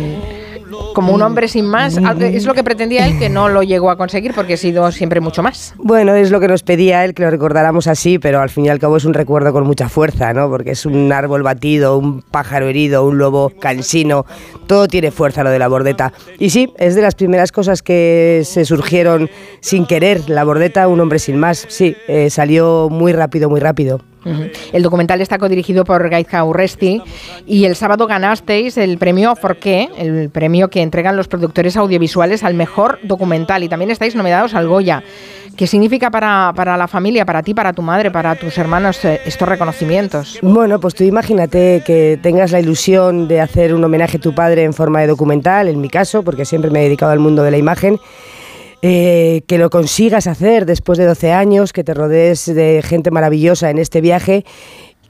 como 0.95 1.13
un 1.13 1.23
hombre 1.23 1.49
sin 1.49 1.67
más. 1.67 1.97
Es 2.21 2.45
lo 2.47 2.55
que 2.55 2.65
pretendía 2.65 3.07
él, 3.07 3.19
que 3.19 3.29
no 3.29 3.49
lo 3.49 3.63
llegó 3.63 3.91
a 3.91 3.97
conseguir 3.97 4.35
porque 4.35 4.55
ha 4.55 4.57
sido 4.57 4.91
siempre 4.93 5.21
mucho 5.21 5.43
más. 5.43 5.75
Bueno, 5.79 6.15
es 6.15 6.31
lo 6.31 6.41
que 6.41 6.49
nos 6.49 6.63
pedía 6.63 7.05
él, 7.05 7.15
que 7.15 7.23
lo 7.23 7.31
recordáramos 7.31 7.87
así, 7.87 8.19
pero 8.19 8.41
al 8.41 8.51
fin 8.51 8.67
y 8.67 8.69
al 8.69 8.79
cabo 8.79 8.97
es 8.97 9.05
un 9.05 9.15
recuerdo 9.15 9.53
con 9.53 9.67
mucha 9.67 9.89
fuerza, 9.89 10.33
¿no? 10.33 10.49
Porque 10.49 10.73
es 10.73 10.87
un 10.87 11.13
árbol 11.13 11.43
batido, 11.43 11.99
un 11.99 12.23
pájaro 12.23 12.67
herido, 12.67 13.05
un 13.05 13.19
lobo 13.19 13.53
cansino, 13.61 14.27
todo 14.67 14.89
tiene 14.89 15.11
fuerza 15.11 15.43
lo 15.43 15.51
de 15.51 15.59
la 15.59 15.69
bordeta. 15.69 16.13
Y 16.39 16.51
sí, 16.51 16.73
es 16.79 16.95
de 16.95 17.03
las 17.03 17.15
primeras 17.15 17.53
cosas 17.53 17.83
que 17.83 18.43
se 18.45 18.65
surgieron 18.65 19.31
sin 19.61 19.87
querer. 19.87 20.29
La 20.29 20.45
bordeta, 20.45 20.89
un 20.89 21.01
hombre 21.01 21.19
sin 21.19 21.39
más, 21.39 21.67
sí, 21.69 21.97
eh, 22.07 22.31
salió 22.31 22.89
muy 22.91 23.13
rápido, 23.13 23.49
muy 23.49 23.61
rápido. 23.61 24.01
El 24.73 24.83
documental 24.83 25.21
está 25.21 25.39
codirigido 25.39 25.85
por 25.85 26.09
Gaizka 26.09 26.45
Urresti 26.45 27.03
y 27.47 27.65
el 27.65 27.77
sábado 27.77 28.07
ganasteis 28.07 28.77
el 28.77 28.99
premio 28.99 29.35
Forqué, 29.37 29.89
el 29.97 30.31
premio 30.31 30.69
que 30.69 30.83
entregan 30.83 31.17
los 31.17 31.29
productores 31.29 31.77
audiovisuales 31.77 32.43
al 32.43 32.55
mejor 32.55 32.99
documental 33.03 33.63
y 33.63 33.69
también 33.69 33.91
estáis 33.91 34.15
nominados 34.15 34.55
al 34.55 34.69
Goya. 34.69 35.03
¿Qué 35.59 35.67
significa 35.67 36.09
para, 36.09 36.53
para, 36.55 36.77
la 36.77 36.87
familia, 36.87 37.27
para 37.27 37.43
ti, 37.43 37.53
para 37.53 37.73
tu 37.73 37.83
madre, 37.83 38.13
para 38.13 38.37
tus 38.37 38.57
hermanos 38.59 39.05
eh, 39.05 39.21
estos 39.27 39.49
reconocimientos? 39.49 40.39
Bueno, 40.41 40.79
pues 40.79 40.95
tú 40.95 41.03
imagínate 41.03 41.83
que 41.85 42.17
tengas 42.23 42.53
la 42.53 42.61
ilusión 42.61 43.27
de 43.27 43.41
hacer 43.41 43.75
un 43.75 43.83
homenaje 43.83 44.19
a 44.19 44.21
tu 44.21 44.33
padre 44.33 44.63
en 44.63 44.73
forma 44.73 45.01
de 45.01 45.09
documental, 45.09 45.67
en 45.67 45.81
mi 45.81 45.89
caso, 45.89 46.23
porque 46.23 46.45
siempre 46.45 46.71
me 46.71 46.79
he 46.79 46.85
dedicado 46.85 47.11
al 47.11 47.19
mundo 47.19 47.43
de 47.43 47.51
la 47.51 47.59
imagen 47.59 47.99
eh, 48.83 49.43
que 49.47 49.59
lo 49.59 49.71
consigas 49.71 50.27
hacer 50.27 50.67
después 50.67 50.99
de 50.99 51.07
12 51.07 51.33
años, 51.33 51.73
que 51.73 51.85
te 51.85 51.95
rodees 51.95 52.47
de 52.47 52.81
gente 52.85 53.11
maravillosa 53.11 53.71
en 53.71 53.79
este 53.79 54.01
viaje, 54.01 54.45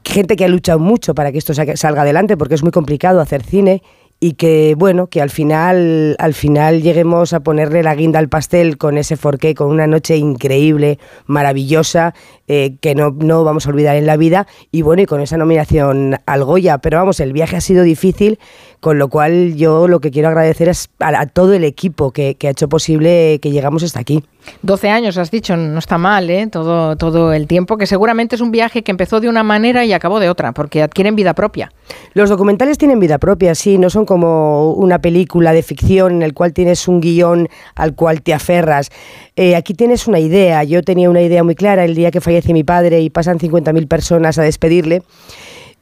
gente 0.05 0.37
que 0.37 0.45
ha 0.45 0.49
luchado 0.49 0.79
mucho 0.79 1.15
para 1.15 1.33
que 1.33 1.39
esto 1.39 1.53
salga 1.55 2.03
adelante, 2.03 2.37
porque 2.37 2.55
es 2.55 2.63
muy 2.63 2.73
complicado 2.73 3.21
hacer 3.21 3.43
cine 3.43 3.83
y 4.21 4.33
que 4.33 4.75
bueno, 4.77 5.07
que 5.07 5.23
al 5.23 5.31
final 5.31 6.17
al 6.19 6.35
final 6.35 6.83
lleguemos 6.83 7.33
a 7.33 7.41
ponerle 7.41 7.83
la 7.83 7.95
guinda 7.95 8.19
al 8.19 8.29
pastel 8.29 8.77
con 8.77 8.99
ese 8.99 9.17
forqué, 9.17 9.55
con 9.55 9.69
una 9.69 9.87
noche 9.87 10.17
increíble, 10.17 10.99
maravillosa, 11.27 12.15
eh, 12.49 12.77
que 12.81 12.95
no, 12.95 13.11
no 13.11 13.45
vamos 13.45 13.67
a 13.67 13.71
olvidar 13.71 13.97
en 13.97 14.07
la 14.07 14.17
vida 14.17 14.47
y 14.73 14.83
bueno, 14.83 15.03
y 15.03 15.07
con 15.07 15.21
esa 15.21 15.37
nominación 15.37 16.17
al 16.27 16.45
Goya, 16.45 16.79
pero 16.79 16.99
vamos, 16.99 17.21
el 17.21 17.33
viaje 17.33 17.57
ha 17.57 17.61
sido 17.61 17.85
difícil, 17.85 18.39
con 18.81 18.99
lo 18.99 19.09
cual 19.09 19.55
yo 19.57 19.89
lo 19.89 20.01
que 20.01 20.11
quiero 20.11 20.29
agradecer 20.29 20.69
es 20.69 20.89
a, 20.99 21.21
a 21.21 21.27
todo 21.27 21.55
el 21.55 21.65
equipo 21.65 22.11
que, 22.11 22.35
que 22.35 22.49
ha 22.49 22.51
hecho 22.51 22.69
posible 22.69 23.39
que 23.41 23.51
llegamos 23.51 23.83
hasta 23.83 24.01
aquí. 24.01 24.23
12 24.63 24.89
años, 24.89 25.17
has 25.19 25.31
dicho, 25.31 25.57
no 25.57 25.79
está 25.79 25.99
mal, 25.99 26.29
¿eh? 26.31 26.47
todo, 26.47 26.97
todo 26.97 27.33
el 27.33 27.47
tiempo, 27.47 27.77
que 27.77 27.87
seguramente 27.87 28.37
es 28.37 28.41
un 28.41 28.51
viaje 28.51 28.83
que 28.83 28.91
empezó 28.91 29.21
de 29.21 29.29
una 29.29 29.43
manera 29.43 29.85
y 29.85 29.93
acabó 29.93 30.21
de 30.21 30.31
otra, 30.31 30.53
porque 30.53 30.83
adquieren 30.83 31.17
vida 31.17 31.35
propia. 31.35 31.73
Los 32.15 32.29
documentales 32.29 32.79
tienen 32.79 33.01
vida 33.01 33.19
propia, 33.19 33.55
sí, 33.55 33.79
no 33.79 33.91
son 33.91 34.05
como 34.05 34.73
una 34.73 35.01
película 35.01 35.53
de 35.53 35.63
ficción 35.63 36.17
en 36.17 36.23
el 36.23 36.35
cual 36.35 36.53
tienes 36.53 36.89
un 36.89 37.01
guion 37.01 37.49
al 37.75 37.95
cual 37.95 38.23
te 38.23 38.35
aferras. 38.35 38.91
Eh, 39.37 39.57
aquí 39.57 39.75
tienes 39.75 40.07
una 40.07 40.19
idea, 40.19 40.65
yo 40.65 40.83
tenía 40.83 41.11
una 41.11 41.23
idea 41.23 41.45
muy 41.45 41.55
clara 41.55 41.85
el 41.85 41.95
día 41.95 42.11
que 42.11 42.21
fallece 42.21 42.53
mi 42.53 42.65
padre 42.65 43.01
y 43.01 43.11
pasan 43.11 43.39
50.000 43.39 43.87
personas 43.87 44.39
a 44.39 44.43
despedirle 44.43 45.03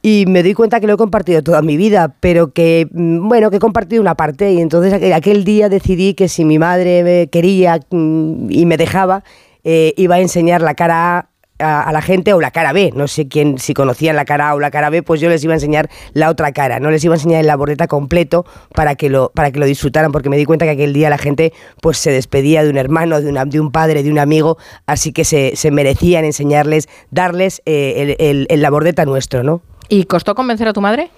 y 0.01 0.25
me 0.27 0.43
doy 0.43 0.53
cuenta 0.53 0.79
que 0.79 0.87
lo 0.87 0.93
he 0.93 0.97
compartido 0.97 1.41
toda 1.43 1.61
mi 1.61 1.77
vida, 1.77 2.15
pero 2.19 2.53
que, 2.53 2.87
mm, 2.91 3.27
bueno, 3.27 3.49
que 3.49 3.57
he 3.57 3.59
compartido 3.59 4.01
una 4.01 4.15
parte 4.15 4.53
y 4.53 4.61
entonces 4.61 4.93
aquel 5.13 5.43
día 5.43 5.69
decidí 5.69 6.13
que 6.13 6.27
si 6.27 6.45
mi 6.45 6.59
madre 6.59 7.03
me 7.03 7.27
quería 7.27 7.79
mm, 7.89 8.49
y 8.49 8.65
me 8.65 8.77
dejaba, 8.77 9.23
eh, 9.63 9.93
iba 9.97 10.15
a 10.15 10.19
enseñar 10.19 10.61
la 10.61 10.75
cara 10.75 11.29
a, 11.59 11.81
a 11.81 11.91
la 11.91 12.01
gente 12.01 12.33
o 12.33 12.39
la 12.39 12.51
cara 12.51 12.73
B. 12.73 12.91
No 12.95 13.07
sé 13.07 13.27
quién, 13.27 13.57
si 13.57 13.73
conocían 13.73 14.15
la 14.15 14.25
cara 14.25 14.49
A 14.49 14.55
o 14.55 14.59
la 14.59 14.71
cara 14.71 14.89
B, 14.89 15.03
pues 15.03 15.19
yo 15.19 15.29
les 15.29 15.43
iba 15.43 15.53
a 15.53 15.57
enseñar 15.57 15.89
la 16.13 16.29
otra 16.29 16.51
cara. 16.51 16.79
No 16.79 16.91
les 16.91 17.03
iba 17.03 17.15
a 17.15 17.17
enseñar 17.17 17.41
el 17.41 17.47
labordeta 17.47 17.87
completo 17.87 18.45
para 18.73 18.95
que 18.95 19.09
lo, 19.09 19.31
para 19.33 19.51
que 19.51 19.59
lo 19.59 19.65
disfrutaran, 19.65 20.11
porque 20.11 20.29
me 20.29 20.37
di 20.37 20.45
cuenta 20.45 20.65
que 20.65 20.71
aquel 20.71 20.93
día 20.93 21.09
la 21.09 21.17
gente 21.17 21.53
pues 21.81 21.97
se 21.97 22.11
despedía 22.11 22.63
de 22.63 22.69
un 22.69 22.77
hermano, 22.77 23.21
de, 23.21 23.29
una, 23.29 23.45
de 23.45 23.59
un 23.59 23.71
padre, 23.71 24.03
de 24.03 24.11
un 24.11 24.19
amigo, 24.19 24.57
así 24.85 25.11
que 25.11 25.25
se, 25.25 25.55
se 25.55 25.71
merecían 25.71 26.25
enseñarles, 26.25 26.87
darles 27.11 27.61
eh, 27.65 28.15
el, 28.19 28.25
el, 28.25 28.47
el 28.49 28.61
labordeta 28.61 29.05
nuestro, 29.05 29.43
¿no? 29.43 29.61
¿Y 29.89 30.03
costó 30.05 30.35
convencer 30.35 30.67
a 30.67 30.73
tu 30.73 30.81
madre? 30.81 31.09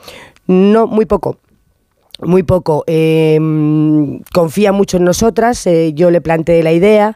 No, 0.48 0.88
muy 0.88 1.06
poco. 1.06 1.38
Muy 2.22 2.44
poco. 2.44 2.84
Eh, 2.88 3.40
confía 4.34 4.72
mucho 4.72 4.98
en 4.98 5.06
nosotras. 5.06 5.66
eh, 5.68 5.94
yo 5.94 6.12
le 6.12 6.22
planteé 6.22 6.64
la 6.64 6.72
idea. 6.72 7.16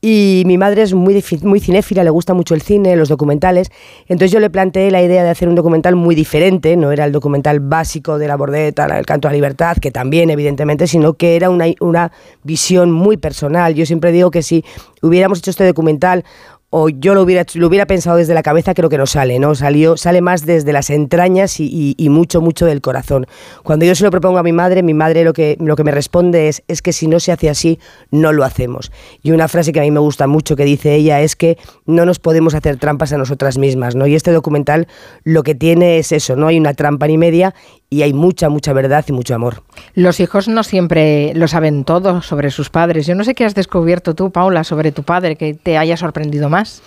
Y 0.00 0.44
mi 0.46 0.58
madre 0.58 0.82
es 0.82 0.94
muy, 0.94 1.24
muy 1.42 1.58
cinéfila, 1.58 2.04
le 2.04 2.10
gusta 2.10 2.32
mucho 2.32 2.54
el 2.54 2.62
cine, 2.62 2.94
los 2.94 3.08
documentales. 3.08 3.68
Entonces 4.02 4.30
yo 4.30 4.38
le 4.38 4.48
planteé 4.48 4.92
la 4.92 5.02
idea 5.02 5.24
de 5.24 5.30
hacer 5.30 5.48
un 5.48 5.56
documental 5.56 5.96
muy 5.96 6.14
diferente. 6.14 6.76
No 6.76 6.92
era 6.92 7.04
el 7.04 7.10
documental 7.10 7.58
básico 7.58 8.16
de 8.16 8.28
la 8.28 8.36
bordeta, 8.36 8.86
el 8.96 9.04
canto 9.04 9.26
a 9.26 9.32
la 9.32 9.34
libertad, 9.34 9.76
que 9.78 9.90
también, 9.90 10.30
evidentemente, 10.30 10.86
sino 10.86 11.14
que 11.14 11.34
era 11.34 11.50
una, 11.50 11.64
una 11.80 12.12
visión 12.44 12.92
muy 12.92 13.16
personal. 13.16 13.74
Yo 13.74 13.86
siempre 13.86 14.12
digo 14.12 14.30
que 14.30 14.42
si 14.42 14.64
hubiéramos 15.02 15.40
hecho 15.40 15.50
este 15.50 15.66
documental 15.66 16.24
o 16.70 16.90
yo 16.90 17.14
lo 17.14 17.22
hubiera, 17.22 17.46
lo 17.54 17.66
hubiera 17.66 17.86
pensado 17.86 18.18
desde 18.18 18.34
la 18.34 18.42
cabeza, 18.42 18.74
creo 18.74 18.90
que 18.90 18.98
no 18.98 19.06
sale, 19.06 19.38
¿no? 19.38 19.54
Salió, 19.54 19.96
sale 19.96 20.20
más 20.20 20.44
desde 20.44 20.72
las 20.72 20.90
entrañas 20.90 21.60
y, 21.60 21.96
mucho, 22.10 22.42
mucho 22.42 22.66
del 22.66 22.82
corazón. 22.82 23.26
Cuando 23.62 23.86
yo 23.86 23.94
se 23.94 24.04
lo 24.04 24.10
propongo 24.10 24.38
a 24.38 24.42
mi 24.42 24.52
madre, 24.52 24.82
mi 24.82 24.92
madre 24.92 25.24
lo 25.24 25.32
que, 25.32 25.56
lo 25.60 25.76
que 25.76 25.84
me 25.84 25.92
responde 25.92 26.48
es, 26.48 26.62
es 26.68 26.82
que 26.82 26.92
si 26.92 27.06
no 27.06 27.20
se 27.20 27.32
hace 27.32 27.48
así, 27.48 27.78
no 28.10 28.32
lo 28.32 28.44
hacemos. 28.44 28.92
Y 29.22 29.30
una 29.30 29.48
frase 29.48 29.72
que 29.72 29.80
a 29.80 29.82
mí 29.82 29.90
me 29.90 30.00
gusta 30.00 30.26
mucho 30.26 30.56
que 30.56 30.64
dice 30.64 30.94
ella 30.94 31.22
es 31.22 31.36
que 31.36 31.56
no 31.86 32.04
nos 32.04 32.18
podemos 32.18 32.54
hacer 32.54 32.76
trampas 32.76 33.12
a 33.14 33.18
nosotras 33.18 33.56
mismas, 33.56 33.94
¿no? 33.94 34.06
Y 34.06 34.14
este 34.14 34.32
documental 34.32 34.88
lo 35.24 35.42
que 35.42 35.54
tiene 35.54 35.98
es 35.98 36.12
eso, 36.12 36.36
no 36.36 36.48
hay 36.48 36.58
una 36.58 36.74
trampa 36.74 37.06
ni 37.06 37.16
media 37.16 37.54
y 37.90 38.02
hay 38.02 38.12
mucha, 38.12 38.48
mucha 38.48 38.72
verdad 38.72 39.04
y 39.08 39.12
mucho 39.12 39.34
amor. 39.34 39.62
Los 39.94 40.20
hijos 40.20 40.46
no 40.48 40.62
siempre 40.62 41.32
lo 41.34 41.48
saben 41.48 41.84
todo 41.84 42.20
sobre 42.22 42.50
sus 42.50 42.68
padres. 42.70 43.06
Yo 43.06 43.14
no 43.14 43.24
sé 43.24 43.34
qué 43.34 43.44
has 43.44 43.54
descubierto 43.54 44.14
tú, 44.14 44.30
Paula, 44.30 44.64
sobre 44.64 44.92
tu 44.92 45.02
padre, 45.04 45.36
que 45.36 45.54
te 45.54 45.78
haya 45.78 45.96
sorprendido 45.96 46.48
más. 46.48 46.82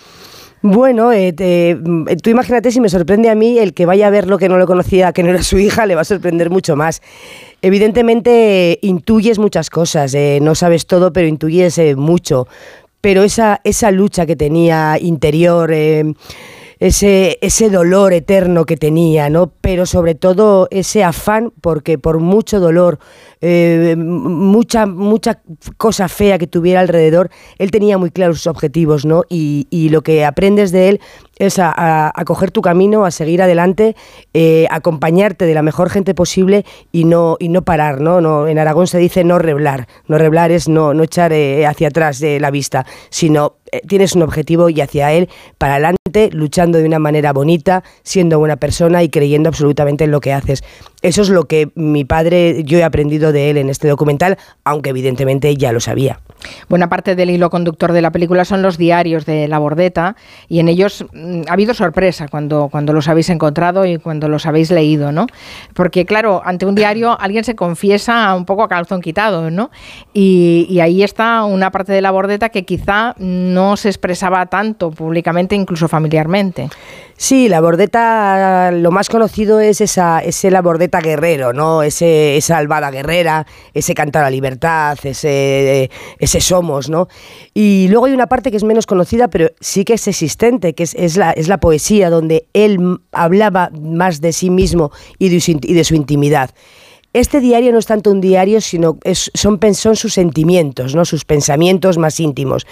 Bueno, 0.64 1.10
eh, 1.10 1.32
te- 1.32 1.74
mm, 1.74 2.06
tú 2.22 2.30
imagínate 2.30 2.70
si 2.70 2.80
me 2.80 2.88
sorprende 2.88 3.28
a 3.30 3.34
mí 3.34 3.58
el 3.58 3.74
que 3.74 3.84
vaya 3.84 4.06
a 4.06 4.10
ver 4.10 4.28
lo 4.28 4.38
que 4.38 4.48
no 4.48 4.58
lo 4.58 4.66
conocía, 4.68 5.12
que 5.12 5.24
no 5.24 5.30
era 5.30 5.42
su 5.42 5.58
hija, 5.58 5.86
le 5.86 5.96
va 5.96 6.02
a 6.02 6.04
sorprender 6.04 6.50
mucho 6.50 6.76
más. 6.76 7.02
Evidentemente 7.62 8.72
eh, 8.72 8.78
intuyes 8.82 9.38
muchas 9.38 9.70
cosas, 9.70 10.14
eh, 10.14 10.38
no 10.40 10.54
sabes 10.54 10.86
todo, 10.86 11.12
pero 11.12 11.26
intuyes 11.26 11.78
eh, 11.78 11.96
mucho. 11.96 12.46
Pero 13.00 13.24
esa, 13.24 13.60
esa 13.64 13.90
lucha 13.90 14.26
que 14.26 14.36
tenía 14.36 14.98
interior, 15.00 15.72
eh, 15.72 16.14
ese, 16.82 17.38
ese 17.42 17.70
dolor 17.70 18.12
eterno 18.12 18.64
que 18.64 18.76
tenía, 18.76 19.30
¿no? 19.30 19.52
Pero 19.60 19.86
sobre 19.86 20.16
todo 20.16 20.66
ese 20.72 21.04
afán, 21.04 21.52
porque 21.60 21.96
por 21.96 22.18
mucho 22.18 22.58
dolor, 22.58 22.98
eh, 23.40 23.94
mucha, 23.96 24.86
mucha 24.86 25.40
cosa 25.76 26.08
fea 26.08 26.38
que 26.38 26.48
tuviera 26.48 26.80
alrededor, 26.80 27.30
él 27.58 27.70
tenía 27.70 27.98
muy 27.98 28.10
claros 28.10 28.38
sus 28.38 28.48
objetivos, 28.48 29.04
¿no? 29.04 29.22
Y, 29.28 29.68
y 29.70 29.90
lo 29.90 30.02
que 30.02 30.24
aprendes 30.24 30.72
de 30.72 30.88
él 30.88 31.00
es 31.38 31.58
a, 31.58 31.72
a- 32.14 32.24
coger 32.24 32.50
tu 32.50 32.62
camino, 32.62 33.04
a 33.04 33.10
seguir 33.10 33.42
adelante, 33.42 33.96
eh, 34.34 34.66
acompañarte 34.70 35.44
de 35.46 35.54
la 35.54 35.62
mejor 35.62 35.90
gente 35.90 36.14
posible 36.14 36.64
y 36.92 37.04
no, 37.04 37.36
y 37.40 37.48
no 37.48 37.62
parar, 37.62 38.00
¿no? 38.00 38.20
no 38.20 38.46
En 38.48 38.58
Aragón 38.58 38.86
se 38.86 38.98
dice 38.98 39.24
no 39.24 39.38
reblar. 39.38 39.88
No 40.06 40.18
reblar 40.18 40.50
es 40.52 40.68
no, 40.68 40.94
no 40.94 41.02
echar 41.02 41.32
eh, 41.32 41.66
hacia 41.66 41.88
atrás 41.88 42.20
de 42.20 42.38
la 42.40 42.50
vista, 42.50 42.86
sino 43.10 43.54
eh, 43.72 43.80
tienes 43.88 44.14
un 44.14 44.22
objetivo 44.22 44.68
y 44.68 44.80
hacia 44.80 45.12
él 45.12 45.28
para 45.58 45.74
adelante, 45.74 46.30
luchando 46.32 46.78
de 46.78 46.84
una 46.84 46.98
manera 46.98 47.32
bonita, 47.32 47.82
siendo 48.02 48.38
buena 48.38 48.56
persona 48.56 49.02
y 49.02 49.08
creyendo 49.08 49.48
absolutamente 49.48 50.04
en 50.04 50.10
lo 50.10 50.20
que 50.20 50.32
haces. 50.32 50.62
Eso 51.00 51.22
es 51.22 51.30
lo 51.30 51.44
que 51.44 51.70
mi 51.74 52.04
padre, 52.04 52.62
yo 52.64 52.78
he 52.78 52.84
aprendido 52.84 53.32
de 53.32 53.50
él 53.50 53.56
en 53.56 53.68
este 53.70 53.88
documental, 53.88 54.38
aunque 54.64 54.90
evidentemente 54.90 55.56
ya 55.56 55.72
lo 55.72 55.80
sabía. 55.80 56.20
Buena 56.68 56.88
parte 56.88 57.14
del 57.16 57.30
hilo 57.30 57.50
conductor 57.50 57.92
de 57.92 58.02
la 58.02 58.10
película 58.10 58.44
son 58.44 58.62
los 58.62 58.76
diarios 58.76 59.26
de 59.26 59.48
la 59.48 59.58
Bordeta 59.58 60.16
y 60.48 60.58
en 60.60 60.68
ellos 60.68 61.04
ha 61.48 61.52
habido 61.52 61.74
sorpresa 61.74 62.28
cuando, 62.28 62.68
cuando 62.70 62.92
los 62.92 63.08
habéis 63.08 63.30
encontrado 63.30 63.86
y 63.86 63.98
cuando 63.98 64.28
los 64.28 64.46
habéis 64.46 64.70
leído, 64.70 65.12
¿no? 65.12 65.26
Porque 65.74 66.04
claro, 66.04 66.42
ante 66.44 66.66
un 66.66 66.74
diario 66.74 67.16
alguien 67.20 67.44
se 67.44 67.54
confiesa 67.54 68.34
un 68.34 68.44
poco 68.44 68.62
a 68.62 68.68
calzón 68.68 69.00
quitado, 69.00 69.50
¿no? 69.50 69.70
Y, 70.12 70.66
y 70.68 70.80
ahí 70.80 71.02
está 71.02 71.44
una 71.44 71.70
parte 71.70 71.92
de 71.92 72.00
la 72.00 72.10
Bordeta 72.10 72.48
que 72.48 72.64
quizá 72.64 73.14
no 73.18 73.76
se 73.76 73.88
expresaba 73.88 74.46
tanto 74.46 74.90
públicamente, 74.90 75.54
incluso 75.54 75.88
familiarmente. 75.88 76.68
Sí, 77.16 77.48
la 77.48 77.60
bordeta, 77.60 78.72
lo 78.72 78.90
más 78.90 79.08
conocido 79.08 79.60
es 79.60 79.80
esa, 79.80 80.18
ese 80.18 80.50
la 80.50 80.60
bordeta 80.60 81.00
guerrero, 81.00 81.52
¿no? 81.52 81.84
Ese, 81.84 82.36
esa 82.36 82.58
albada 82.58 82.90
guerrera, 82.90 83.46
ese 83.74 83.94
cantar 83.94 84.22
a 84.22 84.24
la 84.24 84.30
libertad, 84.30 84.98
ese, 85.04 85.88
ese 86.18 86.40
somos, 86.40 86.90
¿no? 86.90 87.06
Y 87.54 87.86
luego 87.90 88.06
hay 88.06 88.12
una 88.12 88.26
parte 88.26 88.50
que 88.50 88.56
es 88.56 88.64
menos 88.64 88.86
conocida, 88.86 89.28
pero 89.28 89.52
sí 89.60 89.84
que 89.84 89.94
es 89.94 90.08
existente, 90.08 90.74
que 90.74 90.82
es, 90.82 90.94
es 90.94 91.11
la, 91.16 91.32
es 91.32 91.48
la 91.48 91.58
poesía, 91.58 92.10
donde 92.10 92.46
él 92.52 93.00
hablaba 93.12 93.70
más 93.80 94.20
de 94.20 94.32
sí 94.32 94.50
mismo 94.50 94.90
y 95.18 95.28
de, 95.28 95.40
su, 95.84 95.94
intimidad. 95.94 96.50
Este 97.12 97.40
diario 97.40 97.72
no 97.72 97.78
es 97.78 97.86
tanto 97.86 98.10
un 98.10 98.20
diario, 98.20 98.60
sino 98.60 98.98
es, 99.04 99.30
son, 99.34 99.60
son 99.74 99.96
sus 99.96 100.14
sentimientos, 100.14 100.94
¿no? 100.94 101.04
sus 101.04 101.24
pensamientos 101.24 101.98
más 101.98 102.18
íntimos. 102.20 102.66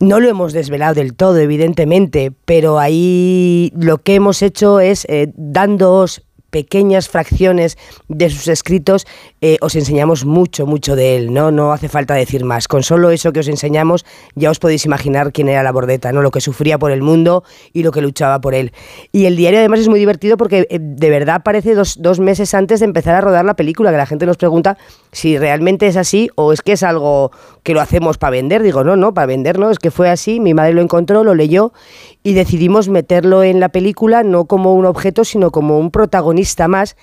No 0.00 0.20
lo 0.20 0.28
hemos 0.28 0.52
desvelado 0.52 0.94
del 0.94 1.14
todo, 1.14 1.38
evidentemente, 1.38 2.32
pero 2.44 2.78
ahí 2.78 3.72
lo 3.76 3.98
que 3.98 4.14
hemos 4.14 4.42
hecho 4.42 4.80
es, 4.80 5.06
eh, 5.08 5.32
dándoos 5.36 6.25
pequeñas 6.56 7.10
fracciones 7.10 7.76
de 8.08 8.30
sus 8.30 8.48
escritos, 8.48 9.06
eh, 9.42 9.58
os 9.60 9.76
enseñamos 9.76 10.24
mucho, 10.24 10.64
mucho 10.64 10.96
de 10.96 11.14
él, 11.14 11.34
¿no? 11.34 11.50
No 11.50 11.74
hace 11.74 11.90
falta 11.90 12.14
decir 12.14 12.46
más. 12.46 12.66
Con 12.66 12.82
solo 12.82 13.10
eso 13.10 13.30
que 13.30 13.40
os 13.40 13.48
enseñamos, 13.48 14.06
ya 14.36 14.50
os 14.50 14.58
podéis 14.58 14.86
imaginar 14.86 15.32
quién 15.32 15.50
era 15.50 15.62
la 15.62 15.70
bordeta, 15.70 16.12
¿no? 16.12 16.22
Lo 16.22 16.30
que 16.30 16.40
sufría 16.40 16.78
por 16.78 16.92
el 16.92 17.02
mundo 17.02 17.44
y 17.74 17.82
lo 17.82 17.92
que 17.92 18.00
luchaba 18.00 18.40
por 18.40 18.54
él. 18.54 18.72
Y 19.12 19.26
el 19.26 19.36
diario 19.36 19.58
además 19.58 19.80
es 19.80 19.88
muy 19.88 19.98
divertido 19.98 20.38
porque 20.38 20.66
eh, 20.70 20.78
de 20.80 21.10
verdad 21.10 21.34
aparece 21.34 21.74
dos, 21.74 22.00
dos 22.00 22.20
meses 22.20 22.54
antes 22.54 22.80
de 22.80 22.86
empezar 22.86 23.14
a 23.14 23.20
rodar 23.20 23.44
la 23.44 23.52
película, 23.54 23.90
que 23.90 23.98
la 23.98 24.06
gente 24.06 24.24
nos 24.24 24.38
pregunta 24.38 24.78
si 25.12 25.36
realmente 25.36 25.86
es 25.88 25.98
así 25.98 26.30
o 26.36 26.54
es 26.54 26.62
que 26.62 26.72
es 26.72 26.82
algo 26.82 27.32
que 27.64 27.74
lo 27.74 27.82
hacemos 27.82 28.16
para 28.16 28.30
vender. 28.30 28.62
Digo, 28.62 28.82
no, 28.82 28.96
no, 28.96 29.12
para 29.12 29.26
vender 29.26 29.58
no, 29.58 29.68
es 29.68 29.78
que 29.78 29.90
fue 29.90 30.08
así, 30.08 30.40
mi 30.40 30.54
madre 30.54 30.72
lo 30.72 30.80
encontró, 30.80 31.22
lo 31.22 31.34
leyó 31.34 31.74
y 32.22 32.32
decidimos 32.32 32.88
meterlo 32.88 33.42
en 33.42 33.60
la 33.60 33.68
película 33.68 34.22
no 34.22 34.46
como 34.46 34.72
un 34.72 34.86
objeto, 34.86 35.22
sino 35.22 35.50
como 35.50 35.78
un 35.78 35.90
protagonista 35.90 36.45
más, 36.68 36.96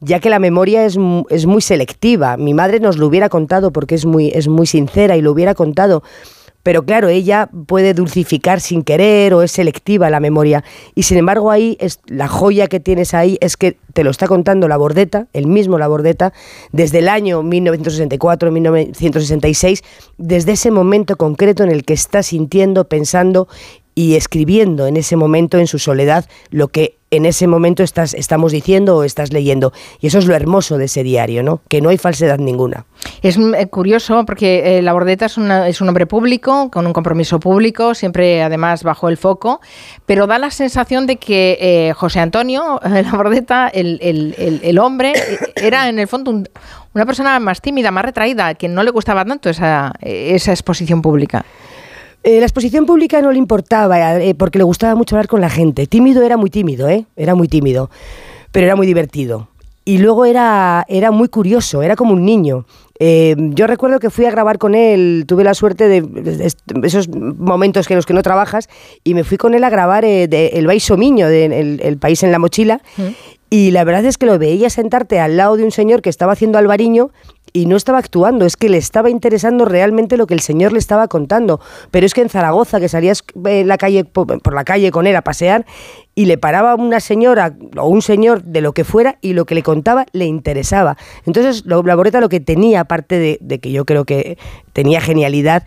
ya 0.00 0.20
que 0.20 0.30
la 0.30 0.38
memoria 0.38 0.84
es, 0.84 0.98
es 1.28 1.46
muy 1.46 1.62
selectiva. 1.62 2.36
Mi 2.36 2.54
madre 2.54 2.80
nos 2.80 2.96
lo 2.98 3.06
hubiera 3.06 3.28
contado 3.28 3.72
porque 3.72 3.94
es 3.94 4.06
muy, 4.06 4.28
es 4.28 4.48
muy 4.48 4.66
sincera 4.66 5.16
y 5.16 5.22
lo 5.22 5.32
hubiera 5.32 5.54
contado. 5.54 6.02
Pero 6.62 6.84
claro, 6.84 7.08
ella 7.08 7.48
puede 7.66 7.94
dulcificar 7.94 8.60
sin 8.60 8.82
querer 8.82 9.32
o 9.32 9.42
es 9.42 9.50
selectiva 9.50 10.10
la 10.10 10.20
memoria. 10.20 10.62
Y 10.94 11.04
sin 11.04 11.16
embargo 11.16 11.50
ahí 11.50 11.78
es 11.80 12.00
la 12.06 12.28
joya 12.28 12.66
que 12.66 12.80
tienes 12.80 13.14
ahí 13.14 13.38
es 13.40 13.56
que 13.56 13.78
te 13.94 14.04
lo 14.04 14.10
está 14.10 14.26
contando 14.26 14.68
la 14.68 14.76
Bordeta, 14.76 15.26
el 15.32 15.46
mismo 15.46 15.78
la 15.78 15.88
Bordeta, 15.88 16.34
desde 16.70 16.98
el 16.98 17.08
año 17.08 17.42
1964, 17.42 18.50
1966, 18.50 19.82
desde 20.18 20.52
ese 20.52 20.70
momento 20.70 21.16
concreto 21.16 21.64
en 21.64 21.70
el 21.70 21.84
que 21.84 21.94
está 21.94 22.22
sintiendo, 22.22 22.84
pensando 22.84 23.48
y 23.94 24.14
escribiendo 24.14 24.86
en 24.86 24.96
ese 24.96 25.16
momento 25.16 25.58
en 25.58 25.66
su 25.66 25.78
soledad 25.78 26.26
lo 26.50 26.68
que 26.68 26.96
en 27.12 27.26
ese 27.26 27.48
momento 27.48 27.82
estás, 27.82 28.14
estamos 28.14 28.52
diciendo 28.52 28.96
o 28.96 29.02
estás 29.02 29.32
leyendo. 29.32 29.72
Y 30.00 30.06
eso 30.06 30.18
es 30.18 30.26
lo 30.26 30.36
hermoso 30.36 30.78
de 30.78 30.84
ese 30.84 31.02
diario, 31.02 31.42
¿no? 31.42 31.60
Que 31.68 31.80
no 31.80 31.88
hay 31.88 31.98
falsedad 31.98 32.38
ninguna. 32.38 32.86
Es 33.20 33.36
eh, 33.36 33.66
curioso 33.66 34.24
porque 34.24 34.78
eh, 34.78 34.82
la 34.82 34.92
Bordeta 34.92 35.26
es, 35.26 35.36
una- 35.36 35.66
es 35.66 35.80
un 35.80 35.88
hombre 35.88 36.06
público, 36.06 36.70
con 36.70 36.86
un 36.86 36.92
compromiso 36.92 37.40
público, 37.40 37.94
siempre 37.96 38.44
además 38.44 38.84
bajo 38.84 39.08
el 39.08 39.16
foco, 39.16 39.60
pero 40.06 40.28
da 40.28 40.38
la 40.38 40.52
sensación 40.52 41.08
de 41.08 41.16
que 41.16 41.58
eh, 41.60 41.92
José 41.94 42.20
Antonio 42.20 42.80
eh, 42.84 43.02
la 43.10 43.10
Bordeta, 43.16 43.66
el, 43.74 44.78
hombre, 44.78 45.12
era 45.56 45.88
en 45.88 45.98
el 45.98 46.06
fondo 46.06 46.30
un- 46.30 46.48
una 46.94 47.06
persona 47.06 47.40
más 47.40 47.60
tímida, 47.60 47.90
más 47.90 48.04
retraída, 48.04 48.54
que 48.54 48.68
no 48.68 48.84
le 48.84 48.90
gustaba 48.92 49.24
tanto 49.24 49.50
esa, 49.50 49.92
eh, 50.00 50.32
esa 50.36 50.52
exposición 50.52 51.02
pública. 51.02 51.44
Eh, 52.22 52.38
la 52.38 52.46
exposición 52.46 52.84
pública 52.84 53.22
no 53.22 53.32
le 53.32 53.38
importaba 53.38 54.20
eh, 54.20 54.34
porque 54.34 54.58
le 54.58 54.64
gustaba 54.64 54.94
mucho 54.94 55.16
hablar 55.16 55.28
con 55.28 55.40
la 55.40 55.48
gente. 55.48 55.86
Tímido 55.86 56.22
era 56.22 56.36
muy 56.36 56.50
tímido, 56.50 56.88
¿eh? 56.88 57.06
Era 57.16 57.34
muy 57.34 57.48
tímido, 57.48 57.90
pero 58.52 58.66
era 58.66 58.76
muy 58.76 58.86
divertido. 58.86 59.48
Y 59.86 59.98
luego 59.98 60.26
era, 60.26 60.84
era 60.88 61.10
muy 61.10 61.28
curioso, 61.28 61.82
era 61.82 61.96
como 61.96 62.12
un 62.12 62.24
niño. 62.24 62.66
Yo 63.00 63.66
recuerdo 63.66 63.98
que 63.98 64.10
fui 64.10 64.26
a 64.26 64.30
grabar 64.30 64.58
con 64.58 64.74
él, 64.74 65.24
tuve 65.26 65.42
la 65.42 65.54
suerte 65.54 65.88
de, 65.88 66.52
esos 66.82 67.08
momentos 67.08 67.88
que 67.88 67.94
los 67.94 68.04
que 68.04 68.12
no 68.12 68.22
trabajas, 68.22 68.68
y 69.04 69.14
me 69.14 69.24
fui 69.24 69.38
con 69.38 69.54
él 69.54 69.64
a 69.64 69.70
grabar 69.70 70.04
El 70.04 70.66
Baiso 70.66 70.98
Miño, 70.98 71.26
el, 71.28 71.80
el 71.82 71.96
País 71.96 72.22
en 72.22 72.30
la 72.30 72.38
Mochila, 72.38 72.82
Y 73.52 73.72
la 73.72 73.82
verdad 73.82 74.04
es 74.04 74.16
que 74.16 74.26
lo 74.26 74.38
veía 74.38 74.70
sentarte 74.70 75.18
al 75.18 75.36
lado 75.36 75.56
de 75.56 75.64
un 75.64 75.72
señor 75.72 76.02
que 76.02 76.08
estaba 76.08 76.32
haciendo 76.32 76.56
albariño 76.56 77.10
y 77.52 77.66
no 77.66 77.76
estaba 77.76 77.98
actuando, 77.98 78.46
es 78.46 78.56
que 78.56 78.68
le 78.68 78.78
estaba 78.78 79.10
interesando 79.10 79.64
realmente 79.64 80.16
lo 80.16 80.28
que 80.28 80.34
el 80.34 80.40
señor 80.40 80.72
le 80.72 80.78
estaba 80.78 81.08
contando. 81.08 81.60
Pero 81.90 82.06
es 82.06 82.14
que 82.14 82.20
en 82.20 82.28
Zaragoza, 82.28 82.78
que 82.78 82.88
salías 82.88 83.24
en 83.44 83.66
la 83.66 83.76
calle, 83.76 84.04
por 84.04 84.54
la 84.54 84.62
calle 84.62 84.92
con 84.92 85.08
él 85.08 85.16
a 85.16 85.22
pasear 85.22 85.66
y 86.14 86.26
le 86.26 86.38
paraba 86.38 86.76
una 86.76 87.00
señora 87.00 87.56
o 87.76 87.88
un 87.88 88.02
señor 88.02 88.44
de 88.44 88.60
lo 88.60 88.72
que 88.72 88.84
fuera 88.84 89.18
y 89.20 89.32
lo 89.32 89.46
que 89.46 89.56
le 89.56 89.64
contaba 89.64 90.06
le 90.12 90.26
interesaba. 90.26 90.96
Entonces, 91.26 91.64
la 91.66 91.96
Boreta 91.96 92.20
lo 92.20 92.28
que 92.28 92.38
tenía, 92.38 92.80
aparte 92.80 93.18
de, 93.18 93.38
de 93.40 93.58
que 93.58 93.72
yo 93.72 93.84
creo 93.84 94.04
que 94.04 94.38
tenía 94.72 95.00
genialidad, 95.00 95.64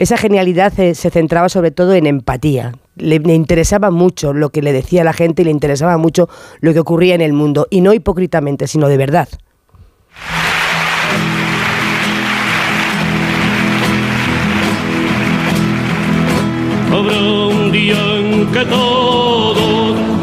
esa 0.00 0.16
genialidad 0.16 0.72
se, 0.72 0.96
se 0.96 1.10
centraba 1.10 1.48
sobre 1.48 1.70
todo 1.70 1.94
en 1.94 2.06
empatía. 2.06 2.72
Le, 2.96 3.16
interesaba 3.32 3.90
mucho 3.90 4.32
lo 4.32 4.50
que 4.50 4.62
le 4.62 4.72
decía 4.72 5.04
la 5.04 5.12
gente 5.12 5.42
y 5.42 5.44
le 5.46 5.50
interesaba 5.50 5.96
mucho 5.96 6.28
lo 6.60 6.72
que 6.72 6.80
ocurría 6.80 7.14
en 7.14 7.20
el 7.20 7.32
mundo. 7.32 7.66
Y 7.70 7.80
no 7.80 7.94
hipócritamente, 7.94 8.66
sino 8.66 8.88
de 8.88 8.96
verdad. 8.96 9.28
Habrá 16.90 17.22
un 17.22 17.72
día 17.72 17.96
en 18.16 18.46
que 18.52 18.64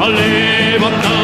levantar 0.09 1.18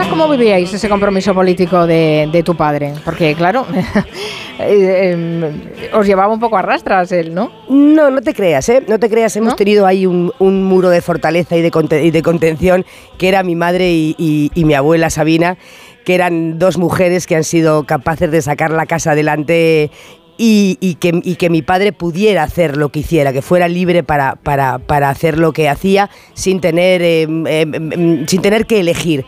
casa 0.00 0.10
cómo 0.10 0.28
vivíais 0.28 0.72
ese 0.72 0.88
compromiso 0.88 1.34
político 1.34 1.86
de, 1.86 2.28
de 2.32 2.42
tu 2.42 2.54
padre? 2.56 2.94
Porque, 3.04 3.34
claro, 3.34 3.66
eh, 4.58 5.52
os 5.92 6.06
llevaba 6.06 6.32
un 6.32 6.40
poco 6.40 6.56
a 6.56 6.62
rastras 6.62 7.12
él, 7.12 7.34
¿no? 7.34 7.52
No, 7.68 8.10
no 8.10 8.22
te 8.22 8.34
creas, 8.34 8.68
¿eh? 8.68 8.82
No 8.88 8.98
te 8.98 9.10
creas, 9.10 9.36
hemos 9.36 9.50
¿No? 9.50 9.56
tenido 9.56 9.86
ahí 9.86 10.06
un, 10.06 10.32
un, 10.38 10.64
muro 10.64 10.88
de 10.88 11.02
fortaleza 11.02 11.56
y 11.56 11.62
de, 11.62 11.70
y 12.02 12.10
de, 12.10 12.22
contención 12.22 12.84
que 13.18 13.28
era 13.28 13.42
mi 13.42 13.56
madre 13.56 13.90
y, 13.90 14.14
y, 14.18 14.50
y 14.54 14.64
mi 14.64 14.74
abuela 14.74 15.10
Sabina 15.10 15.58
que 16.04 16.14
eran 16.14 16.58
dos 16.58 16.78
mujeres 16.78 17.26
que 17.26 17.36
han 17.36 17.44
sido 17.44 17.84
capaces 17.84 18.30
de 18.30 18.40
sacar 18.40 18.70
la 18.70 18.86
casa 18.86 19.12
adelante 19.12 19.90
y, 20.38 20.78
y, 20.80 20.94
que, 20.94 21.20
y, 21.22 21.34
que, 21.36 21.50
mi 21.50 21.60
padre 21.60 21.92
pudiera 21.92 22.42
hacer 22.42 22.78
lo 22.78 22.88
que 22.88 23.00
hiciera, 23.00 23.30
que 23.30 23.42
fuera 23.42 23.68
libre 23.68 24.02
para, 24.02 24.36
para, 24.36 24.78
para 24.78 25.10
hacer 25.10 25.38
lo 25.38 25.52
que 25.52 25.68
hacía 25.68 26.08
sin 26.32 26.62
tener, 26.62 27.02
eh, 27.02 27.26
eh, 27.46 28.24
sin 28.26 28.40
tener 28.40 28.64
que 28.64 28.80
elegir. 28.80 29.26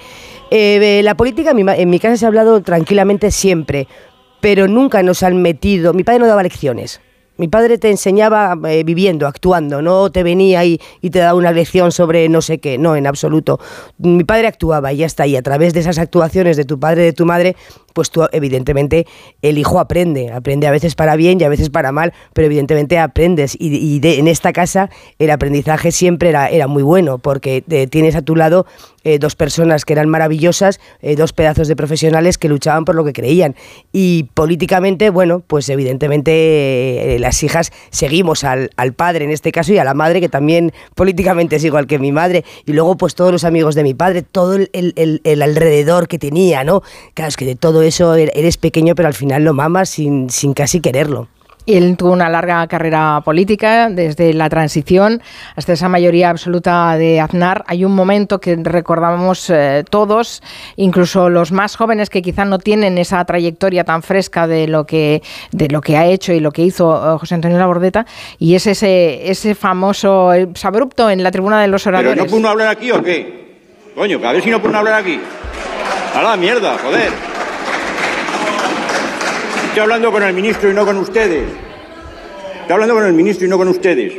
Eh, 0.55 1.01
la 1.03 1.15
política 1.15 1.53
en 1.57 1.89
mi, 1.89 1.99
casa 1.99 2.19
se 2.19 2.27
ha 2.27 2.29
hablado 2.29 2.61
tranquilamente 2.61 3.31
siempre, 3.31 3.89
pero 4.43 4.69
nunca 4.69 5.03
nos 5.03 5.23
han 5.23 5.41
metido. 5.41 5.95
Mi 5.95 6.05
padre 6.05 6.19
no 6.19 6.27
daba 6.27 6.43
lecciones. 6.43 7.01
Mi 7.39 7.49
padre 7.49 7.79
te 7.79 7.89
enseñaba 7.89 8.55
eh, 8.69 8.85
viviendo, 8.85 9.27
actuando, 9.27 9.81
no 9.81 10.13
te 10.13 10.23
venía 10.23 10.63
y, 10.67 10.79
te 11.01 11.21
daba 11.21 11.39
una 11.39 11.53
lección 11.53 11.91
sobre 11.91 12.29
no 12.29 12.43
sé 12.43 12.59
qué, 12.59 12.77
no, 12.77 12.97
en 12.97 13.07
absoluto. 13.07 13.61
Mi 13.97 14.25
padre 14.25 14.47
actuaba 14.47 14.93
y 14.93 14.99
ya 14.99 15.07
está, 15.07 15.27
y 15.27 15.37
a 15.37 15.43
través 15.43 15.73
de 15.73 15.81
esas 15.81 15.97
actuaciones 15.97 16.59
de 16.59 16.67
tu 16.67 16.79
padre 16.79 17.03
de 17.03 17.15
tu 17.15 17.25
madre, 17.25 17.57
pues 17.93 18.11
tú 18.11 18.27
evidentemente 18.33 19.07
el 19.43 19.59
hijo 19.59 19.79
aprende, 19.79 20.33
aprende 20.33 20.67
a 20.67 20.71
veces 20.71 20.95
para 20.95 21.17
bien 21.17 21.41
y 21.41 21.45
a 21.45 21.49
veces 21.49 21.71
para 21.71 21.93
mal, 21.93 22.13
pero 22.33 22.47
evidentemente 22.47 22.99
aprendes. 22.99 23.57
Y, 23.59 24.01
en 24.03 24.29
esta 24.29 24.53
casa 24.53 24.91
el 25.19 25.31
aprendizaje 25.31 25.93
siempre 25.93 26.29
era, 26.31 26.49
era 26.49 26.67
muy 26.67 26.83
bueno 26.83 27.19
porque 27.19 27.63
te, 27.63 27.87
tienes 27.87 28.17
a 28.17 28.23
tu 28.23 28.37
lado 28.37 28.67
eh, 29.05 29.19
dos 29.19 29.35
personas 29.35 29.85
que 29.85 29.93
eran 29.95 30.09
maravillosas, 30.09 30.81
eh, 31.01 31.17
dos 31.17 31.33
pedazos 31.33 31.67
de 31.67 31.75
profesionales 31.75 32.39
que 32.39 32.49
luchaban 32.49 32.85
por 32.85 32.95
lo 32.95 33.05
que 33.05 33.13
creían. 33.13 33.57
Y 33.93 34.25
políticamente, 34.35 35.11
bueno, 35.11 35.41
pues 35.41 35.69
evidentemente 35.69 37.15
eh, 37.15 37.19
las 37.19 37.43
hijas 37.43 37.73
seguimos 37.91 38.45
al, 38.45 38.71
al, 38.77 38.93
padre 38.93 39.25
en 39.25 39.33
este 39.33 39.51
caso 39.51 39.73
y 39.73 39.79
a 39.79 39.85
la 39.85 39.95
madre 39.95 40.21
que 40.21 40.29
también 40.29 40.73
políticamente 40.95 41.57
es 41.57 41.65
igual 41.65 41.89
que 41.89 41.99
mi 41.99 42.13
madre. 42.13 42.45
Y 42.65 42.75
luego 42.75 42.97
pues 42.97 43.17
todos 43.17 43.33
los 43.33 43.43
amigos 43.43 43.75
de 43.75 43.83
mi 43.83 43.95
padre, 43.95 44.23
todo 44.23 44.55
el, 44.55 44.71
el, 44.73 45.21
el 45.25 45.43
alrededor 45.43 46.07
que 46.07 46.19
tenía, 46.19 46.63
¿no? 46.63 46.83
Claro, 47.15 47.29
es 47.29 47.37
que 47.37 47.45
de 47.45 47.57
todo 47.57 47.82
eso 47.83 48.15
er, 48.15 48.31
eres 48.35 48.57
pequeño, 48.57 48.95
pero 48.95 49.09
al 49.09 49.15
final 49.15 49.45
lo 49.45 49.55
mamas 49.55 49.91
sin, 49.91 50.31
sin 50.31 50.55
casi 50.55 50.81
quererlo. 50.81 51.29
Él 51.67 51.97
tuvo 51.97 52.13
una 52.13 52.29
larga 52.29 52.67
carrera 52.67 53.21
política, 53.25 53.89
desde 53.89 54.35
la 54.35 54.49
transición 54.49 55.23
hasta 55.55 55.75
esa 55.75 55.89
mayoría 55.89 56.29
absoluta 56.29 56.97
de 56.97 57.21
Aznar. 57.21 57.65
Hay 57.69 57.85
un 57.85 57.95
momento 57.95 58.41
que 58.41 58.57
recordamos 58.57 59.49
eh, 59.49 59.85
todos, 59.89 60.43
incluso 60.75 61.31
los 61.31 61.53
más 61.53 61.77
jóvenes 61.77 62.11
que 62.11 62.21
quizá 62.21 62.45
no 62.45 62.59
tienen 62.59 62.99
esa 62.99 63.25
trayectoria 63.25 63.85
tan 63.85 64.03
fresca 64.03 64.49
de 64.49 64.67
lo 64.67 64.87
que, 64.87 65.23
de 65.53 65.69
lo 65.69 65.81
que 65.81 65.97
ha 65.97 66.07
hecho 66.07 66.33
y 66.33 66.41
lo 66.41 66.51
que 66.51 66.63
hizo 66.63 67.15
eh, 67.15 67.19
José 67.19 67.37
Antonio 67.37 67.59
Labordeta, 67.59 68.07
y 68.39 68.57
es 68.57 68.67
ese, 68.67 69.31
ese 69.31 69.55
famoso 69.55 70.33
abrupto 70.65 71.11
en 71.11 71.23
la 71.23 71.31
tribuna 71.31 71.61
de 71.63 71.69
los 71.69 71.87
oradores. 71.87 72.15
¿Pero 72.15 72.25
no 72.25 72.31
pudo 72.31 72.49
hablar 72.49 72.69
aquí 72.69 72.91
o 72.91 73.01
qué? 73.03 73.43
Coño, 73.95 74.19
a 74.25 74.33
ver 74.33 74.43
si 74.43 74.51
no 74.51 74.61
pudo 74.61 74.77
hablar 74.77 74.95
aquí. 74.95 75.21
A 76.17 76.23
la 76.23 76.37
mierda, 76.37 76.77
joder. 76.83 77.42
Estoy 79.73 79.85
hablando 79.85 80.13
con 80.13 80.23
el 80.23 80.35
ministro 80.35 80.71
y 80.71 80.75
no 80.75 80.85
con 80.85 80.99
ustedes. 80.99 81.45
Estoy 82.61 82.75
hablando 82.75 82.95
con 82.95 83.07
el 83.07 83.15
ministro 83.15 83.47
y 83.47 83.49
no 83.49 83.57
con 83.57 83.69
ustedes. 83.69 84.13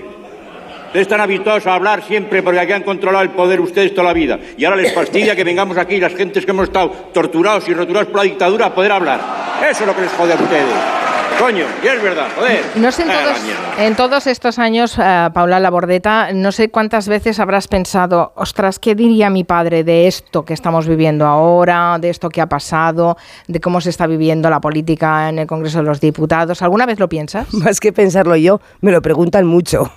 Ustedes 0.88 1.03
están 1.03 1.22
habituados 1.22 1.67
a 1.67 1.75
hablar 1.75 2.03
siempre 2.03 2.41
porque 2.41 2.59
aquí 2.59 2.72
han 2.72 2.82
controlado 2.82 3.23
el 3.23 3.30
poder 3.30 3.61
ustedes 3.61 3.93
toda 3.93 4.07
la 4.07 4.14
vida. 4.14 4.40
Y 4.57 4.65
ahora 4.65 4.77
les 4.77 4.91
fastidia 4.91 5.35
que 5.35 5.43
vengamos 5.43 5.77
aquí 5.77 5.99
las 5.99 6.15
gentes 6.15 6.43
que 6.43 6.49
hemos 6.49 6.69
estado 6.69 6.90
torturados 7.14 7.69
y 7.69 7.73
roturados 7.75 8.07
por 8.07 8.17
la 8.17 8.23
dictadura 8.23 8.65
a 8.65 8.73
poder 8.73 8.93
hablar. 8.93 9.22
Eso 9.69 9.82
es 9.83 9.85
lo 9.85 9.95
que 9.95 10.01
les 10.01 10.11
jode 10.14 10.33
a 10.33 10.38
ustedes. 10.38 11.12
Coño, 11.44 11.66
y 11.84 11.88
es 11.88 12.02
verdad, 12.02 12.28
joder. 12.38 12.62
No 12.76 12.90
sé 12.90 13.02
en 13.02 13.10
todos, 13.10 13.38
en 13.78 13.96
todos 13.98 14.28
estos 14.28 14.60
años, 14.60 14.98
uh, 14.98 15.34
Paula 15.34 15.60
Labordeta, 15.60 16.32
no 16.32 16.54
sé 16.54 16.70
cuántas 16.70 17.10
veces 17.10 17.38
habrás 17.38 17.68
pensado, 17.68 18.32
ostras, 18.38 18.80
¿qué 18.80 18.96
diría 18.96 19.30
mi 19.30 19.44
padre 19.44 19.84
de 19.84 20.08
esto 20.08 20.46
que 20.46 20.54
estamos 20.54 20.88
viviendo 20.88 21.26
ahora, 21.26 21.98
de 22.00 22.12
esto 22.12 22.30
que 22.30 22.40
ha 22.40 22.48
pasado, 22.48 23.18
de 23.50 23.60
cómo 23.60 23.82
se 23.82 23.90
está 23.90 24.08
viviendo 24.08 24.50
la 24.50 24.62
política 24.62 25.28
en 25.28 25.38
el 25.38 25.46
Congreso 25.46 25.80
de 25.80 25.84
los 25.84 26.00
Diputados? 26.00 26.62
¿Alguna 26.62 26.86
vez 26.86 26.98
lo 26.98 27.10
piensas? 27.10 27.54
Más 27.54 27.82
que 27.82 27.92
pensarlo 27.92 28.38
yo, 28.38 28.62
me 28.80 28.94
lo 28.94 29.02
preguntan 29.02 29.46
mucho. 29.46 29.92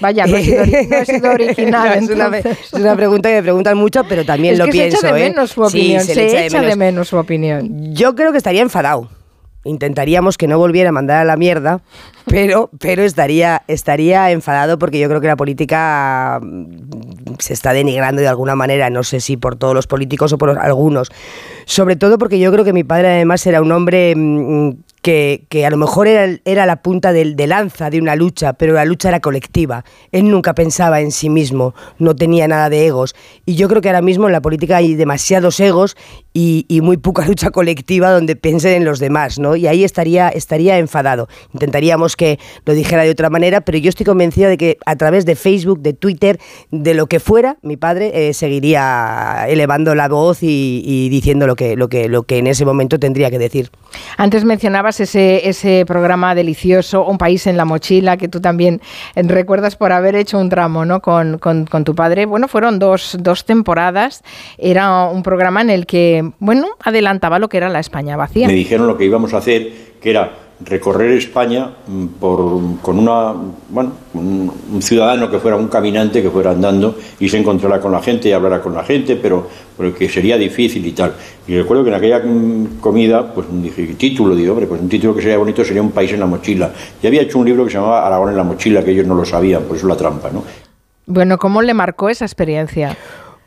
Vaya, 0.00 0.26
no 0.26 0.34
he 0.34 0.44
sido, 0.44 0.64
no 0.64 0.96
he 0.96 1.04
sido 1.04 1.30
original. 1.34 1.88
no, 1.88 1.92
es, 1.92 2.08
una, 2.08 2.38
es, 2.38 2.72
una, 2.72 2.96
pregunta 2.96 3.28
que 3.28 3.34
me 3.34 3.42
preguntan 3.42 3.76
mucho, 3.76 4.02
pero 4.08 4.24
también 4.24 4.54
es 4.54 4.58
lo 4.60 4.64
que 4.64 4.70
pienso. 4.70 4.96
Se 4.96 5.08
echa 5.08 5.14
de 5.14 5.26
¿eh? 5.26 5.28
menos 5.28 5.50
su 5.50 5.62
opinión. 5.62 6.00
Sí, 6.00 6.06
se, 6.06 6.14
se 6.14 6.26
echa, 6.26 6.44
echa 6.46 6.60
de, 6.62 6.74
menos 6.74 7.08
su 7.08 7.18
opinión. 7.18 7.92
Yo 7.94 8.14
creo 8.14 8.32
que 8.32 8.38
estaría 8.38 8.62
enfadado 8.62 9.10
intentaríamos 9.66 10.38
que 10.38 10.46
no 10.46 10.58
volviera 10.58 10.90
a 10.90 10.92
mandar 10.92 11.18
a 11.18 11.24
la 11.24 11.36
mierda, 11.36 11.82
pero, 12.26 12.70
pero 12.78 13.02
estaría, 13.02 13.62
estaría 13.68 14.30
enfadado 14.30 14.78
porque 14.78 14.98
yo 14.98 15.08
creo 15.08 15.20
que 15.20 15.26
la 15.26 15.36
política 15.36 16.40
se 17.38 17.52
está 17.52 17.72
denigrando 17.72 18.22
de 18.22 18.28
alguna 18.28 18.56
manera, 18.56 18.90
no 18.90 19.02
sé 19.04 19.20
si 19.20 19.36
por 19.36 19.56
todos 19.56 19.74
los 19.74 19.86
políticos 19.86 20.32
o 20.32 20.38
por 20.38 20.58
algunos. 20.58 21.10
Sobre 21.66 21.96
todo 21.96 22.18
porque 22.18 22.38
yo 22.38 22.52
creo 22.52 22.64
que 22.64 22.72
mi 22.72 22.84
padre 22.84 23.08
además 23.08 23.46
era 23.46 23.60
un 23.60 23.72
hombre 23.72 24.14
que, 25.02 25.46
que, 25.48 25.64
a 25.64 25.70
lo 25.70 25.76
mejor 25.76 26.08
era, 26.08 26.38
era 26.44 26.66
la 26.66 26.82
punta 26.82 27.12
de, 27.12 27.34
de, 27.34 27.46
lanza 27.46 27.90
de 27.90 28.00
una 28.00 28.16
lucha, 28.16 28.54
pero 28.54 28.72
la 28.72 28.84
lucha 28.84 29.08
era 29.08 29.20
colectiva. 29.20 29.84
Él 30.10 30.30
nunca 30.30 30.52
pensaba 30.54 31.00
en 31.00 31.12
sí 31.12 31.28
mismo, 31.30 31.74
no 31.98 32.16
tenía 32.16 32.48
nada 32.48 32.68
de 32.68 32.86
egos. 32.86 33.14
Y 33.44 33.54
yo 33.54 33.68
creo 33.68 33.80
que 33.80 33.88
ahora 33.88 34.02
mismo 34.02 34.26
en 34.26 34.32
la 34.32 34.40
política 34.40 34.78
hay 34.78 34.96
demasiados 34.96 35.60
egos 35.60 35.96
y, 36.36 36.66
y 36.68 36.82
muy 36.82 36.98
poca 36.98 37.24
lucha 37.26 37.50
colectiva 37.50 38.10
donde 38.10 38.36
piensen 38.36 38.74
en 38.74 38.84
los 38.84 38.98
demás, 38.98 39.38
¿no? 39.38 39.56
Y 39.56 39.66
ahí 39.68 39.84
estaría, 39.84 40.28
estaría 40.28 40.76
enfadado. 40.76 41.28
Intentaríamos 41.54 42.14
que 42.14 42.38
lo 42.66 42.74
dijera 42.74 43.04
de 43.04 43.10
otra 43.10 43.30
manera, 43.30 43.62
pero 43.62 43.78
yo 43.78 43.88
estoy 43.88 44.04
convencida 44.04 44.50
de 44.50 44.58
que 44.58 44.76
a 44.84 44.96
través 44.96 45.24
de 45.24 45.34
Facebook, 45.34 45.80
de 45.80 45.94
Twitter, 45.94 46.38
de 46.70 46.92
lo 46.92 47.06
que 47.06 47.20
fuera, 47.20 47.56
mi 47.62 47.78
padre 47.78 48.28
eh, 48.28 48.34
seguiría 48.34 49.46
elevando 49.48 49.94
la 49.94 50.08
voz 50.08 50.42
y, 50.42 50.82
y 50.84 51.08
diciendo 51.08 51.46
lo 51.46 51.56
que, 51.56 51.74
lo, 51.74 51.88
que, 51.88 52.06
lo 52.06 52.24
que 52.24 52.36
en 52.36 52.48
ese 52.48 52.66
momento 52.66 52.98
tendría 52.98 53.30
que 53.30 53.38
decir. 53.38 53.70
Antes 54.18 54.44
mencionabas 54.44 55.00
ese, 55.00 55.48
ese 55.48 55.84
programa 55.86 56.34
delicioso, 56.34 57.06
Un 57.06 57.16
país 57.16 57.46
en 57.46 57.56
la 57.56 57.64
mochila, 57.64 58.18
que 58.18 58.28
tú 58.28 58.42
también 58.42 58.82
recuerdas 59.14 59.76
por 59.76 59.92
haber 59.92 60.14
hecho 60.16 60.38
un 60.38 60.50
tramo 60.50 60.84
¿no? 60.84 61.00
con, 61.00 61.38
con, 61.38 61.64
con 61.64 61.84
tu 61.84 61.94
padre. 61.94 62.26
Bueno, 62.26 62.46
fueron 62.46 62.78
dos, 62.78 63.16
dos, 63.20 63.46
temporadas. 63.46 64.22
Era 64.58 65.04
un 65.04 65.22
programa 65.22 65.62
en 65.62 65.70
el 65.70 65.86
que, 65.86 66.25
bueno, 66.38 66.68
adelantaba 66.82 67.38
lo 67.38 67.48
que 67.48 67.56
era 67.56 67.68
la 67.68 67.80
España 67.80 68.16
vacía. 68.16 68.46
Me 68.46 68.54
dijeron 68.54 68.86
lo 68.86 68.96
que 68.96 69.04
íbamos 69.04 69.34
a 69.34 69.38
hacer, 69.38 69.72
que 70.00 70.10
era 70.10 70.46
recorrer 70.64 71.12
España 71.12 71.70
por, 72.18 72.80
con 72.80 72.98
una, 72.98 73.34
bueno, 73.68 73.92
un, 74.14 74.50
un, 74.72 74.82
ciudadano 74.82 75.30
que 75.30 75.38
fuera 75.38 75.56
un 75.56 75.68
caminante, 75.68 76.22
que 76.22 76.30
fuera 76.30 76.52
andando 76.52 76.96
y 77.20 77.28
se 77.28 77.36
encontrara 77.36 77.78
con 77.78 77.92
la 77.92 78.00
gente 78.00 78.30
y 78.30 78.32
hablara 78.32 78.62
con 78.62 78.74
la 78.74 78.82
gente, 78.82 79.16
pero, 79.16 79.46
pero 79.76 79.94
que 79.94 80.08
sería 80.08 80.38
difícil 80.38 80.86
y 80.86 80.92
tal. 80.92 81.12
Y 81.46 81.58
recuerdo 81.58 81.84
que 81.84 81.90
en 81.90 81.96
aquella 81.96 82.22
comida, 82.80 83.34
pues 83.34 83.46
dije, 83.50 83.94
título, 83.98 84.34
digo, 84.34 84.52
hombre, 84.52 84.66
pues 84.66 84.80
un 84.80 84.88
título 84.88 85.14
que 85.14 85.20
sería 85.20 85.36
bonito 85.36 85.62
sería 85.62 85.82
Un 85.82 85.90
país 85.90 86.12
en 86.12 86.20
la 86.20 86.26
mochila. 86.26 86.70
Y 87.02 87.06
había 87.06 87.22
hecho 87.22 87.38
un 87.38 87.44
libro 87.44 87.64
que 87.64 87.70
se 87.70 87.76
llamaba 87.76 88.06
Aragón 88.06 88.30
en 88.30 88.36
la 88.36 88.44
mochila, 88.44 88.82
que 88.82 88.92
ellos 88.92 89.06
no 89.06 89.14
lo 89.14 89.26
sabían, 89.26 89.64
por 89.64 89.76
eso 89.76 89.86
la 89.86 89.96
trampa, 89.96 90.30
¿no? 90.30 90.42
Bueno, 91.04 91.38
¿cómo 91.38 91.62
le 91.62 91.74
marcó 91.74 92.08
esa 92.08 92.24
experiencia? 92.24 92.96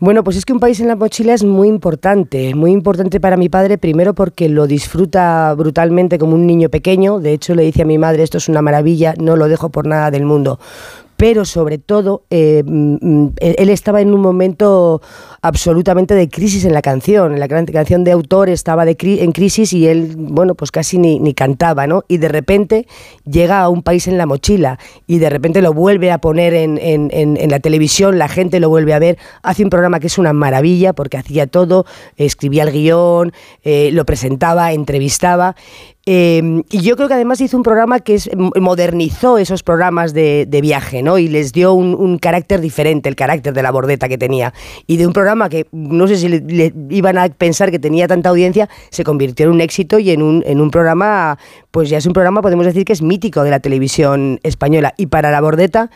Bueno, 0.02 0.24
pues 0.24 0.38
es 0.38 0.45
que 0.45 0.53
un 0.53 0.61
país 0.61 0.80
en 0.80 0.88
la 0.88 0.95
mochila 0.95 1.34
es 1.34 1.44
muy 1.44 1.68
importante, 1.68 2.56
muy 2.56 2.72
importante 2.72 3.19
para 3.19 3.36
mi 3.36 3.50
padre, 3.50 3.78
primero 3.78 4.14
porque 4.14 4.48
lo 4.48 4.66
disfruta 4.66 5.53
brutalmente 5.56 6.18
como 6.18 6.36
un 6.36 6.48
niño 6.48 6.69
pequeño, 6.69 7.19
de 7.19 7.34
hecho 7.34 7.53
le 7.53 7.64
dice 7.64 7.82
a 7.82 7.86
mi 7.86 7.98
madre, 7.98 8.24
esto 8.24 8.38
es 8.38 8.48
una 8.48 8.61
maravilla, 8.61 9.14
no 9.19 9.36
lo 9.36 9.50
dejo 9.50 9.68
por 9.68 9.86
nada 9.86 10.10
del 10.10 10.24
mundo 10.24 10.58
pero 11.19 11.43
sobre 11.43 11.80
todo 11.80 12.23
eh, 12.30 12.64
mm, 12.65 12.98
mm, 13.01 13.33
él 13.41 13.69
estaba 13.69 13.99
en 13.99 14.14
un 14.14 14.22
momento 14.22 15.01
absolutamente 15.41 16.15
de 16.15 16.30
crisis 16.30 16.64
en 16.64 16.72
la 16.72 16.81
canción, 16.81 17.33
en 17.33 17.41
la 17.41 17.49
canción 17.49 18.06
de 18.06 18.14
autor 18.14 18.48
estaba 18.48 18.85
en 18.88 19.31
crisis 19.33 19.73
y 19.73 19.88
él, 19.88 20.14
bueno, 20.17 20.56
pues 20.56 20.72
casi 20.72 20.98
ni, 20.98 21.33
cantaba, 21.33 21.88
¿no? 21.88 22.06
Y 22.07 22.19
de 22.19 22.30
repente 22.30 22.88
llega 23.30 23.59
a 23.59 23.67
un 23.67 23.83
país 23.83 24.07
en 24.07 24.17
la 24.17 24.25
mochila 24.25 24.80
y 25.07 25.19
de 25.19 25.30
repente 25.30 25.61
lo 25.61 25.73
vuelve 25.73 26.09
a 26.09 26.19
poner 26.19 26.53
en, 26.53 27.49
la 27.49 27.59
televisión, 27.59 28.17
la 28.17 28.30
gente 28.30 28.61
lo 28.61 28.69
vuelve 28.69 28.93
a 28.93 28.99
ver, 28.99 29.17
hace 29.43 29.65
un 29.65 29.69
programa 29.69 29.99
que 29.99 30.07
es 30.07 30.17
una 30.17 30.31
maravilla 30.31 30.93
porque 30.93 31.17
hacía 31.17 31.48
todo, 31.48 31.85
escribía 32.15 32.64
el 32.64 32.72
guion, 32.72 33.33
eh, 33.64 33.89
lo 33.91 34.06
presentaba, 34.06 34.72
entrevistaba 34.72 35.57
eh, 36.11 36.63
y 36.71 36.81
yo 36.81 36.95
creo 36.95 37.07
que 37.07 37.13
además 37.13 37.39
hizo 37.39 37.55
un 37.55 37.61
programa 37.61 37.99
que 37.99 38.15
es, 38.15 38.31
modernizó 38.35 39.38
esos 39.38 39.61
programas 39.61 40.11
de, 40.11 40.59
viaje, 40.59 41.03
¿no? 41.03 41.19
Y 41.19 41.27
les 41.27 41.53
dio 41.53 41.73
un, 41.73 42.17
carácter 42.17 42.61
diferente, 42.61 43.09
el 43.09 43.15
carácter 43.15 43.53
de 43.53 43.61
la 43.61 43.69
bordeta 43.69 44.09
que 44.09 44.17
tenía. 44.17 44.51
Y 44.88 44.97
de 44.97 45.05
un 45.05 45.13
programa 45.13 45.49
que 45.49 45.67
no 45.71 46.07
sé 46.07 46.17
si 46.17 46.27
le, 46.27 46.73
iban 46.89 47.19
a 47.19 47.29
pensar 47.29 47.69
que 47.69 47.77
tenía 47.77 48.07
tanta 48.07 48.29
audiencia, 48.29 48.69
se 48.89 49.03
convirtió 49.03 49.45
en 49.45 49.51
un 49.51 49.61
éxito 49.61 49.99
y 49.99 50.09
en 50.09 50.23
un, 50.23 50.41
en 50.47 50.61
un 50.61 50.71
programa, 50.71 51.38
pues 51.69 51.91
ya 51.91 51.99
es 51.99 52.07
un 52.07 52.13
programa, 52.13 52.41
podemos 52.41 52.65
decir 52.65 52.85
que 52.85 52.93
es 52.93 53.03
mítico 53.03 53.43
de 53.43 53.51
la 53.51 53.59
televisión 53.59 54.39
española. 54.41 54.95
Y 54.97 55.05
para 55.05 55.29
la 55.29 55.41
bordeta 55.41 55.91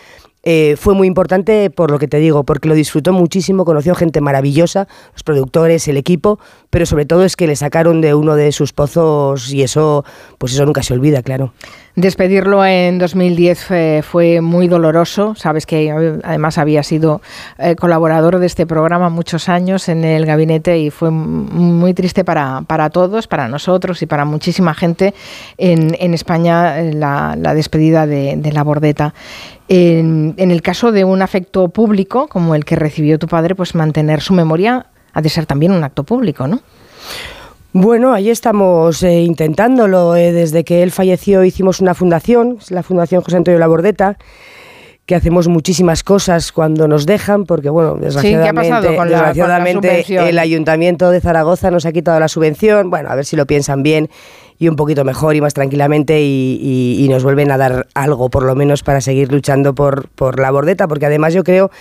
eh, 0.45 0.75
fue 0.77 0.93
muy 0.93 1.07
importante 1.07 1.69
por 1.69 1.89
lo 1.89 1.99
que 1.99 2.09
te 2.09 2.17
digo, 2.17 2.43
porque 2.43 2.67
lo 2.67 2.75
disfrutó 2.75 3.13
muchísimo, 3.13 3.63
conoció 3.63 3.95
gente 3.95 4.19
maravillosa, 4.19 4.89
los 5.13 5.23
productores, 5.23 5.87
el 5.87 5.95
equipo, 5.95 6.37
pero 6.73 6.87
sobre 6.87 7.05
todo 7.05 7.23
es 7.23 7.35
que 7.35 7.45
le 7.45 7.55
sacaron 7.55 8.01
de 8.01 8.15
uno 8.15 8.33
de 8.33 8.51
sus 8.51 8.73
pozos 8.73 9.53
y 9.53 9.61
eso, 9.61 10.03
pues 10.39 10.53
eso 10.53 10.65
nunca 10.65 10.81
se 10.81 10.95
olvida, 10.95 11.21
claro. 11.21 11.53
Despedirlo 11.95 12.65
en 12.65 12.97
2010 12.97 14.03
fue 14.03 14.41
muy 14.41 14.67
doloroso. 14.67 15.35
Sabes 15.35 15.67
que 15.67 15.91
además 16.23 16.57
había 16.57 16.81
sido 16.81 17.21
eh, 17.59 17.75
colaborador 17.75 18.39
de 18.39 18.47
este 18.47 18.65
programa 18.65 19.09
muchos 19.09 19.49
años 19.49 19.87
en 19.87 20.03
el 20.03 20.25
gabinete 20.25 20.79
y 20.79 20.89
fue 20.89 21.11
muy 21.11 21.93
triste 21.93 22.23
para, 22.23 22.63
para 22.65 22.89
todos, 22.89 23.27
para 23.27 23.47
nosotros 23.47 24.01
y 24.01 24.07
para 24.07 24.25
muchísima 24.25 24.73
gente 24.73 25.13
en, 25.59 26.15
España 26.15 26.79
eh, 26.81 26.93
la, 26.93 27.35
despedida 27.53 28.07
de, 28.07 28.51
la 28.51 28.63
bordeta. 28.63 29.13
En, 29.67 30.33
el 30.37 30.61
caso 30.63 30.91
de 30.91 31.05
un 31.05 31.21
afecto 31.21 31.69
público 31.69 32.27
como 32.27 32.55
el 32.55 32.65
que 32.65 32.75
recibió 32.75 33.19
tu 33.19 33.27
padre, 33.27 33.53
pues 33.53 33.75
mantener 33.75 34.21
su 34.21 34.33
memoria 34.33 34.87
ha 35.13 35.21
de 35.21 35.29
ser 35.29 35.45
también 35.45 35.71
un 35.71 35.83
acto 35.83 36.03
público, 36.03 36.47
¿no? 36.47 36.61
Bueno, 37.71 38.13
ahí 38.13 38.29
estamos 38.29 39.01
eh, 39.01 39.21
intentándolo. 39.21 40.15
Eh, 40.15 40.31
desde 40.31 40.63
que 40.63 40.83
él 40.83 40.91
falleció 40.91 41.43
hicimos 41.43 41.79
una 41.79 41.95
fundación, 41.95 42.59
la 42.69 42.83
Fundación 42.83 43.23
José 43.23 43.37
Antonio 43.37 43.59
Labordeta, 43.59 44.17
que 45.07 45.15
hacemos 45.15 45.47
muchísimas 45.47 46.03
cosas 46.03 46.51
cuando 46.51 46.87
nos 46.87 47.07
dejan, 47.07 47.45
porque 47.45 47.69
bueno, 47.69 47.95
desgraciadamente, 47.95 50.05
el 50.07 50.37
Ayuntamiento 50.37 51.09
de 51.09 51.19
Zaragoza 51.19 51.71
nos 51.71 51.87
ha 51.87 51.91
quitado 51.91 52.19
la 52.19 52.27
subvención. 52.27 52.91
Bueno, 52.91 53.09
a 53.09 53.15
ver 53.15 53.25
si 53.25 53.35
lo 53.35 53.47
piensan 53.47 53.81
bien 53.81 54.09
y 54.59 54.67
un 54.67 54.75
poquito 54.75 55.03
mejor 55.03 55.35
y 55.35 55.41
más 55.41 55.55
tranquilamente 55.55 56.21
y, 56.21 57.07
nos 57.09 57.23
vuelven 57.23 57.51
a 57.51 57.57
dar 57.57 57.87
algo, 57.95 58.29
por 58.29 58.43
lo 58.43 58.55
menos, 58.55 58.83
para 58.83 59.01
seguir 59.01 59.31
luchando 59.31 59.73
por, 59.73 60.09
por 60.09 60.39
la 60.39 60.51
bordeta, 60.51 60.87
porque 60.87 61.07
además 61.07 61.33
yo 61.33 61.43
creo 61.43 61.71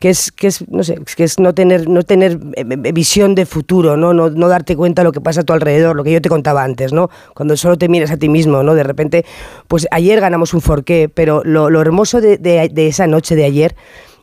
que 0.00 0.08
es, 0.08 0.32
que 0.32 0.46
es, 0.46 0.66
no 0.70 0.82
sé, 0.82 0.98
que 1.14 1.24
es 1.24 1.38
no 1.38 1.54
tener, 1.54 1.86
no 1.86 2.02
tener 2.02 2.40
eh, 2.54 2.64
eh, 2.66 2.92
visión 2.92 3.34
de 3.34 3.44
futuro, 3.44 3.98
¿no? 3.98 4.14
No, 4.14 4.30
no 4.30 4.48
darte 4.48 4.74
cuenta 4.74 5.02
de 5.02 5.04
lo 5.04 5.12
que 5.12 5.20
pasa 5.20 5.42
a 5.42 5.44
tu 5.44 5.52
alrededor, 5.52 5.94
lo 5.94 6.02
que 6.02 6.10
yo 6.10 6.22
te 6.22 6.30
contaba 6.30 6.64
antes, 6.64 6.94
¿no? 6.94 7.10
Cuando 7.34 7.54
solo 7.54 7.76
te 7.76 7.90
miras 7.90 8.10
a 8.10 8.16
ti 8.16 8.30
mismo, 8.30 8.62
¿no? 8.62 8.74
De 8.74 8.82
repente, 8.82 9.26
pues 9.68 9.86
ayer 9.90 10.18
ganamos 10.18 10.54
un 10.54 10.62
forqué, 10.62 11.10
pero 11.12 11.42
lo, 11.44 11.68
lo 11.68 11.82
hermoso 11.82 12.22
de, 12.22 12.38
de, 12.38 12.86
esa 12.88 13.06
noche 13.06 13.36
de 13.36 13.44
ayer 13.44 13.76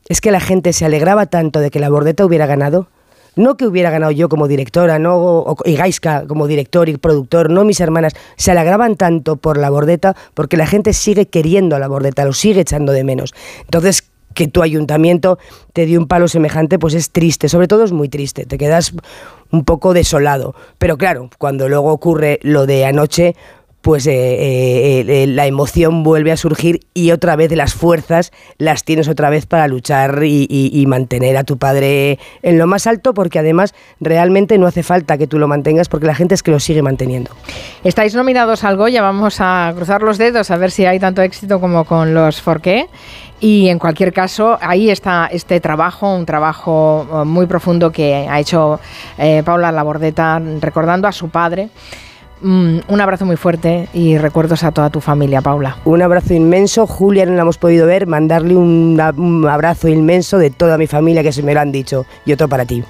es 0.10 0.20
que 0.20 0.32
la 0.32 0.40
gente 0.40 0.74
se 0.74 0.84
alegraba 0.84 1.28
tanto 1.28 1.60
de 1.60 1.70
que 1.70 1.80
la 1.80 1.90
Bordeta 1.90 2.26
hubiera 2.26 2.48
ganado, 2.48 2.88
no 3.36 3.56
que 3.56 3.68
hubiera 3.68 3.92
ganado 3.92 4.12
yo 4.12 4.30
como 4.30 4.48
directora, 4.48 4.98
no 4.98 5.58
y 5.64 5.76
Gaiska 5.76 6.26
como 6.26 6.48
director 6.48 6.90
y 6.90 6.98
productor, 6.98 7.52
no 7.52 7.64
mis 7.66 7.80
hermanas, 7.82 8.14
se 8.36 8.50
alegraban 8.50 8.96
tanto 8.96 9.36
por 9.36 9.60
la 9.60 9.70
bordeta 9.70 10.16
porque 10.34 10.58
la 10.58 10.66
gente 10.66 10.92
sigue 10.94 11.28
queriendo 11.28 11.76
a 11.76 11.80
la 11.80 11.88
bordeta, 11.88 12.26
lo 12.26 12.34
sigue 12.34 12.62
echando 12.62 12.94
de 12.94 13.04
menos. 13.04 13.36
Entonces, 13.66 14.10
que 14.38 14.48
tu 14.48 14.62
ayuntamiento 14.62 15.40
te 15.74 15.88
dio 15.88 16.00
un 16.00 16.08
palo 16.08 16.28
semejante, 16.28 16.78
pues 16.78 16.94
es 16.94 17.10
triste, 17.10 17.50
sobre 17.50 17.68
todo 17.68 17.84
es 17.84 17.92
muy 17.92 18.08
triste, 18.08 18.46
te 18.46 18.60
quedas 18.60 18.94
un 19.52 19.66
poco 19.66 19.96
desolado. 19.96 20.54
Pero 20.78 20.96
claro, 20.98 21.32
cuando 21.40 21.68
luego 21.68 21.92
ocurre 21.92 22.40
lo 22.44 22.68
de 22.68 22.86
anoche, 22.86 23.34
pues 23.82 24.06
eh, 24.06 24.12
eh, 24.12 25.06
eh, 25.08 25.28
la 25.28 25.48
emoción 25.48 26.04
vuelve 26.04 26.32
a 26.32 26.38
surgir 26.38 26.82
y 26.94 27.12
otra 27.12 27.36
vez 27.36 27.52
las 27.56 27.74
fuerzas 27.74 28.32
las 28.58 28.84
tienes 28.84 29.08
otra 29.08 29.30
vez 29.30 29.46
para 29.46 29.68
luchar 29.68 30.24
y, 30.24 30.84
mantener 30.88 31.38
a 31.38 31.44
tu 31.44 31.58
padre 31.58 32.20
en 32.44 32.58
lo 32.58 32.68
más 32.68 32.86
alto, 32.86 33.14
porque 33.14 33.40
además 33.40 33.74
realmente 34.00 34.58
no 34.58 34.68
hace 34.68 34.84
falta 34.84 35.18
que 35.18 35.26
tú 35.26 35.40
lo 35.40 35.48
mantengas, 35.48 35.90
porque 35.90 36.06
la 36.06 36.16
gente 36.16 36.36
es 36.36 36.44
que 36.44 36.52
lo 36.52 36.60
sigue 36.60 36.82
manteniendo. 36.82 37.32
Estáis 37.84 38.14
nominados 38.14 38.64
al 38.64 38.78
Goya, 38.78 39.02
vamos 39.02 39.38
a 39.40 39.72
cruzar 39.76 40.02
los 40.02 40.18
dedos 40.18 40.52
a 40.52 40.58
ver 40.58 40.72
si 40.72 40.86
hay 40.86 41.00
tanto 41.00 41.22
éxito 41.22 41.60
como 41.60 41.86
con 41.86 42.14
los 42.14 42.42
Forqué. 42.42 42.88
Y 43.40 43.68
en 43.68 43.78
cualquier 43.78 44.14
caso, 44.14 44.58
ahí 44.62 44.90
está 44.90 45.28
este 45.32 45.60
trabajo, 45.60 46.12
un 46.16 46.26
trabajo 46.26 47.08
eh, 47.12 47.26
muy 47.26 47.46
profundo 47.46 47.92
que 47.92 48.28
ha 48.28 48.40
hecho 48.40 48.80
eh, 49.18 49.44
Paula 49.46 49.72
Labordeta 49.72 50.42
recordando 50.60 51.08
a 51.08 51.12
su 51.12 51.30
padre. 51.30 51.70
Mm, 52.42 52.80
un 52.88 53.02
abrazo 53.02 53.26
muy 53.26 53.36
fuerte 53.36 53.90
y 53.94 54.18
recuerdos 54.18 54.64
a 54.64 54.72
toda 54.72 54.90
tu 54.90 55.02
familia, 55.02 55.42
Paula. 55.42 55.78
Un 55.86 56.02
abrazo 56.02 56.34
inmenso. 56.34 56.88
Julia 56.88 57.26
no 57.26 57.34
la 57.34 57.42
hemos 57.42 57.60
podido 57.60 57.86
ver. 57.86 58.08
Mandarle 58.08 58.56
un, 58.56 59.00
un 59.18 59.48
abrazo 59.48 59.88
inmenso 59.88 60.40
de 60.40 60.50
toda 60.50 60.78
mi 60.80 60.88
familia 60.88 61.22
que 61.22 61.32
se 61.32 61.44
me 61.44 61.54
lo 61.54 61.60
han 61.60 61.72
dicho. 61.72 62.06
Y 62.26 62.34
otro 62.34 62.48
para 62.48 62.66
ti. 62.66 62.84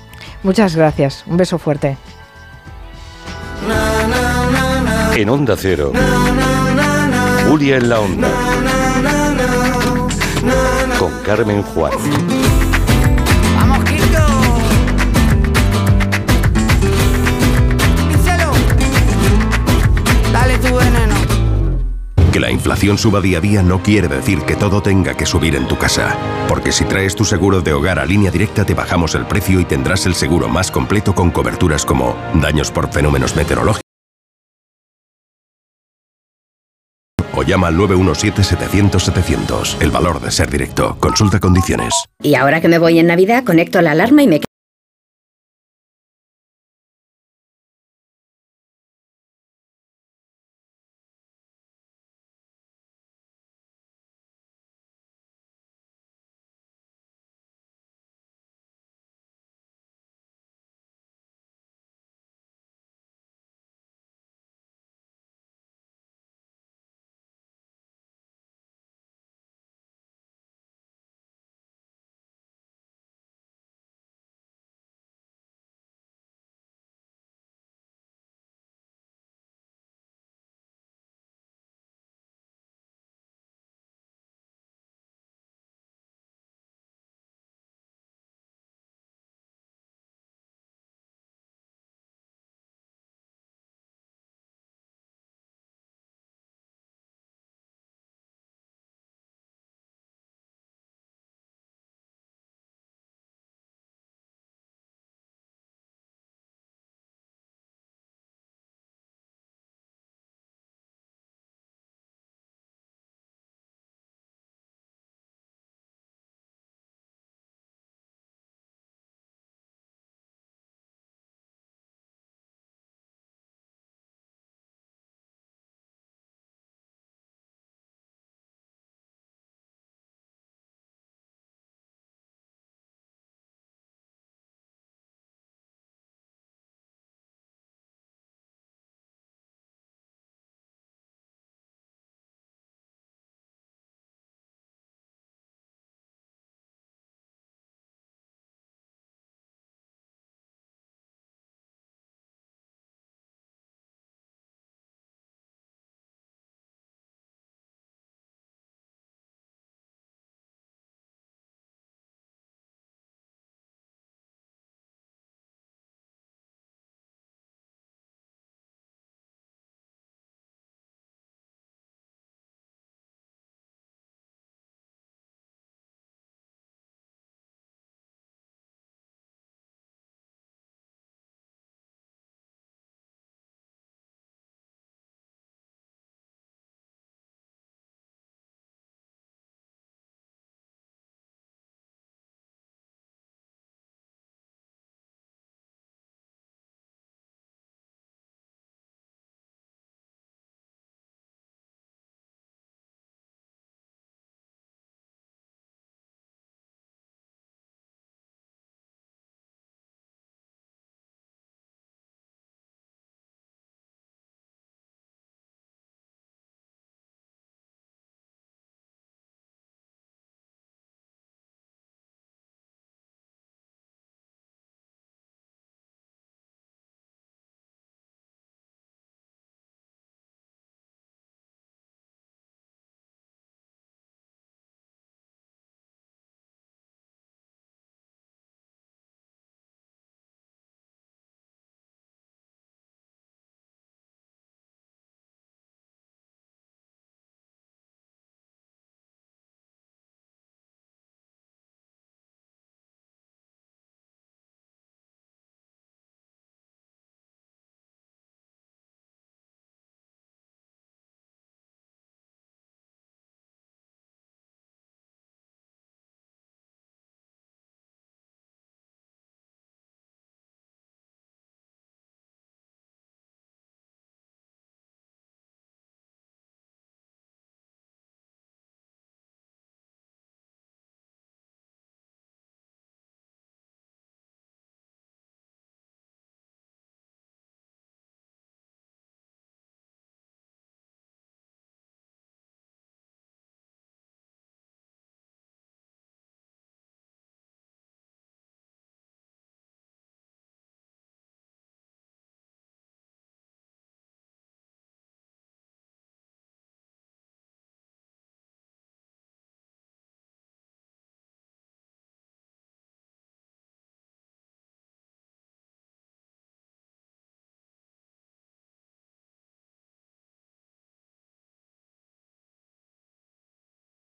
Muchas 0.44 0.76
gracias. 0.76 1.26
Un 1.28 1.38
beso 1.38 1.58
fuerte. 1.58 1.98
En 5.16 5.30
Onda 5.30 5.56
Cero. 5.58 5.92
Julia 7.48 7.78
en 7.78 7.90
la 7.90 8.00
Onda 8.00 8.28
con 10.98 11.12
Carmen 11.24 11.62
Juan. 11.62 11.92
¡Vamos, 13.56 13.84
Quito! 13.84 14.18
Dale 20.32 20.58
tu 20.58 20.76
veneno. 20.76 21.16
Que 22.32 22.40
la 22.40 22.52
inflación 22.52 22.98
suba 22.98 23.22
día 23.22 23.40
a 23.40 23.42
día 23.42 23.64
no 23.64 23.82
quiere 23.82 24.08
decir 24.08 24.42
que 24.42 24.56
todo 24.56 24.82
tenga 24.82 25.16
que 25.16 25.26
subir 25.26 25.56
en 25.56 25.68
tu 25.68 25.78
casa. 25.78 26.16
Porque 26.48 26.72
si 26.72 26.86
traes 26.86 27.16
tu 27.16 27.26
seguro 27.26 27.62
de 27.62 27.74
hogar 27.74 28.00
a 28.00 28.06
línea 28.06 28.32
directa 28.32 28.66
te 28.66 28.74
bajamos 28.74 29.16
el 29.16 29.26
precio 29.26 29.60
y 29.60 29.66
tendrás 29.66 30.06
el 30.06 30.16
seguro 30.16 30.48
más 30.48 30.72
completo 30.72 31.16
con 31.16 31.32
coberturas 31.32 31.86
como 31.86 32.16
daños 32.36 32.72
por 32.72 32.92
fenómenos 32.92 33.36
meteorológicos 33.36 33.87
o 37.38 37.44
llama 37.44 37.68
al 37.68 37.78
917-700-700. 37.78 39.78
El 39.80 39.92
valor 39.92 40.20
de 40.20 40.32
ser 40.32 40.50
directo. 40.50 40.98
Consulta 41.00 41.40
condiciones. 41.40 41.94
Y 42.22 42.36
ahora 42.36 42.60
que 42.62 42.68
me 42.68 42.80
voy 42.80 43.00
en 43.00 43.08
Navidad, 43.08 43.44
conecto 43.44 43.82
la 43.82 43.92
alarma 43.92 44.24
y 44.24 44.28
me 44.28 44.42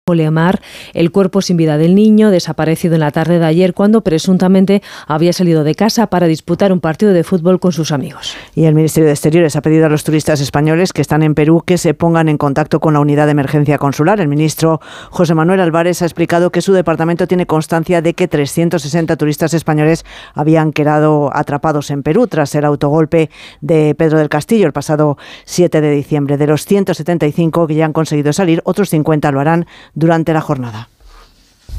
Oleamar 0.07 0.61
el 0.95 1.11
cuerpo 1.11 1.43
sin 1.43 1.57
vida 1.57 1.77
del 1.77 1.93
niño 1.93 2.31
desaparecido 2.31 2.95
en 2.95 3.01
la 3.01 3.11
tarde 3.11 3.37
de 3.37 3.45
ayer 3.45 3.75
cuando 3.75 4.01
presuntamente 4.01 4.81
había 5.05 5.31
salido 5.31 5.63
de 5.63 5.75
casa 5.75 6.07
para 6.07 6.25
disputar 6.25 6.73
un 6.73 6.79
partido 6.79 7.13
de 7.13 7.23
fútbol 7.23 7.59
con 7.59 7.71
sus 7.71 7.91
amigos. 7.91 8.35
Y 8.55 8.65
el 8.65 8.73
Ministerio 8.73 9.05
de 9.05 9.13
Exteriores 9.13 9.55
ha 9.55 9.61
pedido 9.61 9.85
a 9.85 9.89
los 9.89 10.03
turistas 10.03 10.41
españoles 10.41 10.91
que 10.91 11.03
están 11.03 11.21
en 11.21 11.35
Perú 11.35 11.61
que 11.63 11.77
se 11.77 11.93
pongan 11.93 12.29
en 12.29 12.39
contacto 12.39 12.79
con 12.79 12.95
la 12.95 12.99
unidad 12.99 13.27
de 13.27 13.33
emergencia 13.33 13.77
consular. 13.77 14.19
El 14.19 14.27
ministro 14.27 14.81
José 15.11 15.35
Manuel 15.35 15.59
Álvarez 15.59 16.01
ha 16.01 16.05
explicado 16.05 16.51
que 16.51 16.63
su 16.63 16.73
departamento 16.73 17.27
tiene 17.27 17.45
constancia 17.45 18.01
de 18.01 18.15
que 18.15 18.27
360 18.27 19.15
turistas 19.17 19.53
españoles 19.53 20.03
habían 20.33 20.73
quedado 20.73 21.29
atrapados 21.31 21.91
en 21.91 22.01
Perú 22.01 22.25
tras 22.25 22.55
el 22.55 22.65
autogolpe 22.65 23.29
de 23.61 23.93
Pedro 23.93 24.17
del 24.17 24.29
Castillo 24.29 24.65
el 24.65 24.73
pasado 24.73 25.19
7 25.45 25.79
de 25.79 25.91
diciembre. 25.91 26.37
De 26.37 26.47
los 26.47 26.65
175 26.65 27.67
que 27.67 27.75
ya 27.75 27.85
han 27.85 27.93
conseguido 27.93 28.33
salir, 28.33 28.63
otros 28.65 28.89
50 28.89 29.31
lo 29.31 29.39
harán 29.39 29.67
durante 30.01 30.33
la 30.33 30.41
jornada. 30.41 30.89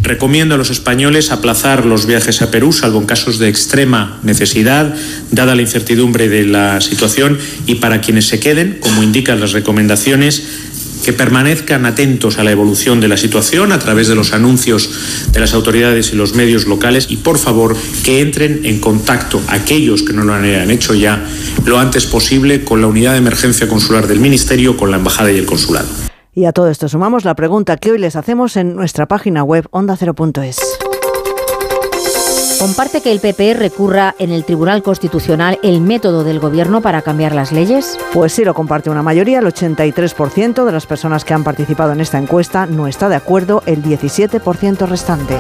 Recomiendo 0.01 0.55
a 0.55 0.59
los 0.59 0.70
españoles 0.70 1.31
aplazar 1.31 1.84
los 1.84 2.07
viajes 2.07 2.42
a 2.42 2.51
Perú, 2.51 2.73
salvo 2.73 2.99
en 2.99 3.07
casos 3.07 3.39
de 3.39 3.49
extrema 3.49 4.18
necesidad, 4.23 4.94
dada 5.31 5.55
la 5.55 5.62
incertidumbre 5.62 6.28
de 6.28 6.44
la 6.44 6.81
situación, 6.81 7.39
y 7.67 7.76
para 7.76 8.01
quienes 8.01 8.26
se 8.26 8.41
queden, 8.41 8.78
como 8.81 9.02
indican 9.02 9.39
las 9.39 9.52
recomendaciones, 9.52 10.42
que 11.05 11.12
permanezcan 11.12 11.84
atentos 11.84 12.39
a 12.39 12.44
la 12.44 12.52
evolución 12.52 13.01
de 13.01 13.09
la 13.09 13.17
situación 13.17 13.73
a 13.73 13.78
través 13.78 14.09
de 14.09 14.15
los 14.15 14.33
anuncios 14.33 14.89
de 15.33 15.41
las 15.41 15.52
autoridades 15.52 16.12
y 16.12 16.17
los 16.17 16.34
medios 16.34 16.67
locales 16.67 17.09
y 17.10 17.17
por 17.17 17.39
favor 17.39 17.76
que 18.05 18.20
entren 18.20 18.60
en 18.65 18.78
contacto 18.78 19.42
aquellos 19.49 20.05
que 20.05 20.12
no 20.12 20.23
lo 20.23 20.33
hayan 20.33 20.70
hecho 20.70 20.94
ya 20.94 21.26
lo 21.65 21.81
antes 21.81 22.07
posible 22.07 22.62
con 22.62 22.81
la 22.81 22.86
unidad 22.86 23.12
de 23.12 23.18
emergencia 23.18 23.68
consular 23.68 24.07
del 24.07 24.20
Ministerio, 24.20 24.76
con 24.76 24.92
la 24.92 24.99
embajada 24.99 25.33
y 25.33 25.39
el 25.39 25.47
consulado. 25.47 26.11
Y 26.34 26.46
a 26.46 26.52
todo 26.52 26.68
esto 26.68 26.88
sumamos 26.88 27.24
la 27.24 27.34
pregunta 27.34 27.76
que 27.76 27.92
hoy 27.92 27.98
les 27.98 28.16
hacemos 28.16 28.56
en 28.56 28.74
nuestra 28.74 29.06
página 29.06 29.44
web 29.44 29.66
ondacero.es. 29.70 30.58
¿Comparte 32.58 33.00
que 33.00 33.10
el 33.10 33.18
PP 33.18 33.54
recurra 33.54 34.14
en 34.18 34.30
el 34.30 34.44
Tribunal 34.44 34.84
Constitucional 34.84 35.58
el 35.64 35.80
método 35.80 36.22
del 36.22 36.38
Gobierno 36.38 36.80
para 36.80 37.02
cambiar 37.02 37.34
las 37.34 37.50
leyes? 37.50 37.98
Pues 38.12 38.32
sí, 38.32 38.44
lo 38.44 38.54
comparte 38.54 38.88
una 38.88 39.02
mayoría. 39.02 39.40
El 39.40 39.46
83% 39.46 40.64
de 40.64 40.72
las 40.72 40.86
personas 40.86 41.24
que 41.24 41.34
han 41.34 41.42
participado 41.42 41.92
en 41.92 42.00
esta 42.00 42.18
encuesta 42.18 42.66
no 42.66 42.86
está 42.86 43.08
de 43.08 43.16
acuerdo, 43.16 43.62
el 43.66 43.82
17% 43.82 44.86
restante. 44.86 45.34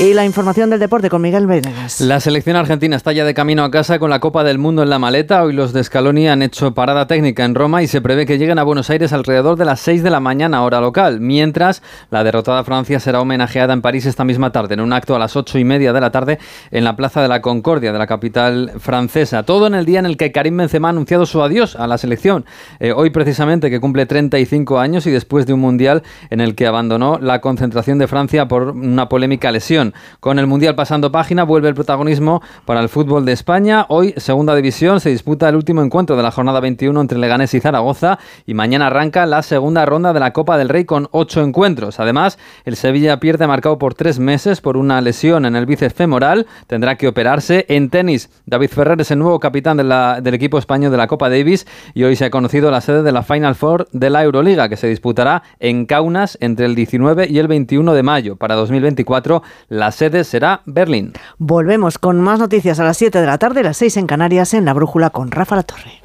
Y 0.00 0.14
la 0.14 0.24
información 0.24 0.70
del 0.70 0.78
deporte 0.78 1.10
con 1.10 1.20
Miguel 1.20 1.48
Venegas. 1.48 2.00
La 2.00 2.20
selección 2.20 2.54
argentina 2.54 2.94
está 2.94 3.10
ya 3.10 3.24
de 3.24 3.34
camino 3.34 3.64
a 3.64 3.70
casa 3.72 3.98
con 3.98 4.10
la 4.10 4.20
Copa 4.20 4.44
del 4.44 4.56
Mundo 4.56 4.84
en 4.84 4.90
la 4.90 5.00
maleta. 5.00 5.42
Hoy 5.42 5.52
los 5.52 5.72
de 5.72 5.82
Scaloni 5.82 6.28
han 6.28 6.40
hecho 6.40 6.72
parada 6.72 7.08
técnica 7.08 7.44
en 7.44 7.56
Roma 7.56 7.82
y 7.82 7.88
se 7.88 8.00
prevé 8.00 8.24
que 8.24 8.38
lleguen 8.38 8.60
a 8.60 8.62
Buenos 8.62 8.90
Aires 8.90 9.12
alrededor 9.12 9.58
de 9.58 9.64
las 9.64 9.80
6 9.80 10.04
de 10.04 10.10
la 10.10 10.20
mañana, 10.20 10.62
hora 10.62 10.80
local. 10.80 11.18
Mientras, 11.18 11.82
la 12.12 12.22
derrotada 12.22 12.62
Francia 12.62 13.00
será 13.00 13.20
homenajeada 13.20 13.72
en 13.72 13.82
París 13.82 14.06
esta 14.06 14.22
misma 14.22 14.52
tarde, 14.52 14.74
en 14.74 14.80
un 14.82 14.92
acto 14.92 15.16
a 15.16 15.18
las 15.18 15.34
8 15.34 15.58
y 15.58 15.64
media 15.64 15.92
de 15.92 16.00
la 16.00 16.12
tarde 16.12 16.38
en 16.70 16.84
la 16.84 16.94
Plaza 16.94 17.20
de 17.20 17.26
la 17.26 17.42
Concordia 17.42 17.92
de 17.92 17.98
la 17.98 18.06
capital 18.06 18.74
francesa. 18.78 19.42
Todo 19.42 19.66
en 19.66 19.74
el 19.74 19.84
día 19.84 19.98
en 19.98 20.06
el 20.06 20.16
que 20.16 20.30
Karim 20.30 20.58
Benzema 20.58 20.86
ha 20.86 20.90
anunciado 20.92 21.26
su 21.26 21.42
adiós 21.42 21.74
a 21.74 21.88
la 21.88 21.98
selección. 21.98 22.44
Eh, 22.78 22.92
hoy 22.92 23.10
precisamente 23.10 23.68
que 23.68 23.80
cumple 23.80 24.06
35 24.06 24.78
años 24.78 25.08
y 25.08 25.10
después 25.10 25.44
de 25.44 25.54
un 25.54 25.60
mundial 25.60 26.04
en 26.30 26.40
el 26.40 26.54
que 26.54 26.68
abandonó 26.68 27.18
la 27.20 27.40
concentración 27.40 27.98
de 27.98 28.06
Francia 28.06 28.46
por 28.46 28.68
una 28.68 29.08
polémica 29.08 29.50
lesión. 29.50 29.87
Con 30.20 30.38
el 30.38 30.46
Mundial 30.46 30.74
pasando 30.74 31.12
página, 31.12 31.44
vuelve 31.44 31.68
el 31.68 31.74
protagonismo 31.74 32.42
para 32.64 32.80
el 32.80 32.88
fútbol 32.88 33.24
de 33.24 33.32
España. 33.32 33.86
Hoy, 33.88 34.14
segunda 34.16 34.54
división, 34.54 35.00
se 35.00 35.10
disputa 35.10 35.48
el 35.48 35.56
último 35.56 35.82
encuentro 35.82 36.16
de 36.16 36.22
la 36.22 36.30
jornada 36.30 36.60
21 36.60 37.00
entre 37.00 37.18
Leganés 37.18 37.54
y 37.54 37.60
Zaragoza 37.60 38.18
y 38.46 38.54
mañana 38.54 38.88
arranca 38.88 39.26
la 39.26 39.42
segunda 39.42 39.84
ronda 39.86 40.12
de 40.12 40.20
la 40.20 40.32
Copa 40.32 40.58
del 40.58 40.68
Rey 40.68 40.84
con 40.84 41.08
ocho 41.12 41.42
encuentros. 41.42 42.00
Además, 42.00 42.38
el 42.64 42.76
Sevilla 42.76 43.20
pierde 43.20 43.46
marcado 43.46 43.78
por 43.78 43.94
tres 43.94 44.18
meses 44.18 44.60
por 44.60 44.76
una 44.76 45.00
lesión 45.00 45.46
en 45.46 45.56
el 45.56 45.66
bíceps 45.66 45.94
femoral. 45.94 46.46
Tendrá 46.66 46.96
que 46.96 47.08
operarse. 47.08 47.66
En 47.68 47.90
tenis, 47.90 48.30
David 48.46 48.70
Ferrer 48.70 49.00
es 49.00 49.10
el 49.10 49.18
nuevo 49.18 49.40
capitán 49.40 49.76
del 49.76 50.34
equipo 50.34 50.58
español 50.58 50.90
de 50.90 50.96
la 50.96 51.06
Copa 51.06 51.28
Davis 51.28 51.66
y 51.94 52.04
hoy 52.04 52.16
se 52.16 52.24
ha 52.24 52.30
conocido 52.30 52.70
la 52.70 52.80
sede 52.80 53.02
de 53.02 53.12
la 53.12 53.22
Final 53.22 53.54
Four 53.54 53.88
de 53.92 54.10
la 54.10 54.22
Euroliga 54.22 54.68
que 54.68 54.76
se 54.76 54.88
disputará 54.88 55.42
en 55.60 55.86
Kaunas 55.86 56.38
entre 56.40 56.66
el 56.66 56.74
19 56.74 57.26
y 57.28 57.38
el 57.38 57.48
21 57.48 57.94
de 57.94 58.02
mayo. 58.02 58.36
Para 58.36 58.54
2024, 58.54 59.42
la 59.68 59.77
sede 59.92 60.24
será 60.24 60.62
Berlín. 60.66 61.12
Volvemos 61.38 61.98
con 61.98 62.20
más 62.20 62.38
noticias 62.38 62.78
a 62.80 62.84
las 62.84 62.96
7 62.96 63.20
de 63.20 63.26
la 63.26 63.38
tarde, 63.38 63.62
las 63.62 63.76
6 63.76 63.96
en 63.98 64.06
Canarias, 64.06 64.54
en 64.54 64.64
La 64.64 64.74
Brújula 64.74 65.10
con 65.10 65.30
Rafa 65.30 65.56
La 65.56 65.62
Torre. 65.62 66.02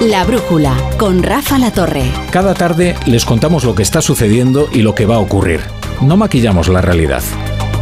La 0.00 0.24
Brújula 0.24 0.74
con 0.96 1.22
Rafa 1.22 1.58
La 1.58 1.72
Torre. 1.72 2.04
Cada 2.30 2.54
tarde 2.54 2.94
les 3.06 3.24
contamos 3.24 3.64
lo 3.64 3.74
que 3.74 3.82
está 3.82 4.00
sucediendo 4.00 4.68
y 4.72 4.82
lo 4.82 4.94
que 4.94 5.06
va 5.06 5.16
a 5.16 5.20
ocurrir. 5.20 5.60
No 6.00 6.16
maquillamos 6.16 6.68
la 6.68 6.80
realidad. 6.80 7.22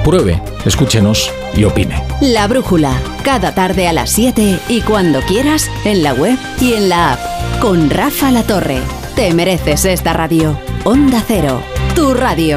Pruebe, 0.03 0.41
escúchenos 0.65 1.31
y 1.55 1.65
opine. 1.65 2.03
La 2.21 2.47
Brújula, 2.47 2.93
cada 3.23 3.55
tarde 3.55 3.89
a 3.89 3.93
las 3.93 4.11
7 4.11 4.61
y 4.69 4.81
cuando 4.83 5.21
quieras, 5.23 5.71
en 5.85 6.03
la 6.03 6.15
web 6.15 6.39
y 6.61 6.75
en 6.75 6.89
la 6.89 7.15
app. 7.15 7.21
Con 7.61 7.91
Rafa 7.91 8.31
La 8.31 8.45
Torre. 8.45 8.79
Te 9.15 9.35
mereces 9.35 9.85
esta 9.85 10.13
radio. 10.13 10.59
Onda 10.85 11.23
Cero, 11.27 11.61
tu 11.95 12.15
radio. 12.15 12.57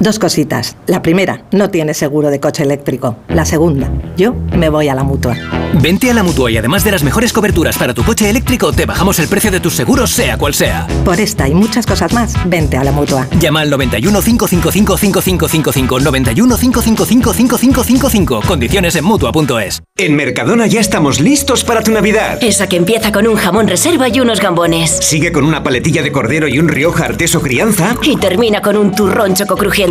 Dos 0.00 0.20
cositas. 0.20 0.76
La 0.86 1.02
primera, 1.02 1.42
no 1.50 1.70
tienes 1.70 1.96
seguro 1.96 2.30
de 2.30 2.38
coche 2.38 2.62
eléctrico. 2.62 3.16
La 3.28 3.44
segunda, 3.44 3.90
yo 4.16 4.32
me 4.56 4.68
voy 4.68 4.88
a 4.88 4.94
la 4.94 5.02
mutua. 5.02 5.36
Vente 5.82 6.08
a 6.08 6.14
la 6.14 6.22
mutua 6.22 6.50
y 6.52 6.56
además 6.56 6.84
de 6.84 6.92
las 6.92 7.02
mejores 7.02 7.32
coberturas 7.32 7.76
para 7.76 7.94
tu 7.94 8.04
coche 8.04 8.30
eléctrico, 8.30 8.72
te 8.72 8.86
bajamos 8.86 9.18
el 9.18 9.26
precio 9.26 9.50
de 9.50 9.58
tus 9.58 9.74
seguros, 9.74 10.10
sea 10.10 10.38
cual 10.38 10.54
sea. 10.54 10.86
Por 11.04 11.20
esta 11.20 11.48
y 11.48 11.54
muchas 11.54 11.84
cosas 11.84 12.12
más, 12.12 12.34
vente 12.48 12.76
a 12.76 12.84
la 12.84 12.92
mutua. 12.92 13.26
Llama 13.40 13.60
al 13.60 13.70
91 13.70 14.22
555 14.22 14.96
5555 14.96 16.00
91 16.00 16.56
555 16.56 17.34
5555. 17.34 18.42
Condiciones 18.46 18.94
en 18.94 19.04
mutua.es. 19.04 19.82
En 19.96 20.14
Mercadona 20.14 20.68
ya 20.68 20.80
estamos 20.80 21.20
listos 21.20 21.64
para 21.64 21.82
tu 21.82 21.90
Navidad. 21.90 22.38
Esa 22.40 22.68
que 22.68 22.76
empieza 22.76 23.10
con 23.10 23.26
un 23.26 23.34
jamón 23.34 23.66
reserva 23.66 24.08
y 24.08 24.20
unos 24.20 24.40
gambones. 24.40 24.96
Sigue 25.00 25.32
con 25.32 25.44
una 25.44 25.64
paletilla 25.64 26.02
de 26.02 26.12
cordero 26.12 26.46
y 26.46 26.60
un 26.60 26.68
Rioja 26.68 27.04
Arteso 27.04 27.42
Crianza. 27.42 27.96
Y 28.02 28.16
termina 28.16 28.62
con 28.62 28.76
un 28.76 28.94
turrón 28.94 29.34
choco 29.34 29.56
crujiente. 29.56 29.87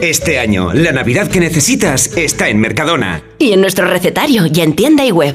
Este 0.00 0.38
año, 0.38 0.72
la 0.72 0.92
Navidad 0.92 1.30
que 1.30 1.38
necesitas 1.38 2.16
está 2.16 2.48
en 2.48 2.60
Mercadona. 2.60 3.22
Y 3.38 3.52
en 3.52 3.60
nuestro 3.60 3.86
recetario 3.86 4.44
y 4.50 4.60
en 4.60 4.74
tienda 4.74 5.04
y 5.04 5.10
web. 5.10 5.34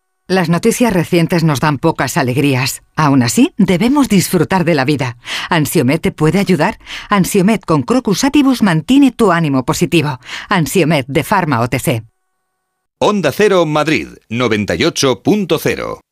Las 0.31 0.47
noticias 0.47 0.93
recientes 0.93 1.43
nos 1.43 1.59
dan 1.59 1.77
pocas 1.77 2.15
alegrías. 2.15 2.83
Aún 2.95 3.21
así, 3.21 3.51
debemos 3.57 4.07
disfrutar 4.07 4.63
de 4.63 4.75
la 4.75 4.85
vida. 4.85 5.17
¿Ansiomet 5.49 6.01
te 6.01 6.13
puede 6.13 6.39
ayudar? 6.39 6.79
Ansiomet 7.09 7.65
con 7.65 7.83
Crocus 7.83 8.23
Atibus 8.23 8.61
mantiene 8.61 9.11
tu 9.11 9.33
ánimo 9.33 9.65
positivo. 9.65 10.21
Ansiomet 10.47 11.05
de 11.09 11.25
Pharma 11.25 11.59
OTC. 11.59 12.03
Onda 12.97 13.33
Cero 13.33 13.65
Madrid 13.65 14.07
98.0 14.29 15.99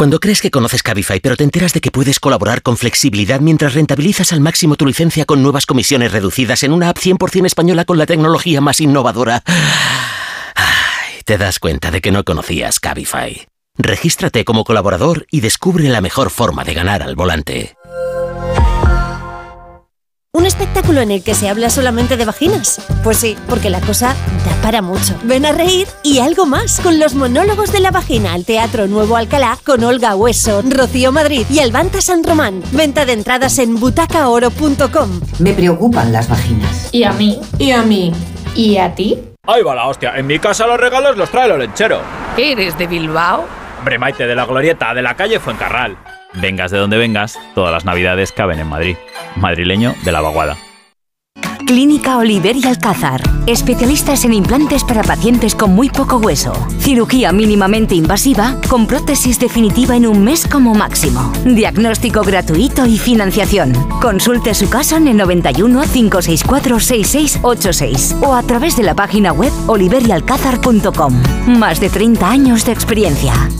Cuando 0.00 0.18
crees 0.18 0.40
que 0.40 0.50
conoces 0.50 0.82
Cabify 0.82 1.20
pero 1.20 1.36
te 1.36 1.44
enteras 1.44 1.74
de 1.74 1.82
que 1.82 1.90
puedes 1.90 2.20
colaborar 2.20 2.62
con 2.62 2.78
flexibilidad 2.78 3.40
mientras 3.40 3.74
rentabilizas 3.74 4.32
al 4.32 4.40
máximo 4.40 4.76
tu 4.76 4.86
licencia 4.86 5.26
con 5.26 5.42
nuevas 5.42 5.66
comisiones 5.66 6.10
reducidas 6.10 6.62
en 6.62 6.72
una 6.72 6.88
app 6.88 6.96
100% 6.96 7.44
española 7.44 7.84
con 7.84 7.98
la 7.98 8.06
tecnología 8.06 8.62
más 8.62 8.80
innovadora, 8.80 9.42
ay, 10.54 11.20
te 11.26 11.36
das 11.36 11.58
cuenta 11.58 11.90
de 11.90 12.00
que 12.00 12.12
no 12.12 12.24
conocías 12.24 12.80
Cabify. 12.80 13.46
Regístrate 13.76 14.46
como 14.46 14.64
colaborador 14.64 15.26
y 15.30 15.42
descubre 15.42 15.86
la 15.90 16.00
mejor 16.00 16.30
forma 16.30 16.64
de 16.64 16.72
ganar 16.72 17.02
al 17.02 17.14
volante. 17.14 17.76
¿Un 20.32 20.46
espectáculo 20.46 21.00
en 21.00 21.10
el 21.10 21.24
que 21.24 21.34
se 21.34 21.48
habla 21.48 21.70
solamente 21.70 22.16
de 22.16 22.24
vaginas? 22.24 22.80
Pues 23.02 23.16
sí, 23.16 23.36
porque 23.48 23.68
la 23.68 23.80
cosa 23.80 24.14
da 24.46 24.62
para 24.62 24.80
mucho. 24.80 25.18
Ven 25.24 25.44
a 25.44 25.50
reír 25.50 25.88
y 26.04 26.20
algo 26.20 26.46
más 26.46 26.78
con 26.78 27.00
los 27.00 27.14
monólogos 27.14 27.72
de 27.72 27.80
la 27.80 27.90
vagina 27.90 28.32
al 28.34 28.44
Teatro 28.44 28.86
Nuevo 28.86 29.16
Alcalá 29.16 29.58
con 29.66 29.82
Olga 29.82 30.14
Hueso, 30.14 30.62
Rocío 30.62 31.10
Madrid 31.10 31.44
y 31.50 31.58
Albanta 31.58 32.00
San 32.00 32.22
Román. 32.22 32.62
Venta 32.70 33.04
de 33.04 33.14
entradas 33.14 33.58
en 33.58 33.74
butacaoro.com. 33.80 35.20
Me 35.40 35.52
preocupan 35.52 36.12
las 36.12 36.28
vaginas. 36.28 36.90
¿Y 36.92 37.02
a 37.02 37.10
mí? 37.10 37.40
¿Y 37.58 37.72
a 37.72 37.82
mí? 37.82 38.12
¿Y 38.54 38.76
a 38.76 38.94
ti? 38.94 39.18
Ahí 39.48 39.62
va 39.64 39.74
la 39.74 39.88
hostia. 39.88 40.16
En 40.16 40.28
mi 40.28 40.38
casa 40.38 40.64
los 40.68 40.78
regalos 40.78 41.16
los 41.16 41.28
trae 41.28 41.46
el 41.46 41.52
olenchero. 41.52 42.02
¿Eres 42.36 42.78
de 42.78 42.86
Bilbao? 42.86 43.46
Hombre, 43.78 43.98
Maite, 43.98 44.28
de 44.28 44.36
la 44.36 44.46
glorieta, 44.46 44.94
de 44.94 45.02
la 45.02 45.16
calle 45.16 45.40
Fuencarral. 45.40 45.98
Vengas 46.34 46.70
de 46.70 46.78
donde 46.78 46.96
vengas, 46.96 47.38
todas 47.54 47.72
las 47.72 47.84
navidades 47.84 48.32
caben 48.32 48.58
en 48.60 48.68
Madrid. 48.68 48.96
Madrileño 49.36 49.94
de 50.04 50.12
la 50.12 50.20
vaguada. 50.20 50.56
Clínica 51.70 52.18
Oliver 52.18 52.56
y 52.56 52.66
Alcázar. 52.66 53.22
Especialistas 53.46 54.24
en 54.24 54.32
implantes 54.32 54.82
para 54.82 55.04
pacientes 55.04 55.54
con 55.54 55.72
muy 55.72 55.88
poco 55.88 56.16
hueso. 56.16 56.52
Cirugía 56.80 57.30
mínimamente 57.30 57.94
invasiva 57.94 58.56
con 58.68 58.88
prótesis 58.88 59.38
definitiva 59.38 59.94
en 59.94 60.08
un 60.08 60.24
mes 60.24 60.48
como 60.48 60.74
máximo. 60.74 61.32
Diagnóstico 61.44 62.22
gratuito 62.22 62.86
y 62.86 62.98
financiación. 62.98 63.72
Consulte 64.00 64.52
su 64.54 64.68
caso 64.68 64.96
en 64.96 65.06
el 65.06 65.16
91 65.16 65.82
564 65.82 66.80
6686 66.80 68.16
o 68.22 68.34
a 68.34 68.42
través 68.42 68.76
de 68.76 68.82
la 68.82 68.94
página 68.96 69.32
web 69.32 69.52
oliverialcázar.com. 69.68 71.22
Más 71.56 71.78
de 71.78 71.88
30 71.88 72.28
años 72.28 72.64
de 72.64 72.72
experiencia. 72.72 73.32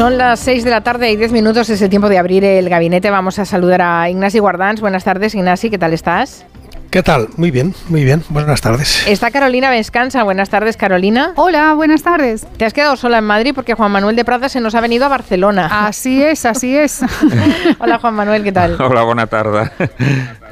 Son 0.00 0.16
las 0.16 0.40
6 0.40 0.64
de 0.64 0.70
la 0.70 0.80
tarde 0.80 1.10
y 1.10 1.16
10 1.16 1.30
minutos, 1.30 1.68
es 1.68 1.82
el 1.82 1.90
tiempo 1.90 2.08
de 2.08 2.16
abrir 2.16 2.42
el 2.42 2.70
gabinete. 2.70 3.10
Vamos 3.10 3.38
a 3.38 3.44
saludar 3.44 3.82
a 3.82 4.08
Ignasi 4.08 4.38
Guardans. 4.38 4.80
Buenas 4.80 5.04
tardes, 5.04 5.34
Ignasi, 5.34 5.68
¿qué 5.68 5.76
tal 5.76 5.92
estás? 5.92 6.46
¿Qué 6.90 7.02
tal? 7.02 7.28
Muy 7.36 7.50
bien, 7.50 7.74
muy 7.90 8.02
bien. 8.02 8.24
Buenas 8.30 8.62
tardes. 8.62 9.06
Está 9.06 9.30
Carolina 9.30 9.68
Vescanza. 9.68 10.22
Buenas 10.22 10.48
tardes, 10.48 10.78
Carolina. 10.78 11.34
Hola, 11.36 11.74
buenas 11.74 12.02
tardes. 12.02 12.46
Te 12.56 12.64
has 12.64 12.72
quedado 12.72 12.96
sola 12.96 13.18
en 13.18 13.24
Madrid 13.24 13.52
porque 13.54 13.74
Juan 13.74 13.92
Manuel 13.92 14.16
de 14.16 14.24
Prada 14.24 14.48
se 14.48 14.60
nos 14.60 14.74
ha 14.74 14.80
venido 14.80 15.04
a 15.04 15.08
Barcelona. 15.08 15.86
Así 15.86 16.22
es, 16.22 16.46
así 16.46 16.74
es. 16.74 17.00
Hola, 17.78 17.98
Juan 17.98 18.14
Manuel, 18.14 18.42
¿qué 18.42 18.52
tal? 18.52 18.80
Hola, 18.80 19.02
buena 19.02 19.26
tarde. 19.26 19.70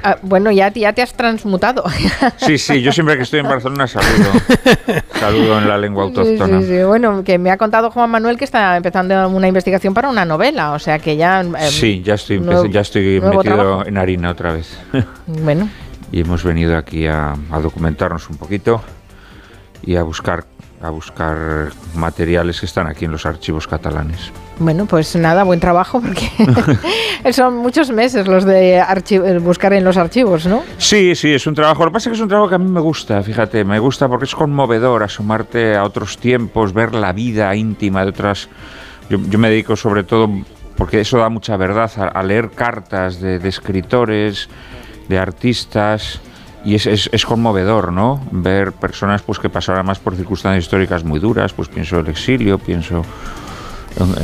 Ah, 0.02 0.16
bueno, 0.22 0.50
ya, 0.50 0.72
ya 0.72 0.92
te 0.92 1.02
has 1.02 1.12
transmutado. 1.14 1.84
Sí, 2.38 2.56
sí, 2.58 2.80
yo 2.82 2.92
siempre 2.92 3.16
que 3.16 3.22
estoy 3.24 3.40
en 3.40 3.48
Barcelona 3.48 3.86
saludo. 3.86 4.30
Saludo 5.18 5.58
en 5.58 5.68
la 5.68 5.76
lengua 5.78 6.04
autóctona. 6.04 6.60
Sí, 6.60 6.66
sí, 6.66 6.76
sí. 6.78 6.82
Bueno, 6.84 7.22
que 7.24 7.38
me 7.38 7.50
ha 7.50 7.56
contado 7.56 7.90
Juan 7.90 8.10
Manuel 8.10 8.36
que 8.38 8.44
está 8.44 8.76
empezando 8.76 9.28
una 9.28 9.48
investigación 9.48 9.94
para 9.94 10.08
una 10.08 10.24
novela, 10.24 10.72
o 10.72 10.78
sea 10.78 10.98
que 10.98 11.16
ya... 11.16 11.40
eh, 11.42 11.68
Sí, 11.70 12.02
ya 12.04 12.14
estoy, 12.14 12.38
nuevo- 12.40 12.66
ya 12.66 12.80
estoy 12.80 13.20
metido 13.20 13.42
trabajo. 13.42 13.86
en 13.86 13.98
harina 13.98 14.30
otra 14.30 14.52
vez. 14.52 14.78
Bueno, 15.26 15.68
y 16.12 16.20
hemos 16.20 16.42
venido 16.44 16.76
aquí 16.76 17.06
a, 17.06 17.34
a 17.50 17.60
documentarnos 17.60 18.30
un 18.30 18.36
poquito 18.38 18.82
y 19.82 19.96
a 19.96 20.02
buscar 20.02 20.44
a 20.80 20.90
buscar 20.90 21.70
materiales 21.96 22.60
que 22.60 22.66
están 22.66 22.86
aquí 22.86 23.04
en 23.04 23.10
los 23.10 23.26
archivos 23.26 23.66
catalanes. 23.66 24.30
Bueno, 24.58 24.86
pues 24.86 25.14
nada, 25.16 25.44
buen 25.44 25.60
trabajo 25.60 26.00
porque 26.00 26.30
son 27.32 27.56
muchos 27.56 27.90
meses 27.90 28.26
los 28.26 28.44
de 28.44 28.82
buscar 29.40 29.72
en 29.72 29.84
los 29.84 29.96
archivos, 29.96 30.46
¿no? 30.46 30.62
Sí, 30.78 31.14
sí, 31.14 31.32
es 31.32 31.46
un 31.46 31.54
trabajo. 31.54 31.84
Lo 31.84 31.90
que 31.90 31.94
pasa 31.94 32.08
es 32.08 32.12
que 32.12 32.16
es 32.16 32.22
un 32.22 32.28
trabajo 32.28 32.48
que 32.48 32.54
a 32.56 32.58
mí 32.58 32.70
me 32.70 32.80
gusta, 32.80 33.22
fíjate, 33.22 33.64
me 33.64 33.78
gusta 33.78 34.08
porque 34.08 34.24
es 34.24 34.34
conmovedor 34.34 35.02
asomarte 35.02 35.76
a 35.76 35.84
otros 35.84 36.18
tiempos, 36.18 36.72
ver 36.72 36.94
la 36.94 37.12
vida 37.12 37.54
íntima 37.54 38.02
de 38.02 38.10
otras. 38.10 38.48
Yo, 39.10 39.18
yo 39.28 39.38
me 39.38 39.48
dedico 39.50 39.76
sobre 39.76 40.04
todo, 40.04 40.28
porque 40.76 41.00
eso 41.00 41.18
da 41.18 41.28
mucha 41.28 41.56
verdad, 41.56 41.90
a, 41.96 42.08
a 42.08 42.22
leer 42.22 42.50
cartas 42.50 43.20
de, 43.20 43.38
de 43.38 43.48
escritores, 43.48 44.48
de 45.08 45.18
artistas. 45.18 46.20
Y 46.64 46.74
es, 46.74 46.86
es, 46.86 47.08
es 47.12 47.24
conmovedor, 47.24 47.92
¿no? 47.92 48.20
Ver 48.32 48.72
personas 48.72 49.22
pues, 49.22 49.38
que 49.38 49.48
pasaron 49.48 49.86
más 49.86 50.00
por 50.00 50.16
circunstancias 50.16 50.64
históricas 50.64 51.04
muy 51.04 51.20
duras, 51.20 51.52
pues 51.52 51.68
pienso 51.68 52.00
el 52.00 52.08
exilio, 52.08 52.58
pienso 52.58 52.96
en, 52.96 53.04
en 53.04 53.57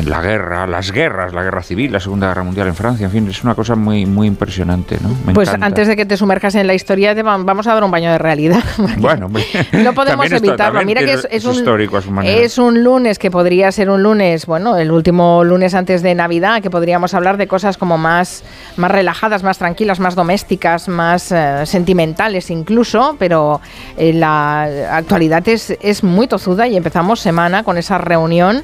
la 0.05 0.21
guerra, 0.21 0.67
las 0.67 0.93
guerras, 0.93 1.33
la 1.33 1.43
guerra 1.43 1.63
civil, 1.63 1.93
la 1.93 2.01
Segunda 2.01 2.29
Guerra 2.29 2.43
Mundial 2.45 2.69
en 2.69 2.75
Francia, 2.75 3.07
en 3.07 3.13
fin, 3.13 3.29
es 3.29 3.43
una 3.43 3.55
cosa 3.55 3.75
muy, 3.75 4.07
muy 4.07 4.27
impresionante, 4.27 4.99
¿no? 5.01 5.09
Me 5.27 5.35
pues 5.35 5.49
encanta. 5.49 5.67
antes 5.67 5.89
de 5.89 5.97
que 5.97 6.07
te 6.07 6.17
sumerjas 6.17 6.55
en 6.55 6.67
la 6.67 6.75
historia, 6.75 7.15
te 7.15 7.23
va- 7.23 7.37
vamos 7.39 7.67
a 7.67 7.75
dar 7.75 7.83
un 7.85 7.91
baño 7.91 8.11
de 8.11 8.19
realidad. 8.19 8.63
Bueno, 8.99 9.29
No 9.73 9.93
podemos 9.93 10.31
evitarlo. 10.31 10.83
Mira 10.85 11.03
que 11.03 11.13
es, 11.13 11.25
es 11.25 11.29
es 11.33 11.45
un, 11.45 11.55
histórico 11.55 11.97
a 11.97 12.03
su 12.03 12.11
manera. 12.11 12.37
es 12.41 12.59
un 12.59 12.83
lunes 12.85 13.19
que 13.19 13.31
podría 13.31 13.71
ser 13.73 13.91
un 13.91 14.03
lunes, 14.03 14.47
bueno, 14.47 14.77
el 14.77 14.91
último 14.91 15.45
lunes 15.45 15.75
antes 15.75 16.03
de 16.03 16.15
Navidad, 16.15 16.63
que 16.63 16.71
podríamos 16.71 17.13
hablar 17.15 17.37
de 17.37 17.47
cosas 17.47 17.77
como 17.77 17.99
más, 17.99 18.43
más 18.77 18.91
relajadas, 18.91 19.43
más 19.43 19.59
tranquilas, 19.59 20.01
más 20.01 20.15
domésticas, 20.15 20.89
más 20.89 21.33
eh, 21.33 21.67
sentimentales 21.67 22.51
incluso, 22.51 23.17
pero 23.19 23.61
eh, 23.97 24.13
la 24.13 24.63
actualidad 24.97 25.47
es, 25.49 25.77
es 25.81 26.03
muy 26.05 26.29
tozuda 26.29 26.67
y 26.69 26.77
empezamos 26.77 27.21
semana 27.21 27.65
con 27.65 27.77
esa 27.79 27.99
reunión 27.99 28.63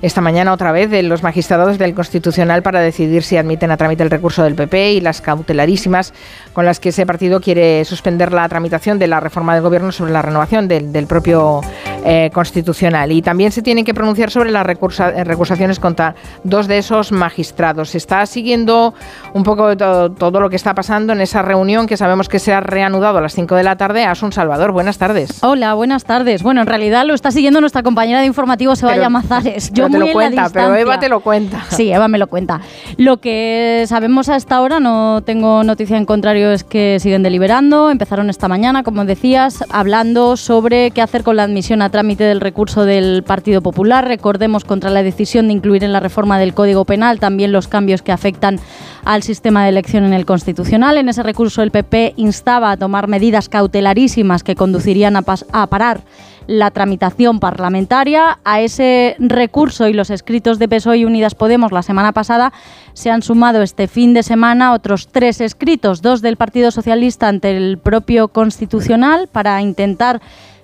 esta 0.00 0.20
mañana 0.20 0.51
otra 0.52 0.72
vez 0.72 0.90
de 0.90 1.02
los 1.02 1.22
magistrados 1.22 1.78
del 1.78 1.94
Constitucional 1.94 2.62
para 2.62 2.80
decidir 2.80 3.22
si 3.22 3.36
admiten 3.36 3.70
a 3.70 3.76
trámite 3.76 4.02
el 4.02 4.10
recurso 4.10 4.42
del 4.42 4.54
PP 4.54 4.92
y 4.92 5.00
las 5.00 5.20
cautelarísimas 5.20 6.12
con 6.52 6.64
las 6.64 6.80
que 6.80 6.90
ese 6.90 7.06
partido 7.06 7.40
quiere 7.40 7.84
suspender 7.84 8.32
la 8.32 8.48
tramitación 8.48 8.98
de 8.98 9.06
la 9.08 9.20
reforma 9.20 9.54
del 9.54 9.62
gobierno 9.62 9.92
sobre 9.92 10.12
la 10.12 10.22
renovación 10.22 10.68
del, 10.68 10.92
del 10.92 11.06
propio 11.06 11.60
eh, 12.04 12.30
Constitucional. 12.32 13.10
Y 13.12 13.22
también 13.22 13.52
se 13.52 13.62
tienen 13.62 13.84
que 13.84 13.94
pronunciar 13.94 14.30
sobre 14.30 14.50
las 14.50 14.66
recursa- 14.66 15.12
eh, 15.14 15.24
recusaciones 15.24 15.78
contra 15.78 16.14
dos 16.44 16.66
de 16.68 16.78
esos 16.78 17.12
magistrados. 17.12 17.90
Se 17.90 17.98
está 17.98 18.24
siguiendo 18.26 18.94
un 19.34 19.42
poco 19.44 19.76
to- 19.76 20.10
todo 20.12 20.40
lo 20.40 20.50
que 20.50 20.56
está 20.56 20.74
pasando 20.74 21.12
en 21.12 21.20
esa 21.20 21.42
reunión 21.42 21.86
que 21.86 21.96
sabemos 21.96 22.28
que 22.28 22.38
se 22.38 22.52
ha 22.52 22.60
reanudado 22.60 23.18
a 23.18 23.20
las 23.20 23.34
5 23.34 23.54
de 23.54 23.62
la 23.64 23.76
tarde. 23.76 24.04
Asun 24.04 24.32
Salvador, 24.32 24.72
buenas 24.72 24.98
tardes. 24.98 25.42
Hola, 25.42 25.74
buenas 25.74 26.04
tardes. 26.04 26.42
Bueno, 26.42 26.60
en 26.60 26.66
realidad 26.66 27.04
lo 27.06 27.14
está 27.14 27.30
siguiendo 27.30 27.60
nuestra 27.60 27.82
compañera 27.82 28.20
de 28.20 28.26
informativo, 28.26 28.76
Sebaya 28.76 29.08
Mazares. 29.08 29.72
te 29.72 29.98
muy 29.98 30.10
en 30.10 30.36
la 30.36 30.41
cuenta, 30.44 30.60
pero. 30.68 30.76
Eva 30.76 30.98
te 30.98 31.08
lo 31.08 31.20
cuenta. 31.20 31.64
Sí, 31.70 31.90
Eva 31.92 32.08
me 32.08 32.18
lo 32.18 32.26
cuenta. 32.26 32.60
Lo 32.96 33.18
que 33.18 33.84
sabemos 33.86 34.28
hasta 34.28 34.56
ahora, 34.56 34.80
no 34.80 35.22
tengo 35.24 35.64
noticia 35.64 35.96
en 35.96 36.06
contrario, 36.06 36.52
es 36.52 36.64
que 36.64 36.98
siguen 37.00 37.22
deliberando. 37.22 37.90
Empezaron 37.90 38.30
esta 38.30 38.48
mañana, 38.48 38.82
como 38.82 39.04
decías, 39.04 39.64
hablando 39.70 40.36
sobre 40.36 40.90
qué 40.90 41.02
hacer 41.02 41.22
con 41.22 41.36
la 41.36 41.44
admisión 41.44 41.82
a 41.82 41.90
trámite 41.90 42.24
del 42.24 42.40
recurso 42.40 42.84
del 42.84 43.22
Partido 43.22 43.62
Popular. 43.62 44.06
Recordemos 44.06 44.64
contra 44.64 44.90
la 44.90 45.02
decisión 45.02 45.48
de 45.48 45.54
incluir 45.54 45.84
en 45.84 45.92
la 45.92 46.00
reforma 46.00 46.38
del 46.38 46.54
Código 46.54 46.84
Penal 46.84 47.20
también 47.20 47.52
los 47.52 47.68
cambios 47.68 48.02
que 48.02 48.12
afectan 48.12 48.58
al 49.04 49.22
sistema 49.22 49.64
de 49.64 49.70
elección 49.70 50.04
en 50.04 50.12
el 50.12 50.26
Constitucional. 50.26 50.96
En 50.96 51.08
ese 51.08 51.22
recurso 51.22 51.62
el 51.62 51.70
PP 51.70 52.14
instaba 52.16 52.70
a 52.70 52.76
tomar 52.76 53.08
medidas 53.08 53.48
cautelarísimas 53.48 54.42
que 54.42 54.54
conducirían 54.54 55.16
a, 55.16 55.24
a 55.52 55.66
parar 55.66 56.02
la 56.46 56.70
tramitación 56.70 57.40
parlamentaria. 57.40 58.38
A 58.44 58.60
ese 58.60 59.16
recurso 59.18 59.88
y 59.88 59.92
los 59.92 60.10
escritos 60.10 60.58
de 60.58 60.68
PSOE 60.68 60.98
y 60.98 61.04
Unidas 61.04 61.34
Podemos 61.34 61.72
la 61.72 61.82
semana 61.82 62.12
pasada 62.12 62.52
se 62.94 63.10
han 63.10 63.22
sumado 63.22 63.62
este 63.62 63.88
fin 63.88 64.14
de 64.14 64.22
semana 64.22 64.72
otros 64.72 65.08
tres 65.08 65.40
escritos, 65.40 66.02
dos 66.02 66.22
del 66.22 66.36
Partido 66.36 66.70
Socialista 66.70 67.28
ante 67.28 67.56
el 67.56 67.78
propio 67.78 68.28
Constitucional 68.28 69.28
para 69.30 69.60
intentar 69.62 70.20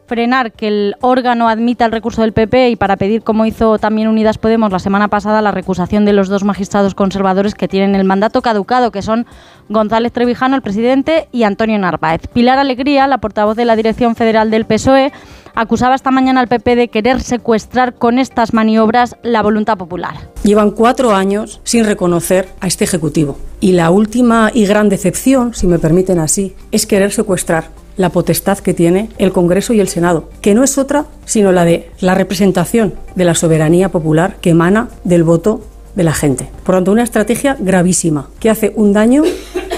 frenar 0.09 0.53
que 0.53 0.67
el 0.67 0.97
órgano 1.01 1.49
admita 1.49 1.85
el 1.85 1.93
recurso 1.93 2.23
del 2.23 2.33
PP 2.33 2.71
y 2.71 2.77
para 2.77 2.97
pedir, 2.97 3.23
como 3.23 3.45
hizo 3.45 3.79
también 3.79 4.09
Unidas 4.09 4.39
Podemos 4.39 4.73
la 4.73 4.79
semana 4.79 5.09
pasada, 5.09 5.43
la 5.43 5.53
recusación 5.53 6.05
de 6.05 6.15
los 6.15 6.29
dos 6.29 6.43
magistrados 6.43 6.95
conservadores 6.95 7.55
que 7.55 7.69
tienen 7.69 7.95
el 7.95 8.05
mandato 8.05 8.43
caducado, 8.43 8.91
que 8.91 9.03
son 9.03 9.27
González 9.69 10.13
Trevijano, 10.13 10.57
el 10.57 10.63
presidente, 10.63 11.29
y 11.31 11.43
Antonio 11.43 11.79
Narváez. 11.79 12.23
Pilar 12.33 12.59
Alegría, 12.59 13.07
la 13.07 13.19
portavoz 13.19 13.57
de 13.57 13.67
la 13.67 13.77
Dirección 13.77 14.17
Federal 14.17 14.51
del 14.51 14.65
PSOE, 14.65 15.13
acusaba 15.59 15.97
esta 15.97 16.13
mañana 16.13 16.41
al 16.41 16.47
PP 16.47 16.77
de 16.77 16.89
querer 16.89 17.21
secuestrar 17.21 17.95
con 17.95 18.21
estas 18.21 18.55
maniobras 18.55 19.17
la 19.25 19.43
voluntad 19.43 19.77
popular. 19.77 20.15
Llevan 20.45 20.71
cuatro 20.71 21.15
años 21.15 21.61
sin 21.65 21.85
reconocer 21.85 22.49
a 22.61 22.69
este 22.69 22.85
Ejecutivo. 22.85 23.37
Y 23.59 23.73
la 23.73 23.91
última 23.91 24.53
y 24.55 24.67
gran 24.67 24.89
decepción, 24.89 25.55
si 25.55 25.67
me 25.67 25.81
permiten 25.81 26.21
así, 26.21 26.55
es 26.71 26.87
querer 26.87 27.11
secuestrar 27.11 27.71
la 27.97 28.11
potestad 28.11 28.59
que 28.59 28.73
tiene 28.73 29.11
el 29.19 29.33
Congreso 29.33 29.73
y 29.73 29.81
el 29.81 29.89
Senado, 29.89 30.31
que 30.41 30.55
no 30.55 30.63
es 30.63 30.79
otra 30.79 31.07
sino 31.25 31.51
la 31.51 31.65
de 31.65 31.91
la 32.01 32.15
representación 32.15 32.95
de 33.17 33.25
la 33.25 33.35
soberanía 33.35 33.89
popular 33.89 34.37
que 34.41 34.51
emana 34.51 34.89
del 35.03 35.25
voto 35.25 35.61
de 35.97 36.05
la 36.05 36.15
gente. 36.15 36.49
Por 36.63 36.77
tanto, 36.77 36.93
una 36.93 37.03
estrategia 37.03 37.57
gravísima 37.59 38.29
que 38.39 38.51
hace 38.51 38.73
un 38.77 38.93
daño 38.93 39.25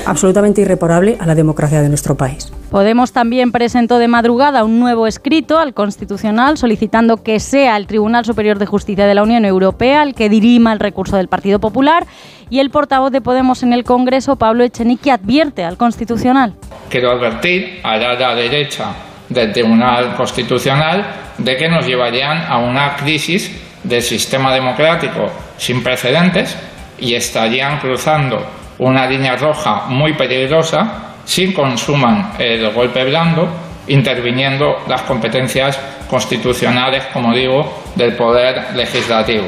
absolutamente 0.05 0.61
irreparable 0.61 1.17
a 1.19 1.27
la 1.27 1.35
democracia 1.35 1.81
de 1.81 1.89
nuestro 1.89 2.19
país. 2.19 2.53
Podemos 2.71 3.13
también 3.13 3.51
presentó 3.51 3.99
de 3.99 4.07
madrugada 4.07 4.63
un 4.63 4.79
nuevo 4.79 5.09
escrito 5.09 5.59
al 5.59 5.75
Constitucional 5.75 6.57
solicitando 6.57 7.21
que 7.21 7.41
sea 7.41 7.77
el 7.77 7.89
Tribunal 7.89 8.25
Superior 8.25 8.61
de 8.61 8.67
Justicia 8.67 9.07
de 9.07 9.15
la 9.17 9.25
Unión 9.25 9.45
Europea 9.45 10.05
el 10.05 10.15
que 10.15 10.29
dirima 10.29 10.73
el 10.73 10.79
recurso 10.79 11.17
del 11.17 11.27
Partido 11.27 11.59
Popular 11.59 12.07
y 12.49 12.61
el 12.61 12.71
portavoz 12.71 13.11
de 13.11 13.21
Podemos 13.21 13.65
en 13.65 13.73
el 13.73 13.83
Congreso, 13.83 14.37
Pablo 14.37 14.63
Echenique, 14.63 15.11
advierte 15.11 15.65
al 15.65 15.77
Constitucional. 15.77 16.55
Quiero 16.89 17.11
advertir 17.11 17.81
a 17.83 17.97
la 17.97 18.35
derecha 18.37 18.93
del 19.29 19.53
Tribunal 19.53 20.15
Constitucional 20.15 21.07
de 21.39 21.57
que 21.57 21.69
nos 21.69 21.85
llevarían 21.85 22.45
a 22.49 22.59
una 22.59 22.95
crisis 22.95 23.51
del 23.83 24.03
sistema 24.03 24.55
democrático 24.55 25.29
sin 25.57 25.83
precedentes 25.83 26.57
y 27.01 27.15
estarían 27.15 27.81
cruzando 27.81 28.47
una 28.79 29.09
línea 29.09 29.35
roja 29.35 29.87
muy 29.89 30.13
peligrosa 30.13 31.10
si 31.25 31.53
consuman 31.53 32.33
el 32.39 32.73
golpe 32.73 33.05
blando, 33.05 33.49
interviniendo 33.89 34.77
las 34.89 35.03
competencias 35.03 35.79
constitucionales, 36.09 37.05
como 37.13 37.35
digo, 37.35 37.83
del 37.95 38.15
Poder 38.17 38.75
Legislativo. 38.75 39.47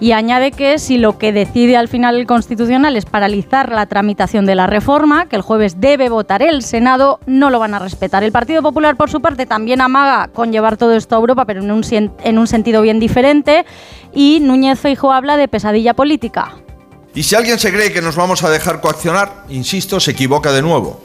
Y 0.00 0.12
añade 0.12 0.50
que 0.50 0.78
si 0.78 0.96
lo 0.96 1.18
que 1.18 1.30
decide 1.30 1.76
al 1.76 1.86
final 1.86 2.16
el 2.16 2.26
Constitucional 2.26 2.96
es 2.96 3.04
paralizar 3.04 3.70
la 3.70 3.84
tramitación 3.84 4.46
de 4.46 4.54
la 4.54 4.66
reforma, 4.66 5.26
que 5.26 5.36
el 5.36 5.42
jueves 5.42 5.78
debe 5.78 6.08
votar 6.08 6.40
el 6.42 6.62
Senado, 6.62 7.20
no 7.26 7.50
lo 7.50 7.58
van 7.58 7.74
a 7.74 7.78
respetar. 7.78 8.24
El 8.24 8.32
Partido 8.32 8.62
Popular, 8.62 8.96
por 8.96 9.10
su 9.10 9.20
parte, 9.20 9.44
también 9.44 9.82
amaga 9.82 10.28
con 10.28 10.52
llevar 10.52 10.78
todo 10.78 10.94
esto 10.96 11.16
a 11.16 11.18
Europa, 11.18 11.44
pero 11.44 11.60
en 11.62 11.70
un, 11.70 11.82
en 11.92 12.38
un 12.38 12.46
sentido 12.46 12.80
bien 12.80 12.98
diferente. 12.98 13.66
Y 14.14 14.40
Núñez 14.40 14.80
Feijóo 14.80 15.12
habla 15.12 15.36
de 15.36 15.48
pesadilla 15.48 15.92
política. 15.92 16.54
Y 17.14 17.24
si 17.24 17.34
alguien 17.34 17.58
se 17.58 17.72
cree 17.72 17.92
que 17.92 18.02
nos 18.02 18.16
vamos 18.16 18.44
a 18.44 18.50
dejar 18.50 18.80
coaccionar, 18.80 19.44
insisto, 19.48 19.98
se 19.98 20.12
equivoca 20.12 20.52
de 20.52 20.62
nuevo. 20.62 21.02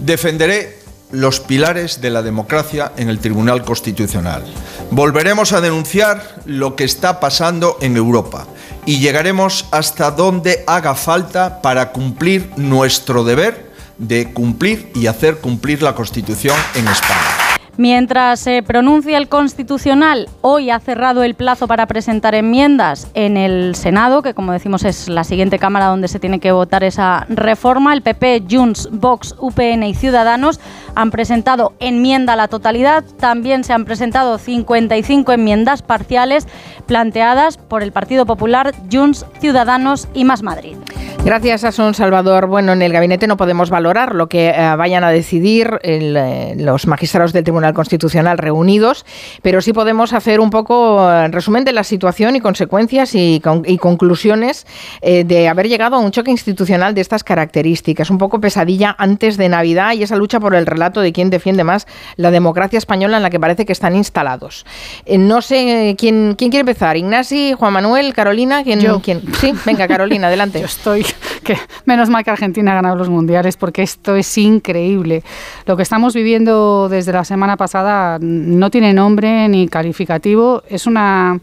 Defenderé 0.00 0.78
los 1.10 1.40
pilares 1.40 2.00
de 2.00 2.10
la 2.10 2.22
democracia 2.22 2.92
en 2.96 3.08
el 3.08 3.18
Tribunal 3.18 3.64
Constitucional. 3.64 4.44
Volveremos 4.90 5.52
a 5.52 5.60
denunciar 5.60 6.40
lo 6.44 6.76
que 6.76 6.84
está 6.84 7.20
pasando 7.20 7.78
en 7.80 7.96
Europa 7.96 8.46
y 8.86 8.98
llegaremos 8.98 9.66
hasta 9.70 10.10
donde 10.10 10.64
haga 10.66 10.94
falta 10.94 11.60
para 11.62 11.92
cumplir 11.92 12.50
nuestro 12.56 13.24
deber 13.24 13.68
de 13.98 14.32
cumplir 14.32 14.90
y 14.94 15.06
hacer 15.06 15.38
cumplir 15.38 15.82
la 15.82 15.94
Constitución 15.94 16.56
en 16.74 16.88
España. 16.88 17.47
Mientras 17.78 18.40
se 18.40 18.64
pronuncia 18.64 19.16
el 19.18 19.28
Constitucional, 19.28 20.28
hoy 20.40 20.68
ha 20.68 20.80
cerrado 20.80 21.22
el 21.22 21.36
plazo 21.36 21.68
para 21.68 21.86
presentar 21.86 22.34
enmiendas 22.34 23.06
en 23.14 23.36
el 23.36 23.76
Senado, 23.76 24.20
que 24.20 24.34
como 24.34 24.50
decimos 24.50 24.84
es 24.84 25.08
la 25.08 25.22
siguiente 25.22 25.60
Cámara 25.60 25.86
donde 25.86 26.08
se 26.08 26.18
tiene 26.18 26.40
que 26.40 26.50
votar 26.50 26.82
esa 26.82 27.24
reforma. 27.28 27.94
El 27.94 28.02
PP, 28.02 28.46
Junts, 28.50 28.88
Vox, 28.90 29.36
UPN 29.38 29.84
y 29.84 29.94
Ciudadanos 29.94 30.58
han 30.96 31.12
presentado 31.12 31.72
enmienda 31.78 32.32
a 32.32 32.36
la 32.36 32.48
totalidad. 32.48 33.04
También 33.20 33.62
se 33.62 33.72
han 33.72 33.84
presentado 33.84 34.38
55 34.38 35.30
enmiendas 35.30 35.82
parciales 35.82 36.48
planteadas 36.86 37.58
por 37.58 37.84
el 37.84 37.92
Partido 37.92 38.26
Popular, 38.26 38.74
Junts, 38.90 39.24
Ciudadanos 39.38 40.08
y 40.14 40.24
Más 40.24 40.42
Madrid. 40.42 40.76
Gracias, 41.24 41.64
Asun 41.64 41.94
Salvador. 41.94 42.46
Bueno, 42.46 42.72
en 42.72 42.80
el 42.80 42.92
gabinete 42.92 43.26
no 43.26 43.36
podemos 43.36 43.70
valorar 43.70 44.14
lo 44.14 44.28
que 44.28 44.48
eh, 44.48 44.76
vayan 44.76 45.04
a 45.04 45.10
decidir 45.10 45.78
eh, 45.82 46.54
los 46.56 46.86
magistrados 46.86 47.32
del 47.32 47.44
Tribunal 47.44 47.67
Constitucional 47.74 48.38
reunidos, 48.38 49.04
pero 49.42 49.60
sí 49.60 49.72
podemos 49.72 50.12
hacer 50.12 50.40
un 50.40 50.50
poco 50.50 51.08
eh, 51.10 51.28
resumen 51.28 51.64
de 51.64 51.72
la 51.72 51.84
situación 51.84 52.36
y 52.36 52.40
consecuencias 52.40 53.14
y, 53.14 53.40
conclusiones 53.80 54.66
de 55.02 55.48
haber 55.48 55.68
llegado 55.68 55.96
a 55.96 55.98
un 55.98 56.10
choque 56.10 56.30
institucional 56.30 56.94
de 56.94 57.00
estas 57.00 57.24
características. 57.24 58.10
Un 58.10 58.18
poco 58.18 58.40
pesadilla 58.40 58.94
antes 58.98 59.36
de 59.36 59.48
Navidad 59.48 59.92
y 59.92 60.02
esa 60.02 60.16
lucha 60.16 60.40
por 60.40 60.54
el 60.54 60.66
relato 60.66 61.00
de 61.00 61.12
quién 61.12 61.30
defiende 61.30 61.64
más 61.64 61.86
la 62.16 62.30
democracia 62.30 62.78
española 62.78 63.16
en 63.16 63.22
la 63.22 63.30
que 63.30 63.40
parece 63.40 63.66
que 63.66 63.72
están 63.72 63.96
instalados. 63.96 64.64
no 65.06 65.42
sé 65.42 65.94
quién, 65.98 66.34
quién 66.36 66.50
quiere 66.50 66.60
empezar. 66.60 66.96
Ignasi, 66.96 67.54
Juan 67.54 67.72
Manuel, 67.72 68.14
Carolina. 68.14 68.64
¿quién, 68.64 68.80
Yo. 68.80 69.00
¿quién? 69.00 69.22
Sí, 69.40 69.52
venga, 69.64 69.86
Carolina, 69.88 70.26
adelante. 70.28 70.60
Yo 70.60 70.66
estoy 70.66 71.04
que 71.44 71.56
menos 71.84 72.08
mal 72.08 72.24
que 72.24 72.30
Argentina 72.30 72.72
ha 72.72 72.74
ganado 72.76 72.96
los 72.96 73.08
mundiales 73.08 73.56
porque 73.56 73.82
esto 73.82 74.16
es 74.16 74.38
increíble. 74.38 75.22
Lo 75.66 75.76
que 75.76 75.82
estamos 75.82 76.14
viviendo 76.14 76.88
desde 76.88 77.12
la 77.12 77.24
semana 77.24 77.56
pasada 77.58 78.18
no 78.22 78.70
tiene 78.70 78.94
nombre 78.94 79.46
ni 79.50 79.68
calificativo. 79.68 80.62
Es 80.70 80.86
una 80.86 81.38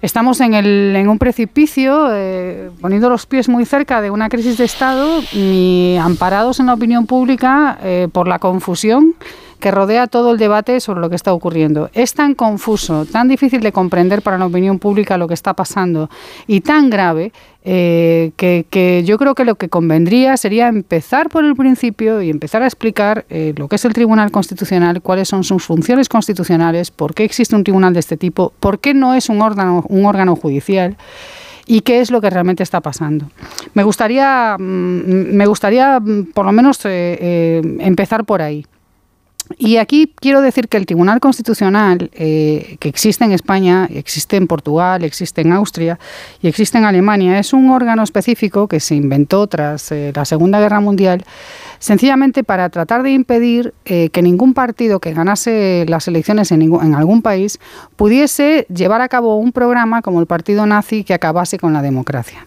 Estamos 0.00 0.40
en, 0.40 0.54
el, 0.54 0.94
en 0.94 1.08
un 1.08 1.18
precipicio, 1.18 2.06
eh, 2.12 2.70
poniendo 2.80 3.10
los 3.10 3.26
pies 3.26 3.48
muy 3.48 3.64
cerca 3.64 4.00
de 4.00 4.12
una 4.12 4.28
crisis 4.28 4.56
de 4.56 4.64
Estado 4.64 5.20
y 5.32 5.96
amparados 6.00 6.60
en 6.60 6.66
la 6.66 6.74
opinión 6.74 7.04
pública 7.06 7.76
eh, 7.82 8.06
por 8.12 8.28
la 8.28 8.38
confusión 8.38 9.16
que 9.60 9.70
rodea 9.70 10.06
todo 10.06 10.32
el 10.32 10.38
debate 10.38 10.80
sobre 10.80 11.00
lo 11.00 11.10
que 11.10 11.16
está 11.16 11.32
ocurriendo. 11.32 11.90
Es 11.92 12.14
tan 12.14 12.34
confuso, 12.34 13.04
tan 13.06 13.28
difícil 13.28 13.60
de 13.60 13.72
comprender 13.72 14.22
para 14.22 14.38
la 14.38 14.46
opinión 14.46 14.78
pública 14.78 15.18
lo 15.18 15.28
que 15.28 15.34
está 15.34 15.54
pasando 15.54 16.08
y 16.46 16.60
tan 16.60 16.90
grave 16.90 17.32
eh, 17.64 18.30
que, 18.36 19.02
yo 19.04 19.18
creo 19.18 19.34
que 19.34 19.44
lo 19.44 19.56
que 19.56 19.68
convendría 19.68 20.36
sería 20.36 20.68
empezar 20.68 21.28
por 21.28 21.44
el 21.44 21.54
principio 21.56 22.22
y 22.22 22.30
empezar 22.30 22.62
a 22.62 22.66
explicar 22.66 23.26
eh, 23.28 23.52
lo 23.56 23.68
que 23.68 23.76
es 23.76 23.84
el 23.84 23.92
Tribunal 23.92 24.30
Constitucional, 24.30 25.02
cuáles 25.02 25.28
son 25.28 25.44
sus 25.44 25.64
funciones 25.64 26.08
constitucionales, 26.08 26.90
por 26.90 27.14
qué 27.14 27.24
existe 27.24 27.54
un 27.54 27.64
tribunal 27.64 27.92
de 27.92 28.00
este 28.00 28.16
tipo, 28.16 28.52
por 28.60 28.78
qué 28.78 28.94
no 28.94 29.14
es 29.14 29.28
un 29.28 29.42
órgano, 29.42 29.84
un 29.88 30.06
órgano 30.06 30.36
judicial 30.36 30.96
y 31.66 31.82
qué 31.82 32.00
es 32.00 32.10
lo 32.10 32.20
que 32.20 32.30
realmente 32.30 32.62
está 32.62 32.80
pasando. 32.80 33.26
Me 33.74 33.82
gustaría, 33.82 34.56
mm, 34.58 35.34
me 35.34 35.46
gustaría 35.46 36.00
mm, 36.00 36.32
por 36.32 36.46
lo 36.46 36.52
menos 36.52 36.80
eh, 36.84 37.60
empezar 37.80 38.24
por 38.24 38.40
ahí. 38.40 38.64
Y 39.56 39.78
aquí 39.78 40.12
quiero 40.20 40.40
decir 40.40 40.68
que 40.68 40.76
el 40.76 40.86
Tribunal 40.86 41.20
Constitucional, 41.20 42.10
eh, 42.12 42.76
que 42.80 42.88
existe 42.88 43.24
en 43.24 43.32
España, 43.32 43.88
existe 43.90 44.36
en 44.36 44.46
Portugal, 44.46 45.04
existe 45.04 45.40
en 45.40 45.52
Austria 45.52 45.98
y 46.42 46.48
existe 46.48 46.76
en 46.78 46.84
Alemania, 46.84 47.38
es 47.38 47.52
un 47.52 47.70
órgano 47.70 48.02
específico 48.02 48.68
que 48.68 48.80
se 48.80 48.94
inventó 48.94 49.46
tras 49.46 49.90
eh, 49.92 50.12
la 50.14 50.24
Segunda 50.24 50.60
Guerra 50.60 50.80
Mundial 50.80 51.24
sencillamente 51.78 52.44
para 52.44 52.68
tratar 52.68 53.02
de 53.02 53.10
impedir 53.10 53.74
eh, 53.84 54.10
que 54.10 54.22
ningún 54.22 54.54
partido 54.54 55.00
que 55.00 55.12
ganase 55.12 55.84
las 55.88 56.08
elecciones 56.08 56.52
en, 56.52 56.94
algún 56.94 57.22
país 57.22 57.58
pudiese 57.96 58.66
llevar 58.74 59.00
a 59.00 59.08
cabo 59.08 59.36
un 59.36 59.52
programa 59.52 60.02
como 60.02 60.20
el 60.20 60.26
partido 60.26 60.66
nazi 60.66 61.04
que 61.04 61.14
acabase 61.14 61.58
con 61.58 61.72
la 61.72 61.82
democracia. 61.82 62.46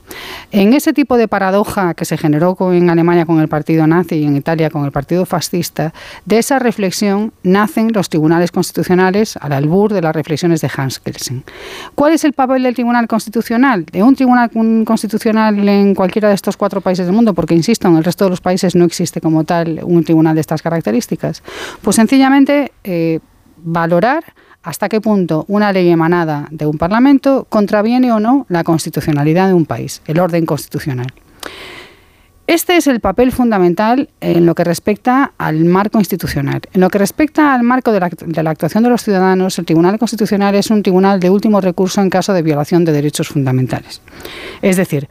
En 0.51 0.73
ese 0.73 0.93
tipo 0.93 1.17
de 1.17 1.27
paradoja 1.27 1.93
que 1.93 2.05
se 2.05 2.17
generó 2.17 2.57
en 2.73 2.89
Alemania 2.89 3.25
con 3.25 3.39
el 3.39 3.47
partido 3.47 3.87
nazi 3.87 4.15
y 4.15 4.25
en 4.25 4.35
Italia 4.35 4.69
con 4.69 4.85
el 4.85 4.91
partido 4.91 5.25
fascista, 5.25 5.93
de 6.25 6.37
esa 6.37 6.59
reflexión 6.59 7.31
nacen 7.43 7.91
los 7.93 8.09
tribunales 8.09 8.51
constitucionales 8.51 9.37
al 9.37 9.53
albur 9.53 9.93
de 9.93 10.01
las 10.01 10.15
reflexiones 10.15 10.61
de 10.61 10.69
Hans 10.75 10.99
Kelsen. 10.99 11.43
¿Cuál 11.95 12.13
es 12.13 12.23
el 12.23 12.33
papel 12.33 12.63
del 12.63 12.73
Tribunal 12.73 13.07
Constitucional? 13.07 13.85
De 13.85 14.03
un 14.03 14.15
Tribunal 14.15 14.51
Constitucional 14.85 15.67
en 15.67 15.95
cualquiera 15.95 16.29
de 16.29 16.35
estos 16.35 16.57
cuatro 16.57 16.81
países 16.81 17.05
del 17.05 17.15
mundo, 17.15 17.33
porque 17.33 17.55
insisto, 17.55 17.87
en 17.87 17.97
el 17.97 18.03
resto 18.03 18.25
de 18.25 18.31
los 18.31 18.41
países 18.41 18.75
no 18.75 18.85
existe 18.85 19.20
como 19.21 19.43
tal 19.43 19.79
un 19.83 20.03
tribunal 20.03 20.35
de 20.35 20.41
estas 20.41 20.61
características? 20.61 21.43
Pues 21.81 21.95
sencillamente 21.95 22.71
eh, 22.83 23.19
valorar 23.57 24.23
hasta 24.63 24.89
qué 24.89 25.01
punto 25.01 25.45
una 25.47 25.71
ley 25.71 25.89
emanada 25.89 26.47
de 26.51 26.65
un 26.65 26.77
Parlamento 26.77 27.47
contraviene 27.49 28.11
o 28.11 28.19
no 28.19 28.45
la 28.49 28.63
constitucionalidad 28.63 29.47
de 29.47 29.53
un 29.53 29.65
país, 29.65 30.01
el 30.05 30.19
orden 30.19 30.45
constitucional. 30.45 31.07
Este 32.51 32.75
es 32.75 32.87
el 32.87 32.99
papel 32.99 33.31
fundamental 33.31 34.09
en 34.19 34.45
lo 34.45 34.55
que 34.55 34.65
respecta 34.65 35.31
al 35.37 35.63
marco 35.63 35.99
institucional. 35.99 36.59
En 36.73 36.81
lo 36.81 36.89
que 36.89 36.97
respecta 36.97 37.53
al 37.53 37.63
marco 37.63 37.93
de 37.93 38.01
de 38.01 38.43
la, 38.43 38.49
actuación 38.49 38.83
de 38.83 38.89
los 38.89 39.03
ciudadanos, 39.03 39.57
el 39.57 39.65
Tribunal 39.65 39.97
Constitucional 39.97 40.55
es 40.55 40.69
un 40.69 40.83
tribunal 40.83 41.21
de 41.21 41.29
último 41.29 41.61
recurso 41.61 42.01
en 42.01 42.09
caso 42.09 42.33
de 42.33 42.41
violación 42.41 42.83
de 42.83 42.91
derechos 42.91 43.29
fundamentales. 43.29 44.01
Es 44.61 44.75
decir, 44.75 45.07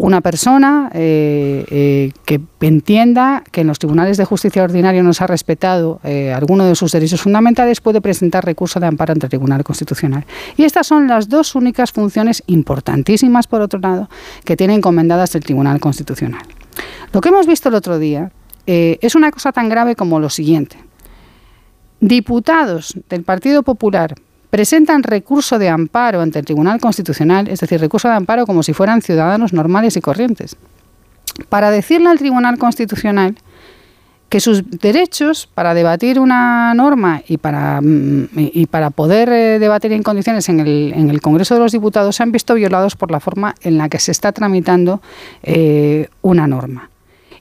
una 0.00 0.22
persona 0.22 0.90
eh, 0.94 1.64
eh, 1.70 2.12
que 2.24 2.40
entienda 2.62 3.44
que 3.52 3.60
en 3.60 3.66
los 3.66 3.78
tribunales 3.78 4.16
de 4.16 4.24
justicia 4.24 4.62
ordinaria 4.62 5.02
no 5.02 5.12
se 5.12 5.22
ha 5.22 5.26
respetado 5.26 6.00
eh, 6.04 6.32
alguno 6.32 6.64
de 6.64 6.74
sus 6.74 6.92
derechos 6.92 7.20
fundamentales 7.20 7.82
puede 7.82 8.00
presentar 8.00 8.46
recurso 8.46 8.80
de 8.80 8.86
amparo 8.86 9.12
ante 9.12 9.26
el 9.26 9.30
Tribunal 9.30 9.62
Constitucional. 9.62 10.24
Y 10.56 10.64
estas 10.64 10.86
son 10.86 11.06
las 11.06 11.28
dos 11.28 11.54
únicas 11.54 11.92
funciones 11.92 12.42
importantísimas, 12.46 13.46
por 13.46 13.60
otro 13.60 13.78
lado, 13.78 14.08
que 14.44 14.56
tiene 14.56 14.74
encomendadas 14.74 15.34
el 15.34 15.44
Tribunal 15.44 15.80
Constitucional. 15.80 16.42
Lo 17.12 17.20
que 17.20 17.28
hemos 17.28 17.46
visto 17.46 17.68
el 17.68 17.74
otro 17.74 17.98
día 17.98 18.32
es 18.66 19.14
una 19.14 19.32
cosa 19.32 19.52
tan 19.52 19.68
grave 19.68 19.96
como 19.96 20.20
lo 20.20 20.30
siguiente. 20.30 20.76
Diputados 22.00 22.94
del 23.08 23.24
Partido 23.24 23.62
Popular 23.62 24.14
presentan 24.50 25.02
recurso 25.02 25.58
de 25.58 25.68
amparo 25.68 26.20
ante 26.20 26.40
el 26.40 26.44
Tribunal 26.44 26.80
Constitucional, 26.80 27.48
es 27.48 27.60
decir, 27.60 27.80
recurso 27.80 28.08
de 28.08 28.14
amparo 28.14 28.46
como 28.46 28.62
si 28.62 28.72
fueran 28.74 29.00
ciudadanos 29.00 29.52
normales 29.52 29.96
y 29.96 30.00
corrientes, 30.00 30.56
para 31.48 31.70
decirle 31.70 32.10
al 32.10 32.18
Tribunal 32.18 32.58
Constitucional 32.58 33.36
que 34.30 34.38
sus 34.38 34.70
derechos 34.70 35.48
para 35.52 35.74
debatir 35.74 36.20
una 36.20 36.72
norma 36.72 37.20
y 37.26 37.38
para, 37.38 37.80
mm, 37.80 38.28
y 38.36 38.66
para 38.66 38.90
poder 38.90 39.28
eh, 39.28 39.58
debatir 39.58 39.92
en 39.92 40.04
condiciones 40.04 40.48
en 40.48 40.60
el, 40.60 40.92
en 40.94 41.10
el, 41.10 41.20
Congreso 41.20 41.54
de 41.54 41.60
los 41.60 41.72
Diputados 41.72 42.16
se 42.16 42.22
han 42.22 42.30
visto 42.30 42.54
violados 42.54 42.94
por 42.94 43.10
la 43.10 43.18
forma 43.18 43.56
en 43.62 43.76
la 43.76 43.88
que 43.88 43.98
se 43.98 44.12
está 44.12 44.30
tramitando 44.30 45.02
eh, 45.42 46.08
una 46.22 46.46
norma. 46.46 46.90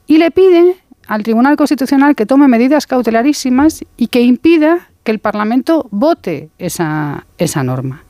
Y 0.07 0.17
le 0.17 0.31
pide 0.31 0.77
al 1.07 1.21
Tribunal 1.21 1.57
Constitucional 1.57 2.15
que 2.15 2.25
tome 2.25 2.47
medidas 2.47 2.87
cautelarísimas 2.87 3.85
y 3.95 4.07
que 4.07 4.21
impida 4.21 4.89
que 5.09 5.13
el 5.13 5.17
Parlamento 5.17 5.87
vote 5.89 6.51
esa, 6.59 7.25
esa 7.39 7.63
norma. 7.63 8.03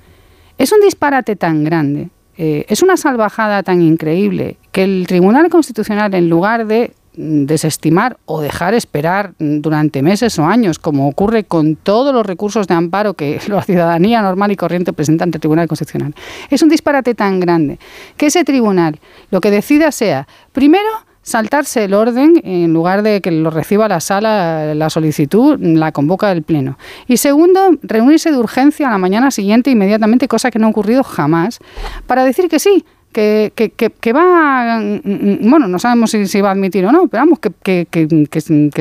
Es 0.57 0.73
un 0.73 0.81
disparate 0.81 1.37
tan 1.37 1.63
grande, 1.63 2.09
eh, 2.35 2.65
es 2.67 2.83
una 2.83 2.97
salvajada 2.97 3.63
tan 3.63 3.81
increíble 3.81 4.57
que 4.73 4.83
el 4.83 5.07
Tribunal 5.07 5.47
Constitucional, 5.47 6.13
en 6.13 6.29
lugar 6.29 6.67
de 6.67 6.91
desestimar 7.13 8.17
o 8.25 8.41
dejar 8.41 8.73
esperar 8.73 9.33
durante 9.39 10.01
meses 10.01 10.37
o 10.39 10.43
años, 10.43 10.77
como 10.77 11.07
ocurre 11.07 11.45
con 11.45 11.77
todos 11.77 12.13
los 12.13 12.25
recursos 12.25 12.67
de 12.67 12.73
amparo 12.73 13.13
que 13.13 13.39
la 13.47 13.61
ciudadanía 13.61 14.21
normal 14.21 14.51
y 14.51 14.57
corriente 14.57 14.91
presenta 14.91 15.23
ante 15.23 15.37
el 15.37 15.41
Tribunal 15.41 15.69
Constitucional. 15.69 16.13
Es 16.49 16.61
un 16.63 16.67
disparate 16.67 17.15
tan 17.15 17.39
grande 17.39 17.79
que 18.17 18.25
ese 18.25 18.43
tribunal 18.43 18.99
lo 19.31 19.39
que 19.39 19.51
decida 19.51 19.93
sea, 19.93 20.27
primero, 20.51 20.89
saltarse 21.21 21.83
el 21.83 21.93
orden, 21.93 22.41
en 22.43 22.73
lugar 22.73 23.03
de 23.03 23.21
que 23.21 23.31
lo 23.31 23.49
reciba 23.49 23.87
la 23.87 23.99
sala 23.99 24.73
la 24.73 24.89
solicitud, 24.89 25.59
la 25.59 25.91
convoca 25.91 26.31
el 26.31 26.43
Pleno. 26.43 26.77
Y 27.07 27.17
segundo, 27.17 27.71
reunirse 27.81 28.31
de 28.31 28.37
urgencia 28.37 28.87
a 28.87 28.91
la 28.91 28.97
mañana 28.97 29.31
siguiente 29.31 29.69
inmediatamente, 29.69 30.27
cosa 30.27 30.51
que 30.51 30.59
no 30.59 30.67
ha 30.67 30.69
ocurrido 30.69 31.03
jamás, 31.03 31.59
para 32.07 32.23
decir 32.23 32.49
que 32.49 32.59
sí, 32.59 32.85
que, 33.11 33.51
que, 33.55 33.71
que, 33.71 34.13
va, 34.13 34.79
bueno, 35.03 35.67
no 35.67 35.79
sabemos 35.79 36.11
si, 36.11 36.41
va 36.41 36.49
a 36.49 36.51
admitir 36.51 36.85
o 36.85 36.91
no, 36.91 37.07
pero 37.07 37.23
vamos, 37.23 37.39
que, 37.39 37.87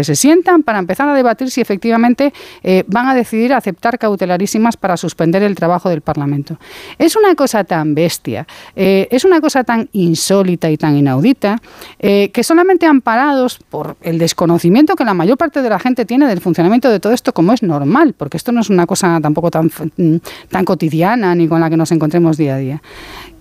se 0.02 0.16
sientan 0.16 0.62
para 0.62 0.78
empezar 0.78 1.08
a 1.08 1.14
debatir 1.14 1.50
si 1.50 1.60
efectivamente 1.60 2.32
eh, 2.62 2.84
van 2.86 3.08
a 3.08 3.14
decidir 3.14 3.52
aceptar 3.54 3.98
cautelarísimas 3.98 4.76
para 4.76 4.96
suspender 4.96 5.42
el 5.42 5.54
trabajo 5.54 5.88
del 5.88 6.02
Parlamento. 6.02 6.58
Es 6.98 7.16
una 7.16 7.34
cosa 7.34 7.64
tan 7.64 7.94
bestia, 7.94 8.46
eh, 8.76 9.08
es 9.10 9.24
una 9.24 9.40
cosa 9.40 9.64
tan 9.64 9.88
insólita 9.92 10.70
y 10.70 10.76
tan 10.76 10.96
inaudita, 10.96 11.60
eh, 11.98 12.30
que 12.30 12.44
solamente 12.44 12.86
amparados 12.86 13.58
por 13.70 13.96
el 14.02 14.18
desconocimiento 14.18 14.94
que 14.94 15.04
la 15.04 15.14
mayor 15.14 15.38
parte 15.38 15.62
de 15.62 15.70
la 15.70 15.78
gente 15.78 16.04
tiene 16.04 16.26
del 16.26 16.40
funcionamiento 16.40 16.90
de 16.90 17.00
todo 17.00 17.12
esto, 17.14 17.32
como 17.32 17.52
es 17.52 17.62
normal, 17.62 18.14
porque 18.16 18.36
esto 18.36 18.52
no 18.52 18.60
es 18.60 18.68
una 18.68 18.86
cosa 18.86 19.20
tampoco 19.22 19.50
tan 19.50 20.64
cotidiana 20.64 21.34
ni 21.34 21.48
con 21.48 21.60
la 21.60 21.70
que 21.70 21.76
nos 21.76 21.92
encontremos 21.92 22.36
día 22.36 22.56
a 22.56 22.58
día 22.58 22.82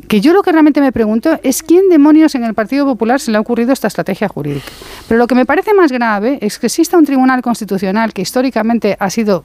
que 0.08 0.22
yo 0.22 0.34
lo 0.34 0.42
que 0.42 0.52
realmente 0.52 0.82
me 0.82 0.92
pregunto 0.92 1.40
es 1.44 1.64
quién 1.64 1.90
demonios 1.90 2.36
en 2.36 2.44
el 2.44 2.54
Partido 2.54 2.86
Popular 2.86 3.20
se 3.20 3.32
le 3.32 3.38
ha 3.38 3.42
ocurrido 3.42 3.74
esta 3.74 3.88
estrategia 3.88 4.28
jurídica. 4.28 4.68
Pero 5.08 5.18
lo 5.18 5.28
que 5.28 5.36
me 5.36 5.46
parece 5.46 5.74
más 5.74 5.92
grave 5.92 6.40
es 6.42 6.60
que 6.60 6.68
exista 6.68 6.98
un 6.98 7.06
tribunal 7.06 7.42
constitucional 7.42 8.14
que 8.14 8.22
históricamente 8.22 8.96
ha 9.00 9.10
sido 9.10 9.44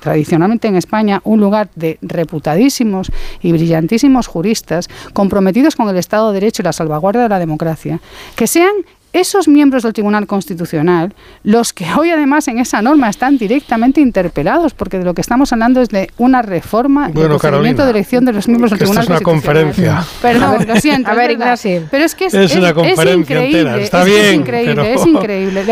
tradicionalmente 0.00 0.68
en 0.68 0.76
España 0.76 1.20
un 1.24 1.40
lugar 1.40 1.70
de 1.74 1.98
reputadísimos 2.02 3.10
y 3.40 3.52
brillantísimos 3.52 4.26
juristas 4.26 4.88
comprometidos 5.14 5.76
con 5.76 5.88
el 5.88 5.96
Estado 5.96 6.28
de 6.28 6.40
Derecho 6.40 6.62
y 6.62 6.64
la 6.64 6.72
salvaguardia 6.72 7.22
de 7.22 7.28
la 7.28 7.38
democracia, 7.38 8.00
que 8.36 8.46
sean 8.46 8.72
esos 9.12 9.48
miembros 9.48 9.82
del 9.82 9.92
Tribunal 9.92 10.26
Constitucional, 10.26 11.14
los 11.42 11.72
que 11.72 11.86
hoy 11.94 12.10
además 12.10 12.48
en 12.48 12.58
esa 12.58 12.82
norma 12.82 13.08
están 13.08 13.38
directamente 13.38 14.00
interpelados, 14.00 14.74
porque 14.74 14.98
de 14.98 15.04
lo 15.04 15.14
que 15.14 15.20
estamos 15.20 15.52
hablando 15.52 15.80
es 15.82 15.88
de 15.90 16.10
una 16.18 16.42
reforma 16.42 17.08
del 17.08 17.28
procedimiento 17.28 17.84
de 17.84 17.90
elección 17.90 18.24
de 18.24 18.32
los 18.32 18.48
miembros 18.48 18.70
del 18.70 18.78
Tribunal 18.80 19.02
esto 19.02 19.14
es 19.14 19.20
una 19.20 19.24
conferencia. 19.24 20.04
Perdón, 20.22 20.66
lo 20.66 20.76
siento. 20.76 21.10
A 21.10 21.14
ver, 21.14 21.32
Ignacio. 21.32 21.82
Pero 21.90 22.04
es 22.04 22.14
que 22.14 22.26
es, 22.26 22.34
es, 22.34 22.56
una 22.56 22.72
conferencia 22.72 23.14
increíble. 23.14 23.60
Entera. 23.60 23.76
Está 23.78 24.00
es, 24.00 24.06
bien, 24.06 24.24
es 24.24 24.34
increíble, 24.34 24.74
pero... 24.74 24.84
es 24.84 25.06
increíble. 25.06 25.64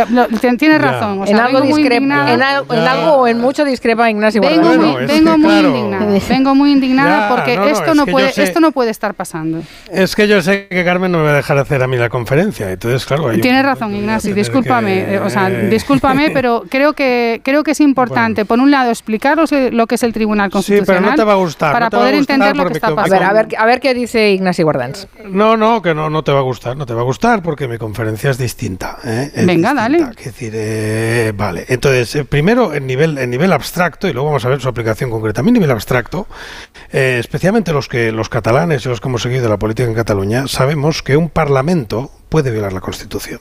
Tienes 0.58 0.82
razón. 0.82 1.22
O 1.22 1.26
sea, 1.26 1.34
en, 1.34 1.40
algo 1.40 1.58
en, 1.58 2.42
algo, 2.42 2.74
en 2.74 2.80
algo 2.80 3.12
o 3.12 3.26
en 3.26 3.38
mucho 3.38 3.64
discrepa 3.64 4.10
Ignacio 4.10 4.40
Vengo, 4.40 4.64
muy, 4.64 4.76
Bueno, 4.76 5.00
es 5.00 5.08
vengo 5.08 5.32
que, 5.32 5.38
muy 5.38 5.50
claro. 5.50 5.68
indignada. 5.68 6.18
Vengo 6.28 6.54
muy 6.54 6.72
indignada 6.72 7.20
Ya, 7.20 7.34
porque 7.34 7.56
no, 7.56 7.62
no, 7.62 7.68
esto, 7.68 7.90
es 7.90 7.96
no 7.96 8.06
puede, 8.06 8.32
sé- 8.32 8.42
esto 8.42 8.60
no 8.60 8.72
puede 8.72 8.90
estar 8.90 9.14
pasando. 9.14 9.62
Es 9.90 10.14
que 10.14 10.28
yo 10.28 10.42
sé 10.42 10.68
que 10.68 10.84
Carmen 10.84 11.12
no 11.12 11.18
me 11.18 11.24
va 11.24 11.30
a 11.30 11.36
dejar 11.36 11.58
hacer 11.58 11.82
a 11.82 11.86
mí 11.86 11.96
la 11.96 12.08
conferencia, 12.08 12.70
entonces 12.70 13.06
claro. 13.06 13.29
Hay 13.30 13.40
Tienes 13.40 13.62
punto 13.62 13.74
razón, 13.74 13.94
a 13.94 13.98
Ignacio, 13.98 14.34
discúlpame, 14.34 14.94
que- 15.04 15.14
eh, 15.14 15.18
o 15.20 15.30
sea, 15.30 15.48
discúlpame, 15.70 16.30
pero 16.30 16.64
creo 16.68 16.92
que 16.92 17.40
creo 17.44 17.62
que 17.62 17.72
es 17.72 17.80
importante, 17.80 18.44
por 18.44 18.58
un 18.58 18.70
lado, 18.70 18.90
explicaros 18.90 19.52
eh, 19.52 19.70
lo 19.72 19.86
que 19.86 19.94
es 19.96 20.02
el 20.02 20.12
Tribunal 20.12 20.48
Sí, 20.50 20.52
Constitucional 20.52 21.00
pero 21.02 21.10
no 21.10 21.16
te 21.16 21.24
va 21.24 21.32
a 21.32 21.36
gustar. 21.36 21.72
para 21.72 21.86
no 21.86 21.90
poder 21.90 22.16
gustar 22.16 22.34
entender 22.36 22.56
lo 22.56 22.66
que 22.68 22.74
está 22.74 22.94
pasando. 22.94 23.14
A 23.16 23.18
ver, 23.18 23.28
a 23.28 23.32
ver, 23.32 23.48
a 23.58 23.66
ver 23.66 23.80
qué 23.80 23.94
dice 23.94 24.30
Ignacio 24.32 24.64
Guardans. 24.64 25.08
No, 25.24 25.56
no, 25.56 25.82
que 25.82 25.94
no, 25.94 26.10
no 26.10 26.22
te 26.24 26.32
va 26.32 26.38
a 26.40 26.42
gustar, 26.42 26.76
no 26.76 26.86
te 26.86 26.94
va 26.94 27.00
a 27.00 27.04
gustar 27.04 27.42
porque 27.42 27.68
mi 27.68 27.78
conferencia 27.78 28.30
es 28.30 28.38
distinta. 28.38 28.98
¿eh? 29.04 29.30
Es 29.34 29.46
Venga, 29.46 29.74
dale. 29.74 29.98
Es 30.18 30.24
decir, 30.24 30.52
eh, 30.54 31.32
vale. 31.36 31.64
Entonces, 31.68 32.14
eh, 32.16 32.24
primero 32.24 32.74
en 32.74 32.86
nivel, 32.86 33.18
en 33.18 33.30
nivel 33.30 33.52
abstracto, 33.52 34.08
y 34.08 34.12
luego 34.12 34.26
vamos 34.28 34.44
a 34.44 34.48
ver 34.48 34.60
su 34.60 34.68
aplicación 34.68 35.10
concreta. 35.10 35.40
A 35.40 35.42
mí, 35.44 35.48
en 35.50 35.54
nivel 35.54 35.70
abstracto, 35.70 36.26
eh, 36.92 37.16
especialmente 37.20 37.72
los 37.72 37.88
que 37.88 38.12
los 38.12 38.28
catalanes 38.28 38.84
y 38.84 38.88
los 38.88 39.00
que 39.00 39.08
hemos 39.08 39.22
seguido 39.22 39.48
la 39.48 39.58
política 39.58 39.88
en 39.88 39.94
Cataluña, 39.94 40.46
sabemos 40.48 41.02
que 41.02 41.16
un 41.16 41.28
parlamento 41.28 42.10
puede 42.30 42.50
violar 42.50 42.72
la 42.72 42.80
Constitución. 42.80 43.40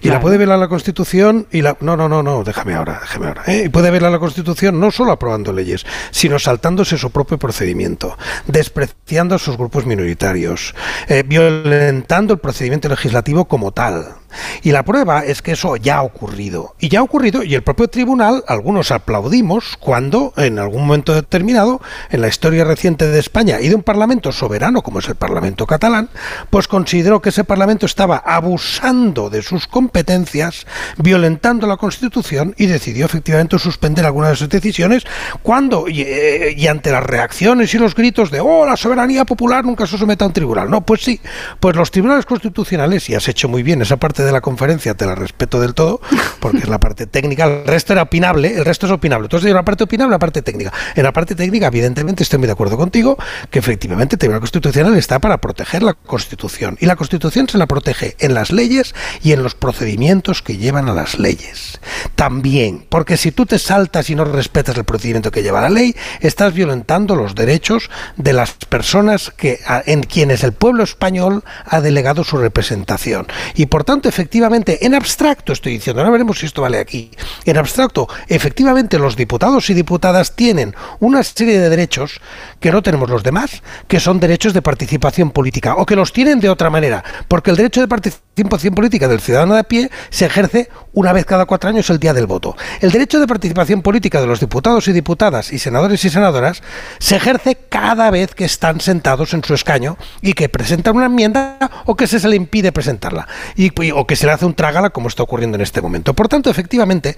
Y 0.00 0.08
la 0.08 0.20
puede 0.20 0.36
violar 0.36 0.58
la 0.58 0.68
Constitución 0.68 1.46
y 1.50 1.62
la... 1.62 1.76
No, 1.80 1.96
no, 1.96 2.08
no, 2.08 2.22
no, 2.22 2.44
déjame 2.44 2.74
ahora, 2.74 2.98
déjame 3.00 3.28
ahora. 3.28 3.42
¿eh? 3.46 3.64
Y 3.66 3.68
puede 3.68 3.90
violar 3.90 4.12
la 4.12 4.18
Constitución 4.18 4.78
no 4.78 4.90
solo 4.90 5.12
aprobando 5.12 5.52
leyes, 5.52 5.86
sino 6.10 6.38
saltándose 6.38 6.98
su 6.98 7.10
propio 7.10 7.38
procedimiento, 7.38 8.16
despreciando 8.46 9.34
a 9.34 9.38
sus 9.38 9.56
grupos 9.56 9.86
minoritarios, 9.86 10.74
eh, 11.08 11.22
violentando 11.26 12.34
el 12.34 12.40
procedimiento 12.40 12.88
legislativo 12.88 13.46
como 13.46 13.72
tal. 13.72 14.16
Y 14.62 14.72
la 14.72 14.84
prueba 14.84 15.24
es 15.24 15.42
que 15.42 15.52
eso 15.52 15.76
ya 15.76 15.96
ha 15.96 16.02
ocurrido. 16.02 16.74
Y 16.78 16.88
ya 16.88 17.00
ha 17.00 17.02
ocurrido 17.02 17.42
y 17.42 17.54
el 17.54 17.62
propio 17.62 17.88
tribunal, 17.88 18.44
algunos 18.46 18.90
aplaudimos 18.90 19.76
cuando 19.78 20.32
en 20.36 20.58
algún 20.58 20.86
momento 20.86 21.14
determinado, 21.14 21.80
en 22.10 22.20
la 22.20 22.28
historia 22.28 22.64
reciente 22.64 23.08
de 23.08 23.18
España 23.18 23.60
y 23.60 23.68
de 23.68 23.74
un 23.74 23.82
parlamento 23.82 24.32
soberano 24.32 24.82
como 24.82 24.98
es 24.98 25.08
el 25.08 25.14
Parlamento 25.14 25.66
catalán, 25.66 26.08
pues 26.50 26.68
consideró 26.68 27.20
que 27.20 27.30
ese 27.30 27.44
parlamento 27.44 27.86
estaba 27.86 28.16
abusando 28.16 29.30
de 29.30 29.42
sus 29.42 29.66
competencias, 29.66 30.66
violentando 30.98 31.66
la 31.66 31.76
Constitución 31.76 32.54
y 32.56 32.66
decidió 32.66 33.06
efectivamente 33.06 33.58
suspender 33.58 34.04
algunas 34.04 34.30
de 34.30 34.36
sus 34.36 34.48
decisiones 34.48 35.04
cuando 35.42 35.88
y, 35.88 36.02
eh, 36.02 36.54
y 36.56 36.66
ante 36.66 36.90
las 36.90 37.04
reacciones 37.04 37.74
y 37.74 37.78
los 37.78 37.94
gritos 37.94 38.30
de 38.30 38.40
oh 38.40 38.66
la 38.66 38.76
soberanía 38.76 39.24
popular 39.24 39.64
nunca 39.64 39.86
se 39.86 39.98
somete 39.98 40.24
a 40.24 40.28
un 40.28 40.32
tribunal. 40.32 40.70
No, 40.70 40.80
pues 40.80 41.02
sí, 41.02 41.20
pues 41.60 41.76
los 41.76 41.90
tribunales 41.90 42.26
constitucionales, 42.26 43.08
y 43.08 43.14
has 43.14 43.28
hecho 43.28 43.48
muy 43.48 43.62
bien 43.62 43.82
esa 43.82 43.96
parte 43.96 44.23
de 44.24 44.32
la 44.32 44.40
conferencia, 44.40 44.94
te 44.94 45.06
la 45.06 45.14
respeto 45.14 45.60
del 45.60 45.74
todo, 45.74 46.00
porque 46.40 46.58
es 46.58 46.68
la 46.68 46.80
parte 46.80 47.06
técnica, 47.06 47.44
el 47.44 47.66
resto 47.66 47.92
era 47.92 48.02
opinable, 48.02 48.54
el 48.56 48.64
resto 48.64 48.86
es 48.86 48.92
opinable. 48.92 49.26
Entonces, 49.26 49.52
la 49.52 49.64
parte 49.64 49.84
opinable, 49.84 50.12
la 50.12 50.18
parte 50.18 50.42
técnica. 50.42 50.72
En 50.94 51.04
la 51.04 51.12
parte 51.12 51.34
técnica, 51.34 51.68
evidentemente, 51.68 52.22
estoy 52.22 52.38
muy 52.38 52.46
de 52.46 52.52
acuerdo 52.52 52.76
contigo, 52.76 53.16
que 53.50 53.58
efectivamente 53.58 54.16
el 54.16 54.18
Tribunal 54.18 54.40
Constitucional 54.40 54.96
está 54.96 55.18
para 55.18 55.38
proteger 55.38 55.82
la 55.82 55.94
Constitución. 55.94 56.76
Y 56.80 56.86
la 56.86 56.96
Constitución 56.96 57.48
se 57.48 57.58
la 57.58 57.66
protege 57.66 58.16
en 58.18 58.34
las 58.34 58.52
leyes 58.52 58.94
y 59.22 59.32
en 59.32 59.42
los 59.42 59.54
procedimientos 59.54 60.42
que 60.42 60.56
llevan 60.56 60.88
a 60.88 60.94
las 60.94 61.18
leyes. 61.18 61.80
También, 62.14 62.84
porque 62.88 63.16
si 63.16 63.32
tú 63.32 63.46
te 63.46 63.58
saltas 63.58 64.10
y 64.10 64.14
no 64.14 64.24
respetas 64.24 64.76
el 64.76 64.84
procedimiento 64.84 65.30
que 65.30 65.42
lleva 65.42 65.60
la 65.60 65.70
ley, 65.70 65.94
estás 66.20 66.54
violentando 66.54 67.16
los 67.16 67.34
derechos 67.34 67.90
de 68.16 68.32
las 68.32 68.52
personas 68.52 69.32
que, 69.36 69.60
en 69.86 70.02
quienes 70.02 70.44
el 70.44 70.52
pueblo 70.52 70.84
español 70.84 71.44
ha 71.64 71.80
delegado 71.80 72.24
su 72.24 72.36
representación. 72.36 73.26
Y 73.54 73.66
por 73.66 73.84
tanto, 73.84 74.08
efectivamente, 74.14 74.86
en 74.86 74.94
abstracto 74.94 75.52
estoy 75.52 75.72
diciendo, 75.72 76.00
ahora 76.00 76.12
veremos 76.12 76.38
si 76.38 76.46
esto 76.46 76.62
vale 76.62 76.78
aquí, 76.78 77.10
en 77.44 77.56
abstracto, 77.56 78.06
efectivamente 78.28 78.96
los 78.96 79.16
diputados 79.16 79.68
y 79.70 79.74
diputadas 79.74 80.36
tienen 80.36 80.72
una 81.00 81.24
serie 81.24 81.58
de 81.58 81.68
derechos 81.68 82.20
que 82.60 82.70
no 82.70 82.80
tenemos 82.80 83.10
los 83.10 83.24
demás, 83.24 83.64
que 83.88 83.98
son 83.98 84.20
derechos 84.20 84.52
de 84.52 84.62
participación 84.62 85.32
política, 85.32 85.74
o 85.74 85.84
que 85.84 85.96
los 85.96 86.12
tienen 86.12 86.38
de 86.38 86.48
otra 86.48 86.70
manera, 86.70 87.02
porque 87.26 87.50
el 87.50 87.56
derecho 87.56 87.80
de 87.80 87.88
participación 87.88 88.74
política 88.74 89.08
del 89.08 89.20
ciudadano 89.20 89.54
de 89.54 89.60
a 89.60 89.64
pie 89.64 89.90
se 90.10 90.26
ejerce 90.26 90.68
una 90.92 91.12
vez 91.12 91.24
cada 91.24 91.46
cuatro 91.46 91.70
años 91.70 91.90
el 91.90 91.98
día 91.98 92.14
del 92.14 92.26
voto. 92.26 92.56
El 92.80 92.92
derecho 92.92 93.18
de 93.18 93.26
participación 93.26 93.82
política 93.82 94.20
de 94.20 94.28
los 94.28 94.38
diputados 94.38 94.86
y 94.86 94.92
diputadas 94.92 95.52
y 95.52 95.58
senadores 95.58 96.04
y 96.04 96.10
senadoras 96.10 96.62
se 96.98 97.16
ejerce 97.16 97.56
cada 97.68 98.10
vez 98.10 98.34
que 98.34 98.44
están 98.44 98.80
sentados 98.80 99.34
en 99.34 99.42
su 99.42 99.54
escaño 99.54 99.96
y 100.22 100.34
que 100.34 100.48
presentan 100.48 100.96
una 100.96 101.06
enmienda 101.06 101.58
o 101.84 101.96
que 101.96 102.06
se, 102.06 102.20
se 102.20 102.28
le 102.28 102.36
impide 102.36 102.70
presentarla, 102.70 103.26
y, 103.56 103.70
que 104.06 104.16
se 104.16 104.26
le 104.26 104.32
hace 104.32 104.46
un 104.46 104.54
trágala 104.54 104.90
como 104.90 105.08
está 105.08 105.22
ocurriendo 105.22 105.56
en 105.56 105.62
este 105.62 105.80
momento. 105.80 106.14
Por 106.14 106.28
tanto, 106.28 106.50
efectivamente, 106.50 107.16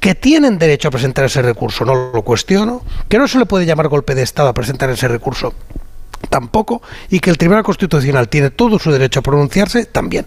que 0.00 0.14
tienen 0.14 0.58
derecho 0.58 0.88
a 0.88 0.90
presentar 0.90 1.24
ese 1.24 1.42
recurso, 1.42 1.84
no 1.84 2.10
lo 2.12 2.22
cuestiono, 2.22 2.82
que 3.08 3.18
no 3.18 3.28
se 3.28 3.38
le 3.38 3.46
puede 3.46 3.66
llamar 3.66 3.88
golpe 3.88 4.14
de 4.14 4.22
Estado 4.22 4.48
a 4.48 4.54
presentar 4.54 4.90
ese 4.90 5.08
recurso 5.08 5.54
tampoco, 6.30 6.82
y 7.10 7.20
que 7.20 7.30
el 7.30 7.38
Tribunal 7.38 7.62
Constitucional 7.62 8.28
tiene 8.28 8.50
todo 8.50 8.78
su 8.78 8.90
derecho 8.90 9.20
a 9.20 9.22
pronunciarse 9.22 9.86
también. 9.86 10.26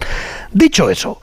Dicho 0.51 0.89
eso, 0.89 1.19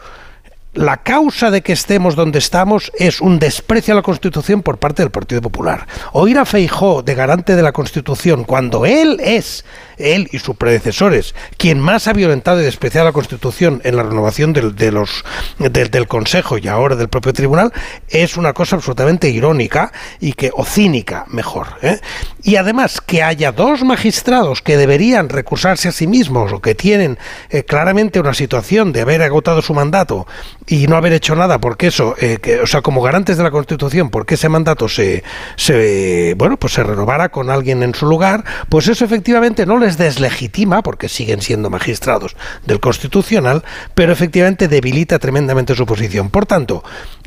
la 0.75 0.99
causa 0.99 1.50
de 1.50 1.62
que 1.62 1.73
estemos 1.73 2.15
donde 2.15 2.39
estamos 2.39 2.92
es 2.99 3.20
un 3.20 3.39
desprecio 3.39 3.94
a 3.94 3.97
la 3.97 4.02
Constitución 4.02 4.62
por 4.62 4.78
parte 4.78 5.02
del 5.02 5.10
Partido 5.10 5.41
Popular. 5.41 5.86
Oír 6.12 6.39
a 6.39 6.44
Feijó 6.44 7.02
de 7.02 7.15
garante 7.15 7.57
de 7.57 7.62
la 7.62 7.73
Constitución 7.73 8.44
cuando 8.44 8.86
él 8.86 9.18
es 9.20 9.65
él 9.99 10.28
y 10.33 10.39
sus 10.39 10.57
predecesores, 10.57 11.35
quien 11.57 11.81
más 11.81 12.09
ha 12.09 12.12
violentado 12.12 12.60
y 12.60 12.65
despreciado 12.65 13.07
la 13.07 13.12
Constitución 13.12 13.81
en 13.85 13.97
la 13.97 14.02
renovación 14.02 14.52
del, 14.52 14.75
de 14.75 14.93
los, 14.93 15.25
del, 15.59 16.09
Consejo 16.09 16.59
y 16.59 16.68
ahora 16.68 16.97
del 16.97 17.09
propio 17.09 17.33
Tribunal, 17.33 17.73
es 18.09 18.36
una 18.36 18.52
cosa 18.52 18.77
absolutamente 18.77 19.28
irónica 19.28 19.93
y 20.20 20.33
que, 20.33 20.51
o 20.55 20.65
cínica, 20.65 21.25
mejor. 21.28 21.68
¿eh? 21.83 22.01
Y 22.43 22.57
además, 22.57 23.01
que 23.01 23.23
haya 23.23 23.52
dos 23.52 23.83
magistrados 23.85 24.62
que 24.62 24.77
deberían 24.77 25.28
recursarse 25.28 25.89
a 25.89 25.93
sí 25.93 26.07
mismos 26.07 26.52
o 26.52 26.60
que 26.60 26.75
tienen 26.75 27.18
eh, 27.51 27.65
claramente 27.65 28.20
una 28.20 28.35
situación 28.35 28.93
de 28.93 29.02
haber 29.02 29.23
agotado 29.23 29.62
su 29.62 29.75
mandato 29.75 30.27
y 30.67 30.86
no 30.86 30.97
haber 30.97 31.12
hecho 31.12 31.35
nada 31.35 31.59
porque 31.59 31.89
eso, 31.89 32.15
eh, 32.20 32.60
o 32.62 32.67
sea, 32.67 32.83
como 32.83 33.02
garantes 33.02 33.36
de 33.36 33.43
la 33.43 33.51
Constitución, 33.51 34.10
porque 34.10 34.35
ese 34.35 34.49
mandato 34.49 34.89
se, 34.89 35.25
se, 35.57 36.35
bueno, 36.36 36.57
pues 36.57 36.75
se 36.75 36.83
renovara 36.83 37.28
con 37.31 37.51
alguien 37.51 37.83
en 37.83 37.94
su 37.94 38.07
lugar, 38.07 38.44
pues 38.68 38.89
eso 38.89 39.05
efectivamente 39.05 39.67
no 39.67 39.78
les 39.89 39.97
deslegitima, 39.97 40.83
porque 40.83 41.08
siguen 41.08 41.41
siendo 41.41 41.70
magistrados 41.70 42.36
del 42.67 42.78
Constitucional, 42.78 43.65
pero 43.94 44.12
efectivamente 44.12 44.68
debilita 44.68 45.18
tremendamente 45.18 45.75
su 45.75 45.86
posición. 45.86 46.28
Por 46.28 46.44
tanto, 46.44 46.84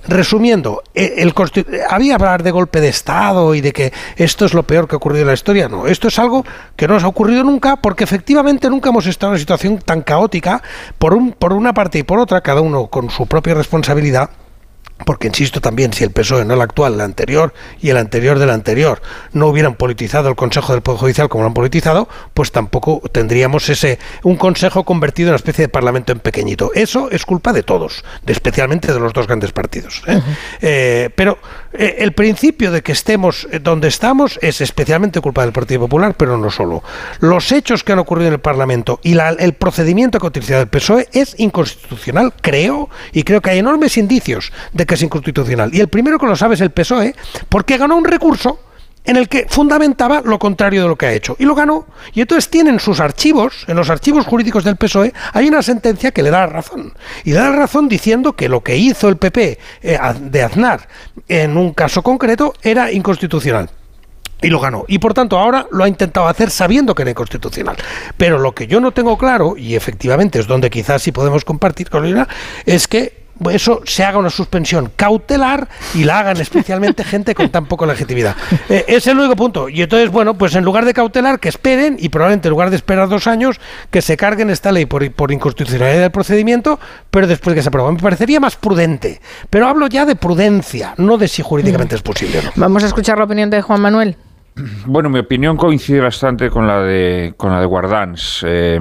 resumiendo, 0.08 0.84
eh, 0.94 1.16
el, 1.18 1.34
había 1.90 2.16
hablar 2.16 2.44
de 2.44 2.52
golpe 2.52 2.80
de 2.80 2.90
Estado 2.90 3.56
y 3.56 3.62
de 3.62 3.74
que 3.74 3.92
esto 4.16 4.46
es 4.46 4.54
lo 4.54 4.64
peor 4.64 4.88
que 4.88 4.96
ha 4.96 4.98
ocurrido 4.98 5.22
en 5.22 5.28
la 5.28 5.34
historia. 5.34 5.68
No, 5.68 5.88
esto 5.88 6.08
es 6.08 6.20
algo 6.20 6.46
que 6.76 6.88
no 6.88 6.94
nos 6.94 7.04
ha 7.04 7.08
ocurrido 7.08 7.44
nunca 7.44 7.78
porque 7.78 8.04
efectivamente 8.04 8.70
nunca 8.70 8.90
hemos 8.90 9.08
estado 9.08 9.32
en 9.32 9.34
una 9.34 9.40
situación 9.40 9.80
tan 9.80 10.02
caótica 10.02 10.62
por, 11.00 11.16
un, 11.16 11.32
por 11.32 11.54
una 11.54 11.74
parte 11.74 11.98
y 11.98 12.04
por 12.04 12.20
otra, 12.20 12.42
cada 12.42 12.62
uno 12.62 12.88
con 12.88 13.10
su 13.10 13.26
propia 13.26 13.56
responsabilidad 13.56 14.30
porque 15.06 15.28
insisto 15.28 15.62
también, 15.62 15.94
si 15.94 16.04
el 16.04 16.12
PSOE, 16.12 16.46
no 16.46 16.54
el 16.54 16.62
actual, 16.62 16.96
el 16.96 17.02
anterior 17.02 17.54
y 17.82 17.90
el 17.90 17.98
anterior 17.98 18.40
del 18.40 18.50
anterior, 18.50 19.02
no 19.34 19.48
hubieran 19.48 19.76
politizado 19.76 20.30
el 20.30 20.36
Consejo 20.36 20.74
del 20.74 20.82
Poder 20.82 21.00
Judicial 21.00 21.30
como 21.30 21.44
lo 21.44 21.48
han 21.48 21.54
politizado, 21.54 22.08
pues 22.34 22.52
tampoco 22.52 23.02
tendríamos 23.12 23.70
ese 23.70 24.00
un 24.24 24.36
Consejo 24.36 24.84
convertido 24.84 25.28
en 25.28 25.32
una 25.32 25.38
especie 25.38 25.64
de 25.64 25.70
Parlamento 25.70 26.12
en 26.12 26.20
pequeñito. 26.20 26.72
Eso 26.74 27.10
es 27.12 27.26
culpa 27.26 27.54
de 27.54 27.64
todos, 27.64 28.04
de, 28.24 28.34
especialmente 28.34 28.92
de 28.92 29.00
los 29.00 29.14
dos 29.14 29.28
grandes 29.28 29.52
partidos. 29.52 30.02
¿eh? 30.08 30.22
Eh, 30.62 31.10
pero 31.16 31.38
eh, 31.74 31.98
el 32.00 32.14
principio 32.14 32.72
de 32.72 32.82
que 32.82 32.92
estemos 32.92 33.48
donde 33.62 33.88
estamos 33.88 34.40
es 34.42 34.62
especialmente 34.62 35.22
culpa 35.22 35.44
del 35.44 35.54
Partido 35.54 35.82
Popular, 35.82 36.16
pero 36.18 36.38
no 36.38 36.50
solo. 36.50 36.84
Los 37.20 37.52
hechos 37.52 37.84
que 37.84 37.94
han 37.94 38.00
ocurrido 38.00 38.28
en 38.28 38.34
el 38.34 38.40
Parlamento 38.40 39.00
y 39.04 39.18
el 39.18 39.54
procedimiento 39.54 40.20
que 40.20 40.26
ha 40.26 40.30
utilizado 40.30 40.62
el 40.62 40.68
PSOE 40.68 41.08
es 41.14 41.36
inconstitucional, 41.40 42.34
creo, 42.42 42.90
y 43.14 43.24
creo 43.24 43.42
que 43.42 43.52
hay 43.52 43.60
enormes 43.60 43.98
indicios 43.98 44.52
de 44.74 44.86
que 44.86 44.96
es 44.96 45.02
inconstitucional. 45.02 45.74
Y 45.74 45.80
el 45.80 45.88
primero 45.88 46.20
que 46.20 46.26
lo 46.26 46.36
sabe 46.36 46.56
es 46.56 46.62
el 46.62 46.72
PSOE, 46.72 47.16
porque 47.50 47.78
ganó 47.78 47.96
un 47.98 48.06
recurso 48.06 48.60
en 49.04 49.18
el 49.18 49.28
que 49.28 49.46
fundamentaba 49.50 50.22
lo 50.24 50.38
contrario 50.40 50.84
de 50.84 50.88
lo 50.88 50.96
que 50.96 51.08
ha 51.08 51.14
hecho. 51.14 51.36
Y 51.40 51.46
lo 51.46 51.56
ganó. 51.56 51.88
Y 52.14 52.22
entonces 52.22 52.50
tienen 52.50 52.80
sus 52.80 53.00
archivos, 53.00 53.66
en 53.68 53.76
los 53.76 53.90
archivos 53.90 54.26
jurídicos 54.26 54.64
del 54.64 54.76
PSOE, 54.76 55.14
hay 55.34 55.48
una 55.48 55.62
sentencia 55.62 56.12
que 56.12 56.24
le 56.24 56.30
da 56.30 56.42
la 56.42 56.48
razón. 56.48 56.94
Y 57.24 57.32
le 57.32 57.38
da 57.38 57.50
la 57.50 57.56
razón 57.56 57.88
diciendo 57.88 58.34
que 58.34 58.50
lo 58.50 58.62
que 58.62 58.78
hizo 58.78 59.10
el 59.10 59.18
PP 59.18 59.60
eh, 59.82 60.00
de 60.22 60.44
Aznar 60.44 60.88
en 61.28 61.58
un 61.58 61.74
caso 61.74 62.04
concreto 62.04 62.54
era 62.62 62.92
inconstitucional. 62.92 63.70
Y 64.42 64.50
lo 64.50 64.60
ganó. 64.60 64.86
Y 64.88 64.98
por 64.98 65.14
tanto 65.14 65.38
ahora 65.38 65.68
lo 65.72 65.84
ha 65.84 65.88
intentado 65.88 66.28
hacer 66.28 66.50
sabiendo 66.50 66.96
que 66.96 67.04
era 67.04 67.12
inconstitucional. 67.12 67.78
Pero 68.18 68.40
lo 68.40 68.54
que 68.54 68.66
yo 68.66 68.80
no 68.82 68.92
tengo 68.92 69.18
claro, 69.18 69.56
y 69.56 69.76
efectivamente 69.76 70.40
es 70.40 70.48
donde 70.48 70.72
quizás 70.72 71.04
sí 71.04 71.12
podemos 71.12 71.46
compartir, 71.46 71.90
Carolina, 71.90 72.28
es 72.66 72.88
que 72.88 73.21
eso 73.52 73.82
se 73.86 74.04
haga 74.04 74.18
una 74.18 74.30
suspensión 74.30 74.92
cautelar 74.96 75.68
y 75.94 76.04
la 76.04 76.20
hagan 76.20 76.38
especialmente 76.38 77.04
gente 77.04 77.34
con 77.36 77.50
tan 77.50 77.66
poca 77.66 77.86
legitimidad. 77.86 78.36
Eh, 78.70 78.86
es 78.88 79.08
el 79.08 79.18
único 79.18 79.36
punto. 79.36 79.70
Y 79.70 79.82
entonces, 79.82 80.10
bueno, 80.10 80.36
pues 80.36 80.56
en 80.56 80.64
lugar 80.64 80.86
de 80.86 80.94
cautelar, 80.94 81.40
que 81.40 81.50
esperen 81.50 81.98
y 82.00 82.10
probablemente 82.10 82.48
en 82.48 82.52
lugar 82.52 82.70
de 82.70 82.76
esperar 82.76 83.10
dos 83.10 83.28
años, 83.28 83.60
que 83.90 84.02
se 84.02 84.18
carguen 84.18 84.50
esta 84.50 84.72
ley 84.72 84.86
por, 84.86 85.10
por 85.12 85.32
inconstitucionalidad 85.32 86.02
del 86.02 86.12
procedimiento, 86.12 86.80
pero 87.10 87.28
después 87.28 87.56
que 87.56 87.62
se 87.62 87.70
apruebe. 87.70 87.92
Me 87.92 88.00
parecería 88.00 88.40
más 88.40 88.56
prudente. 88.56 89.22
Pero 89.50 89.68
hablo 89.68 89.88
ya 89.88 90.06
de 90.06 90.16
prudencia, 90.16 90.94
no 90.98 91.18
de 91.18 91.28
si 91.28 91.42
jurídicamente 91.42 91.96
es 91.96 92.02
posible 92.02 92.40
o 92.40 92.42
no. 92.44 92.52
Vamos 92.56 92.84
a 92.84 92.88
escuchar 92.88 93.18
la 93.18 93.26
opinión 93.26 93.50
de 93.50 93.62
Juan 93.62 93.82
Manuel. 93.82 94.16
Bueno, 94.86 95.10
mi 95.10 95.20
opinión 95.20 95.58
coincide 95.58 96.02
bastante 96.02 96.50
con 96.50 96.68
la 96.68 96.82
de, 96.82 97.34
con 97.38 97.52
la 97.52 97.60
de 97.60 97.66
Guardans. 97.66 98.44
Eh, 98.48 98.80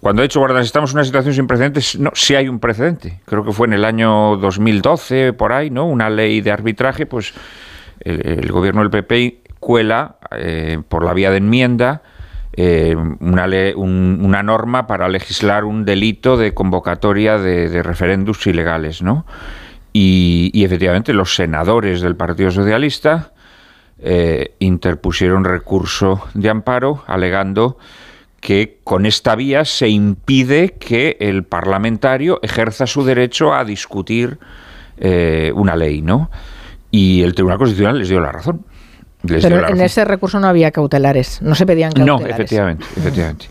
cuando 0.00 0.22
ha 0.22 0.24
dicho 0.24 0.40
Guardans, 0.40 0.66
estamos 0.66 0.90
en 0.90 0.98
una 0.98 1.04
situación 1.04 1.34
sin 1.34 1.46
precedentes, 1.46 1.98
no, 1.98 2.10
sí 2.14 2.34
hay 2.34 2.48
un 2.48 2.58
precedente. 2.58 3.20
Creo 3.26 3.44
que 3.44 3.52
fue 3.52 3.66
en 3.66 3.74
el 3.74 3.84
año 3.84 4.36
2012, 4.36 5.32
por 5.32 5.52
ahí, 5.52 5.70
¿no? 5.70 5.86
Una 5.86 6.10
ley 6.10 6.40
de 6.40 6.50
arbitraje, 6.50 7.06
pues 7.06 7.34
el, 8.00 8.50
gobierno 8.50 8.80
del 8.80 8.90
PP 8.90 9.42
cuela 9.58 10.16
eh, 10.30 10.80
por 10.88 11.04
la 11.04 11.12
vía 11.12 11.30
de 11.30 11.36
enmienda 11.36 12.02
eh, 12.54 12.96
una, 12.96 13.46
una 13.76 14.42
norma 14.42 14.86
para 14.86 15.08
legislar 15.08 15.64
un 15.64 15.84
delito 15.84 16.38
de 16.38 16.54
convocatoria 16.54 17.36
de, 17.36 17.68
de 17.68 17.82
referéndums 17.82 18.46
ilegales, 18.46 19.02
¿no? 19.02 19.26
Y 19.92 20.62
efectivamente 20.64 21.12
los 21.12 21.34
senadores 21.34 22.00
del 22.00 22.14
Partido 22.14 22.52
Socialista 22.52 23.32
eh, 24.02 24.54
interpusieron 24.58 25.44
recurso 25.44 26.22
de 26.34 26.48
amparo 26.48 27.04
alegando 27.06 27.76
que 28.40 28.78
con 28.82 29.04
esta 29.04 29.36
vía 29.36 29.64
se 29.64 29.88
impide 29.88 30.74
que 30.78 31.18
el 31.20 31.44
parlamentario 31.44 32.40
ejerza 32.42 32.86
su 32.86 33.04
derecho 33.04 33.52
a 33.52 33.64
discutir 33.64 34.38
eh, 34.96 35.52
una 35.54 35.76
ley, 35.76 36.00
¿no? 36.00 36.30
Y 36.90 37.22
el 37.22 37.34
Tribunal 37.34 37.58
Constitucional 37.58 37.98
les 37.98 38.08
dio 38.08 38.20
la 38.20 38.32
razón. 38.32 38.64
Pero 39.26 39.68
en 39.68 39.82
ese 39.82 40.06
recurso 40.06 40.40
no 40.40 40.46
había 40.46 40.70
cautelares, 40.70 41.42
no 41.42 41.54
se 41.54 41.66
pedían 41.66 41.92
cautelares. 41.92 42.26
No, 42.26 42.34
efectivamente, 42.34 42.86
efectivamente. 42.96 43.46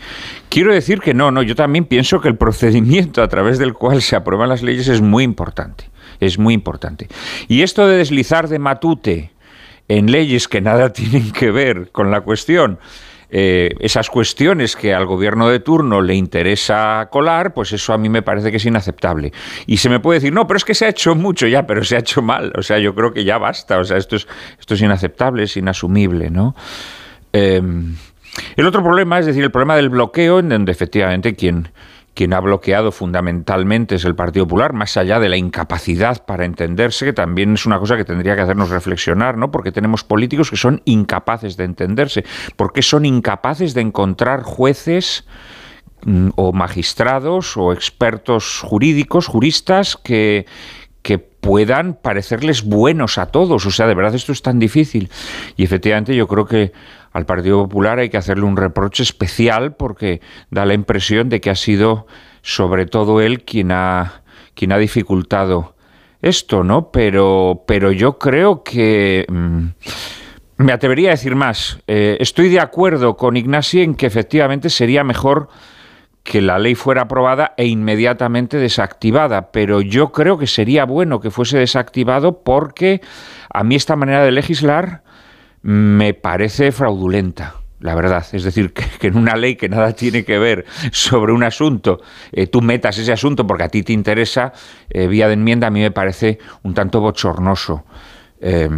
Quiero 0.49 0.73
decir 0.73 0.99
que 0.99 1.13
no, 1.13 1.29
no, 1.29 1.43
yo 1.43 1.53
también 1.55 1.85
pienso 1.85 2.21
que 2.21 2.27
el 2.27 2.37
procedimiento 2.37 3.21
a 3.21 3.27
través 3.27 3.59
del 3.59 3.73
cual 3.75 4.01
se 4.01 4.15
aprueban 4.15 4.49
las 4.49 4.63
leyes 4.63 4.87
es 4.87 5.01
muy 5.01 5.23
importante, 5.23 5.91
es 6.19 6.39
muy 6.39 6.55
importante. 6.55 7.07
Y 7.47 7.61
esto 7.61 7.87
de 7.87 7.97
deslizar 7.97 8.47
de 8.47 8.57
matute 8.57 9.31
en 9.89 10.09
leyes 10.09 10.47
que 10.47 10.61
nada 10.61 10.93
tienen 10.93 11.31
que 11.31 11.51
ver 11.51 11.91
con 11.91 12.09
la 12.09 12.21
cuestión, 12.21 12.79
eh, 13.31 13.75
esas 13.79 14.09
cuestiones 14.09 14.75
que 14.75 14.93
al 14.93 15.05
gobierno 15.05 15.49
de 15.49 15.59
turno 15.59 16.01
le 16.01 16.15
interesa 16.15 17.09
colar, 17.11 17.53
pues 17.53 17.73
eso 17.73 17.93
a 17.93 17.97
mí 17.97 18.09
me 18.09 18.23
parece 18.23 18.49
que 18.49 18.57
es 18.57 18.65
inaceptable. 18.65 19.31
Y 19.67 19.77
se 19.77 19.89
me 19.89 19.99
puede 19.99 20.19
decir, 20.19 20.33
no, 20.33 20.47
pero 20.47 20.57
es 20.57 20.65
que 20.65 20.73
se 20.73 20.85
ha 20.85 20.89
hecho 20.89 21.13
mucho 21.13 21.45
ya, 21.45 21.67
pero 21.67 21.83
se 21.83 21.95
ha 21.95 21.99
hecho 21.99 22.21
mal. 22.21 22.51
O 22.57 22.63
sea, 22.63 22.79
yo 22.79 22.95
creo 22.95 23.11
que 23.11 23.23
ya 23.23 23.37
basta. 23.37 23.77
O 23.77 23.83
sea, 23.83 23.97
esto 23.97 24.15
es, 24.15 24.27
esto 24.59 24.73
es 24.73 24.81
inaceptable, 24.81 25.43
es 25.43 25.57
inasumible, 25.57 26.31
¿no? 26.31 26.55
Em, 27.31 27.95
el 28.55 28.65
otro 28.65 28.81
problema 28.81 29.19
es 29.19 29.27
decir, 29.27 29.43
el 29.43 29.51
problema 29.51 29.75
del 29.75 29.89
bloqueo, 29.89 30.39
en 30.39 30.49
donde 30.49 30.71
efectivamente 30.71 31.35
quien 31.35 31.69
quien 32.19 32.33
ha 32.33 32.41
bloqueado 32.41 32.91
fundamentalmente 32.91 33.95
es 33.95 34.03
el 34.03 34.13
Partido 34.13 34.45
Popular, 34.45 34.73
más 34.73 34.97
allá 34.97 35.21
de 35.21 35.29
la 35.29 35.37
incapacidad 35.37 36.25
para 36.25 36.43
entenderse, 36.43 37.05
que 37.05 37.13
también 37.13 37.53
es 37.53 37.65
una 37.65 37.79
cosa 37.79 37.95
que 37.95 38.03
tendría 38.03 38.35
que 38.35 38.41
hacernos 38.41 38.71
reflexionar, 38.71 39.37
¿no? 39.37 39.51
Porque 39.51 39.71
tenemos 39.71 40.03
políticos 40.03 40.49
que 40.49 40.57
son 40.57 40.81
incapaces 40.83 41.55
de 41.55 41.63
entenderse, 41.63 42.25
porque 42.57 42.81
son 42.81 43.05
incapaces 43.05 43.73
de 43.73 43.79
encontrar 43.79 44.43
jueces 44.43 45.25
mm, 46.03 46.31
o 46.35 46.51
magistrados 46.51 47.55
o 47.55 47.71
expertos 47.71 48.59
jurídicos, 48.65 49.27
juristas 49.27 49.95
que, 49.95 50.45
que 51.01 51.19
puedan 51.19 51.93
parecerles 51.93 52.65
buenos 52.65 53.17
a 53.17 53.27
todos. 53.27 53.65
O 53.65 53.71
sea, 53.71 53.87
de 53.87 53.95
verdad 53.95 54.13
esto 54.13 54.33
es 54.33 54.41
tan 54.41 54.59
difícil. 54.59 55.09
Y 55.55 55.63
efectivamente 55.63 56.13
yo 56.13 56.27
creo 56.27 56.45
que 56.45 56.73
al 57.19 57.25
Partido 57.25 57.63
Popular 57.63 57.99
hay 57.99 58.09
que 58.09 58.17
hacerle 58.17 58.45
un 58.45 58.57
reproche 58.57 59.03
especial 59.03 59.75
porque 59.75 60.21
da 60.49 60.65
la 60.65 60.73
impresión 60.73 61.29
de 61.29 61.39
que 61.39 61.49
ha 61.49 61.55
sido 61.55 62.07
sobre 62.41 62.85
todo 62.85 63.21
él 63.21 63.43
quien 63.43 63.71
ha 63.71 64.23
quien 64.55 64.71
ha 64.71 64.77
dificultado 64.77 65.75
esto, 66.21 66.63
¿no? 66.63 66.91
Pero, 66.91 67.63
pero 67.65 67.91
yo 67.91 68.17
creo 68.17 68.63
que... 68.63 69.25
mm, 69.29 69.67
me 70.57 70.73
atrevería 70.73 71.09
a 71.09 71.11
decir 71.11 71.35
más. 71.35 71.79
Eh, 71.87 72.17
estoy 72.19 72.49
de 72.49 72.59
acuerdo 72.59 73.15
con 73.15 73.37
Ignasi 73.37 73.81
en 73.81 73.95
que 73.95 74.05
efectivamente 74.05 74.69
sería 74.69 75.05
mejor 75.05 75.47
que 76.23 76.41
la 76.41 76.59
ley 76.59 76.75
fuera 76.75 77.03
aprobada 77.03 77.53
e 77.55 77.65
inmediatamente 77.65 78.57
desactivada, 78.57 79.51
pero 79.51 79.79
yo 79.79 80.11
creo 80.11 80.37
que 80.37 80.47
sería 80.47 80.83
bueno 80.83 81.21
que 81.21 81.31
fuese 81.31 81.57
desactivado 81.57 82.43
porque 82.43 82.99
a 83.51 83.63
mí 83.63 83.75
esta 83.75 83.95
manera 83.95 84.23
de 84.23 84.31
legislar 84.31 85.03
me 85.61 86.13
parece 86.13 86.71
fraudulenta. 86.71 87.55
La 87.79 87.95
verdad, 87.95 88.25
es 88.33 88.43
decir, 88.43 88.73
que, 88.99 89.07
en 89.07 89.17
una 89.17 89.35
ley 89.35 89.55
que 89.55 89.69
nada 89.69 89.93
tiene 89.93 90.23
que 90.25 90.37
ver 90.37 90.65
sobre 90.91 91.31
un 91.33 91.43
asunto, 91.43 92.01
eh, 92.31 92.47
tú 92.47 92.61
metas 92.61 92.97
ese 92.97 93.11
asunto 93.11 93.47
porque 93.47 93.63
a 93.63 93.69
ti 93.69 93.83
te 93.83 93.93
interesa, 93.93 94.53
eh, 94.89 95.07
vía 95.07 95.27
de 95.27 95.33
enmienda, 95.33 95.67
a 95.67 95.71
mí 95.71 95.79
me 95.79 95.91
parece 95.91 96.39
un 96.63 96.73
tanto 96.73 96.99
bochornoso. 96.99 97.85
Eh, 98.41 98.69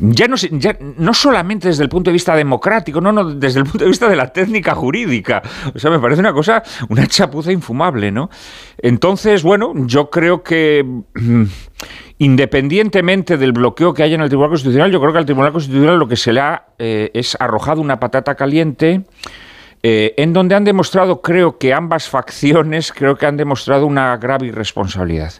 ya, 0.00 0.28
no, 0.28 0.36
ya 0.36 0.78
no 0.96 1.12
solamente 1.12 1.68
desde 1.68 1.82
el 1.82 1.90
punto 1.90 2.08
de 2.10 2.14
vista 2.14 2.34
democrático, 2.34 3.00
no, 3.00 3.12
no, 3.12 3.24
desde 3.34 3.60
el 3.60 3.66
punto 3.66 3.84
de 3.84 3.90
vista 3.90 4.08
de 4.08 4.16
la 4.16 4.32
técnica 4.32 4.74
jurídica. 4.74 5.42
O 5.74 5.78
sea, 5.78 5.90
me 5.90 5.98
parece 5.98 6.20
una 6.20 6.32
cosa, 6.32 6.62
una 6.88 7.06
chapuza 7.06 7.52
infumable, 7.52 8.10
¿no? 8.10 8.30
Entonces, 8.78 9.42
bueno, 9.42 9.72
yo 9.86 10.08
creo 10.08 10.42
que 10.42 10.84
mm, 11.14 11.44
independientemente 12.18 13.36
del 13.36 13.52
bloqueo 13.52 13.92
que 13.92 14.02
haya 14.02 14.14
en 14.14 14.22
el 14.22 14.28
Tribunal 14.28 14.50
Constitucional, 14.50 14.90
yo 14.90 15.00
creo 15.00 15.12
que 15.12 15.18
al 15.18 15.26
Tribunal 15.26 15.52
Constitucional 15.52 15.98
lo 15.98 16.08
que 16.08 16.16
se 16.16 16.32
le 16.32 16.40
ha 16.40 16.64
eh, 16.78 17.10
es 17.14 17.36
arrojado 17.38 17.80
una 17.80 18.00
patata 18.00 18.34
caliente. 18.34 19.04
eh, 19.82 20.14
en 20.18 20.34
donde 20.34 20.54
han 20.54 20.64
demostrado, 20.64 21.22
creo 21.22 21.56
que 21.56 21.72
ambas 21.72 22.08
facciones, 22.08 22.92
creo 22.92 23.16
que 23.16 23.24
han 23.24 23.38
demostrado 23.38 23.86
una 23.86 24.16
grave 24.18 24.48
irresponsabilidad. 24.48 25.32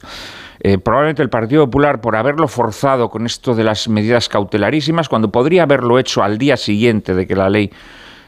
Eh, 0.60 0.78
probablemente 0.78 1.22
el 1.22 1.30
Partido 1.30 1.64
Popular 1.64 2.00
por 2.00 2.16
haberlo 2.16 2.47
forzado 2.47 3.08
con 3.08 3.26
esto 3.26 3.55
de 3.55 3.64
las 3.64 3.89
medidas 3.89 4.28
cautelarísimas, 4.28 5.08
cuando 5.08 5.32
podría 5.32 5.62
haberlo 5.62 5.98
hecho 5.98 6.22
al 6.22 6.39
día 6.39 6.56
siguiente 6.56 7.14
de 7.14 7.26
que 7.26 7.34
la 7.34 7.48
ley 7.48 7.70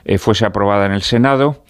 eh, 0.04 0.18
fuese 0.18 0.46
aprobada 0.46 0.86
en 0.86 0.92
el 0.92 1.02
Senado, 1.02 1.62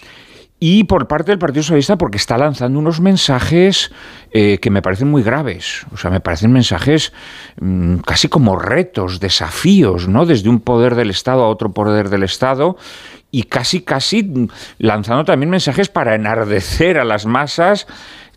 y 0.64 0.84
por 0.84 1.08
parte 1.08 1.32
del 1.32 1.40
Partido 1.40 1.64
Socialista 1.64 1.98
porque 1.98 2.18
está 2.18 2.38
lanzando 2.38 2.78
unos 2.78 3.00
mensajes 3.00 3.90
eh, 4.30 4.58
que 4.58 4.70
me 4.70 4.80
parecen 4.80 5.10
muy 5.10 5.24
graves. 5.24 5.84
O 5.92 5.96
sea, 5.96 6.08
me 6.08 6.20
parecen 6.20 6.52
mensajes 6.52 7.12
mm, 7.60 7.96
casi 7.96 8.28
como 8.28 8.54
retos, 8.54 9.18
desafíos, 9.18 10.06
¿no? 10.06 10.24
Desde 10.24 10.48
un 10.48 10.60
poder 10.60 10.94
del 10.94 11.10
Estado 11.10 11.42
a 11.42 11.48
otro 11.48 11.72
poder 11.72 12.10
del 12.10 12.22
Estado 12.22 12.76
y 13.32 13.42
casi, 13.42 13.80
casi 13.80 14.22
mm, 14.22 14.46
lanzando 14.78 15.24
también 15.24 15.50
mensajes 15.50 15.88
para 15.88 16.14
enardecer 16.14 16.96
a 16.96 17.04
las 17.04 17.26
masas. 17.26 17.88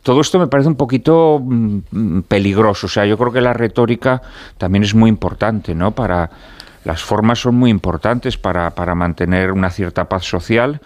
Todo 0.06 0.22
esto 0.22 0.38
me 0.38 0.46
parece 0.46 0.70
un 0.70 0.76
poquito 0.76 1.42
mm, 1.44 2.20
peligroso. 2.28 2.86
O 2.86 2.90
sea, 2.90 3.08
yo 3.08 3.18
creo 3.18 3.34
que 3.34 3.42
la 3.42 3.54
retórica 3.54 4.22
también 4.60 4.84
es 4.84 4.94
muy 4.94 5.10
importante, 5.10 5.74
¿no? 5.74 5.96
Para 5.96 6.30
las 6.84 7.02
formas 7.02 7.40
son 7.40 7.56
muy 7.56 7.72
importantes 7.72 8.38
para, 8.38 8.70
para 8.76 8.94
mantener 8.94 9.52
una 9.52 9.72
cierta 9.72 10.06
paz 10.06 10.24
social. 10.24 10.80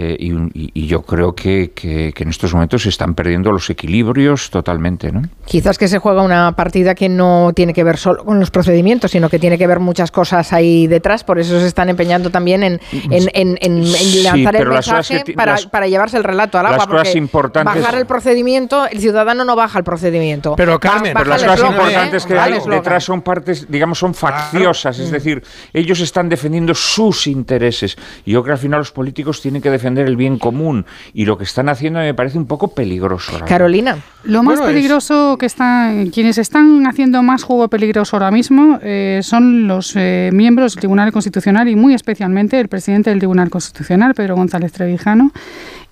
Eh, 0.00 0.16
y, 0.20 0.70
y- 0.74 0.86
yo 0.86 1.02
creo 1.02 1.34
que, 1.34 1.72
que- 1.74 2.12
que 2.14 2.22
en 2.22 2.30
estos 2.30 2.54
momentos 2.54 2.82
se 2.84 2.88
están 2.88 3.14
perdiendo 3.14 3.50
los 3.50 3.68
equilibrios 3.68 4.48
totalmente, 4.48 5.10
¿no? 5.10 5.22
Quizás 5.44 5.76
que 5.76 5.88
se 5.88 5.98
juega 5.98 6.22
una 6.22 6.52
partida 6.54 6.94
que 6.94 7.08
no 7.08 7.50
tiene 7.52 7.74
que 7.74 7.82
ver 7.82 7.96
solo 7.96 8.24
con 8.24 8.38
los 8.38 8.52
procedimientos, 8.52 9.10
sino 9.10 9.28
que 9.28 9.40
tiene 9.40 9.58
que 9.58 9.66
ver 9.66 9.80
muchas 9.80 10.12
cosas 10.12 10.52
ahí 10.52 10.86
detrás. 10.86 11.24
Por 11.24 11.40
eso 11.40 11.58
se 11.58 11.66
están 11.66 11.88
empeñando 11.88 12.30
también 12.30 12.62
en, 12.62 12.80
en- 12.92 13.28
en- 13.34 13.58
en- 13.60 13.78
en 13.78 13.84
Sí, 13.84 14.22
lanzar 14.22 14.54
el 14.54 14.68
las 14.68 14.86
cosas 14.86 15.10
mensaje 15.10 15.24
que 15.24 15.32
para, 15.32 15.52
las- 15.52 15.66
para 15.66 15.88
llevarse 15.88 16.16
el 16.16 16.22
relato 16.22 16.58
al 16.58 16.64
las 16.64 16.74
agua. 16.74 16.86
cosas 16.86 17.08
porque 17.08 17.18
importantes- 17.18 17.82
Bajar 17.82 17.98
el 17.98 18.06
procedimiento, 18.06 18.86
el 18.86 19.00
ciudadano 19.00 19.44
no 19.44 19.56
baja 19.56 19.78
el 19.80 19.84
procedimiento. 19.84 20.54
Pero, 20.56 20.78
Carmen, 20.78 21.12
baja 21.12 21.24
Pero 21.24 21.30
las 21.30 21.42
cosas 21.42 21.56
eslogan, 21.58 21.76
importantes 21.80 22.24
¿eh? 22.24 22.28
que 22.28 22.38
hay 22.38 22.52
detrás 22.70 23.02
son 23.02 23.22
partes, 23.22 23.66
digamos, 23.68 23.98
son 23.98 24.14
facciosas, 24.14 24.98
es 25.00 25.10
decir, 25.10 25.42
ellos 25.72 25.98
están 25.98 26.28
defendiendo 26.28 26.72
sus 26.72 27.26
intereses. 27.26 27.96
Y 28.24 28.30
yo 28.32 28.42
creo 28.44 28.54
que 28.54 28.58
al 28.58 28.62
final 28.62 28.78
los 28.78 28.92
políticos 28.92 29.40
tienen 29.42 29.60
que 29.60 29.70
defender 29.70 29.87
el 29.96 30.16
bien 30.16 30.38
común. 30.38 30.84
Y 31.14 31.24
lo 31.24 31.38
que 31.38 31.44
están 31.44 31.68
haciendo 31.68 32.00
me 32.00 32.12
parece 32.14 32.36
un 32.36 32.46
poco 32.46 32.68
peligroso. 32.74 33.32
Carolina. 33.46 33.96
Lo 34.24 34.42
más 34.42 34.56
Bueno, 34.58 34.68
es- 34.70 34.74
peligroso 34.74 35.36
que 35.38 35.46
están, 35.46 36.10
quienes 36.10 36.36
están 36.38 36.86
haciendo 36.86 37.22
más 37.22 37.44
juego 37.44 37.68
peligroso 37.68 38.16
ahora 38.16 38.30
mismo 38.30 38.78
eh, 38.82 39.20
son 39.22 39.66
los 39.68 39.94
eh, 39.96 40.30
miembros 40.32 40.74
del 40.74 40.80
Tribunal 40.80 41.12
Constitucional 41.12 41.68
y 41.68 41.76
muy 41.76 41.94
especialmente 41.94 42.58
el 42.60 42.68
presidente 42.68 43.10
del 43.10 43.20
Tribunal 43.20 43.48
Constitucional, 43.48 44.14
Pedro 44.14 44.34
González 44.36 44.72
Trevijano, 44.72 45.30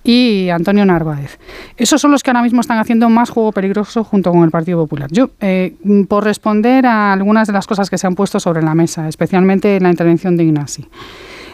y 0.03 0.49
Antonio 0.49 0.85
Narváez. 0.85 1.37
Esos 1.75 1.99
son 1.99 2.11
los 2.11 2.23
que 2.23 2.29
ahora 2.29 2.41
mismo 2.43 2.61
están 2.61 2.77
haciendo 2.77 3.09
más 3.09 3.29
juego 3.29 3.51
peligroso 3.51 4.03
junto 4.05 4.31
con 4.31 4.43
el 4.43 4.51
Partido 4.51 4.77
Popular. 4.79 5.09
Yo, 5.11 5.31
eh, 5.41 5.75
por 6.07 6.23
responder 6.23 6.85
a 6.85 7.11
algunas 7.11 7.47
de 7.47 7.53
las 7.53 7.67
cosas 7.67 7.89
que 7.89 7.97
se 7.97 8.07
han 8.07 8.15
puesto 8.15 8.39
sobre 8.39 8.61
la 8.61 8.73
mesa, 8.73 9.09
especialmente 9.09 9.79
la 9.81 9.89
intervención 9.89 10.37
de 10.37 10.45
Ignasi. 10.45 10.85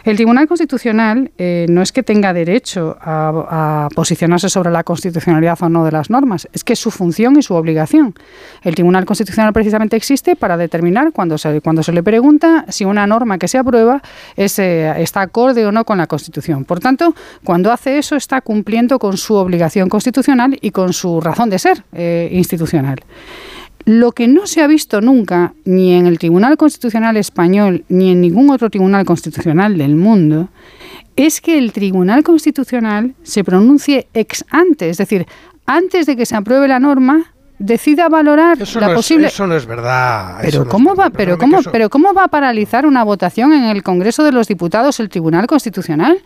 El 0.04 0.16
Tribunal 0.16 0.46
Constitucional 0.46 1.32
eh, 1.38 1.64
no 1.70 1.80
es 1.80 1.90
que 1.90 2.02
tenga 2.02 2.34
derecho 2.34 2.96
a, 3.00 3.88
posicionarse 3.94 4.50
sobre 4.50 4.70
la 4.70 4.84
constitucionalidad 4.84 5.56
o 5.62 5.68
no 5.70 5.84
de 5.84 5.92
las 5.92 6.10
normas, 6.10 6.46
es 6.52 6.62
que 6.62 6.74
es 6.74 6.78
su 6.78 6.90
función 6.90 7.38
y 7.38 7.42
su 7.42 7.54
obligación. 7.54 8.14
El 8.62 8.74
Tribunal 8.74 9.06
Constitucional 9.06 9.52
precisamente 9.54 9.96
existe 9.96 10.36
para 10.36 10.58
determinar 10.58 11.12
cuando 11.12 11.38
se, 11.38 11.60
cuando 11.62 11.82
se 11.82 11.92
le 11.92 12.02
pregunta 12.02 12.66
si 12.68 12.84
una 12.84 13.06
norma 13.06 13.38
que 13.38 13.48
se 13.48 13.56
aprueba 13.56 14.02
es, 14.36 14.58
eh, 14.58 14.92
está 15.02 15.22
acorde 15.22 15.64
o 15.64 15.72
no 15.72 15.84
con 15.84 15.96
la 15.96 16.06
Constitución. 16.06 16.64
Por 16.64 16.80
tanto, 16.80 17.14
cuando 17.42 17.72
hace 17.72 17.96
eso 17.96 18.16
está 18.16 18.42
cumpliendo 18.42 18.98
con 18.98 19.16
su 19.16 19.34
obligación 19.34 19.88
constitucional 19.88 20.58
y 20.60 20.70
con 20.70 20.92
su 20.92 21.20
razón 21.22 21.48
de 21.48 21.58
ser 21.58 21.82
eh, 21.94 22.28
institucional. 22.32 23.00
Lo 23.86 24.12
que 24.12 24.28
no 24.28 24.46
se 24.46 24.62
ha 24.62 24.66
visto 24.66 25.00
nunca, 25.02 25.52
ni 25.64 25.92
en 25.92 26.06
el 26.06 26.18
Tribunal 26.18 26.56
Constitucional 26.56 27.16
español, 27.18 27.84
ni 27.88 28.12
en 28.12 28.20
ningún 28.22 28.48
otro 28.50 28.70
tribunal 28.70 29.04
constitucional 29.04 29.76
del 29.76 29.94
mundo, 29.94 30.48
es 31.16 31.40
que 31.42 31.58
el 31.58 31.72
Tribunal 31.72 32.22
Constitucional 32.22 33.14
se 33.22 33.44
pronuncie 33.44 34.08
ex 34.14 34.44
ante, 34.50 34.88
es 34.88 34.96
decir, 34.96 35.26
antes 35.66 36.06
de 36.06 36.16
que 36.16 36.24
se 36.24 36.34
apruebe 36.34 36.66
la 36.66 36.80
norma, 36.80 37.32
decida 37.58 38.08
valorar 38.08 38.60
Eso, 38.60 38.80
la 38.80 38.86
no 38.88 38.92
es, 38.94 38.96
posible. 38.96 39.26
eso 39.28 39.46
no 39.46 39.54
es 39.54 39.64
verdad. 39.66 40.38
Pero 40.42 40.58
no 40.60 40.64
es 40.64 40.68
cómo 40.70 40.90
verdad. 40.90 41.04
va, 41.04 41.10
pero 41.10 41.38
cómo, 41.38 41.58
eso- 41.60 41.70
pero 41.70 41.90
cómo 41.90 42.12
va 42.14 42.24
a 42.24 42.28
paralizar 42.28 42.86
una 42.86 43.04
votación 43.04 43.52
en 43.52 43.64
el 43.64 43.82
Congreso 43.82 44.24
de 44.24 44.32
los 44.32 44.48
Diputados 44.48 44.98
el 44.98 45.08
Tribunal 45.10 45.46
Constitucional, 45.46 46.18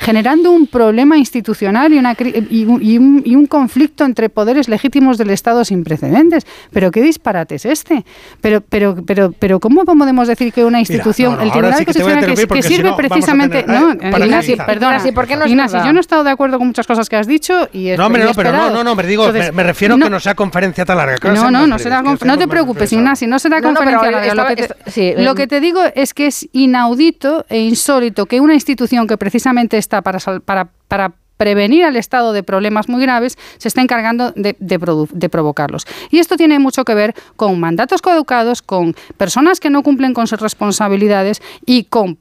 generando 0.00 0.50
un 0.50 0.66
problema 0.66 1.16
institucional 1.18 1.92
y 1.92 1.98
una 1.98 2.16
cri- 2.16 2.46
y 2.50 2.64
un, 2.64 2.82
y 2.82 2.98
un- 2.98 3.22
y 3.24 3.36
un 3.36 3.46
conflicto 3.46 4.04
entre 4.04 4.28
poderes 4.30 4.68
legítimos 4.68 5.18
del 5.18 5.30
Estado 5.30 5.64
sin 5.64 5.84
precedentes. 5.84 6.46
Pero 6.72 6.90
qué 6.90 7.02
disparate 7.02 7.56
es 7.56 7.66
este. 7.66 8.04
Pero 8.40 8.62
pero 8.62 8.96
pero 9.06 9.32
pero 9.38 9.60
cómo 9.60 9.84
podemos 9.84 10.26
decir 10.26 10.52
que 10.52 10.64
una 10.64 10.80
institución, 10.80 11.32
no, 11.32 11.38
no, 11.38 11.42
el 11.44 11.50
Tribunal 11.50 11.78
sí 11.78 11.84
Constitucional 11.84 12.24
que, 12.24 12.46
que 12.46 12.62
si 12.62 12.68
sirve 12.74 12.90
no 12.90 12.96
precisamente, 12.96 13.62
tener- 13.62 13.80
no, 13.80 13.92
eh, 13.92 14.24
Ignacio, 14.24 14.56
perdona, 14.56 14.92
Ignacio, 14.96 15.14
¿por 15.14 15.26
qué 15.26 15.36
no 15.36 15.46
Ignacio, 15.46 15.84
yo 15.84 15.92
no 15.92 15.98
he 15.98 16.00
estado 16.00 16.24
de 16.24 16.30
acuerdo 16.30 16.58
con 16.58 16.66
muchas 16.68 16.86
cosas 16.86 17.08
que 17.08 17.16
has 17.16 17.26
dicho 17.26 17.68
y 17.72 17.90
No, 17.96 18.06
hombre, 18.06 18.24
no, 18.24 18.32
pero 18.34 18.52
no, 18.52 18.70
no, 18.70 18.82
no, 18.84 18.94
me 18.94 19.02
digo, 19.02 19.26
Entonces, 19.26 19.50
me, 19.52 19.56
me 19.58 19.62
refiero 19.64 19.96
no- 19.96 20.06
que 20.06 20.10
no 20.10 20.20
sea 20.20 20.34
conferencia 20.34 20.84
tan 20.84 20.96
larga. 20.96 21.16
no, 21.32 21.50
no, 21.50 21.66
no 21.66 21.78
será 21.78 22.02
no 22.02 22.38
te 22.38 22.48
preocupes. 22.48 22.92
Ignacio, 22.92 23.28
no 23.28 23.38
será 23.38 23.60
conferencia 23.60 24.10
larga. 24.10 24.34
Lo, 24.34 24.46
que 24.46 24.56
te, 24.56 24.62
est- 24.64 24.72
sí, 24.86 25.12
lo 25.16 25.34
que 25.34 25.46
te 25.46 25.60
digo 25.60 25.80
es 25.94 26.14
que 26.14 26.26
es 26.28 26.48
inaudito 26.52 27.44
e 27.48 27.58
insólito 27.60 28.26
que 28.26 28.40
una 28.40 28.54
institución 28.54 29.06
que 29.06 29.16
precisamente 29.18 29.76
está 29.76 29.89
para, 30.02 30.20
sal- 30.20 30.40
para, 30.40 30.68
para 30.88 31.12
prevenir 31.44 31.84
al 31.84 31.96
Estado 31.96 32.34
de 32.34 32.42
problemas 32.42 32.86
muy 32.90 33.00
graves, 33.00 33.38
se 33.56 33.66
está 33.68 33.80
encargando 33.80 34.30
de, 34.36 34.56
de 34.60 34.78
produ- 34.78 35.08
de 35.10 35.30
provocarlos. 35.30 35.86
Y 36.10 36.18
esto 36.18 36.36
tiene 36.36 36.58
mucho 36.58 36.84
que 36.84 36.94
ver 36.94 37.14
con 37.36 37.58
mandatos 37.58 38.02
caducados, 38.02 38.60
con 38.60 38.94
personas 39.16 39.58
que 39.58 39.70
no 39.70 39.82
cumplen 39.82 40.12
con 40.12 40.26
sus 40.26 40.38
responsabilidades 40.38 41.40
y 41.64 41.84
con, 41.84 42.14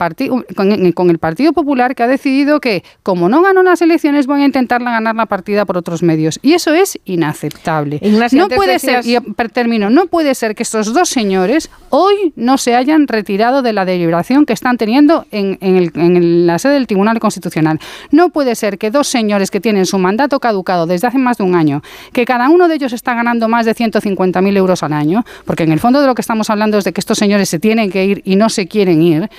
con 0.95 1.09
el 1.09 1.17
Partido 1.19 1.51
Popular 1.51 1.95
que 1.95 2.03
ha 2.03 2.07
decidido 2.07 2.61
que, 2.61 2.85
como 3.03 3.27
no 3.27 3.41
ganó 3.41 3.61
las 3.61 3.81
elecciones, 3.81 4.25
voy 4.25 4.41
a 4.41 4.45
intentar 4.45 4.81
ganar 4.81 5.13
la 5.15 5.25
partida 5.25 5.65
por 5.65 5.75
otros 5.77 6.01
medios. 6.01 6.39
Y 6.41 6.53
eso 6.53 6.73
es 6.73 6.97
inaceptable. 7.03 7.99
Ignacio, 8.01 8.39
no 8.39 8.47
puede 8.47 8.79
ser, 8.79 9.05
y 9.05 9.19
per- 9.33 9.49
termino, 9.49 9.89
no 9.89 10.05
puede 10.05 10.33
ser 10.33 10.55
que 10.55 10.63
estos 10.63 10.93
dos 10.93 11.09
señores 11.09 11.69
hoy 11.89 12.31
no 12.37 12.57
se 12.57 12.73
hayan 12.77 13.05
retirado 13.05 13.61
de 13.61 13.73
la 13.73 13.83
deliberación 13.83 14.45
que 14.45 14.53
están 14.53 14.77
teniendo 14.77 15.25
en, 15.31 15.57
en 15.59 15.75
el- 15.75 15.91
en 15.95 16.15
el- 16.15 16.47
la 16.47 16.57
sede 16.57 16.75
del 16.75 16.87
Tribunal 16.87 17.19
Constitucional. 17.19 17.79
No 18.11 18.29
puede 18.29 18.55
ser 18.55 18.77
que 18.77 18.91
dos 18.91 19.08
señores 19.09 19.51
que 19.51 19.59
tienen 19.59 19.85
su 19.85 19.97
mandato 19.99 20.39
caducado 20.39 20.85
desde 20.85 21.07
hace 21.07 21.17
más 21.17 21.37
de 21.37 21.43
un 21.43 21.55
año, 21.55 21.81
que 22.13 22.25
cada 22.25 22.49
uno 22.49 22.67
de 22.67 22.75
ellos 22.75 22.93
está 22.93 23.13
ganando 23.13 23.47
más 23.47 23.65
de 23.65 23.73
150.000 23.75 24.55
euros 24.57 24.83
al 24.83 24.93
año, 24.93 25.23
porque 25.45 25.63
en 25.63 25.71
el 25.71 25.79
fondo 25.79 26.01
de 26.01 26.07
lo 26.07 26.15
que 26.15 26.21
estamos 26.21 26.49
hablando 26.49 26.77
es 26.77 26.83
de 26.83 26.93
que 26.93 27.01
estos 27.01 27.17
señores 27.17 27.49
se 27.49 27.59
tienen 27.59 27.91
que 27.91 28.05
ir 28.05 28.21
y 28.25 28.35
no 28.35 28.49
se 28.49 28.67
quieren 28.67 29.01
ir, 29.01 29.29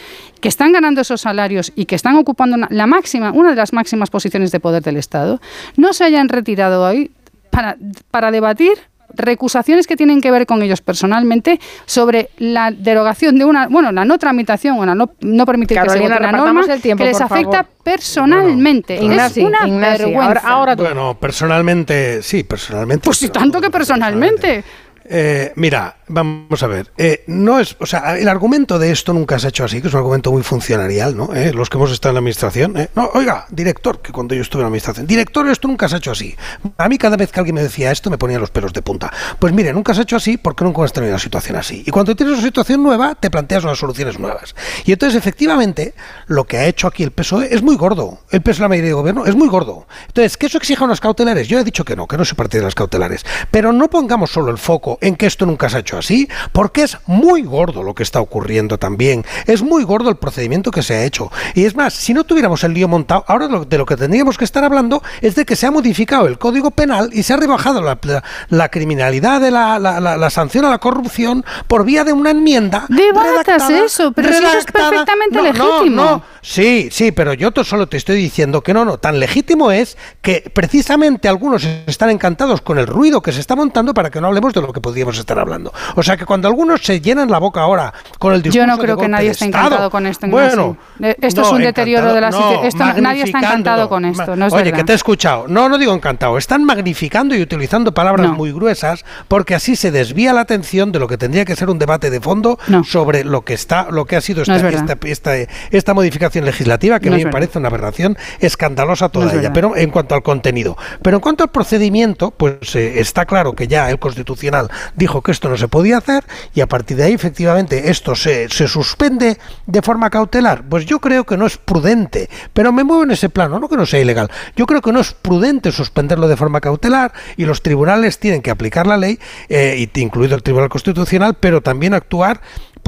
que 0.41 0.49
están 0.49 0.73
ganando 0.73 1.01
esos 1.01 1.21
salarios 1.21 1.73
y 1.77 1.85
que 1.87 1.95
están 1.95 2.17
ocupando 2.17 2.57
una- 2.57 2.69
la 2.71 2.87
máxima, 2.87 3.33
una 3.33 3.51
de 3.51 3.57
las 3.57 3.73
máximas 3.73 4.11
posiciones 4.11 4.51
de 4.53 4.61
poder 4.61 4.83
del 4.83 4.97
Estado, 4.97 5.41
no 5.77 5.93
se 5.93 6.05
hayan 6.05 6.29
retirado 6.29 6.83
hoy 6.85 7.11
para, 7.51 7.77
para 8.11 8.31
debatir 8.31 8.73
recusaciones 9.15 9.87
que 9.87 9.97
tienen 9.97 10.21
que 10.21 10.31
ver 10.31 10.47
con 10.47 10.63
ellos 10.63 10.81
personalmente 10.81 11.61
sobre 11.87 12.31
la 12.39 12.71
derogación 12.71 13.39
de 13.39 13.45
una, 13.45 13.69
bueno, 13.69 13.93
la 13.93 14.05
no 14.05 14.19
tramitación 14.19 14.79
o 14.79 14.87
la 14.87 14.95
no, 14.95 15.11
no 15.21 15.47
permitir 15.47 15.79
que 15.81 15.89
se 15.91 15.99
vote 16.01 16.17
una 16.19 16.33
norma 16.33 16.63
el 16.69 16.81
tiempo, 16.81 17.03
que 17.05 17.09
les 17.11 17.21
afecta 17.21 17.65
favor. 17.65 17.67
personalmente. 17.85 18.97
Ignasi, 19.03 19.41
es 19.41 19.47
una 19.47 19.67
vergüenza. 19.67 20.25
ahora- 20.25 20.43
ahora 20.45 20.77
tú. 20.77 20.83
Bueno, 20.83 21.17
personalmente, 21.19 22.23
sí, 22.23 22.45
personalmente. 22.45 23.05
Pues 23.05 23.19
si 23.19 23.29
tanto 23.29 23.61
que 23.61 23.71
personalmente. 23.71 24.65
Eh, 25.13 25.53
mira, 25.57 25.97
vamos 26.07 26.63
a 26.63 26.69
ver. 26.69 26.93
eh, 26.97 27.25
no 27.27 27.59
es, 27.59 27.77
o 27.81 27.87
sea, 27.87 28.17
el 28.17 28.29
argumento 28.29 28.79
de 28.79 28.93
esto 28.93 29.13
nunca 29.13 29.41
se 29.41 29.49
ha 29.49 29.51
hecho 29.51 29.65
así, 29.65 29.81
que 29.83 29.89
es 29.89 29.95
un 29.95 29.99
argumento 29.99 30.31
muy 30.31 30.45
funcionarial, 30.45 31.17
¿no? 31.17 31.35
Eh, 31.35 31.53
los 31.53 31.69
que 31.69 31.79
hemos 31.79 31.91
estado 31.91 32.11
en 32.11 32.15
la 32.15 32.19
administración. 32.21 32.77
eh, 32.77 32.89
no, 32.95 33.11
oiga, 33.15 33.47
director, 33.51 34.01
que 34.01 34.13
cuando 34.13 34.37
yo 34.37 34.43
estuve 34.43 34.61
en 34.61 34.65
la 34.65 34.69
administración, 34.69 35.07
director, 35.09 35.49
esto 35.49 35.67
nunca 35.67 35.89
se 35.89 35.97
ha 35.97 35.99
hecho 35.99 36.13
así. 36.13 36.37
A 36.79 36.89
mí 36.89 36.97
cada 36.97 37.17
vez 37.17 37.33
que 37.33 37.41
alguien 37.41 37.57
me 37.57 37.63
decía 37.63 37.91
esto 37.91 38.09
me 38.09 38.19
ponía 38.19 38.39
los 38.39 38.51
pelos 38.51 38.73
de 38.73 38.83
punta. 38.83 39.13
Pues 39.41 39.53
mire, 39.53 39.73
nunca 39.73 39.95
se 39.95 40.01
ha 40.01 40.03
hecho 40.05 40.17
así 40.17 40.37
porque 40.37 40.63
nunca 40.65 40.85
has 40.85 40.93
tenido 40.93 41.13
una 41.13 41.19
situación 41.19 41.57
así. 41.57 41.83
Y 41.85 41.91
cuando 41.91 42.15
tienes 42.15 42.37
una 42.37 42.47
situación 42.47 42.81
nueva, 42.83 43.17
te 43.17 43.31
planteas 43.31 43.65
unas 43.65 43.79
soluciones 43.79 44.19
nuevas. 44.19 44.55
Y 44.85 44.93
entonces, 44.93 45.19
efectivamente, 45.19 45.95
lo 46.29 46.45
que 46.45 46.59
ha 46.59 46.67
hecho 46.67 46.87
aquí 46.87 47.03
el 47.03 47.11
PSOE 47.11 47.53
es 47.53 47.63
muy 47.63 47.75
gordo. 47.77 48.21
El 48.31 48.43
PSOE, 48.43 48.63
la 48.63 48.69
mayoría 48.69 48.91
de 48.91 48.95
gobierno, 48.95 49.27
es 49.27 49.35
muy 49.35 49.49
gordo. 49.49 49.89
Entonces, 50.07 50.37
¿que 50.37 50.47
eso 50.47 50.59
exija 50.59 50.85
unas 50.85 51.01
cautelares? 51.01 51.49
Yo 51.49 51.59
he 51.59 51.65
dicho 51.65 51.85
que 51.85 51.97
no, 51.97 52.07
que 52.07 52.17
no 52.17 52.25
soy 52.25 52.37
partidario 52.37 52.63
de 52.63 52.67
las 52.69 52.75
cautelares. 52.77 53.25
Pero 53.51 53.73
no 53.73 53.91
pongamos 53.91 54.31
solo 54.31 54.51
el 54.53 54.59
foco 54.59 54.99
en 55.01 55.17
que 55.17 55.27
esto 55.27 55.47
nunca 55.47 55.69
se 55.69 55.77
ha 55.77 55.81
hecho 55.81 55.99
así, 55.99 56.29
porque 56.53 56.83
es 56.83 56.99
muy 57.07 57.43
gordo 57.43 57.83
lo 57.83 57.95
que 57.95 58.03
está 58.03 58.21
ocurriendo 58.21 58.79
también. 58.79 59.25
Es 59.47 59.63
muy 59.63 59.85
gordo 59.85 60.09
el 60.11 60.17
procedimiento 60.17 60.71
que 60.71 60.83
se 60.83 60.95
ha 60.95 61.05
hecho. 61.05 61.31
Y 61.55 61.65
es 61.65 61.75
más, 61.77 61.95
si 61.95 62.15
no 62.15 62.25
tuviéramos 62.25 62.65
el 62.65 62.75
lío 62.75 62.89
montado, 62.89 63.25
ahora 63.29 63.49
de 63.49 63.79
lo 63.79 63.87
que 63.87 63.97
tendríamos 63.97 64.37
que 64.39 64.45
estar 64.45 64.65
hablando 64.65 65.03
es 65.21 65.35
de 65.35 65.45
que 65.45 65.57
se 65.57 65.67
ha 65.67 65.71
modificado 65.71 66.27
el 66.27 66.39
Código 66.39 66.71
Penal 66.71 67.11
y 67.13 67.23
se 67.23 67.33
ha 67.35 67.37
rebajado 67.37 67.81
la, 67.83 67.99
la- 68.03 68.23
la 68.49 68.69
criminalidad 68.69 69.41
de 69.41 69.51
la, 69.51 69.79
la- 69.79 70.31
sanción 70.31 70.65
a 70.65 70.71
la 70.71 70.79
corrupción 70.79 71.45
por 71.67 71.85
vía 71.85 72.05
de 72.05 72.13
una 72.13 72.31
enmienda. 72.31 72.87
Debatas 72.89 73.69
eso, 73.71 74.13
pero 74.13 74.29
eso 74.29 74.59
es 74.59 74.65
perfectamente 74.67 75.37
No, 75.37 75.43
legítimo. 75.43 76.03
no. 76.03 76.23
Sí, 76.43 76.89
sí, 76.91 77.13
pero 77.13 77.35
yo 77.35 77.51
solo 77.65 77.87
te 77.87 77.97
estoy 77.99 78.17
diciendo 78.17 78.63
que 78.63 78.73
no, 78.73 78.85
no. 78.85 78.97
Tan 78.99 79.21
legítimo 79.21 79.71
es 79.71 79.99
que 80.23 80.51
precisamente 80.55 81.29
algunos 81.29 81.65
están 81.87 82.09
encantados 82.11 82.61
con 82.63 82.79
el 82.79 82.87
ruido 82.87 83.21
que 83.21 83.33
se 83.33 83.41
está 83.41 83.57
montando 83.57 83.93
para 83.93 84.11
que 84.11 84.21
no 84.21 84.29
hablemos 84.29 84.55
de 84.55 84.63
lo 84.63 84.73
que 84.73 84.80
podríamos 84.81 85.19
estar 85.19 85.39
hablando. 85.39 85.73
O 85.97 86.03
sea 86.03 86.17
que 86.17 86.27
cuando 86.27 86.49
algunos 86.49 86.83
se 86.83 87.01
llenan 87.01 87.31
la 87.31 87.39
boca 87.39 87.61
ahora 87.61 87.93
con 88.19 88.35
el 88.35 88.43
discurso 88.43 88.59
Yo 88.61 88.67
no 88.67 88.77
de 88.77 88.83
creo 88.83 88.97
que 88.97 89.03
golpe 89.03 89.11
nadie 89.11 89.27
de 89.27 89.33
esté 89.33 89.47
Estado, 89.47 89.67
encantado 89.67 89.91
con 89.91 90.07
esto. 90.07 90.27
Bueno. 90.29 90.77
Eh, 91.01 91.17
esto 91.21 91.41
no, 91.41 91.47
es 91.47 91.53
un 91.53 91.63
deterioro 91.63 92.15
de 92.15 92.21
la 92.21 92.31
no, 92.31 92.63
Esto 92.63 92.85
nadie 93.01 93.25
está 93.25 93.39
encantado 93.39 93.89
con 93.89 94.05
esto. 94.05 94.37
No 94.37 94.47
es 94.47 94.53
Oye, 94.53 94.65
verdad. 94.65 94.79
que 94.79 94.85
te 94.85 94.93
he 94.93 94.97
escuchado. 94.97 95.47
No, 95.49 95.69
no 95.69 95.79
digo 95.79 95.95
encantado. 95.95 96.39
Están 96.39 96.65
magnificando 96.65 97.35
y 97.35 97.43
utilizando 97.43 97.93
palabras 97.93 98.31
muy 98.31 98.53
gruesas 98.53 99.05
porque 99.29 99.55
así 99.55 99.77
se 99.77 99.91
desvía 99.91 100.33
la 100.33 100.41
atención 100.43 100.93
de 100.93 100.99
lo 100.99 101.09
que 101.09 101.19
tendría 101.19 101.45
que 101.45 101.57
ser 101.57 101.71
un 101.71 101.79
debate 101.79 102.11
de 102.11 102.21
fondo 102.21 102.59
sobre 102.85 103.25
lo 103.25 103.43
que 103.43 103.55
está, 103.55 103.89
lo 103.91 104.05
que 104.05 104.17
ha 104.17 104.21
sido 104.21 104.43
esta, 104.43 104.57
es 104.57 104.75
esta, 104.75 104.97
esta, 105.03 105.37
esta 105.71 105.95
modificación 105.95 106.45
legislativa 106.45 107.01
que 107.01 107.09
a 107.09 107.11
mí 107.11 107.19
me 107.19 107.25
verdad. 107.25 107.33
parece 107.33 107.59
una 107.59 107.69
aberración 107.69 108.17
escandalosa 108.41 109.09
toda 109.09 109.33
ella. 109.35 109.53
Pero 109.53 109.77
en 109.77 109.91
cuanto 109.91 110.15
al 110.15 110.23
contenido, 110.23 110.77
pero 111.03 111.17
en 111.17 111.21
cuanto 111.21 111.45
al 111.45 111.51
procedimiento, 111.51 112.31
pues 112.31 112.75
eh, 112.77 113.01
está 113.01 113.27
claro 113.27 113.55
que 113.55 113.69
ya 113.69 113.91
el 113.91 113.99
constitucional 113.99 114.70
dijo 114.97 115.23
que 115.23 115.33
esto 115.33 115.49
no 115.49 115.57
se 115.57 115.69
podía 115.69 115.99
hacer 115.99 116.25
y 116.55 116.61
a 116.61 116.67
partir 116.67 116.97
de 116.97 117.05
ahí 117.05 117.13
efectivamente 117.13 117.91
esto 117.91 118.15
se, 118.15 118.49
se 118.49 118.69
suspende 118.69 119.39
de 119.67 119.83
forma 119.83 120.11
cautelar. 120.11 120.65
Pues 120.69 120.87
yo 120.87 121.01
creo 121.01 121.25
que 121.25 121.37
no 121.37 121.47
es 121.47 121.57
prudente, 121.57 122.29
pero 122.53 122.73
me 122.73 122.85
muevo 122.85 123.05
en 123.05 123.13
ese 123.13 123.29
plano, 123.29 123.59
no 123.59 123.69
que 123.69 123.77
no 123.77 123.87
sea 123.87 124.01
ilegal. 124.01 124.31
Yo 124.57 124.67
creo 124.67 124.81
que 124.83 124.93
no 124.93 125.01
es 125.01 125.13
prudente 125.13 125.73
suspenderlo 125.73 126.29
de 126.29 126.37
forma 126.37 126.61
cautelar 126.61 127.13
y 127.37 127.45
los 127.45 127.63
tribunales 127.63 128.19
tienen 128.19 128.43
que 128.43 128.51
aplicar 128.51 128.87
la 128.87 128.97
ley, 128.97 129.19
eh, 129.49 129.89
incluido 129.95 130.37
el 130.37 130.43
Tribunal 130.43 130.69
Constitucional, 130.69 131.37
pero 131.39 131.61
también 131.61 131.95
actuar 131.95 132.41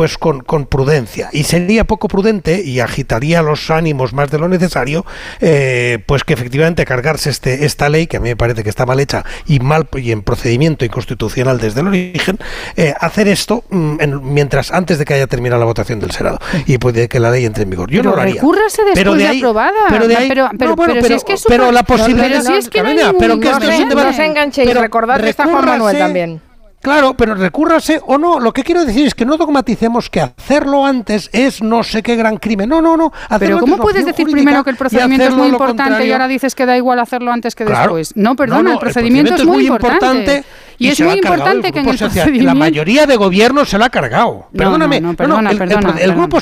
pues 0.03 0.19
con, 0.19 0.41
con 0.41 0.67
prudencia 0.67 1.29
y 1.33 1.45
sería 1.45 1.85
poco 1.85 2.09
prudente 2.09 2.61
y 2.65 2.81
agitaría 2.81 3.41
los 3.41 3.71
ánimos 3.71 4.13
más 4.13 4.33
de 4.33 4.39
lo 4.41 4.49
necesario 4.49 5.07
eh, 5.41 6.01
pues 6.07 6.25
que 6.25 6.33
efectivamente 6.35 6.85
cargarse 6.85 7.31
este, 7.31 7.65
esta 7.67 7.89
ley 7.89 8.09
que 8.09 8.17
a 8.17 8.21
mí 8.21 8.31
me 8.31 8.35
parece 8.37 8.65
que 8.65 8.69
está 8.69 8.85
mal 8.85 8.99
hecha 8.99 9.25
y 9.47 9.61
mal 9.61 9.87
y 9.95 10.11
en 10.11 10.23
procedimiento 10.23 10.85
inconstitucional 10.85 11.61
desde 11.61 11.83
el 11.83 11.87
origen 11.87 12.37
eh, 12.75 12.95
hacer 12.99 13.29
esto 13.29 13.63
mm, 13.71 13.97
en- 14.01 14.35
mientras 14.35 14.73
antes 14.73 14.99
de 14.99 15.05
que 15.05 15.15
haya 15.15 15.29
terminado 15.29 15.61
la 15.61 15.67
votación 15.67 16.01
del 16.01 16.11
Senado 16.11 16.41
y 16.67 16.79
pues 16.79 16.97
de 16.97 17.09
que 17.09 17.21
la 17.21 17.31
ley 17.31 17.45
entre 17.45 17.63
en 17.63 17.71
vigor 17.71 17.89
yo 17.89 17.99
Pero 18.01 18.11
no 18.11 18.17
lo 18.17 18.23
haría 18.23 18.35
recúrrase 18.35 18.83
después 18.83 18.95
Pero 19.05 19.15
de 19.15 19.29
ahí- 19.29 19.39
aprobada. 19.39 19.73
pero 19.89 20.09
de 20.09 20.17
ahí- 20.17 20.29
Pero- 20.29 20.49
pero- 20.59 20.71
no, 20.71 20.77
bueno, 20.77 20.95
pero 20.95 21.07
si 21.07 21.13
es 21.15 21.23
que 21.23 21.35
es 21.35 21.45
pero 21.47 21.71
la 21.71 21.85
posibilidad 21.85 22.27
pero 22.29 22.43
si 22.43 22.53
es 22.55 22.69
que 22.69 22.83
no 22.83 22.89
hay 22.89 22.97
Carolina, 22.97 23.19
pero 23.21 23.39
que 23.39 23.47
esto 23.47 23.59
es 23.59 23.63
un 23.63 23.63
inconveniente. 23.63 23.95
debate 23.95 24.11
No 24.11 24.17
se 24.17 24.25
enganchéis, 24.27 24.69
pero 24.69 24.81
recordad 24.81 25.21
que 25.21 25.31
está 25.31 25.45
Juan 25.45 25.55
recúrrase- 25.59 25.67
Manuel 25.79 25.99
también. 25.99 26.41
Claro, 26.83 27.15
pero 27.15 27.36
recúrrase 27.36 28.01
o 28.07 28.19
no. 28.19 28.41
Lo 28.41 28.52
que 28.52 28.65
quiero 28.65 28.85
decir 28.85 29.07
es 29.07 29.15
que 29.15 29.25
no 29.25 29.36
dogmaticemos 29.36 30.11
que 30.11 30.20
hacerlo 30.20 30.85
antes 30.85 31.31
es 31.33 31.62
no 31.62 31.85
sé 31.85 32.02
qué 32.02 32.17
gran 32.17 32.39
crimen. 32.39 32.69
No, 32.69 32.83
no, 32.83 32.97
no. 32.97 33.12
Pero 33.39 33.61
¿cómo 33.61 33.78
puedes 33.78 34.05
decir 34.05 34.27
primero 34.27 34.65
que 34.65 34.70
el 34.70 34.77
procedimiento 34.77 35.27
es 35.28 35.35
muy 35.35 35.49
importante 35.49 36.05
y 36.05 36.12
ahora 36.12 36.27
dices 36.27 36.57
que 36.57 36.67
da 36.67 36.77
igual 36.77 36.99
hacerlo 36.99 37.31
antes 37.31 37.55
que 37.55 37.65
Claro. 37.65 37.94
después? 37.94 38.17
No, 38.17 38.35
perdona, 38.35 38.62
No, 38.62 38.69
no, 38.70 38.73
el 38.75 38.78
procedimiento 38.81 39.35
es 39.35 39.44
muy 39.44 39.67
importante. 39.67 40.44
Y, 40.78 40.89
es 40.89 41.01
muy 41.01 41.15
importante 41.15 41.70
que 41.70 41.78
en 41.78 41.89
el 41.89 41.97
procedimiento... 41.97 42.47
La 42.47 42.55
mayoría 42.55 43.07
de 43.07 43.15
gobiernos 43.17 43.69
se 43.69 43.78
lo 43.78 43.85
ha 43.85 43.91
cargado. 43.91 44.47
Perdóname. 44.57 45.01
no, 45.01 45.15
perdona, 45.15 45.51
el, 45.51 45.59
perdona, 45.59 45.94
el 46.01 46.12
grupo, 46.12 46.39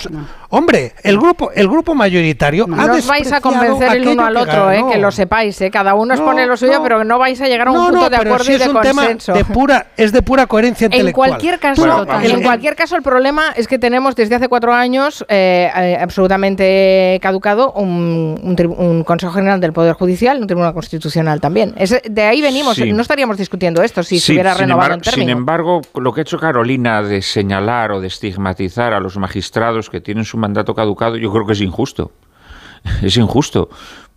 hombre, 0.48 0.94
el 1.02 1.18
grupo, 1.18 1.50
el 1.54 1.68
grupo 1.68 1.94
mayoritario 1.94 2.64
ha 2.64 2.86
No 2.86 2.94
os 2.94 3.06
vais 3.06 3.30
a 3.32 3.40
convencer 3.40 3.96
el 3.96 4.08
uno 4.08 4.24
al 4.24 4.34
que 4.34 4.40
otro, 4.40 4.72
eh, 4.72 4.84
que 4.90 4.98
lo 4.98 5.10
sepáis. 5.10 5.60
Eh, 5.60 5.70
cada 5.70 5.94
uno 5.94 6.06
No, 6.06 6.14
expone 6.14 6.46
lo 6.46 6.56
suyo, 6.56 6.82
pero 6.82 7.04
no 7.04 7.18
vais 7.18 7.38
a 7.40 7.48
llegar 7.48 7.68
a 7.68 7.72
un 7.72 7.86
punto 7.86 8.08
de 8.08 8.16
acuerdo 8.16 8.44
si 8.44 8.52
y 8.52 8.54
es 8.54 8.64
de 8.64 8.70
un 8.70 8.80
tema 8.80 9.02
consenso. 9.02 9.32
de 9.34 9.44
pura, 9.44 9.86
es 9.96 10.12
de 10.12 10.22
pura 10.30 10.46
coherencia 10.46 10.86
En 10.86 10.92
intelectual. 10.92 11.30
cualquier 11.30 11.58
caso, 11.58 11.82
Bueno, 11.82 12.06
en 12.22 12.30
el- 12.30 12.42
cualquier 12.42 12.76
caso, 12.76 12.94
el 12.94 13.02
problema 13.02 13.50
es 13.56 13.66
que 13.66 13.78
tenemos 13.80 14.14
desde 14.14 14.36
hace 14.36 14.48
cuatro 14.48 14.72
años 14.72 15.24
eh, 15.28 15.68
eh, 15.74 15.98
absolutamente 16.00 17.18
caducado 17.20 17.72
un, 17.72 18.38
un 18.42 18.56
un 18.78 19.02
Consejo 19.04 19.32
General 19.32 19.60
del 19.60 19.72
Poder 19.72 19.94
Judicial, 19.94 20.40
un 20.40 20.46
Tribunal 20.46 20.72
Constitucional 20.74 21.40
también. 21.40 21.74
De 22.08 22.22
ahí 22.22 22.40
venimos. 22.40 22.76
Sí. 22.76 22.92
No 22.92 23.02
estaríamos 23.02 23.36
discutiendo 23.38 23.82
esto 23.82 24.02
si 24.04 24.20
se 24.20 24.32
hubiera 24.32 24.54
renovado 24.54 24.94
en 24.94 25.00
término. 25.00 25.22
sin 25.28 25.30
embargo, 25.30 25.80
lo 25.94 26.12
que 26.12 26.20
ha 26.20 26.22
hecho 26.22 26.38
Carolina 26.38 27.02
de 27.02 27.22
señalar 27.22 27.90
o 27.92 28.00
de 28.00 28.06
estigmatizar 28.06 28.92
a 28.94 29.00
los 29.00 29.16
magistrados 29.16 29.90
que 29.90 30.00
tienen 30.00 30.24
su 30.24 30.36
mandato 30.38 30.74
caducado, 30.74 31.16
yo 31.16 31.32
creo 31.32 31.44
que 31.46 31.54
es 31.54 31.60
injusto. 31.60 32.12
Es 33.02 33.16
injusto. 33.16 33.68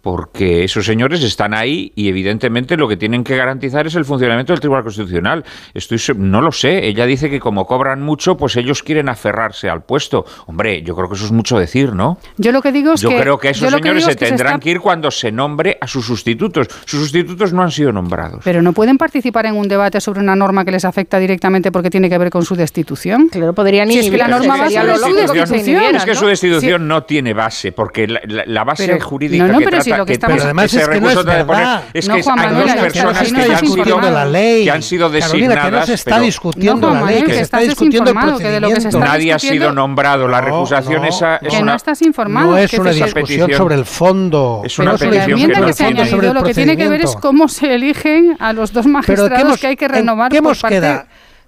Porque 0.04 0.66
esos 0.66 0.86
señores 0.86 1.24
están 1.24 1.54
ahí 1.54 1.94
y 1.96 2.10
evidentemente 2.10 2.76
lo 2.76 2.90
que 2.90 2.98
tienen 2.98 3.24
que 3.24 3.38
garantizar 3.38 3.88
es 3.88 3.96
el 3.96 4.04
funcionamiento 4.04 4.52
del 4.52 4.60
Tribunal 4.60 4.84
Constitucional. 4.84 5.46
Estoy, 5.74 5.98
no 6.18 6.42
lo 6.42 6.52
sé. 6.52 6.86
Ella 6.88 7.06
dice 7.06 7.30
que 7.30 7.40
como 7.40 7.66
cobran 7.66 8.02
mucho, 8.02 8.36
pues 8.36 8.58
ellos 8.58 8.84
quieren 8.84 9.08
aferrarse 9.08 9.70
al 9.70 9.84
puesto. 9.84 10.26
Hombre, 10.46 10.82
yo 10.84 10.94
creo 10.94 11.08
que 11.08 11.16
eso 11.16 11.24
es 11.24 11.32
mucho 11.32 11.58
decir, 11.58 11.94
¿no? 11.94 12.18
Yo 12.38 12.52
lo 12.52 12.62
que 12.62 12.74
digo 12.74 12.92
es 12.96 13.02
Yo 13.02 13.08
que... 13.12 13.22
creo 13.22 13.38
que 13.38 13.52
esos 13.52 13.72
yo 13.72 13.78
que 13.78 13.82
señores 13.84 14.04
se 14.04 14.16
que 14.18 14.26
tendrán 14.26 14.56
está- 14.56 14.60
que 14.64 14.72
ir 14.72 14.82
cuando 14.82 15.10
se 15.10 15.32
nombre 15.32 15.78
a 15.80 15.88
sus 15.88 16.06
sustitutos. 16.06 16.68
Sus 16.84 17.00
sustitutos 17.00 17.54
no 17.54 17.64
han 17.64 17.72
sido 17.72 17.94
nombrados. 17.94 18.42
Pero 18.44 18.62
no 18.62 18.74
pueden 18.74 18.98
participar 18.98 19.46
en 19.46 19.56
un 19.56 19.70
debate 19.70 20.02
sobre 20.02 20.20
una 20.20 20.36
norma 20.36 20.66
que 20.66 20.72
les 20.72 20.84
afecta 20.84 21.18
directamente 21.18 21.72
porque 21.72 21.90
tiene 21.90 22.10
que 22.10 22.18
ver 22.18 22.30
con 22.30 22.44
su 22.44 22.56
destitución. 22.58 23.30
Claro, 23.30 23.54
podrían 23.54 23.88
Si 23.90 24.00
es 24.00 24.10
que 24.12 24.18
la 24.18 24.28
norma 24.28 24.58
va 24.58 24.70
sobre 24.70 24.98
su 24.98 25.14
destitución. 25.34 25.96
Es 25.96 26.04
que 26.04 26.12
¿no? 26.12 26.20
su 26.20 26.28
destitución 26.28 26.90
no 26.90 27.04
tiene 27.04 27.34
base, 27.34 27.72
porque 27.72 28.06
la, 28.06 28.20
la- 28.28 28.44
la 28.46 28.64
base 28.66 28.86
Pero- 28.86 29.00
jurídica 29.00 29.46
no, 29.48 29.54
no, 29.54 29.60
que 29.60 29.66
pero 29.66 29.78
trata, 29.78 29.93
si 29.94 29.98
lo 30.00 30.06
que 30.06 30.08
que, 30.10 30.14
estamos- 30.14 30.34
que 30.34 30.38
Pero 30.38 30.44
además 30.46 30.66
ese 30.66 30.78
es 30.78 30.82
que 30.84 30.88
no 30.88 30.94
recurso 31.08 31.20
es 31.20 31.26
verdad. 31.48 31.84
es 31.94 32.08
No, 32.08 32.16
que 32.16 32.24
Juan 32.24 32.40
hay 32.40 32.46
Manuel, 32.46 32.66
dos 32.66 32.76
que 32.76 32.82
personas 32.82 33.18
que 33.24 33.48
ya 33.48 33.58
han 33.58 33.68
sido, 33.68 34.02
la 34.02 34.26
ley. 34.26 34.64
que 34.66 34.72
han 34.72 34.84
sido 34.84 35.08
Carolina, 35.12 35.26
designadas, 35.28 35.66
que 35.66 35.72
no 35.72 35.86
se 35.86 35.94
está 35.94 36.12
pero 36.12 36.24
discutiendo 36.24 36.88
No, 36.88 36.94
la 36.94 37.00
Juan 37.00 37.12
ley, 37.14 37.22
que 37.22 37.28
que 37.28 37.34
se 37.36 37.42
está 37.42 37.58
discutiendo 37.60 37.98
el 37.98 38.04
desinformado, 38.16 38.38
que 38.40 38.44
de 38.50 38.60
lo 38.60 38.68
que 38.68 38.74
se 38.76 38.82
procedimiento. 38.82 38.98
está 39.06 39.14
nadie 39.18 39.34
ha 39.34 39.40
sido 39.40 39.72
nombrado. 39.72 40.28
La 40.28 40.42
No, 40.42 40.46
recusación 40.48 41.02
no, 41.02 41.08
esa 41.08 41.40
Que 41.40 41.48
es 41.48 41.54
no 41.56 41.60
una, 41.62 41.76
estás 41.76 42.02
informado. 42.02 42.52
No 42.52 42.58
es 42.58 42.72
que 42.72 42.80
una 42.80 42.92
discusión 42.92 43.52
sobre 43.54 43.76
el 43.76 43.86
fondo. 43.86 44.62
Es 44.66 44.78
una 44.80 44.92
no 44.94 44.98
petición 44.98 45.40
no 45.42 45.48
que 45.60 45.66
que 45.66 45.74
se 45.74 46.18
lo 46.34 46.44
que 46.44 46.54
tiene 46.54 46.78
que 46.78 46.88
ver 46.88 47.02
es 47.02 47.16
cómo 47.16 47.48
se 47.48 47.74
eligen 47.74 48.36
a 48.40 48.54
los 48.54 48.72
dos 48.74 48.86
Pero 48.86 49.24
¿de 49.24 49.30
qué 49.30 49.36
magistrados 49.36 49.60
que 49.60 49.68
hay 49.68 49.76
que 49.76 49.86
en 49.86 49.92
renovar 49.92 50.32
qué 50.32 50.38
por 50.40 50.46
hemos 50.48 50.62
parte- 50.62 50.76
quedado? 50.76 51.04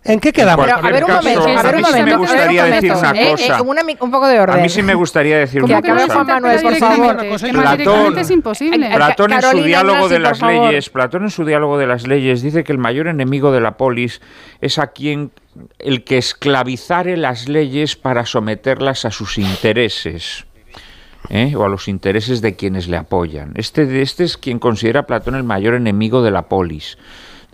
¿En 0.08 0.20
qué 0.20 0.32
quedamos? 0.32 0.66
Pero, 0.68 0.78
a 0.78 0.82
ver 0.92 1.04
un 1.04 1.08
caso, 1.10 1.22
momento, 1.24 1.48
a 1.48 1.60
a 1.60 1.64
ver 1.64 1.76
mí 1.76 1.82
un 1.82 1.86
sí 1.88 1.94
me 1.94 2.00
momento, 2.00 2.20
gustaría 2.20 2.64
decir 2.66 2.92
momento. 2.94 3.10
una 3.10 3.22
Eh, 3.22 3.32
cosa. 3.32 3.58
eh, 3.58 3.62
una 3.62 3.84
mi- 3.84 3.98
un 4.00 4.12
poco 4.12 4.28
de 4.28 4.40
orden. 4.40 4.60
A 4.60 4.62
mí 4.62 4.70
sí 4.70 4.84
me 4.84 4.94
gustaría 4.94 5.38
decir 5.40 5.64
una 5.64 5.82
cosa. 5.82 6.14
Juan 6.14 6.28
Manuel, 6.28 6.62
por 6.62 6.76
favor. 6.76 7.18
Platón- 7.18 8.18
es 8.20 8.30
imposible. 8.32 8.86
Eh, 8.88 8.96
Platón 8.96 9.34
en 9.34 9.42
su 9.42 9.64
diálogo 9.64 10.08
de 10.08 10.20
las 10.20 10.42
leyes, 10.42 10.90
Platón 10.92 11.24
en 11.24 11.30
su 11.32 11.44
diálogo 11.44 11.78
de 11.80 11.88
las 11.88 12.06
leyes 12.08 12.42
dice 12.44 12.64
que 12.64 12.72
el 12.72 12.78
mayor 12.78 13.08
enemigo 13.08 13.52
de 13.52 13.62
la 13.62 13.78
polis 13.78 14.22
es 14.62 14.78
a 14.78 14.88
quien 14.88 15.32
el 15.80 16.04
que 16.04 16.18
esclavizare 16.20 17.18
las 17.18 17.50
leyes 17.50 17.96
para 17.96 18.26
someterlas 18.28 19.06
a 19.06 19.12
sus 19.12 19.38
intereses. 19.40 20.46
¿eh? 21.30 21.56
o 21.56 21.66
a 21.66 21.70
los 21.70 21.88
intereses 21.88 22.40
de 22.44 22.56
quienes 22.56 22.88
le 22.88 22.98
apoyan. 22.98 23.54
Este, 23.56 24.04
este 24.04 24.24
es 24.24 24.38
quien 24.38 24.60
considera 24.60 25.00
a 25.00 25.04
Platón 25.08 25.34
el 25.34 25.42
mayor 25.44 25.74
enemigo 25.74 26.22
de 26.22 26.30
la 26.30 26.44
polis. 26.44 27.00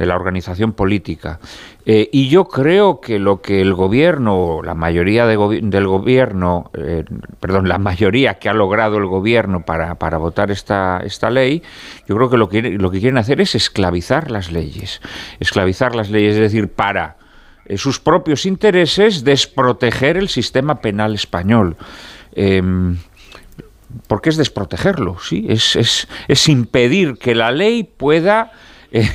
De 0.02 0.08
la 0.08 0.16
organización 0.16 0.74
política. 0.74 1.40
Eh, 1.86 2.10
y 2.12 2.28
yo 2.28 2.46
creo 2.46 3.00
que 3.00 3.20
lo 3.20 3.40
que 3.40 3.62
el 3.62 3.76
gobierno, 3.76 4.62
la 4.64 4.74
mayoría 4.74 5.28
del 5.28 5.86
gobierno, 5.88 6.72
eh, 6.74 7.04
perdón, 7.40 7.70
la 7.70 7.78
mayoría 7.78 8.40
que 8.40 8.50
ha 8.50 8.54
logrado 8.56 8.98
el 8.98 9.06
gobierno 9.06 9.64
para, 9.64 9.94
para 9.96 10.18
votar 10.18 10.50
esta, 10.50 11.02
esta 11.06 11.30
ley, 11.30 11.62
yo 12.08 12.16
creo 12.16 12.32
que 12.32 12.38
lo, 12.38 12.50
que 12.50 12.64
lo 12.64 12.90
que 12.90 13.00
quieren 13.00 13.20
hacer 13.20 13.42
es 13.42 13.54
esclavizar 13.54 14.32
las 14.32 14.52
leyes. 14.52 15.02
Esclavizar 15.40 15.96
las 15.96 16.10
leyes, 16.10 16.34
es 16.34 16.42
decir, 16.42 16.70
para 16.70 17.18
eh, 17.66 17.78
sus 17.78 18.00
propios 18.00 18.48
intereses 18.48 19.24
desproteger 19.24 20.18
el 20.18 20.30
sistema 20.30 20.82
penal 20.82 21.14
español. 21.14 21.78
Em, 22.34 22.98
porque 24.08 24.32
es 24.32 24.38
desprotegerlo, 24.38 25.18
¿sí? 25.20 25.46
Es, 25.48 25.76
es, 25.76 26.08
es 26.28 26.50
impedir 26.50 27.20
que 27.20 27.36
la 27.36 27.52
ley 27.52 27.84
pueda 27.84 28.52
eh, 28.92 29.10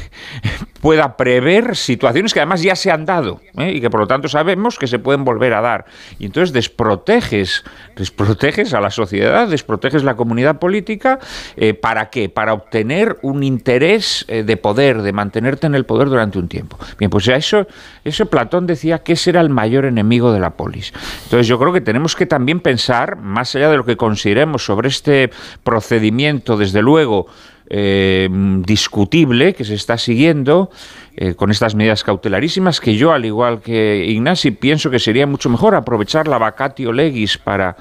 pueda 0.80 1.16
prever 1.16 1.76
situaciones 1.76 2.32
que 2.32 2.40
además 2.40 2.62
ya 2.62 2.76
se 2.76 2.90
han 2.90 3.04
dado 3.04 3.40
¿eh? 3.58 3.72
y 3.72 3.80
que 3.80 3.90
por 3.90 4.00
lo 4.00 4.06
tanto 4.06 4.28
sabemos 4.28 4.78
que 4.78 4.86
se 4.86 4.98
pueden 4.98 5.24
volver 5.24 5.52
a 5.52 5.60
dar. 5.60 5.86
Y 6.18 6.26
entonces 6.26 6.52
desproteges, 6.52 7.64
desproteges 7.94 8.72
a 8.72 8.80
la 8.80 8.90
sociedad, 8.90 9.48
desproteges 9.48 10.04
la 10.04 10.14
comunidad 10.14 10.58
política, 10.58 11.18
eh, 11.56 11.74
¿para 11.74 12.08
qué? 12.10 12.28
Para 12.28 12.52
obtener 12.54 13.18
un 13.22 13.42
interés 13.42 14.24
de 14.28 14.56
poder, 14.56 15.02
de 15.02 15.12
mantenerte 15.12 15.66
en 15.66 15.74
el 15.74 15.84
poder 15.84 16.08
durante 16.08 16.38
un 16.38 16.48
tiempo. 16.48 16.78
Bien, 16.98 17.10
pues 17.10 17.28
eso, 17.28 17.66
eso 18.04 18.26
Platón 18.26 18.66
decía 18.66 19.00
que 19.00 19.12
ese 19.14 19.30
era 19.30 19.40
el 19.40 19.50
mayor 19.50 19.84
enemigo 19.84 20.32
de 20.32 20.40
la 20.40 20.50
polis. 20.50 20.92
Entonces 21.24 21.46
yo 21.46 21.58
creo 21.58 21.72
que 21.72 21.80
tenemos 21.80 22.16
que 22.16 22.26
también 22.26 22.60
pensar, 22.60 23.16
más 23.16 23.54
allá 23.54 23.70
de 23.70 23.76
lo 23.76 23.84
que 23.84 23.96
consideremos 23.96 24.64
sobre 24.64 24.88
este 24.88 25.30
procedimiento, 25.64 26.56
desde 26.56 26.82
luego, 26.82 27.26
eh, 27.68 28.28
discutible 28.64 29.54
que 29.54 29.64
se 29.64 29.74
está 29.74 29.98
siguiendo 29.98 30.70
eh, 31.16 31.34
con 31.34 31.50
estas 31.50 31.74
medidas 31.74 32.04
cautelarísimas 32.04 32.80
que 32.80 32.96
yo, 32.96 33.12
al 33.12 33.24
igual 33.24 33.60
que 33.60 34.04
Ignasi, 34.06 34.52
pienso 34.52 34.90
que 34.90 34.98
sería 34.98 35.26
mucho 35.26 35.48
mejor 35.48 35.74
aprovechar 35.74 36.28
la 36.28 36.38
vacatio 36.38 36.92
legis 36.92 37.38
para, 37.38 37.76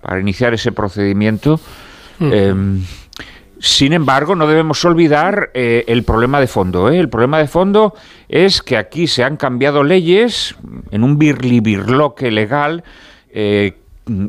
para 0.00 0.20
iniciar 0.20 0.54
ese 0.54 0.72
procedimiento. 0.72 1.60
Mm. 2.18 2.32
Em, 2.32 2.82
sin 3.60 3.92
embargo, 3.92 4.36
no 4.36 4.46
debemos 4.46 4.84
olvidar 4.84 5.50
eh, 5.54 5.84
el 5.88 6.04
problema 6.04 6.40
de 6.40 6.46
fondo. 6.46 6.88
El 6.88 7.08
problema 7.08 7.38
de 7.38 7.48
fondo 7.48 7.94
es 8.28 8.62
que 8.62 8.76
aquí 8.76 9.06
se 9.06 9.24
han 9.24 9.36
cambiado 9.36 9.82
leyes 9.82 10.54
en 10.90 11.02
un 11.02 11.18
birlibirloque 11.18 12.30
legal 12.30 12.84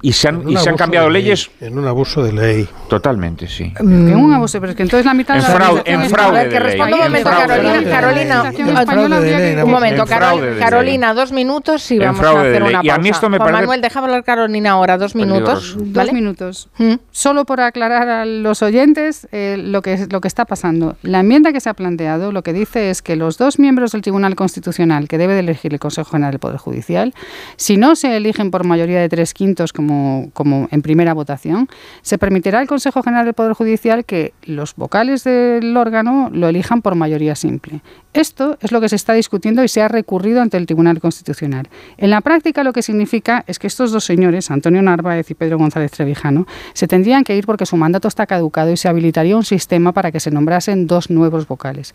y 0.01 0.13
se 0.13 0.27
han, 0.27 0.49
y 0.49 0.57
se 0.57 0.69
han 0.69 0.77
cambiado 0.77 1.09
leyes. 1.09 1.49
En 1.59 1.77
un 1.77 1.87
abuso 1.87 2.23
de 2.23 2.33
ley. 2.33 2.67
Totalmente, 2.87 3.47
sí. 3.47 3.73
En 3.79 4.15
un 4.15 4.33
abuso, 4.33 4.59
pero 4.59 4.71
es 4.71 4.75
que 4.75 4.83
entonces 4.83 5.05
la 5.05 5.13
mitad 5.13 5.35
en 5.35 5.43
de 5.43 5.47
la 5.47 5.55
fraude, 5.55 5.81
en 5.85 6.09
fraude 6.09 6.43
de 6.43 6.49
que 6.49 6.59
responda 6.59 6.95
un 6.95 7.03
momento, 7.03 7.29
Carolina. 7.29 7.89
Carolina, 7.89 9.63
un 9.63 9.71
momento, 9.71 10.05
Carolina, 10.05 11.13
dos 11.13 11.31
minutos 11.31 11.91
y 11.91 11.99
vamos 11.99 12.21
a 12.21 12.41
hacer 12.41 12.63
una 12.63 12.71
pausa. 12.71 12.85
Y 12.85 12.89
a 12.89 12.97
mí 12.97 13.09
esto 13.09 13.29
me 13.29 13.37
Juan 13.37 13.47
parece... 13.47 13.61
Manuel, 13.61 13.81
déjame 13.81 14.05
hablar 14.05 14.23
Carolina 14.23 14.71
ahora, 14.71 14.97
dos 14.97 15.15
minutos. 15.15 15.75
Dos 15.77 16.13
minutos. 16.13 16.69
¿Mm? 16.77 16.93
Solo 17.11 17.45
por 17.45 17.61
aclarar 17.61 18.09
a 18.09 18.25
los 18.25 18.61
oyentes 18.61 19.27
eh, 19.31 19.57
lo, 19.57 19.81
que, 19.81 20.07
lo 20.09 20.21
que 20.21 20.27
está 20.27 20.45
pasando. 20.45 20.97
La 21.01 21.19
enmienda 21.21 21.53
que 21.53 21.59
se 21.59 21.69
ha 21.69 21.73
planteado 21.73 22.31
lo 22.31 22.43
que 22.43 22.53
dice 22.53 22.89
es 22.89 23.01
que 23.01 23.15
los 23.15 23.37
dos 23.37 23.59
miembros 23.59 23.91
del 23.91 24.01
Tribunal 24.01 24.35
Constitucional 24.35 25.07
que 25.07 25.17
debe 25.17 25.33
de 25.33 25.41
elegir 25.41 25.73
el 25.73 25.79
Consejo 25.79 26.11
General 26.11 26.31
del 26.31 26.39
Poder 26.39 26.57
Judicial, 26.57 27.13
si 27.55 27.77
no 27.77 27.95
se 27.95 28.15
eligen 28.17 28.51
por 28.51 28.65
mayoría 28.65 28.99
de 28.99 29.09
tres 29.09 29.33
quintos 29.33 29.68
como, 29.73 30.31
en 30.71 30.81
primera 30.81 31.13
votación, 31.13 31.67
se 32.01 32.17
permitirá 32.17 32.59
al 32.59 32.67
Consejo 32.67 33.03
General 33.03 33.25
del 33.25 33.33
Poder 33.33 33.53
Judicial 33.53 34.05
que 34.05 34.33
los 34.43 34.75
vocales 34.75 35.23
del 35.23 35.75
órgano 35.77 36.29
lo 36.31 36.47
elijan 36.47 36.81
por 36.81 36.95
mayoría 36.95 37.35
simple. 37.35 37.81
Esto 38.13 38.57
es 38.61 38.71
lo 38.71 38.81
que 38.81 38.89
se 38.89 38.95
está 38.95 39.13
discutiendo 39.13 39.63
y 39.63 39.67
se 39.67 39.81
ha 39.81 39.87
recurrido 39.87 40.41
ante 40.41 40.57
el 40.57 40.65
Tribunal 40.65 40.99
Constitucional. 40.99 41.69
En 41.97 42.09
la 42.09 42.21
práctica 42.21 42.63
lo 42.63 42.73
que 42.73 42.81
significa 42.81 43.43
es 43.47 43.59
que 43.59 43.67
estos 43.67 43.91
dos 43.91 44.03
señores, 44.03 44.49
Antonio 44.51 44.81
Narváez 44.81 45.29
y 45.29 45.35
Pedro 45.35 45.57
González 45.57 45.91
Trevijano, 45.91 46.47
se 46.73 46.87
tendrían 46.87 47.23
que 47.23 47.35
ir 47.35 47.45
porque 47.45 47.65
su 47.65 47.77
mandato 47.77 48.07
está 48.07 48.25
caducado 48.25 48.71
y 48.71 48.77
se 48.77 48.87
habilitaría 48.87 49.37
un 49.37 49.45
sistema 49.45 49.91
para 49.93 50.11
que 50.11 50.19
se 50.19 50.31
nombrasen 50.31 50.87
dos 50.87 51.09
nuevos 51.09 51.47
vocales. 51.47 51.93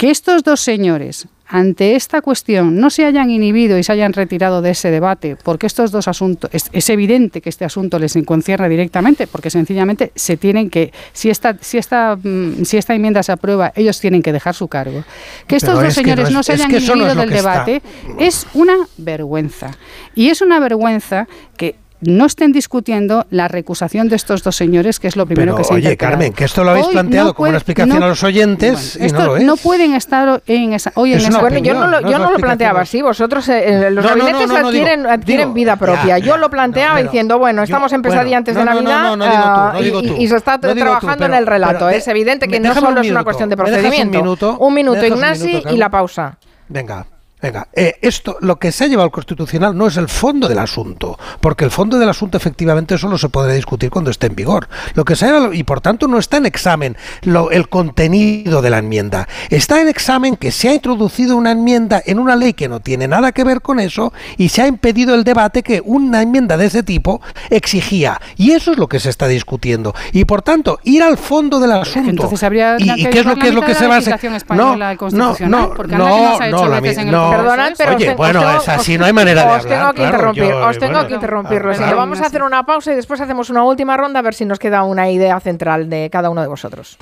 Que 0.00 0.10
estos 0.10 0.42
dos 0.42 0.62
señores 0.62 1.28
ante 1.46 1.94
esta 1.94 2.22
cuestión 2.22 2.80
no 2.80 2.88
se 2.88 3.04
hayan 3.04 3.28
inhibido 3.28 3.76
y 3.76 3.82
se 3.82 3.92
hayan 3.92 4.14
retirado 4.14 4.62
de 4.62 4.70
ese 4.70 4.90
debate, 4.90 5.36
porque 5.36 5.66
estos 5.66 5.90
dos 5.90 6.08
asuntos, 6.08 6.48
es, 6.54 6.88
evidente 6.88 7.42
que 7.42 7.50
este 7.50 7.66
asunto 7.66 7.98
les 7.98 8.16
concierne 8.24 8.70
directamente, 8.70 9.26
porque 9.26 9.50
sencillamente 9.50 10.10
se 10.14 10.38
tienen 10.38 10.70
que, 10.70 10.90
si 11.12 11.28
esta, 11.28 11.58
si 11.60 11.76
esta, 11.76 12.16
mm, 12.16 12.64
si 12.64 12.78
esta 12.78 12.94
enmienda 12.94 13.22
se 13.22 13.32
aprueba, 13.32 13.74
ellos 13.76 14.00
tienen 14.00 14.22
que 14.22 14.32
dejar 14.32 14.54
su 14.54 14.68
cargo. 14.68 15.04
Que 15.46 15.56
estos 15.56 15.78
dos 15.78 15.92
señores 15.92 16.30
no, 16.30 16.42
se 16.42 16.52
hayan 16.52 16.70
inhibido 16.70 17.14
del 17.14 17.28
debate 17.28 17.82
es 18.18 18.46
una 18.54 18.78
vergüenza. 18.96 19.72
Y 20.14 20.30
es 20.30 20.40
una 20.40 20.60
vergüenza 20.60 21.28
que 21.58 21.76
no 22.00 22.26
estén 22.26 22.52
discutiendo 22.52 23.26
la 23.30 23.48
recusación 23.48 24.08
de 24.08 24.16
estos 24.16 24.42
dos 24.42 24.56
señores, 24.56 24.98
que 24.98 25.08
es 25.08 25.16
lo 25.16 25.26
primero 25.26 25.56
que 25.56 25.64
se 25.64 25.72
ha 25.72 25.76
Oye, 25.76 25.96
Carmen, 25.96 26.32
que 26.32 26.44
esto 26.44 26.64
lo 26.64 26.70
habéis 26.70 26.86
planteado 26.86 27.34
como 27.34 27.48
una 27.48 27.58
explicación 27.58 28.02
a 28.02 28.08
los 28.08 28.22
oyentes 28.22 28.98
y 29.00 29.12
no 29.12 29.26
lo 29.26 29.36
es. 29.36 29.44
No 29.44 29.56
pueden 29.56 29.94
estar 29.94 30.42
en 30.46 30.72
esa. 30.72 30.92
Hoy 30.94 31.12
en 31.12 31.18
esa 31.18 31.40
bueno, 31.40 31.58
yo 31.58 31.74
no 31.74 31.86
lo, 31.86 32.00
yo 32.00 32.18
no 32.18 32.30
lo 32.30 32.38
planteaba 32.38 32.82
así. 32.82 33.02
Vosotros, 33.02 33.48
eh, 33.48 33.90
los 33.90 34.04
gabinetes 34.04 34.50
adquieren, 34.50 35.54
vida 35.54 35.76
propia. 35.76 36.18
yo 36.18 36.36
lo 36.36 36.50
planteaba 36.50 37.02
diciendo, 37.02 37.38
bueno, 37.38 37.62
estamos 37.62 37.92
en 37.92 38.02
pesadilla 38.02 38.38
antes 38.38 38.56
de 38.56 38.64
Navidad 38.64 39.78
y, 40.18 40.28
se 40.28 40.36
está 40.36 40.58
trabajando 40.58 41.26
en 41.26 41.34
el 41.34 41.46
relato. 41.46 41.88
es 41.88 42.06
evidente 42.08 42.48
que 42.48 42.60
no 42.60 42.74
solo 42.74 43.00
es 43.00 43.10
una 43.10 43.24
cuestión 43.24 43.48
de 43.48 43.56
procedimiento. 43.56 44.58
Un 44.58 44.74
minuto, 44.74 45.04
Ignasi, 45.04 45.62
y 45.70 45.76
la 45.76 45.90
pausa. 45.90 46.38
Venga, 46.68 47.04
Venga, 47.42 47.68
eh, 47.72 47.96
esto, 48.02 48.36
lo 48.40 48.58
que 48.58 48.70
se 48.70 48.84
ha 48.84 48.86
llevado 48.86 49.04
al 49.04 49.10
Constitucional 49.10 49.76
no 49.76 49.86
es 49.86 49.96
el 49.96 50.08
fondo 50.08 50.46
del 50.46 50.58
asunto, 50.58 51.18
porque 51.40 51.64
el 51.64 51.70
fondo 51.70 51.98
del 51.98 52.08
asunto 52.08 52.36
efectivamente 52.36 52.98
solo 52.98 53.16
se 53.16 53.30
podrá 53.30 53.54
discutir 53.54 53.88
cuando 53.88 54.10
esté 54.10 54.26
en 54.26 54.36
vigor. 54.36 54.68
Lo 54.94 55.04
que 55.04 55.16
se 55.16 55.24
ha 55.24 55.28
llevado, 55.28 55.52
y 55.54 55.62
por 55.62 55.80
tanto 55.80 56.06
no 56.06 56.18
está 56.18 56.36
en 56.36 56.46
examen 56.46 56.96
lo, 57.22 57.50
el 57.50 57.68
contenido 57.68 58.60
de 58.60 58.70
la 58.70 58.78
enmienda, 58.78 59.26
está 59.48 59.80
en 59.80 59.88
examen 59.88 60.36
que 60.36 60.50
se 60.50 60.68
ha 60.68 60.74
introducido 60.74 61.36
una 61.36 61.52
enmienda 61.52 62.02
en 62.04 62.18
una 62.18 62.36
ley 62.36 62.52
que 62.52 62.68
no 62.68 62.80
tiene 62.80 63.08
nada 63.08 63.32
que 63.32 63.44
ver 63.44 63.62
con 63.62 63.80
eso 63.80 64.12
y 64.36 64.50
se 64.50 64.60
ha 64.60 64.66
impedido 64.66 65.14
el 65.14 65.24
debate 65.24 65.62
que 65.62 65.80
una 65.84 66.20
enmienda 66.20 66.58
de 66.58 66.66
ese 66.66 66.82
tipo 66.82 67.22
exigía. 67.48 68.20
Y 68.36 68.52
eso 68.52 68.72
es 68.72 68.78
lo 68.78 68.88
que 68.88 69.00
se 69.00 69.08
está 69.08 69.28
discutiendo. 69.28 69.94
Y 70.12 70.26
por 70.26 70.42
tanto, 70.42 70.78
ir 70.84 71.02
al 71.02 71.16
fondo 71.16 71.58
del 71.58 71.72
asunto. 71.72 72.10
Entonces 72.10 72.42
habría 72.42 72.76
y, 72.78 73.04
qué 73.06 73.20
es 73.20 73.26
lo 73.26 73.36
que 73.36 73.48
es 73.48 73.54
lo 73.54 73.62
que 73.62 73.74
se 73.74 73.86
va 73.86 73.96
a 73.96 73.98
hacer. 73.98 74.20
No, 74.50 74.76
no, 74.76 74.94
no, 75.10 75.36
no, 75.40 75.74
no, 75.88 76.68
la, 76.68 76.80
no, 77.04 77.29
Perdonad, 77.30 77.72
pero 77.76 77.96
Oye, 77.96 78.14
bueno, 78.14 78.58
es 78.58 78.68
así, 78.68 78.98
no 78.98 79.04
hay 79.04 79.12
manera 79.12 79.44
de 79.44 79.52
os 79.58 79.66
Tengo 79.66 79.92
que 79.92 80.04
interrumpir, 80.04 80.52
os 80.52 80.78
tengo 80.78 81.06
que 81.06 81.14
interrumpirlo. 81.14 81.96
vamos 81.96 82.20
a 82.20 82.26
hacer 82.26 82.42
una 82.42 82.64
pausa 82.64 82.92
y 82.92 82.96
después 82.96 83.20
hacemos 83.20 83.50
una 83.50 83.64
última 83.64 83.96
ronda 83.96 84.20
a 84.20 84.22
ver 84.22 84.34
si 84.34 84.44
nos 84.44 84.58
queda 84.58 84.82
una 84.82 85.10
idea 85.10 85.38
central 85.40 85.88
de 85.88 86.10
cada 86.10 86.30
uno 86.30 86.42
de 86.42 86.48
vosotros. 86.48 86.96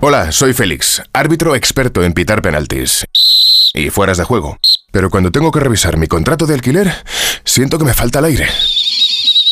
Hola, 0.00 0.30
soy 0.30 0.52
Félix, 0.52 1.02
árbitro 1.12 1.54
experto 1.56 2.04
en 2.04 2.12
pitar 2.12 2.42
penaltis 2.42 3.06
y 3.74 3.90
fueras 3.90 4.18
de 4.18 4.24
juego. 4.24 4.58
Pero 4.92 5.10
cuando 5.10 5.30
tengo 5.32 5.50
que 5.50 5.60
revisar 5.60 5.96
mi 5.96 6.06
contrato 6.06 6.46
de 6.46 6.54
alquiler, 6.54 6.92
siento 7.44 7.78
que 7.78 7.84
me 7.84 7.94
falta 7.94 8.20
el 8.20 8.26
aire. 8.26 8.46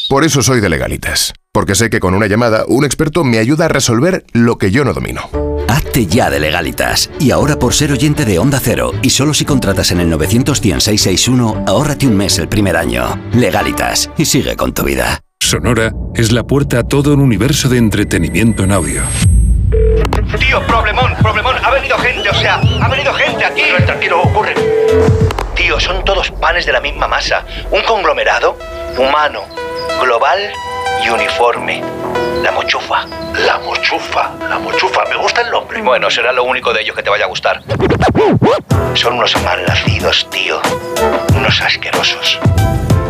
Por 0.09 0.25
eso 0.25 0.43
soy 0.43 0.61
de 0.61 0.69
legalitas, 0.69 1.33
porque 1.55 1.77
sé 1.77 1.89
que 1.89 2.01
con 2.01 2.15
una 2.15 2.27
llamada 2.27 2.65
un 2.67 2.85
experto 2.85 3.23
me 3.23 3.39
ayuda 3.39 3.67
a 3.67 3.69
resolver 3.69 4.25
lo 4.33 4.59
que 4.59 4.73
yo 4.73 4.85
no 4.85 4.93
domino. 4.93 5.31
Hazte 5.69 6.07
ya 6.07 6.29
de 6.29 6.41
legalitas. 6.41 7.11
Y 7.21 7.31
ahora 7.31 7.61
por 7.61 7.75
ser 7.75 7.93
oyente 7.93 8.25
de 8.25 8.41
Onda 8.41 8.59
Cero, 8.61 8.91
y 9.03 9.11
solo 9.11 9.33
si 9.33 9.45
contratas 9.45 9.93
en 9.93 10.01
el 10.01 10.11
91661, 10.11 11.65
ahórrate 11.69 12.09
un 12.09 12.17
mes 12.17 12.41
el 12.41 12.49
primer 12.49 12.77
año. 12.77 13.05
Legalitas, 13.35 14.11
y 14.19 14.25
sigue 14.25 14.57
con 14.57 14.75
tu 14.75 14.83
vida. 14.83 15.21
Sonora 15.41 15.93
es 16.17 16.33
la 16.33 16.43
puerta 16.43 16.81
a 16.81 16.83
todo 16.83 17.15
un 17.15 17.21
universo 17.21 17.69
de 17.69 17.79
entretenimiento 17.79 18.65
en 18.65 18.73
audio. 18.73 19.03
Tío, 20.41 20.61
problemón, 20.67 21.15
problemón, 21.23 21.55
ha 21.63 21.71
venido 21.71 21.97
gente, 21.99 22.31
o 22.31 22.35
sea, 22.35 22.57
ha 22.57 22.89
venido 22.89 23.15
gente 23.15 23.45
aquí. 23.45 23.61
Tranquilo, 23.61 23.87
tranquilo, 23.87 24.23
ocurre. 24.23 24.55
Tío, 25.55 25.79
son 25.79 26.05
todos 26.05 26.33
panes 26.33 26.67
de 26.67 26.73
la 26.73 26.81
misma 26.81 27.07
masa. 27.07 27.47
Un 27.71 27.83
conglomerado 27.85 28.59
humano 28.99 29.43
global 30.03 30.41
y 31.05 31.11
uniforme. 31.11 31.83
La 32.43 32.53
mochufa. 32.53 33.07
La 33.47 33.59
mochufa. 33.59 34.31
La 34.49 34.59
mochufa. 34.59 35.05
Me 35.09 35.17
gusta 35.17 35.43
el 35.43 35.51
nombre. 35.51 35.83
Bueno, 35.83 36.11
será 36.11 36.33
lo 36.33 36.45
único 36.45 36.73
de 36.73 36.83
ellos 36.83 36.97
que 36.97 37.03
te 37.03 37.11
vaya 37.11 37.25
a 37.25 37.29
gustar. 37.29 37.63
Son 38.95 39.15
unos 39.15 39.35
malnacidos, 39.43 40.29
tío. 40.31 40.61
Unos 41.37 41.61
asquerosos. 41.61 42.39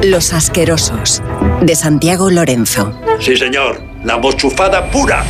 Los 0.02 0.32
asquerosos. 0.32 1.22
De 1.62 1.74
Santiago 1.74 2.30
Lorenzo. 2.30 2.92
Sí, 3.20 3.36
señor. 3.36 3.82
La 4.04 4.18
mochufada 4.18 4.90
pura. 4.90 5.24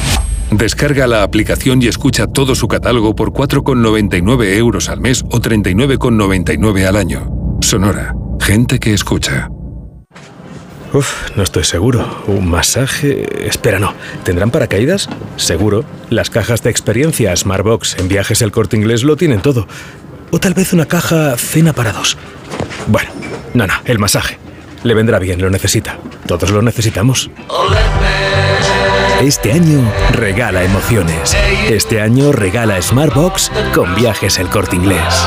Descarga 0.51 1.07
la 1.07 1.23
aplicación 1.23 1.83
y 1.83 1.89
escucha 1.89 2.27
todo 2.27 2.55
su 2.55 2.69
catálogo 2.69 3.15
por 3.15 3.33
4,99 3.33 4.57
euros 4.57 4.89
al 4.89 5.01
mes 5.01 5.25
o 5.31 5.41
39,99 5.41 6.87
al 6.87 6.97
año. 6.97 7.59
Sonora. 7.61 8.15
Gente 8.41 8.79
que 8.79 8.93
escucha. 8.93 9.49
Uf, 10.95 11.37
no 11.37 11.43
estoy 11.43 11.65
seguro. 11.65 12.23
¿Un 12.29 12.49
masaje? 12.49 13.49
Espera, 13.49 13.81
no. 13.81 13.93
¿Tendrán 14.23 14.53
paracaídas? 14.53 15.09
Seguro. 15.37 15.85
Las 16.09 16.31
cajas 16.31 16.63
de 16.63 16.71
experiencia 16.71 17.35
Smartbox 17.35 17.99
en 17.99 18.07
viajes 18.07 18.43
el 18.43 18.53
corte 18.53 18.77
inglés 18.77 19.03
lo 19.03 19.17
tienen 19.17 19.43
todo. 19.43 19.67
O 20.31 20.39
tal 20.39 20.55
vez 20.55 20.73
una 20.73 20.87
caja 20.87 21.37
cena 21.37 21.73
para 21.73 21.93
dos. 21.93 22.17
Bueno, 22.87 23.11
no, 23.55 23.67
no, 23.67 23.75
el 23.87 23.99
masaje. 23.99 24.39
Le 24.85 24.95
vendrá 24.95 25.19
bien, 25.19 25.43
lo 25.43 25.51
necesita. 25.51 25.99
Todos 26.27 26.51
lo 26.53 26.63
necesitamos. 26.63 27.29
Este 29.21 29.51
año 29.51 29.81
regala 30.13 30.63
emociones. 30.63 31.37
Este 31.69 32.01
año 32.01 32.31
regala 32.31 32.81
Smartbox 32.81 33.51
con 33.75 33.97
viajes 33.97 34.39
el 34.39 34.49
corte 34.49 34.77
inglés. 34.77 35.27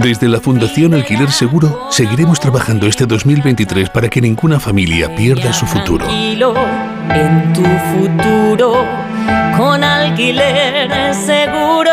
Desde 0.00 0.28
la 0.28 0.40
Fundación 0.40 0.94
Alquiler 0.94 1.30
Seguro 1.30 1.88
seguiremos 1.90 2.40
trabajando 2.40 2.86
este 2.86 3.04
2023 3.04 3.90
para 3.90 4.08
que 4.08 4.20
ninguna 4.20 4.58
familia 4.58 5.14
pierda 5.14 5.52
su 5.52 5.66
futuro. 5.66 6.06
En 6.08 7.52
tu 7.52 7.62
futuro 7.62 8.86
con 9.56 9.84
alquiler 9.84 11.14
seguro. 11.14 11.92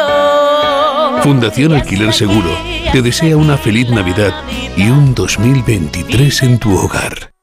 Fundación 1.21 1.73
Alquiler 1.73 2.13
Seguro 2.13 2.49
te 2.91 3.01
desea 3.01 3.35
una 3.35 3.57
feliz 3.57 3.89
Navidad 3.89 4.33
y 4.77 4.89
un 4.89 5.13
2023 5.13 6.43
en 6.43 6.59
tu 6.59 6.77
hogar. 6.77 7.33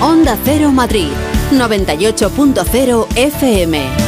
Onda 0.00 0.36
Cero 0.44 0.70
Madrid, 0.70 1.08
98.0 1.52 3.06
FM. 3.16 4.07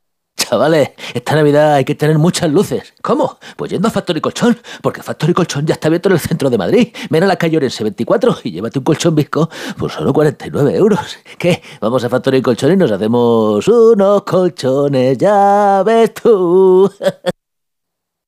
Chavales, 0.51 0.91
esta 1.13 1.35
Navidad 1.35 1.75
hay 1.75 1.85
que 1.85 1.95
tener 1.95 2.17
muchas 2.17 2.51
luces. 2.51 2.93
¿Cómo? 3.01 3.37
Pues 3.55 3.71
yendo 3.71 3.87
a 3.87 3.91
Factory 3.91 4.19
Colchón, 4.19 4.57
porque 4.81 5.01
Factory 5.01 5.33
Colchón 5.33 5.65
ya 5.65 5.75
está 5.75 5.87
abierto 5.87 6.09
en 6.09 6.13
el 6.13 6.19
centro 6.19 6.49
de 6.49 6.57
Madrid. 6.57 6.89
Ven 7.09 7.23
a 7.23 7.27
la 7.27 7.37
calle 7.37 7.57
Orense 7.57 7.83
24 7.83 8.37
y 8.43 8.51
llévate 8.51 8.79
un 8.79 8.83
colchón 8.83 9.15
visco 9.15 9.49
por 9.77 9.91
solo 9.91 10.11
49 10.11 10.75
euros. 10.75 11.17
¿Qué? 11.37 11.61
Vamos 11.79 12.03
a 12.03 12.09
Factory 12.09 12.41
Colchón 12.41 12.73
y 12.73 12.75
nos 12.75 12.91
hacemos 12.91 13.65
unos 13.67 14.23
colchones, 14.23 15.17
ya 15.17 15.83
ves 15.85 16.13
tú. 16.15 16.91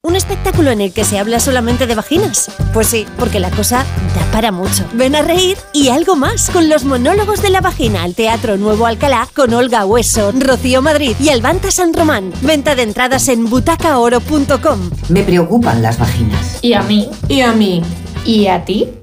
¿Un 0.06 0.18
espectáculo 0.18 0.70
en 0.70 0.82
el 0.82 0.92
que 0.92 1.06
se 1.06 1.18
habla 1.18 1.40
solamente 1.40 1.88
de 1.88 1.96
vaginas? 1.96 2.52
Pues 2.74 2.88
sí, 2.88 3.06
porque 3.18 3.40
la 3.40 3.50
cosa 3.52 3.86
da 4.14 4.32
para 4.34 4.52
mucho. 4.52 4.84
Ven 4.92 5.16
a 5.16 5.22
reír 5.22 5.58
y 5.72 5.88
algo 5.88 6.18
más 6.18 6.50
con 6.50 6.68
los 6.68 6.84
monólogos 6.84 7.42
de 7.42 7.50
la 7.50 7.62
vagina 7.62 8.04
al 8.04 8.14
Teatro 8.14 8.58
Nuevo 8.58 8.86
Alcalá 8.86 9.30
con 9.34 9.54
Olga 9.54 9.86
Hueso, 9.86 10.34
Rocío 10.38 10.82
Madrid 10.82 11.16
y 11.22 11.30
Albanta 11.30 11.72
San 11.72 11.94
Román. 11.94 12.34
Venta 12.42 12.76
de 12.76 12.84
entradas 12.84 13.30
en 13.30 13.46
butacaoro.com. 13.50 14.90
Me 15.08 15.24
preocupan 15.24 15.82
las 15.82 15.98
vaginas. 15.98 16.60
¿Y 16.62 16.74
a 16.74 16.82
mí? 16.82 17.10
¿Y 17.30 17.40
a 17.40 17.54
mí? 17.54 17.82
¿Y 18.26 18.48
a 18.48 18.66
ti? 18.66 19.03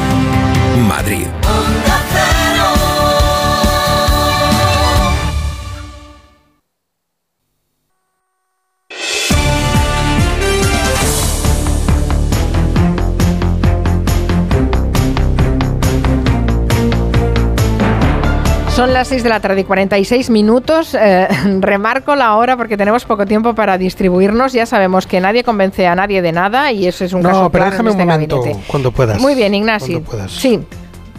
Madrid. 0.77 2.00
Son 18.81 18.93
las 18.93 19.09
6 19.09 19.21
de 19.21 19.29
la 19.29 19.39
tarde 19.39 19.61
y 19.61 19.63
46 19.63 20.31
minutos. 20.31 20.97
Eh, 20.99 21.27
remarco 21.59 22.15
la 22.15 22.35
hora 22.35 22.57
porque 22.57 22.77
tenemos 22.77 23.05
poco 23.05 23.27
tiempo 23.27 23.53
para 23.53 23.77
distribuirnos. 23.77 24.53
Ya 24.53 24.65
sabemos 24.65 25.05
que 25.05 25.21
nadie 25.21 25.43
convence 25.43 25.85
a 25.85 25.93
nadie 25.93 26.23
de 26.23 26.31
nada 26.31 26.71
y 26.71 26.87
eso 26.87 27.05
es 27.05 27.13
un 27.13 27.21
No, 27.21 27.29
caso 27.29 27.51
pero 27.51 27.65
claro 27.65 27.65
en 27.65 27.71
déjame 27.73 27.89
un 27.91 27.99
este 28.01 28.11
momento, 28.11 28.37
gabinete. 28.41 28.65
cuando 28.65 28.91
puedas. 28.91 29.21
Muy 29.21 29.35
bien, 29.35 29.53
puedas. 30.03 30.31
Sí. 30.31 30.59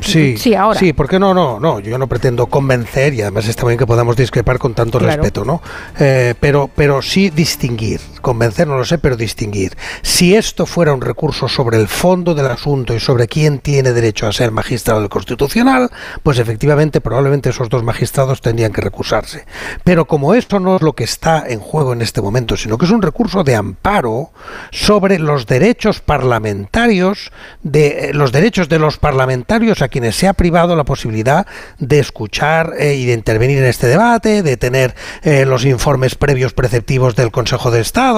Sí, 0.01 0.37
Sí, 0.37 0.57
ahora. 0.57 0.77
Sí, 0.81 0.93
porque 0.93 1.21
no, 1.21 1.33
no, 1.35 1.61
no, 1.61 1.79
yo 1.79 1.97
no 1.99 2.09
pretendo 2.09 2.47
convencer 2.47 3.15
y 3.15 3.23
además 3.23 3.47
está 3.47 3.65
bien 3.65 3.79
que 3.79 3.87
podamos 3.87 4.17
discrepar 4.17 4.59
con 4.59 4.75
tanto 4.75 4.99
Claro. 4.99 5.23
respeto, 5.23 5.45
¿no? 5.45 5.63
Eh, 6.01 6.35
pero, 6.41 6.69
pero 6.75 7.01
sí 7.01 7.31
distinguir 7.31 8.01
convencer, 8.23 8.67
no 8.67 8.79
lo 8.79 8.85
sé, 8.85 8.99
pero 8.99 9.17
distinguir. 9.17 9.77
Si 10.03 10.35
esto 10.35 10.67
fuera 10.67 10.95
un 10.95 11.01
recurso 11.01 11.49
sobre 11.49 11.79
el 11.79 11.89
fondo 11.89 12.35
del 12.35 12.47
asunto 12.47 12.95
y 12.95 13.01
sobre 13.01 13.29
quién 13.29 13.59
tiene 13.59 13.93
derecho 13.93 14.27
a 14.27 14.33
ser 14.33 14.51
magistrado 14.51 15.01
del 15.01 15.09
Constitucional, 15.09 15.91
pues 16.23 16.39
efectivamente 16.39 17.01
probablemente 17.01 17.51
esos 17.51 17.69
dos 17.69 17.83
magistrados 17.83 18.41
tendrían 18.41 18.73
que 18.73 18.81
recusarse. 18.81 19.45
Pero 19.85 20.07
como 20.07 20.35
esto 20.35 20.61
no 20.61 20.77
es 20.77 20.83
lo 20.83 20.95
que 20.95 21.05
está 21.05 21.45
en 21.47 21.61
juego 21.61 21.93
en 21.93 22.03
este 22.03 22.23
momento, 22.23 22.57
sino 22.57 22.79
que 22.79 22.87
es 22.87 22.91
un 22.91 23.03
recurso 23.03 23.45
de 23.45 23.57
amparo 23.57 24.31
sobre 24.71 25.19
los 25.19 25.47
derechos 25.47 26.01
parlamentarios, 26.01 27.33
de 27.63 28.11
eh, 28.11 28.15
los 28.15 28.33
derechos 28.33 28.69
de 28.69 28.79
los 28.79 28.99
parlamentarios 28.99 29.83
a 29.83 29.89
quienes 29.89 30.17
se 30.17 30.29
ha 30.29 30.33
privado 30.33 30.77
la 30.77 30.85
posibilidad 30.85 31.47
de 31.79 31.99
escuchar 31.99 32.75
eh, 32.79 32.95
y 32.95 33.07
de 33.07 33.15
intervenir 33.15 33.59
en 33.59 33.65
este 33.65 33.87
debate, 33.87 34.43
de 34.43 34.57
tener 34.57 34.95
eh, 35.23 35.45
los 35.45 35.65
informes 35.65 36.15
previos 36.15 36.53
preceptivos 36.53 37.17
del 37.17 37.31
Consejo 37.31 37.71
de 37.71 37.81
Estado, 37.81 38.12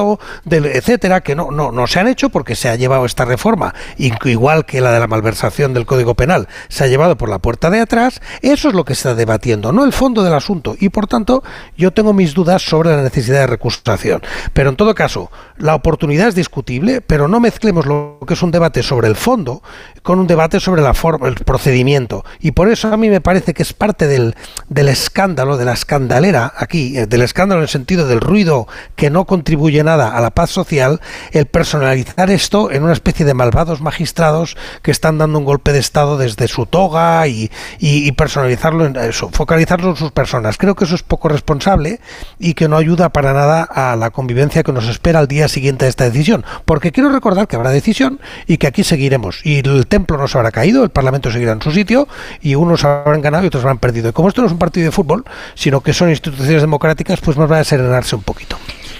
del, 0.44 0.66
etcétera, 0.66 1.20
que 1.20 1.34
no, 1.34 1.50
no, 1.50 1.73
no 1.73 1.86
se 1.86 2.00
han 2.00 2.08
hecho 2.08 2.28
porque 2.28 2.55
se 2.55 2.68
ha 2.68 2.76
llevado 2.76 3.05
esta 3.05 3.24
reforma, 3.24 3.74
igual 3.97 4.64
que 4.66 4.81
la 4.81 4.92
de 4.92 5.00
la 5.00 5.06
malversación 5.06 5.74
del 5.74 5.86
Código 5.86 6.14
Penal, 6.14 6.48
se 6.68 6.84
ha 6.84 6.86
llevado 6.86 7.16
por 7.16 7.28
la 7.28 7.39
puerta 7.39 7.70
de 7.70 7.81
atrás, 7.81 8.20
eso 8.42 8.68
es 8.68 8.74
lo 8.74 8.84
que 8.84 8.94
se 8.94 9.08
está 9.08 9.14
debatiendo, 9.14 9.73
no 9.73 9.84
el 9.84 9.92
fondo 9.92 10.23
del 10.23 10.34
asunto. 10.34 10.76
Y 10.78 10.89
por 10.89 11.06
tanto, 11.06 11.42
yo 11.76 11.92
tengo 11.92 12.12
mis 12.12 12.34
dudas 12.34 12.62
sobre 12.62 12.90
la 12.90 13.02
necesidad 13.02 13.40
de 13.40 13.47
recusación. 13.47 14.23
Pero 14.52 14.70
en 14.70 14.76
todo 14.76 14.94
caso, 14.94 15.31
la 15.56 15.74
oportunidad 15.74 16.28
es 16.28 16.34
discutible, 16.34 17.00
pero 17.00 17.28
no 17.28 17.40
mezclemos 17.40 17.86
lo 17.86 18.18
que 18.26 18.34
es 18.34 18.42
un 18.42 18.50
debate 18.50 18.82
sobre 18.82 19.08
el 19.08 19.16
fondo 19.16 19.62
con 20.05 20.20
un 20.20 20.26
debate 20.26 20.60
sobre 20.60 20.83
la 20.83 20.94
forma, 20.94 21.26
el 21.28 21.34
procedimiento. 21.34 22.24
Y 22.39 22.52
por 22.52 22.68
eso 22.68 22.92
a 22.92 22.97
mí 22.97 23.08
me 23.08 23.23
parece 23.23 23.55
que 23.55 23.62
es 23.62 23.73
parte 23.73 24.07
del, 24.07 24.36
del 24.68 24.89
escándalo, 24.89 25.57
de 25.57 25.65
la 25.65 25.73
escandalera 25.73 26.52
aquí, 26.57 26.97
eh, 26.99 27.07
del 27.07 27.23
escándalo 27.23 27.60
en 27.60 27.65
el 27.65 27.68
sentido 27.70 28.07
del 28.07 28.20
ruido 28.20 28.68
que 28.97 29.08
no 29.08 29.24
contribuye 29.24 29.83
nada 29.83 30.15
a 30.15 30.20
la 30.20 30.31
paz 30.31 30.50
social, 30.50 31.00
el 31.33 31.47
personalizar 31.47 32.31
esto 32.31 32.70
en 32.70 32.84
una 32.84 32.92
especie 32.92 33.24
de 33.24 33.33
malvados 33.33 33.81
magistrados 33.81 34.57
que 34.83 34.91
están 34.91 35.16
dando 35.16 35.39
un 35.39 35.47
golpe 35.47 35.73
de 35.73 35.78
Estado 35.78 36.18
desde 36.18 36.49
su 36.49 36.66
toga 36.66 37.26
y, 37.26 37.50
y, 37.78 38.12
personalizarlo 38.12 38.84
en 38.84 38.97
eso, 38.97 39.31
focalizarlo 39.33 39.91
en 39.91 39.97
sus 39.97 40.12
personas. 40.12 40.58
Creo 40.58 40.74
que 40.74 40.84
eso 40.84 40.97
es 40.97 41.02
poco 41.02 41.28
responsable 41.28 42.00
y 42.39 42.52
que 42.52 42.68
no 42.68 42.76
ayuda 42.76 43.08
para 43.08 43.33
nada 43.33 43.62
a 43.62 43.97
la 43.97 44.10
convivencia 44.10 44.62
que 44.62 44.73
nos 44.73 44.86
espera 44.86 45.18
al 45.18 45.28
día 45.28 45.49
siguiente 45.49 45.86
de 45.86 45.89
esta 45.89 46.05
decisión. 46.05 46.44
Porque 46.66 46.92
quiero 46.92 47.08
recordar 47.08 47.49
que 47.49 47.57
habrá 47.57 47.70
decisión 47.70 48.20
y 48.47 48.58
que 48.58 48.66
aquí 48.66 48.84
seguiremos. 48.84 49.41
Y 49.44 49.60
el 49.60 49.86
no 49.98 50.28
se 50.28 50.39
habrá 50.39 50.50
caído, 50.50 50.84
el 50.84 50.90
Parlamento 50.90 51.31
seguirá 51.31 51.52
en 51.52 51.62
su 51.62 51.70
sitio 51.70 52.08
y 52.40 52.55
unos 52.55 52.84
habrán 52.84 53.20
ganado 53.20 53.44
y 53.44 53.48
otros 53.48 53.64
habrán 53.64 53.78
perdido. 53.78 54.08
Y 54.08 54.12
como 54.12 54.28
esto 54.28 54.40
no 54.40 54.47
es 54.47 54.52
un 54.52 54.58
partido 54.58 54.86
de 54.86 54.92
fútbol, 54.92 55.24
sino 55.55 55.81
que 55.81 55.92
son 55.92 56.10
instituciones 56.10 56.62
democráticas, 56.62 57.20
pues 57.20 57.36
nos 57.36 57.50
va 57.50 57.60
a 57.60 57.64
serenarse 57.64 58.16
un 58.16 58.23
poquito. 58.23 58.56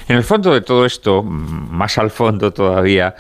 En 0.08 0.16
el 0.16 0.24
fondo 0.24 0.52
de 0.52 0.60
todo 0.60 0.84
esto, 0.84 1.23
más 1.23 1.97
al 1.97 2.10
fondo 2.10 2.52
todavía, 2.52 3.14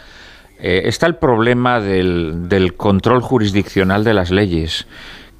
eh, 0.58 0.82
está 0.84 1.06
el 1.06 1.16
problema 1.16 1.80
del, 1.80 2.74
control 2.76 3.22
jurisdiccional 3.22 4.04
de 4.04 4.14
las 4.14 4.30
leyes 4.30 4.86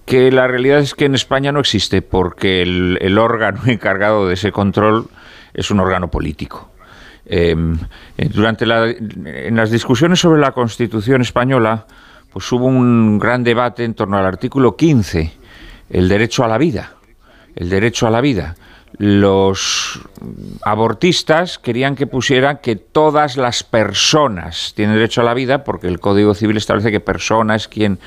que 0.06 0.30
la 0.30 0.46
realidad 0.46 0.80
es 0.80 0.94
que 0.94 1.06
en 1.06 1.14
España 1.14 1.50
no 1.50 1.60
existe 1.60 2.02
porque 2.02 2.62
el, 2.62 3.18
órgano 3.18 3.60
encargado 3.66 4.28
de 4.28 4.34
ese 4.34 4.52
control 4.52 5.08
es 5.54 5.70
un 5.70 5.80
órgano 5.80 6.10
político. 6.10 6.70
Eh, 7.26 7.56
durante 8.34 8.66
la, 8.66 8.86
en 8.86 9.56
las 9.56 9.70
discusiones 9.70 10.20
sobre 10.20 10.42
la 10.42 10.52
Constitución 10.52 11.22
española, 11.22 11.86
pues 12.34 12.50
hubo 12.50 12.66
un 12.66 13.20
gran 13.20 13.44
debate 13.44 13.84
en 13.84 13.94
torno 13.94 14.18
al 14.18 14.26
artículo 14.26 14.74
15, 14.74 15.32
el 15.88 16.08
derecho 16.08 16.44
a 16.44 16.48
la 16.48 16.58
vida. 16.58 16.94
El 17.54 17.70
derecho 17.70 18.08
a 18.08 18.10
la 18.10 18.20
vida. 18.20 18.56
Los 18.98 20.00
abortistas 20.62 21.60
querían 21.60 21.94
que 21.94 22.08
pusieran 22.08 22.58
que 22.58 22.74
todas 22.74 23.36
las 23.36 23.62
personas 23.62 24.72
tienen 24.74 24.96
derecho 24.96 25.20
a 25.20 25.24
la 25.24 25.32
vida, 25.32 25.62
porque 25.62 25.86
el 25.86 26.00
Código 26.00 26.34
Civil 26.34 26.56
establece 26.56 26.90
que 26.90 26.98
persona 26.98 27.54
es 27.54 27.68
quien 27.68 28.00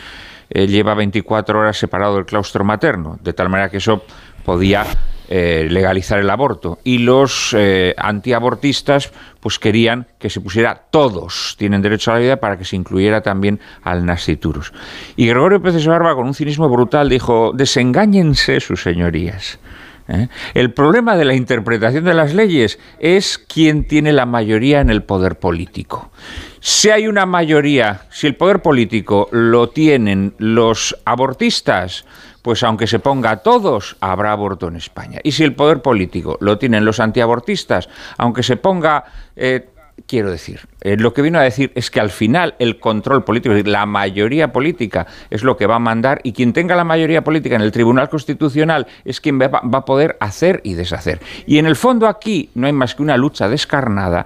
eh, 0.49 0.67
lleva 0.67 0.93
24 0.93 1.59
horas 1.59 1.77
separado 1.77 2.15
del 2.15 2.25
claustro 2.25 2.65
materno, 2.65 3.17
de 3.23 3.31
tal 3.31 3.47
manera 3.47 3.69
que 3.69 3.77
eso 3.77 4.03
podía 4.43 4.85
eh, 5.30 5.67
legalizar 5.69 6.19
el 6.19 6.30
aborto. 6.30 6.80
Y 6.83 6.99
los 6.99 7.53
eh, 7.57 7.93
antiabortistas 7.97 9.11
pues 9.39 9.59
querían 9.59 10.07
que 10.19 10.30
se 10.30 10.41
pusiera 10.41 10.83
todos 10.89 11.56
tienen 11.57 11.81
derecho 11.81 12.11
a 12.11 12.15
la 12.15 12.19
vida 12.19 12.38
para 12.38 12.57
que 12.57 12.65
se 12.65 12.75
incluyera 12.75 13.22
también 13.22 13.59
al 13.83 14.06
nasciturus. 14.06 14.73
Y 15.15 15.27
Gregorio 15.27 15.61
Pérez 15.61 15.85
Barba, 15.85 16.15
con 16.15 16.27
un 16.27 16.33
cinismo 16.33 16.69
brutal, 16.69 17.09
dijo, 17.09 17.51
desengáñense 17.53 18.59
sus 18.59 18.81
señorías. 18.81 19.59
¿eh? 20.07 20.27
El 20.53 20.73
problema 20.73 21.17
de 21.17 21.25
la 21.25 21.33
interpretación 21.33 22.06
de 22.06 22.14
las 22.14 22.33
leyes 22.33 22.80
es 22.99 23.38
quién 23.38 23.85
tiene 23.85 24.14
la 24.14 24.25
mayoría 24.25 24.81
en 24.81 24.89
el 24.89 25.03
poder 25.03 25.39
político. 25.39 26.11
Si 26.59 26.89
hay 26.89 27.07
una 27.07 27.25
mayoría, 27.25 28.01
si 28.09 28.27
el 28.27 28.35
poder 28.35 28.61
político 28.61 29.30
lo 29.31 29.69
tienen 29.69 30.33
los 30.38 30.97
abortistas, 31.06 32.06
pues 32.48 32.64
aunque 32.64 32.88
se 32.88 33.00
ponga 33.00 33.32
a 33.32 33.38
todos, 33.43 33.98
habrá 34.00 34.32
aborto 34.32 34.69
en 34.69 34.77
España. 34.77 35.19
Y 35.22 35.34
si 35.34 35.43
el 35.43 35.53
poder 35.53 35.82
político 35.82 36.38
lo 36.40 36.58
tienen 36.58 36.85
los 36.85 37.01
antiabortistas, 37.01 37.90
aunque 38.17 38.42
se 38.42 38.56
ponga... 38.56 39.03
Eh, 39.35 39.67
quiero 40.06 40.32
decir, 40.32 40.61
eh, 40.80 40.95
lo 40.95 41.14
que 41.14 41.22
vino 41.22 41.40
a 41.40 41.42
decir 41.42 41.74
es 41.76 41.92
que 41.92 42.00
al 42.00 42.09
final 42.09 42.56
el 42.59 42.80
control 42.80 43.26
político, 43.26 43.51
es 43.51 43.58
decir, 43.58 43.72
la 43.72 43.85
mayoría 43.85 44.53
política 44.53 45.08
es 45.30 45.43
lo 45.43 45.58
que 45.58 45.66
va 45.66 45.76
a 45.76 45.80
mandar 45.80 46.22
y 46.24 46.32
quien 46.32 46.53
tenga 46.53 46.77
la 46.77 46.85
mayoría 46.85 47.24
política 47.24 47.58
en 47.58 47.64
el 47.64 47.74
Tribunal 47.74 48.08
Constitucional 48.08 48.88
es 49.03 49.19
quien 49.19 49.42
va, 49.42 49.48
va 49.50 49.80
a 49.80 49.85
poder 49.85 50.16
hacer 50.22 50.61
y 50.64 50.76
deshacer. 50.76 51.19
Y 51.48 51.58
en 51.58 51.66
el 51.66 51.76
fondo 51.76 52.08
aquí 52.08 52.50
no 52.56 52.67
hay 52.67 52.74
más 52.74 52.95
que 52.95 53.01
una 53.01 53.17
lucha 53.17 53.50
descarnada 53.50 54.26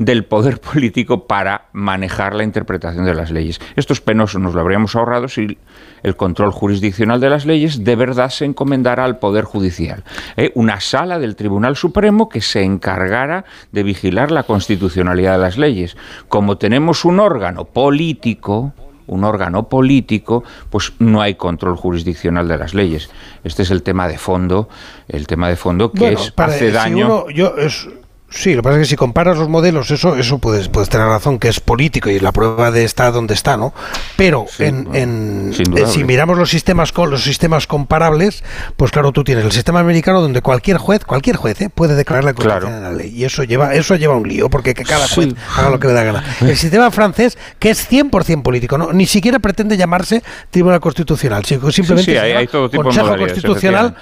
del 0.00 0.24
poder 0.24 0.60
político 0.72 1.26
para 1.26 1.66
manejar 1.72 2.34
la 2.34 2.42
interpretación 2.42 3.04
de 3.04 3.14
las 3.14 3.30
leyes. 3.30 3.60
Esto 3.76 3.92
es 3.92 4.00
penoso, 4.00 4.38
nos 4.38 4.54
lo 4.54 4.60
habríamos 4.60 4.96
ahorrado 4.96 5.28
si 5.28 5.58
el 6.02 6.16
control 6.16 6.52
jurisdiccional 6.52 7.20
de 7.20 7.30
las 7.30 7.46
leyes 7.46 7.84
de 7.84 7.96
verdad 7.96 8.30
se 8.30 8.44
encomendara 8.44 9.04
al 9.04 9.18
Poder 9.18 9.44
Judicial. 9.44 10.04
¿eh? 10.36 10.52
Una 10.54 10.80
sala 10.80 11.18
del 11.18 11.36
Tribunal 11.36 11.76
Supremo 11.76 12.28
que 12.28 12.40
se 12.40 12.62
encargara 12.62 13.44
de 13.72 13.82
vigilar 13.82 14.30
la 14.30 14.42
constitucionalidad 14.42 15.32
de 15.32 15.38
las 15.38 15.58
leyes. 15.58 15.96
Como 16.28 16.58
tenemos 16.58 17.04
un 17.04 17.20
órgano 17.20 17.64
político, 17.64 18.72
un 19.06 19.24
órgano 19.24 19.68
político, 19.68 20.44
pues 20.70 20.92
no 20.98 21.20
hay 21.20 21.34
control 21.34 21.76
jurisdiccional 21.76 22.46
de 22.46 22.58
las 22.58 22.74
leyes. 22.74 23.10
Este 23.42 23.62
es 23.62 23.70
el 23.70 23.82
tema 23.82 24.06
de 24.06 24.18
fondo, 24.18 24.68
el 25.08 25.26
tema 25.26 25.48
de 25.48 25.56
fondo 25.56 25.90
que 25.90 26.12
es, 26.12 26.32
hace 26.36 26.70
daño. 26.70 27.28
yo 27.30 27.54
Sí, 28.30 28.54
lo 28.54 28.62
que 28.62 28.62
pasa 28.62 28.76
es 28.76 28.82
que 28.82 28.90
si 28.90 28.96
comparas 28.96 29.36
los 29.36 29.48
modelos, 29.48 29.90
eso, 29.90 30.14
eso 30.14 30.38
puedes, 30.38 30.68
puedes 30.68 30.88
tener 30.88 31.06
razón, 31.08 31.40
que 31.40 31.48
es 31.48 31.58
político 31.58 32.10
y 32.10 32.20
la 32.20 32.30
prueba 32.30 32.70
de 32.70 32.84
está 32.84 33.10
donde 33.10 33.34
está, 33.34 33.56
¿no? 33.56 33.74
Pero 34.16 34.46
en, 34.60 34.88
en, 34.94 35.52
si 35.86 36.04
miramos 36.04 36.38
los 36.38 36.48
sistemas 36.48 36.92
con 36.92 37.10
los 37.10 37.24
sistemas 37.24 37.66
comparables, 37.66 38.44
pues 38.76 38.92
claro, 38.92 39.10
tú 39.10 39.24
tienes 39.24 39.44
el 39.44 39.50
sistema 39.50 39.80
americano 39.80 40.20
donde 40.20 40.42
cualquier 40.42 40.78
juez, 40.78 41.04
cualquier 41.04 41.36
juez, 41.36 41.60
¿eh? 41.60 41.70
puede 41.70 41.96
declarar 41.96 42.22
la 42.22 42.34
constitución 42.34 42.72
de 42.72 42.80
la 42.80 42.92
ley. 42.92 43.12
Y 43.12 43.24
eso 43.24 43.42
lleva, 43.42 43.74
eso 43.74 43.96
lleva 43.96 44.14
un 44.14 44.28
lío, 44.28 44.48
porque 44.48 44.74
que 44.74 44.84
cada 44.84 45.08
juez 45.08 45.34
haga 45.56 45.70
lo 45.70 45.80
que 45.80 45.88
le 45.88 45.94
da 45.94 46.04
gana. 46.04 46.24
El 46.40 46.56
sistema 46.56 46.92
francés, 46.92 47.36
que 47.58 47.70
es 47.70 47.90
100% 47.90 48.42
político, 48.42 48.78
¿no? 48.78 48.92
Ni 48.92 49.06
siquiera 49.06 49.40
pretende 49.40 49.76
llamarse 49.76 50.22
Tribunal 50.50 50.78
Constitucional, 50.78 51.44
simplemente 51.44 52.20
hay, 52.20 52.46
todo 52.46 52.70
tipo 52.70 52.84
Consejo 52.84 53.16
Constitucional 53.16 53.96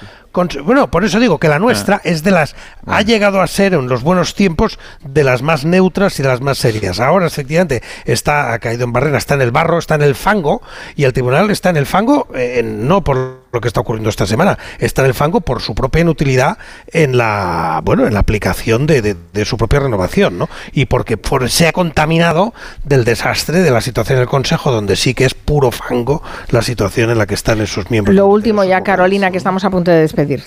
bueno, 0.63 0.91
por 0.91 1.03
eso 1.03 1.19
digo 1.19 1.39
que 1.39 1.47
la 1.47 1.59
nuestra 1.59 1.97
ah. 1.97 2.01
es 2.03 2.23
de 2.23 2.31
las 2.31 2.55
ha 2.85 3.01
llegado 3.01 3.41
a 3.41 3.47
ser 3.47 3.73
en 3.73 3.87
los 3.87 4.03
buenos 4.03 4.35
tiempos 4.35 4.79
de 5.03 5.23
las 5.23 5.41
más 5.41 5.65
neutras 5.65 6.19
y 6.19 6.23
de 6.23 6.29
las 6.29 6.41
más 6.41 6.57
serias. 6.57 6.99
Ahora 6.99 7.27
efectivamente 7.27 7.81
está 8.05 8.53
ha 8.53 8.59
caído 8.59 8.85
en 8.85 8.93
barrera, 8.93 9.17
está 9.17 9.35
en 9.35 9.41
el 9.41 9.51
barro, 9.51 9.79
está 9.79 9.95
en 9.95 10.03
el 10.03 10.15
fango 10.15 10.61
y 10.95 11.03
el 11.03 11.13
tribunal 11.13 11.49
está 11.49 11.69
en 11.69 11.77
el 11.77 11.85
fango 11.85 12.27
eh, 12.33 12.61
no 12.63 13.03
por 13.03 13.38
lo 13.51 13.61
que 13.61 13.67
está 13.67 13.79
ocurriendo 13.79 14.09
esta 14.09 14.25
semana, 14.25 14.57
está 14.79 15.01
en 15.01 15.07
el 15.07 15.13
fango 15.13 15.41
por 15.41 15.61
su 15.61 15.75
propia 15.75 16.01
inutilidad 16.01 16.57
en 16.87 17.17
la 17.17 17.81
bueno 17.83 18.05
en 18.07 18.13
la 18.13 18.19
aplicación 18.19 18.85
de, 18.87 19.15
su 19.45 19.57
propia 19.57 19.79
renovación, 19.79 20.37
¿no? 20.37 20.49
Y 20.71 20.85
porque 20.85 21.17
se 21.47 21.67
ha 21.67 21.71
contaminado 21.71 22.53
del 22.83 23.05
desastre 23.05 23.59
de 23.59 23.71
la 23.71 23.81
situación 23.81 24.17
en 24.17 24.23
el 24.23 24.29
Consejo, 24.29 24.71
donde 24.71 24.95
sí 24.95 25.13
que 25.13 25.25
es 25.25 25.33
puro 25.33 25.71
fango 25.71 26.21
la 26.49 26.61
situación 26.61 27.09
en 27.09 27.17
la 27.17 27.25
que 27.25 27.33
están 27.33 27.61
esos 27.61 27.89
miembros. 27.89 28.15
Lo 28.15 28.27
último 28.27 28.63
ya, 28.63 28.81
Carolina, 28.81 29.31
que 29.31 29.37
estamos 29.37 29.63
a 29.63 29.69
punto 29.69 29.91
de 29.91 30.01
despedir. 30.01 30.43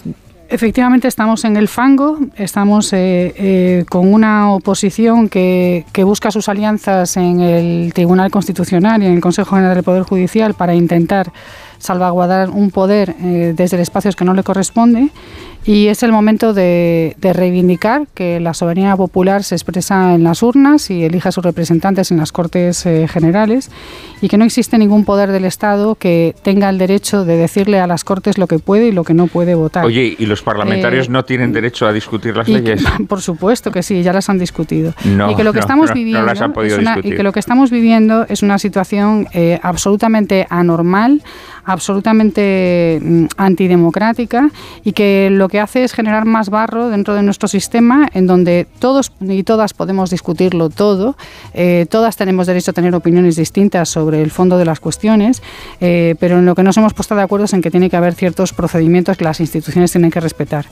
Efectivamente, 0.48 1.08
estamos 1.08 1.46
en 1.46 1.56
el 1.56 1.66
fango, 1.66 2.18
estamos 2.36 2.92
eh, 2.92 3.32
eh, 3.36 3.84
con 3.88 4.12
una 4.12 4.52
oposición 4.52 5.30
que, 5.30 5.86
que, 5.92 6.04
busca 6.04 6.30
sus 6.30 6.46
alianzas 6.50 7.16
en 7.16 7.40
el 7.40 7.94
Tribunal 7.94 8.30
Constitucional 8.30 9.02
y 9.02 9.06
en 9.06 9.14
el 9.14 9.20
Consejo 9.22 9.56
General 9.56 9.74
del 9.74 9.82
Poder 9.82 10.02
Judicial 10.02 10.52
para 10.52 10.74
intentar 10.74 11.32
salvaguardar 11.82 12.50
un 12.50 12.70
poder 12.70 13.16
eh, 13.20 13.54
desde 13.56 13.76
el 13.76 13.82
espacio 13.82 14.12
que 14.12 14.24
no 14.24 14.34
le 14.34 14.44
corresponde 14.44 15.10
y 15.64 15.86
es 15.86 16.02
el 16.02 16.10
momento 16.10 16.54
de, 16.54 17.16
reivindicar 17.20 18.06
que 18.14 18.40
la 18.40 18.52
soberanía 18.52 18.96
popular 18.96 19.44
se 19.44 19.54
expresa 19.54 20.14
en 20.14 20.24
las 20.24 20.42
urnas 20.42 20.90
y 20.90 21.04
elige 21.04 21.28
a 21.28 21.32
sus 21.32 21.44
representantes 21.44 22.10
en 22.10 22.16
las 22.16 22.32
Cortes 22.32 22.84
eh, 22.84 23.06
Generales 23.08 23.70
y 24.20 24.28
que 24.28 24.38
no 24.38 24.44
existe 24.44 24.76
ningún 24.76 25.04
poder 25.04 25.30
del 25.30 25.44
Estado 25.44 25.94
que 25.94 26.34
tenga 26.42 26.68
el 26.68 26.78
derecho 26.78 27.24
de 27.24 27.36
decirle 27.36 27.78
a 27.78 27.86
las 27.86 28.02
Cortes 28.02 28.38
lo 28.38 28.48
que 28.48 28.58
puede 28.58 28.88
y 28.88 28.92
lo 28.92 29.04
que 29.04 29.14
no 29.14 29.28
puede 29.28 29.54
votar. 29.54 29.84
Oye, 29.84 30.16
¿y 30.18 30.26
los 30.26 30.42
parlamentarios 30.42 31.08
no 31.08 31.24
tienen 31.24 31.52
derecho 31.52 31.86
a 31.86 31.92
discutir 31.92 32.36
las 32.36 32.48
leyes? 32.48 32.82
por 33.08 33.20
supuesto 33.20 33.70
que 33.70 33.84
sí, 33.84 34.02
ya 34.02 34.12
las 34.12 34.28
han 34.28 34.38
discutido. 34.38 34.94
y 35.04 35.34
que 35.36 35.44
lo 35.44 35.52
que 35.52 35.60
estamos 35.60 35.92
viviendo 35.92 36.32
y 37.04 37.14
que 37.14 37.22
lo 37.22 37.32
que 37.32 37.40
estamos 37.40 37.70
viviendo 37.70 38.26
es 38.28 38.42
una 38.42 38.58
situación 38.58 39.28
eh, 39.32 39.60
absolutamente 39.62 40.46
anormal, 40.50 41.22
absolutamente 41.64 43.00
mm, 43.02 43.26
antidemocrática 43.36 44.50
y 44.84 44.92
que 44.92 45.28
lo 45.30 45.48
que 45.48 45.60
hace 45.60 45.84
es 45.84 45.92
generar 45.92 46.24
más 46.24 46.50
barro 46.50 46.88
dentro 46.88 47.14
de 47.14 47.22
nuestro 47.22 47.48
sistema 47.48 48.08
en 48.12 48.26
donde 48.26 48.66
todos 48.78 49.12
y 49.20 49.42
todas 49.42 49.74
podemos 49.74 50.10
discutirlo 50.10 50.70
todo, 50.70 51.16
eh, 51.54 51.86
todas 51.90 52.16
tenemos 52.16 52.46
derecho 52.46 52.72
a 52.72 52.74
tener 52.74 52.94
opiniones 52.94 53.36
distintas 53.36 53.88
sobre 53.88 54.22
el 54.22 54.30
fondo 54.30 54.58
de 54.58 54.64
las 54.64 54.80
cuestiones, 54.80 55.42
eh, 55.80 56.14
pero 56.18 56.38
en 56.38 56.46
lo 56.46 56.54
que 56.54 56.62
nos 56.62 56.76
hemos 56.76 56.94
puesto 56.94 57.14
de 57.14 57.22
acuerdo 57.22 57.44
es 57.44 57.52
en 57.52 57.62
que 57.62 57.70
tiene 57.70 57.90
que 57.90 57.96
haber 57.96 58.14
ciertos 58.14 58.52
procedimientos 58.52 59.16
que 59.16 59.24
las 59.24 59.40
instituciones 59.40 59.92
tienen 59.92 60.10
que 60.10 60.20
respetar. 60.20 60.66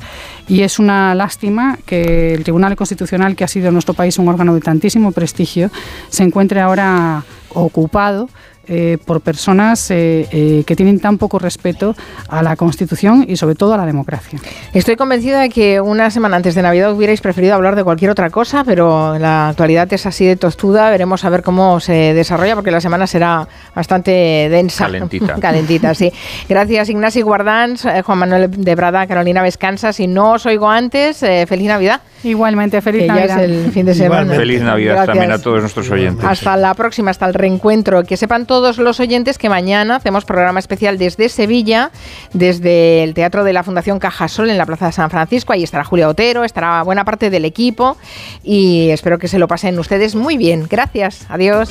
Y 0.49 0.63
es 0.63 0.79
una 0.79 1.15
lástima 1.15 1.79
que 1.87 2.35
el 2.35 2.45
Tribunal 2.45 2.77
Constitucional, 2.77 3.37
que 3.37 3.45
ha 3.45 3.49
sido 3.49 3.69
en 3.69 3.75
nuestro 3.75 3.95
país 3.95 4.19
un 4.19 4.29
órgano 4.29 4.55
de 4.55 4.61
tantísimo 4.61 5.13
prestigio, 5.13 5.71
se 6.09 6.23
encuentre 6.23 6.61
ahora 6.61 7.25
ocupado 7.55 8.29
eh, 8.73 8.99
por 9.05 9.21
personas 9.21 9.91
eh, 9.91 10.29
eh, 10.31 10.63
que 10.65 10.77
tienen 10.77 11.01
tan 11.01 11.19
poco 11.19 11.41
respeto 11.41 11.97
a 12.29 12.41
la 12.41 12.55
Constitución 12.55 13.25
y 13.27 13.35
sobre 13.35 13.57
todo 13.57 13.75
a 13.75 13.77
la 13.77 13.85
democracia. 13.85 14.39
Estoy 14.73 14.95
convencida 14.95 15.41
de 15.41 15.49
que 15.49 15.81
una 15.81 16.09
semana 16.13 16.37
antes 16.37 16.55
de 16.55 16.63
Navidad 16.63 16.93
hubierais 16.95 17.21
preferido 17.21 17.57
hablar 17.57 17.75
de 17.75 17.83
cualquier 17.83 18.13
otra 18.13 18.31
cosa, 18.31 18.63
pero 18.63 19.19
la 19.19 19.49
actualidad 19.49 19.93
es 19.93 20.07
así 20.07 20.25
de 20.25 20.37
tostuda. 20.37 20.89
Veremos 20.89 21.25
a 21.25 21.31
ver 21.31 21.43
cómo 21.43 21.81
se 21.81 22.15
desarrolla 22.15 22.55
porque 22.55 22.71
la 22.71 22.81
semana 22.81 23.09
será 23.09 23.49
bastante 23.75 24.13
densa. 24.49 24.85
Calentita. 24.85 25.35
Calentita, 25.41 25.93
sí. 25.93 26.13
Gracias 26.49 26.91
Ignacio 26.91 27.25
Guardans, 27.25 27.85
Juan 28.05 28.19
Manuel 28.19 28.53
de 28.53 28.75
Brada, 28.77 29.05
Carolina 29.09 29.43
Vescanza. 29.43 29.93
Si 29.93 30.07
no 30.07 30.35
os 30.35 30.47
oigo 30.47 30.71
antes, 30.71 31.19
feliz 31.19 31.67
Navidad. 31.67 32.03
Igualmente, 32.23 32.81
feliz 32.83 33.09
Navidad. 33.09 33.43
es 33.43 33.51
el 33.51 33.73
fin 33.73 33.87
de 33.87 33.95
semana. 33.95 34.33
Feliz 34.33 34.63
Navidad 34.63 35.07
también 35.07 35.33
a 35.33 35.39
todos 35.39 35.61
nuestros 35.61 35.91
oyentes. 35.91 36.25
Hasta 36.25 36.57
la 36.57 36.75
próxima, 36.75 37.11
hasta 37.11 37.27
el 37.27 37.35
reencuentro. 37.35 38.05
Que 38.05 38.17
sepan 38.17 38.47
todos 38.47 38.60
todos 38.61 38.77
los 38.77 39.01
oyentes 39.01 39.39
que 39.39 39.49
mañana 39.49 39.97
hacemos 39.97 40.27
programa 40.27 40.59
especial 40.59 40.99
desde 40.99 41.31
Sevilla, 41.31 41.91
desde 42.35 43.03
el 43.03 43.15
Teatro 43.15 43.43
de 43.43 43.55
la 43.55 43.63
Fundación 43.63 43.99
Cajasol 43.99 44.51
en 44.51 44.59
la 44.59 44.67
Plaza 44.67 44.85
de 44.85 44.93
San 44.93 45.09
Francisco. 45.09 45.55
Ahí 45.55 45.63
estará 45.63 45.83
Julia 45.83 46.11
Otero, 46.11 46.45
estará 46.45 46.83
buena 46.83 47.07
parte 47.07 47.31
del 47.31 47.47
equipo 47.47 47.97
y 48.45 48.91
espero 48.91 49.19
que 49.19 49.29
se 49.29 49.39
lo 49.39 49.49
pasen 49.49 49.79
ustedes 49.79 50.15
muy 50.15 50.37
bien. 50.37 50.67
Gracias, 50.69 51.25
adiós. 51.31 51.71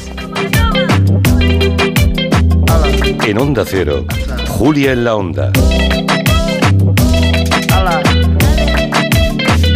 En 3.28 3.38
Onda 3.38 3.64
Cero, 3.68 4.08
Julia 4.48 4.94
en 4.94 5.04
la 5.04 5.16
Onda. 5.16 5.52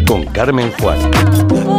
Con 0.08 0.26
Carmen 0.26 0.72
Juan. 0.80 1.73